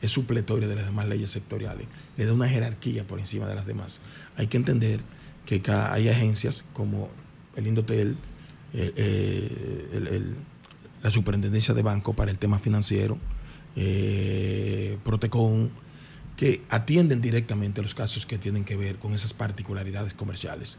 es 0.00 0.10
supletoria 0.10 0.66
de 0.68 0.74
las 0.74 0.86
demás 0.86 1.06
leyes 1.06 1.30
sectoriales, 1.30 1.86
le 2.16 2.24
da 2.26 2.32
una 2.32 2.48
jerarquía 2.48 3.06
por 3.06 3.18
encima 3.20 3.46
de 3.46 3.54
las 3.54 3.66
demás. 3.66 4.00
Hay 4.36 4.46
que 4.46 4.56
entender 4.56 5.00
que 5.46 5.60
cada- 5.60 5.92
hay 5.92 6.08
agencias 6.08 6.64
como 6.72 7.08
el 7.56 7.66
Indotel, 7.66 8.16
eh, 8.74 8.92
eh, 8.96 9.88
el- 9.92 10.06
el- 10.08 10.34
la 11.02 11.10
Superintendencia 11.10 11.74
de 11.74 11.82
Banco 11.82 12.14
para 12.14 12.30
el 12.30 12.38
tema 12.38 12.58
financiero, 12.58 13.18
eh, 13.76 14.98
Protecon, 15.04 15.70
que 16.36 16.62
atienden 16.68 17.20
directamente 17.20 17.82
los 17.82 17.94
casos 17.94 18.26
que 18.26 18.38
tienen 18.38 18.64
que 18.64 18.76
ver 18.76 18.96
con 18.96 19.12
esas 19.14 19.34
particularidades 19.34 20.14
comerciales. 20.14 20.78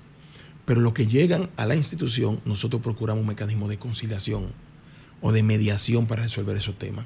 Pero 0.65 0.81
lo 0.81 0.93
que 0.93 1.07
llegan 1.07 1.49
a 1.57 1.65
la 1.65 1.75
institución, 1.75 2.41
nosotros 2.45 2.81
procuramos 2.81 3.21
un 3.21 3.27
mecanismo 3.27 3.67
de 3.67 3.77
conciliación 3.77 4.47
o 5.21 5.31
de 5.31 5.43
mediación 5.43 6.05
para 6.05 6.23
resolver 6.23 6.57
esos 6.57 6.77
temas. 6.77 7.05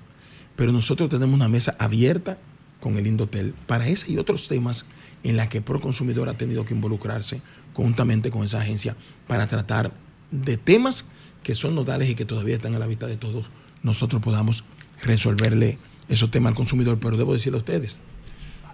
Pero 0.56 0.72
nosotros 0.72 1.10
tenemos 1.10 1.36
una 1.36 1.48
mesa 1.48 1.76
abierta 1.80 2.38
con 2.80 2.98
el 2.98 3.08
Indotel 3.08 3.54
para 3.66 3.88
ese 3.88 4.12
y 4.12 4.18
otros 4.18 4.48
temas 4.48 4.86
en 5.24 5.38
la 5.38 5.50
que 5.50 5.62
Proconsumidor 5.62 6.30
ha 6.30 6.38
tenido 6.38 6.66
que 6.66 6.74
involucrarse 6.74 7.42
conjuntamente 7.74 8.32
con 8.32 8.44
esa 8.44 8.60
agencia 8.60 8.96
para 9.28 9.48
tratar 9.48 9.92
de 10.32 10.58
temas 10.58 11.06
que 11.44 11.56
son 11.56 11.76
nodales 11.76 12.10
y 12.10 12.16
que 12.16 12.26
todavía 12.26 12.56
están 12.56 12.76
a 12.76 12.80
la 12.80 12.88
vista 12.88 13.08
de 13.08 13.18
todos, 13.18 13.46
nosotros 13.84 14.22
podamos 14.22 14.64
resolverle 15.04 15.78
esos 16.10 16.32
temas 16.32 16.52
al 16.52 16.56
consumidor. 16.56 17.00
Pero 17.00 17.18
debo 17.18 17.34
decirle 17.34 17.58
a 17.58 17.60
ustedes, 17.60 18.00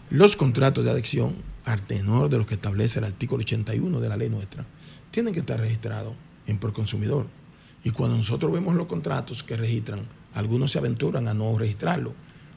los 0.10 0.36
contratos 0.36 0.84
de 0.84 0.92
adhesión, 0.92 1.36
al 1.66 1.82
tenor 1.82 2.30
de 2.30 2.38
lo 2.38 2.46
que 2.46 2.56
establece 2.56 3.00
el 3.00 3.06
artículo 3.06 3.42
81 3.42 4.00
de 4.00 4.10
la 4.10 4.18
ley 4.18 4.30
nuestra, 4.30 4.66
tienen 5.12 5.34
que 5.34 5.40
estar 5.40 5.60
registrados 5.60 6.16
en 6.48 6.58
Proconsumidor. 6.58 7.28
Y 7.84 7.92
cuando 7.92 8.18
nosotros 8.18 8.52
vemos 8.52 8.76
los 8.76 8.88
contratos 8.88 9.44
que 9.44 9.58
registran, 9.58 10.02
algunos 10.34 10.72
se 10.72 10.80
aventuran 10.80 11.28
a 11.28 11.34
no 11.34 11.58
registrarlo. 11.58 12.14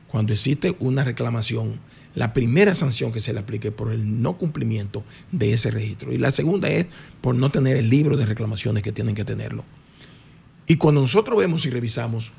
Cuando 0.09 0.33
existe 0.33 0.77
una 0.79 1.05
reclamación, 1.05 1.81
la 2.15 2.33
primera 2.33 2.75
sanción 2.75 3.13
que 3.13 3.21
se 3.21 3.33
le 3.33 3.41
aplique 3.41 3.73
por 3.73 3.93
el 3.93 4.23
no 4.23 4.39
cumplimiento 4.39 5.05
de 5.33 5.53
ese 5.53 5.71
registro. 5.71 6.13
Y 6.13 6.19
la 6.19 6.31
segunda 6.31 6.69
es 6.69 6.87
por 7.21 7.35
no 7.35 7.51
tener 7.51 7.77
el 7.77 7.91
libro 7.91 8.17
de 8.17 8.25
reclamaciones 8.25 8.83
que 8.83 8.93
tienen 8.93 9.15
que 9.15 9.25
tenerlo. 9.25 9.65
Y 10.67 10.77
cuando 10.77 11.01
nosotros 11.01 11.39
vemos 11.39 11.67
y 11.67 11.71
revisamos 11.71 12.33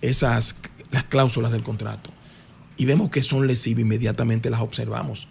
esas 0.00 0.56
las 0.90 1.04
cláusulas 1.04 1.52
del 1.52 1.62
contrato 1.62 2.10
y 2.76 2.84
vemos 2.84 3.10
que 3.10 3.22
son 3.22 3.46
lesivas, 3.46 3.82
inmediatamente 3.82 4.50
las 4.50 4.60
observamos 4.60 5.28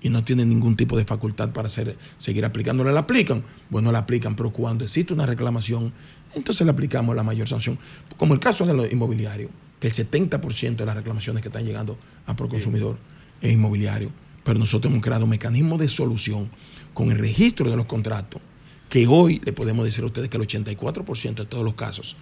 y 0.00 0.08
no 0.08 0.24
tienen 0.24 0.48
ningún 0.48 0.76
tipo 0.76 0.96
de 0.96 1.04
facultad 1.04 1.50
para 1.50 1.68
hacer, 1.68 1.96
seguir 2.16 2.44
aplicándola. 2.44 2.92
¿La 2.92 3.00
aplican? 3.00 3.44
Bueno, 3.68 3.92
la 3.92 4.00
aplican, 4.00 4.34
pero 4.34 4.50
cuando 4.50 4.84
existe 4.84 5.12
una 5.12 5.26
reclamación, 5.26 5.92
entonces 6.34 6.64
le 6.64 6.72
aplicamos 6.72 7.14
la 7.14 7.22
mayor 7.22 7.48
sanción. 7.48 7.78
Como 8.16 8.34
el 8.34 8.40
caso 8.40 8.64
de 8.64 8.74
los 8.74 8.90
inmobiliarios, 8.90 9.50
que 9.78 9.88
el 9.88 9.94
70% 9.94 10.76
de 10.76 10.86
las 10.86 10.94
reclamaciones 10.94 11.42
que 11.42 11.48
están 11.48 11.64
llegando 11.64 11.98
a 12.26 12.34
Proconsumidor 12.34 12.98
es 13.40 13.52
inmobiliario. 13.52 14.10
Pero 14.44 14.58
nosotros 14.58 14.90
hemos 14.90 15.04
creado 15.04 15.24
un 15.24 15.30
mecanismo 15.30 15.76
de 15.76 15.88
solución 15.88 16.50
con 16.94 17.10
el 17.10 17.18
registro 17.18 17.68
de 17.68 17.76
los 17.76 17.86
contratos, 17.86 18.40
que 18.88 19.06
hoy 19.06 19.40
le 19.44 19.52
podemos 19.52 19.84
decir 19.84 20.02
a 20.02 20.06
ustedes 20.06 20.28
que 20.28 20.36
el 20.36 20.46
84% 20.46 21.34
de 21.34 21.44
todos 21.44 21.64
los 21.64 21.74
casos, 21.74 22.16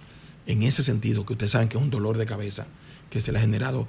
en 0.45 0.63
ese 0.63 0.83
sentido, 0.83 1.25
que 1.25 1.33
ustedes 1.33 1.51
saben 1.51 1.69
que 1.69 1.77
es 1.77 1.83
un 1.83 1.89
dolor 1.89 2.17
de 2.17 2.25
cabeza 2.25 2.67
que 3.09 3.21
se 3.21 3.31
le 3.31 3.39
ha 3.39 3.41
generado 3.41 3.87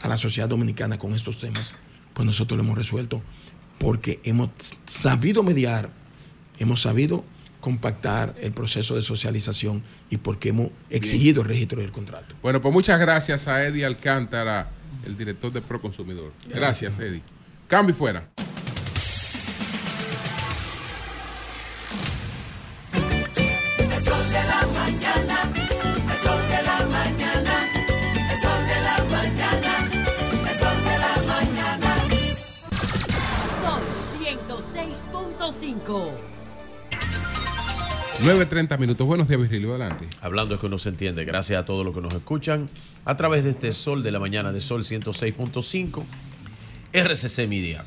a 0.00 0.08
la 0.08 0.16
sociedad 0.16 0.48
dominicana 0.48 0.98
con 0.98 1.12
estos 1.12 1.38
temas, 1.38 1.74
pues 2.14 2.26
nosotros 2.26 2.56
lo 2.56 2.64
hemos 2.64 2.78
resuelto 2.78 3.22
porque 3.78 4.20
hemos 4.24 4.50
sabido 4.86 5.42
mediar, 5.42 5.90
hemos 6.58 6.82
sabido 6.82 7.24
compactar 7.60 8.34
el 8.40 8.52
proceso 8.52 8.94
de 8.94 9.02
socialización 9.02 9.82
y 10.10 10.18
porque 10.18 10.50
hemos 10.50 10.70
exigido 10.90 11.42
el 11.42 11.48
registro 11.48 11.80
del 11.80 11.92
contrato. 11.92 12.34
Bueno, 12.42 12.60
pues 12.60 12.72
muchas 12.72 12.98
gracias 13.00 13.48
a 13.48 13.64
Eddie 13.64 13.84
Alcántara, 13.84 14.70
el 15.04 15.16
director 15.16 15.52
de 15.52 15.62
Proconsumidor. 15.62 16.32
Gracias, 16.48 16.98
Eddie. 16.98 17.22
Cambio 17.66 17.94
y 17.94 17.98
fuera. 17.98 18.28
106.5. 35.88 36.10
9.30 38.20 38.78
minutos. 38.78 39.06
Buenos 39.06 39.26
días, 39.26 39.40
Virgilio. 39.40 39.70
Adelante. 39.70 40.08
Hablando 40.20 40.54
es 40.54 40.60
que 40.60 40.66
uno 40.66 40.78
se 40.78 40.90
entiende. 40.90 41.24
Gracias 41.24 41.62
a 41.62 41.64
todos 41.64 41.84
los 41.84 41.94
que 41.94 42.00
nos 42.02 42.12
escuchan 42.12 42.68
a 43.04 43.16
través 43.16 43.44
de 43.44 43.50
este 43.50 43.72
Sol 43.72 44.02
de 44.02 44.10
la 44.10 44.20
Mañana 44.20 44.52
de 44.52 44.60
Sol 44.60 44.82
106.5. 44.82 46.04
RCC 46.92 47.48
Media 47.48 47.84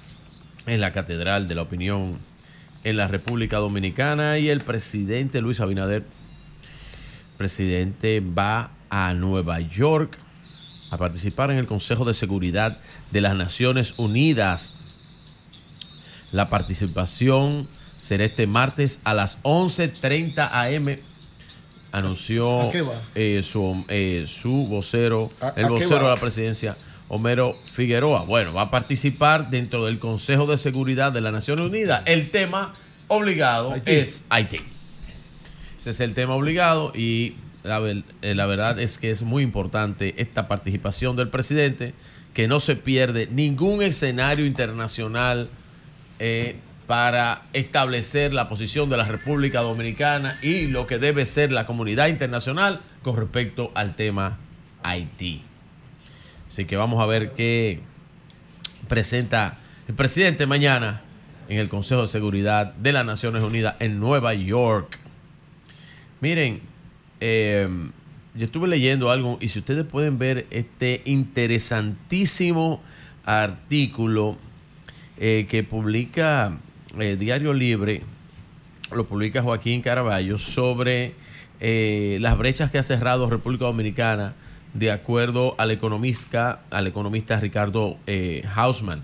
en 0.65 0.82
la 0.82 0.91
Catedral 0.94 1.48
de 1.48 1.56
la 1.56 1.64
Opinión 1.64 2.18
en 2.84 2.98
la 2.98 3.07
República 3.07 3.57
Dominicana 3.57 4.40
y 4.40 4.49
el 4.49 4.61
presidente 4.61 5.41
Luis 5.41 5.60
Abinader, 5.60 6.03
presidente, 7.38 8.22
va 8.22 8.72
a 8.90 9.14
Nueva 9.14 9.60
York 9.60 10.18
a 10.90 10.98
participar 10.98 11.52
en 11.52 11.57
el 11.57 11.68
Consejo 11.68 12.06
de 12.06 12.15
Seguridad 12.15 12.80
de 13.11 13.22
las 13.22 13.36
Naciones 13.36 13.94
Unidas. 13.98 14.73
La 16.32 16.49
participación 16.49 17.68
será 18.02 18.26
este 18.26 18.48
martes 18.48 18.99
a 19.03 19.14
las 19.14 19.41
11.30 19.44 20.49
am. 20.52 20.98
Anunció 21.91 22.69
eh, 23.15 23.41
su, 23.44 23.86
eh, 23.90 24.23
su 24.28 24.65
vocero, 24.68 25.32
¿A- 25.41 25.53
el 25.57 25.65
a 25.65 25.69
vocero 25.69 26.06
de 26.06 26.10
la 26.15 26.15
presidencia, 26.19 26.78
Homero 27.10 27.57
Figueroa. 27.73 28.23
Bueno, 28.23 28.53
va 28.53 28.64
a 28.64 28.72
participar 28.72 29.49
dentro 29.49 29.86
del 29.86 29.99
Consejo 29.99 30.48
de 30.48 30.57
Seguridad 30.57 31.11
de 31.11 31.19
las 31.22 31.34
Naciones 31.34 31.65
Unidas. 31.65 32.02
El 32.06 32.32
tema 32.32 32.73
obligado 33.10 33.73
Haití. 33.73 33.91
es 33.91 34.26
Haití. 34.30 34.61
Ese 35.78 35.90
es 35.90 35.99
el 35.99 36.14
tema 36.14 36.34
obligado 36.36 36.94
y 36.95 37.36
la, 37.64 37.80
eh, 37.82 38.36
la 38.36 38.45
verdad 38.45 38.80
es 38.80 38.98
que 38.98 39.11
es 39.11 39.23
muy 39.23 39.44
importante 39.44 40.15
esta 40.18 40.48
participación 40.48 41.18
del 41.18 41.28
presidente, 41.28 41.94
que 42.34 42.48
no 42.48 42.61
se 42.61 42.78
pierde 42.78 43.28
ningún 43.30 43.82
escenario 43.84 44.45
internacional 44.45 45.49
eh, 46.19 46.56
para 46.92 47.44
establecer 47.54 48.34
la 48.34 48.50
posición 48.50 48.90
de 48.90 48.98
la 48.98 49.06
República 49.06 49.62
Dominicana 49.62 50.38
y 50.42 50.68
lo 50.68 50.88
que 50.88 51.00
debe 51.00 51.26
ser 51.26 51.50
la 51.54 51.66
comunidad 51.66 52.08
internacional 52.08 52.82
con 53.02 53.16
respecto 53.16 53.72
al 53.76 53.96
tema 53.96 54.40
Haití. 54.84 55.42
Así 56.46 56.66
que 56.66 56.76
vamos 56.76 57.02
a 57.02 57.06
ver 57.06 57.32
qué 57.32 57.80
presenta 58.90 59.58
el 59.88 59.96
presidente 59.96 60.46
mañana 60.48 61.00
en 61.48 61.60
el 61.60 61.70
Consejo 61.70 62.02
de 62.02 62.08
Seguridad 62.08 62.74
de 62.74 62.92
las 62.92 63.06
Naciones 63.06 63.42
Unidas 63.42 63.76
en 63.80 64.02
Nueva 64.02 64.34
York. 64.34 65.00
Miren, 66.20 66.60
eh, 67.22 67.70
yo 68.36 68.46
estuve 68.46 68.68
leyendo 68.68 69.12
algo 69.12 69.38
y 69.40 69.48
si 69.48 69.60
ustedes 69.60 69.86
pueden 69.86 70.18
ver 70.20 70.46
este 70.52 71.04
interesantísimo 71.06 72.82
artículo 73.24 74.36
eh, 75.18 75.48
que 75.50 75.64
publica 75.64 76.58
eh, 77.00 77.16
Diario 77.18 77.54
Libre, 77.54 78.02
lo 78.92 79.06
publica 79.06 79.42
Joaquín 79.42 79.82
Caraballo, 79.82 80.38
sobre 80.38 81.14
eh, 81.60 82.18
las 82.22 82.38
brechas 82.38 82.72
que 82.72 82.78
ha 82.78 82.84
cerrado 82.84 83.30
República 83.30 83.66
Dominicana 83.66 84.34
de 84.74 84.92
acuerdo 84.92 85.56
al 85.58 85.72
economista, 85.72 86.62
al 86.70 86.88
economista 86.88 87.40
Ricardo 87.40 87.98
eh, 88.08 88.44
Hausman. 88.56 89.04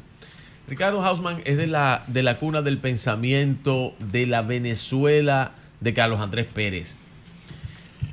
Ricardo 0.68 1.04
Hausman 1.04 1.42
es 1.46 1.58
de 1.58 1.68
la, 1.68 2.04
de 2.08 2.24
la 2.24 2.38
cuna 2.38 2.62
del 2.62 2.78
pensamiento 2.78 3.94
de 4.00 4.28
la 4.28 4.42
Venezuela 4.42 5.54
de 5.80 5.94
Carlos 5.94 6.20
Andrés 6.20 6.48
Pérez. 6.54 6.98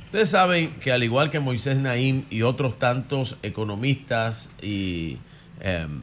Ustedes 0.05 0.31
saben 0.31 0.71
que 0.75 0.93
al 0.93 1.03
igual 1.03 1.31
que 1.31 1.41
Moisés 1.41 1.77
Naim 1.79 2.25
y 2.31 2.43
otros 2.43 2.79
tantos 2.79 3.37
economistas 3.43 4.49
y 4.63 5.19
em, 5.61 6.03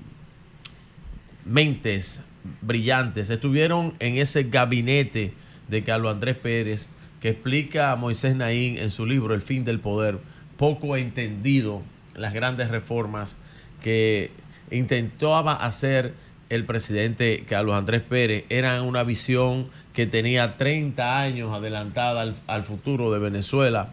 mentes 1.45 2.22
brillantes 2.61 3.30
estuvieron 3.30 3.93
en 3.99 4.18
ese 4.18 4.43
gabinete 4.43 5.34
de 5.68 5.84
Carlos 5.84 6.11
Andrés 6.11 6.35
Pérez 6.38 6.89
que 7.19 7.30
explica 7.30 7.91
a 7.91 7.95
Moisés 7.95 8.35
Naim 8.35 8.77
en 8.77 8.89
su 8.89 9.05
libro 9.05 9.34
El 9.34 9.41
fin 9.41 9.63
del 9.63 9.80
poder, 9.80 10.18
poco 10.57 10.97
entendido 10.97 11.84
las 12.15 12.34
grandes 12.34 12.69
reformas 12.69 13.38
que 13.81 14.31
intentaba 14.72 15.53
hacer 15.53 16.13
el 16.49 16.65
presidente 16.65 17.45
Carlos 17.47 17.76
Andrés 17.76 18.01
Pérez. 18.01 18.45
Eran 18.49 18.84
una 18.84 19.03
visión 19.03 19.69
que 19.93 20.07
tenía 20.07 20.57
30 20.57 21.19
años 21.19 21.53
adelantada 21.53 22.22
al, 22.22 22.35
al 22.47 22.63
futuro 22.63 23.11
de 23.11 23.19
Venezuela, 23.19 23.91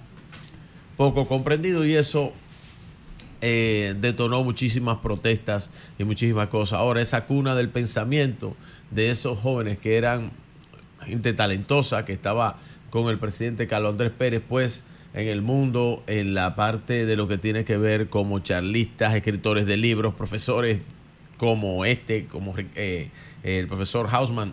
poco 0.96 1.28
comprendido 1.28 1.84
y 1.84 1.94
eso 1.94 2.32
eh, 3.40 3.94
detonó 4.00 4.42
muchísimas 4.44 4.98
protestas 4.98 5.70
y 5.98 6.04
muchísimas 6.04 6.48
cosas. 6.48 6.78
Ahora, 6.80 7.00
esa 7.00 7.24
cuna 7.26 7.54
del 7.54 7.68
pensamiento 7.68 8.56
de 8.90 9.10
esos 9.10 9.38
jóvenes 9.38 9.78
que 9.78 9.96
eran 9.96 10.32
gente 11.02 11.32
talentosa, 11.32 12.04
que 12.04 12.12
estaba 12.12 12.56
con 12.90 13.08
el 13.08 13.18
presidente 13.18 13.66
Carlos 13.66 13.92
Andrés 13.92 14.12
Pérez, 14.16 14.42
pues 14.46 14.84
en 15.14 15.28
el 15.28 15.42
mundo, 15.42 16.02
en 16.06 16.34
la 16.34 16.54
parte 16.54 17.06
de 17.06 17.16
lo 17.16 17.28
que 17.28 17.38
tiene 17.38 17.64
que 17.64 17.76
ver 17.76 18.08
como 18.08 18.40
charlistas, 18.40 19.14
escritores 19.14 19.66
de 19.66 19.76
libros, 19.76 20.14
profesores 20.14 20.80
como 21.36 21.84
este, 21.84 22.26
como 22.26 22.54
eh, 22.56 23.10
el 23.42 23.66
profesor 23.66 24.08
Hausman, 24.10 24.52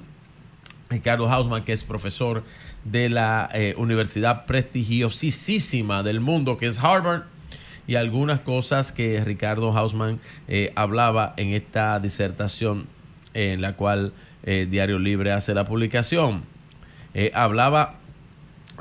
Ricardo 0.90 1.28
Hausman, 1.28 1.64
que 1.64 1.74
es 1.74 1.84
profesor 1.84 2.44
de 2.84 3.10
la 3.10 3.50
eh, 3.54 3.74
universidad 3.78 4.46
prestigiosísima 4.46 6.04
del 6.04 6.20
mundo, 6.20 6.58
que 6.58 6.68
es 6.68 6.80
Harvard, 6.80 7.24
y 7.88 7.96
algunas 7.96 8.42
cosas 8.42 8.92
que 8.92 9.24
Ricardo 9.24 9.72
Hausman 9.72 10.20
eh, 10.48 10.72
hablaba 10.76 11.34
en 11.38 11.50
esta 11.50 12.00
disertación 12.00 12.88
en 13.34 13.62
la 13.62 13.76
cual 13.76 14.14
eh, 14.44 14.68
Diario 14.70 15.00
Libre 15.00 15.32
hace 15.32 15.54
la 15.54 15.66
publicación. 15.66 16.44
Eh, 17.18 17.32
hablaba 17.34 17.96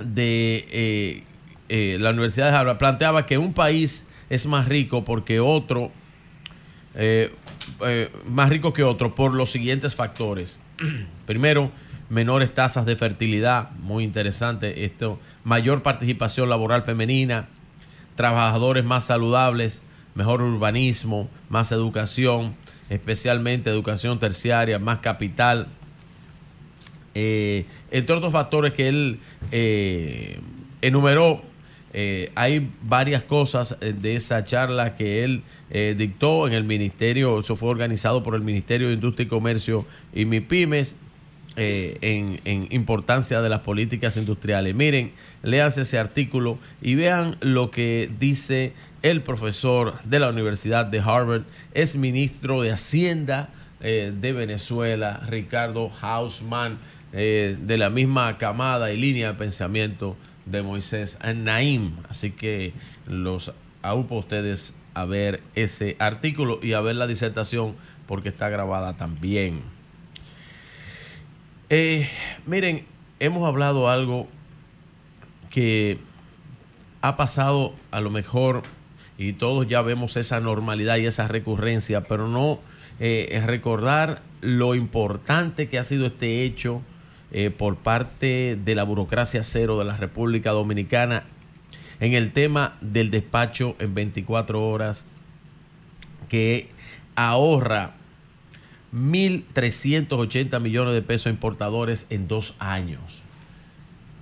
de 0.04 0.66
eh, 0.72 1.22
eh, 1.68 1.98
la 2.00 2.10
Universidad 2.10 2.50
de 2.50 2.56
Harvard, 2.56 2.78
planteaba 2.78 3.26
que 3.26 3.38
un 3.38 3.52
país 3.52 4.06
es 4.28 4.46
más 4.46 4.66
rico 4.66 5.04
porque 5.04 5.38
otro, 5.38 5.92
más 8.28 8.48
rico 8.48 8.72
que 8.72 8.82
otro 8.82 9.14
por 9.14 9.34
los 9.34 9.50
siguientes 9.50 9.94
factores. 9.94 10.60
Primero, 11.26 11.70
menores 12.08 12.52
tasas 12.52 12.86
de 12.86 12.96
fertilidad, 12.96 13.70
muy 13.78 14.02
interesante 14.02 14.84
esto, 14.84 15.20
mayor 15.44 15.84
participación 15.84 16.48
laboral 16.50 16.82
femenina, 16.82 17.48
trabajadores 18.16 18.84
más 18.84 19.06
saludables, 19.06 19.82
mejor 20.14 20.42
urbanismo, 20.42 21.28
más 21.48 21.72
educación, 21.72 22.54
especialmente 22.88 23.70
educación 23.70 24.18
terciaria, 24.18 24.78
más 24.78 24.98
capital, 25.00 25.68
eh, 27.14 27.66
entre 27.90 28.16
otros 28.16 28.32
factores 28.32 28.72
que 28.72 28.88
él 28.88 29.20
eh, 29.52 30.40
enumeró, 30.82 31.42
eh, 31.92 32.32
hay 32.34 32.68
varias 32.82 33.22
cosas 33.22 33.76
eh, 33.80 33.92
de 33.92 34.16
esa 34.16 34.44
charla 34.44 34.96
que 34.96 35.24
él 35.24 35.42
dictó 35.96 36.46
en 36.46 36.52
el 36.52 36.62
ministerio, 36.62 37.40
eso 37.40 37.56
fue 37.56 37.68
organizado 37.68 38.22
por 38.22 38.36
el 38.36 38.42
Ministerio 38.42 38.86
de 38.86 38.94
Industria 38.94 39.24
y 39.24 39.28
Comercio 39.28 39.84
y 40.12 40.24
MIPIMES, 40.24 40.94
eh, 41.56 41.98
en, 42.00 42.66
importancia 42.70 43.40
de 43.40 43.48
las 43.48 43.60
políticas 43.60 44.16
industriales. 44.16 44.74
Miren, 44.74 45.12
léanse 45.42 45.82
ese 45.82 45.98
artículo 45.98 46.58
y 46.82 46.96
vean 46.96 47.36
lo 47.40 47.70
que 47.70 48.10
dice 48.18 48.72
el 49.02 49.22
profesor 49.22 50.00
de 50.02 50.18
la 50.18 50.30
Universidad 50.30 50.86
de 50.86 50.98
Harvard, 50.98 51.42
es 51.72 51.94
ministro 51.94 52.62
de 52.62 52.72
Hacienda 52.72 53.50
eh, 53.80 54.12
de 54.18 54.32
Venezuela, 54.32 55.20
Ricardo 55.28 55.92
Hausman, 56.00 56.78
eh, 57.12 57.56
de 57.60 57.78
la 57.78 57.90
misma 57.90 58.36
camada 58.38 58.92
y 58.92 58.96
línea 58.96 59.28
de 59.28 59.34
pensamiento 59.34 60.16
de 60.46 60.62
Moisés 60.62 61.18
Naim. 61.36 61.92
Así 62.08 62.32
que 62.32 62.72
los 63.06 63.52
aupo 63.82 64.16
a 64.16 64.18
ustedes 64.18 64.74
a 64.94 65.04
ver 65.04 65.40
ese 65.54 65.94
artículo 66.00 66.58
y 66.62 66.72
a 66.72 66.80
ver 66.80 66.96
la 66.96 67.06
disertación 67.06 67.76
porque 68.06 68.30
está 68.30 68.48
grabada 68.48 68.96
también. 68.96 69.73
Eh, 71.70 72.08
miren, 72.46 72.84
hemos 73.20 73.46
hablado 73.48 73.88
algo 73.88 74.28
que 75.50 75.98
ha 77.00 77.16
pasado 77.16 77.74
a 77.90 78.00
lo 78.00 78.10
mejor 78.10 78.62
y 79.16 79.32
todos 79.34 79.66
ya 79.66 79.80
vemos 79.80 80.16
esa 80.16 80.40
normalidad 80.40 80.98
y 80.98 81.06
esa 81.06 81.26
recurrencia, 81.28 82.02
pero 82.02 82.28
no 82.28 82.60
eh, 83.00 83.42
recordar 83.46 84.22
lo 84.40 84.74
importante 84.74 85.68
que 85.68 85.78
ha 85.78 85.84
sido 85.84 86.06
este 86.06 86.44
hecho 86.44 86.82
eh, 87.32 87.50
por 87.50 87.76
parte 87.76 88.58
de 88.62 88.74
la 88.74 88.84
burocracia 88.84 89.42
cero 89.42 89.78
de 89.78 89.84
la 89.84 89.96
República 89.96 90.50
Dominicana 90.50 91.24
en 92.00 92.12
el 92.12 92.32
tema 92.32 92.76
del 92.80 93.10
despacho 93.10 93.74
en 93.78 93.94
24 93.94 94.66
horas 94.66 95.06
que 96.28 96.68
ahorra 97.16 97.94
1.380 98.94 100.60
millones 100.60 100.94
de 100.94 101.02
pesos 101.02 101.30
importadores 101.30 102.06
en 102.10 102.28
dos 102.28 102.54
años. 102.60 103.22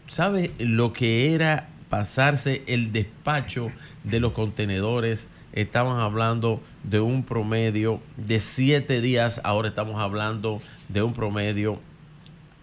¿Sabe 0.08 0.50
lo 0.58 0.92
que 0.92 1.34
era 1.34 1.68
pasarse 1.90 2.62
el 2.66 2.92
despacho 2.92 3.70
de 4.04 4.18
los 4.20 4.32
contenedores? 4.32 5.28
Estaban 5.52 6.00
hablando 6.00 6.62
de 6.84 7.00
un 7.00 7.22
promedio 7.24 8.00
de 8.16 8.40
siete 8.40 9.02
días, 9.02 9.42
ahora 9.44 9.68
estamos 9.68 10.00
hablando 10.00 10.62
de 10.88 11.02
un 11.02 11.12
promedio 11.12 11.78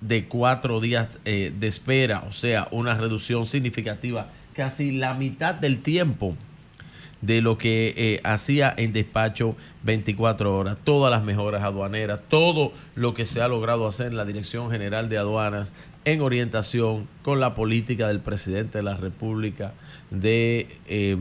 de 0.02 0.26
cuatro 0.26 0.80
días 0.80 1.20
eh, 1.26 1.54
de 1.58 1.68
espera, 1.68 2.24
o 2.28 2.34
sea, 2.34 2.68
una 2.72 2.96
reducción 2.96 3.46
significativa, 3.46 4.30
casi 4.54 4.92
la 4.92 5.14
mitad 5.14 5.54
del 5.54 5.80
tiempo 5.80 6.36
de 7.22 7.42
lo 7.42 7.58
que 7.58 7.94
eh, 7.98 8.22
hacía 8.24 8.74
en 8.78 8.94
despacho 8.94 9.56
24 9.84 10.56
horas, 10.56 10.78
todas 10.84 11.12
las 11.12 11.24
mejoras 11.24 11.64
aduaneras, 11.64 12.22
todo 12.30 12.72
lo 12.96 13.14
que 13.14 13.26
se 13.26 13.42
ha 13.42 13.48
logrado 13.48 13.88
hacer 13.88 14.08
en 14.08 14.18
la 14.18 14.26
Dirección 14.26 14.72
General 14.72 15.10
de 15.10 15.18
Aduanas 15.18 15.74
en 16.06 16.22
orientación 16.22 17.08
con 17.22 17.40
la 17.40 17.56
política 17.56 18.08
del 18.08 18.22
presidente 18.22 18.78
de 18.78 18.84
la 18.84 18.96
República 18.96 19.74
de, 20.12 20.78
eh, 20.88 21.18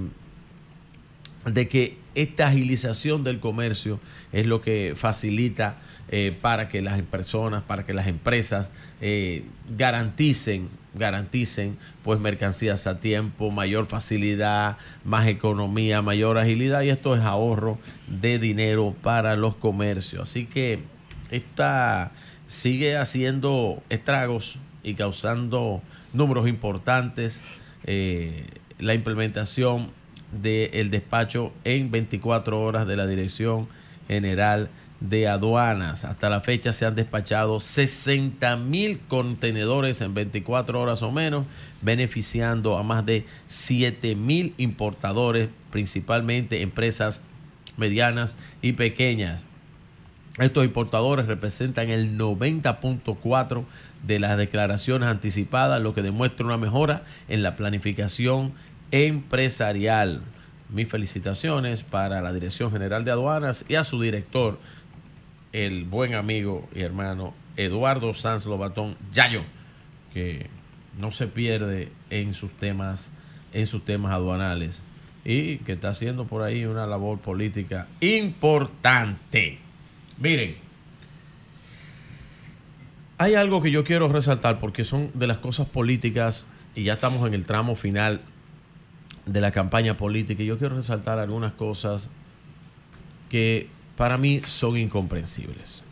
de 1.46 1.68
que 1.68 1.98
esta 2.14 2.48
agilización 2.48 3.24
del 3.24 3.40
comercio 3.40 3.98
es 4.32 4.46
lo 4.46 4.60
que 4.60 4.94
facilita 4.96 5.78
eh, 6.10 6.34
para 6.40 6.68
que 6.68 6.80
las 6.80 7.00
personas, 7.02 7.64
para 7.64 7.84
que 7.84 7.92
las 7.92 8.06
empresas 8.06 8.72
garanticen, 9.76 10.68
garanticen 10.98 11.78
pues 12.02 12.20
mercancías 12.20 12.86
a 12.86 13.00
tiempo, 13.00 13.50
mayor 13.50 13.86
facilidad, 13.86 14.76
más 15.04 15.26
economía, 15.28 16.02
mayor 16.02 16.38
agilidad 16.38 16.82
y 16.82 16.90
esto 16.90 17.14
es 17.14 17.22
ahorro 17.22 17.78
de 18.06 18.38
dinero 18.38 18.94
para 19.02 19.36
los 19.36 19.54
comercios. 19.56 20.22
Así 20.22 20.46
que 20.46 20.80
esta 21.30 22.12
sigue 22.46 22.96
haciendo 22.96 23.82
estragos 23.88 24.58
y 24.82 24.94
causando 24.94 25.82
números 26.12 26.48
importantes. 26.48 27.44
eh, 27.84 28.46
la 28.78 28.94
implementación 28.94 29.90
del 30.32 30.90
despacho 30.90 31.52
en 31.64 31.90
24 31.90 32.60
horas 32.60 32.86
de 32.86 32.96
la 32.96 33.06
Dirección 33.06 33.68
General 34.08 34.68
de 35.00 35.28
aduanas. 35.28 36.04
Hasta 36.04 36.28
la 36.28 36.40
fecha 36.40 36.72
se 36.72 36.86
han 36.86 36.94
despachado 36.94 37.60
60 37.60 38.56
mil 38.56 39.00
contenedores 39.08 40.00
en 40.00 40.14
24 40.14 40.80
horas 40.80 41.02
o 41.02 41.12
menos, 41.12 41.46
beneficiando 41.82 42.78
a 42.78 42.82
más 42.82 43.06
de 43.06 43.24
7 43.46 44.16
mil 44.16 44.54
importadores, 44.58 45.48
principalmente 45.70 46.62
empresas 46.62 47.22
medianas 47.76 48.36
y 48.60 48.72
pequeñas. 48.72 49.44
Estos 50.38 50.64
importadores 50.64 51.26
representan 51.26 51.90
el 51.90 52.16
90.4 52.16 53.64
de 54.06 54.20
las 54.20 54.38
declaraciones 54.38 55.08
anticipadas, 55.08 55.82
lo 55.82 55.94
que 55.94 56.02
demuestra 56.02 56.46
una 56.46 56.58
mejora 56.58 57.02
en 57.28 57.42
la 57.42 57.56
planificación 57.56 58.52
empresarial. 58.92 60.22
Mis 60.70 60.88
felicitaciones 60.88 61.82
para 61.82 62.20
la 62.20 62.32
Dirección 62.32 62.70
General 62.70 63.04
de 63.04 63.10
Aduanas 63.10 63.64
y 63.68 63.74
a 63.74 63.84
su 63.84 64.00
director, 64.00 64.58
el 65.52 65.84
buen 65.84 66.14
amigo 66.14 66.68
y 66.74 66.82
hermano 66.82 67.34
Eduardo 67.56 68.12
Sanz 68.12 68.46
Lobatón 68.46 68.96
Yayo, 69.12 69.42
que 70.12 70.48
no 70.98 71.10
se 71.10 71.26
pierde 71.26 71.90
en 72.10 72.34
sus 72.34 72.52
temas, 72.52 73.12
en 73.52 73.66
sus 73.66 73.84
temas 73.84 74.12
aduanales 74.12 74.82
y 75.24 75.58
que 75.58 75.72
está 75.72 75.90
haciendo 75.90 76.26
por 76.26 76.42
ahí 76.42 76.64
una 76.64 76.86
labor 76.86 77.18
política 77.18 77.86
importante. 78.00 79.58
Miren, 80.18 80.56
hay 83.18 83.34
algo 83.34 83.60
que 83.60 83.70
yo 83.70 83.84
quiero 83.84 84.08
resaltar 84.08 84.58
porque 84.58 84.84
son 84.84 85.10
de 85.14 85.26
las 85.26 85.38
cosas 85.38 85.68
políticas 85.68 86.46
y 86.74 86.84
ya 86.84 86.94
estamos 86.94 87.26
en 87.26 87.34
el 87.34 87.44
tramo 87.46 87.74
final 87.74 88.20
de 89.26 89.40
la 89.40 89.50
campaña 89.50 89.96
política 89.96 90.42
y 90.42 90.46
yo 90.46 90.58
quiero 90.58 90.76
resaltar 90.76 91.18
algunas 91.18 91.52
cosas 91.52 92.10
que 93.28 93.68
para 93.98 94.16
mí 94.16 94.40
son 94.46 94.76
incomprensibles. 94.76 95.82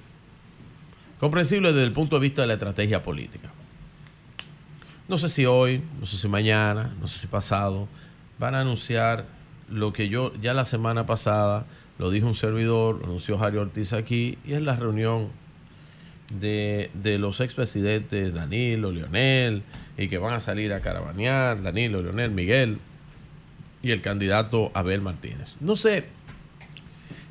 Comprensibles 1.19 1.75
desde 1.75 1.87
el 1.87 1.93
punto 1.93 2.17
de 2.17 2.21
vista 2.21 2.43
de 2.43 2.47
la 2.47 2.55
estrategia 2.55 3.03
política. 3.03 3.51
No 5.09 5.19
sé 5.19 5.29
si 5.29 5.45
hoy, 5.45 5.83
no 5.99 6.07
sé 6.07 6.17
si 6.17 6.29
mañana, 6.29 6.95
no 7.01 7.09
sé 7.09 7.19
si 7.19 7.27
pasado, 7.27 7.89
van 8.39 8.55
a 8.55 8.61
anunciar 8.61 9.27
lo 9.69 9.93
que 9.93 10.09
yo 10.09 10.33
ya 10.41 10.55
la 10.55 10.65
semana 10.65 11.05
pasada 11.05 11.67
lo 11.99 12.11
dijo 12.11 12.29
un 12.29 12.37
servidor, 12.37 13.01
lo 13.01 13.07
anunció 13.07 13.39
Jario 13.39 13.63
Ortiz 13.63 13.93
aquí, 13.93 14.39
y 14.47 14.53
es 14.53 14.63
la 14.63 14.77
reunión 14.77 15.31
de, 16.33 16.91
de 16.95 17.19
los 17.19 17.41
expresidentes 17.41 18.33
Danilo, 18.33 18.93
Leonel, 18.93 19.65
y 19.99 20.09
que 20.09 20.19
van 20.19 20.35
a 20.35 20.41
salir 20.41 20.73
a 20.73 20.81
caravanear, 20.81 21.61
Danilo, 21.61 22.03
Leonel, 22.03 22.31
Miguel, 22.31 22.79
y 23.83 23.91
el 23.91 24.01
candidato 24.01 24.71
Abel 24.75 25.01
Martínez. 25.01 25.57
No 25.61 25.75
sé 25.75 26.05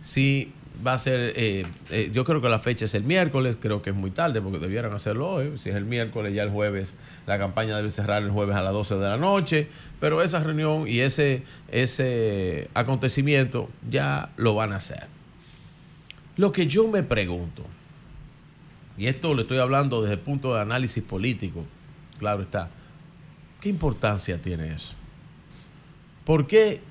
si 0.02 0.52
va 0.86 0.94
a 0.94 0.98
ser, 0.98 1.34
eh, 1.36 1.66
eh, 1.90 2.10
yo 2.14 2.24
creo 2.24 2.42
que 2.42 2.50
la 2.50 2.60
fecha 2.60 2.86
es 2.86 2.94
el 2.94 3.04
miércoles, 3.04 3.58
creo 3.60 3.82
que 3.82 3.92
es 3.92 3.96
muy 3.96 4.12
tarde 4.12 4.42
porque 4.42 4.60
debieran 4.60 4.94
hacerlo 4.94 5.30
hoy, 5.30 5.58
si 5.58 5.70
es 5.70 5.76
el 5.76 5.86
miércoles 5.86 6.34
ya 6.34 6.44
el 6.44 6.50
jueves, 6.50 6.98
la 7.28 7.38
campaña 7.38 7.76
debe 7.78 7.92
cerrar 7.92 8.24
el 8.24 8.32
jueves 8.32 8.56
a 8.56 8.62
las 8.62 8.74
12 8.74 8.96
de 8.96 9.02
la 9.02 9.18
noche, 9.18 9.68
pero 10.00 10.22
esa 10.22 10.44
reunión 10.44 10.88
y 10.88 11.00
ese, 11.00 11.44
ese 11.70 12.70
acontecimiento 12.74 13.70
ya 13.90 14.32
lo 14.38 14.56
van 14.56 14.74
a 14.74 14.78
hacer. 14.78 15.08
Lo 16.38 16.52
que 16.52 16.68
yo 16.68 16.88
me 16.88 17.04
pregunto, 17.04 17.64
y 18.98 19.08
esto 19.08 19.34
le 19.34 19.44
estoy 19.44 19.60
hablando 19.60 20.02
desde 20.02 20.16
el 20.16 20.22
punto 20.22 20.54
de 20.54 20.62
análisis 20.62 21.04
político, 21.04 21.66
claro 22.18 22.42
está, 22.42 22.70
¿qué 23.62 23.70
importancia 23.70 24.42
tiene 24.42 24.74
eso? 24.74 24.96
¿Por 26.26 26.48
qué 26.48 26.82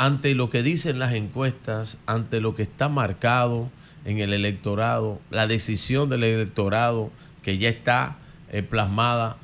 ante 0.00 0.34
lo 0.34 0.48
que 0.48 0.62
dicen 0.62 0.98
las 0.98 1.12
encuestas, 1.12 1.98
ante 2.06 2.40
lo 2.40 2.54
que 2.54 2.62
está 2.62 2.88
marcado 2.88 3.68
en 4.06 4.18
el 4.18 4.32
electorado, 4.32 5.20
la 5.30 5.46
decisión 5.46 6.08
del 6.08 6.24
electorado 6.24 7.10
que 7.42 7.58
ya 7.58 7.68
está 7.68 8.16
eh, 8.50 8.62
plasmada 8.62 9.36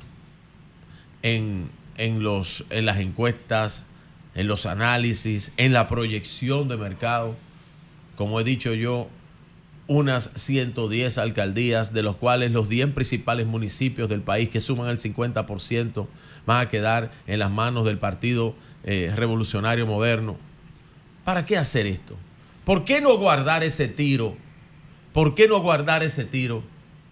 en, 1.21 1.69
en, 1.97 2.23
los, 2.23 2.65
en 2.71 2.87
las 2.87 2.97
encuestas, 2.97 3.85
en 4.33 4.47
los 4.47 4.65
análisis, 4.65 5.53
en 5.57 5.73
la 5.73 5.87
proyección 5.87 6.67
de 6.69 6.77
mercado, 6.77 7.35
como 8.15 8.39
he 8.39 8.43
dicho 8.43 8.73
yo, 8.73 9.09
unas 9.85 10.31
110 10.33 11.19
alcaldías, 11.19 11.93
de 11.93 12.01
los 12.01 12.15
cuales 12.15 12.51
los 12.51 12.67
10 12.67 12.93
principales 12.93 13.45
municipios 13.45 14.09
del 14.09 14.21
país, 14.21 14.49
que 14.49 14.59
suman 14.59 14.89
el 14.89 14.97
50%, 14.97 16.07
van 16.47 16.65
a 16.65 16.69
quedar 16.69 17.11
en 17.27 17.37
las 17.37 17.51
manos 17.51 17.85
del 17.85 17.99
Partido 17.99 18.55
eh, 18.83 19.13
Revolucionario 19.15 19.85
Moderno. 19.85 20.46
¿Para 21.27 21.45
qué 21.45 21.57
hacer 21.57 21.85
esto? 21.87 22.15
¿Por 22.63 22.85
qué 22.85 23.01
no 23.01 23.17
guardar 23.17 23.61
ese 23.61 23.89
tiro? 23.89 24.37
¿Por 25.11 25.35
qué 25.35 25.49
no 25.49 25.59
guardar 25.59 26.01
ese 26.01 26.23
tiro 26.23 26.63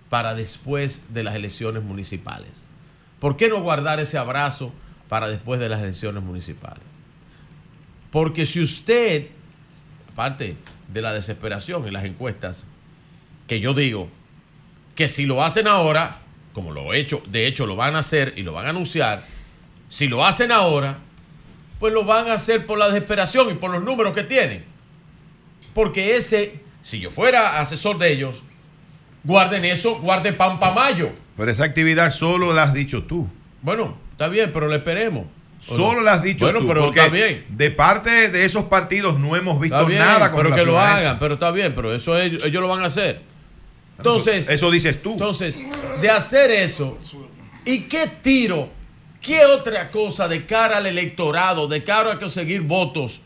para 0.09 0.33
después 0.33 1.01
de 1.09 1.25
las 1.25 1.35
elecciones 1.35 1.83
municipales? 1.83 2.69
¿Por 3.19 3.35
qué 3.35 3.49
no 3.49 3.59
guardar 3.59 3.99
ese 3.99 4.17
abrazo 4.17 4.71
para 5.09 5.27
después 5.27 5.59
de 5.59 5.67
las 5.67 5.81
elecciones 5.81 6.23
municipales? 6.23 6.81
Porque 8.09 8.45
si 8.45 8.61
usted, 8.61 9.31
aparte 10.13 10.55
de 10.87 11.01
la 11.01 11.11
desesperación 11.11 11.85
en 11.85 11.91
las 11.91 12.05
encuestas, 12.05 12.67
que 13.47 13.59
yo 13.59 13.73
digo 13.73 14.07
que 14.95 15.09
si 15.09 15.25
lo 15.25 15.43
hacen 15.43 15.67
ahora, 15.67 16.21
como 16.53 16.71
lo 16.71 16.93
he 16.93 16.99
hecho, 16.99 17.21
de 17.27 17.47
hecho 17.47 17.65
lo 17.65 17.75
van 17.75 17.97
a 17.97 17.99
hacer 17.99 18.33
y 18.37 18.43
lo 18.43 18.53
van 18.53 18.67
a 18.67 18.69
anunciar, 18.69 19.25
si 19.89 20.07
lo 20.07 20.25
hacen 20.25 20.53
ahora, 20.53 20.99
pues 21.79 21.93
lo 21.93 22.05
van 22.05 22.27
a 22.27 22.33
hacer 22.33 22.65
por 22.65 22.77
la 22.77 22.87
desesperación 22.87 23.49
y 23.49 23.55
por 23.55 23.71
los 23.71 23.83
números 23.83 24.13
que 24.13 24.23
tienen. 24.23 24.65
Porque 25.73 26.15
ese, 26.15 26.59
si 26.81 26.99
yo 26.99 27.11
fuera 27.11 27.59
asesor 27.59 27.97
de 27.97 28.11
ellos, 28.11 28.43
guarden 29.23 29.65
eso, 29.65 29.99
guarden 29.99 30.37
pan 30.37 30.59
pa' 30.59 30.71
mayo. 30.71 31.11
Pero 31.35 31.51
esa 31.51 31.65
actividad 31.65 32.09
solo 32.11 32.53
la 32.53 32.63
has 32.63 32.73
dicho 32.73 33.03
tú. 33.03 33.27
Bueno, 33.61 33.97
está 34.11 34.27
bien, 34.29 34.51
pero 34.53 34.67
le 34.67 34.77
esperemos. 34.77 35.25
¿O 35.67 35.75
Solo 35.75 35.99
no? 35.99 36.01
la 36.01 36.13
has 36.13 36.23
dicho 36.23 36.45
bueno, 36.45 36.59
tú. 36.59 36.67
pero 36.67 36.89
está 36.89 37.07
bien. 37.07 37.45
De 37.49 37.71
parte 37.71 38.29
de 38.29 38.45
esos 38.45 38.65
partidos 38.65 39.19
no 39.19 39.35
hemos 39.35 39.59
visto 39.59 39.83
bien, 39.85 39.99
nada 39.99 40.31
con 40.31 40.43
pero 40.43 40.55
que 40.55 40.63
lo 40.63 40.79
hagan, 40.79 41.17
pero 41.17 41.33
está 41.33 41.49
bien, 41.51 41.73
pero 41.73 41.93
eso 41.93 42.17
ellos, 42.19 42.43
ellos 42.45 42.61
lo 42.61 42.67
van 42.67 42.83
a 42.83 42.85
hacer. 42.85 43.21
Entonces, 43.97 44.49
eso 44.49 44.69
dices 44.69 45.01
tú. 45.01 45.13
Entonces, 45.13 45.63
de 46.01 46.09
hacer 46.09 46.51
eso, 46.51 46.99
¿y 47.63 47.81
qué 47.81 48.07
tiro? 48.21 48.69
¿Qué 49.25 49.43
otra 49.43 49.89
cosa 49.89 50.27
de 50.27 50.45
cara 50.45 50.77
al 50.77 50.85
electorado, 50.85 51.67
de 51.67 51.83
cara 51.83 52.13
a 52.13 52.19
conseguir 52.19 52.61
votos, 52.61 53.21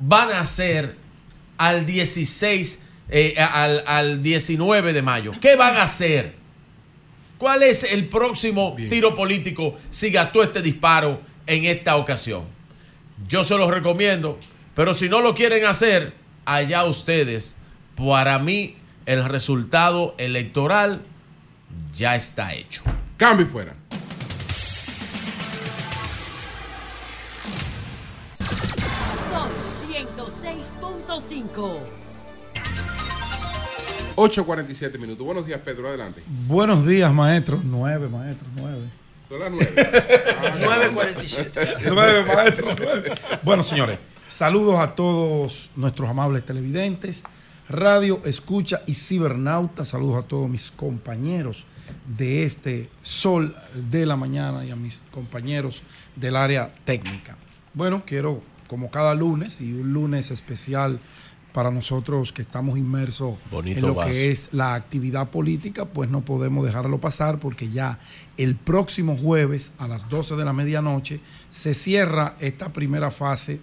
van 0.00 0.30
a 0.30 0.40
hacer 0.40 0.96
al 1.56 1.86
16, 1.86 2.80
eh, 3.08 3.36
al, 3.38 3.84
al 3.86 4.20
19 4.20 4.92
de 4.92 5.00
mayo? 5.00 5.30
¿Qué 5.40 5.54
van 5.54 5.76
a 5.76 5.84
hacer? 5.84 6.34
¿Cuál 7.38 7.62
es 7.62 7.84
el 7.84 8.08
próximo 8.08 8.74
tiro 8.90 9.14
político 9.14 9.76
si 9.90 10.10
gastó 10.10 10.42
este 10.42 10.60
disparo 10.60 11.20
en 11.46 11.66
esta 11.66 11.94
ocasión? 11.94 12.42
Yo 13.28 13.44
se 13.44 13.56
los 13.56 13.70
recomiendo, 13.70 14.40
pero 14.74 14.92
si 14.92 15.08
no 15.08 15.20
lo 15.20 15.36
quieren 15.36 15.66
hacer, 15.66 16.14
allá 16.46 16.82
ustedes. 16.82 17.54
Para 17.94 18.40
mí, 18.40 18.74
el 19.06 19.24
resultado 19.24 20.16
electoral 20.18 21.02
ya 21.94 22.16
está 22.16 22.54
hecho. 22.54 22.82
Cambio 23.16 23.46
y 23.46 23.48
fuera. 23.48 23.76
106.5. 31.58 31.98
8.47 34.16 34.98
minutos. 34.98 35.24
Buenos 35.24 35.46
días, 35.46 35.60
Pedro. 35.64 35.88
Adelante. 35.88 36.22
Buenos 36.46 36.86
días, 36.86 37.12
maestro. 37.12 37.60
Nueve, 37.62 38.08
maestro, 38.08 38.48
nueve. 38.56 38.88
Son 39.28 39.40
las 39.40 39.50
nueve. 39.50 39.74
Ah, 39.76 40.90
9.47. 40.90 41.78
Nueve, 41.92 42.24
maestro, 42.24 42.68
nueve. 42.78 43.12
Bueno, 43.42 43.62
señores, 43.62 43.98
saludos 44.26 44.80
a 44.80 44.94
todos 44.94 45.68
nuestros 45.76 46.08
amables 46.08 46.46
televidentes, 46.46 47.24
radio, 47.68 48.22
escucha 48.24 48.80
y 48.86 48.94
cibernautas. 48.94 49.88
Saludos 49.88 50.24
a 50.24 50.26
todos 50.26 50.48
mis 50.48 50.70
compañeros 50.70 51.64
de 52.06 52.44
este 52.44 52.88
sol 53.02 53.54
de 53.74 54.06
la 54.06 54.16
mañana 54.16 54.64
y 54.64 54.70
a 54.70 54.76
mis 54.76 55.04
compañeros 55.10 55.82
del 56.16 56.34
área 56.34 56.72
técnica. 56.84 57.36
Bueno, 57.74 58.02
quiero, 58.06 58.42
como 58.66 58.90
cada 58.90 59.14
lunes, 59.14 59.60
y 59.60 59.74
un 59.74 59.92
lunes 59.92 60.30
especial 60.30 61.00
para 61.52 61.70
nosotros 61.70 62.32
que 62.32 62.42
estamos 62.42 62.78
inmersos 62.78 63.36
Bonito 63.50 63.80
en 63.80 63.86
lo 63.86 63.94
vaso. 63.94 64.10
que 64.10 64.30
es 64.30 64.50
la 64.52 64.74
actividad 64.74 65.30
política, 65.30 65.86
pues 65.86 66.10
no 66.10 66.20
podemos 66.20 66.64
dejarlo 66.64 67.00
pasar 67.00 67.38
porque 67.38 67.70
ya 67.70 67.98
el 68.36 68.54
próximo 68.54 69.16
jueves 69.16 69.72
a 69.78 69.88
las 69.88 70.08
12 70.08 70.36
de 70.36 70.44
la 70.44 70.52
medianoche 70.52 71.20
se 71.50 71.74
cierra 71.74 72.36
esta 72.38 72.72
primera 72.72 73.10
fase 73.10 73.60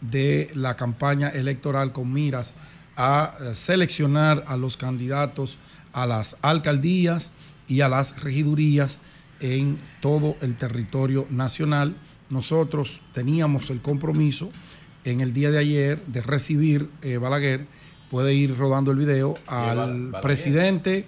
de 0.00 0.50
la 0.54 0.76
campaña 0.76 1.28
electoral 1.28 1.92
con 1.92 2.12
miras 2.12 2.54
a 2.96 3.34
eh, 3.40 3.54
seleccionar 3.54 4.44
a 4.46 4.56
los 4.56 4.76
candidatos 4.76 5.58
a 5.92 6.06
las 6.06 6.36
alcaldías 6.42 7.32
y 7.68 7.80
a 7.80 7.88
las 7.88 8.20
regidurías 8.22 9.00
en 9.40 9.78
todo 10.00 10.36
el 10.40 10.56
territorio 10.56 11.26
nacional. 11.30 11.96
Nosotros 12.30 13.00
teníamos 13.12 13.70
el 13.70 13.80
compromiso 13.80 14.50
en 15.10 15.20
el 15.20 15.32
día 15.32 15.50
de 15.50 15.58
ayer 15.58 16.04
de 16.06 16.20
recibir 16.20 16.90
eh, 17.02 17.16
Balaguer 17.16 17.66
puede 18.10 18.34
ir 18.34 18.56
rodando 18.56 18.90
el 18.90 18.98
video, 18.98 19.36
al 19.46 20.12
presidente 20.22 21.06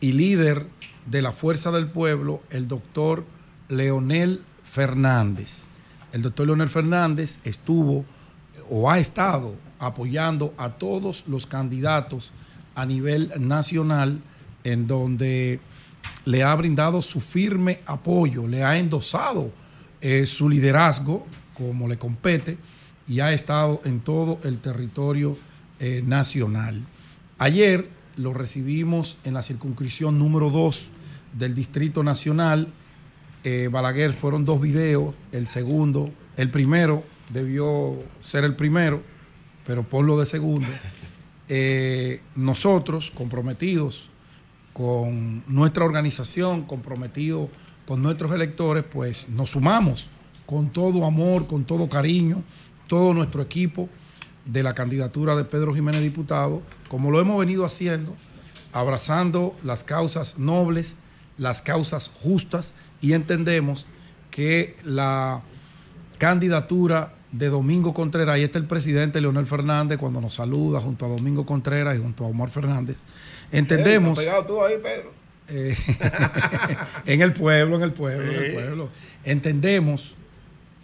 y 0.00 0.12
líder 0.12 0.66
de 1.06 1.22
la 1.22 1.32
Fuerza 1.32 1.70
del 1.70 1.88
Pueblo, 1.88 2.42
el 2.50 2.68
doctor 2.68 3.24
Leonel 3.68 4.42
Fernández. 4.62 5.66
El 6.12 6.22
doctor 6.22 6.46
Leonel 6.46 6.68
Fernández 6.68 7.40
estuvo 7.44 8.04
o 8.70 8.90
ha 8.90 8.98
estado 8.98 9.54
apoyando 9.78 10.54
a 10.56 10.70
todos 10.70 11.24
los 11.26 11.46
candidatos 11.46 12.32
a 12.74 12.86
nivel 12.86 13.32
nacional 13.38 14.20
en 14.64 14.86
donde 14.86 15.60
le 16.24 16.42
ha 16.42 16.54
brindado 16.54 17.02
su 17.02 17.20
firme 17.20 17.80
apoyo, 17.86 18.46
le 18.46 18.64
ha 18.64 18.78
endosado 18.78 19.50
eh, 20.00 20.26
su 20.26 20.48
liderazgo 20.48 21.26
como 21.54 21.88
le 21.88 21.96
compete 21.96 22.58
y 23.08 23.20
ha 23.20 23.32
estado 23.32 23.80
en 23.84 24.00
todo 24.00 24.38
el 24.42 24.58
territorio 24.58 25.36
eh, 25.78 26.02
nacional. 26.04 26.86
Ayer 27.38 27.88
lo 28.16 28.32
recibimos 28.32 29.18
en 29.24 29.34
la 29.34 29.42
circunscripción 29.42 30.18
número 30.18 30.50
2 30.50 30.88
del 31.34 31.54
Distrito 31.54 32.02
Nacional. 32.02 32.72
Eh, 33.44 33.68
Balaguer 33.70 34.12
fueron 34.12 34.44
dos 34.44 34.60
videos, 34.60 35.14
el 35.32 35.46
segundo, 35.46 36.10
el 36.36 36.50
primero 36.50 37.04
debió 37.28 38.02
ser 38.20 38.44
el 38.44 38.56
primero, 38.56 39.02
pero 39.66 39.82
ponlo 39.82 40.18
de 40.18 40.26
segundo. 40.26 40.66
Eh, 41.48 42.22
nosotros, 42.34 43.12
comprometidos 43.14 44.10
con 44.72 45.44
nuestra 45.46 45.84
organización, 45.84 46.62
comprometidos 46.62 47.50
con 47.86 48.02
nuestros 48.02 48.32
electores, 48.32 48.82
pues 48.82 49.28
nos 49.28 49.50
sumamos 49.50 50.10
con 50.44 50.70
todo 50.70 51.04
amor, 51.04 51.46
con 51.46 51.64
todo 51.64 51.88
cariño, 51.88 52.42
todo 52.86 53.12
nuestro 53.14 53.42
equipo 53.42 53.88
de 54.44 54.62
la 54.62 54.74
candidatura 54.74 55.34
de 55.36 55.44
Pedro 55.44 55.74
Jiménez 55.74 56.02
diputado, 56.02 56.62
como 56.88 57.10
lo 57.10 57.20
hemos 57.20 57.38
venido 57.38 57.64
haciendo, 57.64 58.14
abrazando 58.72 59.54
las 59.64 59.84
causas 59.84 60.38
nobles, 60.38 60.96
las 61.38 61.62
causas 61.62 62.08
justas 62.08 62.72
y 63.00 63.12
entendemos 63.12 63.86
que 64.30 64.76
la 64.84 65.42
candidatura 66.18 67.14
de 67.32 67.48
Domingo 67.48 67.92
Contreras, 67.92 68.34
ahí 68.34 68.44
está 68.44 68.58
el 68.58 68.66
presidente 68.66 69.20
Leonel 69.20 69.46
Fernández 69.46 69.98
cuando 69.98 70.20
nos 70.20 70.34
saluda 70.34 70.80
junto 70.80 71.06
a 71.06 71.08
Domingo 71.08 71.44
Contreras 71.44 71.96
y 71.96 72.00
junto 72.00 72.24
a 72.24 72.28
Omar 72.28 72.50
Fernández, 72.50 73.02
entendemos... 73.52 74.18
Pegado 74.18 74.46
tú 74.46 74.64
ahí, 74.64 74.76
Pedro. 74.82 75.12
Eh, 75.48 75.76
en 77.06 77.22
el 77.22 77.32
pueblo, 77.32 77.76
en 77.76 77.82
el 77.82 77.92
pueblo, 77.92 78.32
en 78.32 78.44
el 78.44 78.52
pueblo. 78.52 78.88
Entendemos 79.24 80.14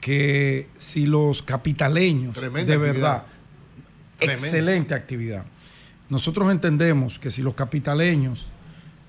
que 0.02 0.66
si 0.78 1.06
los 1.06 1.42
capitaleños, 1.42 2.34
Tremenda 2.34 2.66
de 2.66 2.74
actividad. 2.74 2.92
verdad, 2.92 3.22
Tremenda. 4.18 4.42
excelente 4.44 4.94
actividad. 4.94 5.44
Nosotros 6.10 6.50
entendemos 6.50 7.20
que 7.20 7.30
si 7.30 7.40
los 7.40 7.54
capitaleños 7.54 8.48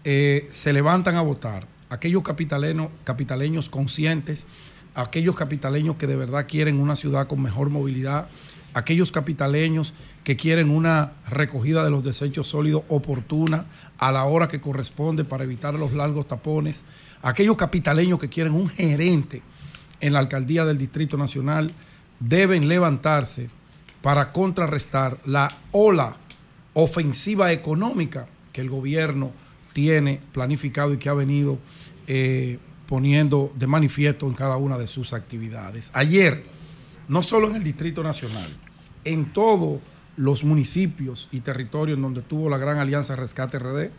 eh, 0.03 0.47
se 0.51 0.71
levantan 0.71 1.15
a 1.15 1.21
votar, 1.21 1.67
aquellos 1.89 2.21
capitaleños, 2.21 2.89
capitaleños 3.03 3.69
conscientes, 3.69 4.45
aquellos 4.93 5.35
capitaleños 5.35 5.95
que 5.95 6.05
de 6.05 6.15
verdad 6.15 6.45
quieren 6.47 6.79
una 6.79 6.95
ciudad 6.95 7.25
con 7.25 7.41
mejor 7.41 7.71
movilidad, 7.71 8.27
aquellos 8.75 9.11
capitaleños 9.11 9.95
que 10.23 10.35
quieren 10.35 10.69
una 10.69 11.13
recogida 11.27 11.83
de 11.83 11.89
los 11.89 12.03
desechos 12.03 12.47
sólidos 12.49 12.83
oportuna 12.87 13.65
a 13.97 14.11
la 14.11 14.25
hora 14.25 14.47
que 14.47 14.61
corresponde 14.61 15.23
para 15.23 15.43
evitar 15.43 15.73
los 15.73 15.91
largos 15.93 16.27
tapones, 16.27 16.83
aquellos 17.23 17.57
capitaleños 17.57 18.19
que 18.19 18.29
quieren 18.29 18.53
un 18.53 18.69
gerente 18.69 19.41
en 20.03 20.11
la 20.11 20.19
alcaldía 20.19 20.65
del 20.65 20.77
Distrito 20.77 21.15
Nacional, 21.15 21.71
deben 22.19 22.67
levantarse 22.67 23.49
para 24.01 24.33
contrarrestar 24.33 25.17
la 25.23 25.49
ola 25.71 26.17
ofensiva 26.73 27.53
económica 27.53 28.27
que 28.51 28.59
el 28.59 28.69
gobierno 28.69 29.31
tiene 29.71 30.19
planificado 30.33 30.93
y 30.93 30.97
que 30.97 31.07
ha 31.07 31.13
venido 31.13 31.57
eh, 32.05 32.59
poniendo 32.85 33.53
de 33.55 33.65
manifiesto 33.65 34.27
en 34.27 34.33
cada 34.33 34.57
una 34.57 34.77
de 34.77 34.87
sus 34.87 35.13
actividades. 35.13 35.89
Ayer, 35.93 36.43
no 37.07 37.21
solo 37.21 37.49
en 37.49 37.55
el 37.55 37.63
Distrito 37.63 38.03
Nacional, 38.03 38.49
en 39.05 39.31
todos 39.31 39.79
los 40.17 40.43
municipios 40.43 41.29
y 41.31 41.39
territorios 41.39 41.95
en 41.95 42.01
donde 42.01 42.19
estuvo 42.19 42.49
la 42.49 42.57
Gran 42.57 42.77
Alianza 42.77 43.15
Rescate 43.15 43.57
RD, 43.57 43.89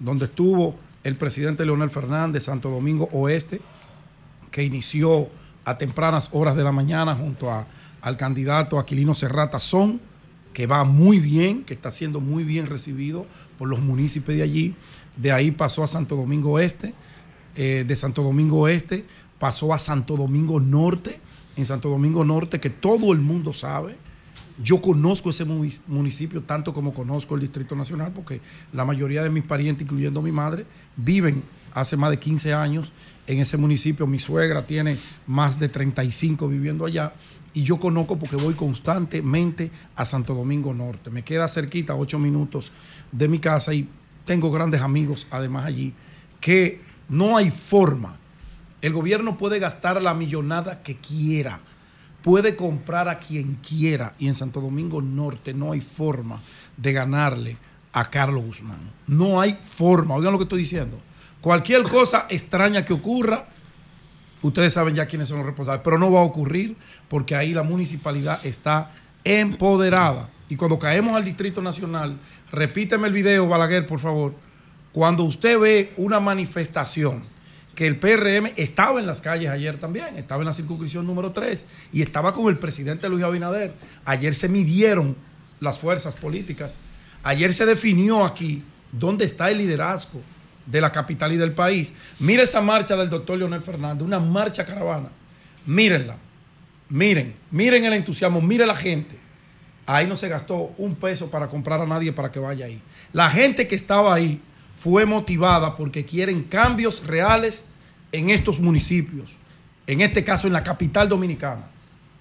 donde 0.00 0.24
estuvo 0.24 0.74
el 1.04 1.14
presidente 1.14 1.64
Leonel 1.64 1.90
Fernández, 1.90 2.44
Santo 2.44 2.68
Domingo 2.68 3.08
Oeste, 3.12 3.60
que 4.50 4.64
inició 4.64 5.28
a 5.64 5.78
tempranas 5.78 6.28
horas 6.32 6.56
de 6.56 6.64
la 6.64 6.72
mañana 6.72 7.14
junto 7.14 7.50
a- 7.50 7.66
al 8.00 8.16
candidato 8.16 8.78
Aquilino 8.78 9.14
Serrata 9.14 9.60
Son, 9.60 10.00
que 10.52 10.66
va 10.66 10.84
muy 10.84 11.18
bien, 11.20 11.64
que 11.64 11.72
está 11.74 11.90
siendo 11.90 12.20
muy 12.20 12.44
bien 12.44 12.66
recibido 12.66 13.26
por 13.58 13.68
los 13.68 13.80
municipios 13.80 14.36
de 14.36 14.42
allí. 14.42 14.74
De 15.16 15.30
ahí 15.32 15.50
pasó 15.50 15.82
a 15.82 15.86
Santo 15.86 16.16
Domingo 16.16 16.58
Este, 16.58 16.94
de 17.54 17.96
Santo 17.96 18.22
Domingo 18.22 18.66
Este 18.68 19.04
pasó 19.38 19.74
a 19.74 19.78
Santo 19.78 20.16
Domingo 20.16 20.58
Norte, 20.60 21.20
en 21.56 21.66
Santo 21.66 21.88
Domingo 21.90 22.24
Norte, 22.24 22.60
que 22.60 22.70
todo 22.70 23.12
el 23.12 23.20
mundo 23.20 23.52
sabe. 23.52 23.96
Yo 24.62 24.80
conozco 24.80 25.30
ese 25.30 25.44
mu- 25.44 25.68
municipio 25.88 26.42
tanto 26.42 26.72
como 26.72 26.94
conozco 26.94 27.34
el 27.34 27.40
Distrito 27.40 27.74
Nacional, 27.74 28.12
porque 28.14 28.40
la 28.72 28.84
mayoría 28.84 29.22
de 29.22 29.30
mis 29.30 29.42
parientes, 29.44 29.82
incluyendo 29.84 30.22
mi 30.22 30.32
madre, 30.32 30.64
viven 30.96 31.42
hace 31.74 31.96
más 31.96 32.10
de 32.10 32.18
15 32.18 32.54
años 32.54 32.92
en 33.26 33.38
ese 33.38 33.56
municipio. 33.56 34.06
Mi 34.06 34.18
suegra 34.18 34.66
tiene 34.66 34.98
más 35.26 35.58
de 35.58 35.68
35 35.68 36.48
viviendo 36.48 36.86
allá. 36.86 37.12
Y 37.54 37.62
yo 37.62 37.78
conozco 37.78 38.18
porque 38.18 38.36
voy 38.36 38.54
constantemente 38.54 39.70
a 39.94 40.04
Santo 40.04 40.34
Domingo 40.34 40.72
Norte. 40.72 41.10
Me 41.10 41.22
queda 41.22 41.48
cerquita, 41.48 41.94
ocho 41.94 42.18
minutos 42.18 42.72
de 43.10 43.28
mi 43.28 43.38
casa 43.38 43.74
y 43.74 43.88
tengo 44.24 44.50
grandes 44.50 44.80
amigos 44.80 45.26
además 45.30 45.66
allí 45.66 45.92
que 46.40 46.80
no 47.08 47.36
hay 47.36 47.50
forma. 47.50 48.16
El 48.80 48.92
gobierno 48.92 49.36
puede 49.36 49.58
gastar 49.58 50.00
la 50.02 50.14
millonada 50.14 50.82
que 50.82 50.96
quiera, 50.96 51.60
puede 52.22 52.56
comprar 52.56 53.08
a 53.08 53.18
quien 53.18 53.56
quiera 53.56 54.14
y 54.18 54.26
en 54.28 54.34
Santo 54.34 54.60
Domingo 54.60 55.00
Norte 55.00 55.54
no 55.54 55.72
hay 55.72 55.80
forma 55.80 56.42
de 56.76 56.92
ganarle 56.92 57.56
a 57.92 58.10
Carlos 58.10 58.44
Guzmán. 58.44 58.80
No 59.06 59.40
hay 59.40 59.58
forma, 59.60 60.14
oigan 60.14 60.32
lo 60.32 60.38
que 60.38 60.44
estoy 60.44 60.60
diciendo. 60.60 60.98
Cualquier 61.42 61.82
cosa 61.82 62.26
extraña 62.30 62.84
que 62.84 62.92
ocurra, 62.92 63.46
ustedes 64.42 64.74
saben 64.74 64.94
ya 64.94 65.06
quiénes 65.06 65.28
son 65.28 65.38
los 65.38 65.46
responsables, 65.46 65.82
pero 65.82 65.98
no 65.98 66.12
va 66.12 66.20
a 66.20 66.22
ocurrir 66.22 66.76
porque 67.08 67.34
ahí 67.34 67.52
la 67.52 67.64
municipalidad 67.64 68.38
está 68.46 68.92
empoderada. 69.24 70.30
Y 70.48 70.54
cuando 70.54 70.78
caemos 70.78 71.16
al 71.16 71.24
Distrito 71.24 71.60
Nacional, 71.60 72.16
repíteme 72.52 73.08
el 73.08 73.12
video, 73.12 73.48
Balaguer, 73.48 73.88
por 73.88 73.98
favor. 73.98 74.36
Cuando 74.92 75.24
usted 75.24 75.58
ve 75.58 75.92
una 75.96 76.20
manifestación 76.20 77.24
que 77.74 77.88
el 77.88 77.98
PRM 77.98 78.52
estaba 78.54 79.00
en 79.00 79.06
las 79.06 79.20
calles 79.20 79.50
ayer 79.50 79.80
también, 79.80 80.16
estaba 80.16 80.42
en 80.42 80.46
la 80.46 80.52
circunscripción 80.52 81.04
número 81.08 81.32
3 81.32 81.66
y 81.92 82.02
estaba 82.02 82.34
con 82.34 82.46
el 82.46 82.58
presidente 82.58 83.08
Luis 83.08 83.24
Abinader. 83.24 83.74
Ayer 84.04 84.32
se 84.34 84.48
midieron 84.48 85.16
las 85.58 85.80
fuerzas 85.80 86.14
políticas. 86.14 86.76
Ayer 87.24 87.52
se 87.52 87.66
definió 87.66 88.24
aquí 88.24 88.62
dónde 88.92 89.24
está 89.24 89.50
el 89.50 89.58
liderazgo 89.58 90.22
de 90.66 90.80
la 90.80 90.92
capital 90.92 91.32
y 91.32 91.36
del 91.36 91.52
país. 91.52 91.94
Mire 92.18 92.42
esa 92.42 92.60
marcha 92.60 92.96
del 92.96 93.10
doctor 93.10 93.38
Leonel 93.38 93.62
Fernández, 93.62 94.04
una 94.04 94.20
marcha 94.20 94.64
caravana. 94.64 95.08
Mírenla. 95.66 96.16
Miren, 96.88 97.34
miren 97.50 97.84
el 97.84 97.94
entusiasmo, 97.94 98.40
mire 98.40 98.66
la 98.66 98.74
gente. 98.74 99.16
Ahí 99.86 100.06
no 100.06 100.14
se 100.14 100.28
gastó 100.28 100.74
un 100.78 100.94
peso 100.94 101.30
para 101.30 101.48
comprar 101.48 101.80
a 101.80 101.86
nadie 101.86 102.12
para 102.12 102.30
que 102.30 102.38
vaya 102.38 102.66
ahí. 102.66 102.80
La 103.12 103.30
gente 103.30 103.66
que 103.66 103.74
estaba 103.74 104.14
ahí 104.14 104.40
fue 104.76 105.06
motivada 105.06 105.74
porque 105.74 106.04
quieren 106.04 106.42
cambios 106.42 107.06
reales 107.06 107.64
en 108.12 108.30
estos 108.30 108.60
municipios. 108.60 109.30
En 109.86 110.00
este 110.00 110.22
caso, 110.22 110.46
en 110.46 110.52
la 110.52 110.62
capital 110.62 111.08
dominicana. 111.08 111.66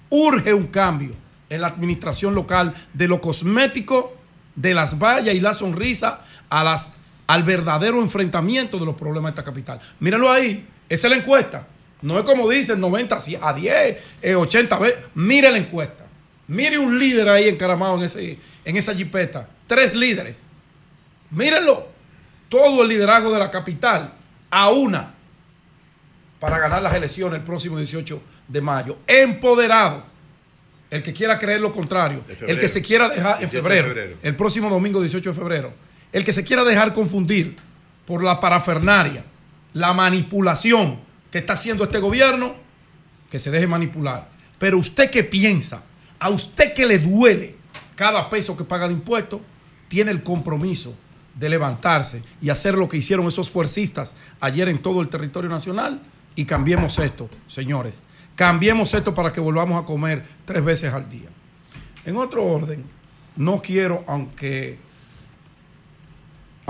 Urge 0.10 0.54
un 0.54 0.68
cambio 0.68 1.14
en 1.50 1.62
la 1.62 1.68
administración 1.68 2.34
local 2.34 2.74
de 2.94 3.08
lo 3.08 3.22
cosmético, 3.22 4.16
de 4.56 4.74
las 4.74 4.98
vallas 4.98 5.36
y 5.36 5.40
la 5.40 5.54
sonrisa 5.54 6.22
a 6.50 6.64
las, 6.64 6.92
al 7.32 7.44
verdadero 7.44 8.02
enfrentamiento 8.02 8.78
de 8.78 8.86
los 8.86 8.96
problemas 8.96 9.30
de 9.30 9.40
esta 9.40 9.44
capital. 9.46 9.80
Mírenlo 10.02 10.30
ahí, 10.30 10.68
esa 10.90 11.08
es 11.08 11.12
la 11.12 11.18
encuesta. 11.18 11.66
No 12.02 12.20
es 12.20 12.26
como 12.26 12.50
dicen 12.50 12.78
90 12.82 13.18
a 13.42 13.54
10, 13.54 13.98
eh, 14.22 14.36
80 14.36 14.80
veces. 14.80 15.00
Mire 15.16 15.50
la 15.50 15.58
encuesta. 15.58 16.06
Mire 16.48 16.78
un 16.78 17.00
líder 17.00 17.30
ahí 17.30 17.48
encaramado 17.48 17.96
en, 17.96 18.04
ese, 18.04 18.38
en 18.66 18.76
esa 18.76 18.94
jipeta. 18.94 19.48
Tres 19.66 19.96
líderes. 19.96 20.46
Mírenlo. 21.30 21.88
Todo 22.50 22.82
el 22.82 22.90
liderazgo 22.90 23.32
de 23.32 23.40
la 23.40 23.50
capital 23.50 24.14
a 24.50 24.70
una 24.70 25.14
para 26.38 26.60
ganar 26.60 26.84
las 26.84 26.94
elecciones 26.94 27.40
el 27.40 27.46
próximo 27.46 27.78
18 27.78 28.22
de 28.50 28.60
mayo. 28.60 28.98
Empoderado. 29.08 30.04
El 30.90 31.02
que 31.02 31.14
quiera 31.14 31.40
creer 31.40 31.62
lo 31.62 31.72
contrario. 31.72 32.26
El 32.42 32.60
que 32.60 32.68
se 32.68 32.82
quiera 32.82 33.08
dejar 33.08 33.36
en 33.36 33.50
18 33.50 33.56
de 33.56 33.62
febrero, 33.62 33.88
febrero. 33.88 34.18
El 34.22 34.36
próximo 34.36 34.70
domingo 34.70 35.00
18 35.00 35.30
de 35.30 35.36
febrero. 35.36 35.91
El 36.12 36.24
que 36.24 36.34
se 36.34 36.44
quiera 36.44 36.64
dejar 36.64 36.94
confundir 36.94 37.56
por 38.06 38.24
la 38.24 38.40
parafernaria, 38.40 39.24
la 39.74 39.94
manipulación 39.94 41.00
que 41.32 41.40
está 41.40 41.54
haciendo 41.54 41.86
este 41.86 42.00
gobierno, 42.00 42.56
que 43.30 43.40
se 43.40 43.52
deje 43.52 43.68
manipular. 43.68 44.30
Pero 44.60 44.78
usted 44.78 45.10
que 45.10 45.24
piensa, 45.24 45.84
a 46.20 46.30
usted 46.30 46.74
que 46.74 46.86
le 46.86 47.00
duele 47.00 47.56
cada 47.96 48.30
peso 48.30 48.58
que 48.58 48.64
paga 48.64 48.88
de 48.88 48.94
impuestos, 48.94 49.42
tiene 49.88 50.12
el 50.12 50.24
compromiso 50.24 50.96
de 51.36 51.50
levantarse 51.50 52.24
y 52.42 52.50
hacer 52.50 52.76
lo 52.78 52.90
que 52.90 52.98
hicieron 52.98 53.28
esos 53.28 53.50
fuercistas 53.50 54.16
ayer 54.40 54.68
en 54.68 54.82
todo 54.82 55.02
el 55.02 55.08
territorio 55.08 55.50
nacional 55.50 56.02
y 56.36 56.46
cambiemos 56.46 57.00
esto, 57.00 57.30
señores. 57.48 58.04
Cambiemos 58.36 58.94
esto 58.94 59.14
para 59.14 59.32
que 59.32 59.40
volvamos 59.40 59.82
a 59.82 59.86
comer 59.86 60.26
tres 60.46 60.64
veces 60.64 60.94
al 60.94 61.10
día. 61.10 61.30
En 62.06 62.18
otro 62.18 62.44
orden, 62.44 62.84
no 63.36 63.62
quiero, 63.62 64.04
aunque, 64.08 64.80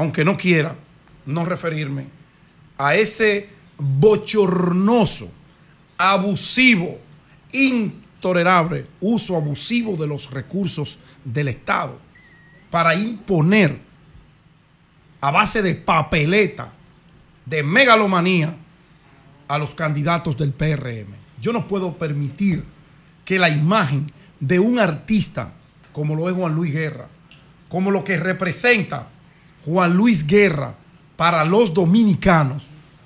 aunque 0.01 0.25
no 0.25 0.35
quiera, 0.35 0.75
no 1.27 1.45
referirme 1.45 2.07
a 2.75 2.95
ese 2.95 3.49
bochornoso, 3.77 5.29
abusivo, 5.95 6.97
intolerable 7.51 8.87
uso 8.99 9.35
abusivo 9.35 9.95
de 9.95 10.07
los 10.07 10.31
recursos 10.31 10.97
del 11.23 11.49
Estado 11.49 11.99
para 12.71 12.95
imponer 12.95 13.77
a 15.21 15.29
base 15.29 15.61
de 15.61 15.75
papeleta, 15.75 16.73
de 17.45 17.61
megalomanía, 17.61 18.55
a 19.47 19.57
los 19.59 19.75
candidatos 19.75 20.35
del 20.35 20.51
PRM. 20.51 21.13
Yo 21.39 21.53
no 21.53 21.67
puedo 21.67 21.95
permitir 21.95 22.63
que 23.23 23.37
la 23.37 23.49
imagen 23.49 24.11
de 24.39 24.59
un 24.59 24.79
artista 24.79 25.53
como 25.93 26.15
lo 26.15 26.27
es 26.27 26.35
Juan 26.35 26.55
Luis 26.55 26.73
Guerra, 26.73 27.07
como 27.69 27.91
lo 27.91 28.03
que 28.03 28.17
representa 28.17 29.07
Juan 29.65 29.93
Luis 29.93 30.25
Guerra 30.25 30.75
para 31.15 31.45
los 31.45 31.73
dominicanos, 31.73 32.63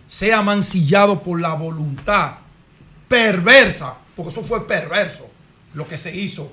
sea 0.08 0.42
mancillado 0.42 1.22
por 1.22 1.42
la 1.42 1.54
voluntad 1.54 2.36
perversa, 3.08 3.98
porque 4.16 4.32
eso 4.32 4.44
fue 4.44 4.66
perverso 4.68 5.30
lo 5.74 5.88
que 5.88 5.98
se 5.98 6.16
hizo 6.16 6.52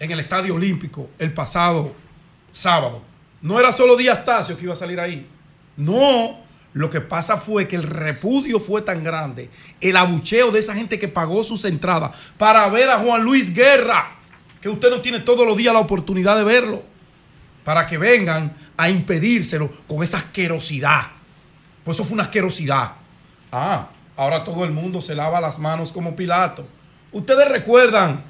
en 0.00 0.10
el 0.10 0.20
Estadio 0.20 0.54
Olímpico 0.54 1.10
el 1.18 1.32
pasado 1.32 1.94
sábado. 2.50 3.02
No 3.42 3.60
era 3.60 3.72
solo 3.72 3.96
Díaz 3.96 4.24
Tacio 4.24 4.56
que 4.56 4.64
iba 4.64 4.72
a 4.72 4.76
salir 4.76 4.98
ahí. 4.98 5.26
No, 5.76 6.38
lo 6.72 6.90
que 6.90 7.00
pasa 7.00 7.36
fue 7.36 7.68
que 7.68 7.76
el 7.76 7.82
repudio 7.82 8.58
fue 8.58 8.82
tan 8.82 9.04
grande, 9.04 9.50
el 9.80 9.96
abucheo 9.96 10.50
de 10.50 10.60
esa 10.60 10.74
gente 10.74 10.98
que 10.98 11.08
pagó 11.08 11.44
sus 11.44 11.64
entradas 11.64 12.16
para 12.38 12.68
ver 12.68 12.90
a 12.90 12.98
Juan 12.98 13.22
Luis 13.22 13.52
Guerra, 13.52 14.16
que 14.60 14.68
usted 14.68 14.90
no 14.90 15.00
tiene 15.00 15.20
todos 15.20 15.46
los 15.46 15.56
días 15.56 15.74
la 15.74 15.80
oportunidad 15.80 16.36
de 16.36 16.44
verlo, 16.44 16.82
para 17.64 17.86
que 17.86 17.98
vengan 17.98 18.54
a 18.76 18.88
impedírselo 18.88 19.70
con 19.88 20.02
esa 20.02 20.18
asquerosidad. 20.18 21.02
Pues 21.82 21.96
eso 21.96 22.04
fue 22.04 22.14
una 22.14 22.24
asquerosidad. 22.24 22.92
Ah, 23.50 23.88
ahora 24.16 24.44
todo 24.44 24.64
el 24.64 24.70
mundo 24.70 25.00
se 25.00 25.14
lava 25.14 25.40
las 25.40 25.58
manos 25.58 25.90
como 25.90 26.14
Pilato. 26.14 26.66
Ustedes 27.12 27.48
recuerdan 27.48 28.24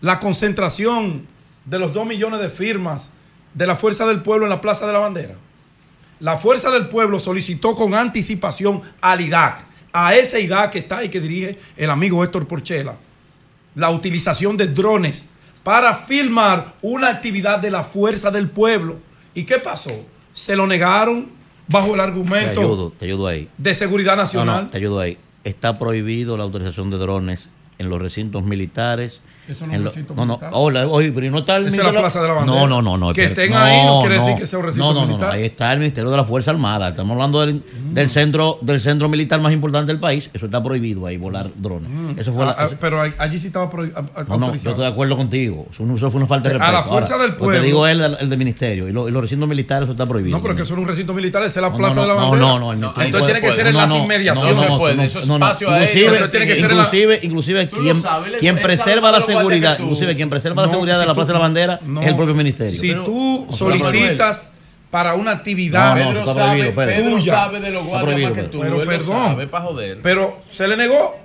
la 0.00 0.20
concentración 0.20 1.26
de 1.64 1.78
los 1.78 1.92
dos 1.92 2.06
millones 2.06 2.40
de 2.40 2.48
firmas 2.48 3.10
de 3.54 3.66
la 3.66 3.76
Fuerza 3.76 4.06
del 4.06 4.22
Pueblo 4.22 4.46
en 4.46 4.50
la 4.50 4.60
Plaza 4.60 4.86
de 4.86 4.92
la 4.92 4.98
Bandera. 4.98 5.34
La 6.20 6.36
Fuerza 6.36 6.70
del 6.70 6.88
Pueblo 6.88 7.18
solicitó 7.18 7.74
con 7.74 7.94
anticipación 7.94 8.82
al 9.00 9.20
IDAC, 9.20 9.66
a 9.92 10.14
ese 10.14 10.40
IDAC 10.40 10.72
que 10.72 10.78
está 10.80 11.04
y 11.04 11.08
que 11.08 11.20
dirige 11.20 11.58
el 11.76 11.90
amigo 11.90 12.22
Héctor 12.22 12.46
Porchela, 12.46 12.96
la 13.74 13.90
utilización 13.90 14.56
de 14.56 14.68
drones 14.68 15.30
para 15.66 15.94
filmar 15.94 16.74
una 16.80 17.08
actividad 17.08 17.58
de 17.58 17.72
la 17.72 17.82
Fuerza 17.82 18.30
del 18.30 18.48
Pueblo. 18.48 18.98
¿Y 19.34 19.42
qué 19.42 19.58
pasó? 19.58 19.90
Se 20.32 20.54
lo 20.54 20.64
negaron 20.64 21.26
bajo 21.66 21.88
el 21.88 21.94
Te 21.96 22.02
argumento 22.02 22.60
ayudo, 22.60 22.92
te 22.96 23.04
ayudo 23.06 23.26
ahí. 23.26 23.48
de 23.58 23.74
seguridad 23.74 24.12
No, 24.14 24.22
nacional. 24.22 24.64
no, 24.66 24.70
te 24.70 24.76
ayudo 24.78 25.00
ahí. 25.00 25.18
Está 25.42 25.76
prohibido 25.76 26.36
la 26.36 26.44
autorización 26.44 26.88
de 26.90 26.98
drones 26.98 27.50
en 27.78 27.90
los 27.90 28.00
recintos 28.00 28.44
militares. 28.44 29.22
Eso 29.48 29.66
no 29.66 29.72
es 29.72 29.78
un 29.78 29.84
lo- 29.84 29.90
recinto 29.90 30.14
no, 30.14 30.26
no, 30.26 30.38
militar. 30.38 30.50
pero 31.14 31.30
no 31.30 31.38
está 31.38 31.56
el 31.56 31.66
Esa 31.68 31.76
es 31.76 31.84
la 31.84 31.92
Plaza 31.92 32.22
de 32.22 32.28
la 32.28 32.34
Bandera. 32.34 32.60
No, 32.60 32.66
no, 32.66 32.82
no, 32.82 32.96
no. 32.98 33.12
Que 33.12 33.24
estén 33.24 33.54
ahí 33.54 33.84
no 33.86 34.00
quiere 34.00 34.14
decir 34.16 34.34
que 34.36 34.46
sea 34.46 34.58
un 34.58 34.64
recinto 34.66 34.86
no, 34.86 34.94
no, 34.94 35.00
no, 35.02 35.06
militar. 35.06 35.28
No, 35.28 35.34
ahí 35.34 35.44
está 35.44 35.72
el 35.72 35.78
Ministerio 35.78 36.10
de 36.10 36.16
la 36.16 36.24
Fuerza 36.24 36.50
Armada. 36.50 36.88
Estamos 36.88 37.12
hablando 37.12 37.40
del, 37.46 37.62
del 37.92 38.10
centro 38.10 38.58
del 38.60 38.80
centro 38.80 39.08
militar 39.08 39.40
más 39.40 39.52
importante 39.52 39.92
del 39.92 40.00
país. 40.00 40.30
Eso 40.34 40.46
está 40.46 40.62
prohibido 40.62 41.06
ahí, 41.06 41.16
volar 41.16 41.48
drones. 41.56 41.90
Eso 42.18 42.32
fue 42.32 42.44
Ah, 42.44 42.46
la- 42.58 42.64
ah, 42.64 42.68
pero 42.80 43.00
ahí- 43.00 43.12
allí 43.18 43.38
sí 43.38 43.48
estaba 43.48 43.70
prohi- 43.70 43.92
a- 43.94 44.20
a- 44.20 44.24
no, 44.24 44.38
no, 44.38 44.46
yo 44.48 44.54
estoy 44.54 44.74
de 44.74 44.86
acuerdo 44.86 45.16
contigo. 45.16 45.66
Eso, 45.70 45.84
no- 45.84 45.96
eso 45.96 46.10
fue 46.10 46.18
una 46.18 46.26
falta 46.26 46.48
de 46.48 46.56
A 46.56 46.58
respeto. 46.58 46.72
la 46.78 46.82
fuerza 46.84 47.18
del 47.18 47.28
lo 47.30 47.36
que 47.36 47.38
pueblo. 47.38 47.60
te 47.60 47.66
digo 47.66 47.86
es 47.86 47.98
el, 47.98 48.16
el 48.20 48.28
del 48.30 48.38
ministerio. 48.38 48.88
Y, 48.88 48.92
lo- 48.92 49.08
y 49.08 49.12
los 49.12 49.22
recintos 49.22 49.48
militares, 49.48 49.84
eso 49.84 49.92
está 49.92 50.06
prohibido. 50.06 50.36
No, 50.36 50.42
pero 50.42 50.56
que 50.56 50.62
eso 50.62 50.72
era 50.74 50.82
un 50.82 50.88
recinto 50.88 51.14
militar, 51.14 51.42
esa 51.42 51.60
es 51.60 51.62
la 51.62 51.70
No, 51.70 51.76
Plaza 51.76 51.96
no, 51.96 52.02
de 52.02 52.08
la 52.08 52.14
no, 52.14 52.20
Bandera. 52.30 52.46
no, 52.46 52.58
no, 52.58 52.74
no, 52.74 52.94
Entonces 53.02 53.26
tiene 53.32 53.40
que 53.40 53.52
ser 53.52 53.66
en 53.68 53.72
no, 53.74 53.80
las 53.80 53.90
no, 53.90 53.98
inmediaciones. 54.02 54.56
no, 54.56 54.62
no, 54.64 54.68
no, 54.70 54.78
puede, 54.78 54.96
no, 54.96 55.02
eso 55.02 55.18
es 55.20 55.28
no, 55.28 55.38
no. 55.38 55.46
espacio 55.46 55.70
aéreo. 55.70 56.26
Inclusive, 57.22 57.64
lo 57.64 58.38
quien, 58.38 58.56
preserva 58.56 59.10
la 59.10 59.18
guardias 59.18 59.35
seguridad, 59.38 59.78
inclusive 59.78 60.16
quien 60.16 60.30
preserva 60.30 60.62
la 60.62 60.66
No, 60.68 60.72
seguridad 60.72 60.94
si 60.96 61.00
de 61.00 61.06
la 61.06 61.12
tú- 61.12 61.16
Plaza 61.16 61.28
de 61.28 61.32
la 61.34 61.40
Bandera 61.40 61.80
no. 61.84 62.00
es 62.00 62.06
el 62.08 62.16
propio 62.16 62.34
ministerio. 62.34 62.72
Si 62.72 62.94
tú 63.04 63.46
solicitas 63.50 64.52
para 64.90 65.14
una 65.14 65.32
actividad 65.32 65.94
No, 65.96 66.04
no, 66.04 66.08
Pedro 66.08 66.20
está 66.20 66.34
sabe- 66.34 66.48
prohibido, 66.72 66.74
Pedro. 66.74 67.10
tuya, 67.10 67.24
Pedro 67.24 67.36
sabe 67.36 67.60
de 67.60 67.70
los 67.70 67.84
guardias 67.86 68.20
más 68.20 68.32
que 68.32 68.42
tú, 68.44 68.60
Pero 68.60 68.74
él 68.74 68.80
lo 68.80 68.86
perdón, 68.86 69.06
sabe, 69.28 69.46
pa' 69.48 69.60
joder. 69.60 69.98
pero 70.02 70.38
se 70.50 70.68
le 70.68 70.76
negó. 70.76 71.16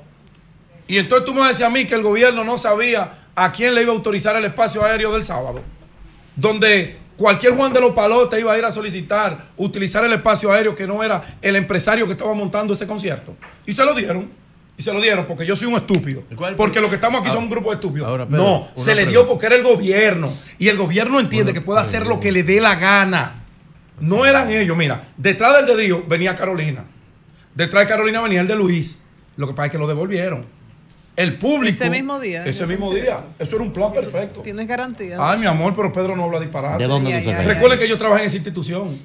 Y 0.88 0.98
entonces 0.98 1.26
tú 1.26 1.34
me 1.34 1.48
decías 1.48 1.70
a 1.70 1.72
mí 1.72 1.86
que 1.86 1.96
el 1.96 2.02
gobierno 2.02 2.44
no 2.44 2.58
sabía 2.58 3.14
a 3.36 3.52
quién 3.52 3.74
le 3.76 3.84
iba 3.84 3.94
a 3.94 3.96
autorizar 3.96 4.36
el 4.36 4.44
espacio 4.46 4.84
aéreo 4.84 5.14
del 5.14 5.24
sábado. 5.24 5.62
Donde 6.36 6.98
cualquier 7.18 7.56
Juan 7.56 7.72
de 7.72 7.80
los 7.80 7.92
Palotes 7.94 8.40
iba 8.40 8.52
a 8.52 8.58
ir 8.58 8.66
a 8.66 8.72
solicitar 8.72 9.46
utilizar 9.58 10.04
el 10.04 10.14
espacio 10.14 10.52
aéreo 10.52 10.74
que 10.76 10.88
no 10.88 11.04
era 11.04 11.24
el 11.42 11.56
empresario 11.56 12.06
que 12.08 12.14
estaba 12.14 12.34
montando 12.34 12.74
ese 12.74 12.88
concierto. 12.88 13.36
Y 13.66 13.74
se 13.74 13.86
lo 13.86 13.94
dieron. 13.94 14.30
Y 14.82 14.84
se 14.84 14.92
lo 14.92 15.00
dieron 15.00 15.28
porque 15.28 15.46
yo 15.46 15.56
soy 15.56 15.68
un 15.68 15.76
estúpido. 15.76 16.24
Porque 16.58 16.82
lo 16.82 16.90
que 16.90 16.96
estamos 16.96 17.22
aquí 17.22 17.30
son 17.30 17.44
un 17.44 17.52
grupo 17.52 17.70
de 17.70 17.76
estúpidos. 17.76 18.10
Pedro, 18.10 18.26
no, 18.36 18.68
se 18.74 18.96
le 18.96 19.06
dio 19.06 19.28
porque 19.28 19.46
era 19.46 19.56
el 19.56 19.62
gobierno. 19.62 20.34
Y 20.58 20.70
el 20.70 20.78
gobierno 20.78 21.20
entiende 21.20 21.54
que 21.54 21.62
puede 21.62 21.80
hacer 21.80 22.08
lo 22.08 22.20
que 22.20 22.32
le 22.32 22.42
dé 22.42 22.60
la 22.60 22.74
gana. 22.74 23.44
No 24.00 24.26
eran 24.26 24.50
ellos. 24.50 24.76
Mira, 24.76 25.10
detrás 25.18 25.56
del 25.58 25.68
dedillo 25.68 26.04
venía 26.08 26.34
Carolina. 26.34 26.84
Detrás 27.54 27.84
de 27.84 27.90
Carolina 27.90 28.22
venía 28.22 28.42
el 28.42 28.48
de 28.48 28.56
Luis. 28.56 29.00
Lo 29.38 29.46
que 29.46 29.54
pasa 29.54 29.68
es 29.68 29.72
que 29.74 29.78
lo 29.78 29.88
devolvieron. 29.88 30.48
El 31.16 31.38
público. 31.38 31.76
Ese 31.76 31.92
mismo 31.92 32.20
día. 32.20 32.44
Ese 32.44 32.66
mismo 32.66 32.92
día. 32.92 33.24
Eso 33.38 33.58
era 33.58 33.64
un 33.64 33.74
plan 33.74 33.94
perfecto. 33.94 34.42
¿Tienes 34.42 34.66
garantía? 34.66 35.18
Ay, 35.20 35.38
mi 35.38 35.46
amor, 35.46 35.74
pero 35.76 35.92
Pedro 35.92 36.16
no 36.16 36.24
habla 36.24 36.40
disparate. 36.40 36.82
¿De 36.82 36.90
dónde 36.90 37.12
tú 37.12 37.16
Ay, 37.16 37.22
ay, 37.22 37.26
sacas? 37.26 37.42
ay, 37.42 37.54
Recuerden 37.54 37.78
que 37.78 37.88
yo 37.88 37.98
trabajé 37.98 38.24
en 38.24 38.28
esa 38.30 38.38
institución. 38.38 38.98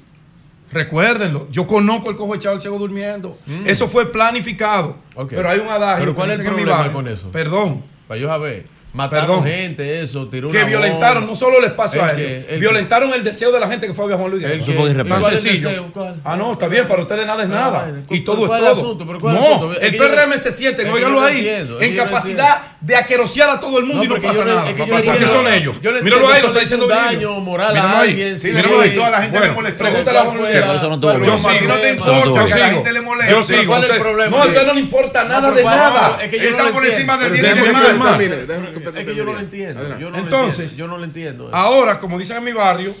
Recuérdenlo. 0.71 1.47
Yo 1.49 1.65
conozco 1.65 2.09
el 2.09 2.15
cojo 2.15 2.35
echado 2.35 2.55
el 2.55 2.61
ciego 2.61 2.77
durmiendo. 2.77 3.37
Eso 3.65 3.87
fue 3.87 4.11
planificado. 4.11 4.97
Pero 5.29 5.49
hay 5.49 5.59
un 5.59 5.67
adagio. 5.67 5.99
¿Pero 5.99 6.15
cuál 6.15 6.31
es 6.31 6.39
el 6.39 6.45
problema 6.45 6.91
con 6.91 7.07
eso? 7.07 7.31
Perdón. 7.31 7.83
Para 8.07 8.19
yo 8.19 8.27
saber. 8.27 8.76
Mataron 8.97 9.43
Perdón. 9.43 9.45
gente, 9.45 10.01
eso, 10.01 10.27
tiró 10.27 10.49
Que 10.49 10.57
una 10.57 10.65
violentaron 10.65 11.23
bomba. 11.23 11.29
no 11.31 11.35
solo 11.35 11.59
el 11.59 11.65
espacio 11.65 12.03
¿El 12.03 12.09
aéreo, 12.09 12.59
violentaron 12.59 13.13
el 13.13 13.23
deseo 13.23 13.51
de 13.51 13.59
la 13.59 13.67
gente 13.69 13.85
que 13.87 13.93
fue 13.93 14.11
a 14.11 14.17
Juan 14.17 14.31
Luis 14.31 14.43
¿El 14.43 14.49
Guerra. 14.51 14.65
qué? 14.65 14.71
Eso 14.71 14.81
fue 14.81 14.89
irrespetuoso. 14.89 15.13
Tan 15.13 15.21
¿Cuál 15.21 15.33
es 15.33 15.39
el 15.39 15.49
sencillo. 15.51 15.69
deseo? 15.69 15.91
¿Cuál? 15.93 16.15
Ah, 16.25 16.35
no, 16.35 16.53
está 16.53 16.67
bien, 16.67 16.87
para 16.87 17.01
ustedes 17.03 17.25
nada 17.27 17.43
es 17.43 17.49
nada. 17.49 17.69
vaina. 17.83 18.03
Y 18.09 18.19
todo 18.21 18.41
es 18.43 18.47
¿Cuál 18.47 18.63
es 18.63 18.67
el 18.67 18.73
todo. 18.73 18.83
asunto? 18.85 19.05
¿Pero 19.07 19.19
cuál 19.19 19.35
es 19.35 19.41
el 19.43 19.47
No, 19.49 19.55
asunto? 19.55 19.73
Es 19.73 19.83
el 19.83 19.91
que 19.91 19.97
yo- 19.97 20.03
PRM 20.07 20.37
se 20.39 20.51
siente, 20.51 20.81
es 20.81 20.87
que 20.87 20.93
óiganlo 20.93 21.15
yo 21.15 21.21
no 21.21 21.27
ahí, 21.27 21.37
entiendo, 21.37 21.77
es 21.79 21.83
en 21.85 21.89
que 21.91 21.95
yo 21.97 22.03
no 22.03 22.09
capacidad 22.11 22.61
de 22.81 22.95
aquerosear 22.95 23.49
a 23.51 23.59
todo 23.59 23.77
el 23.79 23.85
mundo 23.85 23.97
No, 23.97 24.03
y 24.03 24.07
no 24.07 24.21
pasa 24.21 24.33
yo 24.39 24.45
no- 24.45 24.55
nada. 24.55 24.67
es 24.67 24.73
que 24.73 24.79
yo 24.79 24.85
no 24.87 24.91
Porque 24.93 25.09
entiendo- 25.09 25.33
son 25.33 25.47
ellos. 25.53 25.75
yo 25.81 25.91
no 25.91 26.01
Míralo 26.01 26.15
entiendo, 26.17 26.27
ahí, 26.35 26.41
lo 26.41 26.47
está 26.47 26.59
diciendo 26.59 26.87
Virgilio. 26.87 27.29
daño 27.29 27.39
moral 27.41 27.67
a 27.69 27.73
Míralo 27.73 27.97
ahí. 27.97 28.09
alguien, 28.09 28.37
Sí, 28.39 28.47
sí, 28.49 28.53
míralo 28.55 28.81
ahí. 28.81 28.89
sí, 28.89 28.95
toda 28.95 29.09
la 29.11 29.17
gente 29.21 29.37
Bueno, 29.37 29.51
le 29.51 29.55
molestó. 29.55 29.77
Pregúntale 29.83 30.17
a 30.17 30.21
¿Cuál 30.21 30.25
Juan 30.25 30.37
fue 30.37 30.41
Luis 30.47 30.53
Guerra. 30.53 30.67
la- 30.67 30.73
Eso 30.77 30.83
no 30.83 30.89
cuál 30.89 30.99
tuvo. 31.01 31.11
fue 31.11 31.25
Yo 31.27 31.37
sigo, 31.37 31.67
no 31.67 31.75
te 31.75 31.89
importa 31.91 32.13
que 32.15 32.37
a 32.39 32.41
la 32.41 32.47
sigo. 32.47 32.75
gente 32.77 32.93
le 32.93 33.01
moleste. 33.01 33.31
Yo 33.31 33.37
Yo 33.37 33.43
sigo. 33.47 33.65
¿Cuál 33.67 33.83
es 33.83 33.85
el 33.89 33.91
Usted- 33.91 34.01
problema? 34.03 34.29
No, 34.37 34.43
a 34.43 34.45
usted 34.47 34.65
no 34.67 34.73
le 34.73 34.79
importa 34.79 35.23
nada 35.23 35.51
de 35.51 35.61
¿cuál- 35.61 35.77
nada. 35.77 36.17
Es 36.21 36.27
que 36.29 36.37
yo 36.37 36.43
Él 36.43 36.49
no 36.51 36.57
está 36.57 36.69
lo 36.69 36.73
por 36.75 36.85
encima 36.85 37.17
del 37.17 37.31
bien 37.31 37.45
y 37.45 37.49
que 37.49 38.86
Es 38.95 39.05
que 39.05 39.15
yo 39.15 39.25
no 39.25 39.33
lo 39.33 39.39
entiendo. 39.39 39.97
Yo 39.99 40.09
no 40.11 40.17
lo 40.17 40.23
Entonces, 40.23 40.59
entiendo. 40.59 40.75
Yo 40.77 40.87
no 40.87 40.97
lo 40.97 41.03
entiendo. 41.03 41.49
Ahora, 41.53 41.99
como 41.99 42.17
dicen 42.17 42.37
en 42.37 42.43
mi 42.43 42.53
barrio, 42.53 42.95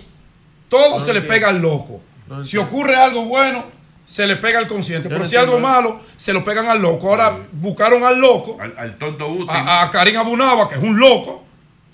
todo 0.69 0.99
se 0.99 1.13
le 1.13 1.21
pega 1.21 1.49
al 1.49 1.61
loco. 1.61 2.01
si 2.43 2.57
ocurre 2.57 2.95
algo 2.95 3.25
bueno, 3.25 3.65
se 4.05 4.25
le 4.27 4.35
pega 4.37 4.59
al 4.59 4.67
consciente. 4.67 5.03
Yo 5.05 5.09
Pero 5.09 5.19
no 5.19 5.25
si 5.25 5.35
algo 5.35 5.53
eso. 5.57 5.61
malo, 5.67 5.99
se 6.15 6.31
lo 6.33 6.43
pegan 6.43 6.67
al 6.67 6.81
loco. 6.81 7.09
Ahora 7.09 7.37
buscaron 7.51 8.03
al 8.03 8.17
loco, 8.17 8.57
Al, 8.59 8.73
al 8.77 8.97
tonto 8.97 9.27
útil. 9.27 9.49
a, 9.49 9.83
a 9.83 9.91
Karim 9.91 10.17
Abunaba, 10.17 10.67
que 10.69 10.75
es 10.75 10.81
un 10.81 10.97
loco, 10.97 11.43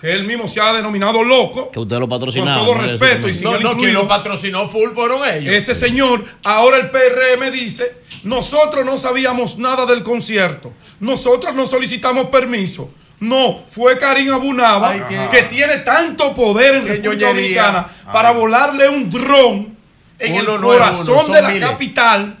que 0.00 0.12
él 0.12 0.24
mismo 0.24 0.46
se 0.46 0.60
ha 0.60 0.72
denominado 0.72 1.22
loco. 1.24 1.70
Que 1.70 1.80
usted 1.80 1.98
lo 1.98 2.08
patrocinaba. 2.08 2.56
Con 2.58 2.66
todo 2.66 2.74
¿no? 2.76 2.82
respeto 2.82 3.28
y 3.28 3.34
sin 3.34 3.44
No, 3.44 3.58
no, 3.58 3.76
quien 3.76 3.94
lo 3.94 4.06
patrocinó 4.06 4.68
full 4.68 4.90
fueron 4.92 5.20
ellos. 5.28 5.52
Ese 5.54 5.74
señor, 5.74 6.24
ahora 6.44 6.76
el 6.76 6.90
PRM 6.90 7.50
dice, 7.52 7.96
nosotros 8.24 8.84
no 8.84 8.96
sabíamos 8.98 9.56
nada 9.58 9.86
del 9.86 10.02
concierto, 10.02 10.72
nosotros 11.00 11.54
no 11.54 11.66
solicitamos 11.66 12.26
permiso. 12.26 12.90
No, 13.20 13.58
fue 13.66 13.96
Karim 13.98 14.32
Abunaba, 14.32 14.90
Ay, 14.90 15.02
que 15.30 15.42
tiene 15.44 15.78
tanto 15.78 16.34
poder 16.34 16.74
en 16.76 16.86
República. 16.88 17.28
Dominicana 17.28 17.86
para 18.12 18.32
volarle 18.32 18.88
un 18.88 19.08
dron 19.10 19.74
en 20.18 20.32
Uno 20.32 20.54
el 20.54 20.60
no 20.60 20.66
corazón 20.66 21.24
uno, 21.26 21.34
de 21.34 21.42
la 21.42 21.48
miles. 21.48 21.68
capital, 21.68 22.36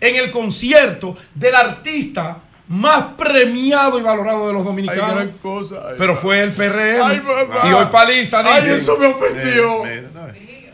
en 0.00 0.16
el 0.16 0.30
concierto 0.30 1.16
del 1.34 1.54
artista 1.54 2.38
más 2.68 3.04
premiado 3.16 3.98
y 3.98 4.02
valorado 4.02 4.48
de 4.48 4.52
los 4.52 4.64
dominicanos. 4.64 5.14
gran 5.14 5.30
cosa. 5.38 5.76
Ay, 5.88 5.94
Pero 5.96 6.16
fue 6.16 6.40
el 6.40 6.50
PRM. 6.52 7.00
Ay, 7.02 7.20
mamá. 7.20 7.68
y 7.68 7.72
hoy 7.72 7.86
Paliza 7.90 8.42
dice... 8.42 8.54
Ay, 8.54 8.70
eso 8.78 8.98
me 8.98 9.06
ofendió. 9.06 9.84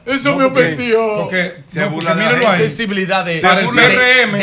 Eso 0.04 0.30
No, 0.30 0.36
me 0.38 0.44
porque- 0.44 0.60
ofendió. 0.64 1.14
Porque, 1.20 1.54
Se 1.68 1.80
no, 1.80 1.90
burla 1.90 2.14
porque 2.14 2.34
de 2.34 2.42
la. 2.42 2.56
Sensibilidad 2.56 3.24
de- 3.24 3.40
Para 3.40 3.54
se 3.54 3.60
el 3.60 3.66
burla 3.66 3.82
de- 3.82 3.88
de 3.88 3.94
se 3.94 4.24
burla 4.26 4.38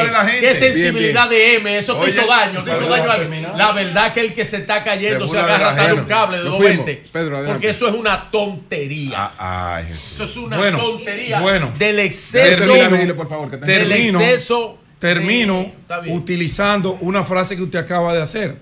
M. 0.00 0.04
de 0.06 0.12
la 0.12 0.24
gente. 0.24 0.40
¿Qué 0.40 0.54
sensibilidad 0.54 1.28
de 1.28 1.54
M? 1.56 1.78
Eso 1.78 1.94
te 1.94 2.00
Oye, 2.02 2.10
hizo 2.10 2.26
daño, 2.26 2.62
te 2.62 2.70
hizo 2.70 2.86
daño 2.86 3.10
a 3.10 3.16
terminar. 3.18 3.54
La 3.56 3.72
verdad 3.72 4.12
que 4.12 4.20
el 4.20 4.32
que 4.34 4.44
se 4.44 4.58
está 4.58 4.84
cayendo 4.84 5.26
Se 5.26 5.32
se, 5.32 5.38
agarra 5.40 5.72
la 5.74 5.82
hasta 5.82 5.94
un 5.94 6.04
cable 6.04 6.38
de 6.38 6.44
Nos 6.44 6.52
220. 6.58 6.92
fuimos. 6.94 7.10
Pedro, 7.12 7.36
adelante. 7.38 7.52
porque 7.52 7.70
eso 7.70 7.88
es 7.88 7.94
una 7.94 8.30
tontería. 8.30 9.32
Ah, 9.38 9.74
Ay. 9.76 9.86
Eso 10.12 10.24
es 10.24 10.36
una 10.36 10.56
Bueno, 10.56 10.78
tontería 10.78 11.40
bueno. 11.40 11.72
del 11.78 11.98
exceso. 11.98 12.72
Termino, 12.72 13.14
por 13.16 13.28
favor, 13.28 13.50
que 13.50 13.56
te- 13.56 13.66
del 13.66 13.88
termino, 13.88 14.20
exceso. 14.20 14.78
termino 14.98 15.72
bien. 16.02 16.16
utilizando 16.16 16.98
una 17.00 17.24
frase 17.24 17.56
que 17.56 17.62
usted 17.62 17.78
acaba 17.78 18.14
de 18.14 18.22
hacer. 18.22 18.56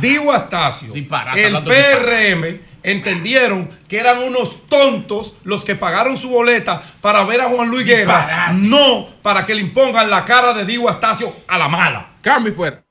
Digo 0.00 0.32
Astacio, 0.32 0.94
el 0.94 1.06
PRM 1.06 2.60
entendieron 2.82 3.68
que 3.88 3.98
eran 3.98 4.22
unos 4.22 4.66
tontos 4.68 5.34
los 5.44 5.64
que 5.64 5.74
pagaron 5.74 6.16
su 6.16 6.28
boleta 6.28 6.82
para 7.00 7.24
ver 7.24 7.40
a 7.40 7.48
Juan 7.48 7.68
Luis 7.68 7.84
Guerra, 7.84 8.20
Disparate. 8.20 8.54
no 8.54 9.06
para 9.22 9.44
que 9.46 9.54
le 9.54 9.62
impongan 9.62 10.10
la 10.10 10.24
cara 10.24 10.52
de 10.54 10.64
Digo 10.64 10.88
Astacio 10.88 11.32
a 11.46 11.58
la 11.58 11.68
mala. 11.68 12.12
Cambio 12.22 12.52
y 12.52 12.56
fuera. 12.56 12.82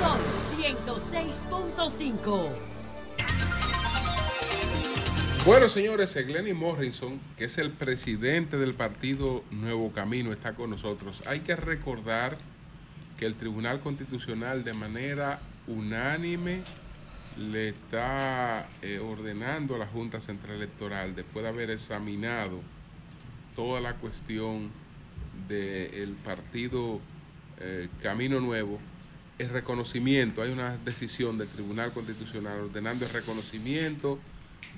Sol 0.00 0.18
106.5. 0.58 2.48
Bueno, 5.46 5.68
señores, 5.68 6.14
Glenny 6.14 6.54
Morrison, 6.54 7.20
que 7.36 7.44
es 7.44 7.58
el 7.58 7.70
presidente 7.70 8.56
del 8.56 8.72
partido 8.72 9.44
Nuevo 9.50 9.92
Camino, 9.92 10.32
está 10.32 10.54
con 10.54 10.70
nosotros. 10.70 11.20
Hay 11.26 11.40
que 11.40 11.54
recordar 11.54 12.38
que 13.18 13.26
el 13.26 13.34
Tribunal 13.34 13.80
Constitucional 13.80 14.64
de 14.64 14.72
manera 14.72 15.40
unánime 15.66 16.62
le 17.38 17.70
está 17.70 18.68
eh, 18.82 18.98
ordenando 18.98 19.74
a 19.74 19.78
la 19.78 19.86
Junta 19.86 20.20
Central 20.20 20.56
Electoral, 20.56 21.14
después 21.14 21.42
de 21.42 21.48
haber 21.48 21.70
examinado 21.70 22.60
toda 23.56 23.80
la 23.80 23.94
cuestión 23.94 24.70
del 25.48 26.14
partido 26.24 27.00
eh, 27.60 27.88
Camino 28.02 28.40
Nuevo, 28.40 28.78
el 29.38 29.48
reconocimiento, 29.48 30.42
hay 30.42 30.52
una 30.52 30.76
decisión 30.78 31.38
del 31.38 31.48
Tribunal 31.48 31.92
Constitucional 31.92 32.60
ordenando 32.60 33.04
el 33.04 33.12
reconocimiento 33.12 34.20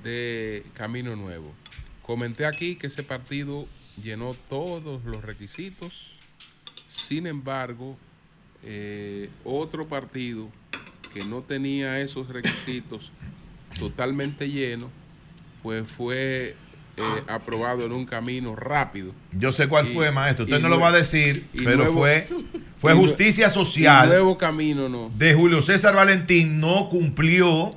de 0.02 0.64
Camino 0.74 1.14
Nuevo. 1.14 1.52
Comenté 2.02 2.46
aquí 2.46 2.76
que 2.76 2.86
ese 2.86 3.02
partido 3.02 3.66
llenó 4.02 4.34
todos 4.48 5.04
los 5.04 5.22
requisitos, 5.22 6.12
sin 6.90 7.26
embargo, 7.26 7.98
eh, 8.66 9.30
otro 9.44 9.86
partido 9.86 10.48
que 11.14 11.24
no 11.26 11.40
tenía 11.40 12.00
esos 12.00 12.28
requisitos 12.28 13.10
totalmente 13.78 14.48
llenos, 14.50 14.90
pues 15.62 15.86
fue 15.88 16.54
eh, 16.96 17.02
aprobado 17.28 17.84
en 17.86 17.92
un 17.92 18.06
camino 18.06 18.56
rápido. 18.56 19.12
Yo 19.32 19.52
sé 19.52 19.68
cuál 19.68 19.88
Y- 19.88 19.94
fue, 19.94 20.10
maestro. 20.10 20.44
Usted 20.44 20.60
no 20.60 20.68
lo 20.68 20.80
va 20.80 20.88
a 20.88 20.92
decir, 20.92 21.46
pero 21.56 21.76
nuevo- 21.84 21.92
fue, 22.00 22.26
fue 22.80 22.94
justicia 22.94 23.48
social 23.50 24.08
nuevo 24.08 24.36
camino 24.38 24.88
no. 24.88 25.10
de 25.16 25.34
Julio 25.34 25.62
César 25.62 25.94
Valentín. 25.94 26.58
No 26.60 26.88
cumplió 26.88 27.70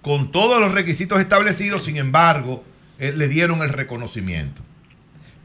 con 0.00 0.32
todos 0.32 0.60
los 0.60 0.72
requisitos 0.72 1.20
establecidos, 1.20 1.84
sin 1.84 1.96
embargo, 1.96 2.64
eh, 2.98 3.12
le 3.16 3.28
dieron 3.28 3.62
el 3.62 3.68
reconocimiento. 3.68 4.62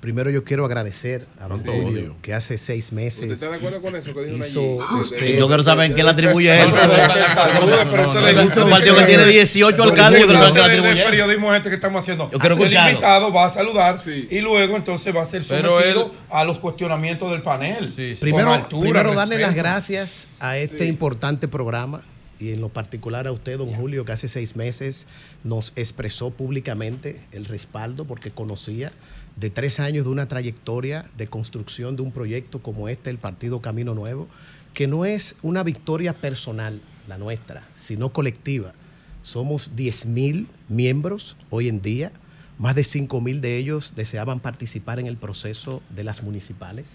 Primero 0.07 0.29
yo 0.29 0.45
quiero 0.45 0.63
agradecer 0.63 1.27
a 1.37 1.49
don 1.49 1.65
Julio, 1.65 2.15
que 2.21 2.33
hace 2.33 2.57
seis 2.57 2.93
meses 2.93 3.23
¿Usted 3.23 3.33
está 3.33 3.49
de 3.49 3.55
acuerdo 3.57 3.81
con 3.81 3.93
eso 3.93 4.13
que 4.13 4.25
hizo 4.25 4.81
allí? 4.81 5.01
usted- 5.01 5.37
Yo 5.37 5.47
quiero 5.47 5.63
saber 5.65 5.91
en 5.91 5.95
qué 5.97 6.03
le 6.05 6.09
atribuye 6.11 6.63
gusta 6.63 8.63
Un 8.63 8.69
partido 8.69 8.95
que 8.95 9.03
tiene 9.03 9.25
18 9.25 9.83
alcaldes, 9.83 10.21
yo 10.21 10.27
creo 10.29 10.39
que 10.45 10.51
se 10.51 10.57
le 10.59 10.63
atribuye. 10.63 11.03
periodismo 11.03 11.53
este 11.53 11.67
que 11.67 11.75
estamos 11.75 12.01
haciendo. 12.01 12.31
Yo 12.31 12.39
quiero 12.39 12.55
el 12.55 12.61
escucharlo. 12.61 12.89
invitado 12.91 13.33
va 13.33 13.45
a 13.47 13.49
saludar 13.49 14.01
y 14.07 14.39
luego 14.39 14.77
entonces 14.77 15.13
va 15.13 15.23
a 15.23 15.25
ser 15.25 15.43
Pero 15.45 15.75
sometido 15.77 16.11
a 16.29 16.45
los 16.45 16.57
cuestionamientos 16.59 17.29
del 17.29 17.41
panel. 17.41 17.91
Primero, 18.21 18.45
Con 18.47 18.53
altura, 18.61 18.81
primero 18.83 19.13
darle 19.13 19.39
las 19.39 19.53
gracias 19.55 20.29
a 20.39 20.57
este 20.57 20.85
importante 20.85 21.49
programa 21.49 22.01
y 22.39 22.51
en 22.51 22.61
lo 22.61 22.69
particular 22.69 23.27
a 23.27 23.33
usted, 23.33 23.57
don 23.57 23.73
Julio, 23.73 24.05
que 24.05 24.13
hace 24.13 24.29
seis 24.29 24.55
meses 24.55 25.05
nos 25.43 25.73
expresó 25.75 26.29
públicamente 26.31 27.19
el 27.33 27.43
respaldo 27.45 28.05
porque 28.05 28.31
conocía 28.31 28.93
de 29.37 29.49
tres 29.49 29.79
años 29.79 30.05
de 30.05 30.11
una 30.11 30.27
trayectoria 30.27 31.05
de 31.15 31.27
construcción 31.27 31.95
de 31.95 32.01
un 32.01 32.11
proyecto 32.11 32.61
como 32.61 32.89
este, 32.89 33.09
el 33.09 33.19
Partido 33.19 33.61
Camino 33.61 33.93
Nuevo, 33.93 34.27
que 34.73 34.87
no 34.87 35.05
es 35.05 35.35
una 35.41 35.63
victoria 35.63 36.13
personal, 36.13 36.81
la 37.07 37.17
nuestra, 37.17 37.63
sino 37.75 38.09
colectiva. 38.09 38.73
Somos 39.21 39.75
10 39.75 40.07
mil 40.07 40.47
miembros 40.67 41.37
hoy 41.49 41.67
en 41.67 41.81
día, 41.81 42.11
más 42.57 42.75
de 42.75 42.83
5 42.83 43.21
mil 43.21 43.39
de 43.39 43.57
ellos 43.57 43.93
deseaban 43.95 44.39
participar 44.39 44.99
en 44.99 45.05
el 45.05 45.17
proceso 45.17 45.83
de 45.95 46.03
las 46.03 46.23
municipales. 46.23 46.87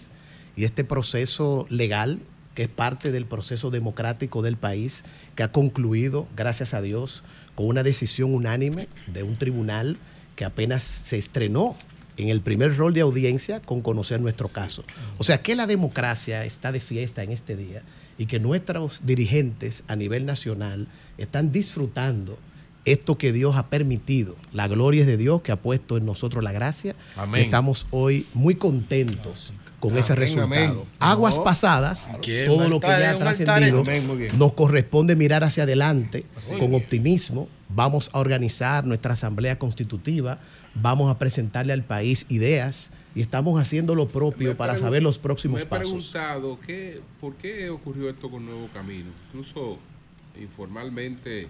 Y 0.55 0.65
este 0.65 0.83
proceso 0.83 1.65
legal, 1.69 2.19
que 2.53 2.63
es 2.63 2.69
parte 2.69 3.11
del 3.11 3.25
proceso 3.25 3.71
democrático 3.71 4.41
del 4.41 4.57
país, 4.57 5.03
que 5.35 5.43
ha 5.43 5.51
concluido, 5.51 6.27
gracias 6.35 6.73
a 6.73 6.81
Dios, 6.81 7.23
con 7.55 7.67
una 7.67 7.83
decisión 7.83 8.33
unánime 8.33 8.89
de 9.07 9.23
un 9.23 9.35
tribunal 9.35 9.97
que 10.35 10.45
apenas 10.45 10.83
se 10.83 11.17
estrenó 11.17 11.77
en 12.17 12.29
el 12.29 12.41
primer 12.41 12.75
rol 12.77 12.93
de 12.93 13.01
audiencia 13.01 13.59
con 13.61 13.81
conocer 13.81 14.21
nuestro 14.21 14.47
caso. 14.49 14.83
O 15.17 15.23
sea 15.23 15.41
que 15.41 15.55
la 15.55 15.67
democracia 15.67 16.45
está 16.45 16.71
de 16.71 16.79
fiesta 16.79 17.23
en 17.23 17.31
este 17.31 17.55
día 17.55 17.81
y 18.17 18.27
que 18.27 18.39
nuestros 18.39 19.01
dirigentes 19.03 19.83
a 19.87 19.95
nivel 19.95 20.25
nacional 20.25 20.87
están 21.17 21.51
disfrutando 21.51 22.37
esto 22.85 23.17
que 23.17 23.31
Dios 23.31 23.55
ha 23.55 23.67
permitido. 23.67 24.35
La 24.51 24.67
gloria 24.67 25.01
es 25.01 25.07
de 25.07 25.17
Dios 25.17 25.41
que 25.41 25.51
ha 25.51 25.55
puesto 25.55 25.97
en 25.97 26.05
nosotros 26.05 26.43
la 26.43 26.51
gracia. 26.51 26.95
Amén. 27.15 27.45
Estamos 27.45 27.87
hoy 27.91 28.27
muy 28.33 28.55
contentos 28.55 29.53
con 29.79 29.97
ese 29.97 30.13
Amén, 30.13 30.21
resultado. 30.23 30.45
amén. 30.71 30.83
Aguas 30.99 31.37
No. 31.37 31.43
pasadas, 31.43 32.09
todo 32.45 32.69
lo 32.69 32.79
que 32.79 32.87
ya 32.87 32.93
ha 32.93 33.11
altar. 33.11 33.35
trascendido, 33.35 33.83
bien. 33.83 34.37
nos 34.37 34.53
corresponde 34.53 35.15
mirar 35.15 35.43
hacia 35.43 35.63
adelante 35.63 36.25
Así 36.37 36.53
con 36.55 36.73
es. 36.73 36.83
optimismo. 36.83 37.47
Vamos 37.69 38.09
a 38.13 38.19
organizar 38.19 38.85
nuestra 38.85 39.13
asamblea 39.13 39.57
constitutiva, 39.57 40.37
vamos 40.75 41.09
a 41.13 41.19
presentarle 41.19 41.73
al 41.73 41.83
país 41.83 42.25
ideas 42.29 42.91
y 43.15 43.21
estamos 43.21 43.61
haciendo 43.61 43.93
lo 43.95 44.07
propio 44.07 44.57
para 44.57 44.77
saber 44.77 45.03
los 45.03 45.19
próximos 45.19 45.57
Me 45.59 45.63
he 45.63 45.65
pasos. 45.67 45.87
preguntado 45.91 46.59
qué, 46.65 47.01
por 47.21 47.35
qué 47.35 47.69
ocurrió 47.69 48.09
esto 48.09 48.29
con 48.29 48.45
Nuevo 48.45 48.67
Camino. 48.73 49.11
Incluso 49.27 49.77
informalmente 50.41 51.43
eh, 51.43 51.47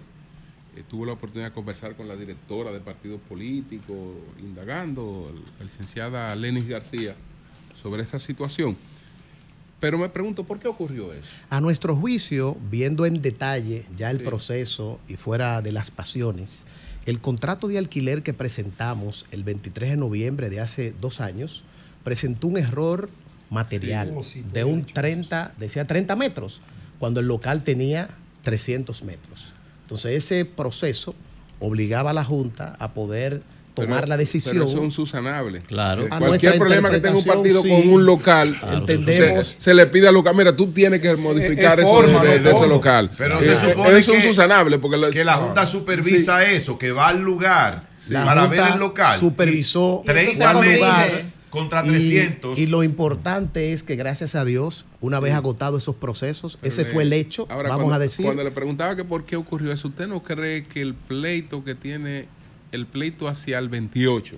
tuve 0.90 1.06
la 1.06 1.12
oportunidad 1.14 1.48
de 1.50 1.54
conversar 1.54 1.94
con 1.96 2.08
la 2.08 2.16
directora 2.16 2.72
de 2.72 2.80
partidos 2.80 3.20
políticos, 3.28 4.16
indagando, 4.40 5.32
la 5.58 5.64
licenciada 5.64 6.34
Lenis 6.34 6.66
García, 6.68 7.14
sobre 7.82 8.02
esta 8.02 8.18
situación. 8.18 8.76
Pero 9.80 9.98
me 9.98 10.08
pregunto, 10.08 10.44
¿por 10.44 10.58
qué 10.58 10.66
ocurrió 10.68 11.12
eso? 11.12 11.28
A 11.50 11.60
nuestro 11.60 11.94
juicio, 11.94 12.56
viendo 12.70 13.04
en 13.06 13.20
detalle 13.20 13.84
ya 13.96 14.10
el 14.10 14.18
Sí. 14.18 14.24
proceso 14.24 14.98
y 15.08 15.16
fuera 15.16 15.60
de 15.62 15.72
las 15.72 15.90
pasiones, 15.90 16.64
el 17.06 17.20
contrato 17.20 17.68
de 17.68 17.78
alquiler 17.78 18.22
que 18.22 18.34
presentamos 18.34 19.26
el 19.30 19.44
23 19.44 19.90
de 19.90 19.96
noviembre 19.96 20.50
de 20.50 20.60
hace 20.60 20.92
dos 20.98 21.20
años 21.20 21.64
presentó 22.02 22.48
un 22.48 22.58
error 22.58 23.10
material 23.50 24.12
Sí, 24.22 24.40
sí, 24.42 24.44
de 24.52 24.64
un 24.64 24.84
30, 24.84 25.54
decía 25.58 25.86
30 25.86 26.16
metros, 26.16 26.60
cuando 26.98 27.20
el 27.20 27.28
local 27.28 27.62
tenía 27.62 28.08
300 28.42 29.02
metros. 29.04 29.52
Entonces 29.82 30.24
ese 30.24 30.44
proceso 30.44 31.14
obligaba 31.60 32.10
a 32.10 32.14
la 32.14 32.24
Junta 32.24 32.74
a 32.78 32.92
poder 32.92 33.42
tomar 33.74 34.00
Pero- 34.00 34.08
la 34.08 34.16
decisión. 34.16 34.56
Pero 34.56 34.70
son 34.70 34.90
susanables. 34.92 35.64
Claro. 35.64 36.04
O 36.04 36.06
sea, 36.06 36.16
A 36.16 36.20
Cualquier 36.20 36.58
problema 36.58 36.90
que 36.90 37.00
tenga 37.00 37.18
un 37.18 37.24
partido 37.24 37.60
con 37.62 37.88
un 37.88 38.06
local, 38.06 38.56
Claro, 38.58 38.78
Entendemos- 38.78 39.46
se, 39.48 39.60
se 39.60 39.74
le 39.74 39.86
pide 39.86 40.08
al 40.08 40.14
local, 40.14 40.34
mira, 40.36 40.54
tú 40.54 40.68
tienes 40.72 41.00
que 41.02 41.14
modificar 41.16 41.78
Eh, 41.78 41.82
eh, 41.82 41.84
eso 41.86 41.94
forma, 41.94 42.22
de, 42.24 42.38
de- 42.38 42.50
ese 42.52 42.66
local. 42.66 43.10
Pero 43.18 43.40
Eh, 43.40 43.44
se 43.44 43.52
eh, 43.52 43.56
supone 43.72 43.98
eso 43.98 43.98
es 43.98 44.06
que- 44.20 44.26
insusanable. 44.28 44.78
Porque 44.78 44.96
la- 44.96 45.10
Que 45.10 45.24
la 45.24 45.34
Junta 45.36 45.66
supervisa 45.66 46.44
eso, 46.44 46.78
que 46.78 46.92
va 46.92 47.08
al 47.08 47.20
lugar 47.20 47.88
La 48.08 48.24
para 48.24 48.42
Junta 48.46 48.62
ver 48.64 48.72
el 48.74 48.78
local. 48.78 49.18
supervisó 49.18 50.00
Y 50.04 50.06
30 50.06 50.36
fue 50.36 50.44
al 50.46 50.60
metros 50.60 50.76
lugar 50.78 51.10
contra 51.50 51.84
y- 51.86 51.88
300. 51.90 52.58
Y, 52.58 52.66
lo 52.66 52.82
importante 52.82 53.72
es 53.72 53.82
que 53.82 53.94
gracias 53.96 54.34
a 54.34 54.44
Dios, 54.44 54.86
una 55.00 55.20
vez 55.20 55.34
agotados 55.34 55.82
esos 55.82 55.94
procesos, 55.96 56.56
Pero 56.60 56.68
ese 56.72 56.82
le- 56.84 56.90
fue 56.90 57.02
el 57.04 57.12
hecho, 57.12 57.46
Ahora, 57.48 57.68
vamos 57.70 57.84
cuando, 57.84 57.94
a 57.94 57.98
decir. 58.00 58.24
Cuando 58.24 58.42
le 58.44 58.50
preguntaba 58.50 58.96
que 58.96 59.04
por 59.04 59.24
qué 59.24 59.36
ocurrió 59.36 59.72
eso, 59.72 59.88
¿usted 59.88 60.06
no 60.08 60.22
cree 60.22 60.64
que 60.64 60.80
el 60.82 60.94
pleito 60.94 61.62
que 61.64 61.74
tiene, 61.74 62.26
el 62.74 62.86
pleito 62.86 63.28
hacia 63.28 63.58
el 63.58 63.68
28, 63.68 64.36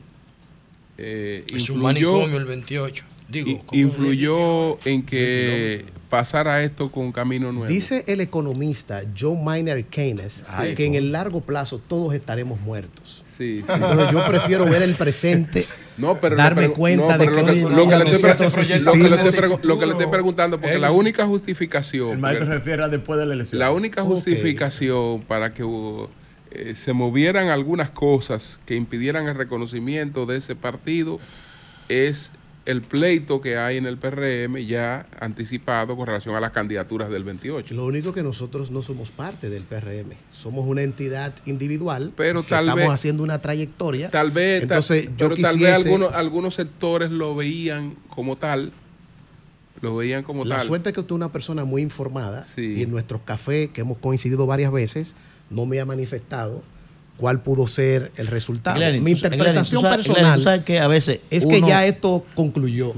eh, 0.98 1.44
Es 1.55 1.70
un 1.70 1.76
influyó- 1.78 1.82
manicomio 1.82 2.36
el 2.39 2.44
28. 2.44 3.05
Digo, 3.28 3.50
i- 3.50 3.56
¿cómo 3.66 3.81
influyó 3.82 4.78
en 4.86 5.02
que 5.05 5.84
pasara 6.08 6.62
esto 6.62 6.92
con 6.92 7.10
Camino 7.12 7.50
Nuevo? 7.50 7.66
Dice 7.66 8.05
el 8.06 8.20
economista 8.20 9.02
Joe 9.18 9.36
Maynard 9.36 9.84
Keynes 9.86 10.47
Ay, 10.48 10.74
que 10.76 10.84
en 10.86 10.94
el 10.94 11.10
largo 11.10 11.40
plazo 11.40 11.81
todos 11.81 12.15
estaremos 12.15 12.60
muertos. 12.60 13.24
Sí, 13.36 13.62
sí. 13.66 13.73
Entonces 13.74 14.10
yo 14.12 14.24
prefiero 14.26 14.65
ver 14.65 14.81
el 14.82 14.94
presente, 14.94 15.66
No, 15.98 16.18
pero 16.20 16.36
darme 16.36 16.68
cuenta 16.70 17.05
no, 17.16 17.18
de 17.18 17.18
pero 17.18 17.31
que 17.31 17.42
lo 17.42 17.89
que 19.78 19.86
le 19.86 19.92
estoy 19.92 20.06
preguntando, 20.06 20.60
porque 20.60 20.78
la 20.78 20.90
única 20.92 21.26
justificación, 21.26 22.10
El 22.12 22.18
maestro 22.18 22.47
porque 22.47 22.58
refiere 22.58 22.82
a 22.84 22.89
después 22.89 23.18
de 23.18 23.26
la 23.26 23.34
elección. 23.34 23.58
la 23.58 23.73
única 23.73 24.02
justificación 24.02 25.20
para 25.23 25.52
que 25.52 25.65
hubo, 25.65 26.08
eh, 26.57 26.75
se 26.75 26.93
movieran 26.93 27.49
algunas 27.49 27.91
cosas 27.91 28.59
que 28.67 28.75
impidieran 28.75 29.26
el 29.28 29.35
reconocimiento 29.35 30.26
de 30.26 30.39
ese 30.39 30.55
partido 30.57 31.18
es 31.89 32.31
el 32.65 32.83
pleito 32.83 33.41
que 33.41 33.57
hay 33.59 33.76
en 33.76 33.86
el 33.86 33.97
PRM 33.97 34.57
ya 34.67 35.07
anticipado 35.20 35.94
con 35.97 36.07
relación 36.09 36.35
a 36.35 36.41
las 36.41 36.51
candidaturas 36.51 37.09
del 37.10 37.23
28. 37.23 37.73
Lo 37.75 37.85
único 37.86 38.12
que 38.12 38.25
nosotros 38.25 38.73
no 38.73 38.83
somos 38.83 39.12
parte 39.12 39.49
del 39.49 39.62
PRM, 39.62 40.15
somos 40.33 40.67
una 40.67 40.83
entidad 40.83 41.33
individual, 41.44 42.12
Pero 42.17 42.43
que 42.43 42.49
tal 42.49 42.65
estamos 42.65 42.85
vez- 42.86 42.93
haciendo 42.94 43.23
una 43.23 43.41
trayectoria. 43.41 44.10
Tal 44.10 44.33
vez, 44.33 44.65
entonces 44.65 45.05
yo 45.17 45.28
pero 45.31 45.36
tal 45.36 45.43
vez 45.44 45.52
quisiese- 45.78 45.89
algunos, 45.89 46.12
algunos 46.12 46.55
sectores 46.57 47.12
lo 47.12 47.36
veían 47.36 47.94
como 48.09 48.35
tal, 48.36 48.73
lo 49.81 49.94
veían 49.94 50.25
como 50.25 50.43
La 50.44 50.57
tal. 50.59 50.67
suerte 50.67 50.89
es 50.89 50.94
que 50.94 51.01
usted 51.01 51.12
es 51.12 51.17
una 51.17 51.31
persona 51.31 51.65
muy 51.65 51.83
informada 51.83 52.47
Sí. 52.57 52.75
y 52.78 52.83
en 52.83 52.91
nuestros 52.91 53.20
cafés, 53.23 53.68
que 53.68 53.83
hemos 53.83 53.99
coincidido 53.99 54.44
varias 54.47 54.73
veces, 54.73 55.15
no 55.50 55.66
me 55.66 55.81
ha 55.81 55.84
manifestado 55.84 56.62
cuál 57.16 57.40
pudo 57.40 57.66
ser 57.66 58.12
el 58.16 58.26
resultado. 58.26 58.78
Mi 59.00 59.12
interpretación 59.12 59.82
sabes- 59.82 60.06
personal 60.06 60.42
sabes 60.42 60.64
que 60.64 60.78
a 60.80 60.86
veces 60.88 61.20
es 61.30 61.46
que 61.46 61.58
uno- 61.58 61.68
ya 61.68 61.86
esto 61.86 62.24
concluyó. 62.34 62.92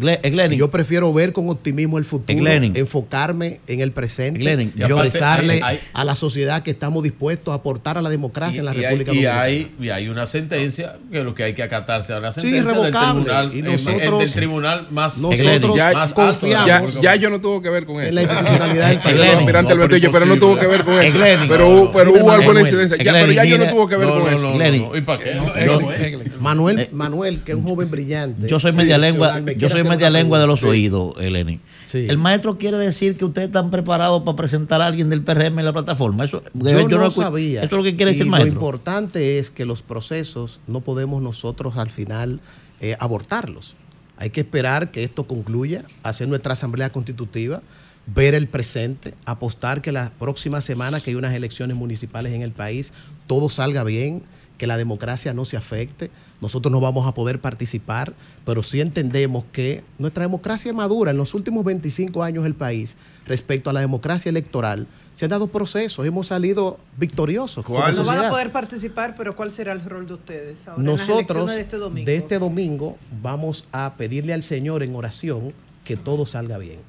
Y 0.51 0.57
yo 0.57 0.71
prefiero 0.71 1.13
ver 1.13 1.33
con 1.33 1.49
optimismo 1.51 1.99
el 1.99 2.05
futuro, 2.05 2.39
Glenny. 2.39 2.73
enfocarme 2.75 3.61
en 3.67 3.81
el 3.81 3.93
presente 3.93 4.43
y 4.43 4.83
expresarle 4.83 5.61
a 5.93 6.05
la 6.05 6.17
sociedad 6.17 6.63
que 6.63 6.71
estamos 6.71 7.03
dispuestos 7.03 7.53
a 7.53 7.57
aportar 7.57 7.99
a 7.99 8.03
la 8.03 8.11
democracia 8.11 8.59
en 8.61 8.65
la 8.67 8.75
y, 8.75 8.79
hay, 8.79 8.83
República 8.85 9.11
y 9.13 9.15
Dominicana. 9.15 9.41
hay- 9.43 9.73
y 9.81 9.89
hay 9.91 10.09
una 10.09 10.27
sentencia 10.27 10.97
que 11.13 11.23
lo 11.23 11.35
que 11.35 11.45
hay 11.45 11.55
que 11.55 11.63
acatarse 11.63 12.13
a 12.13 12.21
la 12.21 12.33
Sí, 12.33 12.41
sentencia 12.41 12.73
del 12.73 12.79
irrevocable. 12.89 13.23
tribunal, 13.25 13.51
Y 13.55 13.59
el- 13.61 13.65
nosotros- 13.65 14.13
el 14.13 14.19
del 14.19 14.33
tribunal 14.33 14.87
más, 14.91 15.19
nosotros 15.19 15.77
ya, 15.77 15.93
más 15.93 16.13
confiamos 16.13 16.69
alto 16.71 17.01
ya, 17.03 17.15
yo 17.17 17.31
no 17.31 17.41
tuvo 17.41 17.63
que 17.63 17.71
ver 17.71 17.87
con 17.87 18.01
eso. 18.01 18.09
en 18.09 18.15
la 18.15 18.23
institucionalidad 18.23 18.89
del 18.89 18.99
país. 18.99 19.17
No, 19.17 19.23
al 19.23 19.67
pero 19.67 19.89
28, 19.89 20.11
pero 20.13 20.27
no 20.27 20.37
tuvo 20.39 20.59
que 20.59 20.67
ver 20.67 20.85
con 20.85 20.95
Eh, 21.03 21.09
eso. 21.09 21.19
Pero 21.49 21.91
pero 21.93 22.13
hubo 22.13 22.31
alguna 22.33 22.61
incidencia. 22.61 22.97
Pero 22.99 23.33
ya 23.33 23.45
yo 23.45 23.59
no 23.59 23.69
tuvo 23.69 23.89
que 23.89 23.97
ver 23.97 24.08
No, 24.09 24.15
con 24.15 24.23
no, 24.23 24.29
eso. 24.31 24.43
no, 24.43 24.51
no, 24.51 24.55
Glenny. 24.57 24.79
no. 24.81 24.97
¿Y 24.97 25.01
para 25.03 25.23
qué? 25.25 25.35
No, 25.35 25.47
No, 25.47 25.81
Manuel, 25.81 26.01
es- 26.01 26.41
Manuel, 26.41 26.89
Manuel, 26.93 27.41
que 27.43 27.53
es 27.53 27.59
un 27.59 27.65
joven 27.65 27.91
brillante. 27.91 28.49
Yo 28.49 28.59
soy 28.61 28.73
media 28.73 28.99
lengua, 28.99 29.41
yo 29.57 29.69
soy 29.69 29.85
media 29.85 30.11
lengua 30.11 30.39
de 30.41 30.47
los 30.47 30.63
oídos, 30.63 31.15
Eleni. 31.19 31.61
Sí. 31.85 32.07
El 32.09 32.19
maestro 32.19 32.59
quiere 32.59 32.77
decir 32.79 33.17
que 33.17 33.25
ustedes 33.25 33.49
están 33.49 33.71
preparados 33.71 34.23
para 34.23 34.37
presentar 34.37 34.83
a 34.83 34.87
alguien 34.87 35.09
del 35.11 35.23
PRM 35.23 35.59
en 35.61 35.65
la 35.65 35.73
plataforma. 35.73 36.25
Eso, 36.25 36.43
Yo, 36.55 36.89
no, 36.89 37.11
sabía. 37.11 37.61
Eso 37.63 37.75
es 37.77 37.79
lo 37.79 37.83
que 37.85 37.97
quiere 37.97 38.11
decir 38.13 38.23
el 38.23 38.29
Lo 38.29 38.33
maestro. 38.33 38.53
importante 38.55 39.39
es 39.39 39.51
que 39.51 39.65
los 39.65 39.83
procesos 39.83 40.61
no 40.67 40.81
podemos 40.81 41.23
nosotros 41.23 41.77
al 41.77 41.91
final 41.91 42.41
eh, 42.81 42.97
abortarlos. 43.01 43.75
Hay 44.19 44.31
que 44.31 44.41
esperar 44.41 44.91
que 44.91 45.05
esto 45.05 45.27
concluya, 45.27 45.85
hacer 46.03 46.29
nuestra 46.29 46.53
asamblea 46.55 46.91
constitutiva, 46.91 47.63
ver 48.07 48.35
el 48.35 48.49
presente, 48.49 49.15
apostar 49.27 49.81
que 49.83 49.93
la 49.93 50.11
próxima 50.19 50.61
semana 50.61 51.01
que 51.01 51.11
hay 51.11 51.15
unas 51.17 51.35
elecciones 51.35 51.77
municipales 51.77 52.33
en 52.33 52.43
el 52.43 52.53
país, 52.53 52.93
todo 53.29 53.49
salga 53.49 53.85
bien, 53.85 54.23
que 54.59 54.67
la 54.67 54.77
democracia 54.77 55.33
no 55.33 55.45
se 55.45 55.57
afecte. 55.57 56.11
Nosotros 56.41 56.73
no 56.73 56.81
vamos 56.81 57.07
a 57.07 57.15
poder 57.15 57.41
participar, 57.41 58.13
pero 58.45 58.65
sí 58.65 58.81
entendemos 58.81 59.45
que 59.53 59.85
nuestra 59.99 60.25
democracia 60.25 60.71
es 60.71 60.77
madura. 60.77 61.13
En 61.13 61.17
los 61.17 61.33
últimos 61.35 61.65
25 61.65 62.23
años 62.25 62.43
del 62.43 62.55
país, 62.55 62.97
respecto 63.27 63.71
a 63.71 63.73
la 63.73 63.81
democracia 63.81 64.31
electoral, 64.31 64.89
se 65.15 65.25
han 65.25 65.31
dado 65.31 65.49
procesos, 65.49 66.07
hemos 66.07 66.29
salido 66.29 66.79
victoriosos. 66.97 67.65
¿Cuál? 67.65 67.95
No 67.95 68.05
van 68.05 68.27
a 68.27 68.31
poder 68.31 68.53
participar, 68.53 69.15
pero 69.17 69.35
¿cuál 69.35 69.53
será 69.53 69.73
el 69.73 69.81
rol 69.81 70.07
de 70.07 70.15
ustedes 70.15 70.67
ahora 70.67 70.81
en 70.81 70.87
las 70.87 71.09
Nosotros, 71.09 71.17
elecciones 71.19 71.55
de 71.55 71.61
este 71.63 71.77
domingo? 71.77 72.07
de 72.07 72.17
este 72.17 72.39
domingo, 72.39 72.99
vamos 73.23 73.65
a 73.73 73.95
pedirle 73.97 74.35
al 74.35 74.43
Señor 74.43 74.83
en 74.83 74.95
oración 74.95 75.53
que 75.89 75.97
todo 75.97 76.27
salga 76.27 76.59
bien. 76.59 76.81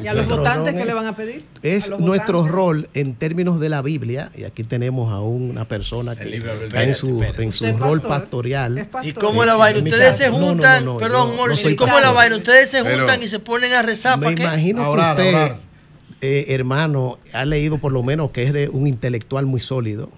¿Y 0.00 0.06
a 0.06 0.14
los 0.14 0.26
Nuestro 0.28 0.36
votantes 0.36 0.74
qué 0.76 0.84
le 0.84 0.94
van 0.94 1.06
a 1.08 1.16
pedir? 1.16 1.44
Es 1.62 1.88
¿A 1.88 1.90
los 1.90 2.00
nuestro 2.00 2.38
votantes? 2.38 2.54
rol 2.56 2.88
en 2.94 3.16
términos 3.16 3.58
de 3.58 3.68
la 3.68 3.82
Biblia, 3.82 4.30
y 4.36 4.44
aquí 4.44 4.62
tenemos 4.62 5.12
a 5.12 5.18
una 5.18 5.66
persona 5.66 6.14
que 6.14 6.36
está 6.36 6.84
en 6.84 6.94
su, 6.94 7.20
en 7.20 7.50
su 7.50 7.64
rol 7.76 8.00
pastor. 8.00 8.20
pastorial. 8.22 8.78
Es 8.78 8.84
pastor. 8.86 9.08
¿Y 9.10 9.12
cómo 9.12 9.44
la 9.44 9.56
vaina? 9.56 9.80
Ustedes 9.80 10.16
se 10.16 10.30
no, 10.30 10.38
no, 10.38 10.46
juntan, 10.46 10.84
no, 10.84 10.92
no, 10.94 10.98
perdón, 11.00 11.34
Morris, 11.34 11.56
no 11.58 11.62
soy 11.64 11.72
¿y 11.72 11.76
cómo 11.76 11.98
la 11.98 12.12
vaina? 12.12 12.36
Ustedes 12.36 12.70
se 12.70 12.84
Pero- 12.84 12.98
juntan 12.98 13.20
y 13.24 13.26
se 13.26 13.40
ponen 13.40 13.72
a 13.72 13.82
rezar 13.82 14.16
Me 14.18 14.26
para 14.26 14.36
qué? 14.36 14.42
imagino 14.44 14.94
que 14.94 15.00
usted, 15.00 15.52
eh, 16.20 16.44
hermano, 16.50 17.18
ha 17.32 17.44
leído 17.44 17.78
por 17.78 17.90
lo 17.90 18.04
menos 18.04 18.30
que 18.30 18.44
es 18.44 18.52
de 18.52 18.68
un 18.68 18.86
intelectual 18.86 19.44
muy 19.46 19.60
sólido. 19.60 20.08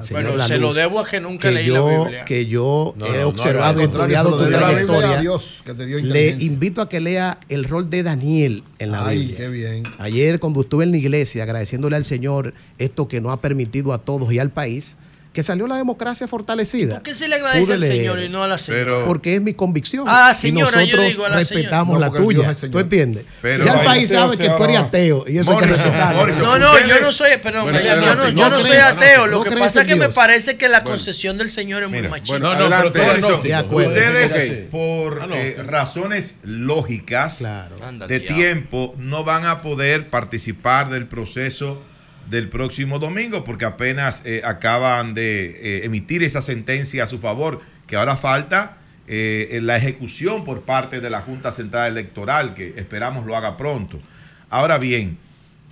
Señor 0.00 0.22
Bueno, 0.24 0.46
se 0.46 0.58
lo 0.58 0.72
debo 0.72 1.00
a 1.00 1.06
que 1.06 1.20
nunca 1.20 1.48
que 1.48 1.54
leí 1.54 1.66
yo, 1.66 1.74
la 1.88 1.98
Biblia. 2.04 2.24
Que 2.24 2.46
yo 2.46 2.94
No, 2.96 3.06
he 3.06 3.10
no, 3.12 3.20
no 3.22 3.28
observado 3.28 3.80
y 3.80 3.84
estudiado 3.84 4.36
tu 4.36 4.44
debe 4.44 4.56
a 4.56 4.58
trayectoria. 4.60 5.20
Dios, 5.20 5.62
que 5.64 5.74
te 5.74 5.86
dio 5.86 5.98
Le 5.98 6.30
invito 6.40 6.80
a 6.80 6.88
que 6.88 7.00
lea 7.00 7.38
el 7.48 7.64
rol 7.64 7.90
de 7.90 8.02
Daniel 8.02 8.62
en 8.78 8.92
la 8.92 9.06
Ay, 9.06 9.18
Biblia. 9.18 9.36
qué 9.36 9.48
bien. 9.48 9.82
Ayer 9.98 10.38
cuando 10.40 10.60
estuve 10.60 10.84
en 10.84 10.92
la 10.92 10.96
iglesia 10.98 11.42
agradeciéndole 11.42 11.96
al 11.96 12.04
Señor 12.04 12.54
esto 12.78 13.08
que 13.08 13.20
nos 13.20 13.32
ha 13.32 13.40
permitido 13.40 13.92
a 13.92 13.98
todos 13.98 14.32
y 14.32 14.38
al 14.38 14.50
país, 14.50 14.96
que 15.32 15.44
salió 15.44 15.66
la 15.68 15.76
democracia 15.76 16.26
fortalecida. 16.26 16.94
¿Por 16.94 17.02
qué 17.04 17.14
se 17.14 17.28
le 17.28 17.36
agradece 17.36 17.64
Pude 17.66 17.74
al 17.74 17.80
leer. 17.80 17.92
Señor 17.92 18.18
y 18.20 18.28
no 18.28 18.42
a 18.42 18.48
la 18.48 18.58
señora? 18.58 18.84
Pero- 18.84 19.04
Porque 19.06 19.36
es 19.36 19.40
mi 19.40 19.54
convicción. 19.54 20.04
Ah, 20.08 20.32
y 20.32 20.34
señora, 20.34 20.82
yo 20.82 20.96
nosotros 20.96 21.06
digo 21.08 21.24
a 21.24 21.28
la 21.28 21.36
respetamos 21.36 21.96
señora. 22.02 22.12
la 22.12 22.52
tuya. 22.52 22.70
¿Tú 22.70 22.78
entiendes? 22.80 23.24
Pero- 23.40 23.64
ya 23.64 23.72
el 23.74 23.84
país 23.86 24.10
sabe 24.10 24.36
que 24.36 24.48
tú 24.48 24.64
eres 24.64 24.76
ateo 24.78 25.24
y 25.28 25.38
eso 25.38 25.52
hay 25.52 25.58
que 25.58 25.66
respetarlo. 25.66 26.26
No, 26.38 26.58
no, 26.58 26.86
yo 26.86 27.00
no 27.00 27.12
soy, 27.12 27.30
perdón, 27.40 27.62
Bueno, 27.64 27.80
yo, 27.80 27.96
no, 27.96 28.28
yo 28.30 28.48
no 28.50 28.56
no 28.56 28.60
soy 28.60 28.76
ateo. 28.76 29.26
no 29.26 29.32
Lo 29.38 29.44
que 29.44 29.52
pasa 29.52 29.82
es 29.82 29.86
que 29.86 29.96
me 29.96 30.08
parece 30.08 30.56
que 30.56 30.68
la 30.68 30.80
Bueno. 30.80 30.90
concesión 30.96 31.38
del 31.38 31.48
Señor 31.50 31.84
es 31.84 31.90
muy 31.90 32.02
machista. 32.02 32.38
bueno, 32.38 32.68
No, 32.68 32.82
no, 32.82 32.92
pero. 32.92 33.36
Ustedes, 33.76 34.68
por 34.70 35.22
Ah, 35.22 35.26
eh, 35.36 35.56
razones 35.64 36.38
lógicas 36.42 37.36
Claro. 37.38 37.76
Anda, 37.86 38.06
de 38.06 38.20
tiempo, 38.20 38.94
no 38.98 39.24
van 39.24 39.44
a 39.46 39.62
poder 39.62 40.08
participar 40.10 40.90
del 40.90 41.06
proceso 41.06 41.82
del 42.30 42.48
próximo 42.48 42.98
domingo 42.98 43.44
porque 43.44 43.64
apenas 43.64 44.22
eh, 44.24 44.40
acaban 44.44 45.14
de 45.14 45.80
eh, 45.80 45.84
emitir 45.84 46.22
esa 46.22 46.40
sentencia 46.40 47.04
a 47.04 47.06
su 47.08 47.18
favor, 47.18 47.60
que 47.86 47.96
ahora 47.96 48.16
falta 48.16 48.78
eh, 49.08 49.58
la 49.62 49.76
ejecución 49.76 50.44
por 50.44 50.62
parte 50.62 51.00
de 51.00 51.10
la 51.10 51.20
Junta 51.20 51.50
Central 51.50 51.90
Electoral, 51.90 52.54
que 52.54 52.74
esperamos 52.76 53.26
lo 53.26 53.36
haga 53.36 53.56
pronto. 53.56 54.00
Ahora 54.48 54.78
bien, 54.78 55.18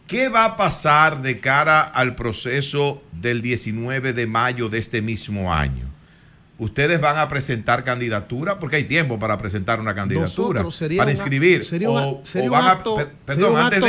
¿qué 0.09 0.29
va 0.29 0.45
a 0.45 0.57
pasar 0.57 1.23
de 1.23 1.39
cara 1.39 1.81
al 1.81 2.17
proceso 2.17 3.03
del 3.13 3.41
19 3.41 4.13
de 4.13 4.27
mayo 4.27 4.69
de 4.69 4.79
este 4.79 5.01
mismo 5.01 5.55
año? 5.55 5.88
¿Ustedes 6.59 7.01
van 7.01 7.17
a 7.19 7.29
presentar 7.29 7.85
candidatura? 7.85 8.59
Porque 8.59 8.77
hay 8.77 8.85
tiempo 8.85 9.17
para 9.19 9.39
presentar 9.39 9.79
una 9.79 9.95
candidatura. 9.95 10.65
Para 10.97 11.11
inscribir. 11.13 11.65
sería 11.65 11.89
un- 11.89 12.21
acto- 12.55 12.99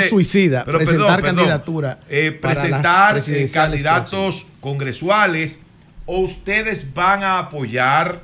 suicida 0.07 0.64
pero 0.65 0.77
presentar 0.77 1.22
candidatura 1.23 1.99
eh, 2.09 2.31
para 2.31 2.53
las 2.53 2.64
presentar 2.64 3.17
eh, 3.27 3.49
candidatos 3.51 4.45
congresuales 4.61 5.59
o 6.06 6.19
ustedes 6.19 6.93
van 6.93 7.23
a 7.23 7.39
apoyar 7.39 8.22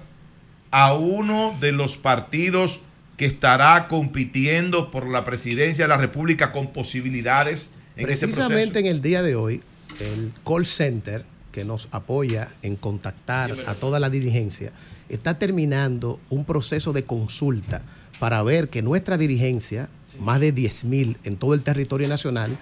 a 0.71 0.93
uno 0.93 1.55
de 1.59 1.71
los 1.71 1.97
partidos 1.97 2.81
que 3.17 3.25
estará 3.25 3.87
compitiendo 3.87 4.91
por 4.91 5.07
la 5.07 5.23
presidencia 5.23 5.85
de 5.85 5.89
la 5.89 5.97
República 5.97 6.51
con 6.51 6.67
posibilidades 6.73 7.69
en 7.95 8.09
ese 8.09 8.27
Precisamente 8.27 8.65
proceso. 8.73 8.79
en 8.79 8.85
el 8.87 9.01
día 9.01 9.23
de 9.23 9.35
hoy, 9.35 9.61
el 10.01 10.31
call 10.45 10.65
center 10.65 11.23
que 11.55 11.63
nos 11.63 11.87
apoya 11.91 12.51
en 12.63 12.75
contactar 12.75 13.55
a 13.65 13.75
toda 13.75 14.01
la 14.01 14.09
dirigencia 14.09 14.73
está 15.07 15.39
terminando 15.39 16.19
un 16.29 16.43
proceso 16.43 16.91
de 16.91 17.05
consulta 17.05 17.81
para 18.19 18.43
ver 18.43 18.67
que 18.67 18.81
nuestra 18.81 19.17
dirigencia, 19.17 19.87
más 20.19 20.41
de 20.41 20.51
10 20.51 20.83
mil 20.83 21.17
en 21.23 21.37
todo 21.37 21.53
el 21.53 21.63
territorio 21.63 22.09
nacional, 22.09 22.57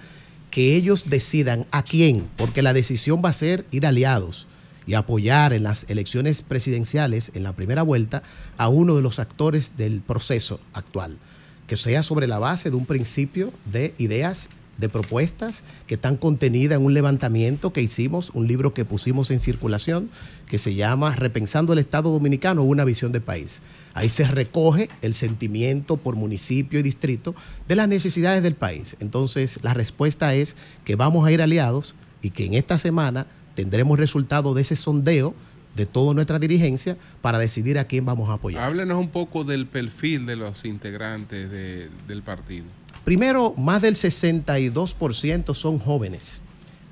que 0.52 0.76
ellos 0.76 1.06
decidan 1.10 1.66
a 1.72 1.82
quién, 1.82 2.28
porque 2.36 2.62
la 2.62 2.72
decisión 2.72 3.20
va 3.24 3.30
a 3.30 3.32
ser 3.32 3.66
ir 3.72 3.84
aliados 3.84 4.46
y 4.86 4.94
apoyar 4.94 5.52
en 5.52 5.64
las 5.64 5.86
elecciones 5.90 6.42
presidenciales 6.42 7.32
en 7.34 7.42
la 7.42 7.52
primera 7.52 7.82
vuelta 7.82 8.22
a 8.58 8.68
uno 8.68 8.94
de 8.94 9.02
los 9.02 9.18
actores 9.18 9.76
del 9.76 10.02
proceso 10.02 10.60
actual, 10.72 11.18
que 11.66 11.76
sea 11.76 12.04
sobre 12.04 12.28
la 12.28 12.38
base 12.38 12.70
de 12.70 12.76
un 12.76 12.86
principio 12.86 13.52
de 13.64 13.92
ideas, 13.98 14.48
de 14.78 14.88
propuestas 14.88 15.62
que 15.86 15.94
están 15.94 16.16
contenidas 16.16 16.78
en 16.78 16.84
un 16.84 16.94
levantamiento 16.94 17.72
que 17.72 17.80
hicimos, 17.82 18.30
un 18.34 18.46
libro 18.48 18.74
que 18.74 18.84
pusimos 18.84 19.30
en 19.30 19.38
circulación, 19.38 20.10
que 20.46 20.58
se 20.58 20.74
llama 20.74 21.14
Repensando 21.14 21.72
el 21.72 21.78
Estado 21.78 22.10
Dominicano, 22.10 22.62
una 22.62 22.84
visión 22.84 23.12
de 23.12 23.20
país. 23.20 23.62
Ahí 23.94 24.08
se 24.08 24.24
recoge 24.24 24.88
el 25.02 25.14
sentimiento 25.14 25.96
por 25.96 26.16
municipio 26.16 26.80
y 26.80 26.82
distrito 26.82 27.34
de 27.68 27.76
las 27.76 27.88
necesidades 27.88 28.42
del 28.42 28.54
país. 28.56 28.96
Entonces, 29.00 29.60
la 29.62 29.74
respuesta 29.74 30.34
es 30.34 30.56
que 30.84 30.96
vamos 30.96 31.26
a 31.26 31.32
ir 31.32 31.40
aliados 31.40 31.94
y 32.22 32.30
que 32.30 32.44
en 32.46 32.54
esta 32.54 32.78
semana 32.78 33.26
tendremos 33.54 33.98
resultado 33.98 34.54
de 34.54 34.62
ese 34.62 34.74
sondeo 34.76 35.34
de 35.76 35.86
toda 35.86 36.14
nuestra 36.14 36.38
dirigencia 36.38 36.96
para 37.20 37.38
decidir 37.38 37.78
a 37.78 37.84
quién 37.84 38.04
vamos 38.04 38.30
a 38.30 38.34
apoyar. 38.34 38.62
Háblenos 38.62 38.98
un 38.98 39.08
poco 39.10 39.42
del 39.44 39.66
perfil 39.66 40.24
de 40.26 40.36
los 40.36 40.64
integrantes 40.64 41.50
de- 41.50 41.88
del 42.06 42.22
partido. 42.22 42.64
Primero, 43.04 43.54
más 43.56 43.82
del 43.82 43.94
62% 43.94 45.54
son 45.54 45.78
jóvenes. 45.78 46.42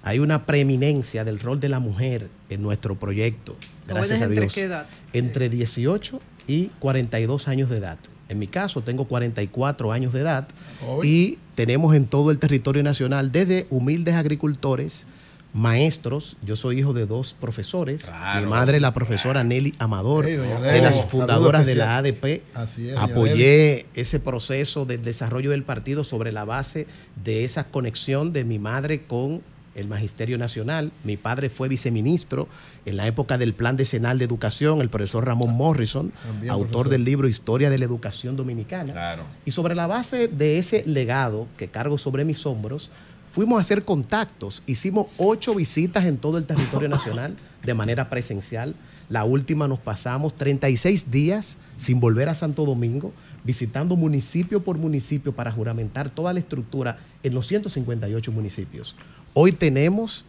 Hay 0.03 0.19
una 0.19 0.47
preeminencia 0.47 1.25
del 1.25 1.39
rol 1.41 1.61
de 1.61 1.69
la 1.69 1.79
mujer 1.79 2.29
en 2.51 2.61
nuestro 2.61 2.97
proyecto, 2.99 3.57
gracias 3.87 4.19
¿Jóvenes 4.19 4.23
a 4.23 4.25
entre 4.25 4.41
Dios. 4.41 4.55
qué 4.55 4.63
edad? 4.65 4.87
Entre 5.13 5.49
18 5.49 6.21
y 6.49 6.67
42 6.81 7.49
años 7.49 7.71
de 7.71 7.79
edad. 7.79 7.99
En 8.29 8.39
mi 8.39 8.47
caso, 8.49 8.83
tengo 8.83 9.05
44 9.07 9.93
años 9.93 10.13
de 10.13 10.21
edad 10.21 10.49
Joven. 10.81 11.09
y 11.09 11.39
tenemos 11.55 11.95
en 11.95 12.07
todo 12.07 12.31
el 12.31 12.39
territorio 12.39 12.83
nacional, 12.83 13.31
desde 13.31 13.67
humildes 13.71 14.15
agricultores, 14.15 15.07
maestros. 15.53 16.37
Yo 16.45 16.57
soy 16.57 16.81
hijo 16.81 16.93
de 16.93 17.07
dos 17.07 17.35
profesores. 17.35 18.05
Claro. 18.05 18.41
Mi 18.47 18.51
madre, 18.51 18.81
la 18.81 18.95
profesora 18.95 19.45
Nelly 19.45 19.73
Amador, 19.79 20.27
Hey, 20.27 20.39
de 20.39 20.83
las 20.83 21.05
fundadoras 21.05 21.67
de 21.67 21.75
la. 21.75 21.99
ADP. 21.99 22.43
Así 22.55 22.89
es, 22.89 22.97
Apoyé 22.97 23.87
ese 23.95 24.19
proceso 24.21 24.87
del 24.87 25.03
desarrollo 25.03 25.51
del 25.51 25.63
partido 25.63 26.05
sobre 26.05 26.33
la 26.33 26.45
base 26.45 26.87
de 27.23 27.45
esa 27.45 27.65
conexión 27.65 28.33
de 28.33 28.45
mi 28.45 28.59
madre 28.59 29.03
con 29.05 29.43
el 29.75 29.89
Magisterio 29.89 30.37
Nacional. 30.37 30.93
Mi 31.03 31.17
padre 31.17 31.49
fue 31.49 31.69
viceministro 31.69 32.47
en 32.85 32.97
la 32.99 33.07
época 33.07 33.39
del 33.39 33.55
Plan 33.55 33.77
Decenal 33.77 34.19
de 34.19 34.25
Educación, 34.27 34.81
el 34.83 34.91
profesor 34.91 35.25
Ramón 35.27 35.55
Morrison, 35.55 36.13
También, 36.27 36.51
autor 36.51 36.69
profesor. 36.71 36.89
del 36.91 37.05
libro 37.05 37.29
Historia 37.29 37.71
de 37.71 37.79
la 37.79 37.87
Educación 37.87 38.37
Dominicana. 38.37 38.93
Claro. 38.93 39.25
Y 39.47 39.53
sobre 39.53 39.75
la 39.75 39.87
base 39.87 40.29
de 40.29 40.59
ese 40.59 40.83
legado 40.87 41.47
que 41.57 41.69
cargo 41.69 41.97
sobre 41.97 42.25
mis 42.27 42.45
hombros, 42.45 42.91
fuimos 43.33 43.59
a 43.59 43.63
hacer 43.63 43.85
contactos. 43.85 44.63
Hicimos 44.67 45.07
ocho 45.17 45.55
visitas 45.55 46.05
en 46.05 46.19
todo 46.19 46.39
el 46.39 46.45
territorio 46.45 46.89
nacional 46.89 47.37
de 47.65 47.75
manera 47.75 48.09
presencial. 48.09 48.75
La 49.09 49.25
última 49.25 49.67
nos 49.69 49.79
pasamos 49.79 50.37
36 50.37 51.11
días 51.11 51.59
sin 51.77 51.99
volver 51.99 52.29
a 52.29 52.35
Santo 52.35 52.65
Domingo, 52.65 53.13
visitando 53.45 53.97
municipio 53.97 54.63
por 54.63 54.79
municipio 54.79 55.33
para 55.33 55.51
juramentar 55.51 56.11
toda 56.11 56.33
la 56.33 56.41
estructura 56.41 56.99
en 57.23 57.35
los 57.35 57.47
158 57.47 58.33
municipios. 58.33 58.97
Hoy 59.35 59.53
tenemos 59.53 60.25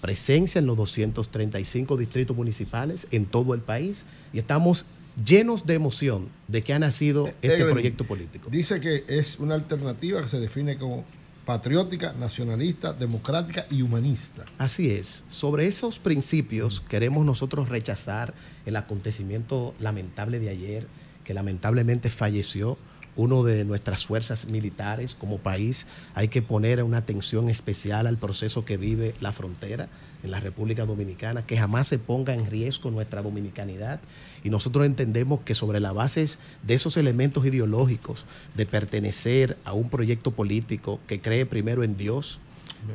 presencia 0.00 0.58
en 0.58 0.66
los 0.66 0.76
235 0.76 1.96
distritos 1.96 2.36
municipales 2.36 3.06
en 3.10 3.26
todo 3.26 3.54
el 3.54 3.60
país 3.60 4.04
y 4.32 4.38
estamos 4.38 4.86
llenos 5.24 5.66
de 5.66 5.74
emoción 5.74 6.28
de 6.48 6.62
que 6.62 6.72
ha 6.72 6.78
nacido 6.78 7.26
este 7.26 7.54
Evelyn, 7.54 7.72
proyecto 7.72 8.04
político. 8.04 8.48
Dice 8.50 8.80
que 8.80 9.04
es 9.08 9.38
una 9.38 9.54
alternativa 9.54 10.22
que 10.22 10.28
se 10.28 10.40
define 10.40 10.78
como 10.78 11.04
patriótica, 11.44 12.12
nacionalista, 12.12 12.92
democrática 12.92 13.66
y 13.70 13.82
humanista. 13.82 14.44
Así 14.58 14.90
es. 14.90 15.24
Sobre 15.26 15.66
esos 15.66 15.98
principios 15.98 16.80
queremos 16.80 17.24
nosotros 17.24 17.68
rechazar 17.68 18.34
el 18.66 18.76
acontecimiento 18.76 19.74
lamentable 19.80 20.38
de 20.38 20.50
ayer, 20.50 20.86
que 21.24 21.34
lamentablemente 21.34 22.10
falleció 22.10 22.78
uno 23.16 23.42
de 23.42 23.64
nuestras 23.64 24.06
fuerzas 24.06 24.46
militares 24.46 25.14
como 25.14 25.38
país. 25.38 25.86
Hay 26.14 26.28
que 26.28 26.42
poner 26.42 26.82
una 26.82 26.98
atención 26.98 27.48
especial 27.48 28.06
al 28.06 28.16
proceso 28.16 28.64
que 28.64 28.76
vive 28.76 29.14
la 29.20 29.32
frontera 29.32 29.88
en 30.22 30.30
la 30.30 30.40
República 30.40 30.86
Dominicana, 30.86 31.46
que 31.46 31.56
jamás 31.56 31.88
se 31.88 31.98
ponga 31.98 32.34
en 32.34 32.50
riesgo 32.50 32.90
nuestra 32.90 33.22
dominicanidad. 33.22 34.00
Y 34.44 34.50
nosotros 34.50 34.86
entendemos 34.86 35.40
que 35.40 35.54
sobre 35.54 35.80
la 35.80 35.92
base 35.92 36.26
de 36.62 36.74
esos 36.74 36.96
elementos 36.96 37.46
ideológicos, 37.46 38.26
de 38.54 38.66
pertenecer 38.66 39.56
a 39.64 39.72
un 39.72 39.88
proyecto 39.88 40.32
político 40.32 41.00
que 41.06 41.20
cree 41.20 41.46
primero 41.46 41.84
en 41.84 41.96
Dios, 41.96 42.40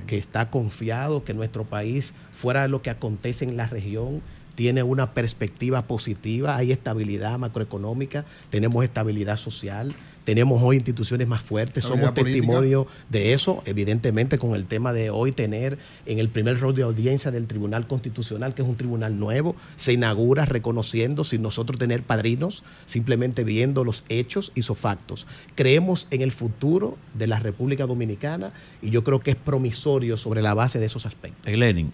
que 0.07 0.17
está 0.17 0.49
confiado 0.49 1.23
que 1.23 1.33
nuestro 1.33 1.63
país, 1.63 2.13
fuera 2.31 2.63
de 2.63 2.69
lo 2.69 2.81
que 2.81 2.89
acontece 2.89 3.45
en 3.45 3.57
la 3.57 3.67
región, 3.67 4.21
tiene 4.55 4.83
una 4.83 5.13
perspectiva 5.13 5.85
positiva, 5.85 6.55
hay 6.55 6.71
estabilidad 6.71 7.37
macroeconómica, 7.37 8.25
tenemos 8.49 8.83
estabilidad 8.83 9.37
social, 9.37 9.93
tenemos 10.25 10.61
hoy 10.61 10.77
instituciones 10.77 11.27
más 11.27 11.41
fuertes, 11.41 11.83
somos 11.83 12.11
política. 12.11 12.25
testimonio 12.25 12.87
de 13.09 13.33
eso, 13.33 13.61
evidentemente 13.65 14.37
con 14.37 14.55
el 14.55 14.65
tema 14.65 14.91
de 14.91 15.11
hoy 15.11 15.31
tener 15.31 15.77
en 16.05 16.19
el 16.19 16.29
primer 16.29 16.59
rol 16.59 16.75
de 16.75 16.83
audiencia 16.83 17.31
del 17.31 17.47
Tribunal 17.47 17.87
Constitucional, 17.87 18.53
que 18.53 18.63
es 18.63 18.67
un 18.67 18.75
tribunal 18.75 19.17
nuevo, 19.19 19.55
se 19.77 19.93
inaugura 19.93 20.45
reconociendo 20.45 21.23
sin 21.23 21.43
nosotros 21.43 21.79
tener 21.79 22.03
padrinos, 22.03 22.63
simplemente 22.87 23.43
viendo 23.43 23.83
los 23.83 24.03
hechos 24.09 24.51
y 24.55 24.63
sus 24.63 24.77
factos. 24.77 25.27
Creemos 25.53 26.07
en 26.09 26.21
el 26.21 26.31
futuro 26.31 26.97
de 27.13 27.27
la 27.27 27.39
República 27.39 27.85
Dominicana 27.85 28.51
y 28.81 28.89
yo 28.89 29.03
creo 29.03 29.19
que 29.19 29.31
es 29.31 29.37
promisorio 29.37 30.17
sobre 30.17 30.41
la 30.41 30.55
base 30.55 30.79
de 30.79 30.87
esos 30.87 31.05
aspectos. 31.05 31.55
Lenin, 31.55 31.91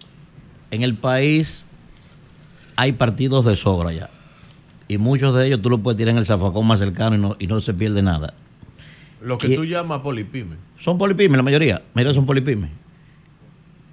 en 0.72 0.84
el 0.84 0.96
país 0.96 1.66
hay 2.78 2.94
partidos 2.94 3.46
de 3.46 3.58
sobra 3.58 3.92
ya. 3.92 4.10
Y 4.92 4.98
muchos 4.98 5.34
de 5.34 5.48
ellos 5.48 5.62
tú 5.62 5.70
los 5.70 5.80
puedes 5.80 5.98
tirar 5.98 6.12
en 6.12 6.18
el 6.18 6.26
zafacón 6.26 6.68
más 6.68 6.80
cercano 6.80 7.16
y 7.16 7.18
no, 7.18 7.36
y 7.40 7.48
no 7.48 7.62
se 7.62 7.74
pierde 7.74 8.02
nada. 8.02 8.34
Lo 9.22 9.38
que 9.38 9.56
tú 9.56 9.64
llamas 9.64 10.00
polipime. 10.00 10.58
Son 10.80 10.98
polipymes, 10.98 11.38
la 11.38 11.44
mayoría. 11.44 11.82
Mira, 11.94 12.14
son 12.14 12.26
polipymes. 12.26 12.72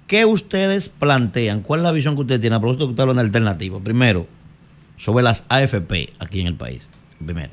¿Qué 0.07 0.25
ustedes 0.25 0.89
plantean? 0.89 1.61
¿Cuál 1.61 1.79
es 1.79 1.83
la 1.85 1.93
visión 1.93 2.15
que 2.15 2.21
ustedes 2.23 2.41
tienen? 2.41 2.57
A 2.57 2.59
propósito 2.59 2.85
que 2.85 2.89
ustedes 2.89 3.03
hablan 3.03 3.15
de 3.15 3.21
alternativa. 3.21 3.79
Primero, 3.79 4.27
sobre 4.97 5.23
las 5.23 5.45
AFP 5.47 6.09
aquí 6.19 6.41
en 6.41 6.47
el 6.47 6.55
país. 6.55 6.89
Primero. 7.23 7.51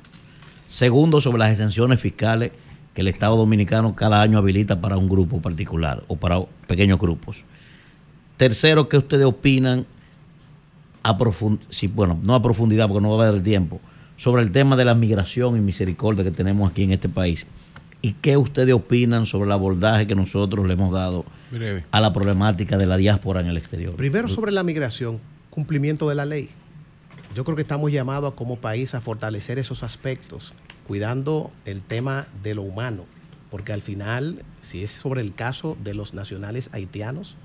Segundo, 0.66 1.20
sobre 1.20 1.38
las 1.38 1.52
exenciones 1.52 2.00
fiscales 2.00 2.50
que 2.94 3.02
el 3.02 3.06
Estado 3.06 3.36
Dominicano 3.36 3.94
cada 3.94 4.22
año 4.22 4.38
habilita 4.38 4.80
para 4.80 4.96
un 4.96 5.08
grupo 5.08 5.40
particular 5.40 6.02
o 6.08 6.16
para 6.16 6.42
pequeños 6.66 6.98
grupos. 6.98 7.44
Tercero, 8.38 8.88
¿qué 8.88 8.96
ustedes 8.96 9.24
opinan 9.24 9.86
a 11.06 11.16
profund- 11.16 11.60
sí, 11.70 11.86
bueno, 11.86 12.18
no 12.22 12.34
a 12.34 12.42
profundidad 12.42 12.88
porque 12.88 13.00
no 13.00 13.16
va 13.16 13.26
a 13.26 13.28
haber 13.28 13.42
tiempo, 13.42 13.80
sobre 14.16 14.42
el 14.42 14.50
tema 14.50 14.76
de 14.76 14.84
la 14.84 14.94
migración 14.94 15.56
y 15.56 15.60
misericordia 15.60 16.24
que 16.24 16.32
tenemos 16.32 16.68
aquí 16.68 16.82
en 16.82 16.92
este 16.92 17.08
país? 17.08 17.46
¿Y 18.02 18.12
qué 18.14 18.36
ustedes 18.36 18.74
opinan 18.74 19.24
sobre 19.26 19.46
el 19.46 19.52
abordaje 19.52 20.06
que 20.06 20.14
nosotros 20.14 20.66
le 20.66 20.74
hemos 20.74 20.92
dado 20.92 21.24
Breve. 21.50 21.84
a 21.90 22.00
la 22.00 22.12
problemática 22.12 22.76
de 22.76 22.86
la 22.86 22.96
diáspora 22.96 23.40
en 23.40 23.46
el 23.46 23.56
exterior? 23.56 23.94
Primero 23.94 24.26
sobre 24.26 24.50
la 24.50 24.64
migración, 24.64 25.20
cumplimiento 25.50 26.08
de 26.08 26.16
la 26.16 26.24
ley. 26.24 26.50
Yo 27.36 27.44
creo 27.44 27.54
que 27.54 27.62
estamos 27.62 27.92
llamados 27.92 28.34
como 28.34 28.56
país 28.56 28.94
a 28.94 29.00
fortalecer 29.00 29.58
esos 29.58 29.82
aspectos, 29.84 30.54
cuidando 30.86 31.52
el 31.64 31.82
tema 31.82 32.26
de 32.42 32.54
lo 32.54 32.62
humano, 32.62 33.04
porque 33.50 33.72
al 33.72 33.82
final, 33.82 34.42
si 34.60 34.82
es 34.82 34.90
sobre 34.90 35.20
el 35.20 35.34
caso 35.34 35.76
de 35.84 35.94
los 35.94 36.14
nacionales 36.14 36.68
haitianos, 36.72 37.36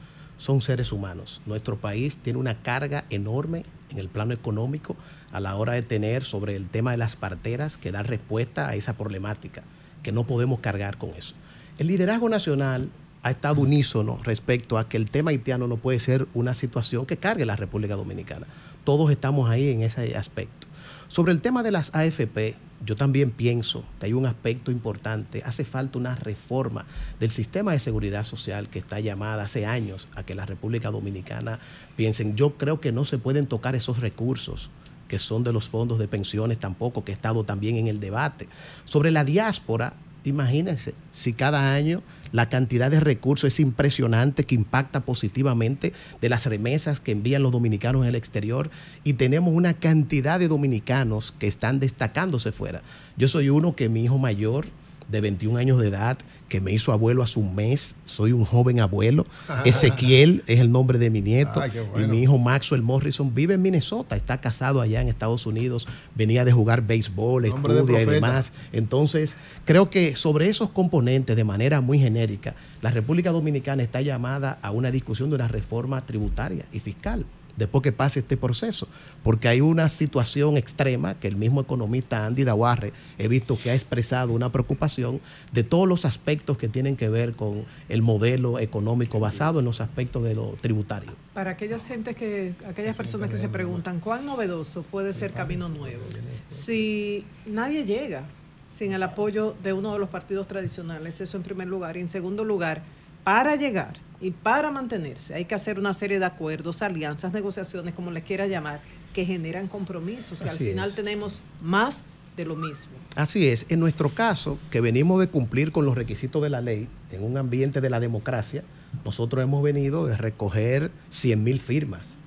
son 0.41 0.63
seres 0.63 0.91
humanos. 0.91 1.39
Nuestro 1.45 1.77
país 1.77 2.17
tiene 2.17 2.39
una 2.39 2.63
carga 2.63 3.05
enorme 3.11 3.61
en 3.91 3.99
el 3.99 4.09
plano 4.09 4.33
económico 4.33 4.95
a 5.31 5.39
la 5.39 5.55
hora 5.55 5.73
de 5.73 5.83
tener 5.83 6.23
sobre 6.23 6.55
el 6.55 6.67
tema 6.67 6.89
de 6.89 6.97
las 6.97 7.15
parteras 7.15 7.77
que 7.77 7.91
dar 7.91 8.09
respuesta 8.09 8.67
a 8.67 8.73
esa 8.73 8.93
problemática, 8.93 9.61
que 10.01 10.11
no 10.11 10.23
podemos 10.23 10.59
cargar 10.59 10.97
con 10.97 11.11
eso. 11.11 11.35
El 11.77 11.85
liderazgo 11.85 12.27
nacional 12.27 12.89
ha 13.21 13.29
estado 13.29 13.61
unísono 13.61 14.17
respecto 14.23 14.79
a 14.79 14.89
que 14.89 14.97
el 14.97 15.11
tema 15.11 15.29
haitiano 15.29 15.67
no 15.67 15.77
puede 15.77 15.99
ser 15.99 16.27
una 16.33 16.55
situación 16.55 17.05
que 17.05 17.17
cargue 17.17 17.45
la 17.45 17.55
República 17.55 17.95
Dominicana. 17.95 18.47
Todos 18.83 19.11
estamos 19.11 19.47
ahí 19.47 19.69
en 19.69 19.83
ese 19.83 20.17
aspecto. 20.17 20.65
Sobre 21.11 21.33
el 21.33 21.41
tema 21.41 21.61
de 21.61 21.71
las 21.71 21.93
AFP, 21.93 22.55
yo 22.85 22.95
también 22.95 23.31
pienso 23.31 23.83
que 23.99 24.05
hay 24.05 24.13
un 24.13 24.25
aspecto 24.25 24.71
importante. 24.71 25.43
Hace 25.45 25.65
falta 25.65 25.99
una 25.99 26.15
reforma 26.15 26.85
del 27.19 27.31
sistema 27.31 27.73
de 27.73 27.79
seguridad 27.79 28.23
social 28.23 28.69
que 28.69 28.79
está 28.79 29.01
llamada 29.01 29.43
hace 29.43 29.65
años 29.65 30.07
a 30.15 30.23
que 30.23 30.35
la 30.35 30.45
República 30.45 30.89
Dominicana 30.89 31.59
piensen. 31.97 32.37
Yo 32.37 32.51
creo 32.51 32.79
que 32.79 32.93
no 32.93 33.03
se 33.03 33.17
pueden 33.17 33.45
tocar 33.45 33.75
esos 33.75 33.99
recursos 33.99 34.69
que 35.09 35.19
son 35.19 35.43
de 35.43 35.51
los 35.51 35.67
fondos 35.67 35.99
de 35.99 36.07
pensiones 36.07 36.59
tampoco, 36.59 37.03
que 37.03 37.11
he 37.11 37.15
estado 37.15 37.43
también 37.43 37.75
en 37.75 37.87
el 37.87 37.99
debate. 37.99 38.47
Sobre 38.85 39.11
la 39.11 39.25
diáspora, 39.25 39.91
imagínense, 40.23 40.93
si 41.11 41.33
cada 41.33 41.73
año 41.73 42.01
la 42.31 42.49
cantidad 42.49 42.89
de 42.89 42.99
recursos 42.99 43.53
es 43.53 43.59
impresionante, 43.59 44.45
que 44.45 44.55
impacta 44.55 45.01
positivamente 45.01 45.93
de 46.21 46.29
las 46.29 46.45
remesas 46.45 46.99
que 46.99 47.11
envían 47.11 47.43
los 47.43 47.51
dominicanos 47.51 48.03
en 48.03 48.09
el 48.09 48.15
exterior, 48.15 48.69
y 49.03 49.13
tenemos 49.13 49.53
una 49.53 49.73
cantidad 49.73 50.39
de 50.39 50.47
dominicanos 50.47 51.33
que 51.37 51.47
están 51.47 51.79
destacándose 51.79 52.51
fuera. 52.51 52.81
Yo 53.17 53.27
soy 53.27 53.49
uno 53.49 53.75
que 53.75 53.89
mi 53.89 54.03
hijo 54.03 54.17
mayor 54.17 54.67
de 55.11 55.21
21 55.21 55.57
años 55.59 55.79
de 55.79 55.89
edad, 55.89 56.17
que 56.47 56.61
me 56.61 56.71
hizo 56.71 56.91
abuelo 56.91 57.21
hace 57.23 57.39
un 57.39 57.53
mes, 57.53 57.95
soy 58.05 58.31
un 58.31 58.45
joven 58.45 58.79
abuelo. 58.79 59.25
Ezequiel 59.65 60.43
es 60.47 60.59
el 60.59 60.71
nombre 60.71 60.97
de 60.97 61.09
mi 61.09 61.21
nieto. 61.21 61.61
Y 61.97 62.07
mi 62.07 62.23
hijo 62.23 62.37
Maxwell 62.39 62.81
Morrison 62.81 63.33
vive 63.35 63.55
en 63.55 63.61
Minnesota, 63.61 64.15
está 64.15 64.39
casado 64.39 64.81
allá 64.81 65.01
en 65.01 65.09
Estados 65.09 65.45
Unidos, 65.45 65.87
venía 66.15 66.45
de 66.45 66.51
jugar 66.51 66.85
béisbol, 66.85 67.49
Nombre 67.49 67.73
de 67.73 67.79
estudia 67.81 68.01
y 68.01 68.05
demás. 68.05 68.53
Entonces, 68.71 69.35
creo 69.65 69.89
que 69.89 70.15
sobre 70.15 70.49
esos 70.49 70.69
componentes, 70.69 71.35
de 71.35 71.43
manera 71.43 71.81
muy 71.81 71.99
genérica, 71.99 72.55
la 72.81 72.91
República 72.91 73.31
Dominicana 73.31 73.83
está 73.83 74.01
llamada 74.01 74.57
a 74.61 74.71
una 74.71 74.91
discusión 74.91 75.29
de 75.29 75.35
una 75.35 75.47
reforma 75.47 76.05
tributaria 76.05 76.65
y 76.71 76.79
fiscal 76.79 77.25
después 77.57 77.81
que 77.81 77.91
pase 77.91 78.21
este 78.21 78.37
proceso, 78.37 78.87
porque 79.23 79.47
hay 79.47 79.61
una 79.61 79.89
situación 79.89 80.57
extrema 80.57 81.15
que 81.15 81.27
el 81.27 81.35
mismo 81.35 81.61
economista 81.61 82.25
Andy 82.25 82.43
Dawarre 82.43 82.93
he 83.17 83.27
visto 83.27 83.57
que 83.57 83.71
ha 83.71 83.73
expresado 83.73 84.33
una 84.33 84.51
preocupación 84.51 85.19
de 85.51 85.63
todos 85.63 85.87
los 85.87 86.05
aspectos 86.05 86.57
que 86.57 86.67
tienen 86.67 86.95
que 86.95 87.09
ver 87.09 87.33
con 87.33 87.65
el 87.89 88.01
modelo 88.01 88.59
económico 88.59 89.19
basado 89.19 89.59
en 89.59 89.65
los 89.65 89.81
aspectos 89.81 90.23
de 90.23 90.35
lo 90.35 90.55
tributario. 90.61 91.11
Para 91.33 91.51
aquellas 91.51 91.85
gente 91.85 92.15
que, 92.15 92.53
aquellas 92.67 92.95
personas 92.95 93.29
que 93.29 93.37
se 93.37 93.49
preguntan 93.49 93.99
cuán 93.99 94.25
novedoso 94.25 94.83
puede 94.83 95.13
ser 95.13 95.31
Camino 95.31 95.69
Nuevo, 95.69 96.03
si 96.49 97.25
nadie 97.45 97.85
llega 97.85 98.23
sin 98.67 98.93
el 98.93 99.03
apoyo 99.03 99.55
de 99.61 99.73
uno 99.73 99.93
de 99.93 99.99
los 99.99 100.09
partidos 100.09 100.47
tradicionales, 100.47 101.21
eso 101.21 101.37
en 101.37 101.43
primer 101.43 101.67
lugar, 101.67 101.97
y 101.97 101.99
en 101.99 102.09
segundo 102.09 102.43
lugar, 102.43 102.81
para 103.23 103.55
llegar 103.55 103.93
y 104.19 104.31
para 104.31 104.71
mantenerse 104.71 105.33
hay 105.33 105.45
que 105.45 105.55
hacer 105.55 105.79
una 105.79 105.93
serie 105.93 106.19
de 106.19 106.25
acuerdos, 106.25 106.81
alianzas, 106.81 107.33
negociaciones, 107.33 107.93
como 107.93 108.11
les 108.11 108.23
quiera 108.23 108.47
llamar, 108.47 108.81
que 109.13 109.25
generan 109.25 109.67
compromisos. 109.67 110.43
Y 110.45 110.47
al 110.47 110.57
final 110.57 110.89
es. 110.89 110.95
tenemos 110.95 111.41
más 111.61 112.03
de 112.37 112.45
lo 112.45 112.55
mismo. 112.55 112.91
Así 113.15 113.47
es, 113.47 113.65
en 113.69 113.79
nuestro 113.79 114.13
caso, 114.13 114.57
que 114.69 114.79
venimos 114.79 115.19
de 115.19 115.27
cumplir 115.27 115.71
con 115.71 115.85
los 115.85 115.95
requisitos 115.95 116.41
de 116.41 116.49
la 116.49 116.61
ley 116.61 116.87
en 117.11 117.23
un 117.23 117.37
ambiente 117.37 117.81
de 117.81 117.89
la 117.89 117.99
democracia, 117.99 118.63
nosotros 119.03 119.43
hemos 119.43 119.63
venido 119.63 120.05
de 120.05 120.15
recoger 120.15 120.91
100 121.09 121.43
mil 121.43 121.59
firmas. 121.59 122.17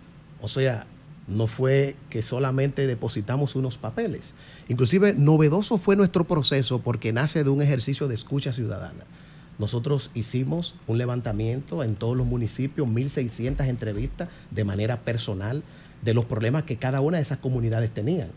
O 0.40 0.48
sea, 0.48 0.86
no 1.26 1.46
fue 1.46 1.96
que 2.10 2.22
solamente 2.22 2.86
depositamos 2.86 3.54
unos 3.56 3.78
papeles. 3.78 4.34
Inclusive, 4.68 5.14
novedoso 5.14 5.78
fue 5.78 5.96
nuestro 5.96 6.24
proceso 6.24 6.80
porque 6.80 7.12
nace 7.12 7.44
de 7.44 7.50
un 7.50 7.62
ejercicio 7.62 8.08
de 8.08 8.14
escucha 8.14 8.52
ciudadana. 8.52 9.04
Nosotros 9.58 10.10
hicimos 10.14 10.74
un 10.86 10.98
levantamiento 10.98 11.84
en 11.84 11.94
todos 11.94 12.16
los 12.16 12.26
municipios, 12.26 12.88
1.600 12.88 13.66
entrevistas 13.68 14.28
de 14.50 14.64
manera 14.64 15.00
personal 15.00 15.62
de 16.02 16.14
los 16.14 16.24
problemas 16.24 16.64
que 16.64 16.76
cada 16.76 17.00
una 17.00 17.18
de 17.18 17.22
esas 17.22 17.38
comunidades 17.38 17.92
tenían. 17.92 18.28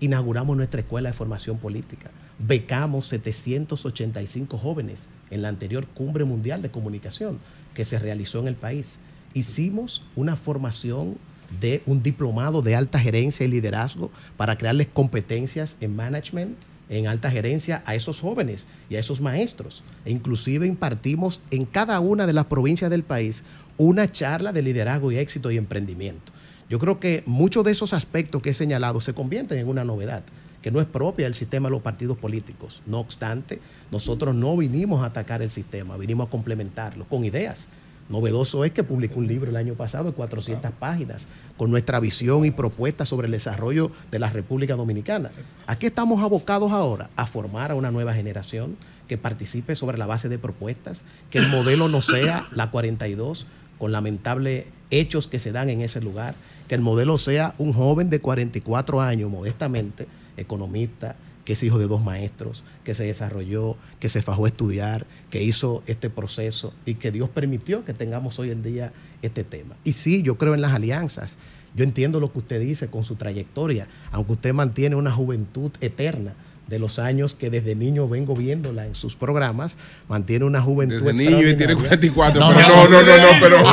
Inauguramos 0.00 0.56
nuestra 0.56 0.80
escuela 0.80 1.10
de 1.10 1.16
formación 1.16 1.58
política. 1.58 2.10
Becamos 2.38 3.06
785 3.06 4.58
jóvenes 4.58 5.06
en 5.30 5.40
la 5.42 5.48
anterior 5.48 5.86
cumbre 5.86 6.24
mundial 6.24 6.60
de 6.60 6.70
comunicación 6.70 7.38
que 7.72 7.86
se 7.86 7.98
realizó 7.98 8.40
en 8.40 8.48
el 8.48 8.56
país. 8.56 8.98
Hicimos 9.32 10.02
una 10.14 10.36
formación 10.36 11.16
de 11.60 11.82
un 11.86 12.02
diplomado 12.02 12.60
de 12.60 12.76
alta 12.76 12.98
gerencia 12.98 13.46
y 13.46 13.48
liderazgo 13.48 14.10
para 14.36 14.58
crearles 14.58 14.88
competencias 14.88 15.76
en 15.80 15.96
management, 15.96 16.56
en 16.88 17.06
alta 17.06 17.30
gerencia 17.30 17.82
a 17.86 17.94
esos 17.94 18.20
jóvenes 18.20 18.66
y 18.88 18.96
a 18.96 19.00
esos 19.00 19.20
maestros. 19.20 19.82
E 20.04 20.10
inclusive 20.10 20.66
impartimos 20.66 21.40
en 21.50 21.64
cada 21.64 21.98
una 22.00 22.26
de 22.26 22.32
las 22.32 22.46
provincias 22.46 22.90
del 22.90 23.02
país 23.02 23.42
una 23.76 24.10
charla 24.10 24.52
de 24.52 24.62
liderazgo 24.62 25.12
y 25.12 25.18
éxito 25.18 25.50
y 25.50 25.56
emprendimiento. 25.56 26.32
Yo 26.68 26.78
creo 26.78 26.98
que 26.98 27.22
muchos 27.26 27.64
de 27.64 27.72
esos 27.72 27.92
aspectos 27.92 28.42
que 28.42 28.50
he 28.50 28.54
señalado 28.54 29.00
se 29.00 29.14
convierten 29.14 29.58
en 29.58 29.68
una 29.68 29.84
novedad 29.84 30.22
que 30.62 30.72
no 30.72 30.80
es 30.80 30.86
propia 30.86 31.26
del 31.26 31.36
sistema 31.36 31.68
de 31.68 31.74
los 31.74 31.82
partidos 31.82 32.18
políticos. 32.18 32.82
No 32.86 32.98
obstante, 32.98 33.60
nosotros 33.92 34.34
no 34.34 34.56
vinimos 34.56 35.02
a 35.02 35.06
atacar 35.06 35.40
el 35.40 35.50
sistema, 35.50 35.96
vinimos 35.96 36.26
a 36.26 36.30
complementarlo 36.30 37.04
con 37.04 37.24
ideas. 37.24 37.68
Novedoso 38.08 38.64
es 38.64 38.70
que 38.70 38.84
publicó 38.84 39.18
un 39.18 39.26
libro 39.26 39.50
el 39.50 39.56
año 39.56 39.74
pasado 39.74 40.04
de 40.04 40.12
400 40.12 40.70
páginas 40.72 41.26
con 41.56 41.70
nuestra 41.70 41.98
visión 41.98 42.44
y 42.44 42.52
propuestas 42.52 43.08
sobre 43.08 43.26
el 43.26 43.32
desarrollo 43.32 43.90
de 44.10 44.20
la 44.20 44.30
República 44.30 44.76
Dominicana. 44.76 45.30
Aquí 45.66 45.86
estamos 45.86 46.22
abocados 46.22 46.70
ahora 46.70 47.10
a 47.16 47.26
formar 47.26 47.72
a 47.72 47.74
una 47.74 47.90
nueva 47.90 48.14
generación 48.14 48.76
que 49.08 49.18
participe 49.18 49.74
sobre 49.74 49.98
la 49.98 50.06
base 50.06 50.28
de 50.28 50.38
propuestas, 50.38 51.02
que 51.30 51.38
el 51.38 51.48
modelo 51.48 51.88
no 51.88 52.00
sea 52.00 52.46
la 52.52 52.70
42 52.70 53.46
con 53.78 53.92
lamentables 53.92 54.66
hechos 54.90 55.26
que 55.26 55.38
se 55.38 55.52
dan 55.52 55.68
en 55.68 55.80
ese 55.80 56.00
lugar, 56.00 56.34
que 56.68 56.74
el 56.74 56.80
modelo 56.80 57.18
sea 57.18 57.54
un 57.58 57.72
joven 57.72 58.08
de 58.10 58.20
44 58.20 59.00
años, 59.00 59.30
modestamente, 59.30 60.06
economista, 60.36 61.16
que 61.46 61.54
es 61.54 61.62
hijo 61.62 61.78
de 61.78 61.86
dos 61.86 62.02
maestros, 62.02 62.64
que 62.84 62.92
se 62.92 63.04
desarrolló, 63.04 63.76
que 64.00 64.10
se 64.10 64.20
fajó 64.20 64.44
a 64.44 64.48
estudiar, 64.48 65.06
que 65.30 65.42
hizo 65.42 65.82
este 65.86 66.10
proceso 66.10 66.74
y 66.84 66.96
que 66.96 67.12
Dios 67.12 67.30
permitió 67.30 67.84
que 67.84 67.94
tengamos 67.94 68.38
hoy 68.40 68.50
en 68.50 68.64
día 68.64 68.92
este 69.22 69.44
tema. 69.44 69.76
Y 69.84 69.92
sí, 69.92 70.22
yo 70.22 70.36
creo 70.36 70.54
en 70.54 70.60
las 70.60 70.72
alianzas. 70.72 71.38
Yo 71.76 71.84
entiendo 71.84 72.18
lo 72.18 72.32
que 72.32 72.40
usted 72.40 72.60
dice 72.60 72.88
con 72.88 73.04
su 73.04 73.14
trayectoria, 73.14 73.86
aunque 74.10 74.32
usted 74.32 74.52
mantiene 74.54 74.96
una 74.96 75.12
juventud 75.12 75.70
eterna 75.80 76.34
de 76.66 76.78
los 76.80 76.98
años 76.98 77.34
que 77.34 77.48
desde 77.48 77.74
niño 77.76 78.08
vengo 78.08 78.34
viéndola 78.34 78.86
en 78.86 78.94
sus 78.96 79.14
programas, 79.16 79.76
mantiene 80.08 80.44
una 80.44 80.60
juventud 80.60 80.96
Desde 81.00 81.12
niño 81.12 81.48
y 81.48 81.56
tiene 81.56 81.74
extraordinaria. 81.74 82.34
44, 82.34 82.40
pero 82.54 82.68
no, 82.68 82.88
no, 82.88 83.02
no, 83.02 83.16
no, 83.16 83.28
pero- 83.40 83.58
no, 83.62 83.72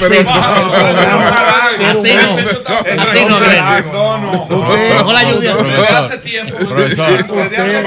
pero- 0.00 0.16
Así 1.86 2.12
no. 2.14 2.36
Así 3.02 3.20
no. 3.28 3.40
No, 3.92 4.18
no. 4.18 5.12
La 5.12 5.18
ayude. 5.20 5.50
Hace 5.50 6.18
tiempo. 6.18 6.56
Profesor. 6.58 7.26
Profesor. 7.26 7.84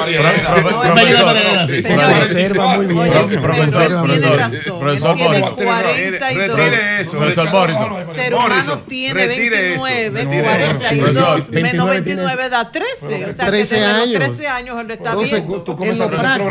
Muy 2.77 2.85
bien. 2.87 3.41
Profesor, 3.41 3.41
Profesor, 3.41 4.01
profesor, 4.01 4.37
razón, 4.37 4.79
profesor 4.79 5.11
él 5.11 5.15
tiene 5.17 5.39
Morrison. 5.41 5.55
42. 5.55 6.57
Retire 6.57 7.01
eso. 7.01 7.11
Profesor 7.11 7.49
Morrison. 7.51 7.89
Ser 8.15 8.33
humano 8.33 8.79
tiene 8.87 9.27
retire 9.27 9.75
eso, 9.75 9.83
29, 9.83 10.09
retire 10.09 10.43
42, 10.43 11.39
eso. 11.39 11.51
menos 11.51 11.51
29 11.51 12.01
29 12.01 12.49
da 12.49 12.71
13. 12.71 13.05
O 13.05 13.09
sea, 13.33 13.45
13 13.47 13.75
que 13.75 13.81
desde 13.81 13.99
los 13.99 14.08
años. 14.15 14.27
13 14.37 14.47
años 14.47 14.79
él 14.81 14.87
lo 14.87 14.93
está 14.93 15.09
Entonces, 15.11 15.39
viendo. 15.47 15.63
tú 15.63 15.83
en 15.83 15.97
lo 15.97 16.09
práctico, 16.09 16.49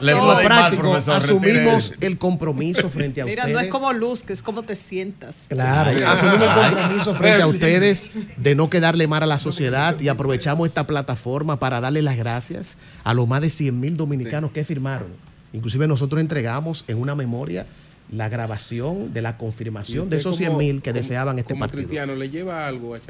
le 0.00 0.12
en 0.12 0.18
lo 0.18 0.38
práctico 0.38 0.94
asumimos 0.94 1.94
el 2.00 2.18
compromiso 2.18 2.88
frente 2.90 3.20
a 3.22 3.24
Mira, 3.24 3.42
ustedes. 3.44 3.54
no 3.56 3.64
es 3.64 3.70
como 3.70 3.92
luz, 3.92 4.22
que 4.22 4.32
es 4.32 4.42
como 4.42 4.62
te 4.62 4.76
sientas. 4.76 5.46
Claro, 5.48 5.90
Ay, 5.90 6.02
asumimos 6.02 6.42
el 6.42 6.48
ay. 6.48 6.74
compromiso 6.74 7.14
frente 7.14 7.42
a 7.42 7.46
ustedes 7.46 8.08
de 8.36 8.54
no 8.54 8.70
quedarle 8.70 9.06
mal 9.06 9.22
a 9.22 9.26
la 9.26 9.38
sociedad 9.38 9.98
y 10.00 10.08
aprovechamos 10.08 10.66
esta 10.68 10.86
plataforma 10.86 11.58
para 11.58 11.80
darle 11.80 12.02
las 12.02 12.16
gracias 12.16 12.76
a 13.04 13.14
los 13.14 13.26
más 13.28 13.40
de 13.40 13.50
100 13.50 13.78
mil 13.80 13.96
dominicanos 13.96 14.52
que 14.52 14.64
firmaron. 14.64 15.08
Inclusive 15.52 15.86
nosotros 15.86 16.20
entregamos 16.20 16.84
en 16.88 17.00
una 17.00 17.14
memoria 17.14 17.66
la 18.10 18.28
grabación 18.28 19.12
de 19.14 19.22
la 19.22 19.38
confirmación 19.38 20.10
de 20.10 20.18
esos 20.18 20.36
100 20.36 20.56
mil 20.56 20.82
que 20.82 20.92
deseaban 20.92 21.38
este 21.38 21.54
como 21.54 21.60
partido. 21.60 21.84
cristiano, 21.84 22.14
¿le 22.14 22.28
lleva 22.28 22.66
algo 22.66 22.94
a 22.94 22.98
el 22.98 23.02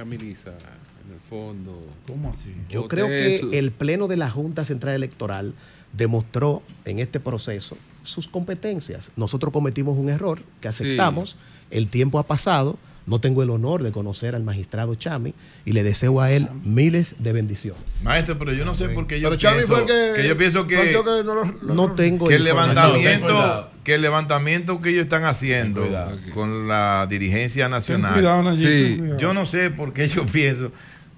fondo? 1.29 1.83
¿Cómo 2.07 2.31
así? 2.31 2.55
Yo 2.69 2.89
creo 2.89 3.07
que 3.09 3.49
el 3.59 3.71
Pleno 3.73 4.07
de 4.09 4.17
la 4.17 4.31
Junta 4.31 4.65
Central 4.65 4.95
Electoral 4.95 5.55
demostró 5.93 6.63
en 6.85 6.99
este 6.99 7.21
proceso 7.21 7.77
sus 8.03 8.29
competencias. 8.29 9.11
Nosotros 9.17 9.53
cometimos 9.53 9.97
un 9.97 10.09
error 10.11 10.43
que 10.61 10.69
aceptamos, 10.69 11.37
el 11.71 11.89
tiempo 11.89 12.19
ha 12.19 12.25
pasado, 12.27 12.77
no 13.07 13.21
tengo 13.21 13.43
el 13.43 13.51
honor 13.51 13.83
de 13.83 13.93
conocer 13.93 14.35
al 14.35 14.43
magistrado 14.45 14.95
Chami 14.95 15.35
y 15.67 15.73
le 15.73 15.83
deseo 15.83 16.21
a 16.21 16.31
él 16.33 16.49
miles 16.65 17.15
de 17.19 17.33
bendiciones. 17.33 17.83
Maestro, 18.03 18.39
pero 18.39 18.53
yo 18.55 18.65
no 18.65 18.73
sé 18.75 18.89
por 18.89 19.07
qué 19.07 19.21
yo 19.21 19.29
Pero 19.29 19.39
Chami 19.41 19.57
pienso 19.59 19.73
fue 19.75 19.81
el 19.83 19.87
que, 20.15 20.23
que 20.23 20.29
yo 20.29 20.37
pienso 20.39 20.67
que, 20.67 20.93
no, 21.25 21.35
lo- 21.35 21.45
lo- 21.45 21.75
No 21.75 21.93
tengo 21.93 22.27
que 22.29 22.37
el 22.37 22.45
levantamiento 22.45 23.71
que 23.85 23.95
el 23.97 24.01
levantamiento 24.03 24.81
que 24.81 24.89
ellos 24.91 25.03
están 25.03 25.25
haciendo 25.27 25.83
cuidado. 25.83 26.19
con 26.33 26.67
la 26.69 27.07
dirigencia 27.09 27.69
nacional. 27.69 28.15
cuidado, 28.15 28.43
Nayib, 28.43 28.67
Sí. 28.67 29.03
Yo 29.19 29.35
no 29.35 29.45
sé 29.45 29.69
por 29.71 29.93
qué 29.93 30.09
yo 30.09 30.25
pienso 30.25 30.73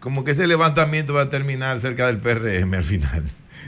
como 0.07 0.23
que 0.23 0.31
ese 0.31 0.47
levantamiento 0.47 1.15
va 1.15 1.23
a 1.23 1.31
terminar 1.31 1.81
cerca 1.81 2.07
del 2.07 2.19
PRM 2.19 2.73
al 2.75 2.85
final. 2.85 3.25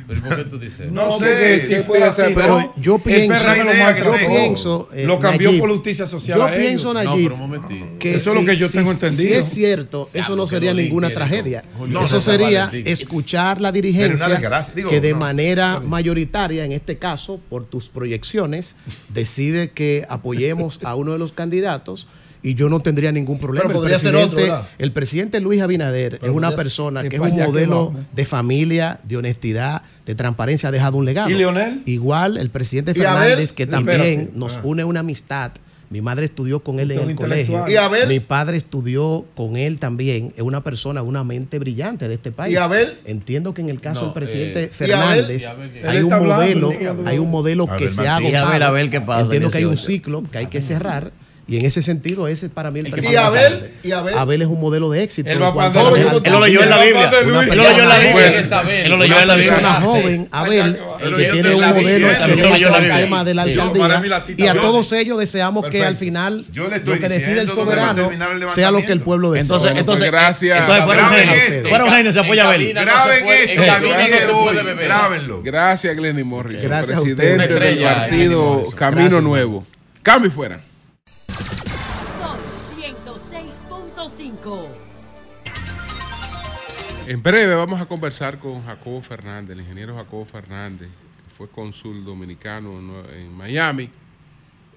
¿Pero 0.07 0.21
por 0.23 0.37
qué 0.37 0.45
tú 0.45 0.57
dices? 0.57 0.89
No, 0.93 1.09
No, 1.09 1.19
sé, 1.19 1.59
si 1.63 1.69
¿qué 1.69 1.83
fuera 1.83 2.11
así? 2.11 2.23
Pero 2.33 2.61
no, 2.61 2.75
yo 2.77 2.99
pienso, 3.01 3.45
yo 3.45 4.13
pienso, 4.29 4.89
eh, 4.95 5.05
lo 5.05 5.19
cambió 5.19 5.49
Nayib, 5.49 5.61
por 5.61 5.71
justicia 5.73 6.07
social. 6.07 6.39
Yo 6.39 6.45
a 6.45 6.51
ellos. 6.55 6.61
pienso, 6.65 6.95
No, 6.95 7.03
Nayib, 7.03 7.23
pero 7.25 7.35
un 7.35 7.41
momentito. 7.41 7.87
que 7.99 8.15
Eso 8.15 8.31
es 8.31 8.35
lo 8.37 8.41
si- 8.43 8.47
que 8.47 8.57
yo 8.57 8.69
si- 8.69 8.79
tengo 8.79 8.93
Si 8.95 9.05
entendido. 9.05 9.41
es 9.41 9.47
cierto, 9.47 10.09
eso 10.15 10.37
no 10.37 10.47
sería 10.47 10.73
ninguna 10.73 11.11
tragedia. 11.11 11.65
eso 12.05 12.21
sería 12.21 12.71
escuchar 12.73 13.61
la 13.61 13.73
dirigencia 13.73 14.41
digo, 14.77 14.89
que 14.91 15.01
de 15.01 15.11
no. 15.11 15.19
manera 15.19 15.81
mayoritaria, 15.81 16.65
en 16.65 16.71
este 16.71 16.99
caso, 16.99 17.41
por 17.51 17.65
tus 17.65 17.89
proyecciones, 17.89 18.77
decide 19.09 19.73
que 19.73 20.07
apoyemos 20.09 20.79
a 20.85 20.95
uno 20.95 21.13
de 21.15 21.19
los 21.19 21.33
candidatos. 21.33 22.07
Y 22.43 22.55
yo 22.55 22.69
no 22.69 22.81
tendría 22.81 23.11
ningún 23.13 23.39
problema. 23.39 23.67
Pero 23.69 23.85
el, 23.85 23.91
ser 23.97 24.13
presidente, 24.13 24.25
otro, 24.35 24.41
¿verdad? 24.41 24.69
el 24.79 24.93
presidente 24.93 25.41
Luis 25.41 25.61
Abinader 25.61 26.19
Pero 26.21 26.33
es 26.33 26.37
una 26.37 26.53
persona 26.55 27.03
que 27.09 27.17
es 27.17 27.23
un 27.23 27.37
modelo 27.37 27.93
de 28.13 28.25
familia, 28.25 29.01
de 29.05 29.17
honestidad, 29.17 29.83
de 30.07 30.15
transparencia, 30.15 30.69
ha 30.69 30.73
dejado 30.73 30.99
un 30.99 31.05
legado. 31.05 31.31
¿Y 31.31 31.35
Leonel? 31.35 31.83
Igual 31.85 32.37
el 32.37 32.51
presidente. 32.51 32.95
Fernández, 32.95 33.53
que 33.53 33.67
también 33.67 34.01
Espérate. 34.01 34.31
nos 34.39 34.57
Ah. 34.57 34.61
une 34.65 34.85
una 34.85 35.01
amistad. 35.01 35.53
Mi 35.91 36.03
madre 36.03 36.27
estudió 36.27 36.61
con 36.63 36.81
él 36.81 36.91
en 36.91 36.99
el 37.11 37.15
colegio. 37.17 37.61
intelectual. 37.61 37.71
¿Y 37.71 37.77
Abel? 37.77 38.09
Mi 38.09 38.21
padre 38.21 38.59
estudió 38.59 39.25
con 39.35 39.57
él 39.57 39.79
también. 39.79 40.35
Es 40.37 40.43
una 40.43 40.63
persona, 40.63 41.03
una 41.03 41.25
mente 41.25 41.59
brillante 41.59 42.09
de 42.09 42.15
este 42.15 42.31
país. 42.31 42.53
¿Y 42.53 42.57
Abel? 42.59 42.99
Entiendo 43.07 43.55
que 43.55 43.63
en 43.63 43.71
el 43.71 43.81
caso 43.81 44.01
No, 44.01 44.07
del 44.09 44.15
presidente 44.15 44.65
eh, 44.65 44.69
Fernández 44.69 45.45
¿y 45.45 45.47
Abel? 45.47 45.71
¿Y 45.75 45.79
Abel 45.79 45.81
qué? 45.81 45.89
hay 45.89 46.03
un 46.03 46.27
modelo, 46.27 46.73
hay 47.07 47.19
un 47.19 47.31
modelo 47.31 47.65
Abel 47.65 47.79
que 47.79 47.89
se 47.89 48.07
ha 48.07 48.17
agotado. 48.17 48.77
Entiendo 49.21 49.51
que 49.51 49.59
hay 49.59 49.65
un 49.65 49.77
18. 49.77 49.87
ciclo 49.87 50.23
que 50.31 50.39
hay 50.39 50.47
que 50.47 50.61
cerrar. 50.61 51.11
Y 51.51 51.57
en 51.57 51.65
ese 51.65 51.81
sentido, 51.81 52.29
ese 52.29 52.51
para 52.51 52.71
mí 52.71 52.81
el 52.81 52.87
El 52.87 52.91
¿Y 52.91 52.93
presidente 52.93 53.19
Abel? 53.25 53.71
¿Y 53.83 53.93
Abel? 53.93 54.19
Abel 54.19 54.43
es 54.43 54.49
un 54.49 54.61
modelo 54.61 54.91
de 54.91 55.03
éxito. 55.03 55.31
Él 55.31 55.39
lo 55.39 55.51
leyó 56.41 56.63
en 56.63 56.69
la 56.69 56.77
Biblia. 56.85 57.11
Él 57.23 57.29
lo 57.33 57.41
leyó 57.43 57.71
en 57.71 57.89
la. 57.89 57.99
Biblia. 57.99 58.85
Él 58.85 58.91
lo 58.91 58.97
leyó 58.99 59.19
en 59.19 59.29
la 59.29 59.35
Una 59.35 59.37
Biblia. 59.37 59.77
Sí. 59.81 59.87
joven, 59.87 60.29
Abel, 60.31 60.79
que 61.17 61.25
tiene 61.33 61.35
leyó 61.35 61.41
un 61.41 61.47
en 61.55 61.61
la 61.61 61.67
modelo 61.69 61.89
Biblia. 61.89 62.13
excelente 62.13 62.43
Él 62.43 62.49
lo 62.51 62.55
leyó 62.55 62.67
en 62.67 62.73
la 62.73 62.79
en 62.79 62.85
el 62.85 62.91
Biblia. 62.91 63.05
tema 63.05 63.25
de 63.25 63.35
la 63.35 63.43
alcaldía. 63.45 64.03
Y 64.37 64.47
a 64.47 64.55
todos 64.61 64.93
ellos 64.93 65.19
deseamos 65.19 65.67
que 65.69 65.85
al 65.87 65.97
final 65.97 66.45
lo 66.53 66.69
que 66.99 67.09
decide 67.09 67.41
el 67.41 67.49
soberano 67.51 68.11
sea 68.55 68.71
lo 68.71 68.85
que 68.85 68.93
el 68.93 69.01
pueblo 69.01 69.31
desea. 69.31 69.45
Entonces, 69.57 69.71
Bueno, 69.73 69.81
entonces, 69.81 70.11
pues 70.11 70.21
gracias. 70.21 70.61
entonces 70.61 70.85
fuera 70.85 71.03
un 71.03 71.09
Graben 71.09 71.29
genio. 71.29 71.45
esto. 71.57 71.69
Fuera 71.71 71.85
un 71.85 71.91
genio, 71.93 72.13
se 72.13 72.19
apoya 72.21 72.45
Abel. 72.47 72.75
Graben 72.75 73.27
esto. 73.27 73.63
Gracias, 75.43 75.97
Glenny 75.97 76.23
ustedes. 76.25 76.87
presidente 76.87 77.35
Una 77.35 77.47
del 77.65 77.83
partido. 77.83 78.63
Camino 78.77 79.23
Nuevo. 79.23 79.67
Cambio 80.03 80.29
y 80.29 80.33
fuera. 80.33 80.61
En 87.09 87.23
breve 87.23 87.55
vamos 87.55 87.81
a 87.81 87.87
conversar 87.87 88.39
con 88.39 88.67
Jacobo 88.67 89.01
Fernández, 89.01 89.53
el 89.57 89.63
ingeniero 89.63 89.97
Jacobo 89.97 90.27
Fernández, 90.27 90.91
que 90.91 91.31
fue 91.31 91.49
cónsul 91.49 92.05
dominicano 92.05 92.83
¿no? 92.83 93.09
en 93.09 93.33
Miami. 93.35 93.89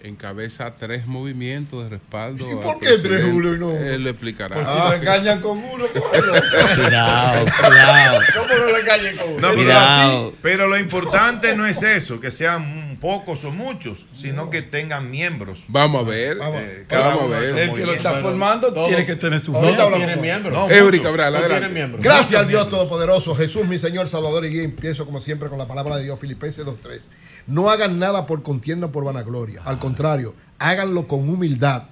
Encabeza 0.04 0.76
tres 0.78 1.06
movimientos 1.08 1.84
de 1.84 1.90
respaldo. 1.90 2.46
¿Y 2.52 2.56
por 2.56 2.80
qué 2.80 2.98
tres. 3.02 3.24
Julio, 3.26 3.56
y 3.56 3.60
no? 3.60 3.72
Él 3.72 4.04
le 4.04 4.10
explicará. 4.12 4.56
Pues 4.56 4.68
si 4.68 4.74
lo 4.78 4.94
engañan 4.94 5.42
con 5.42 5.58
uno, 5.58 5.86
cógelo. 5.94 6.34
Cuidado, 6.76 7.46
cuidado. 7.68 8.20
¿Cómo 8.36 8.48
no 8.56 8.66
lo 8.72 8.78
engañen 8.78 9.18
con 9.18 9.34
uno? 9.34 9.48
No, 9.50 9.56
pero, 9.56 10.34
pero 10.42 10.68
lo 10.68 10.78
importante 10.78 11.56
no 11.56 11.66
es 11.68 11.82
eso, 11.84 12.20
que 12.20 12.32
sean 12.32 12.98
pocos 13.00 13.44
o 13.46 13.52
muchos, 13.52 14.06
sino 14.16 14.50
que 14.50 14.62
tengan 14.62 15.10
miembros. 15.10 15.64
Vamos 15.68 16.06
a 16.06 16.10
ver. 16.10 16.38
Vamos. 16.38 16.62
eh, 16.62 16.86
vamos 16.90 17.24
a 17.34 17.40
ver. 17.40 17.58
Él 17.58 17.74
se 17.74 17.86
lo 17.86 17.94
está 17.94 18.14
formando, 18.16 18.74
todo- 18.74 18.88
tiene 18.88 19.06
que 19.06 19.16
tener 19.16 19.40
su 19.40 19.52
Ahorita 19.56 19.68
gente. 19.70 19.82
hablamos 19.84 20.06
tiene 20.08 20.22
miembros. 20.22 20.54
No, 20.54 20.70
Eury. 20.70 21.00
Cabral, 21.02 21.34
No 21.34 21.40
adelante. 21.40 21.60
tiene 21.66 21.74
miembros. 21.74 22.04
Gracias 22.04 22.40
al 22.40 22.48
Dios 22.48 22.70
Todopoderoso, 22.70 23.36
Jesús, 23.36 23.66
mi 23.68 23.78
Señor, 23.78 24.08
Salvador 24.08 24.46
y 24.46 24.50
Guía. 24.50 24.64
Empiezo 24.64 25.06
como 25.06 25.20
siempre 25.22 25.50
con 25.50 25.58
la 25.58 25.68
palabra 25.68 25.98
de 25.98 26.04
Dios, 26.04 26.20
Filipenses 26.20 26.66
2.3. 26.66 27.02
No 27.48 27.70
hagan 27.70 28.00
nada 28.00 28.26
por 28.26 28.44
contienda 28.44 28.88
o 28.88 28.92
por 28.92 29.04
vanagloria. 29.04 29.62
Al 29.66 29.80
contrario, 29.80 30.36
háganlo 30.60 31.08
con 31.08 31.28
humildad, 31.30 31.84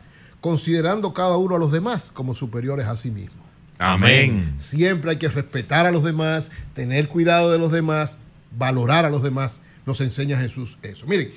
considerando 0.42 1.14
cada 1.14 1.38
uno 1.38 1.56
a 1.56 1.60
los 1.60 1.72
demás 1.72 2.12
como 2.14 2.36
superiores 2.36 2.88
a 2.88 2.96
sí 2.96 3.12
mismos. 3.12 3.46
Amén. 3.80 4.56
Siempre 4.58 5.12
hay 5.12 5.18
que 5.18 5.30
respetar 5.30 5.86
a 5.86 5.92
los 5.92 6.04
demás, 6.04 6.50
tener 6.74 7.08
cuidado 7.08 7.52
de 7.52 7.58
los 7.58 7.72
demás, 7.72 8.18
valorar 8.58 9.06
a 9.06 9.10
los 9.10 9.24
demás. 9.24 9.62
Nos 9.86 10.02
enseña 10.02 10.38
Jesús 10.38 10.78
eso. 10.82 11.08
Miren, 11.08 11.32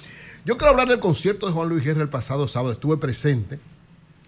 yo 0.45 0.57
quiero 0.57 0.73
hablar 0.73 0.89
del 0.89 0.99
concierto 0.99 1.47
de 1.47 1.53
Juan 1.53 1.69
Luis 1.69 1.85
Guerra 1.85 2.03
el 2.03 2.09
pasado 2.09 2.49
sábado. 2.49 2.73
Estuve 2.73 2.97
presente 2.97 3.61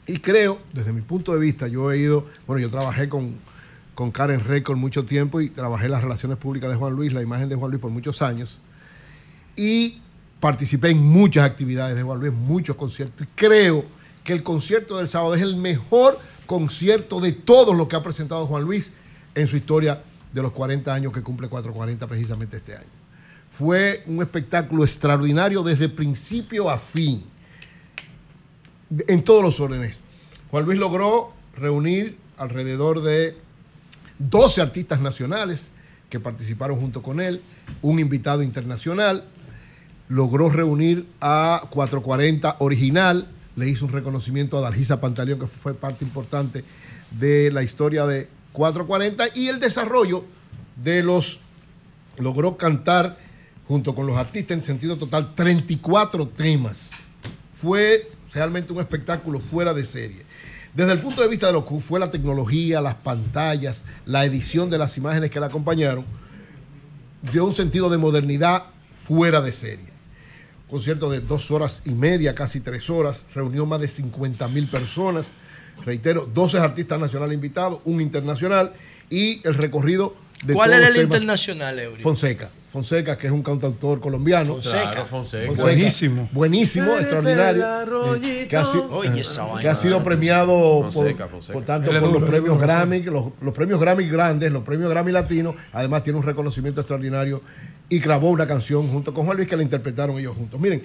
y 0.06 0.18
creo, 0.18 0.60
desde 0.72 0.92
mi 0.92 1.00
punto 1.00 1.32
de 1.32 1.40
vista, 1.40 1.66
yo 1.66 1.90
he 1.90 1.98
ido, 1.98 2.26
bueno, 2.46 2.60
yo 2.60 2.70
trabajé 2.70 3.08
con, 3.08 3.36
con 3.94 4.10
Karen 4.10 4.40
Record 4.40 4.76
mucho 4.76 5.04
tiempo 5.04 5.40
y 5.40 5.48
trabajé 5.48 5.86
en 5.86 5.92
las 5.92 6.02
relaciones 6.02 6.36
públicas 6.38 6.70
de 6.70 6.76
Juan 6.76 6.94
Luis, 6.94 7.12
la 7.12 7.22
imagen 7.22 7.48
de 7.48 7.56
Juan 7.56 7.70
Luis 7.70 7.80
por 7.80 7.90
muchos 7.90 8.20
años. 8.20 8.58
Y 9.56 10.00
participé 10.40 10.90
en 10.90 10.98
muchas 10.98 11.44
actividades 11.44 11.96
de 11.96 12.02
Juan 12.02 12.20
Luis, 12.20 12.32
muchos 12.32 12.76
conciertos. 12.76 13.26
Y 13.26 13.30
creo 13.34 13.84
que 14.22 14.32
el 14.32 14.42
concierto 14.42 14.96
del 14.96 15.08
sábado 15.08 15.34
es 15.34 15.42
el 15.42 15.56
mejor 15.56 16.18
concierto 16.46 17.20
de 17.20 17.32
todos 17.32 17.76
los 17.76 17.88
que 17.88 17.96
ha 17.96 18.02
presentado 18.02 18.46
Juan 18.46 18.62
Luis 18.62 18.90
en 19.34 19.46
su 19.46 19.56
historia 19.56 20.02
de 20.32 20.42
los 20.42 20.50
40 20.52 20.92
años 20.92 21.12
que 21.12 21.22
cumple 21.22 21.48
440 21.48 22.06
precisamente 22.06 22.56
este 22.56 22.76
año. 22.76 22.88
Fue 23.50 24.02
un 24.06 24.20
espectáculo 24.20 24.84
extraordinario 24.84 25.62
desde 25.62 25.88
principio 25.88 26.68
a 26.68 26.78
fin, 26.78 27.24
en 29.06 29.22
todos 29.22 29.42
los 29.42 29.60
órdenes. 29.60 29.96
Juan 30.50 30.64
Luis 30.64 30.78
logró 30.78 31.32
reunir 31.56 32.18
alrededor 32.36 33.00
de 33.02 33.36
12 34.18 34.60
artistas 34.60 35.00
nacionales 35.00 35.70
que 36.10 36.20
participaron 36.20 36.80
junto 36.80 37.02
con 37.02 37.20
él, 37.20 37.42
un 37.80 37.98
invitado 37.98 38.42
internacional, 38.42 39.24
logró 40.08 40.50
reunir 40.50 41.06
a 41.20 41.62
440 41.70 42.56
original, 42.60 43.28
le 43.56 43.68
hizo 43.68 43.86
un 43.86 43.92
reconocimiento 43.92 44.58
a 44.58 44.60
Dalgisa 44.60 45.00
Pantaleón, 45.00 45.38
que 45.38 45.46
fue 45.46 45.74
parte 45.74 46.04
importante 46.04 46.64
de 47.10 47.50
la 47.50 47.62
historia 47.62 48.06
de 48.06 48.28
440, 48.52 49.28
y 49.34 49.48
el 49.48 49.60
desarrollo 49.60 50.24
de 50.82 51.02
los, 51.02 51.40
logró 52.18 52.56
cantar 52.56 53.18
junto 53.66 53.94
con 53.94 54.06
los 54.06 54.16
artistas 54.16 54.58
en 54.58 54.64
sentido 54.64 54.96
total 54.96 55.34
34 55.34 56.28
temas. 56.28 56.90
Fue 57.54 58.10
realmente 58.32 58.72
un 58.72 58.80
espectáculo 58.80 59.40
fuera 59.40 59.72
de 59.72 59.84
serie. 59.84 60.24
Desde 60.74 60.92
el 60.92 61.00
punto 61.00 61.22
de 61.22 61.28
vista 61.28 61.46
de 61.46 61.52
lo 61.52 61.64
que 61.64 61.78
fue 61.78 62.00
la 62.00 62.10
tecnología, 62.10 62.80
las 62.80 62.96
pantallas, 62.96 63.84
la 64.06 64.24
edición 64.24 64.70
de 64.70 64.78
las 64.78 64.96
imágenes 64.96 65.30
que 65.30 65.38
la 65.38 65.46
acompañaron, 65.46 66.04
dio 67.32 67.44
un 67.44 67.52
sentido 67.52 67.88
de 67.88 67.96
modernidad 67.96 68.64
fuera 68.92 69.40
de 69.40 69.52
serie. 69.52 69.93
Concierto 70.74 71.08
de 71.08 71.20
dos 71.20 71.52
horas 71.52 71.82
y 71.84 71.90
media, 71.90 72.34
casi 72.34 72.58
tres 72.58 72.90
horas, 72.90 73.26
reunió 73.32 73.64
más 73.64 73.80
de 73.80 73.86
50 73.86 74.48
mil 74.48 74.66
personas. 74.66 75.26
Reitero, 75.86 76.28
12 76.34 76.58
artistas 76.58 76.98
nacionales 76.98 77.36
invitados, 77.36 77.78
un 77.84 78.00
internacional 78.00 78.72
y 79.08 79.40
el 79.46 79.54
recorrido 79.54 80.16
de 80.44 80.52
¿Cuál 80.52 80.70
todos 80.70 80.80
era 80.80 80.88
los 80.90 80.98
el 80.98 81.02
temas. 81.04 81.16
internacional, 81.20 81.78
Eury? 81.78 82.02
Fonseca. 82.02 82.50
Fonseca, 82.78 83.16
que 83.16 83.28
es 83.28 83.32
un 83.32 83.44
cantautor 83.44 84.00
colombiano. 84.00 84.54
Fonseca. 84.54 84.90
Claro, 84.90 85.06
Fonseca. 85.06 85.52
Buenísimo. 85.62 86.28
Buenísimo, 86.32 86.86
Eres 86.94 87.02
extraordinario. 87.04 88.16
eh, 88.16 88.48
Que 88.48 88.56
ha, 88.56 88.64
sido- 88.66 88.88
Oye, 88.90 89.20
esa 89.20 89.44
que 89.46 89.52
vaina. 89.52 89.70
ha 89.70 89.76
sido 89.76 90.02
premiado 90.02 90.82
Fonseca, 90.82 91.24
por, 91.26 91.30
Fonseca. 91.30 91.52
por 91.52 91.64
tanto 91.64 91.92
por 91.92 92.00
los 92.02 92.12
duro, 92.14 92.26
premios 92.26 92.58
Grammy, 92.60 93.02
los, 93.04 93.26
los 93.40 93.54
premios 93.54 93.78
Grammy 93.78 94.08
grandes, 94.08 94.50
los 94.50 94.64
premios 94.64 94.90
Grammy 94.90 95.12
latinos. 95.12 95.54
Además 95.72 96.02
tiene 96.02 96.18
un 96.18 96.24
reconocimiento 96.24 96.80
extraordinario 96.80 97.42
y 97.88 98.00
grabó 98.00 98.30
una 98.30 98.48
canción 98.48 98.88
junto 98.88 99.14
con 99.14 99.24
Juan 99.24 99.36
Luis 99.36 99.48
que 99.48 99.56
la 99.56 99.62
interpretaron 99.62 100.18
ellos 100.18 100.34
juntos. 100.36 100.60
Miren, 100.60 100.82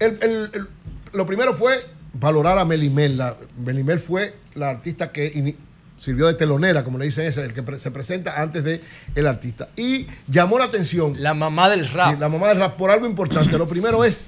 el- 0.00 0.18
el- 0.20 0.50
el- 0.52 0.66
lo 1.12 1.24
primero 1.26 1.54
fue 1.54 1.74
valorar 2.14 2.58
a 2.58 2.64
Melimel. 2.64 3.16
La, 3.18 3.36
Melimel 3.64 4.00
fue 4.00 4.34
la 4.56 4.70
artista 4.70 5.12
que 5.12 5.32
ini- 5.32 5.54
sirvió 6.02 6.26
de 6.26 6.34
telonera, 6.34 6.82
como 6.82 6.98
le 6.98 7.04
dicen 7.04 7.24
ese, 7.26 7.44
el 7.44 7.54
que 7.54 7.62
pre- 7.62 7.78
se 7.78 7.92
presenta 7.92 8.42
antes 8.42 8.64
de 8.64 8.80
el 9.14 9.26
artista. 9.28 9.68
Y 9.76 10.08
llamó 10.26 10.58
la 10.58 10.64
atención. 10.64 11.12
La 11.18 11.32
mamá 11.32 11.68
del 11.70 11.88
rap. 11.88 12.18
La 12.18 12.28
mamá 12.28 12.48
del 12.48 12.58
rap 12.58 12.76
por 12.76 12.90
algo 12.90 13.06
importante. 13.06 13.56
Lo 13.56 13.68
primero 13.68 14.02
es, 14.04 14.24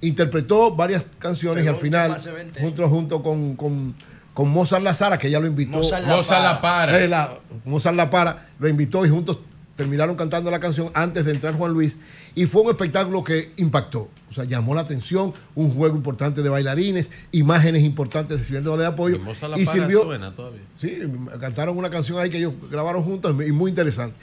interpretó 0.00 0.74
varias 0.74 1.04
canciones 1.18 1.66
y 1.66 1.68
al 1.68 1.76
final, 1.76 2.12
hace 2.14 2.30
20 2.32 2.58
junto, 2.60 2.88
junto 2.88 3.22
con, 3.22 3.56
con, 3.56 3.94
con 4.32 4.48
Mozart 4.48 4.82
Lazara, 4.82 5.18
que 5.18 5.28
ella 5.28 5.38
lo 5.38 5.46
invitó. 5.46 5.76
Mozart 5.76 6.06
La 6.06 6.16
Mozart 6.16 6.42
La 6.42 6.60
Para. 6.62 6.98
Eh, 6.98 7.08
la- 7.08 7.34
Mozart 7.66 7.94
La 7.96 8.08
Para, 8.08 8.48
lo 8.58 8.66
invitó 8.66 9.04
y 9.04 9.10
juntos 9.10 9.36
terminaron 9.78 10.16
cantando 10.16 10.50
la 10.50 10.58
canción 10.58 10.90
antes 10.92 11.24
de 11.24 11.30
entrar 11.30 11.54
Juan 11.54 11.72
Luis. 11.72 11.96
Y 12.34 12.46
fue 12.46 12.62
un 12.62 12.70
espectáculo 12.70 13.22
que 13.22 13.52
impactó. 13.58 14.08
O 14.28 14.34
sea, 14.34 14.42
llamó 14.42 14.74
la 14.74 14.80
atención, 14.80 15.32
un 15.54 15.72
juego 15.72 15.96
importante 15.96 16.42
de 16.42 16.48
bailarines, 16.48 17.10
imágenes 17.30 17.84
importantes 17.84 18.40
sirviendo 18.42 18.76
de 18.76 18.84
apoyo. 18.86 19.20
La 19.48 19.56
y 19.56 19.64
sirvió, 19.64 20.02
suena 20.02 20.34
todavía. 20.34 20.62
Sí, 20.74 20.98
cantaron 21.40 21.78
una 21.78 21.90
canción 21.90 22.18
ahí 22.18 22.28
que 22.28 22.38
ellos 22.38 22.54
grabaron 22.70 23.04
juntos 23.04 23.32
y 23.46 23.52
muy 23.52 23.70
interesante. 23.70 24.16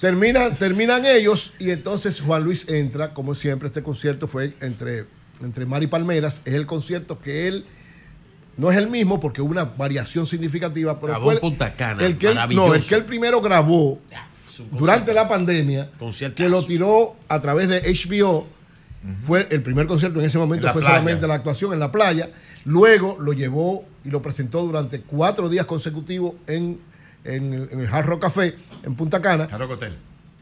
Terminan, 0.00 0.54
terminan 0.56 1.06
ellos 1.06 1.52
y 1.60 1.70
entonces 1.70 2.20
Juan 2.20 2.42
Luis 2.42 2.68
entra, 2.68 3.14
como 3.14 3.36
siempre, 3.36 3.68
este 3.68 3.84
concierto 3.84 4.26
fue 4.26 4.52
entre, 4.60 5.06
entre 5.42 5.64
Mar 5.64 5.82
y 5.84 5.86
Palmeras, 5.86 6.42
es 6.44 6.54
el 6.54 6.66
concierto 6.66 7.20
que 7.20 7.46
él 7.46 7.64
no 8.58 8.70
es 8.70 8.76
el 8.78 8.88
mismo 8.88 9.20
porque 9.20 9.40
hubo 9.42 9.50
una 9.52 9.64
variación 9.64 10.26
significativa, 10.26 10.98
pero 11.00 11.12
Grabó 11.12 11.24
fue 11.26 11.34
el- 11.34 11.40
Punta 11.40 11.74
Cana, 11.76 12.04
el 12.04 12.18
que 12.18 12.28
él, 12.28 12.34
maravilloso. 12.34 12.68
no, 12.68 12.74
el 12.74 12.84
que 12.84 12.94
él 12.94 13.04
primero 13.04 13.40
grabó 13.40 14.00
durante 14.72 15.12
la 15.14 15.28
pandemia, 15.28 15.90
Conciertazo. 15.98 16.42
que 16.42 16.48
lo 16.48 16.62
tiró 16.64 17.16
a 17.28 17.40
través 17.40 17.68
de 17.68 17.80
HBO, 17.82 18.46
fue 19.22 19.46
el 19.50 19.62
primer 19.62 19.86
concierto 19.86 20.18
en 20.18 20.26
ese 20.26 20.38
momento 20.38 20.66
En 20.66 20.72
fue 20.72 20.80
playa. 20.82 20.96
solamente 20.96 21.26
la 21.26 21.34
actuación 21.34 21.72
en 21.72 21.78
la 21.78 21.92
playa. 21.92 22.30
Luego 22.64 23.16
lo 23.20 23.32
llevó 23.32 23.84
y 24.04 24.10
lo 24.10 24.20
presentó 24.20 24.62
durante 24.64 25.00
cuatro 25.00 25.48
días 25.48 25.64
consecutivos 25.66 26.34
en, 26.48 26.80
en 27.24 27.52
el- 27.54 27.68
en 27.70 27.80
el 27.80 27.86
Hard 27.86 28.06
Rock 28.06 28.22
Café 28.22 28.56
en 28.82 28.94
Punta 28.96 29.22
Cana 29.22 29.46
Jarrock 29.48 29.70
Hotel. 29.72 29.96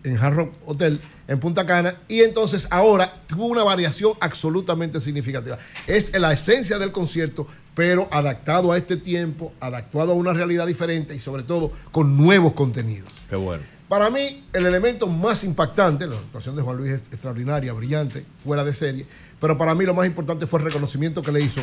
en 0.05 0.17
Hard 0.18 0.34
Rock 0.34 0.55
Hotel 0.65 1.01
en 1.28 1.41
Punta 1.41 1.67
Cana 1.67 1.97
y 2.09 2.20
entonces 2.20 2.67
ahora 2.70 3.23
tuvo 3.26 3.44
una 3.47 3.62
variación 3.65 4.15
absolutamente 4.20 4.99
significativa. 5.01 5.59
Es 5.86 6.18
la 6.18 6.33
esencia 6.33 6.78
del 6.78 6.93
concierto, 6.93 7.47
pero 7.75 8.09
adaptado 8.10 8.73
a 8.73 8.78
este 8.78 8.97
tiempo, 8.97 9.52
adaptado 9.60 10.12
a 10.12 10.15
una 10.15 10.33
realidad 10.33 10.67
diferente 10.67 11.15
y 11.15 11.20
sobre 11.20 11.43
todo 11.43 11.70
con 11.93 12.17
nuevos 12.17 12.52
contenidos. 12.55 13.10
Qué 13.28 13.36
bueno. 13.36 13.62
Para 13.94 14.10
mí, 14.10 14.42
el 14.52 14.66
elemento 14.66 15.06
más 15.06 15.44
impactante, 15.44 16.08
la 16.08 16.16
actuación 16.16 16.56
de 16.56 16.62
Juan 16.62 16.76
Luis 16.78 16.94
es 16.94 16.98
extraordinaria, 17.12 17.73
brillante, 17.73 18.24
fuera 18.42 18.64
de 18.64 18.74
serie, 18.74 19.06
pero 19.40 19.56
para 19.56 19.73
mí 19.73 19.84
lo 19.84 19.94
más 19.94 20.05
importante 20.05 20.48
fue 20.48 20.58
el 20.58 20.64
reconocimiento 20.66 21.23
que 21.23 21.31
le 21.31 21.40
hizo 21.40 21.60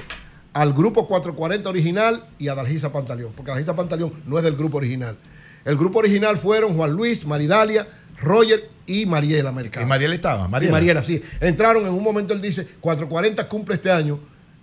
al 0.54 0.72
grupo 0.72 1.10
440 1.10 1.68
original 1.68 2.24
y 2.40 2.48
a 2.48 2.56
Dalgisa 2.56 2.94
Pantaleón, 2.94 3.34
porque 3.36 3.52
Dalgisa 3.52 3.76
Pantaleón 3.76 4.14
no 4.26 4.38
es 4.38 4.46
del 4.46 4.56
grupo 4.56 4.78
original. 4.78 5.18
El 5.66 5.76
grupo 5.76 6.00
original 6.00 6.38
fueron 6.38 6.78
Juan 6.78 6.94
Luis, 6.94 7.26
Maridalia, 7.26 7.86
Roger 8.22 8.70
y 8.86 9.06
Mariela 9.06 9.52
Mercado. 9.52 9.86
¿Y 9.86 9.90
Mariela 9.90 10.16
estaba? 10.16 10.48
Mariela. 10.48 10.72
Mariela, 10.72 11.04
sí. 11.04 11.22
Entraron 11.42 11.86
en 11.86 11.92
un 11.92 12.02
momento, 12.02 12.34
él 12.34 12.40
dice, 12.40 12.66
440 12.80 13.46
cumple 13.50 13.76
este 13.76 13.92
año, 13.92 14.22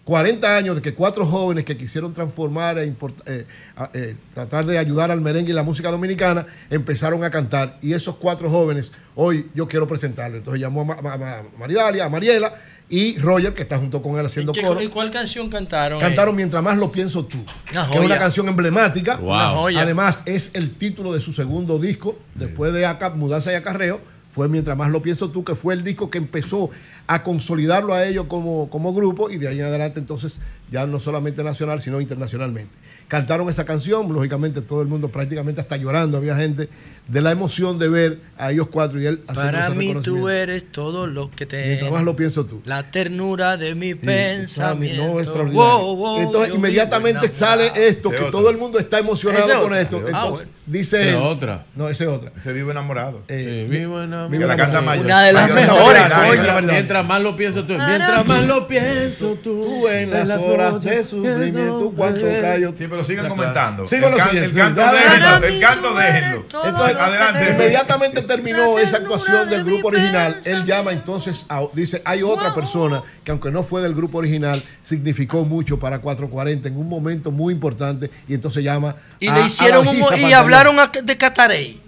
40 0.09 0.57
años 0.57 0.75
de 0.77 0.81
que 0.81 0.95
cuatro 0.95 1.27
jóvenes 1.27 1.65
que 1.67 1.77
quisieron 1.77 2.15
transformar 2.15 2.79
e 2.79 2.87
import- 2.91 3.23
eh, 3.27 3.45
eh, 3.93 4.17
tratar 4.33 4.65
de 4.65 4.79
ayudar 4.79 5.11
al 5.11 5.21
merengue 5.21 5.51
y 5.51 5.55
la 5.55 5.63
música 5.63 5.91
dominicana, 5.91 6.47
empezaron 6.71 7.25
a 7.25 7.31
cantar. 7.31 7.77
Y 7.83 7.93
esos 7.93 8.17
cuatro 8.17 8.49
jóvenes, 8.49 8.91
hoy 9.15 9.51
yo 9.55 9.69
quiero 9.69 9.87
presentarles. 9.87 10.39
Entonces 10.39 10.63
llamó 10.63 10.81
a, 10.81 10.85
Ma- 10.87 10.97
Ma- 11.03 11.19
Ma- 11.19 11.43
Maridalia, 11.59 12.07
a 12.07 12.09
Mariela 12.09 12.55
y 12.89 13.19
Roger, 13.19 13.53
que 13.53 13.61
está 13.65 13.77
junto 13.77 14.01
con 14.01 14.19
él 14.19 14.25
haciendo 14.25 14.55
¿Qué- 14.55 14.63
coro. 14.63 14.81
¿Y 14.81 14.89
cuál 14.89 15.11
canción 15.11 15.51
cantaron? 15.51 16.01
Cantaron 16.01 16.35
Mientras 16.35 16.63
más 16.63 16.79
lo 16.79 16.91
pienso 16.91 17.27
tú. 17.27 17.45
Una 17.71 17.87
que 17.91 17.99
es 17.99 18.05
una 18.07 18.19
canción 18.19 18.49
emblemática. 18.49 19.17
Wow. 19.17 19.29
Una 19.29 19.49
joya. 19.51 19.81
Además, 19.83 20.23
es 20.25 20.53
el 20.55 20.71
título 20.77 21.13
de 21.13 21.21
su 21.21 21.35
segundo 21.35 21.79
disco. 21.79 22.19
Después 22.35 22.73
de 22.73 22.89
Mudanza 23.15 23.53
y 23.53 23.57
Acarreo, 23.57 24.01
fue 24.31 24.49
Mientras 24.49 24.77
más 24.77 24.91
lo 24.91 25.03
pienso 25.03 25.31
tú, 25.31 25.45
que 25.45 25.55
fue 25.55 25.75
el 25.75 25.83
disco 25.83 26.11
que 26.11 26.19
empezó 26.19 26.71
a 27.07 27.23
consolidarlo 27.23 27.95
a 27.95 28.05
ellos 28.07 28.27
como, 28.29 28.69
como 28.71 28.93
grupo 28.93 29.31
y 29.31 29.39
de 29.39 29.49
ahí 29.49 29.59
en 29.61 29.65
adelante 29.67 29.99
entonces 29.99 30.41
ya 30.71 30.87
no 30.87 31.01
solamente 31.01 31.43
nacional, 31.43 31.81
sino 31.81 32.01
internacionalmente. 32.03 32.71
cantaron 33.09 33.49
esa 33.49 33.65
canción, 33.65 34.13
lógicamente 34.13 34.61
todo 34.61 34.83
el 34.83 34.89
mundo 34.89 35.09
prácticamente 35.09 35.63
hasta 35.63 35.79
llorando, 35.79 36.19
había 36.19 36.37
gente 36.37 36.69
de 37.09 37.21
la 37.23 37.31
emoción 37.31 37.79
de 37.79 37.89
ver 37.89 38.21
a 38.37 38.53
ellos 38.53 38.69
cuatro 38.71 39.01
y 39.01 39.07
él 39.07 39.21
Para 39.21 39.71
mí 39.71 39.95
tú 40.03 40.29
eres 40.29 40.71
todo 40.71 41.07
lo 41.07 41.31
que 41.31 41.47
Mientras 41.47 41.79
tengo. 41.81 41.95
más 41.95 42.05
lo 42.05 42.15
pienso 42.15 42.45
tú. 42.45 42.61
La 42.67 42.91
ternura 42.91 43.57
de 43.57 43.75
mi 43.75 43.95
pensamiento. 43.95 45.07
No, 45.07 45.19
extraordinario. 45.21 45.79
Wow, 45.79 45.97
wow, 45.97 46.21
Entonces, 46.21 46.55
inmediatamente 46.55 47.29
sale 47.33 47.73
esto, 47.75 48.11
que 48.11 48.17
otro. 48.17 48.31
todo 48.31 48.51
el 48.51 48.59
mundo 48.59 48.79
está 48.79 48.99
emocionado 48.99 49.49
con 49.63 49.73
otro. 49.73 49.77
esto. 49.77 50.03
Ah, 50.13 50.25
Entonces. 50.25 50.49
Dice 50.69 51.09
Esa 51.11 51.21
otra. 51.21 51.65
No, 51.75 51.89
ese 51.89 52.05
es 52.05 52.11
otra. 52.11 52.31
Se 52.43 52.53
vive 52.53 52.71
enamorado. 52.73 53.23
Eh, 53.29 53.67
Sí, 53.69 53.71
vivo 53.77 53.99
enamorado. 54.03 54.29
vive 54.29 54.45
Que 54.45 54.49
la 54.49 54.57
canta 54.57 54.79
enamorado. 54.79 55.03
mayor. 55.03 55.05
Una 55.07 55.23
de 55.23 55.33
las 55.33 55.51
mejores. 55.55 56.03
Mientras, 56.29 56.63
mientras 56.65 57.05
más 57.07 57.23
lo 57.23 57.37
pienso 57.37 57.65
tú, 57.65 57.73
mientras 57.75 58.27
más 58.27 58.47
lo 58.47 58.67
pienso 58.69 59.27
tú, 59.43 59.65
Tú 59.65 59.89
en 59.89 60.11
las 60.29 60.41
horas 60.43 60.81
de 60.81 61.05
sufrimiento, 61.05 61.93
cuando 61.97 62.21
callo. 62.41 62.73
Sí, 62.77 62.87
pero 62.89 63.05
sigan 63.05 63.29
comentando. 63.29 63.87
Sigo 63.87 64.07
el, 64.07 64.13
lo 64.13 64.17
can- 64.19 64.31
siguiente. 64.31 64.51
el 64.51 64.57
canto 64.57 64.81
déjenlo. 64.93 65.47
El 65.47 65.61
canto 65.61 65.95
déjenlo. 65.95 66.37
Entonces, 66.39 66.97
Adelante. 66.97 67.51
inmediatamente 67.53 68.23
terminó 68.23 68.79
esa 68.79 68.97
actuación 68.99 69.49
del 69.49 69.65
grupo 69.65 69.89
original. 69.89 70.37
Él 70.45 70.65
llama 70.65 70.93
entonces, 70.93 71.45
a- 71.49 71.63
dice, 71.73 72.03
hay 72.05 72.23
otra 72.23 72.55
persona 72.55 73.03
que 73.25 73.31
aunque 73.31 73.51
no 73.51 73.63
fue 73.63 73.83
del 73.83 73.95
grupo 73.95 74.19
original, 74.19 74.63
significó 74.83 75.45
mucho 75.45 75.79
para 75.79 75.99
440 76.01 76.69
en 76.69 76.77
un 76.77 76.89
momento 76.89 77.31
muy 77.31 77.53
importante 77.53 78.11
y 78.27 78.35
entonces 78.35 78.63
llama 78.65 78.97
Y 79.21 79.29
a- 79.29 79.35
le 79.37 79.47
hicieron 79.47 79.87
un, 79.87 79.97
y 79.97 80.01
Pantalón. 80.01 80.31
Hablaron 80.59 80.79
a- 80.81 81.01
de 81.03 81.17
Catarey. 81.17 81.81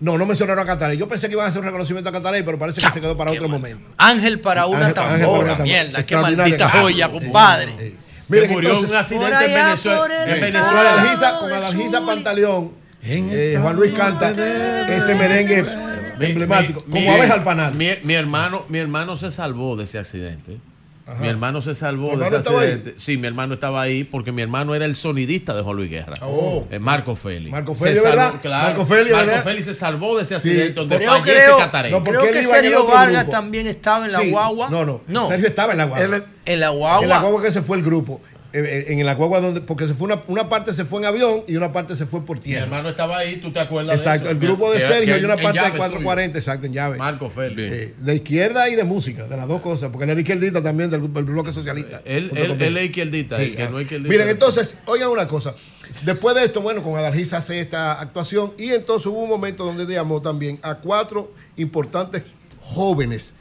No, 0.00 0.16
no 0.16 0.26
mencionaron 0.26 0.62
a 0.62 0.66
Catarey. 0.66 0.96
Yo 0.96 1.08
pensé 1.08 1.26
que 1.26 1.32
iban 1.34 1.46
a 1.46 1.48
hacer 1.48 1.60
un 1.60 1.66
reconocimiento 1.66 2.08
a 2.10 2.12
Catarey, 2.12 2.42
pero 2.44 2.58
parece 2.58 2.80
que 2.80 2.90
se 2.90 3.00
quedó 3.00 3.16
para 3.16 3.32
otro 3.32 3.48
momento. 3.48 3.88
Ángel 3.96 4.38
para 4.40 4.66
una 4.66 4.86
Ángel- 4.86 4.98
Ángel 4.98 5.20
para 5.20 5.28
una 5.28 5.46
tambora. 5.48 5.64
Mierda, 5.64 6.02
qué 6.06 6.16
maldita 6.16 6.56
canción. 6.58 6.82
joya, 6.82 7.06
Sí. 7.06 7.12
compadre. 7.12 7.72
Que 7.76 7.94
Miren, 8.28 8.50
murió 8.52 8.68
entonces, 8.70 8.90
un 8.92 8.96
accidente 8.98 9.44
en 9.46 9.54
Venezuela. 9.54 10.24
En 10.24 10.30
con 10.32 10.40
Venezuela. 10.40 10.92
Adalgisa, 10.92 11.38
con 11.40 11.52
Adalgisa 11.52 12.06
Pantaleón, 12.06 12.72
eh, 13.02 13.58
Juan 13.60 13.74
Luis 13.76 13.92
canta 13.94 14.30
ese 14.30 15.14
merengue 15.14 15.64
Mi- 16.18 16.26
emblemático, 16.26 16.84
mi- 16.86 16.92
como 16.92 17.00
mi- 17.10 17.16
abeja 17.18 17.34
al 17.34 17.42
panal. 17.42 17.74
Mi, 17.74 17.88
mi 18.04 18.14
hermano, 18.14 18.66
mi 18.68 18.78
hermano 18.78 19.16
se 19.16 19.30
salvó 19.30 19.76
de 19.76 19.84
ese 19.84 19.98
accidente. 19.98 20.58
Ajá. 21.08 21.22
Mi 21.22 21.28
hermano 21.28 21.62
se 21.62 21.74
salvó 21.74 22.10
¿Tu 22.12 22.18
de 22.18 22.26
ese 22.26 22.36
accidente. 22.36 22.94
Sí, 22.96 23.16
mi 23.16 23.26
hermano 23.26 23.54
estaba 23.54 23.80
ahí 23.80 24.04
porque 24.04 24.30
mi 24.30 24.42
hermano 24.42 24.74
era 24.74 24.84
el 24.84 24.94
sonidista 24.94 25.54
de 25.54 25.62
Juan 25.62 25.76
Luis 25.76 25.90
Guerra. 25.90 26.16
Oh. 26.20 26.66
Eh, 26.70 26.78
Marco 26.78 27.16
Félix. 27.16 27.50
Marco 27.50 27.74
Félix, 27.74 28.02
salvó, 28.02 28.16
¿verdad? 28.16 28.34
claro. 28.42 28.66
Marco 28.68 28.86
Félix, 28.86 29.16
¿verdad? 29.16 29.42
Félix 29.44 29.64
se 29.64 29.74
salvó 29.74 30.16
de 30.16 30.22
ese 30.24 30.38
Sí, 30.38 30.50
accidente 30.50 30.72
donde 30.74 31.00
fallece 31.00 31.22
creo. 31.44 31.90
No, 31.90 32.04
creo 32.04 32.20
que 32.22 32.38
el 32.40 32.44
Sergio 32.44 32.86
Vargas 32.86 33.22
grupo. 33.24 33.30
también 33.32 33.66
estaba 33.66 34.04
en 34.06 34.12
la 34.12 34.20
Sí, 34.20 34.30
guagua. 34.30 34.68
No, 34.68 34.84
no, 34.84 35.00
no. 35.06 35.28
Sergio 35.28 35.48
estaba 35.48 35.72
en 35.72 35.78
la 35.78 35.84
guagua. 35.86 36.04
Él- 36.16 36.24
en 36.44 36.60
la 36.60 36.68
guagua. 36.68 37.02
En 37.02 37.08
la 37.08 37.18
guagua 37.20 37.42
que 37.42 37.52
se 37.52 37.62
fue 37.62 37.76
el 37.78 37.82
grupo. 37.82 38.20
Eh, 38.50 38.84
eh, 38.88 38.92
En 38.94 39.04
la 39.04 39.14
guagua 39.14 39.40
donde, 39.42 39.60
porque 39.60 39.86
se 39.86 39.92
fue 39.92 40.06
una, 40.06 40.22
una 40.26 40.48
parte 40.48 40.72
se 40.72 40.86
fue 40.86 41.00
en 41.00 41.04
avión 41.06 41.44
y 41.46 41.56
una 41.56 41.70
parte 41.70 41.96
se 41.96 42.06
fue 42.06 42.24
por 42.24 42.38
Mi 42.38 42.44
tierra. 42.44 42.64
hermano 42.64 42.88
estaba 42.88 43.18
ahí, 43.18 43.36
¿tú 43.42 43.52
te 43.52 43.60
acuerdas 43.60 43.98
Exacto, 43.98 44.24
de 44.24 44.30
el 44.30 44.36
eso? 44.38 44.46
grupo 44.46 44.72
de 44.72 44.78
Que- 44.78 44.86
Sergio 44.86 45.14
que 45.16 45.20
y 45.20 45.24
una 45.24 45.36
parte 45.36 45.48
de 45.58 45.64
llave 45.66 45.76
440, 45.78 46.38
exacto, 46.38 46.64
en 46.66 46.72
llave. 46.72 46.92
tuyo. 46.94 47.04
Marco 47.04 47.28
Félix. 47.28 47.72
Eh, 47.74 47.94
de 47.98 48.14
izquierda 48.14 48.68
y 48.70 48.74
de 48.74 48.84
música, 48.84 49.24
de 49.26 49.36
las 49.36 49.46
dos 49.48 49.60
cosas, 49.60 49.90
porque 49.90 50.04
él 50.04 50.10
era 50.10 50.20
izquierdita 50.20 50.62
también 50.62 50.88
del, 50.88 51.12
del 51.12 51.24
bloque 51.24 51.52
socialista. 51.52 52.00
Él, 52.06 52.28
Junto 52.28 52.42
él, 52.42 52.48
conmigo. 52.48 52.66
él 52.68 52.76
es 52.78 52.84
izquierdita, 52.86 53.36
Sí, 53.36 53.42
el 53.44 53.56
que 53.56 53.62
ah. 53.64 53.68
no 53.70 53.78
es 53.78 53.82
izquierdita. 53.82 54.08
Miren, 54.10 54.28
entonces, 54.30 54.74
oigan 54.86 55.10
una 55.10 55.28
cosa. 55.28 55.54
Después 56.06 56.34
de 56.34 56.44
esto, 56.44 56.62
bueno, 56.62 56.82
con 56.82 56.96
Adalgisa 56.96 57.36
hace 57.36 57.60
esta 57.60 58.00
actuación 58.00 58.54
y 58.56 58.70
entonces 58.70 59.06
hubo 59.08 59.20
un 59.24 59.28
momento 59.28 59.66
donde 59.66 59.84
llamó 59.92 60.22
también 60.22 60.58
a 60.62 60.76
cuatro 60.76 61.34
importantes 61.58 62.22
jóvenes 62.60 63.34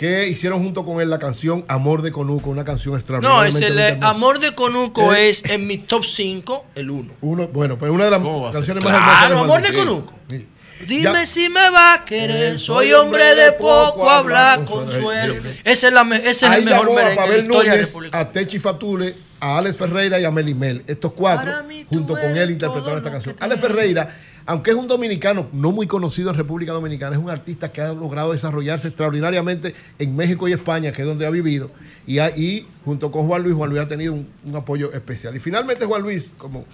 que 0.00 0.26
hicieron 0.28 0.62
junto 0.62 0.86
con 0.86 1.02
él 1.02 1.10
la 1.10 1.18
canción 1.18 1.62
Amor 1.68 2.00
de 2.00 2.10
Conuco, 2.10 2.48
una 2.48 2.64
canción 2.64 2.92
No, 2.94 2.98
extraordinaria. 2.98 3.48
es 3.50 3.60
el 3.60 3.78
eh, 3.78 3.98
Amor 4.00 4.40
de 4.40 4.54
Conuco 4.54 5.12
Eh. 5.12 5.28
es 5.28 5.44
en 5.44 5.66
mi 5.66 5.76
top 5.76 6.06
5 6.06 6.64
el 6.74 6.88
1. 6.90 7.12
Uno, 7.20 7.48
bueno, 7.48 7.76
pues 7.76 7.92
una 7.92 8.06
de 8.06 8.10
las 8.12 8.22
canciones 8.50 8.82
más 8.82 8.94
hermosas. 8.94 9.18
Claro, 9.26 9.38
Amor 9.40 9.60
de 9.60 9.74
Conuco. 9.74 10.14
Sí. 10.30 10.48
Dime 10.88 11.02
Ya- 11.02 11.26
si 11.26 11.50
me 11.50 11.68
va 11.68 11.92
a 11.92 12.04
querer, 12.06 12.54
Eh, 12.54 12.58
soy 12.58 12.94
hombre 12.94 13.34
de 13.34 13.52
poco 13.52 14.08
hablar, 14.08 14.64
consuelo. 14.64 15.34
Ese 15.64 15.88
es, 15.88 15.92
la 15.92 16.02
me- 16.04 16.16
ese 16.16 16.30
es 16.30 16.42
el 16.44 16.64
mejor 16.64 16.86
merengue 16.94 17.02
de 17.10 17.14
la 17.16 17.16
Pavel 17.22 17.42
historia 17.42 17.60
de 17.72 17.76
Núñez, 17.76 17.86
República. 17.88 18.18
a 18.20 18.32
Techi 18.32 18.58
Fatule, 18.58 19.14
a 19.40 19.58
Alex 19.58 19.76
Ferreira 19.78 20.20
y 20.20 20.24
a 20.24 20.30
Melimel. 20.30 20.84
Estos 20.86 21.12
cuatro, 21.12 21.50
junto 21.88 22.14
con 22.14 22.36
él, 22.36 22.50
interpretaron 22.50 22.98
esta 22.98 23.10
canción. 23.10 23.36
Alex. 23.40 23.60
Ferreira, 23.60 24.16
aunque 24.46 24.70
es 24.70 24.76
un 24.76 24.86
dominicano 24.86 25.48
no 25.52 25.72
muy 25.72 25.86
conocido 25.86 26.30
en 26.30 26.36
República 26.36 26.72
Dominicana, 26.72 27.16
es 27.16 27.22
un 27.22 27.30
artista 27.30 27.72
que 27.72 27.80
ha 27.80 27.92
logrado 27.92 28.32
desarrollarse 28.32 28.88
extraordinariamente 28.88 29.74
en 29.98 30.14
México 30.16 30.48
y 30.48 30.52
España, 30.52 30.92
que 30.92 31.02
es 31.02 31.08
donde 31.08 31.26
ha 31.26 31.30
vivido. 31.30 31.70
Y 32.06 32.18
ahí, 32.18 32.66
junto 32.84 33.10
con 33.10 33.26
Juan 33.26 33.42
Luis, 33.42 33.54
Juan 33.54 33.70
Luis 33.70 33.82
ha 33.82 33.88
tenido 33.88 34.12
un, 34.12 34.28
un 34.44 34.56
apoyo 34.56 34.92
especial. 34.92 35.36
Y 35.36 35.40
finalmente 35.40 35.84
Juan 35.84 36.02
Luis, 36.02 36.32
como 36.36 36.64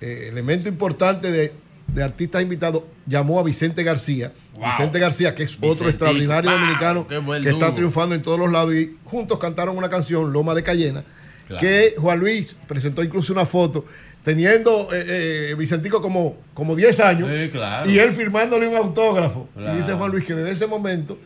eh, 0.00 0.28
elemento 0.30 0.68
importante 0.68 1.30
de, 1.30 1.52
de 1.88 2.02
artistas 2.02 2.42
invitados, 2.42 2.82
llamó 3.06 3.38
a 3.38 3.42
Vicente 3.42 3.82
García. 3.82 4.32
Wow. 4.56 4.66
Vicente 4.70 4.98
García, 4.98 5.34
que 5.34 5.42
es 5.42 5.56
otro 5.56 5.68
Vicentico, 5.68 5.90
extraordinario 5.90 6.50
wow, 6.50 6.60
dominicano 6.60 7.06
que 7.42 7.50
está 7.50 7.74
triunfando 7.74 8.14
en 8.14 8.22
todos 8.22 8.38
los 8.38 8.50
lados. 8.50 8.74
Y 8.74 8.96
juntos 9.04 9.38
cantaron 9.38 9.76
una 9.76 9.90
canción, 9.90 10.32
Loma 10.32 10.54
de 10.54 10.62
Cayena, 10.62 11.04
Claro. 11.46 11.60
que 11.60 11.94
Juan 11.98 12.18
Luis 12.20 12.56
presentó 12.66 13.02
incluso 13.02 13.32
una 13.32 13.44
foto 13.44 13.84
teniendo 14.22 14.88
eh, 14.94 15.50
eh, 15.50 15.54
Vicentico 15.58 16.00
como, 16.00 16.36
como 16.54 16.74
10 16.74 17.00
años 17.00 17.28
Sí, 17.30 17.50
claro. 17.50 17.90
y 17.90 17.98
él 17.98 18.12
firmándole 18.12 18.66
un 18.66 18.76
autógrafo. 18.76 19.48
Claro. 19.54 19.74
Y 19.74 19.78
dice 19.82 19.92
Juan 19.92 20.10
Luis 20.10 20.24
que 20.24 20.34
desde 20.34 20.52
ese 20.52 20.66
momento 20.66 21.18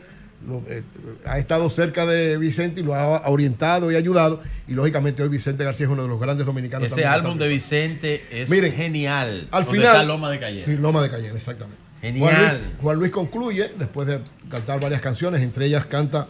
lo- 0.45 0.61
eh, 0.67 0.83
ha 1.25 1.39
estado 1.39 1.69
cerca 1.69 2.05
de 2.05 2.37
Vicente 2.37 2.81
y 2.81 2.83
lo 2.83 2.95
ha 2.95 3.29
orientado 3.29 3.89
y 3.91 3.95
ayudado. 3.95 4.41
Y 4.67 4.73
lógicamente 4.73 5.23
hoy 5.23 5.29
Vicente 5.29 5.63
García 5.63 5.85
es 5.85 5.91
uno 5.91 6.01
de 6.03 6.09
los 6.09 6.19
grandes 6.19 6.45
dominicanos. 6.45 6.91
Ese 6.91 7.05
álbum 7.05 7.37
de 7.37 7.47
Vicente 7.47 8.25
es 8.31 8.49
Miren, 8.49 8.73
genial. 8.73 9.47
Al 9.51 9.63
final. 9.63 9.85
está 9.85 10.03
Loma 10.03 10.29
de 10.29 10.39
Cayena. 10.39 10.65
Sí, 10.65 10.75
Loma 10.75 11.01
de 11.01 11.09
Cayena, 11.09 11.35
exactamente. 11.35 11.81
Genial. 12.01 12.29
Juan 12.33 12.51
Luis, 12.57 12.63
Juan 12.81 12.99
Luis 12.99 13.11
concluye, 13.11 13.71
después 13.79 14.07
de 14.07 14.19
cantar 14.49 14.81
varias 14.81 14.99
canciones, 14.99 15.41
entre 15.41 15.65
ellas 15.65 15.85
canta 15.85 16.27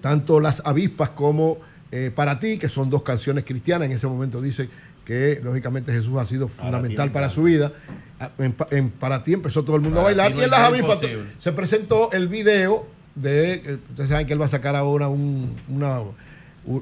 tanto 0.00 0.40
Las 0.40 0.62
Avispas 0.64 1.10
como 1.10 1.58
eh, 1.92 2.10
Para 2.14 2.38
ti, 2.38 2.58
que 2.58 2.68
son 2.68 2.90
dos 2.90 3.02
canciones 3.02 3.44
cristianas. 3.44 3.86
En 3.86 3.92
ese 3.92 4.06
momento 4.06 4.40
dice 4.40 4.68
que 5.04 5.40
lógicamente 5.42 5.92
Jesús 5.92 6.18
ha 6.18 6.26
sido 6.26 6.48
fundamental 6.48 7.10
para 7.10 7.30
su 7.30 7.42
vida. 7.44 7.72
Ah, 8.20 8.30
En, 8.38 8.52
pa- 8.52 8.66
en 8.70 8.90
Para 8.90 9.22
ti 9.22 9.32
empezó 9.32 9.64
todo 9.64 9.76
el 9.76 9.82
mundo 9.82 10.02
Para 10.02 10.08
a 10.08 10.14
bailar. 10.16 10.32
no 10.34 10.40
y 10.40 10.44
en 10.44 10.50
Las 10.50 10.60
Avispas 10.60 11.00
se 11.38 11.52
presentó 11.52 12.10
el 12.12 12.28
video 12.28 12.86
de, 13.14 13.54
eh, 13.54 13.78
ustedes 13.90 14.10
saben 14.10 14.26
que 14.26 14.32
él 14.34 14.40
va 14.40 14.44
a 14.46 14.48
sacar 14.48 14.76
ahora 14.76 15.08
un, 15.08 15.56
una, 15.68 16.00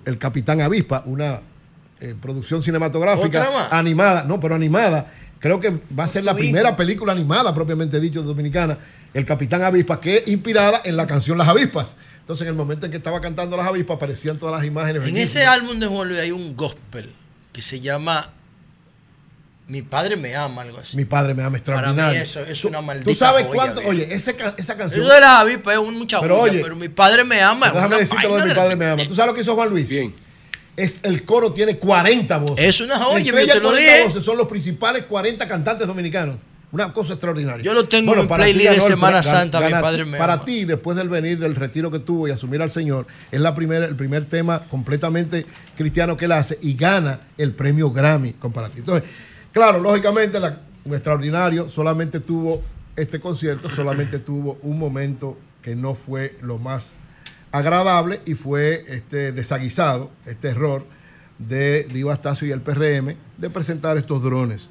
el 0.05 0.19
Capitán 0.19 0.61
Avispa, 0.61 1.03
una 1.07 1.41
eh, 2.01 2.15
producción 2.21 2.61
cinematográfica 2.63 3.69
animada, 3.71 4.25
no, 4.25 4.39
pero 4.41 4.55
animada. 4.55 5.13
Creo 5.39 5.61
que 5.61 5.79
va 5.99 6.05
a 6.05 6.09
ser 6.09 6.25
la 6.25 6.35
primera 6.35 6.75
película 6.77 7.13
animada, 7.13 7.55
propiamente 7.55 8.01
dicho, 8.01 8.23
dominicana, 8.23 8.79
El 9.15 9.25
Capitán 9.25 9.63
Avispa, 9.63 10.01
que 10.01 10.17
es 10.19 10.29
inspirada 10.29 10.81
en 10.85 10.97
la 10.97 11.07
canción 11.07 11.39
Las 11.39 11.49
Avispas. 11.49 11.95
Entonces, 12.27 12.43
en 12.43 12.49
el 12.49 12.55
momento 12.55 12.87
en 12.87 12.91
que 12.91 12.99
estaba 12.99 13.21
cantando 13.21 13.57
Las 13.57 13.69
Avispas, 13.69 13.99
aparecían 13.99 14.37
todas 14.37 14.57
las 14.57 14.67
imágenes. 14.67 14.97
En 14.97 15.15
bellísimas. 15.15 15.31
ese 15.31 15.47
álbum 15.47 15.79
de 15.79 15.87
Juan 15.87 16.09
Luis 16.09 16.19
hay 16.19 16.33
un 16.33 16.57
gospel 16.57 17.09
que 17.53 17.63
se 17.63 17.79
llama 17.79 18.33
Mi 19.69 19.83
padre 19.83 20.17
me 20.17 20.35
ama, 20.35 20.63
algo 20.63 20.79
así. 20.79 20.97
Mi 20.97 21.05
padre 21.05 21.35
me 21.35 21.43
ama 21.45 21.51
Para 21.51 21.59
extraordinario. 21.59 22.19
mí 22.19 22.23
eso 22.25 22.41
es 22.41 22.65
una 22.65 22.81
maldita 22.83 23.09
Tú 23.13 23.17
sabes 23.17 23.45
joya, 23.47 23.55
cuánto, 23.55 23.77
viejo. 23.81 23.91
oye, 23.93 24.13
ese 24.13 24.35
esa 24.57 24.77
canción. 24.77 25.03
Eso 25.05 25.13
de 25.15 25.21
la 25.21 25.39
avispa 25.39 25.73
es 25.75 25.79
un 25.79 25.97
mucha 25.97 26.21
Pero 26.21 26.41
oye, 26.41 26.59
pero 26.63 26.75
mi 26.75 26.89
padre 26.89 27.23
me 27.23 27.41
ama. 27.41 27.67
Déjame 27.71 27.87
una 27.87 27.97
decirte 27.99 28.27
lo 28.29 28.35
de 28.39 28.43
mi 28.43 28.49
de 28.49 28.55
padre 28.57 28.75
me 28.75 28.87
ama. 28.89 29.03
¿Tú 29.07 29.15
sabes 29.15 29.29
lo 29.31 29.35
que 29.37 29.43
hizo 29.43 29.55
Juan 29.55 29.69
Luis? 29.69 29.89
Bien. 29.89 30.13
Es, 30.77 30.99
el 31.05 31.25
coro 31.25 31.53
tiene 31.53 31.79
40 31.79 32.39
voces. 32.39 32.57
Es 32.59 32.81
una 32.81 32.99
joya, 32.99 33.19
Entre 33.19 33.33
yo 33.33 33.39
ellas 33.39 33.55
te 33.55 33.61
lo 33.61 33.69
40 33.69 33.93
dije. 33.93 34.05
voces 34.09 34.25
son 34.25 34.37
los 34.37 34.49
principales 34.49 35.05
40 35.05 35.47
cantantes 35.47 35.87
dominicanos. 35.87 36.37
Una 36.73 36.93
cosa 36.93 37.13
extraordinaria. 37.15 37.65
Yo 37.65 37.73
lo 37.73 37.89
tengo 37.89 38.15
en 38.17 38.27
para 38.29 38.45
ti 38.45 38.53
playlist 38.53 38.71
de 38.71 38.75
ganó 38.77 38.87
el- 38.87 38.93
Semana 38.93 39.23
Santa, 39.23 39.59
mi 39.61 39.65
gana- 39.67 39.81
padre 39.81 40.05
me 40.05 40.19
Para 40.19 40.33
ama. 40.35 40.45
ti, 40.45 40.65
después 40.65 40.97
del 40.97 41.09
venir 41.09 41.39
del 41.39 41.55
retiro 41.55 41.91
que 41.91 42.01
tuvo 42.01 42.27
y 42.29 42.33
asumir 42.33 42.61
al 42.61 42.71
Señor, 42.71 43.07
es 43.31 43.41
la 43.41 43.55
primera, 43.55 43.85
el 43.87 43.95
primer 43.95 44.25
tema 44.27 44.61
completamente 44.69 45.47
cristiano 45.77 46.17
que 46.17 46.25
él 46.25 46.33
hace 46.33 46.59
y 46.61 46.75
gana 46.75 47.21
el 47.39 47.53
premio 47.53 47.91
Grammy 47.91 48.33
con 48.35 48.53
para 48.53 48.69
ti. 48.69 48.81
Entonces, 48.81 49.09
claro, 49.53 49.79
lógicamente, 49.79 50.41
la- 50.41 50.61
un 50.85 50.93
extraordinario 50.95 51.69
solamente 51.69 52.21
tuvo 52.21 52.63
este 52.97 53.21
concierto, 53.21 53.71
solamente 53.71 54.19
tuvo 54.19 54.59
un 54.63 54.79
momento 54.79 55.39
que 55.63 55.77
no 55.77 55.95
fue 55.95 56.37
lo 56.43 56.59
más 56.59 56.95
agradable 57.53 58.21
y 58.27 58.35
fue 58.35 58.85
este 58.89 59.33
desaguisado, 59.33 60.11
este 60.27 60.49
error 60.49 60.85
de 61.39 61.85
Divo 61.93 62.11
Astacio 62.11 62.47
y 62.49 62.51
el 62.51 62.61
PRM 62.61 63.17
de 63.39 63.51
presentar 63.51 63.97
estos 63.97 64.23
drones. 64.23 64.71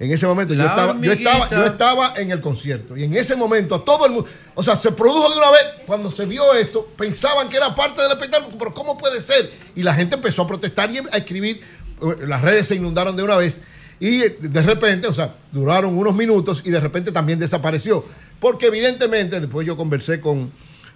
En 0.00 0.10
ese 0.10 0.26
momento 0.26 0.54
yo 0.54 0.62
estaba, 0.64 0.96
yo, 0.98 1.12
estaba, 1.12 1.50
yo 1.50 1.64
estaba 1.66 2.14
en 2.16 2.30
el 2.30 2.40
concierto 2.40 2.96
y 2.96 3.04
en 3.04 3.14
ese 3.14 3.36
momento 3.36 3.82
todo 3.82 4.06
el 4.06 4.12
mundo, 4.12 4.28
o 4.54 4.62
sea, 4.62 4.74
se 4.74 4.90
produjo 4.92 5.30
de 5.30 5.36
una 5.36 5.50
vez, 5.50 5.60
cuando 5.86 6.10
se 6.10 6.24
vio 6.24 6.54
esto, 6.54 6.88
pensaban 6.96 7.50
que 7.50 7.58
era 7.58 7.74
parte 7.74 8.00
del 8.00 8.10
espectáculo, 8.12 8.56
pero 8.58 8.72
¿cómo 8.72 8.96
puede 8.96 9.20
ser? 9.20 9.52
Y 9.76 9.82
la 9.82 9.92
gente 9.94 10.16
empezó 10.16 10.40
a 10.42 10.46
protestar 10.46 10.90
y 10.90 10.98
a 10.98 11.16
escribir, 11.18 11.60
eh, 12.00 12.26
las 12.26 12.40
redes 12.40 12.66
se 12.66 12.76
inundaron 12.76 13.14
de 13.14 13.22
una 13.22 13.36
vez 13.36 13.60
y 14.00 14.22
eh, 14.22 14.36
de 14.40 14.62
repente, 14.62 15.06
o 15.06 15.12
sea, 15.12 15.34
duraron 15.52 15.94
unos 15.96 16.14
minutos 16.14 16.62
y 16.64 16.70
de 16.70 16.80
repente 16.80 17.12
también 17.12 17.38
desapareció. 17.38 18.02
Porque 18.40 18.68
evidentemente, 18.68 19.38
después 19.38 19.66
yo 19.66 19.76
conversé 19.76 20.18
con, 20.18 20.50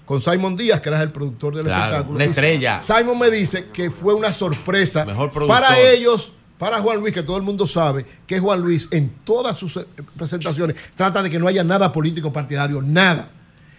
con 0.06 0.22
Simon 0.22 0.56
Díaz, 0.56 0.80
que 0.80 0.88
era 0.88 1.02
el 1.02 1.12
productor 1.12 1.54
del 1.54 1.66
Claro, 1.66 1.84
espectáculo. 1.84 2.16
una 2.16 2.24
estrella. 2.24 2.82
Simon 2.82 3.18
me 3.18 3.30
dice 3.30 3.66
que 3.70 3.90
fue 3.90 4.14
una 4.14 4.32
sorpresa 4.32 5.04
Mejor 5.04 5.30
para 5.46 5.78
ellos 5.78 6.32
para 6.58 6.78
Juan 6.80 7.00
Luis, 7.00 7.12
que 7.12 7.22
todo 7.22 7.36
el 7.36 7.42
mundo 7.42 7.66
sabe 7.66 8.06
que 8.26 8.38
Juan 8.38 8.60
Luis 8.60 8.88
en 8.90 9.10
todas 9.24 9.58
sus 9.58 9.76
eh, 9.76 9.86
presentaciones 10.16 10.76
trata 10.94 11.22
de 11.22 11.30
que 11.30 11.38
no 11.38 11.48
haya 11.48 11.64
nada 11.64 11.92
político 11.92 12.32
partidario, 12.32 12.80
nada. 12.80 13.28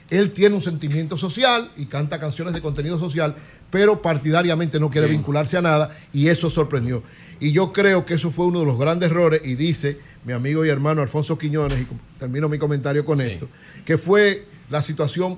Él 0.10 0.34
tiene 0.34 0.56
un 0.56 0.62
sentimiento 0.62 1.18
social 1.18 1.72
y 1.78 1.86
canta 1.88 2.20
canciones 2.20 2.54
de 2.54 2.62
contenido 2.62 3.00
social, 3.00 3.36
pero 3.72 4.02
partidariamente 4.02 4.80
no 4.80 4.92
quiere 4.92 5.08
Bien. 5.08 5.20
vincularse 5.20 5.58
a 5.58 5.62
nada 5.62 5.98
y 6.14 6.28
eso 6.28 6.50
sorprendió. 6.50 7.02
Y 7.40 7.52
yo 7.52 7.74
creo 7.74 8.06
que 8.06 8.14
eso 8.14 8.30
fue 8.30 8.46
uno 8.46 8.60
de 8.60 8.66
los 8.66 8.78
grandes 8.78 9.10
errores 9.10 9.42
y 9.44 9.56
dice 9.56 10.00
mi 10.24 10.34
amigo 10.34 10.66
y 10.66 10.70
hermano 10.70 11.02
Alfonso 11.02 11.38
Quiñones, 11.38 11.82
y 11.82 11.88
termino 12.20 12.50
mi 12.50 12.58
comentario 12.58 13.06
con 13.06 13.22
esto, 13.22 13.48
que 13.86 13.98
fue 13.98 14.48
la 14.70 14.82
situación 14.82 15.38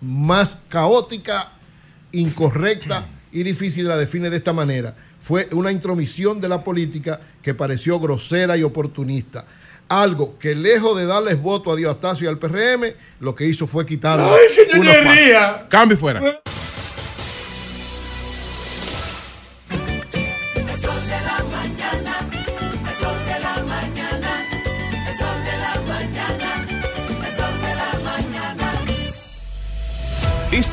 más 0.00 0.58
caótica, 0.68 1.52
incorrecta 2.12 3.06
y 3.32 3.42
difícil 3.42 3.86
la 3.88 3.96
define 3.96 4.30
de 4.30 4.36
esta 4.36 4.52
manera. 4.52 4.94
Fue 5.20 5.48
una 5.52 5.70
intromisión 5.72 6.40
de 6.40 6.48
la 6.48 6.64
política 6.64 7.20
que 7.42 7.54
pareció 7.54 7.98
grosera 8.00 8.56
y 8.56 8.62
oportunista. 8.62 9.44
Algo 9.88 10.38
que 10.38 10.54
lejos 10.54 10.96
de 10.96 11.04
darles 11.06 11.40
voto 11.42 11.72
a 11.72 11.76
Diostacio 11.76 12.26
y 12.26 12.28
al 12.28 12.38
PRM, 12.38 12.92
lo 13.20 13.34
que 13.34 13.44
hizo 13.46 13.66
fue 13.66 13.84
quitarle 13.84 14.24
unos 14.78 14.94
pa- 14.96 15.14
Cambio 15.68 15.96
fuera. 15.98 16.20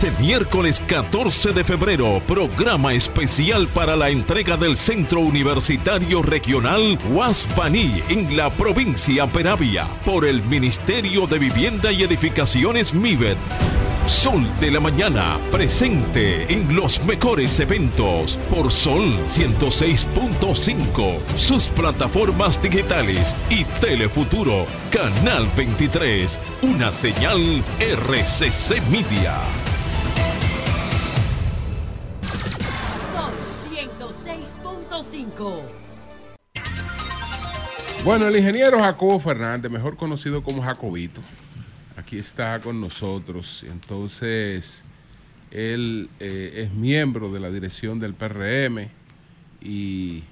Este 0.07 0.23
miércoles 0.23 0.81
14 0.87 1.51
de 1.51 1.65
febrero, 1.65 2.21
programa 2.25 2.93
especial 2.93 3.67
para 3.67 3.97
la 3.97 4.09
entrega 4.09 4.55
del 4.55 4.77
Centro 4.77 5.19
Universitario 5.19 6.21
Regional 6.21 6.97
Huaspaní 7.09 8.01
en 8.07 8.37
la 8.37 8.49
provincia 8.49 9.27
Peravia 9.27 9.85
por 10.05 10.23
el 10.23 10.41
Ministerio 10.43 11.27
de 11.27 11.39
Vivienda 11.39 11.91
y 11.91 12.03
Edificaciones 12.03 12.93
MIBED. 12.93 13.35
Sol 14.05 14.47
de 14.61 14.71
la 14.71 14.79
Mañana, 14.79 15.39
presente 15.51 16.53
en 16.53 16.73
los 16.73 17.03
mejores 17.03 17.59
eventos 17.59 18.39
por 18.49 18.71
Sol 18.71 19.13
106.5, 19.35 21.19
sus 21.35 21.65
plataformas 21.67 22.61
digitales 22.61 23.35
y 23.49 23.65
Telefuturo, 23.81 24.67
Canal 24.89 25.49
23, 25.57 26.39
una 26.61 26.93
señal 26.93 27.61
RCC 27.81 28.81
Media. 28.89 29.35
106.5. 35.38 35.61
Bueno, 38.03 38.27
el 38.27 38.35
ingeniero 38.35 38.80
Jacobo 38.80 39.19
Fernández, 39.19 39.72
mejor 39.72 39.98
conocido 39.98 40.41
como 40.41 40.61
Jacobito, 40.61 41.22
aquí 41.95 42.17
está 42.17 42.59
con 42.59 42.80
nosotros. 42.80 43.66
Entonces, 43.67 44.82
él 45.51 46.09
eh, 46.19 46.64
es 46.64 46.74
miembro 46.74 47.32
de 47.32 47.40
la 47.40 47.49
dirección 47.49 47.99
del 47.99 48.14
PRM 48.14 48.90
y 49.61 50.24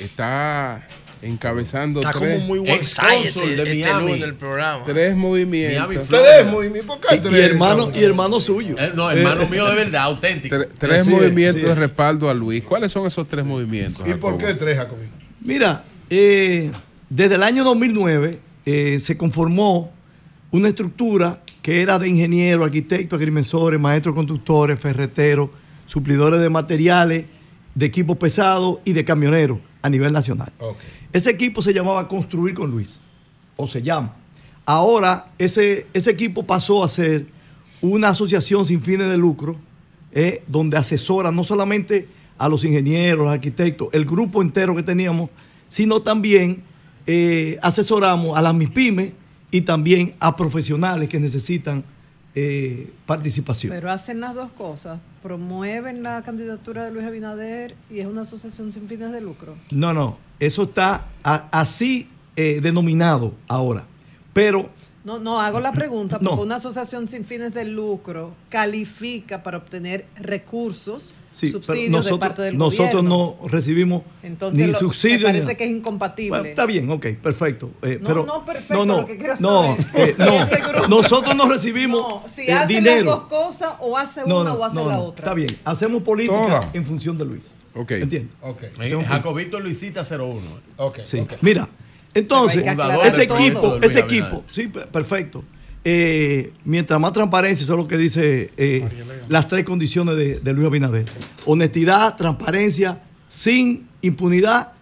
está 0.00 0.86
encabezando 1.22 2.00
Está 2.00 2.12
como 2.12 2.26
tres, 2.26 2.42
muy 2.44 2.58
one 2.58 2.82
sided 2.84 3.08
Ex-cónsul 3.26 3.50
este, 3.50 3.64
de 3.64 3.72
este 3.80 3.88
Miami. 3.90 4.06
lunes 4.12 4.22
el 4.22 4.34
programa. 4.34 4.84
tres 4.84 5.16
movimientos. 5.16 5.88
Miami, 5.88 6.06
Tres 6.08 6.46
movimientos. 6.50 6.96
¿Por 6.96 7.08
qué 7.08 7.16
Y, 7.16 7.20
tres? 7.20 7.32
y 7.32 7.40
hermano, 7.44 7.92
y 7.94 8.04
hermano 8.04 8.40
suyo. 8.40 8.76
Eh, 8.78 8.92
no, 8.94 9.10
hermano 9.10 9.42
Eh, 9.42 9.48
mío 9.48 9.64
de 9.66 9.74
verdad, 9.76 10.02
auténtico. 10.02 10.56
Tre- 10.56 10.68
tres 10.78 11.04
Sí, 11.04 11.10
movimientos 11.10 11.62
sí. 11.62 11.68
de 11.68 11.74
respaldo 11.74 12.28
a 12.28 12.34
Luis. 12.34 12.64
¿Cuáles 12.64 12.90
son 12.92 13.06
esos 13.06 13.28
tres 13.28 13.44
movimientos? 13.44 14.06
¿Y 14.06 14.14
por 14.14 14.32
Jacobo? 14.32 14.38
qué 14.38 14.54
tres, 14.54 14.76
Jacobino? 14.76 15.10
Mira, 15.40 15.84
eh, 16.10 16.70
desde 17.08 17.36
el 17.36 17.42
año 17.42 17.64
2009 17.64 18.38
eh, 18.66 18.98
se 19.00 19.16
conformó 19.16 19.92
una 20.50 20.68
estructura 20.68 21.40
que 21.62 21.80
era 21.82 21.98
de 21.98 22.08
ingenieros, 22.08 22.64
arquitectos, 22.66 23.16
agrimensores, 23.16 23.78
maestros 23.78 24.14
constructores, 24.14 24.78
ferreteros, 24.80 25.50
suplidores 25.86 26.40
de 26.40 26.48
materiales, 26.50 27.24
de 27.74 27.86
equipos 27.86 28.16
pesados 28.18 28.78
y 28.84 28.92
de 28.92 29.04
camioneros 29.04 29.58
a 29.82 29.90
nivel 29.90 30.12
nacional. 30.12 30.52
Ese 31.12 31.30
equipo 31.30 31.60
se 31.60 31.74
llamaba 31.74 32.08
Construir 32.08 32.54
con 32.54 32.70
Luis, 32.70 33.00
o 33.56 33.66
se 33.66 33.82
llama. 33.82 34.14
Ahora 34.64 35.26
ese, 35.38 35.86
ese 35.92 36.10
equipo 36.10 36.44
pasó 36.44 36.84
a 36.84 36.88
ser 36.88 37.26
una 37.80 38.10
asociación 38.10 38.64
sin 38.64 38.80
fines 38.80 39.08
de 39.08 39.18
lucro, 39.18 39.56
eh, 40.12 40.42
donde 40.46 40.76
asesora 40.76 41.32
no 41.32 41.42
solamente 41.42 42.08
a 42.38 42.48
los 42.48 42.64
ingenieros, 42.64 43.24
los 43.24 43.32
arquitectos, 43.32 43.88
el 43.92 44.04
grupo 44.04 44.40
entero 44.40 44.74
que 44.74 44.82
teníamos, 44.82 45.30
sino 45.68 46.00
también 46.00 46.62
eh, 47.06 47.58
asesoramos 47.62 48.36
a 48.36 48.42
las 48.42 48.54
MIPIMES 48.54 49.12
y 49.50 49.62
también 49.62 50.14
a 50.20 50.36
profesionales 50.36 51.08
que 51.08 51.18
necesitan 51.18 51.84
eh, 52.34 52.92
participación. 53.06 53.72
Pero 53.72 53.90
hacen 53.90 54.20
las 54.20 54.34
dos 54.34 54.50
cosas. 54.52 54.98
Promueven 55.22 56.02
la 56.02 56.22
candidatura 56.22 56.84
de 56.84 56.92
Luis 56.92 57.04
Abinader 57.06 57.74
y 57.90 58.00
es 58.00 58.06
una 58.06 58.22
asociación 58.22 58.72
sin 58.72 58.88
fines 58.88 59.12
de 59.12 59.20
lucro. 59.20 59.54
No, 59.70 59.92
no, 59.92 60.18
eso 60.40 60.62
está 60.64 61.06
a- 61.24 61.48
así 61.52 62.08
eh, 62.36 62.60
denominado 62.62 63.34
ahora. 63.48 63.84
Pero 64.32 64.70
No, 65.04 65.18
no, 65.18 65.40
hago 65.40 65.58
la 65.58 65.72
pregunta 65.72 66.18
No. 66.20 66.30
porque 66.30 66.44
una 66.44 66.56
asociación 66.56 67.08
sin 67.08 67.24
fines 67.24 67.52
de 67.52 67.64
lucro 67.64 68.34
califica 68.48 69.42
para 69.42 69.58
obtener 69.58 70.04
recursos, 70.16 71.12
Sí, 71.32 71.50
subsidios 71.50 71.84
de 71.84 71.90
nosotros, 71.90 72.18
parte 72.20 72.42
del 72.42 72.58
nosotros 72.58 73.02
gobierno. 73.02 73.36
no 73.42 73.48
recibimos 73.48 74.02
Entonces, 74.22 74.66
ni 74.66 74.72
lo- 74.72 74.78
subsidios. 74.78 75.20
ni 75.32 75.38
parece 75.40 75.56
que 75.56 75.64
es 75.64 75.70
incompatible. 75.70 76.28
Bueno, 76.30 76.44
está 76.44 76.66
bien, 76.66 76.88
ok, 76.90 77.06
perfecto. 77.22 77.70
eh, 77.82 77.98
No, 78.00 78.06
pero, 78.08 78.26
no, 78.26 78.44
perfecto, 78.44 78.74
No, 78.74 78.84
no, 78.84 79.00
lo 79.00 79.06
que 79.06 79.16
quiero 79.16 79.34
no, 79.40 79.62
saber. 79.76 79.86
eh, 79.94 80.14
no. 80.82 80.88
Nosotros 80.88 81.34
no 81.34 81.48
recibimos 81.48 82.00
No, 82.00 82.22
si 82.28 82.42
eh, 82.42 82.52
hace 82.52 82.74
dinero. 82.74 82.96
las 82.96 83.04
dos 83.04 83.22
cosas 83.24 83.70
o 83.80 83.96
hace 83.98 84.20
No, 84.26 84.42
una 84.42 84.50
no, 84.50 84.56
o 84.56 84.64
hace 84.64 84.76
no, 84.76 84.86
la 84.86 84.96
no, 84.96 85.02
otra. 85.04 85.24
Está 85.24 85.34
bien, 85.34 85.58
hacemos 85.64 86.02
política 86.02 86.70
en 86.74 86.84
función 86.84 87.16
de 87.18 87.24
Luis. 87.24 87.50
Ok. 87.74 87.90
¿Entiendes? 87.92 88.30
Ok. 88.42 88.64
Hacemos 88.78 89.06
Jacobito 89.06 89.58
Luisita 89.58 90.02
01. 90.02 90.40
Ok. 90.76 90.98
Sí. 91.06 91.18
ok. 91.20 91.32
Mira, 91.40 91.66
entonces, 92.14 92.62
ese 93.04 93.22
equipo, 93.24 93.76
ese 93.86 93.98
equipo, 94.00 94.44
sí, 94.52 94.66
pe- 94.68 94.86
perfecto. 94.86 95.44
Eh, 95.84 96.52
mientras 96.64 97.00
más 97.00 97.12
transparencia, 97.12 97.64
eso 97.64 97.72
es 97.72 97.78
lo 97.78 97.88
que 97.88 97.96
dice 97.96 98.50
eh, 98.56 98.82
las 99.28 99.48
tres 99.48 99.64
condiciones 99.64 100.16
de, 100.16 100.38
de 100.38 100.52
Luis 100.52 100.66
Abinader. 100.66 101.06
Honestidad, 101.44 102.16
transparencia, 102.16 103.02
sin 103.28 103.88
impunidad, 104.00 104.72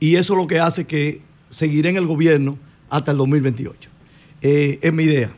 y 0.00 0.16
eso 0.16 0.32
es 0.32 0.38
lo 0.40 0.46
que 0.48 0.58
hace 0.58 0.86
que 0.86 1.20
seguiré 1.50 1.90
en 1.90 1.96
el 1.98 2.06
gobierno 2.06 2.58
hasta 2.88 3.12
el 3.12 3.18
2028. 3.18 3.88
Eh, 4.42 4.78
es 4.82 4.92
mi 4.92 5.04
idea. 5.04 5.30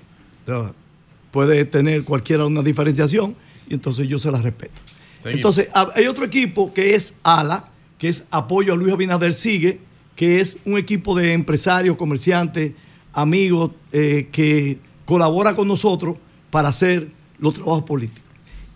Puede 1.30 1.64
tener 1.64 2.04
cualquiera 2.04 2.44
una 2.46 2.62
diferenciación, 2.62 3.34
y 3.68 3.74
entonces 3.74 4.06
yo 4.08 4.18
se 4.18 4.30
la 4.30 4.40
respeto. 4.40 4.74
Seguimos. 5.18 5.36
Entonces, 5.36 5.68
ha- 5.74 5.90
hay 5.94 6.06
otro 6.06 6.24
equipo 6.24 6.72
que 6.74 6.94
es 6.94 7.14
ALA, 7.22 7.68
que 7.98 8.08
es 8.08 8.24
Apoyo 8.30 8.74
a 8.74 8.76
Luis 8.76 8.92
Abinader 8.92 9.32
Sigue, 9.34 9.80
que 10.22 10.38
es 10.40 10.56
un 10.64 10.78
equipo 10.78 11.16
de 11.16 11.32
empresarios, 11.32 11.96
comerciantes, 11.96 12.70
amigos, 13.12 13.72
eh, 13.90 14.28
que 14.30 14.78
colabora 15.04 15.56
con 15.56 15.66
nosotros 15.66 16.16
para 16.48 16.68
hacer 16.68 17.08
los 17.40 17.54
trabajos 17.54 17.82
políticos. 17.82 18.22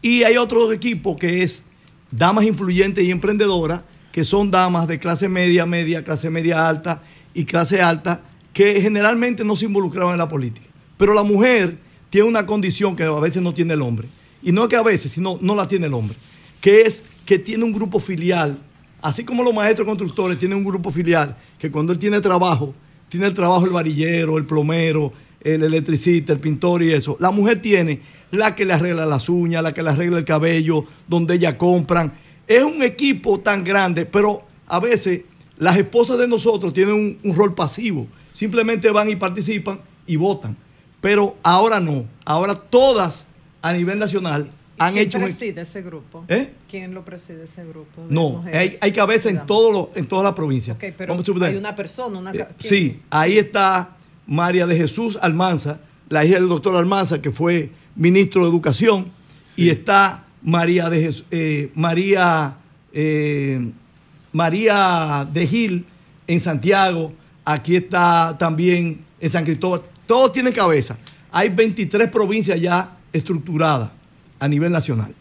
Y 0.03 0.25
hay 0.25 0.39
otro 0.39 0.73
equipo 0.73 1.15
que 1.15 1.45
es 1.45 1.63
Damas 2.11 2.47
Influyentes 2.47 3.05
y 3.05 3.13
Emprendedoras, 3.13 3.83
que 4.11 4.25
son 4.25 4.51
damas 4.51 4.89
de 4.89 4.99
clase 4.99 5.29
media, 5.29 5.65
media, 5.67 6.03
clase 6.03 6.31
media 6.31 6.69
alta 6.69 7.05
y 7.33 7.45
clase 7.45 7.81
alta, 7.81 8.23
que 8.53 8.81
generalmente 8.81 9.45
no 9.45 9.55
se 9.55 9.67
involucraban 9.67 10.15
en 10.15 10.19
la 10.19 10.29
política. 10.29 10.67
Pero 10.97 11.15
la 11.15 11.23
mujer 11.23 11.79
tiene 12.11 12.27
una 12.27 12.45
condición 12.45 12.97
que 12.97 13.05
a 13.05 13.21
veces 13.21 13.41
no 13.41 13.55
tiene 13.55 13.75
el 13.75 13.83
hombre. 13.83 14.09
Y 14.43 14.51
no 14.51 14.67
que 14.67 14.75
a 14.75 14.83
veces, 14.83 15.13
sino 15.13 15.39
no 15.41 15.55
la 15.55 15.69
tiene 15.69 15.87
el 15.87 15.95
hombre. 15.95 16.17
Que 16.61 16.81
es 16.81 17.05
que 17.25 17.39
tiene 17.39 17.63
un 17.63 17.73
grupo 17.73 18.01
filial. 18.01 18.59
Así 19.07 19.25
como 19.25 19.45
los 19.45 19.55
maestros 19.55 19.87
constructores 19.87 20.37
tienen 20.37 20.59
un 20.59 20.65
grupo 20.65 20.91
filial, 20.91 21.37
que 21.61 21.71
cuando 21.71 21.93
él 21.93 21.99
tiene 22.01 22.21
trabajo, 22.21 22.75
tiene 23.09 23.27
el 23.27 23.35
trabajo 23.35 23.65
el 23.65 23.71
varillero, 23.71 24.37
el 24.37 24.47
plomero, 24.47 25.13
el 25.41 25.63
electricista, 25.63 26.33
el 26.33 26.41
pintor 26.41 26.83
y 26.83 26.91
eso. 26.91 27.17
La 27.21 27.31
mujer 27.31 27.63
tiene 27.63 28.01
la 28.33 28.57
que 28.57 28.65
le 28.65 28.73
arregla 28.73 29.07
las 29.07 29.29
uñas, 29.29 29.63
la 29.63 29.73
que 29.73 29.85
le 29.85 29.91
arregla 29.91 30.19
el 30.19 30.25
cabello, 30.25 30.87
donde 31.07 31.37
ella 31.37 31.57
compran. 31.57 32.15
Es 32.49 32.65
un 32.65 32.83
equipo 32.83 33.39
tan 33.39 33.63
grande, 33.63 34.07
pero 34.07 34.43
a 34.67 34.81
veces 34.81 35.21
las 35.57 35.77
esposas 35.77 36.19
de 36.19 36.27
nosotros 36.27 36.73
tienen 36.73 36.95
un, 36.97 37.19
un 37.23 37.37
rol 37.37 37.55
pasivo. 37.55 38.09
Simplemente 38.33 38.91
van 38.91 39.09
y 39.09 39.15
participan 39.15 39.79
y 40.09 40.17
votan. 40.17 40.57
Pero 41.01 41.37
ahora 41.45 41.79
no. 41.79 42.07
Ahora 42.25 42.57
todas 42.57 43.29
a 43.63 43.73
nivel 43.73 44.01
nacional 44.01 44.51
han 44.79 44.95
¿Quién 44.95 45.07
hecho 45.07 45.19
preside 45.19 45.63
ese 45.63 45.83
grupo? 45.83 46.25
¿Eh? 46.29 46.51
¿Quién 46.71 46.93
lo 46.95 47.05
preside 47.05 47.45
ese 47.45 47.65
grupo? 47.65 48.07
de 48.07 48.15
No, 48.15 48.45
hay, 48.53 48.77
hay 48.81 48.93
cabeza 48.93 49.31
en, 49.31 49.47
todo 49.47 49.73
lo- 49.73 49.91
en 49.95 50.07
todas 50.07 50.25
las 50.25 50.35
provincias. 50.35 50.77
Ok, 50.77 50.85
pero 50.97 51.15
Vamos 51.15 51.29
a 51.43 51.47
hay 51.47 51.57
una 51.57 51.75
persona, 51.75 52.19
una... 52.19 52.33
Eh, 52.33 52.47
sí, 52.59 53.01
ahí 53.11 53.39
está 53.39 53.97
María 54.27 54.67
de 54.67 54.77
Jesús 54.77 55.19
Almanza, 55.23 55.81
la 56.09 56.25
hija 56.25 56.35
del 56.35 56.49
doctor 56.49 56.77
Almanza, 56.77 57.23
que 57.23 57.31
fue 57.31 57.71
ministro 57.95 58.43
de 58.43 58.51
Educación, 58.51 59.07
y 59.57 59.71
está 59.71 60.25
María 60.43 60.91
de 60.91 61.09
Jes- 61.09 61.25
eh, 61.31 61.71
María, 61.75 62.57
eh, 62.93 63.71
María 64.33 65.27
de 65.33 65.47
Gil 65.47 65.87
en 66.27 66.41
Santiago, 66.41 67.13
aquí 67.45 67.77
está 67.77 68.37
también 68.39 69.01
en 69.21 69.31
San 69.31 69.45
Cristóbal. 69.45 69.83
Todos 70.07 70.33
tienen 70.33 70.53
cabeza. 70.53 70.99
Hay 71.33 71.49
23 71.49 72.09
provincias 72.09 72.61
ya 72.61 72.97
estructuradas 73.13 73.91
a 74.39 74.49
nivel 74.49 74.73
nacional. 74.73 75.15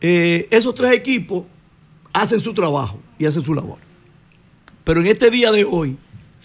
Eh, 0.00 0.48
esos 0.50 0.74
tres 0.74 0.92
equipos 0.92 1.44
hacen 2.12 2.40
su 2.40 2.52
trabajo 2.54 3.00
y 3.18 3.26
hacen 3.26 3.44
su 3.44 3.54
labor. 3.54 3.78
Pero 4.84 5.00
en 5.00 5.06
este 5.06 5.30
día 5.30 5.52
de 5.52 5.64
hoy, 5.64 5.96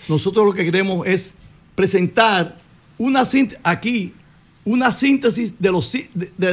nosotros 0.08 0.46
lo 0.46 0.54
que 0.54 0.64
queremos 0.64 1.06
es 1.08 1.36
presentar 1.76 2.58
una 2.98 3.24
aquí 3.64 4.14
una 4.68 4.92
síntesis 4.92 5.54
de 5.58 5.72
los 5.72 5.96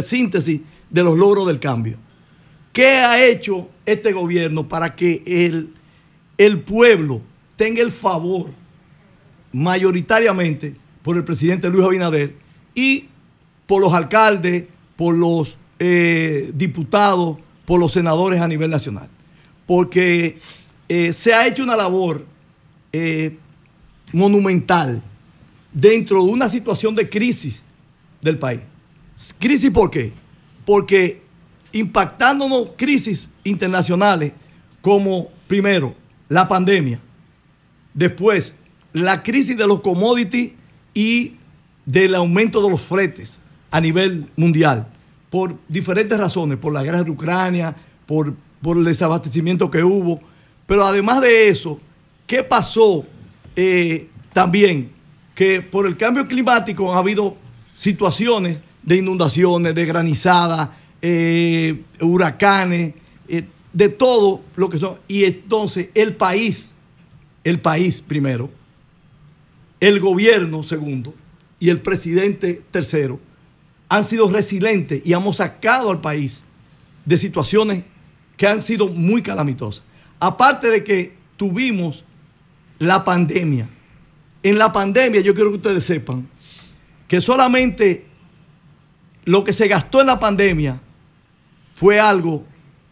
síntesis 0.04 0.60
de 0.88 1.02
los 1.02 1.18
logros 1.18 1.48
del 1.48 1.58
cambio. 1.58 1.96
¿Qué 2.72 2.98
ha 2.98 3.24
hecho 3.24 3.68
este 3.84 4.12
gobierno 4.12 4.68
para 4.68 4.94
que 4.94 5.22
el, 5.26 5.74
el 6.38 6.60
pueblo 6.60 7.22
tenga 7.56 7.82
el 7.82 7.90
favor 7.90 8.50
mayoritariamente 9.52 10.74
por 11.02 11.16
el 11.16 11.24
presidente 11.24 11.68
Luis 11.68 11.84
Abinader 11.84 12.36
y 12.74 13.06
por 13.66 13.80
los 13.80 13.92
alcaldes, 13.92 14.64
por 14.96 15.14
los 15.14 15.56
eh, 15.78 16.50
diputados, 16.54 17.38
por 17.64 17.80
los 17.80 17.92
senadores 17.92 18.40
a 18.40 18.48
nivel 18.48 18.70
nacional? 18.70 19.08
Porque 19.66 20.38
eh, 20.88 21.12
se 21.12 21.32
ha 21.32 21.46
hecho 21.46 21.62
una 21.62 21.76
labor 21.76 22.24
eh, 22.92 23.36
monumental 24.12 25.02
dentro 25.72 26.24
de 26.24 26.30
una 26.30 26.48
situación 26.48 26.94
de 26.94 27.08
crisis 27.08 27.60
del 28.20 28.38
país. 28.38 28.60
¿Crisis 29.38 29.70
por 29.70 29.90
qué? 29.90 30.12
Porque 30.64 31.22
impactándonos 31.72 32.70
crisis 32.76 33.28
internacionales 33.42 34.32
como, 34.80 35.28
primero, 35.46 35.94
la 36.28 36.46
pandemia, 36.46 37.00
después, 37.92 38.54
la 38.92 39.22
crisis 39.22 39.56
de 39.56 39.66
los 39.66 39.80
commodities 39.80 40.52
y 40.94 41.34
del 41.84 42.14
aumento 42.14 42.62
de 42.62 42.70
los 42.70 42.80
fretes 42.80 43.38
a 43.74 43.80
nivel 43.80 44.28
mundial, 44.36 44.86
por 45.28 45.56
diferentes 45.66 46.16
razones, 46.16 46.58
por 46.58 46.72
la 46.72 46.84
guerra 46.84 47.02
de 47.02 47.10
Ucrania, 47.10 47.74
por, 48.06 48.32
por 48.62 48.76
el 48.76 48.84
desabastecimiento 48.84 49.68
que 49.68 49.82
hubo, 49.82 50.20
pero 50.64 50.84
además 50.84 51.20
de 51.20 51.48
eso, 51.48 51.80
¿qué 52.24 52.44
pasó 52.44 53.04
eh, 53.56 54.06
también? 54.32 54.92
Que 55.34 55.60
por 55.60 55.88
el 55.88 55.96
cambio 55.96 56.24
climático 56.24 56.94
ha 56.94 56.98
habido 56.98 57.36
situaciones 57.74 58.58
de 58.80 58.94
inundaciones, 58.94 59.74
de 59.74 59.84
granizadas, 59.84 60.68
eh, 61.02 61.82
huracanes, 62.00 62.94
eh, 63.26 63.42
de 63.72 63.88
todo 63.88 64.40
lo 64.54 64.68
que 64.70 64.78
son. 64.78 64.98
Y 65.08 65.24
entonces 65.24 65.88
el 65.94 66.14
país, 66.14 66.76
el 67.42 67.58
país 67.58 68.00
primero, 68.00 68.50
el 69.80 69.98
gobierno 69.98 70.62
segundo 70.62 71.12
y 71.58 71.70
el 71.70 71.80
presidente 71.80 72.62
tercero 72.70 73.18
han 73.88 74.04
sido 74.04 74.28
resilientes 74.28 75.02
y 75.04 75.12
hemos 75.12 75.36
sacado 75.36 75.90
al 75.90 76.00
país 76.00 76.42
de 77.04 77.18
situaciones 77.18 77.84
que 78.36 78.46
han 78.46 78.62
sido 78.62 78.88
muy 78.88 79.22
calamitosas. 79.22 79.84
Aparte 80.18 80.68
de 80.70 80.82
que 80.82 81.14
tuvimos 81.36 82.04
la 82.78 83.04
pandemia. 83.04 83.68
En 84.42 84.58
la 84.58 84.72
pandemia 84.72 85.20
yo 85.20 85.34
quiero 85.34 85.50
que 85.50 85.56
ustedes 85.56 85.84
sepan 85.84 86.28
que 87.08 87.20
solamente 87.20 88.06
lo 89.24 89.44
que 89.44 89.52
se 89.52 89.68
gastó 89.68 90.00
en 90.00 90.06
la 90.08 90.18
pandemia 90.18 90.80
fue 91.74 91.98
algo 91.98 92.44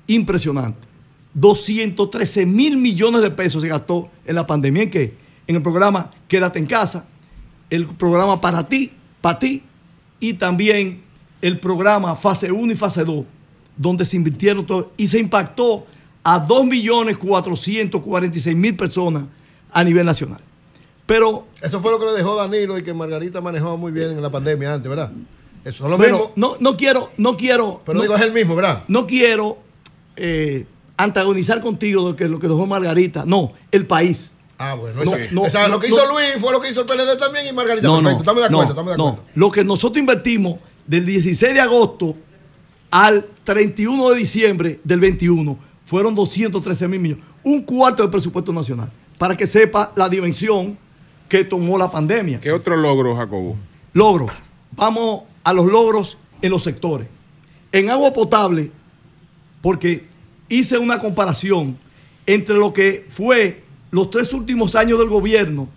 impresionante. 0.06 0.88
213 1.34 2.46
mil 2.46 2.76
millones 2.76 3.22
de 3.22 3.30
pesos 3.30 3.62
se 3.62 3.68
gastó 3.68 4.10
en 4.24 4.34
la 4.34 4.46
pandemia. 4.46 4.82
¿En 4.82 4.90
qué? 4.90 5.14
En 5.46 5.56
el 5.56 5.62
programa 5.62 6.10
Quédate 6.28 6.58
en 6.58 6.66
casa, 6.66 7.04
el 7.70 7.86
programa 7.86 8.40
Para 8.40 8.66
ti, 8.66 8.90
para 9.20 9.38
ti, 9.38 9.62
y 10.22 10.34
también 10.34 11.02
el 11.42 11.58
programa 11.58 12.14
Fase 12.14 12.52
1 12.52 12.72
y 12.72 12.76
Fase 12.76 13.04
2, 13.04 13.24
donde 13.76 14.04
se 14.04 14.16
invirtieron 14.16 14.64
todo 14.64 14.92
y 14.96 15.08
se 15.08 15.18
impactó 15.18 15.84
a 16.22 16.46
2.446.000 16.46 18.76
personas 18.76 19.24
a 19.72 19.82
nivel 19.84 20.06
nacional. 20.06 20.40
Pero 21.06 21.46
Eso 21.60 21.80
fue 21.80 21.90
lo 21.90 21.98
que 21.98 22.06
le 22.06 22.12
dejó 22.12 22.36
Danilo 22.36 22.78
y 22.78 22.82
que 22.84 22.94
Margarita 22.94 23.40
manejaba 23.40 23.76
muy 23.76 23.90
bien 23.90 24.12
en 24.12 24.22
la 24.22 24.30
pandemia 24.30 24.74
antes, 24.74 24.88
¿verdad? 24.88 25.10
Eso 25.64 25.84
es 25.84 25.90
lo 25.90 25.96
Bueno, 25.96 26.18
mismo. 26.18 26.32
no, 26.36 26.56
no 26.60 26.76
quiero, 26.76 27.10
no 27.16 27.36
quiero. 27.36 27.82
Pero 27.84 27.96
no- 27.96 28.02
digo, 28.02 28.14
es 28.14 28.22
el 28.22 28.32
mismo, 28.32 28.54
¿verdad? 28.54 28.84
No 28.88 29.06
quiero 29.06 29.58
eh, 30.16 30.66
antagonizar 30.96 31.60
contigo 31.60 32.12
de 32.12 32.16
que 32.16 32.28
lo 32.28 32.38
que 32.38 32.46
dejó 32.46 32.66
Margarita. 32.66 33.24
No, 33.26 33.52
el 33.72 33.86
país. 33.86 34.32
Ah, 34.58 34.74
bueno, 34.74 35.02
No, 35.04 35.16
eso- 35.16 35.34
no, 35.34 35.42
o 35.42 35.50
sea, 35.50 35.62
no, 35.62 35.74
lo 35.74 35.80
que 35.80 35.88
no. 35.88 35.96
hizo 35.96 36.12
Luis 36.12 36.26
fue 36.40 36.52
lo 36.52 36.60
que 36.60 36.70
hizo 36.70 36.80
el 36.82 36.86
PLD 36.86 37.16
también 37.18 37.46
y 37.46 37.52
Margarita. 37.52 37.86
No, 37.86 37.96
no, 37.96 38.02
Perfecto, 38.02 38.22
estamos 38.22 38.42
de 38.44 38.50
no, 38.50 38.56
acuerdo, 38.60 38.70
estamos 38.72 38.92
de 38.92 38.98
no. 38.98 39.08
acuerdo. 39.08 39.30
Lo 39.34 39.50
que 39.50 39.64
nosotros 39.64 39.98
invertimos 39.98 40.56
del 40.86 41.04
16 41.06 41.54
de 41.54 41.60
agosto 41.60 42.16
al 42.90 43.26
31 43.44 44.10
de 44.10 44.16
diciembre 44.16 44.80
del 44.84 45.00
21 45.00 45.58
fueron 45.84 46.14
213 46.14 46.86
mil 46.88 47.00
millones. 47.00 47.24
Un 47.42 47.62
cuarto 47.62 48.02
del 48.02 48.10
presupuesto 48.10 48.52
nacional. 48.52 48.90
Para 49.18 49.36
que 49.36 49.46
sepa 49.46 49.92
la 49.96 50.08
dimensión 50.08 50.78
que 51.28 51.44
tomó 51.44 51.76
la 51.78 51.90
pandemia. 51.90 52.40
¿Qué 52.40 52.52
otro 52.52 52.76
logro, 52.76 53.16
Jacobo? 53.16 53.56
Logros. 53.94 54.30
Vamos 54.72 55.22
a 55.44 55.52
los 55.52 55.66
logros 55.66 56.18
en 56.40 56.50
los 56.50 56.62
sectores. 56.62 57.08
En 57.72 57.88
agua 57.90 58.12
potable, 58.12 58.70
porque 59.60 60.06
hice 60.48 60.76
una 60.78 60.98
comparación 60.98 61.76
entre 62.26 62.56
lo 62.56 62.72
que 62.72 63.06
fue 63.08 63.62
los 63.92 64.10
tres 64.10 64.32
últimos 64.32 64.74
años 64.74 64.98
del 64.98 65.08
gobierno 65.08 65.68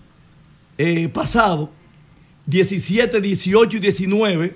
eh, 0.77 1.09
pasado, 1.09 1.69
17, 2.47 3.21
18 3.21 3.77
y 3.77 3.79
19, 3.79 4.55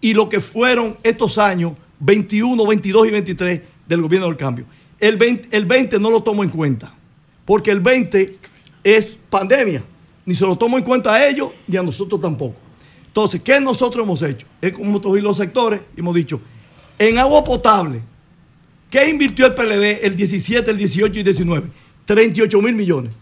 y 0.00 0.14
lo 0.14 0.28
que 0.28 0.40
fueron 0.40 0.96
estos 1.02 1.36
años, 1.36 1.72
21, 1.98 2.66
22 2.66 3.08
y 3.08 3.10
23 3.10 3.60
del 3.86 4.00
gobierno 4.00 4.28
del 4.28 4.36
cambio. 4.36 4.64
El 5.00 5.16
20, 5.16 5.56
el 5.56 5.66
20 5.66 5.98
no 5.98 6.10
lo 6.10 6.22
tomo 6.22 6.44
en 6.44 6.50
cuenta, 6.50 6.94
porque 7.44 7.72
el 7.72 7.80
20 7.80 8.38
es 8.84 9.18
pandemia. 9.28 9.84
Ni 10.24 10.34
se 10.34 10.46
lo 10.46 10.56
tomo 10.56 10.78
en 10.78 10.84
cuenta 10.84 11.12
a 11.12 11.28
ellos, 11.28 11.50
ni 11.66 11.76
a 11.76 11.82
nosotros 11.82 12.20
tampoco. 12.20 12.54
Entonces, 13.08 13.42
¿qué 13.42 13.60
nosotros 13.60 14.04
hemos 14.04 14.22
hecho? 14.22 14.46
Es 14.60 14.72
como 14.72 15.00
todos 15.00 15.20
los 15.20 15.36
sectores, 15.36 15.80
y 15.96 16.00
hemos 16.00 16.14
dicho, 16.14 16.40
en 16.98 17.18
agua 17.18 17.42
potable, 17.42 18.00
¿qué 18.88 19.08
invirtió 19.08 19.46
el 19.46 19.54
PLD 19.54 20.04
el 20.04 20.14
17, 20.14 20.70
el 20.70 20.76
18 20.76 21.20
y 21.20 21.22
19? 21.24 21.83
38 22.04 22.60
mil 22.62 22.74
millones. 22.74 23.12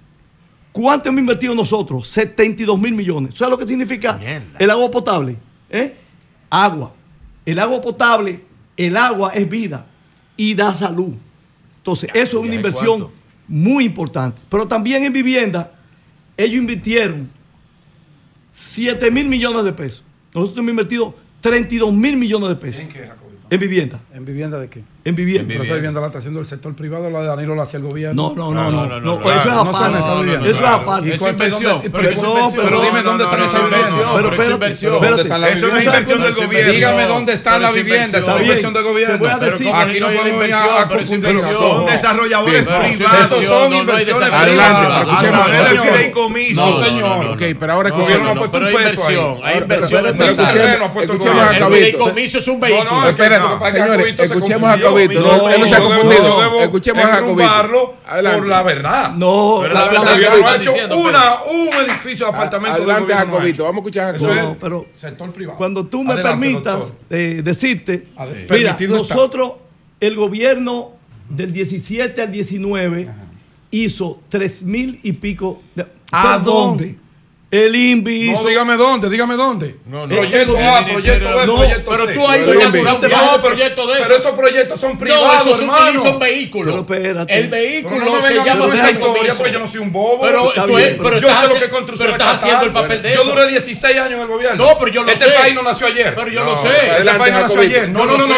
¿Cuánto 0.72 1.08
hemos 1.08 1.20
invertido 1.20 1.54
nosotros? 1.54 2.08
72 2.08 2.78
mil 2.80 2.94
millones. 2.94 3.34
¿Sabes 3.34 3.50
lo 3.50 3.58
que 3.58 3.68
significa 3.68 4.18
el 4.58 4.70
agua 4.70 4.90
potable? 4.90 5.36
¿Eh? 5.68 5.96
Agua. 6.48 6.94
El 7.44 7.58
agua 7.58 7.80
potable, 7.80 8.40
el 8.76 8.96
agua 8.96 9.32
es 9.34 9.48
vida 9.48 9.86
y 10.36 10.54
da 10.54 10.74
salud. 10.74 11.12
Entonces, 11.78 12.10
eso 12.14 12.38
es 12.38 12.44
una 12.44 12.52
¿y 12.54 12.56
inversión 12.56 13.00
cuánto? 13.00 13.12
muy 13.48 13.84
importante. 13.84 14.40
Pero 14.48 14.66
también 14.66 15.04
en 15.04 15.12
vivienda, 15.12 15.72
ellos 16.36 16.56
invirtieron 16.56 17.28
7 18.52 19.10
mil 19.10 19.28
millones 19.28 19.64
de 19.64 19.72
pesos. 19.72 20.04
Nosotros 20.34 20.58
hemos 20.58 20.70
invertido 20.70 21.14
32 21.40 21.92
mil 21.92 22.16
millones 22.16 22.48
de 22.50 22.56
pesos. 22.56 22.80
¿En 22.80 22.88
qué? 22.88 23.10
En 23.50 23.60
vivienda. 23.60 24.00
¿En 24.14 24.24
vivienda 24.24 24.58
de 24.58 24.68
qué? 24.68 24.82
En 25.04 25.16
vivienda. 25.16 25.48
Pero 25.48 25.64
esa 25.64 25.74
vivienda 25.74 26.00
la 26.00 26.06
está 26.06 26.18
haciendo 26.20 26.38
el 26.38 26.46
sector 26.46 26.76
privado, 26.76 27.10
la 27.10 27.22
de 27.22 27.26
Danilo 27.26 27.56
la 27.56 27.64
hace 27.64 27.76
el 27.78 27.82
No, 27.82 27.88
gobierno. 27.88 28.32
no, 28.36 28.52
no, 28.54 28.70
no, 28.70 29.00
no, 29.00 29.20
eso 29.32 29.32
es 29.34 29.46
No 29.46 29.60
aparte. 29.62 29.98
Eso 29.98 30.60
es 30.60 30.62
aparte. 30.64 31.08
¿Y 31.08 31.12
Eso 31.12 31.26
es 31.26 31.32
inversión, 31.32 31.82
pero 31.82 32.80
dime 32.82 33.02
no, 33.02 33.10
dónde 33.10 33.24
no, 33.24 33.30
no, 33.30 33.36
no, 33.36 33.42
viviendas. 33.42 33.62
inversión, 33.62 33.98
pero 33.98 34.12
Pero 34.14 34.28
espérate, 34.30 34.52
inversión. 34.54 34.94
espérate. 34.94 35.08
¿Dónde 35.16 35.22
están 35.24 35.40
las 35.40 35.50
Eso 35.52 35.66
no 35.66 35.76
es 35.76 35.84
inversión 35.84 36.22
del 36.22 36.34
gobierno. 36.34 36.72
Dígame 36.72 37.02
dónde 37.06 37.32
está 37.32 37.58
la 37.58 37.68
es 37.68 37.74
vivienda. 37.74 38.04
inversión. 38.06 38.22
Esa 38.30 38.36
es 38.36 38.42
inversión 38.42 38.72
del 38.74 38.84
gobierno. 38.84 39.14
Te 39.14 39.18
voy 39.18 39.28
a 39.30 39.38
Pero 39.40 39.50
decir- 39.58 39.72
Aquí 39.74 40.00
no 40.00 40.06
venir 40.08 40.26
inversión, 40.34 40.68
pero 40.88 41.00
es 41.00 41.10
inversión. 41.10 41.52
Son 41.52 41.86
desarrolladores 41.86 42.62
privados. 42.62 42.96
Son 42.96 43.42
no, 43.42 43.68
no 43.68 43.74
hay 43.74 43.80
inversiones 43.80 44.28
pero 44.30 45.42
A 45.42 45.48
del 45.48 45.66
señor. 45.66 45.86
fideicomiso. 45.88 46.60
No, 46.66 46.78
No, 46.78 46.84
señor. 46.84 47.24
Ok, 47.32 47.42
pero 47.58 47.72
ahora 47.72 47.88
El 47.88 47.94
No, 47.96 48.00
gobierno 48.02 48.24
no, 48.24 48.30
ha 48.30 48.34
no, 48.34 48.40
puesto 48.40 48.58
un 48.58 48.64
hay 48.66 48.74
peso 48.74 49.06
ahí. 49.08 49.16
hay 49.42 49.58
inversión 49.58 50.02
pero- 50.16 50.30
el 50.30 50.36
terreno 50.36 50.84
ha 50.84 50.92
puesto 50.92 51.12
el 51.14 51.18
gobierno. 51.18 51.42
a 51.42 51.56
El 51.56 51.64
fideicomiso 51.74 52.38
es 52.38 52.46
un 52.48 52.60
No, 52.60 52.66
no, 52.68 52.74
vehículo. 52.74 53.08
Espérate, 53.08 53.40
no, 53.48 53.58
para 53.58 53.72
que 53.72 53.78
señores, 53.82 54.20
escuchemos 54.20 54.70
a. 54.70 54.91
Jacobito. 54.92 55.20
No, 55.20 55.36
No, 55.38 55.48
él 55.50 55.60
no 55.60 55.66
se 55.68 55.74
ha 55.74 55.80
confundido. 55.80 56.60
Escuchemos 56.60 57.04
a 57.04 57.08
Jacobito. 57.08 57.48
por 58.34 58.46
la 58.46 58.62
verdad. 58.62 59.12
No, 59.14 59.58
Pero 59.62 59.74
la- 59.74 59.88
verdad 59.88 60.48
ha 60.48 60.56
hecho 60.56 60.72
una, 60.96 61.34
un 61.44 61.68
edificio 61.90 62.26
de 62.26 62.32
apartamentos 62.32 62.80
del 62.80 62.90
Adelante, 62.90 63.14
Jacobito. 63.32 63.64
Vamos 63.64 63.76
a 63.76 63.80
escuchar 63.80 64.14
a 64.14 64.18
Jacobito. 64.18 64.56
Pero 64.60 64.86
es 64.92 64.98
sector 65.00 65.32
privado. 65.32 65.58
Cuando 65.58 65.86
tú 65.86 66.02
me 66.04 66.14
permitas 66.16 66.94
eh, 67.10 67.40
decirte, 67.44 68.06
mira, 68.58 68.76
nosotros, 68.88 69.52
el 70.00 70.14
gobierno 70.16 70.92
del 71.28 71.52
17 71.52 72.22
al 72.22 72.30
19 72.32 73.08
hizo 73.70 74.20
tres 74.28 74.62
mil 74.62 75.00
y 75.02 75.12
pico. 75.12 75.62
de- 75.74 75.86
¿A 76.14 76.38
el 77.52 77.76
INVI. 77.76 78.30
No, 78.30 78.44
dígame 78.44 78.78
dónde, 78.78 79.10
dígame 79.10 79.36
dónde. 79.36 79.76
No, 79.84 80.06
no. 80.06 80.16
Proyecto 80.16 80.56
A, 80.56 80.78
ah, 80.78 80.86
proyecto 80.86 81.36
B, 81.36 81.46
no, 81.46 81.56
proyecto 81.56 81.90
C. 81.90 81.98
Pero 81.98 82.14
tú 82.14 82.26
ahí 82.26 82.40
no 82.46 82.54
inauguraste 82.54 83.08
no, 83.08 83.16
pero, 83.30 83.42
proyecto 83.42 83.86
de 83.86 83.92
eso. 83.92 84.02
Pero 84.04 84.16
esos 84.16 84.30
proyectos 84.30 84.80
son 84.80 84.96
privados, 84.96 85.44
no, 85.44 85.50
esos 85.50 85.60
hermano. 85.60 86.02
son 86.02 86.18
vehículos. 86.18 86.74
espérate. 86.80 87.38
El 87.38 87.48
vehículo 87.48 88.06
no, 88.06 88.16
no 88.16 88.22
se 88.22 88.34
llama 88.36 88.72
esa 88.72 88.90
historia, 88.92 89.34
pues 89.36 89.52
yo 89.52 89.58
no 89.58 89.66
soy 89.66 89.80
un 89.80 89.92
bobo. 89.92 90.22
Pero, 90.22 90.48
está 90.48 90.64
tú, 90.64 90.76
bien, 90.76 90.96
pero 90.96 91.18
yo 91.18 91.28
sé 91.28 91.48
lo 91.48 91.54
que 91.60 91.68
construcción 91.68 92.12
Pero 92.12 92.12
estás 92.12 92.42
haciendo 92.42 92.64
el 92.64 92.72
papel 92.72 93.02
de 93.02 93.12
eso. 93.12 93.22
Yo 93.22 93.30
duré 93.30 93.48
16 93.48 93.96
años 93.98 94.12
en 94.14 94.20
el 94.20 94.28
gobierno. 94.28 94.64
No, 94.64 94.78
pero 94.78 94.90
yo 94.90 95.02
lo 95.02 95.12
este 95.12 95.24
sé. 95.24 95.30
Este 95.30 95.42
país 95.42 95.54
no 95.54 95.62
nació 95.62 95.86
ayer. 95.88 96.14
Pero 96.14 96.28
yo 96.28 96.44
lo 96.44 96.56
sé. 96.56 96.70
Este 96.70 97.14
país 97.18 97.34
no 97.34 97.40
nació 97.40 97.60
ayer. 97.60 97.88
No, 97.90 98.06
no, 98.06 98.16
no, 98.16 98.28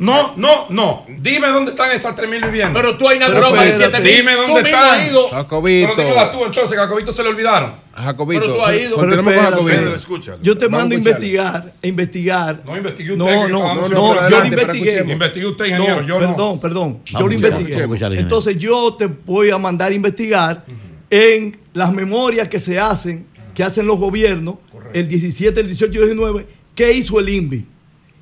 no. 0.00 0.34
No, 0.36 0.66
no. 0.68 1.06
Dime 1.08 1.46
dónde 1.46 1.70
están 1.70 1.92
esas 1.92 2.16
3.000 2.16 2.46
viviendas. 2.46 2.82
Pero 2.82 2.98
tú 2.98 3.08
has 3.08 3.14
inaugurado 3.14 3.54
más 3.54 3.78
de 3.78 3.88
7.000. 3.88 4.00
Dime 4.02 4.34
dónde 4.34 4.60
están. 4.62 5.10
Cacobito. 5.30 5.94
Pero 5.94 6.08
dímelas 6.08 6.32
tú 6.32 6.44
entonces, 6.44 6.76
Cacobito 6.76 7.12
se 7.12 7.22
le 7.22 7.28
olvidaron. 7.28 7.83
Jacobito. 7.96 8.42
Pero 8.42 8.54
tú 8.54 8.62
has 8.62 8.76
ido. 8.80 8.96
Continuamos 8.96 9.34
con 9.34 9.44
Jacobito. 9.44 9.94
Escúchalo. 9.94 10.38
Yo 10.42 10.58
te 10.58 10.68
mando 10.68 10.94
a 10.94 10.98
investigar, 10.98 11.72
a 11.82 11.86
investigar. 11.86 12.62
No 12.64 12.76
investigué 12.76 13.12
usted. 13.12 13.24
No, 13.24 13.48
no, 13.48 13.74
no, 13.74 13.88
no 13.88 14.28
yo 14.28 14.40
lo 14.40 14.46
investigué. 14.46 15.12
Investigué 15.12 15.46
usted, 15.46 15.64
ingeniero, 15.66 16.00
no, 16.02 16.06
yo 16.06 16.20
no. 16.20 16.28
Perdón, 16.28 16.60
perdón. 16.60 16.98
Vamos, 17.12 17.20
yo 17.20 17.26
lo 17.28 17.32
investigué. 17.32 18.18
Entonces 18.18 18.58
yo 18.58 18.94
te 18.94 19.06
voy 19.06 19.50
a 19.50 19.58
mandar 19.58 19.92
a 19.92 19.94
investigar 19.94 20.64
uh 20.66 20.70
-huh. 20.70 20.76
en 21.10 21.58
las 21.72 21.92
memorias 21.92 22.48
que 22.48 22.58
se 22.58 22.78
hacen, 22.78 23.26
que 23.54 23.62
hacen 23.62 23.86
los 23.86 23.98
gobiernos, 23.98 24.56
Correcto. 24.72 24.98
el 24.98 25.08
17, 25.08 25.60
el 25.60 25.66
18 25.66 25.92
y 25.92 26.02
el 26.02 26.08
19, 26.08 26.46
qué 26.74 26.92
hizo 26.92 27.20
el 27.20 27.28
INVI. 27.28 27.66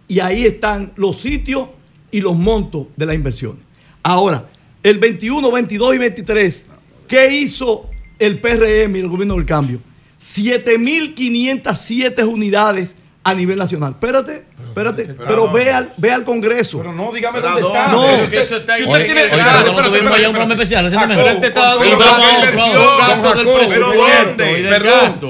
Y 0.09 0.21
ahí 0.21 0.45
están 0.45 0.93
los 0.97 1.19
sitios 1.19 1.69
y 2.11 2.21
los 2.21 2.37
montos 2.37 2.89
de 2.97 3.07
las 3.07 3.15
inversiones. 3.15 3.63
Ahora, 4.03 4.49
el 4.83 4.99
21, 4.99 5.51
22 5.51 5.95
y 5.95 5.99
23, 5.99 6.67
¿qué 7.09 7.35
hizo 7.35 7.89
el 8.27 8.39
PRM 8.39 8.97
y 8.97 9.01
el 9.01 9.09
gobierno 9.09 9.37
del 9.37 9.47
cambio. 9.47 9.81
7.507 10.19 12.27
unidades 12.27 12.97
a 13.25 13.35
nivel 13.35 13.59
nacional. 13.59 13.93
Espérate, 13.93 14.45
espérate, 14.65 15.05
pero, 15.05 15.25
pero 15.27 15.47
no, 15.47 15.53
ve, 15.53 15.71
al, 15.71 15.93
ve 15.97 16.13
al 16.13 16.25
Congreso. 16.25 16.79
Pero 16.79 16.93
no, 16.93 17.13
dígame 17.13 17.41
pero 17.41 17.53
dónde 17.53 17.69
está. 17.69 17.89
No, 17.89 18.05
es 18.05 18.29
que 18.29 18.41
eso 18.41 18.57
está 18.57 18.77
si 18.77 18.85
usted 18.85 19.05
tiene 19.05 19.23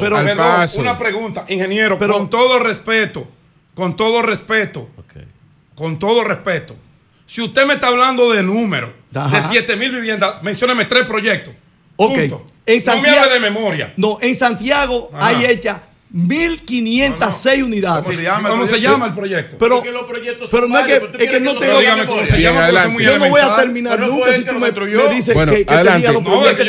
Pero 0.01 0.17
Perdón, 0.17 0.69
una 0.79 0.97
pregunta, 0.97 1.45
ingeniero, 1.49 1.99
pero, 1.99 2.15
con 2.15 2.31
todo 2.31 2.59
respeto, 2.59 3.29
con 3.75 3.97
todo 3.97 4.23
respeto. 4.23 4.89
Con 5.75 5.99
todo 5.99 6.23
respeto. 6.23 6.77
Si 7.25 7.41
usted 7.41 7.67
me 7.67 7.75
está 7.75 7.89
hablando 7.89 8.31
de 8.31 8.43
números, 8.43 8.91
de 9.11 9.41
7 9.41 9.77
mil 9.77 9.91
viviendas, 9.91 10.43
mencióneme 10.43 10.85
tres 10.85 11.07
proyectos. 11.07 11.55
Ok, 11.97 12.15
punto. 12.15 12.52
En 12.66 12.81
Santiago, 12.81 13.16
no 13.16 13.20
me 13.20 13.26
hable 13.26 13.34
de 13.34 13.41
memoria. 13.41 13.92
No, 13.97 14.18
en 14.20 14.34
Santiago 14.34 15.10
Ajá. 15.12 15.28
hay 15.28 15.47
hecha 15.47 15.81
1506 16.12 17.58
no, 17.58 17.60
no. 17.60 17.66
unidades. 17.66 18.05
¿Cómo 18.05 18.16
se 18.16 18.23
llama, 18.23 18.49
¿Cómo 18.50 18.66
se 18.66 18.81
llama 18.81 19.07
el 19.07 19.15
proyecto? 19.15 19.57
Pero, 19.58 19.76
porque 19.76 19.92
los 19.92 20.05
proyectos 20.05 20.50
pero 20.50 20.68
no 20.68 20.78
es 20.78 20.86
que, 20.86 21.24
es 21.24 21.31
que 21.31 21.41
no 21.41 21.58
tengo. 21.58 21.81
yo 21.81 23.18
no 23.18 23.28
voy 23.28 23.41
a 23.41 23.57
terminar 23.57 23.97
pero 23.97 24.08
nunca 24.08 24.32
si 24.32 24.44
tú 24.44 24.55
me, 24.58 24.70
me 24.70 25.15
dices 25.15 25.34
bueno, 25.34 25.52
que, 25.52 25.65
que 25.65 25.74
tenía 25.74 26.12
los 26.12 26.23
proyectos. 26.23 26.66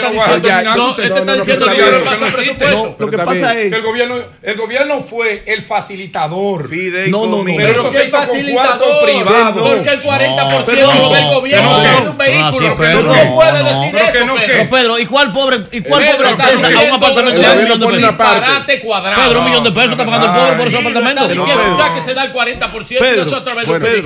No, 0.77 0.89
este 0.91 1.03
está 1.03 1.35
diciendo 1.35 1.65
que 1.67 2.95
Lo 2.97 3.09
que 3.09 3.17
pasa 3.17 3.59
es 3.59 3.69
que 3.69 3.75
el 3.75 4.57
gobierno, 4.57 5.01
fue 5.01 5.43
el 5.45 5.61
facilitador. 5.61 6.69
No, 7.09 7.25
no, 7.25 7.43
no. 7.43 7.55
Pero 7.57 7.89
que 7.89 7.99
facilitador 8.07 9.03
privado. 9.03 9.63
Porque 9.63 9.89
el 9.89 10.01
40% 10.01 10.65
del 10.65 11.35
gobierno 11.35 11.83
es 11.83 12.01
un 12.01 12.17
vehículo. 12.17 12.69
No 12.69 13.35
puede 13.35 13.63
decir 13.63 13.95
eso. 13.95 14.69
Pedro, 14.69 14.99
¿y 14.99 15.05
cuál 15.05 15.33
pobre 15.33 15.63
está 15.71 16.47
a 16.47 16.83
un 16.83 16.91
apartamento 16.93 17.41
de 17.89 17.97
un 17.97 18.79
cuadrado? 18.81 19.32
de 19.33 19.39
un 19.39 19.45
millón 19.45 19.63
de 19.63 19.71
pesos 19.71 19.91
está 19.91 20.05
pagando 20.05 20.27
el 20.27 20.33
pobre 20.33 20.57
por 20.57 20.67
ese 20.67 20.77
apartamento. 20.77 21.23
O 21.23 21.75
sea, 21.75 21.93
que 21.93 22.01
se 22.01 22.13
da 22.13 22.25
el 22.25 22.33
40% 22.33 22.83
y 22.89 23.19
eso 23.19 23.35
a 23.35 23.43
través 23.43 23.67
de 23.67 24.03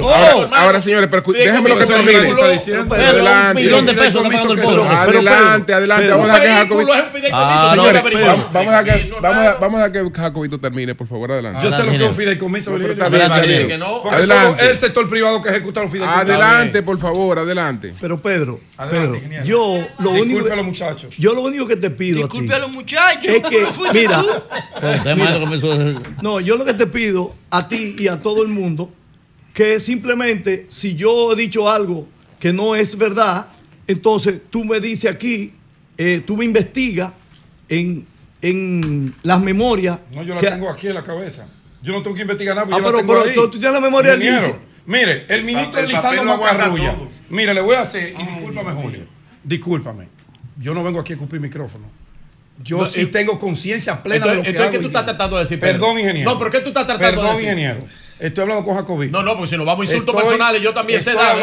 Ahora, 0.52 0.82
señores, 0.82 1.10
déjenme 1.10 1.70
lo 1.70 1.78
que 1.78 1.86
termine. 1.86 2.32
Un 2.32 3.56
millón 3.56 3.86
de 3.86 3.94
pesos 3.94 4.24
está 4.24 4.30
pagando 4.30 4.54
el 4.54 4.62
pobre. 4.62 4.88
Adelante, 4.88 5.74
adelante. 5.74 6.08
Vamos 6.10 6.30
a 6.30 6.40
dejar 6.40 6.68
ah, 9.24 9.58
Vamos 9.60 9.82
a 9.82 9.92
que 9.92 10.04
Jacobito 10.14 10.60
termine, 10.60 10.96
por 10.96 11.08
favor, 11.08 11.32
adelante. 11.32 11.62
Yo 11.64 11.72
sé 11.72 11.84
lo 11.84 11.92
que 11.92 11.98
es 11.98 12.04
un 12.04 12.16
fideicomiso. 12.16 12.74
Adelante. 12.74 13.80
Adelante. 14.12 14.70
El 14.70 14.78
sector 14.78 15.10
privado 15.10 15.42
que 15.42 15.50
ejecuta 15.50 15.82
los 15.82 15.92
fideicomisos. 15.92 16.30
Adelante, 16.30 16.84
por 16.84 17.00
favor, 17.00 17.40
adelante. 17.40 17.94
Pero 18.00 18.22
Pedro, 18.22 18.60
Pedro, 18.90 19.18
yo 19.44 19.88
lo 20.00 20.12
único. 20.12 20.26
Disculpe 20.26 20.54
a 20.54 20.56
los 20.56 20.66
muchachos. 20.66 21.16
Yo 21.18 21.34
lo 21.34 21.42
único 21.42 21.68
que 21.68 21.76
te 21.76 21.90
pido. 21.90 22.20
Disculpe 22.20 22.54
a 22.54 22.60
los 22.60 22.72
muchachos. 22.72 23.26
Es 23.26 23.44
que, 23.44 23.68
mira, 23.94 24.24
no, 26.22 26.40
yo 26.40 26.58
lo 26.58 26.66
que 26.66 26.74
te 26.74 26.88
pido 26.88 27.32
a 27.50 27.68
ti 27.68 27.96
y 27.98 28.08
a 28.08 28.22
todo 28.22 28.44
el 28.44 28.50
mundo, 28.50 28.92
que 29.54 29.80
simplemente 29.80 30.66
si 30.70 30.96
yo 30.96 31.34
he 31.34 31.36
dicho 31.36 31.70
algo 31.70 32.08
que 32.40 32.54
no 32.54 32.76
es 32.76 32.98
verdad, 32.98 33.48
entonces 33.88 34.42
tú 34.50 34.64
me 34.64 34.80
dices 34.80 35.12
aquí, 35.12 35.54
eh, 35.98 36.22
tú 36.26 36.38
me 36.38 36.46
investigas 36.46 37.12
en, 37.70 38.06
en 38.42 39.14
las 39.24 39.42
memorias. 39.42 40.00
No, 40.14 40.24
yo 40.24 40.36
la 40.36 40.42
tengo 40.42 40.70
aquí 40.70 40.88
en 40.88 40.94
la 40.94 41.04
cabeza. 41.04 41.48
Yo 41.82 41.94
no 41.94 42.04
tengo 42.04 42.16
que 42.16 42.24
investigar 42.24 42.56
nada. 42.56 42.68
Ah, 42.72 42.78
yo 42.78 42.84
pero, 42.84 42.92
la 42.92 42.98
tengo 42.98 43.14
pero 43.14 43.26
ahí. 43.30 43.36
tú 43.36 43.52
tienes 43.52 43.74
la 43.74 43.82
memoria 43.82 44.16
del. 44.16 44.54
Mire, 44.86 45.26
el 45.28 45.44
ministro 45.44 45.82
Lisandro 45.86 46.24
Macarrulla. 46.38 46.96
Mire, 47.30 47.54
le 47.54 47.62
voy 47.62 47.76
a 47.76 47.82
hacer, 47.82 48.14
y 48.14 48.16
Ay, 48.18 48.28
discúlpame, 48.36 48.82
Julio. 48.82 49.02
Discúlpame. 49.44 50.08
Yo 50.60 50.74
no 50.74 50.84
vengo 50.84 51.00
aquí 51.00 51.14
a 51.14 51.16
escupir 51.16 51.40
micrófono 51.40 51.86
yo 52.64 52.86
sí 52.86 53.02
eh, 53.02 53.06
tengo 53.08 53.40
conciencia 53.40 54.02
plena 54.02 54.26
de 54.26 54.36
lo 54.36 54.44
que 54.44 54.50
entonces, 54.50 54.72
¿qué 54.72 54.80
tú 54.80 54.88
estás 54.88 55.06
tratando 55.06 55.36
de 55.38 55.44
decir? 55.44 55.60
Perdón, 55.60 56.00
ingeniero. 56.00 56.32
No, 56.32 56.40
pero 56.40 56.52
¿qué 56.52 56.60
tú 56.62 56.70
estás 56.70 56.88
tratando 56.88 57.22
Perdón, 57.22 57.38
de 57.38 57.42
decir? 57.42 57.50
Perdón, 57.50 57.60
ingeniero. 57.60 58.08
Estoy 58.20 58.42
hablando 58.42 58.66
con 58.66 58.76
Jacobi. 58.76 59.10
No, 59.10 59.22
no, 59.22 59.36
porque 59.36 59.52
si 59.52 59.58
nos 59.58 59.66
vamos 59.66 59.88
a 59.88 59.92
insultos 59.92 60.16
personales, 60.16 60.62
yo 60.62 60.74
también 60.74 61.00
sé 61.02 61.14
dar. 61.14 61.38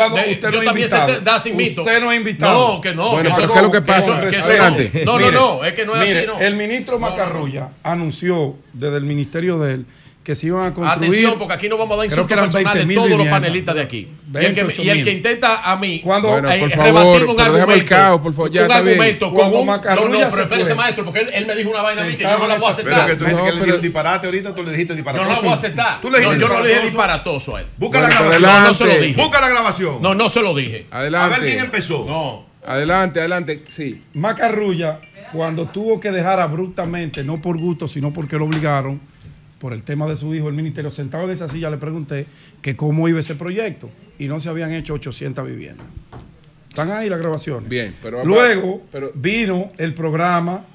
Yo 0.52 0.64
también 0.64 0.88
sé 0.88 1.20
dar 1.20 1.40
sin 1.40 1.56
mito. 1.56 1.82
Usted 1.82 2.00
no 2.00 2.10
es 2.10 2.18
invitado. 2.18 2.74
No, 2.74 2.80
que 2.80 2.94
no. 2.94 3.12
Bueno, 3.12 3.30
que 3.30 3.42
eso, 3.42 3.52
¿qué 3.52 3.58
es 3.58 3.62
lo 3.62 3.70
que 3.70 3.82
pasa? 3.82 4.20
Que 4.20 4.36
eso, 4.36 4.48
que 4.48 5.02
eso 5.02 5.04
no, 5.04 5.18
no, 5.18 5.30
no, 5.30 5.58
no, 5.58 5.64
es 5.64 5.72
que 5.74 5.86
no 5.86 5.94
es 5.94 6.10
así, 6.10 6.26
no. 6.26 6.40
El 6.40 6.56
ministro 6.56 6.98
Macarrulla 6.98 7.70
anunció 7.82 8.56
desde 8.72 8.96
el 8.96 9.04
ministerio 9.04 9.58
de 9.58 9.74
él 9.74 9.86
que 10.24 10.34
se 10.34 10.46
iban 10.46 10.66
a 10.66 10.74
construir. 10.74 11.10
Atención, 11.10 11.38
porque 11.38 11.54
aquí 11.54 11.68
no 11.68 11.76
vamos 11.76 11.94
a 11.94 11.96
dar 11.98 12.06
insultos 12.06 12.36
personales 12.36 12.88
de 12.88 12.94
todos 12.94 13.10
los 13.10 13.28
panelistas 13.28 13.74
de 13.74 13.82
aquí. 13.82 14.08
y, 14.32 14.44
el 14.44 14.54
que, 14.54 14.82
y, 14.82 14.88
el 14.88 15.04
que, 15.04 15.10
intenta 15.12 15.70
a 15.70 15.76
mí 15.76 16.00
bueno, 16.02 16.38
eh, 16.38 16.68
rebatir 16.68 17.26
un 17.26 17.40
argumento, 17.40 17.86
caos, 17.86 18.20
por 18.22 18.34
favor, 18.34 18.50
un 18.50 18.72
argumento 18.72 19.30
con 19.30 19.54
un, 19.54 19.66
no, 19.66 20.08
no, 20.08 20.28
pero 20.30 20.42
espérese, 20.42 20.74
maestro, 20.74 21.04
porque 21.04 21.20
él, 21.32 21.46
me 21.46 21.54
dijo 21.54 21.70
una 21.70 21.82
vaina 21.82 22.02
a 22.02 22.06
mí 22.06 22.16
que 22.16 22.22
yo 22.22 22.38
no 22.38 22.46
la 22.46 22.56
voy 22.56 22.68
a 22.68 22.70
aceptar. 22.70 23.06
Pero 23.06 23.06
que 23.06 23.16
tú 23.16 23.24
dijiste 23.24 23.58
no, 23.58 23.64
que 23.64 23.78
disparate 23.78 24.26
ahorita, 24.26 24.54
tú 24.54 24.62
le 24.62 24.70
dijiste 24.70 24.94
disparatoso. 24.94 25.28
No 25.28 25.34
la 25.36 25.40
voy 25.40 25.50
a 25.50 25.54
aceptar. 25.54 26.00
¿Tú 26.00 26.10
le 26.10 26.18
dijiste 26.18 26.40
yo 26.40 26.48
no 26.48 26.60
le 26.60 26.68
dije 26.68 26.80
disparatoso 26.80 27.56
a 27.56 27.60
él. 27.60 27.66
Busca 27.76 28.00
la 28.00 28.08
grabación. 28.08 28.42
No, 28.42 28.60
no 28.60 28.74
se 28.74 28.86
lo 28.86 28.96
dije. 28.98 29.22
Busca 29.22 29.40
la 29.40 29.48
grabación. 29.50 30.02
No, 30.02 30.14
no 30.14 30.28
se 30.30 30.42
lo 30.42 30.54
dije. 30.54 30.86
Adelante. 30.90 31.36
A 31.36 31.38
ver 31.38 31.48
quién 31.48 31.64
empezó. 31.64 32.04
No. 32.06 32.54
Adelante, 32.66 33.20
adelante, 33.20 33.62
sí. 33.68 34.02
Macarrulla, 34.14 35.00
cuando 35.32 35.66
tuvo 35.66 36.00
que 36.00 36.10
dejar 36.10 36.40
abruptamente, 36.40 37.22
no 37.22 37.40
por 37.42 37.58
gusto, 37.58 37.86
sino 37.88 38.10
porque 38.10 38.38
lo 38.38 38.46
obligaron, 38.46 39.00
por 39.64 39.72
el 39.72 39.82
tema 39.82 40.06
de 40.06 40.14
su 40.14 40.34
hijo, 40.34 40.48
el 40.48 40.54
ministerio, 40.54 40.90
sentado 40.90 41.24
en 41.24 41.30
esa 41.30 41.48
silla 41.48 41.70
le 41.70 41.78
pregunté 41.78 42.26
que 42.60 42.76
cómo 42.76 43.08
iba 43.08 43.18
ese 43.18 43.34
proyecto 43.34 43.88
y 44.18 44.28
no 44.28 44.38
se 44.38 44.50
habían 44.50 44.74
hecho 44.74 44.92
800 44.92 45.46
viviendas. 45.46 45.86
Están 46.68 46.90
ahí 46.90 47.08
las 47.08 47.18
grabaciones. 47.18 47.66
Bien, 47.66 47.96
pero 48.02 48.22
luego 48.26 48.82
vino 49.14 49.72
el 49.78 49.94
programa, 49.94 50.66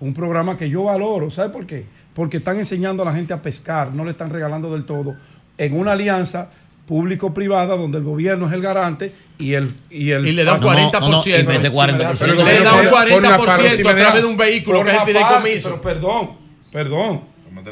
un 0.00 0.14
programa 0.14 0.56
que 0.56 0.70
yo 0.70 0.84
valoro, 0.84 1.30
¿sabe 1.30 1.50
por 1.50 1.66
qué? 1.66 1.84
Porque 2.14 2.38
están 2.38 2.56
enseñando 2.56 3.02
a 3.02 3.04
la 3.04 3.12
gente 3.12 3.34
a 3.34 3.42
pescar, 3.42 3.92
no 3.92 4.06
le 4.06 4.12
están 4.12 4.30
regalando 4.30 4.72
del 4.72 4.86
todo, 4.86 5.16
en 5.58 5.78
una 5.78 5.92
alianza 5.92 6.48
público-privada 6.86 7.76
donde 7.76 7.98
el 7.98 8.04
gobierno 8.04 8.46
es 8.46 8.54
el 8.54 8.62
garante 8.62 9.12
y 9.38 9.52
el 9.52 9.70
y 9.90 10.12
el 10.12 10.26
y 10.26 10.32
le 10.32 10.44
da 10.44 10.54
un 10.54 10.62
40%, 10.62 10.98
no, 10.98 12.44
le 12.46 12.60
da 12.60 12.74
un 12.74 12.86
40% 12.86 13.86
a 13.86 13.96
través 13.96 14.22
de 14.22 14.24
un 14.24 14.36
vehículo 14.38 14.82
que 14.82 14.92
es 14.92 14.96
el 14.96 15.20
parte, 15.20 15.60
Pero 15.62 15.82
perdón, 15.82 16.30
perdón. 16.72 17.29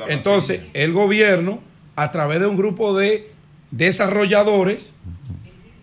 Entonces, 0.09 0.63
el 0.75 0.93
gobierno, 0.93 1.61
a 1.97 2.11
través 2.11 2.41
de 2.41 2.47
un 2.47 2.57
grupo 2.57 2.97
de 2.97 3.31
desarrolladores, 3.71 4.95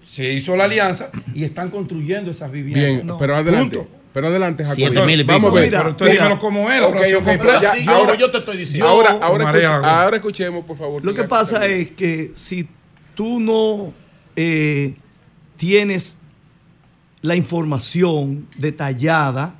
se 0.06 0.34
hizo 0.34 0.56
la 0.56 0.66
alianza 0.66 1.10
y 1.34 1.44
están 1.44 1.70
construyendo 1.70 2.32
esas 2.32 2.52
viviendas. 2.52 3.18
Pero 3.20 3.36
adelante. 3.36 3.88
Pero 4.14 4.28
adelante, 4.28 4.64
Jacob. 4.64 4.78
Vamos 5.26 5.52
a 5.52 5.56
ver. 5.56 5.66
Mira, 5.66 5.96
pero 5.98 6.12
dímelo 6.12 6.40
como 6.40 6.72
era. 6.72 6.86
Ahora. 8.82 9.18
Ahora, 9.84 10.16
escuchemos, 10.16 10.64
por 10.66 10.78
favor. 10.78 11.04
Lo 11.04 11.14
que 11.14 11.24
pasa 11.26 11.66
es 11.66 11.92
que 11.92 12.32
si 12.34 12.68
tú 13.14 13.40
no 13.42 13.94
eh, 14.38 14.94
tienes 15.58 16.18
la 17.22 17.36
información 17.36 18.48
detallada 18.58 19.56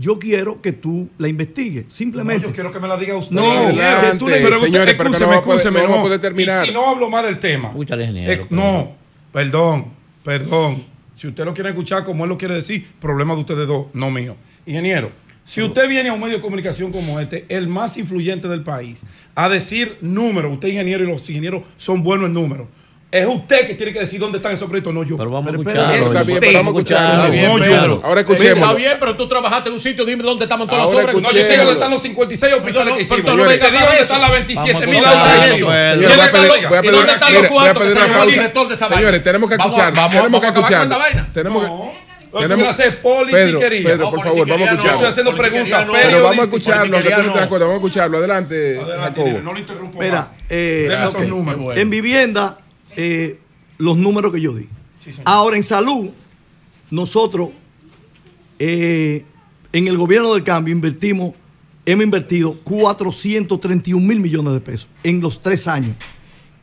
yo 0.00 0.18
quiero 0.18 0.62
que 0.62 0.72
tú 0.72 1.10
la 1.18 1.28
investigues. 1.28 1.84
Simplemente. 1.88 2.46
Yo 2.46 2.52
quiero 2.54 2.72
que 2.72 2.80
me 2.80 2.88
la 2.88 2.96
diga 2.96 3.16
usted. 3.16 3.36
No, 3.36 3.68
que 3.68 4.18
tú 4.18 4.28
le... 4.28 4.40
pero 4.40 4.62
usted, 4.62 4.88
excúseme, 4.88 5.36
excúseme, 5.36 5.82
no. 5.82 6.18
terminar. 6.18 6.66
Y, 6.66 6.72
no 6.72 6.88
hablo 6.88 7.10
mal 7.10 7.26
del 7.26 7.38
tema. 7.38 7.70
Ingeniero, 7.76 8.42
eh, 8.42 8.46
no, 8.48 8.92
perdón, 9.30 9.92
perdón. 10.24 10.84
Si 11.14 11.28
usted 11.28 11.44
lo 11.44 11.52
quiere 11.52 11.68
escuchar 11.68 12.02
como 12.04 12.24
él 12.24 12.30
lo 12.30 12.38
quiere 12.38 12.54
decir, 12.54 12.86
problema 12.98 13.34
de 13.34 13.40
ustedes 13.40 13.68
dos, 13.68 13.88
no 13.92 14.10
mío. 14.10 14.36
Ingeniero, 14.64 15.10
si 15.44 15.60
usted 15.60 15.86
viene 15.86 16.08
a 16.08 16.14
un 16.14 16.20
medio 16.20 16.36
de 16.36 16.40
comunicación 16.40 16.92
como 16.92 17.20
este, 17.20 17.44
el 17.50 17.68
más 17.68 17.98
influyente 17.98 18.48
del 18.48 18.62
país, 18.62 19.04
a 19.34 19.50
decir 19.50 19.98
números, 20.00 20.54
usted 20.54 20.68
ingeniero 20.68 21.04
y 21.04 21.08
los 21.08 21.28
ingenieros 21.28 21.64
son 21.76 22.02
buenos 22.02 22.28
en 22.28 22.32
números 22.32 22.68
es 23.12 23.26
usted 23.26 23.66
que 23.66 23.74
tiene 23.74 23.92
que 23.92 23.98
decir 23.98 24.20
dónde 24.20 24.38
están 24.38 24.52
esos 24.52 24.68
proyectos, 24.68 24.94
no 24.94 25.02
yo. 25.02 25.16
Pero 25.16 25.30
vamos 25.30 25.48
a 25.48 25.56
escucharlo. 25.56 25.92
Es 25.94 26.06
Está 26.06 26.22
bien, 26.22 26.36
usted. 26.36 26.38
pero 26.38 26.58
vamos 26.58 26.74
a 26.74 26.78
escucharlo. 26.78 27.08
No 27.08 27.18
Está 27.24 27.30
bien, 27.30 27.50
yo. 27.50 27.58
Pedro. 27.58 28.00
Ahora 28.04 28.20
Está 28.20 28.32
escuchemos. 28.32 28.76
bien, 28.76 28.92
pero 29.00 29.16
tú 29.16 29.28
trabajaste 29.28 29.68
en 29.68 29.72
un 29.72 29.80
sitio, 29.80 30.04
dime 30.04 30.22
dónde 30.22 30.44
estaban 30.44 30.68
todos 30.68 30.78
los 30.84 30.92
Ahora 30.92 31.10
sobres. 31.12 31.22
No, 31.22 31.32
yo 31.36 31.42
sé 31.44 31.56
dónde 31.56 31.72
están 31.72 31.90
los 31.90 32.02
56 32.02 32.54
hospitales 32.54 32.94
que 32.94 33.02
hicimos. 33.02 33.24
Te 33.24 33.30
digo 33.32 33.36
dónde 33.42 33.54
están 34.00 34.20
las 34.20 34.30
27 34.30 34.72
Vamos, 34.72 34.86
mil 34.86 35.00
¿dónde 35.02 35.16
está 35.16 35.32
áreas. 35.32 35.50
eso? 35.56 35.66
¿Quién 35.66 36.84
¿Y 36.84 36.96
dónde 36.96 37.12
están 37.12 37.34
los- 37.34 37.46
cuartos 37.48 37.82
que 37.82 37.88
se 37.88 37.94
llama 37.98 38.22
el 38.22 38.30
director 38.30 38.68
de 38.68 38.74
esa 38.74 38.84
vaina? 38.86 39.00
Señores, 39.00 39.24
tenemos 39.24 39.48
que 39.50 39.56
escuchar. 39.56 39.92
vamos, 39.94 40.10
Tenemos 40.14 40.40
que 40.40 40.46
escuchar. 40.46 40.88
Tenemos 41.34 41.64
que. 41.64 42.10
Lo 42.32 42.56
que 42.56 42.68
hacer 42.68 43.02
Pedro, 43.02 43.18
politiquería. 43.18 43.82
Pedro, 43.88 44.04
No, 44.04 44.10
por 44.12 44.22
favor, 44.22 44.48
vamos 44.48 44.52
a 44.52 44.54
politiquería 44.54 44.56
no. 44.56 44.72
escucharlo. 44.76 44.94
Estoy 44.94 45.08
haciendo 45.08 45.34
preguntas 45.34 45.86
Pero 45.90 46.22
vamos 46.22 46.38
a 46.38 46.42
escucharlo. 46.42 46.96
Vamos 47.58 47.72
a 47.72 47.74
escucharlo. 47.74 48.18
Adelante, 48.18 48.80
Jacobo. 49.00 49.38
No 49.42 49.52
lo 49.52 49.58
interrumpo 49.58 49.98
Mira, 49.98 50.12
más. 50.20 50.32
eh, 50.48 50.86
Deme 50.88 51.02
esos 51.02 51.16
ok. 51.16 51.22
números. 51.22 51.76
en 51.76 51.90
vivienda, 51.90 52.58
eh, 52.96 53.38
los 53.78 53.96
números 53.96 54.32
que 54.32 54.40
yo 54.40 54.54
di. 54.54 54.68
Ahora, 55.24 55.56
en 55.56 55.62
salud, 55.62 56.10
nosotros, 56.90 57.50
eh, 58.58 59.24
en 59.72 59.88
el 59.88 59.96
gobierno 59.96 60.34
del 60.34 60.44
cambio, 60.44 60.74
invertimos, 60.74 61.34
hemos 61.86 62.04
invertido 62.04 62.58
431 62.60 64.06
mil 64.06 64.20
millones 64.20 64.52
de 64.52 64.60
pesos 64.60 64.88
en 65.02 65.20
los 65.20 65.40
tres 65.40 65.66
años. 65.66 65.96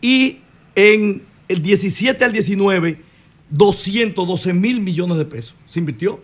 Y 0.02 0.38
en 0.76 1.24
el 1.48 1.62
17 1.62 2.24
al 2.24 2.32
19, 2.32 3.02
212 3.50 4.54
mil 4.54 4.82
millones 4.82 5.18
de 5.18 5.26
pesos 5.26 5.56
se 5.66 5.80
invirtió. 5.80 6.16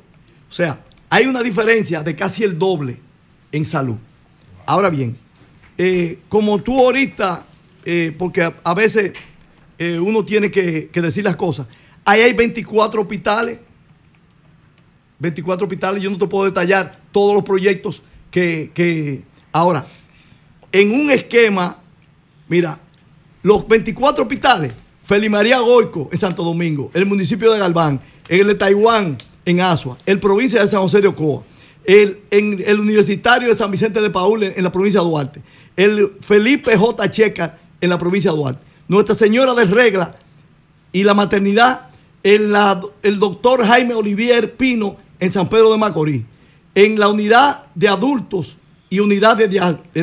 O 0.50 0.52
sea, 0.54 0.84
hay 1.10 1.26
una 1.26 1.42
diferencia 1.42 2.04
de 2.04 2.16
casi 2.16 2.44
el 2.44 2.60
doble 2.60 2.98
en 3.52 3.66
salud. 3.66 3.96
Ahora 4.66 4.90
bien, 4.90 5.18
eh, 5.78 6.20
como 6.30 6.62
tú 6.62 6.80
ahorita, 6.80 7.46
eh, 7.86 8.14
porque 8.18 8.44
a, 8.44 8.54
a 8.64 8.74
veces 8.74 9.14
eh, 9.78 10.00
uno 10.00 10.24
tiene 10.24 10.52
que, 10.52 10.90
decir 10.94 11.24
las 11.24 11.36
cosas, 11.36 11.68
ahí 12.06 12.22
hay 12.22 12.34
24 12.34 13.02
hospitales, 13.02 13.60
24 15.20 15.66
hospitales, 15.66 16.04
yo 16.04 16.10
no 16.10 16.18
te 16.18 16.28
puedo 16.28 16.46
detallar 16.46 17.00
todos 17.12 17.34
los 17.34 17.44
proyectos 17.44 18.02
que, 18.30 18.72
que 18.74 19.24
ahora, 19.52 19.88
en 20.72 20.92
un 20.92 21.12
esquema, 21.12 21.78
mira, 22.48 22.80
los 23.42 23.68
24 23.68 24.24
hospitales, 24.24 24.74
Feli 25.04 25.30
María 25.30 25.60
Goico 25.60 26.10
en 26.12 26.18
Santo 26.18 26.44
Domingo, 26.44 26.90
el 26.94 27.06
municipio 27.06 27.52
de 27.52 27.60
Galván, 27.60 28.00
el 28.30 28.48
de 28.48 28.56
Taiwán 28.56 29.18
en 29.46 29.62
Asua, 29.62 29.98
el 30.06 30.20
provincia 30.20 30.62
de 30.62 30.68
San 30.68 30.82
José 30.82 31.02
de 31.02 31.10
Ocoa, 31.10 31.44
el, 31.84 32.22
en 32.32 32.64
el 32.66 32.80
universitario 32.80 33.50
de 33.50 33.56
San 33.56 33.70
Vicente 33.70 34.00
de 34.00 34.10
Paúl 34.10 34.44
en, 34.44 34.54
en 34.56 34.64
la 34.64 34.72
provincia 34.72 35.02
de 35.02 35.08
Duarte, 35.08 35.42
el 35.76 36.14
Felipe 36.22 36.76
J. 36.78 37.12
Checa 37.12 37.58
en 37.82 37.90
la 37.90 37.98
provincia 37.98 38.32
de 38.32 38.38
Duarte, 38.38 38.62
Nuestra 38.88 39.16
Señora 39.16 39.54
de 39.54 39.66
Regla 39.66 40.16
y 40.92 41.04
la 41.04 41.14
maternidad, 41.14 41.90
en 42.24 42.52
la- 42.52 42.82
el 43.02 43.20
doctor 43.20 43.66
Jaime 43.66 43.94
Olivier 43.94 44.56
Pino 44.56 44.98
en 45.20 45.32
San 45.32 45.50
Pedro 45.50 45.72
de 45.72 45.78
Macorís, 45.78 46.24
en 46.76 47.00
la 47.00 47.08
unidad 47.10 47.66
de 47.76 47.88
adultos 47.88 48.58
y 48.90 49.00
unidad 49.00 49.38
de, 49.38 49.48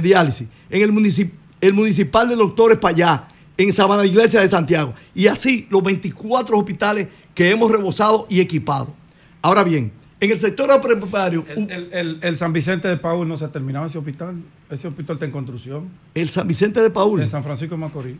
diálisis, 0.00 0.48
en 0.70 0.82
el, 0.82 0.92
municip- 0.92 1.30
el 1.60 1.74
municipal 1.74 2.28
de 2.28 2.36
doctores 2.36 2.78
Payá, 2.78 3.28
en 3.56 3.72
Sabana 3.72 4.04
Iglesia 4.06 4.40
de 4.40 4.48
Santiago, 4.48 4.94
y 5.14 5.26
así 5.26 5.66
los 5.70 5.82
24 5.82 6.56
hospitales 6.58 7.08
que 7.34 7.50
hemos 7.50 7.70
rebosado 7.70 8.26
y 8.30 8.40
equipado. 8.40 8.92
Ahora 9.42 9.62
bien, 9.62 9.92
en 10.18 10.30
el 10.30 10.40
sector 10.40 10.70
agropecuario, 10.70 11.44
El, 11.48 11.70
el- 11.70 11.88
el- 11.92 12.18
el 12.22 12.36
San 12.36 12.52
Vicente 12.52 12.88
de 12.88 12.96
Paúl 12.96 13.28
no 13.28 13.36
se 13.38 13.44
ha 13.44 13.48
terminado 13.52 13.86
ese 13.86 13.98
hospital. 13.98 14.42
Ese 14.70 14.88
hospital 14.88 15.16
está 15.16 15.26
en 15.26 15.32
construcción. 15.32 15.88
el 16.14 16.30
San 16.30 16.46
Vicente 16.48 16.80
de 16.82 16.90
Paúl. 16.90 17.20
En 17.22 17.28
San 17.28 17.42
Francisco 17.44 17.74
de 17.74 17.80
Macorís. 17.80 18.16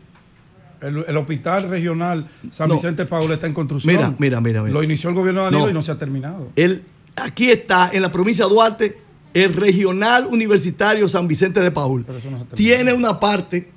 El, 0.81 1.05
el 1.07 1.17
hospital 1.17 1.69
regional 1.69 2.27
San 2.49 2.67
No. 2.69 2.75
Vicente 2.75 3.03
de 3.03 3.09
Paúl 3.09 3.31
está 3.31 3.45
en 3.47 3.53
construcción. 3.53 3.95
Mira, 3.95 4.13
mira, 4.17 4.41
mira, 4.41 4.61
mira. 4.63 4.73
Lo 4.73 4.81
inició 4.83 5.09
el 5.09 5.15
gobierno 5.15 5.41
de 5.41 5.45
Danilo 5.45 5.65
No. 5.65 5.69
y 5.69 5.73
no 5.73 5.81
se 5.83 5.91
ha 5.91 5.97
terminado. 5.97 6.49
El, 6.55 6.83
aquí 7.15 7.51
está, 7.51 7.89
en 7.93 8.01
la 8.01 8.11
provincia 8.11 8.45
de 8.45 8.51
Duarte, 8.51 8.97
el 9.33 9.53
Regional 9.53 10.25
Universitario 10.25 11.07
San 11.07 11.27
Vicente 11.27 11.59
de 11.59 11.71
Paúl. 11.71 12.03
Pero 12.05 12.17
eso 12.17 12.31
no 12.31 12.37
se 12.37 12.43
ha 12.43 12.47
terminado. 12.47 12.55
Tiene 12.77 12.93
una 12.93 13.19
parte, 13.19 13.69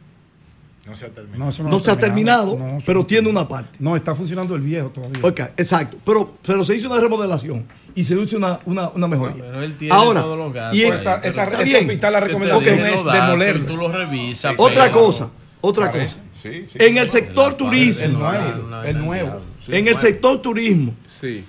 No 0.86 0.96
se 0.96 1.06
ha 1.06 1.08
terminado. 1.10 1.38
No, 1.44 1.50
eso 1.50 1.62
no, 1.62 1.78
se 1.78 1.90
ha 1.90 1.98
terminado, 1.98 2.58
pero 2.84 3.00
no- 3.00 3.06
tiene 3.06 3.28
una 3.28 3.46
parte. 3.48 3.76
No, 3.78 3.96
está 3.96 4.14
funcionando 4.14 4.54
el 4.54 4.62
viejo 4.62 4.88
todavía. 4.88 5.18
Ok, 5.22 5.40
exacto. 5.56 5.96
Pero, 6.04 6.34
pero 6.46 6.64
se 6.64 6.74
hizo 6.76 6.90
una 6.90 7.00
remodelación 7.00 7.64
y 7.94 8.02
se 8.04 8.14
hizo 8.20 8.36
una, 8.36 8.58
una, 8.66 8.88
una 8.88 9.06
mejoría. 9.06 9.44
Pero 9.44 9.62
él 9.62 9.76
tiene 9.76 9.94
Ahora, 9.94 10.22
todos 10.22 10.36
los 10.38 10.52
gastos. 10.52 10.78
y 10.78 10.84
esa- 10.84 11.16
esa- 11.18 11.44
está 11.44 11.62
ese 11.62 11.64
bien. 11.64 11.84
hospital, 11.84 12.12
la 12.14 12.20
recomendación 12.20 12.78
es 12.86 13.04
demolerlo. 13.04 13.66
Tú 13.66 13.76
lo 13.76 13.88
revisas. 13.92 14.54
Otra 14.58 14.84
pero- 14.86 15.00
cosa, 15.00 15.28
otra 15.60 15.90
cosa. 15.92 16.20
Sí, 16.44 16.66
sí. 16.70 16.78
En 16.78 16.98
el 16.98 17.08
sector 17.08 17.52
La 17.52 17.56
turismo, 17.56 18.04
El 18.04 18.12
nuevo. 18.12 19.42
El 19.66 19.74
en 19.74 19.88
el 19.88 19.98
sector 19.98 20.42
turismo, 20.42 20.94
Sí. 21.20 21.44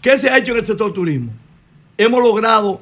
¿Qué 0.00 0.16
se 0.18 0.30
ha 0.30 0.38
hecho 0.38 0.52
en 0.52 0.58
el 0.58 0.66
sector 0.66 0.92
turismo? 0.94 1.30
Hemos 1.98 2.22
logrado 2.22 2.80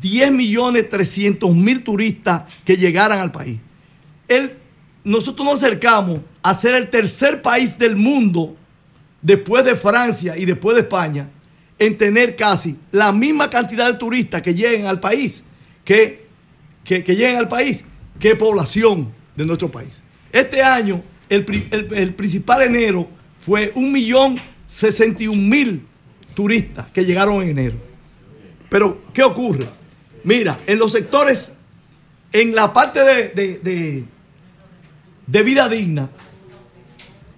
10 0.00 0.30
millones 0.30 0.88
300 0.90 1.54
mil 1.54 1.82
turistas 1.82 2.42
que 2.64 2.76
llegaran 2.76 3.18
al 3.18 3.32
país. 3.32 3.58
El- 4.28 4.52
nosotros 5.04 5.46
nos 5.46 5.62
acercamos 5.62 6.20
a 6.42 6.52
ser 6.54 6.74
el 6.74 6.90
tercer 6.90 7.40
país 7.40 7.78
del 7.78 7.96
mundo, 7.96 8.54
después 9.22 9.64
de 9.64 9.74
Francia 9.74 10.36
y 10.36 10.44
después 10.44 10.74
de 10.74 10.82
España, 10.82 11.28
en 11.78 11.96
tener 11.96 12.36
casi 12.36 12.76
la 12.92 13.10
misma 13.10 13.48
cantidad 13.48 13.86
de 13.90 13.98
turistas 13.98 14.42
que 14.42 14.54
lleguen 14.54 14.86
al 14.86 15.00
país, 15.00 15.42
que, 15.84 16.26
que, 16.84 17.02
que 17.02 17.14
lleguen 17.16 17.36
al 17.38 17.48
país, 17.48 17.84
que 18.18 18.36
población 18.36 19.12
de 19.34 19.46
nuestro 19.46 19.70
país. 19.70 20.02
Este 20.34 20.62
año, 20.62 21.00
el, 21.28 21.46
el- 21.70 21.94
el 21.94 22.14
principal 22.14 22.62
enero 22.62 23.08
fue 23.40 23.72
1.061.000 23.74 25.80
turistas 26.34 26.86
que 26.92 27.04
llegaron 27.04 27.40
en 27.42 27.50
enero. 27.50 27.76
Pero, 28.68 29.00
¿qué 29.12 29.22
ocurre? 29.22 29.66
Mira, 30.24 30.58
en 30.66 30.78
los 30.80 30.90
sectores, 30.92 31.52
en 32.32 32.52
la 32.54 32.72
parte 32.72 33.00
de, 33.04 33.28
de- 33.28 33.58
de- 33.60 34.04
de 35.26 35.42
vida 35.42 35.68
digna, 35.68 36.08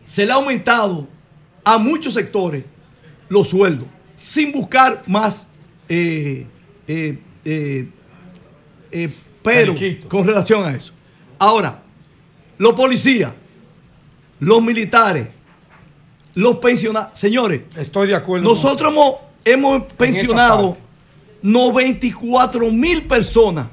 se 0.07 0.25
le 0.25 0.33
ha 0.33 0.37
aumentado 0.37 1.07
a 1.65 1.77
muchos 1.79 2.15
sectores 2.15 2.65
los 3.29 3.49
sueldos, 3.49 3.89
sin 4.17 4.53
buscar 4.53 5.03
más, 5.07 5.49
eh, 5.89 6.47
eh, 6.89 7.19
eh, 7.45 7.89
pero 9.43 9.75
con 10.09 10.27
relación 10.27 10.65
a 10.65 10.71
eso. 10.75 10.93
Ahora, 11.39 11.83
los 12.59 12.73
policías, 12.73 13.33
los 14.41 14.63
militares, 14.63 15.27
los 16.35 16.57
pensionados, 16.57 17.19
señores, 17.19 17.63
Estoy 17.77 18.09
de 18.09 18.15
acuerdo. 18.15 18.49
nosotros 18.49 18.91
hemos, 18.93 19.15
hemos 19.45 19.83
pensionado 19.95 20.73
parte. 20.75 20.81
94 21.43 22.71
mil 22.73 23.03
personas 23.05 23.67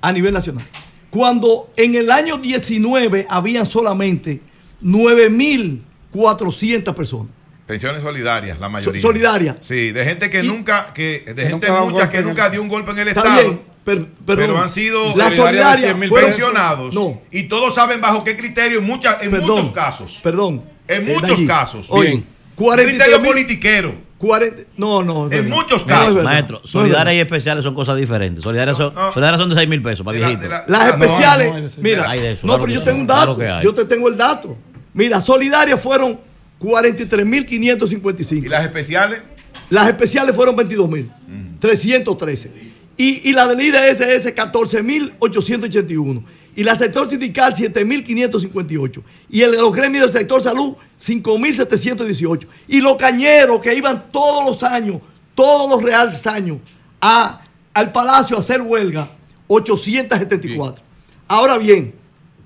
a 0.00 0.12
nivel 0.12 0.34
nacional. 0.34 0.64
Cuando 1.10 1.70
en 1.76 1.94
el 1.94 2.10
año 2.10 2.38
19 2.38 3.26
habían 3.28 3.66
solamente 3.66 4.40
9 4.80 5.30
mil 5.30 5.82
400 6.10 6.94
personas. 6.94 7.28
Pensiones 7.66 8.02
solidarias, 8.02 8.58
la 8.58 8.68
mayoría. 8.68 9.00
So- 9.00 9.08
solidarias. 9.08 9.56
Sí, 9.60 9.92
de 9.92 10.04
gente 10.04 10.28
que 10.28 10.42
Y- 10.42 10.48
nunca, 10.48 10.92
que, 10.92 11.22
de 11.26 11.34
Que 11.34 11.46
gente 11.48 11.68
nunca 11.68 11.80
mucha 11.84 12.10
que 12.10 12.20
nunca 12.22 12.50
dio 12.50 12.60
un 12.60 12.68
golpe 12.68 12.90
en 12.90 12.98
el 12.98 13.08
Está 13.08 13.20
Estado. 13.20 13.42
bien, 13.42 13.60
pero, 13.84 14.58
han 14.58 14.68
sido 14.68 15.06
la 15.08 15.12
solidarias 15.12 15.30
de 15.32 15.36
solidaria 15.36 15.76
100 15.78 15.98
mil 15.98 16.08
fueron- 16.08 16.30
pensionados. 16.30 16.94
No, 16.94 17.20
Y 17.30 17.44
todos 17.44 17.74
saben 17.74 18.00
bajo 18.00 18.24
qué 18.24 18.36
criterio 18.36 18.78
en, 18.78 18.84
muchas 18.86 19.22
en 19.22 19.30
perdón, 19.30 19.58
muchos 19.60 19.72
casos. 19.72 20.20
Perdón. 20.22 20.62
En 20.88 21.08
eh, 21.08 21.16
muchos 21.20 21.42
casos. 21.42 21.86
Oye, 21.88 22.10
Bien. 22.10 22.26
43 22.54 22.96
criterio 22.96 23.20
mil- 23.20 23.30
politiquero. 23.32 23.94
40 24.18 24.62
no, 24.76 25.02
no. 25.02 25.32
En 25.32 25.48
muchos 25.48 25.82
casos. 25.82 26.22
Maestro, 26.22 26.58
No 26.58 26.64
es 26.64 26.70
solidarias 26.70 27.16
y 27.16 27.20
especiales 27.20 27.64
son 27.64 27.74
cosas 27.74 27.96
diferentes. 27.96 28.44
Solidarias 28.44 28.76
son, 28.76 28.94
No. 28.94 29.12
solidarias 29.12 29.40
son 29.40 29.50
de 29.50 29.56
6 29.56 29.68
mil 29.68 29.82
pesos 29.82 30.04
para 30.04 30.16
la- 30.18 30.26
viejitos. 30.28 30.48
la- 30.50 30.64
Las 30.68 30.80
Ah, 30.80 30.88
especiales, 30.90 31.46
no, 31.48 31.54
no, 31.58 31.60
no, 31.60 31.68
mira, 31.78 32.08
hay 32.08 32.20
de 32.20 32.32
eso, 32.32 32.46
no, 32.46 32.52
claro 32.52 32.64
pero 32.64 32.78
yo 32.78 32.84
tengo 32.84 33.00
un 33.00 33.06
dato, 33.08 33.36
yo 33.64 33.74
te 33.74 33.84
tengo 33.84 34.06
el 34.08 34.16
dato. 34.16 34.56
Mira, 34.94 35.20
solidarias 35.20 35.80
fueron 35.80 36.20
43.555. 36.60 38.46
¿Y 38.46 38.48
las 38.48 38.64
especiales? 38.64 39.22
Las 39.70 39.88
especiales 39.88 40.36
fueron 40.36 40.54
22.313. 40.56 42.71
Y, 43.02 43.30
y 43.30 43.32
la 43.32 43.48
del 43.48 43.60
IDSS, 43.60 44.32
14.881. 44.32 46.22
Y 46.54 46.62
la 46.62 46.76
sector 46.78 47.08
sindical, 47.10 47.52
7.558. 47.54 49.02
Y 49.30 49.40
el 49.42 49.52
los 49.52 49.72
gremios 49.72 50.04
del 50.12 50.20
sector 50.20 50.40
salud, 50.42 50.74
5.718. 51.00 52.46
Y 52.68 52.80
los 52.80 52.96
cañeros 52.96 53.60
que 53.60 53.74
iban 53.74 54.04
todos 54.12 54.44
los 54.44 54.62
años, 54.62 55.00
todos 55.34 55.68
los 55.70 55.82
reales 55.82 56.24
años, 56.28 56.58
a, 57.00 57.40
al 57.74 57.90
palacio 57.90 58.36
a 58.36 58.40
hacer 58.40 58.60
huelga, 58.62 59.10
874. 59.48 60.84
Ahora 61.26 61.58
bien, 61.58 61.94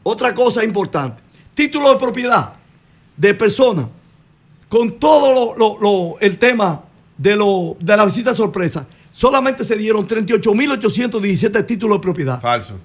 otra 0.05 0.33
cosa 0.33 0.65
importante. 0.65 1.23
Título 1.55 1.91
de 1.93 1.99
propiedad 1.99 2.55
de 3.17 3.35
personas 3.35 3.86
con 4.68 4.93
todo 4.99 5.35
lo- 5.35 5.57
lo- 5.59 5.78
lo- 5.81 6.17
el 6.20 6.39
tema 6.39 6.83
de, 7.18 7.35
lo, 7.36 7.76
de 7.81 7.97
la 7.97 8.05
visita 8.07 8.35
sorpresa, 8.35 8.86
solamente 9.17 9.65
se 9.65 9.77
dieron 9.77 10.07
38.817 10.07 11.67
títulos 11.67 11.99
de 11.99 12.03
propiedad. 12.03 12.41
Falso. 12.41 12.78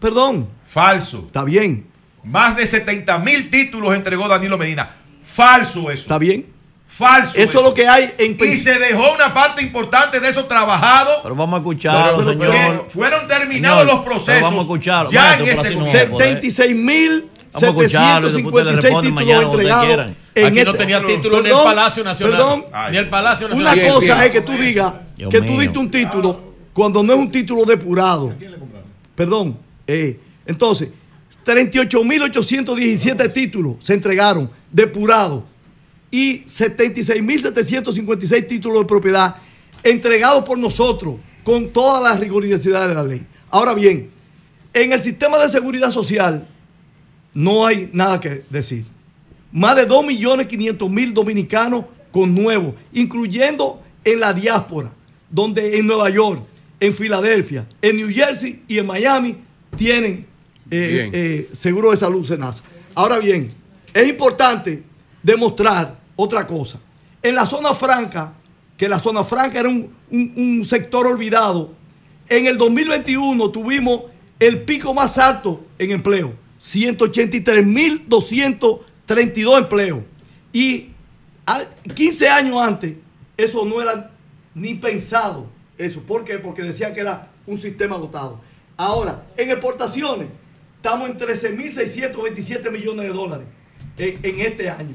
Perdón. 0.00 0.48
Falso. 0.66 1.24
Está 1.26 1.44
bien. 1.44 1.86
Más 2.24 2.56
de 2.56 2.66
70 2.66 3.18
mil 3.18 3.50
títulos 3.50 3.94
entregó 3.94 4.26
Danilo 4.28 4.58
Medina. 4.58 4.96
Falso 5.24 5.90
eso. 5.90 6.02
Está 6.02 6.18
bien. 6.18 6.46
Falso. 6.88 7.32
Eso 7.38 7.58
es 7.58 7.64
lo 7.64 7.72
que 7.72 7.88
hay 7.88 8.12
en 8.18 8.36
Y 8.38 8.56
se 8.58 8.78
dejó 8.78 9.14
una 9.14 9.32
parte 9.32 9.62
importante 9.62 10.20
de 10.20 10.28
esos 10.28 10.46
trabajados. 10.46 11.20
Pero 11.22 11.34
vamos 11.34 11.54
a 11.54 11.58
escucharlo, 11.58 12.18
Pero- 12.24 12.38
pero- 12.38 12.52
señor. 12.52 12.86
fueron 12.90 13.26
terminados 13.28 13.80
Señor, 13.80 13.94
los 13.96 14.04
procesos. 14.04 14.26
pero 14.26 14.42
vamos 14.44 14.58
a 14.58 14.62
escucharlo, 14.62 15.10
Ya 15.10 15.22
maestro, 15.22 15.46
en 15.46 15.58
este 15.58 15.70
no 15.70 15.78
gobierno. 15.80 16.00
va 16.00 16.02
a 16.02 16.10
poder. 16.10 16.40
76.756 16.42 17.22
Vamos 17.52 17.62
a 17.62 17.66
escucharlo 17.82 18.30
y 18.30 18.42
después 18.42 18.64
le 18.64 18.72
responden 18.72 19.02
títulos 19.02 19.14
mañana 19.14 19.46
cuando 19.46 19.50
ustedes 19.50 19.70
entregados. 19.70 19.86
quieran. 19.86 20.16
en 20.34 20.46
Aquí 20.46 20.54
no 20.64 20.70
este- 20.70 20.78
tenía 20.78 21.04
título 21.06 21.30
ni 21.30 21.36
el 21.36 21.42
Perdón, 21.52 21.64
Palacio 21.64 22.04
Nacional. 22.04 22.32
Perdón, 22.36 22.64
Ni 22.90 22.96
el 22.96 23.08
Palacio 23.10 23.48
Nacional. 23.48 23.78
Una 23.78 23.88
cosa 23.92 24.14
bien. 24.14 24.18
es 24.26 24.30
que 24.30 24.40
tú 24.40 24.52
digas 24.52 24.94
que 25.30 25.40
tú 25.42 25.60
diste 25.60 25.78
un 25.78 25.90
título 25.90 26.40
cuando 26.72 27.02
no 27.02 27.12
es 27.12 27.18
un 27.18 27.30
título 27.30 27.64
depurado. 27.64 28.34
Perdón. 29.14 29.58
eh, 29.86 30.18
entonces, 30.46 30.88
38.817 31.44 33.32
títulos 33.32 33.76
se 33.80 33.94
entregaron 33.94 34.50
depurados 34.70 35.42
y 36.10 36.40
76.756 36.44 38.46
títulos 38.48 38.80
de 38.80 38.84
propiedad 38.86 39.36
entregados 39.82 40.44
por 40.44 40.58
nosotros 40.58 41.16
con 41.44 41.68
todas 41.70 42.02
las 42.02 42.20
rigurosidades 42.20 42.88
de 42.88 42.94
la 42.94 43.02
ley. 43.02 43.26
Ahora 43.50 43.74
bien, 43.74 44.10
en 44.72 44.92
el 44.92 45.02
sistema 45.02 45.38
de 45.38 45.48
seguridad 45.48 45.90
social 45.90 46.46
no 47.34 47.66
hay 47.66 47.88
nada 47.92 48.20
que 48.20 48.44
decir. 48.50 48.84
Más 49.50 49.76
de 49.76 49.86
2.500.000 49.88 51.12
dominicanos 51.12 51.84
con 52.10 52.34
nuevos, 52.34 52.74
incluyendo 52.92 53.82
en 54.04 54.20
la 54.20 54.32
diáspora, 54.32 54.92
donde 55.30 55.78
en 55.78 55.86
Nueva 55.86 56.10
York, 56.10 56.42
en 56.80 56.92
Filadelfia, 56.94 57.66
en 57.80 57.96
New 57.96 58.08
Jersey 58.12 58.62
y 58.68 58.78
en 58.78 58.86
Miami 58.86 59.36
tienen 59.76 60.26
eh, 60.70 61.10
eh, 61.12 61.48
seguro 61.52 61.90
de 61.90 61.96
salud 61.96 62.24
Senasa. 62.26 62.62
Ahora 62.94 63.18
bien, 63.18 63.52
es 63.94 64.08
importante 64.08 64.82
demostrar 65.22 65.98
otra 66.16 66.46
cosa. 66.46 66.78
En 67.22 67.34
la 67.34 67.46
zona 67.46 67.72
franca, 67.74 68.32
que 68.76 68.88
la 68.88 68.98
zona 68.98 69.22
franca 69.24 69.60
era 69.60 69.68
un, 69.68 69.90
un- 70.10 70.32
un 70.36 70.64
sector 70.64 71.06
olvidado, 71.06 71.72
en 72.28 72.46
el 72.46 72.58
2021 72.58 73.50
tuvimos 73.50 74.02
el 74.40 74.62
pico 74.62 74.92
más 74.92 75.18
alto 75.18 75.64
en 75.78 75.92
empleo, 75.92 76.32
183.232 76.62 79.58
empleos. 79.58 80.00
Y 80.52 80.88
a- 81.46 81.64
15 81.94 82.28
años 82.28 82.62
antes, 82.62 82.94
eso 83.36 83.64
no 83.64 83.80
era 83.82 84.12
ni 84.54 84.74
pensado. 84.74 85.46
Eso, 85.76 86.00
¿por 86.00 86.22
qué? 86.24 86.38
Porque 86.38 86.62
decían 86.62 86.94
que 86.94 87.00
era 87.00 87.28
un 87.46 87.58
sistema 87.58 87.98
dotado. 87.98 88.40
Ahora, 88.76 89.24
en 89.36 89.50
exportaciones, 89.50 90.28
estamos 90.76 91.10
en 91.10 91.18
13.627 91.18 92.70
millones 92.70 93.06
de 93.06 93.12
dólares 93.12 93.46
en, 93.98 94.40
este 94.40 94.70
año. 94.70 94.94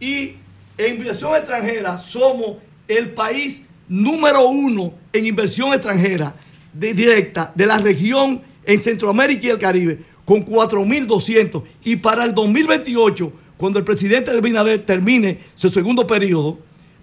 Y 0.00 0.32
en 0.76 0.96
inversión 0.96 1.36
extranjera 1.36 1.96
somos 1.98 2.56
el 2.88 3.10
país 3.10 3.62
número 3.88 4.48
uno 4.48 4.92
en 5.12 5.26
inversión 5.26 5.72
extranjera 5.72 6.34
directa 6.72 7.52
de 7.54 7.66
la 7.66 7.78
región 7.78 8.42
en 8.64 8.80
Centroamérica 8.80 9.46
y 9.46 9.50
el 9.50 9.58
Caribe, 9.58 10.00
con 10.24 10.44
4.200. 10.44 11.62
Y 11.84 11.96
para 11.96 12.24
el 12.24 12.34
2028, 12.34 13.32
cuando 13.56 13.78
el 13.78 13.84
presidente 13.84 14.32
de 14.32 14.40
Binader 14.40 14.84
termine 14.84 15.38
su 15.54 15.68
segundo 15.70 16.06
periodo, 16.06 16.58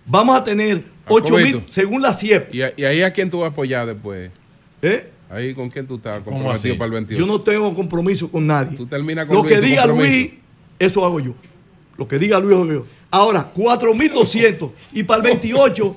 vamos 0.06 0.35
a 0.38 0.43
tener 0.43 0.83
8.000, 1.08 1.24
Jacobito. 1.24 1.61
según 1.67 2.01
la 2.01 2.14
CIEP. 2.14 2.53
¿Y, 2.53 2.61
ahí 2.61 3.03
a 3.03 3.11
quién 3.14 3.30
tú 3.30 3.40
vas 3.40 3.50
a 3.50 3.53
apoyar 3.53 3.88
después? 3.88 4.32
¿Eh? 4.82 5.09
Ahí 5.30 5.53
con 5.53 5.69
quién 5.69 5.88
tú 5.88 5.95
estás 5.95 6.22
comprometido 6.24 6.77
para 6.77 6.88
el 6.88 6.91
28. 6.91 7.19
Yo 7.19 7.25
no 7.25 7.40
tengo 7.41 7.74
compromiso 7.74 8.30
con 8.30 8.45
nadie. 8.45 8.75
Tú 8.75 8.85
terminas 8.85 9.25
con 9.25 9.38
Lo 9.38 9.43
Luis, 9.43 9.53
que 9.53 9.61
diga 9.61 9.83
compromiso. 9.83 10.09
Luis, 10.09 10.32
eso 10.77 11.06
hago 11.06 11.19
yo. 11.19 11.33
Lo 11.98 12.08
que 12.08 12.18
diga 12.18 12.40
Luis, 12.40 12.58
yo. 12.74 12.86
Ahora, 13.11 13.52
4.200. 13.53 14.72
Y 14.94 15.03
para 15.03 15.18
el 15.18 15.24
28, 15.24 15.95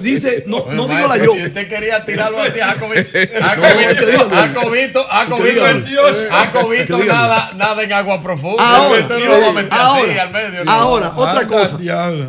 dice, 0.00 0.44
no, 0.46 0.72
no 0.72 0.86
digo 0.86 1.08
la 1.08 1.16
yo. 1.18 1.36
Y 1.36 1.46
usted 1.46 1.68
quería 1.68 2.04
tirarlo 2.04 2.40
hacia 2.40 2.68
Jacobito. 2.68 3.10
No, 3.32 3.46
Jacobito. 3.46 4.30
Jacobito, 4.30 5.04
Jacobito, 5.04 5.44
Dígalo. 5.44 6.30
Jacobito, 6.30 6.96
Dígalo. 6.98 7.12
nada, 7.12 7.52
nada 7.54 7.82
en 7.82 7.92
agua 7.92 8.22
profunda. 8.22 8.62
Ahora, 8.62 9.04
a 9.04 9.06
así 9.06 9.68
ahora, 9.70 10.22
al 10.22 10.32
medio. 10.32 10.64
¿no? 10.64 10.70
ahora, 10.70 11.12
otra 11.16 11.46
cosa. 11.46 11.78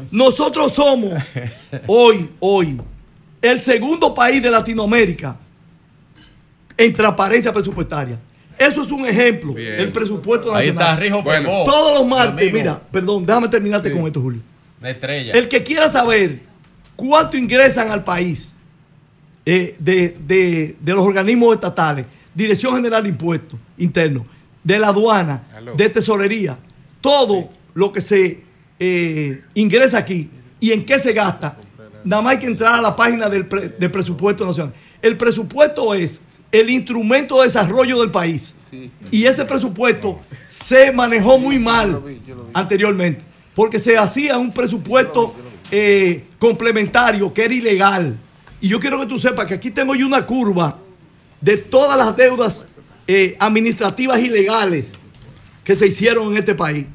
Nosotros 0.09 0.73
somos 0.73 1.23
hoy, 1.85 2.31
hoy, 2.39 2.81
el 3.41 3.61
segundo 3.61 4.13
país 4.13 4.41
de 4.41 4.49
Latinoamérica 4.49 5.37
en 6.75 6.93
transparencia 6.93 7.53
presupuestaria. 7.53 8.17
Eso 8.67 8.83
es 8.83 8.91
un 8.91 9.05
ejemplo, 9.05 9.53
Bien. 9.53 9.79
el 9.79 9.91
presupuesto 9.91 10.53
Ahí 10.53 10.67
nacional. 10.67 10.93
está 10.93 10.99
Rijo 10.99 11.23
Pegó, 11.23 11.65
Todos 11.65 11.99
los 11.99 12.07
martes, 12.07 12.41
amigo. 12.47 12.57
mira, 12.57 12.81
perdón, 12.91 13.25
déjame 13.25 13.47
terminarte 13.47 13.91
con 13.91 14.05
esto, 14.05 14.21
Julio. 14.21 14.41
La 14.81 14.91
estrella. 14.91 15.31
El 15.33 15.47
que 15.47 15.63
quiera 15.63 15.89
saber 15.89 16.39
cuánto 16.95 17.37
ingresan 17.37 17.91
al 17.91 18.03
país 18.03 18.53
eh, 19.45 19.75
de, 19.79 20.17
de- 20.25 20.75
de 20.79 20.93
los 20.93 21.05
organismos 21.05 21.53
estatales, 21.55 22.05
Dirección 22.33 22.75
General 22.75 23.03
de 23.03 23.09
Impuestos 23.09 23.59
Internos, 23.77 24.23
de 24.63 24.79
la 24.79 24.87
aduana, 24.87 25.43
de 25.75 25.89
tesorería, 25.89 26.57
todo 27.01 27.49
lo 27.73 27.91
que 27.91 27.99
se 28.01 28.41
eh, 28.79 29.41
ingresa 29.53 29.97
aquí 29.97 30.29
y 30.59 30.71
en 30.71 30.85
qué 30.85 30.99
se 30.99 31.11
gasta, 31.13 31.57
nada 32.05 32.21
más 32.21 32.33
hay 32.33 32.39
que 32.39 32.45
entrar 32.47 32.75
a 32.75 32.81
la 32.81 32.95
página 32.95 33.27
del, 33.29 33.45
pre- 33.47 33.69
del 33.69 33.91
presupuesto 33.91 34.45
nacional. 34.45 34.73
El 35.01 35.17
presupuesto 35.17 35.93
es 35.93 36.21
el 36.53 36.69
instrumento 36.69 37.39
de 37.39 37.47
desarrollo 37.47 37.99
del 37.99 38.11
país. 38.11 38.53
Y 39.11 39.25
ese 39.25 39.43
presupuesto 39.43 40.21
se 40.47 40.91
manejó 40.91 41.37
muy 41.37 41.59
mal 41.59 42.01
anteriormente, 42.53 43.23
porque 43.53 43.77
se 43.79 43.97
hacía 43.97 44.37
un 44.37 44.53
presupuesto 44.53 45.35
eh, 45.71 46.23
complementario 46.39 47.33
que 47.33 47.43
era 47.43 47.53
ilegal. 47.53 48.15
Y 48.61 48.67
yo 48.69 48.79
quiero 48.79 48.99
que 48.99 49.07
tú 49.07 49.19
sepas 49.19 49.47
que 49.47 49.55
aquí 49.55 49.69
tengo 49.71 49.93
yo 49.95 50.07
una 50.07 50.25
curva 50.25 50.77
de 51.41 51.57
todas 51.57 51.97
las 51.97 52.15
deudas 52.15 52.65
eh, 53.07 53.35
administrativas 53.39 54.19
ilegales 54.19 54.93
que 55.63 55.75
se 55.75 55.87
hicieron 55.87 56.31
en 56.31 56.37
este 56.37 56.55
país. 56.55 56.85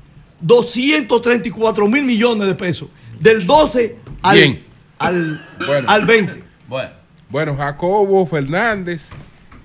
234 0.40 1.88
mil 1.88 2.04
millones 2.04 2.46
de 2.46 2.54
pesos. 2.54 2.88
Del 3.18 3.44
12 3.44 3.96
al, 4.22 4.62
al, 4.98 5.40
Bueno. 5.66 5.88
al 5.90 6.06
20. 6.06 6.44
Bueno. 6.68 6.90
Bueno, 7.28 7.56
Jacobo 7.56 8.24
Fernández, 8.26 9.06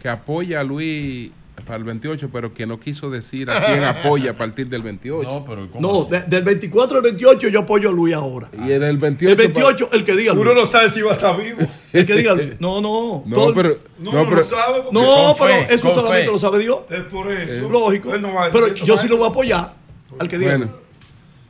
que 0.04 0.10
apoya 0.10 0.60
a 0.60 0.64
Luis 0.64 1.32
para 1.66 1.78
el 1.78 1.84
28, 1.86 2.30
pero 2.34 2.54
que 2.54 2.66
no 2.66 2.78
quiso 2.80 3.10
decir 3.10 3.50
a 3.50 3.62
quién 3.66 3.84
apoya 3.86 4.32
a 4.32 4.34
partir 4.34 4.68
del 4.68 4.82
28. 4.84 5.30
No, 5.32 5.46
pero 5.46 5.70
No, 5.80 6.04
de- 6.06 6.22
del 6.24 6.44
24 6.44 6.98
al 6.98 7.04
28 7.04 7.48
yo 7.48 7.62
apoyo 7.62 7.90
a 7.90 7.92
Luis 7.94 8.14
ahora. 8.14 8.50
Y 8.54 8.70
el 8.72 8.82
del 8.82 8.98
28. 8.98 9.32
El 9.32 9.38
28, 9.38 9.90
el 9.94 10.04
que 10.04 10.16
diga 10.16 10.34
Luis. 10.34 10.46
Uno 10.46 10.54
no 10.60 10.66
sabe 10.68 10.90
si 10.90 11.02
va 11.02 11.12
a 11.12 11.14
estar 11.14 11.38
vivo. 11.42 11.60
El 11.94 12.06
que 12.08 12.16
diga 12.16 12.34
Luis. 12.34 12.50
No, 12.60 12.82
no. 12.82 13.24
No, 13.26 13.36
todo- 13.36 13.54
pero- 13.54 13.78
No, 14.00 14.12
no, 14.12 14.24
no 14.24 14.30
pero- 14.30 14.42
lo 14.42 14.50
sabe. 14.50 14.84
No, 14.92 15.36
pero 15.40 15.54
fe, 15.68 15.74
eso 15.76 15.94
solamente 15.96 16.26
fe. 16.26 16.32
lo 16.34 16.40
sabe 16.40 16.60
Dios. 16.60 16.80
Es 16.90 17.02
por 17.04 17.32
eso. 17.32 17.70
Lógico. 17.70 18.14
Él 18.14 18.22
no 18.22 18.34
va 18.34 18.42
a 18.44 18.46
decir 18.48 18.60
Pero 18.62 18.74
eso, 18.76 18.86
yo 18.86 18.98
sí 18.98 19.08
lo 19.08 19.16
voy 19.18 19.28
a 19.28 19.30
apoyar 19.30 19.74
al 20.20 20.28
que 20.28 20.38
diga. 20.38 20.58
Bueno, 20.58 20.72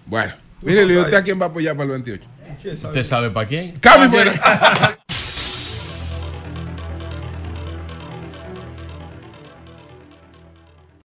bueno. 0.05 0.33
Mire, 0.61 0.83
¿y 0.83 0.97
usted 0.97 1.13
a 1.15 1.23
quién 1.23 1.41
va 1.41 1.45
a 1.45 1.49
apoyar 1.49 1.75
para 1.75 1.85
el 1.85 1.91
28? 2.03 2.23
¿Usted 2.87 3.03
sabe 3.03 3.29
para 3.31 3.47
quién? 3.47 3.71
Cambio 3.79 4.09
fuera. 4.11 4.99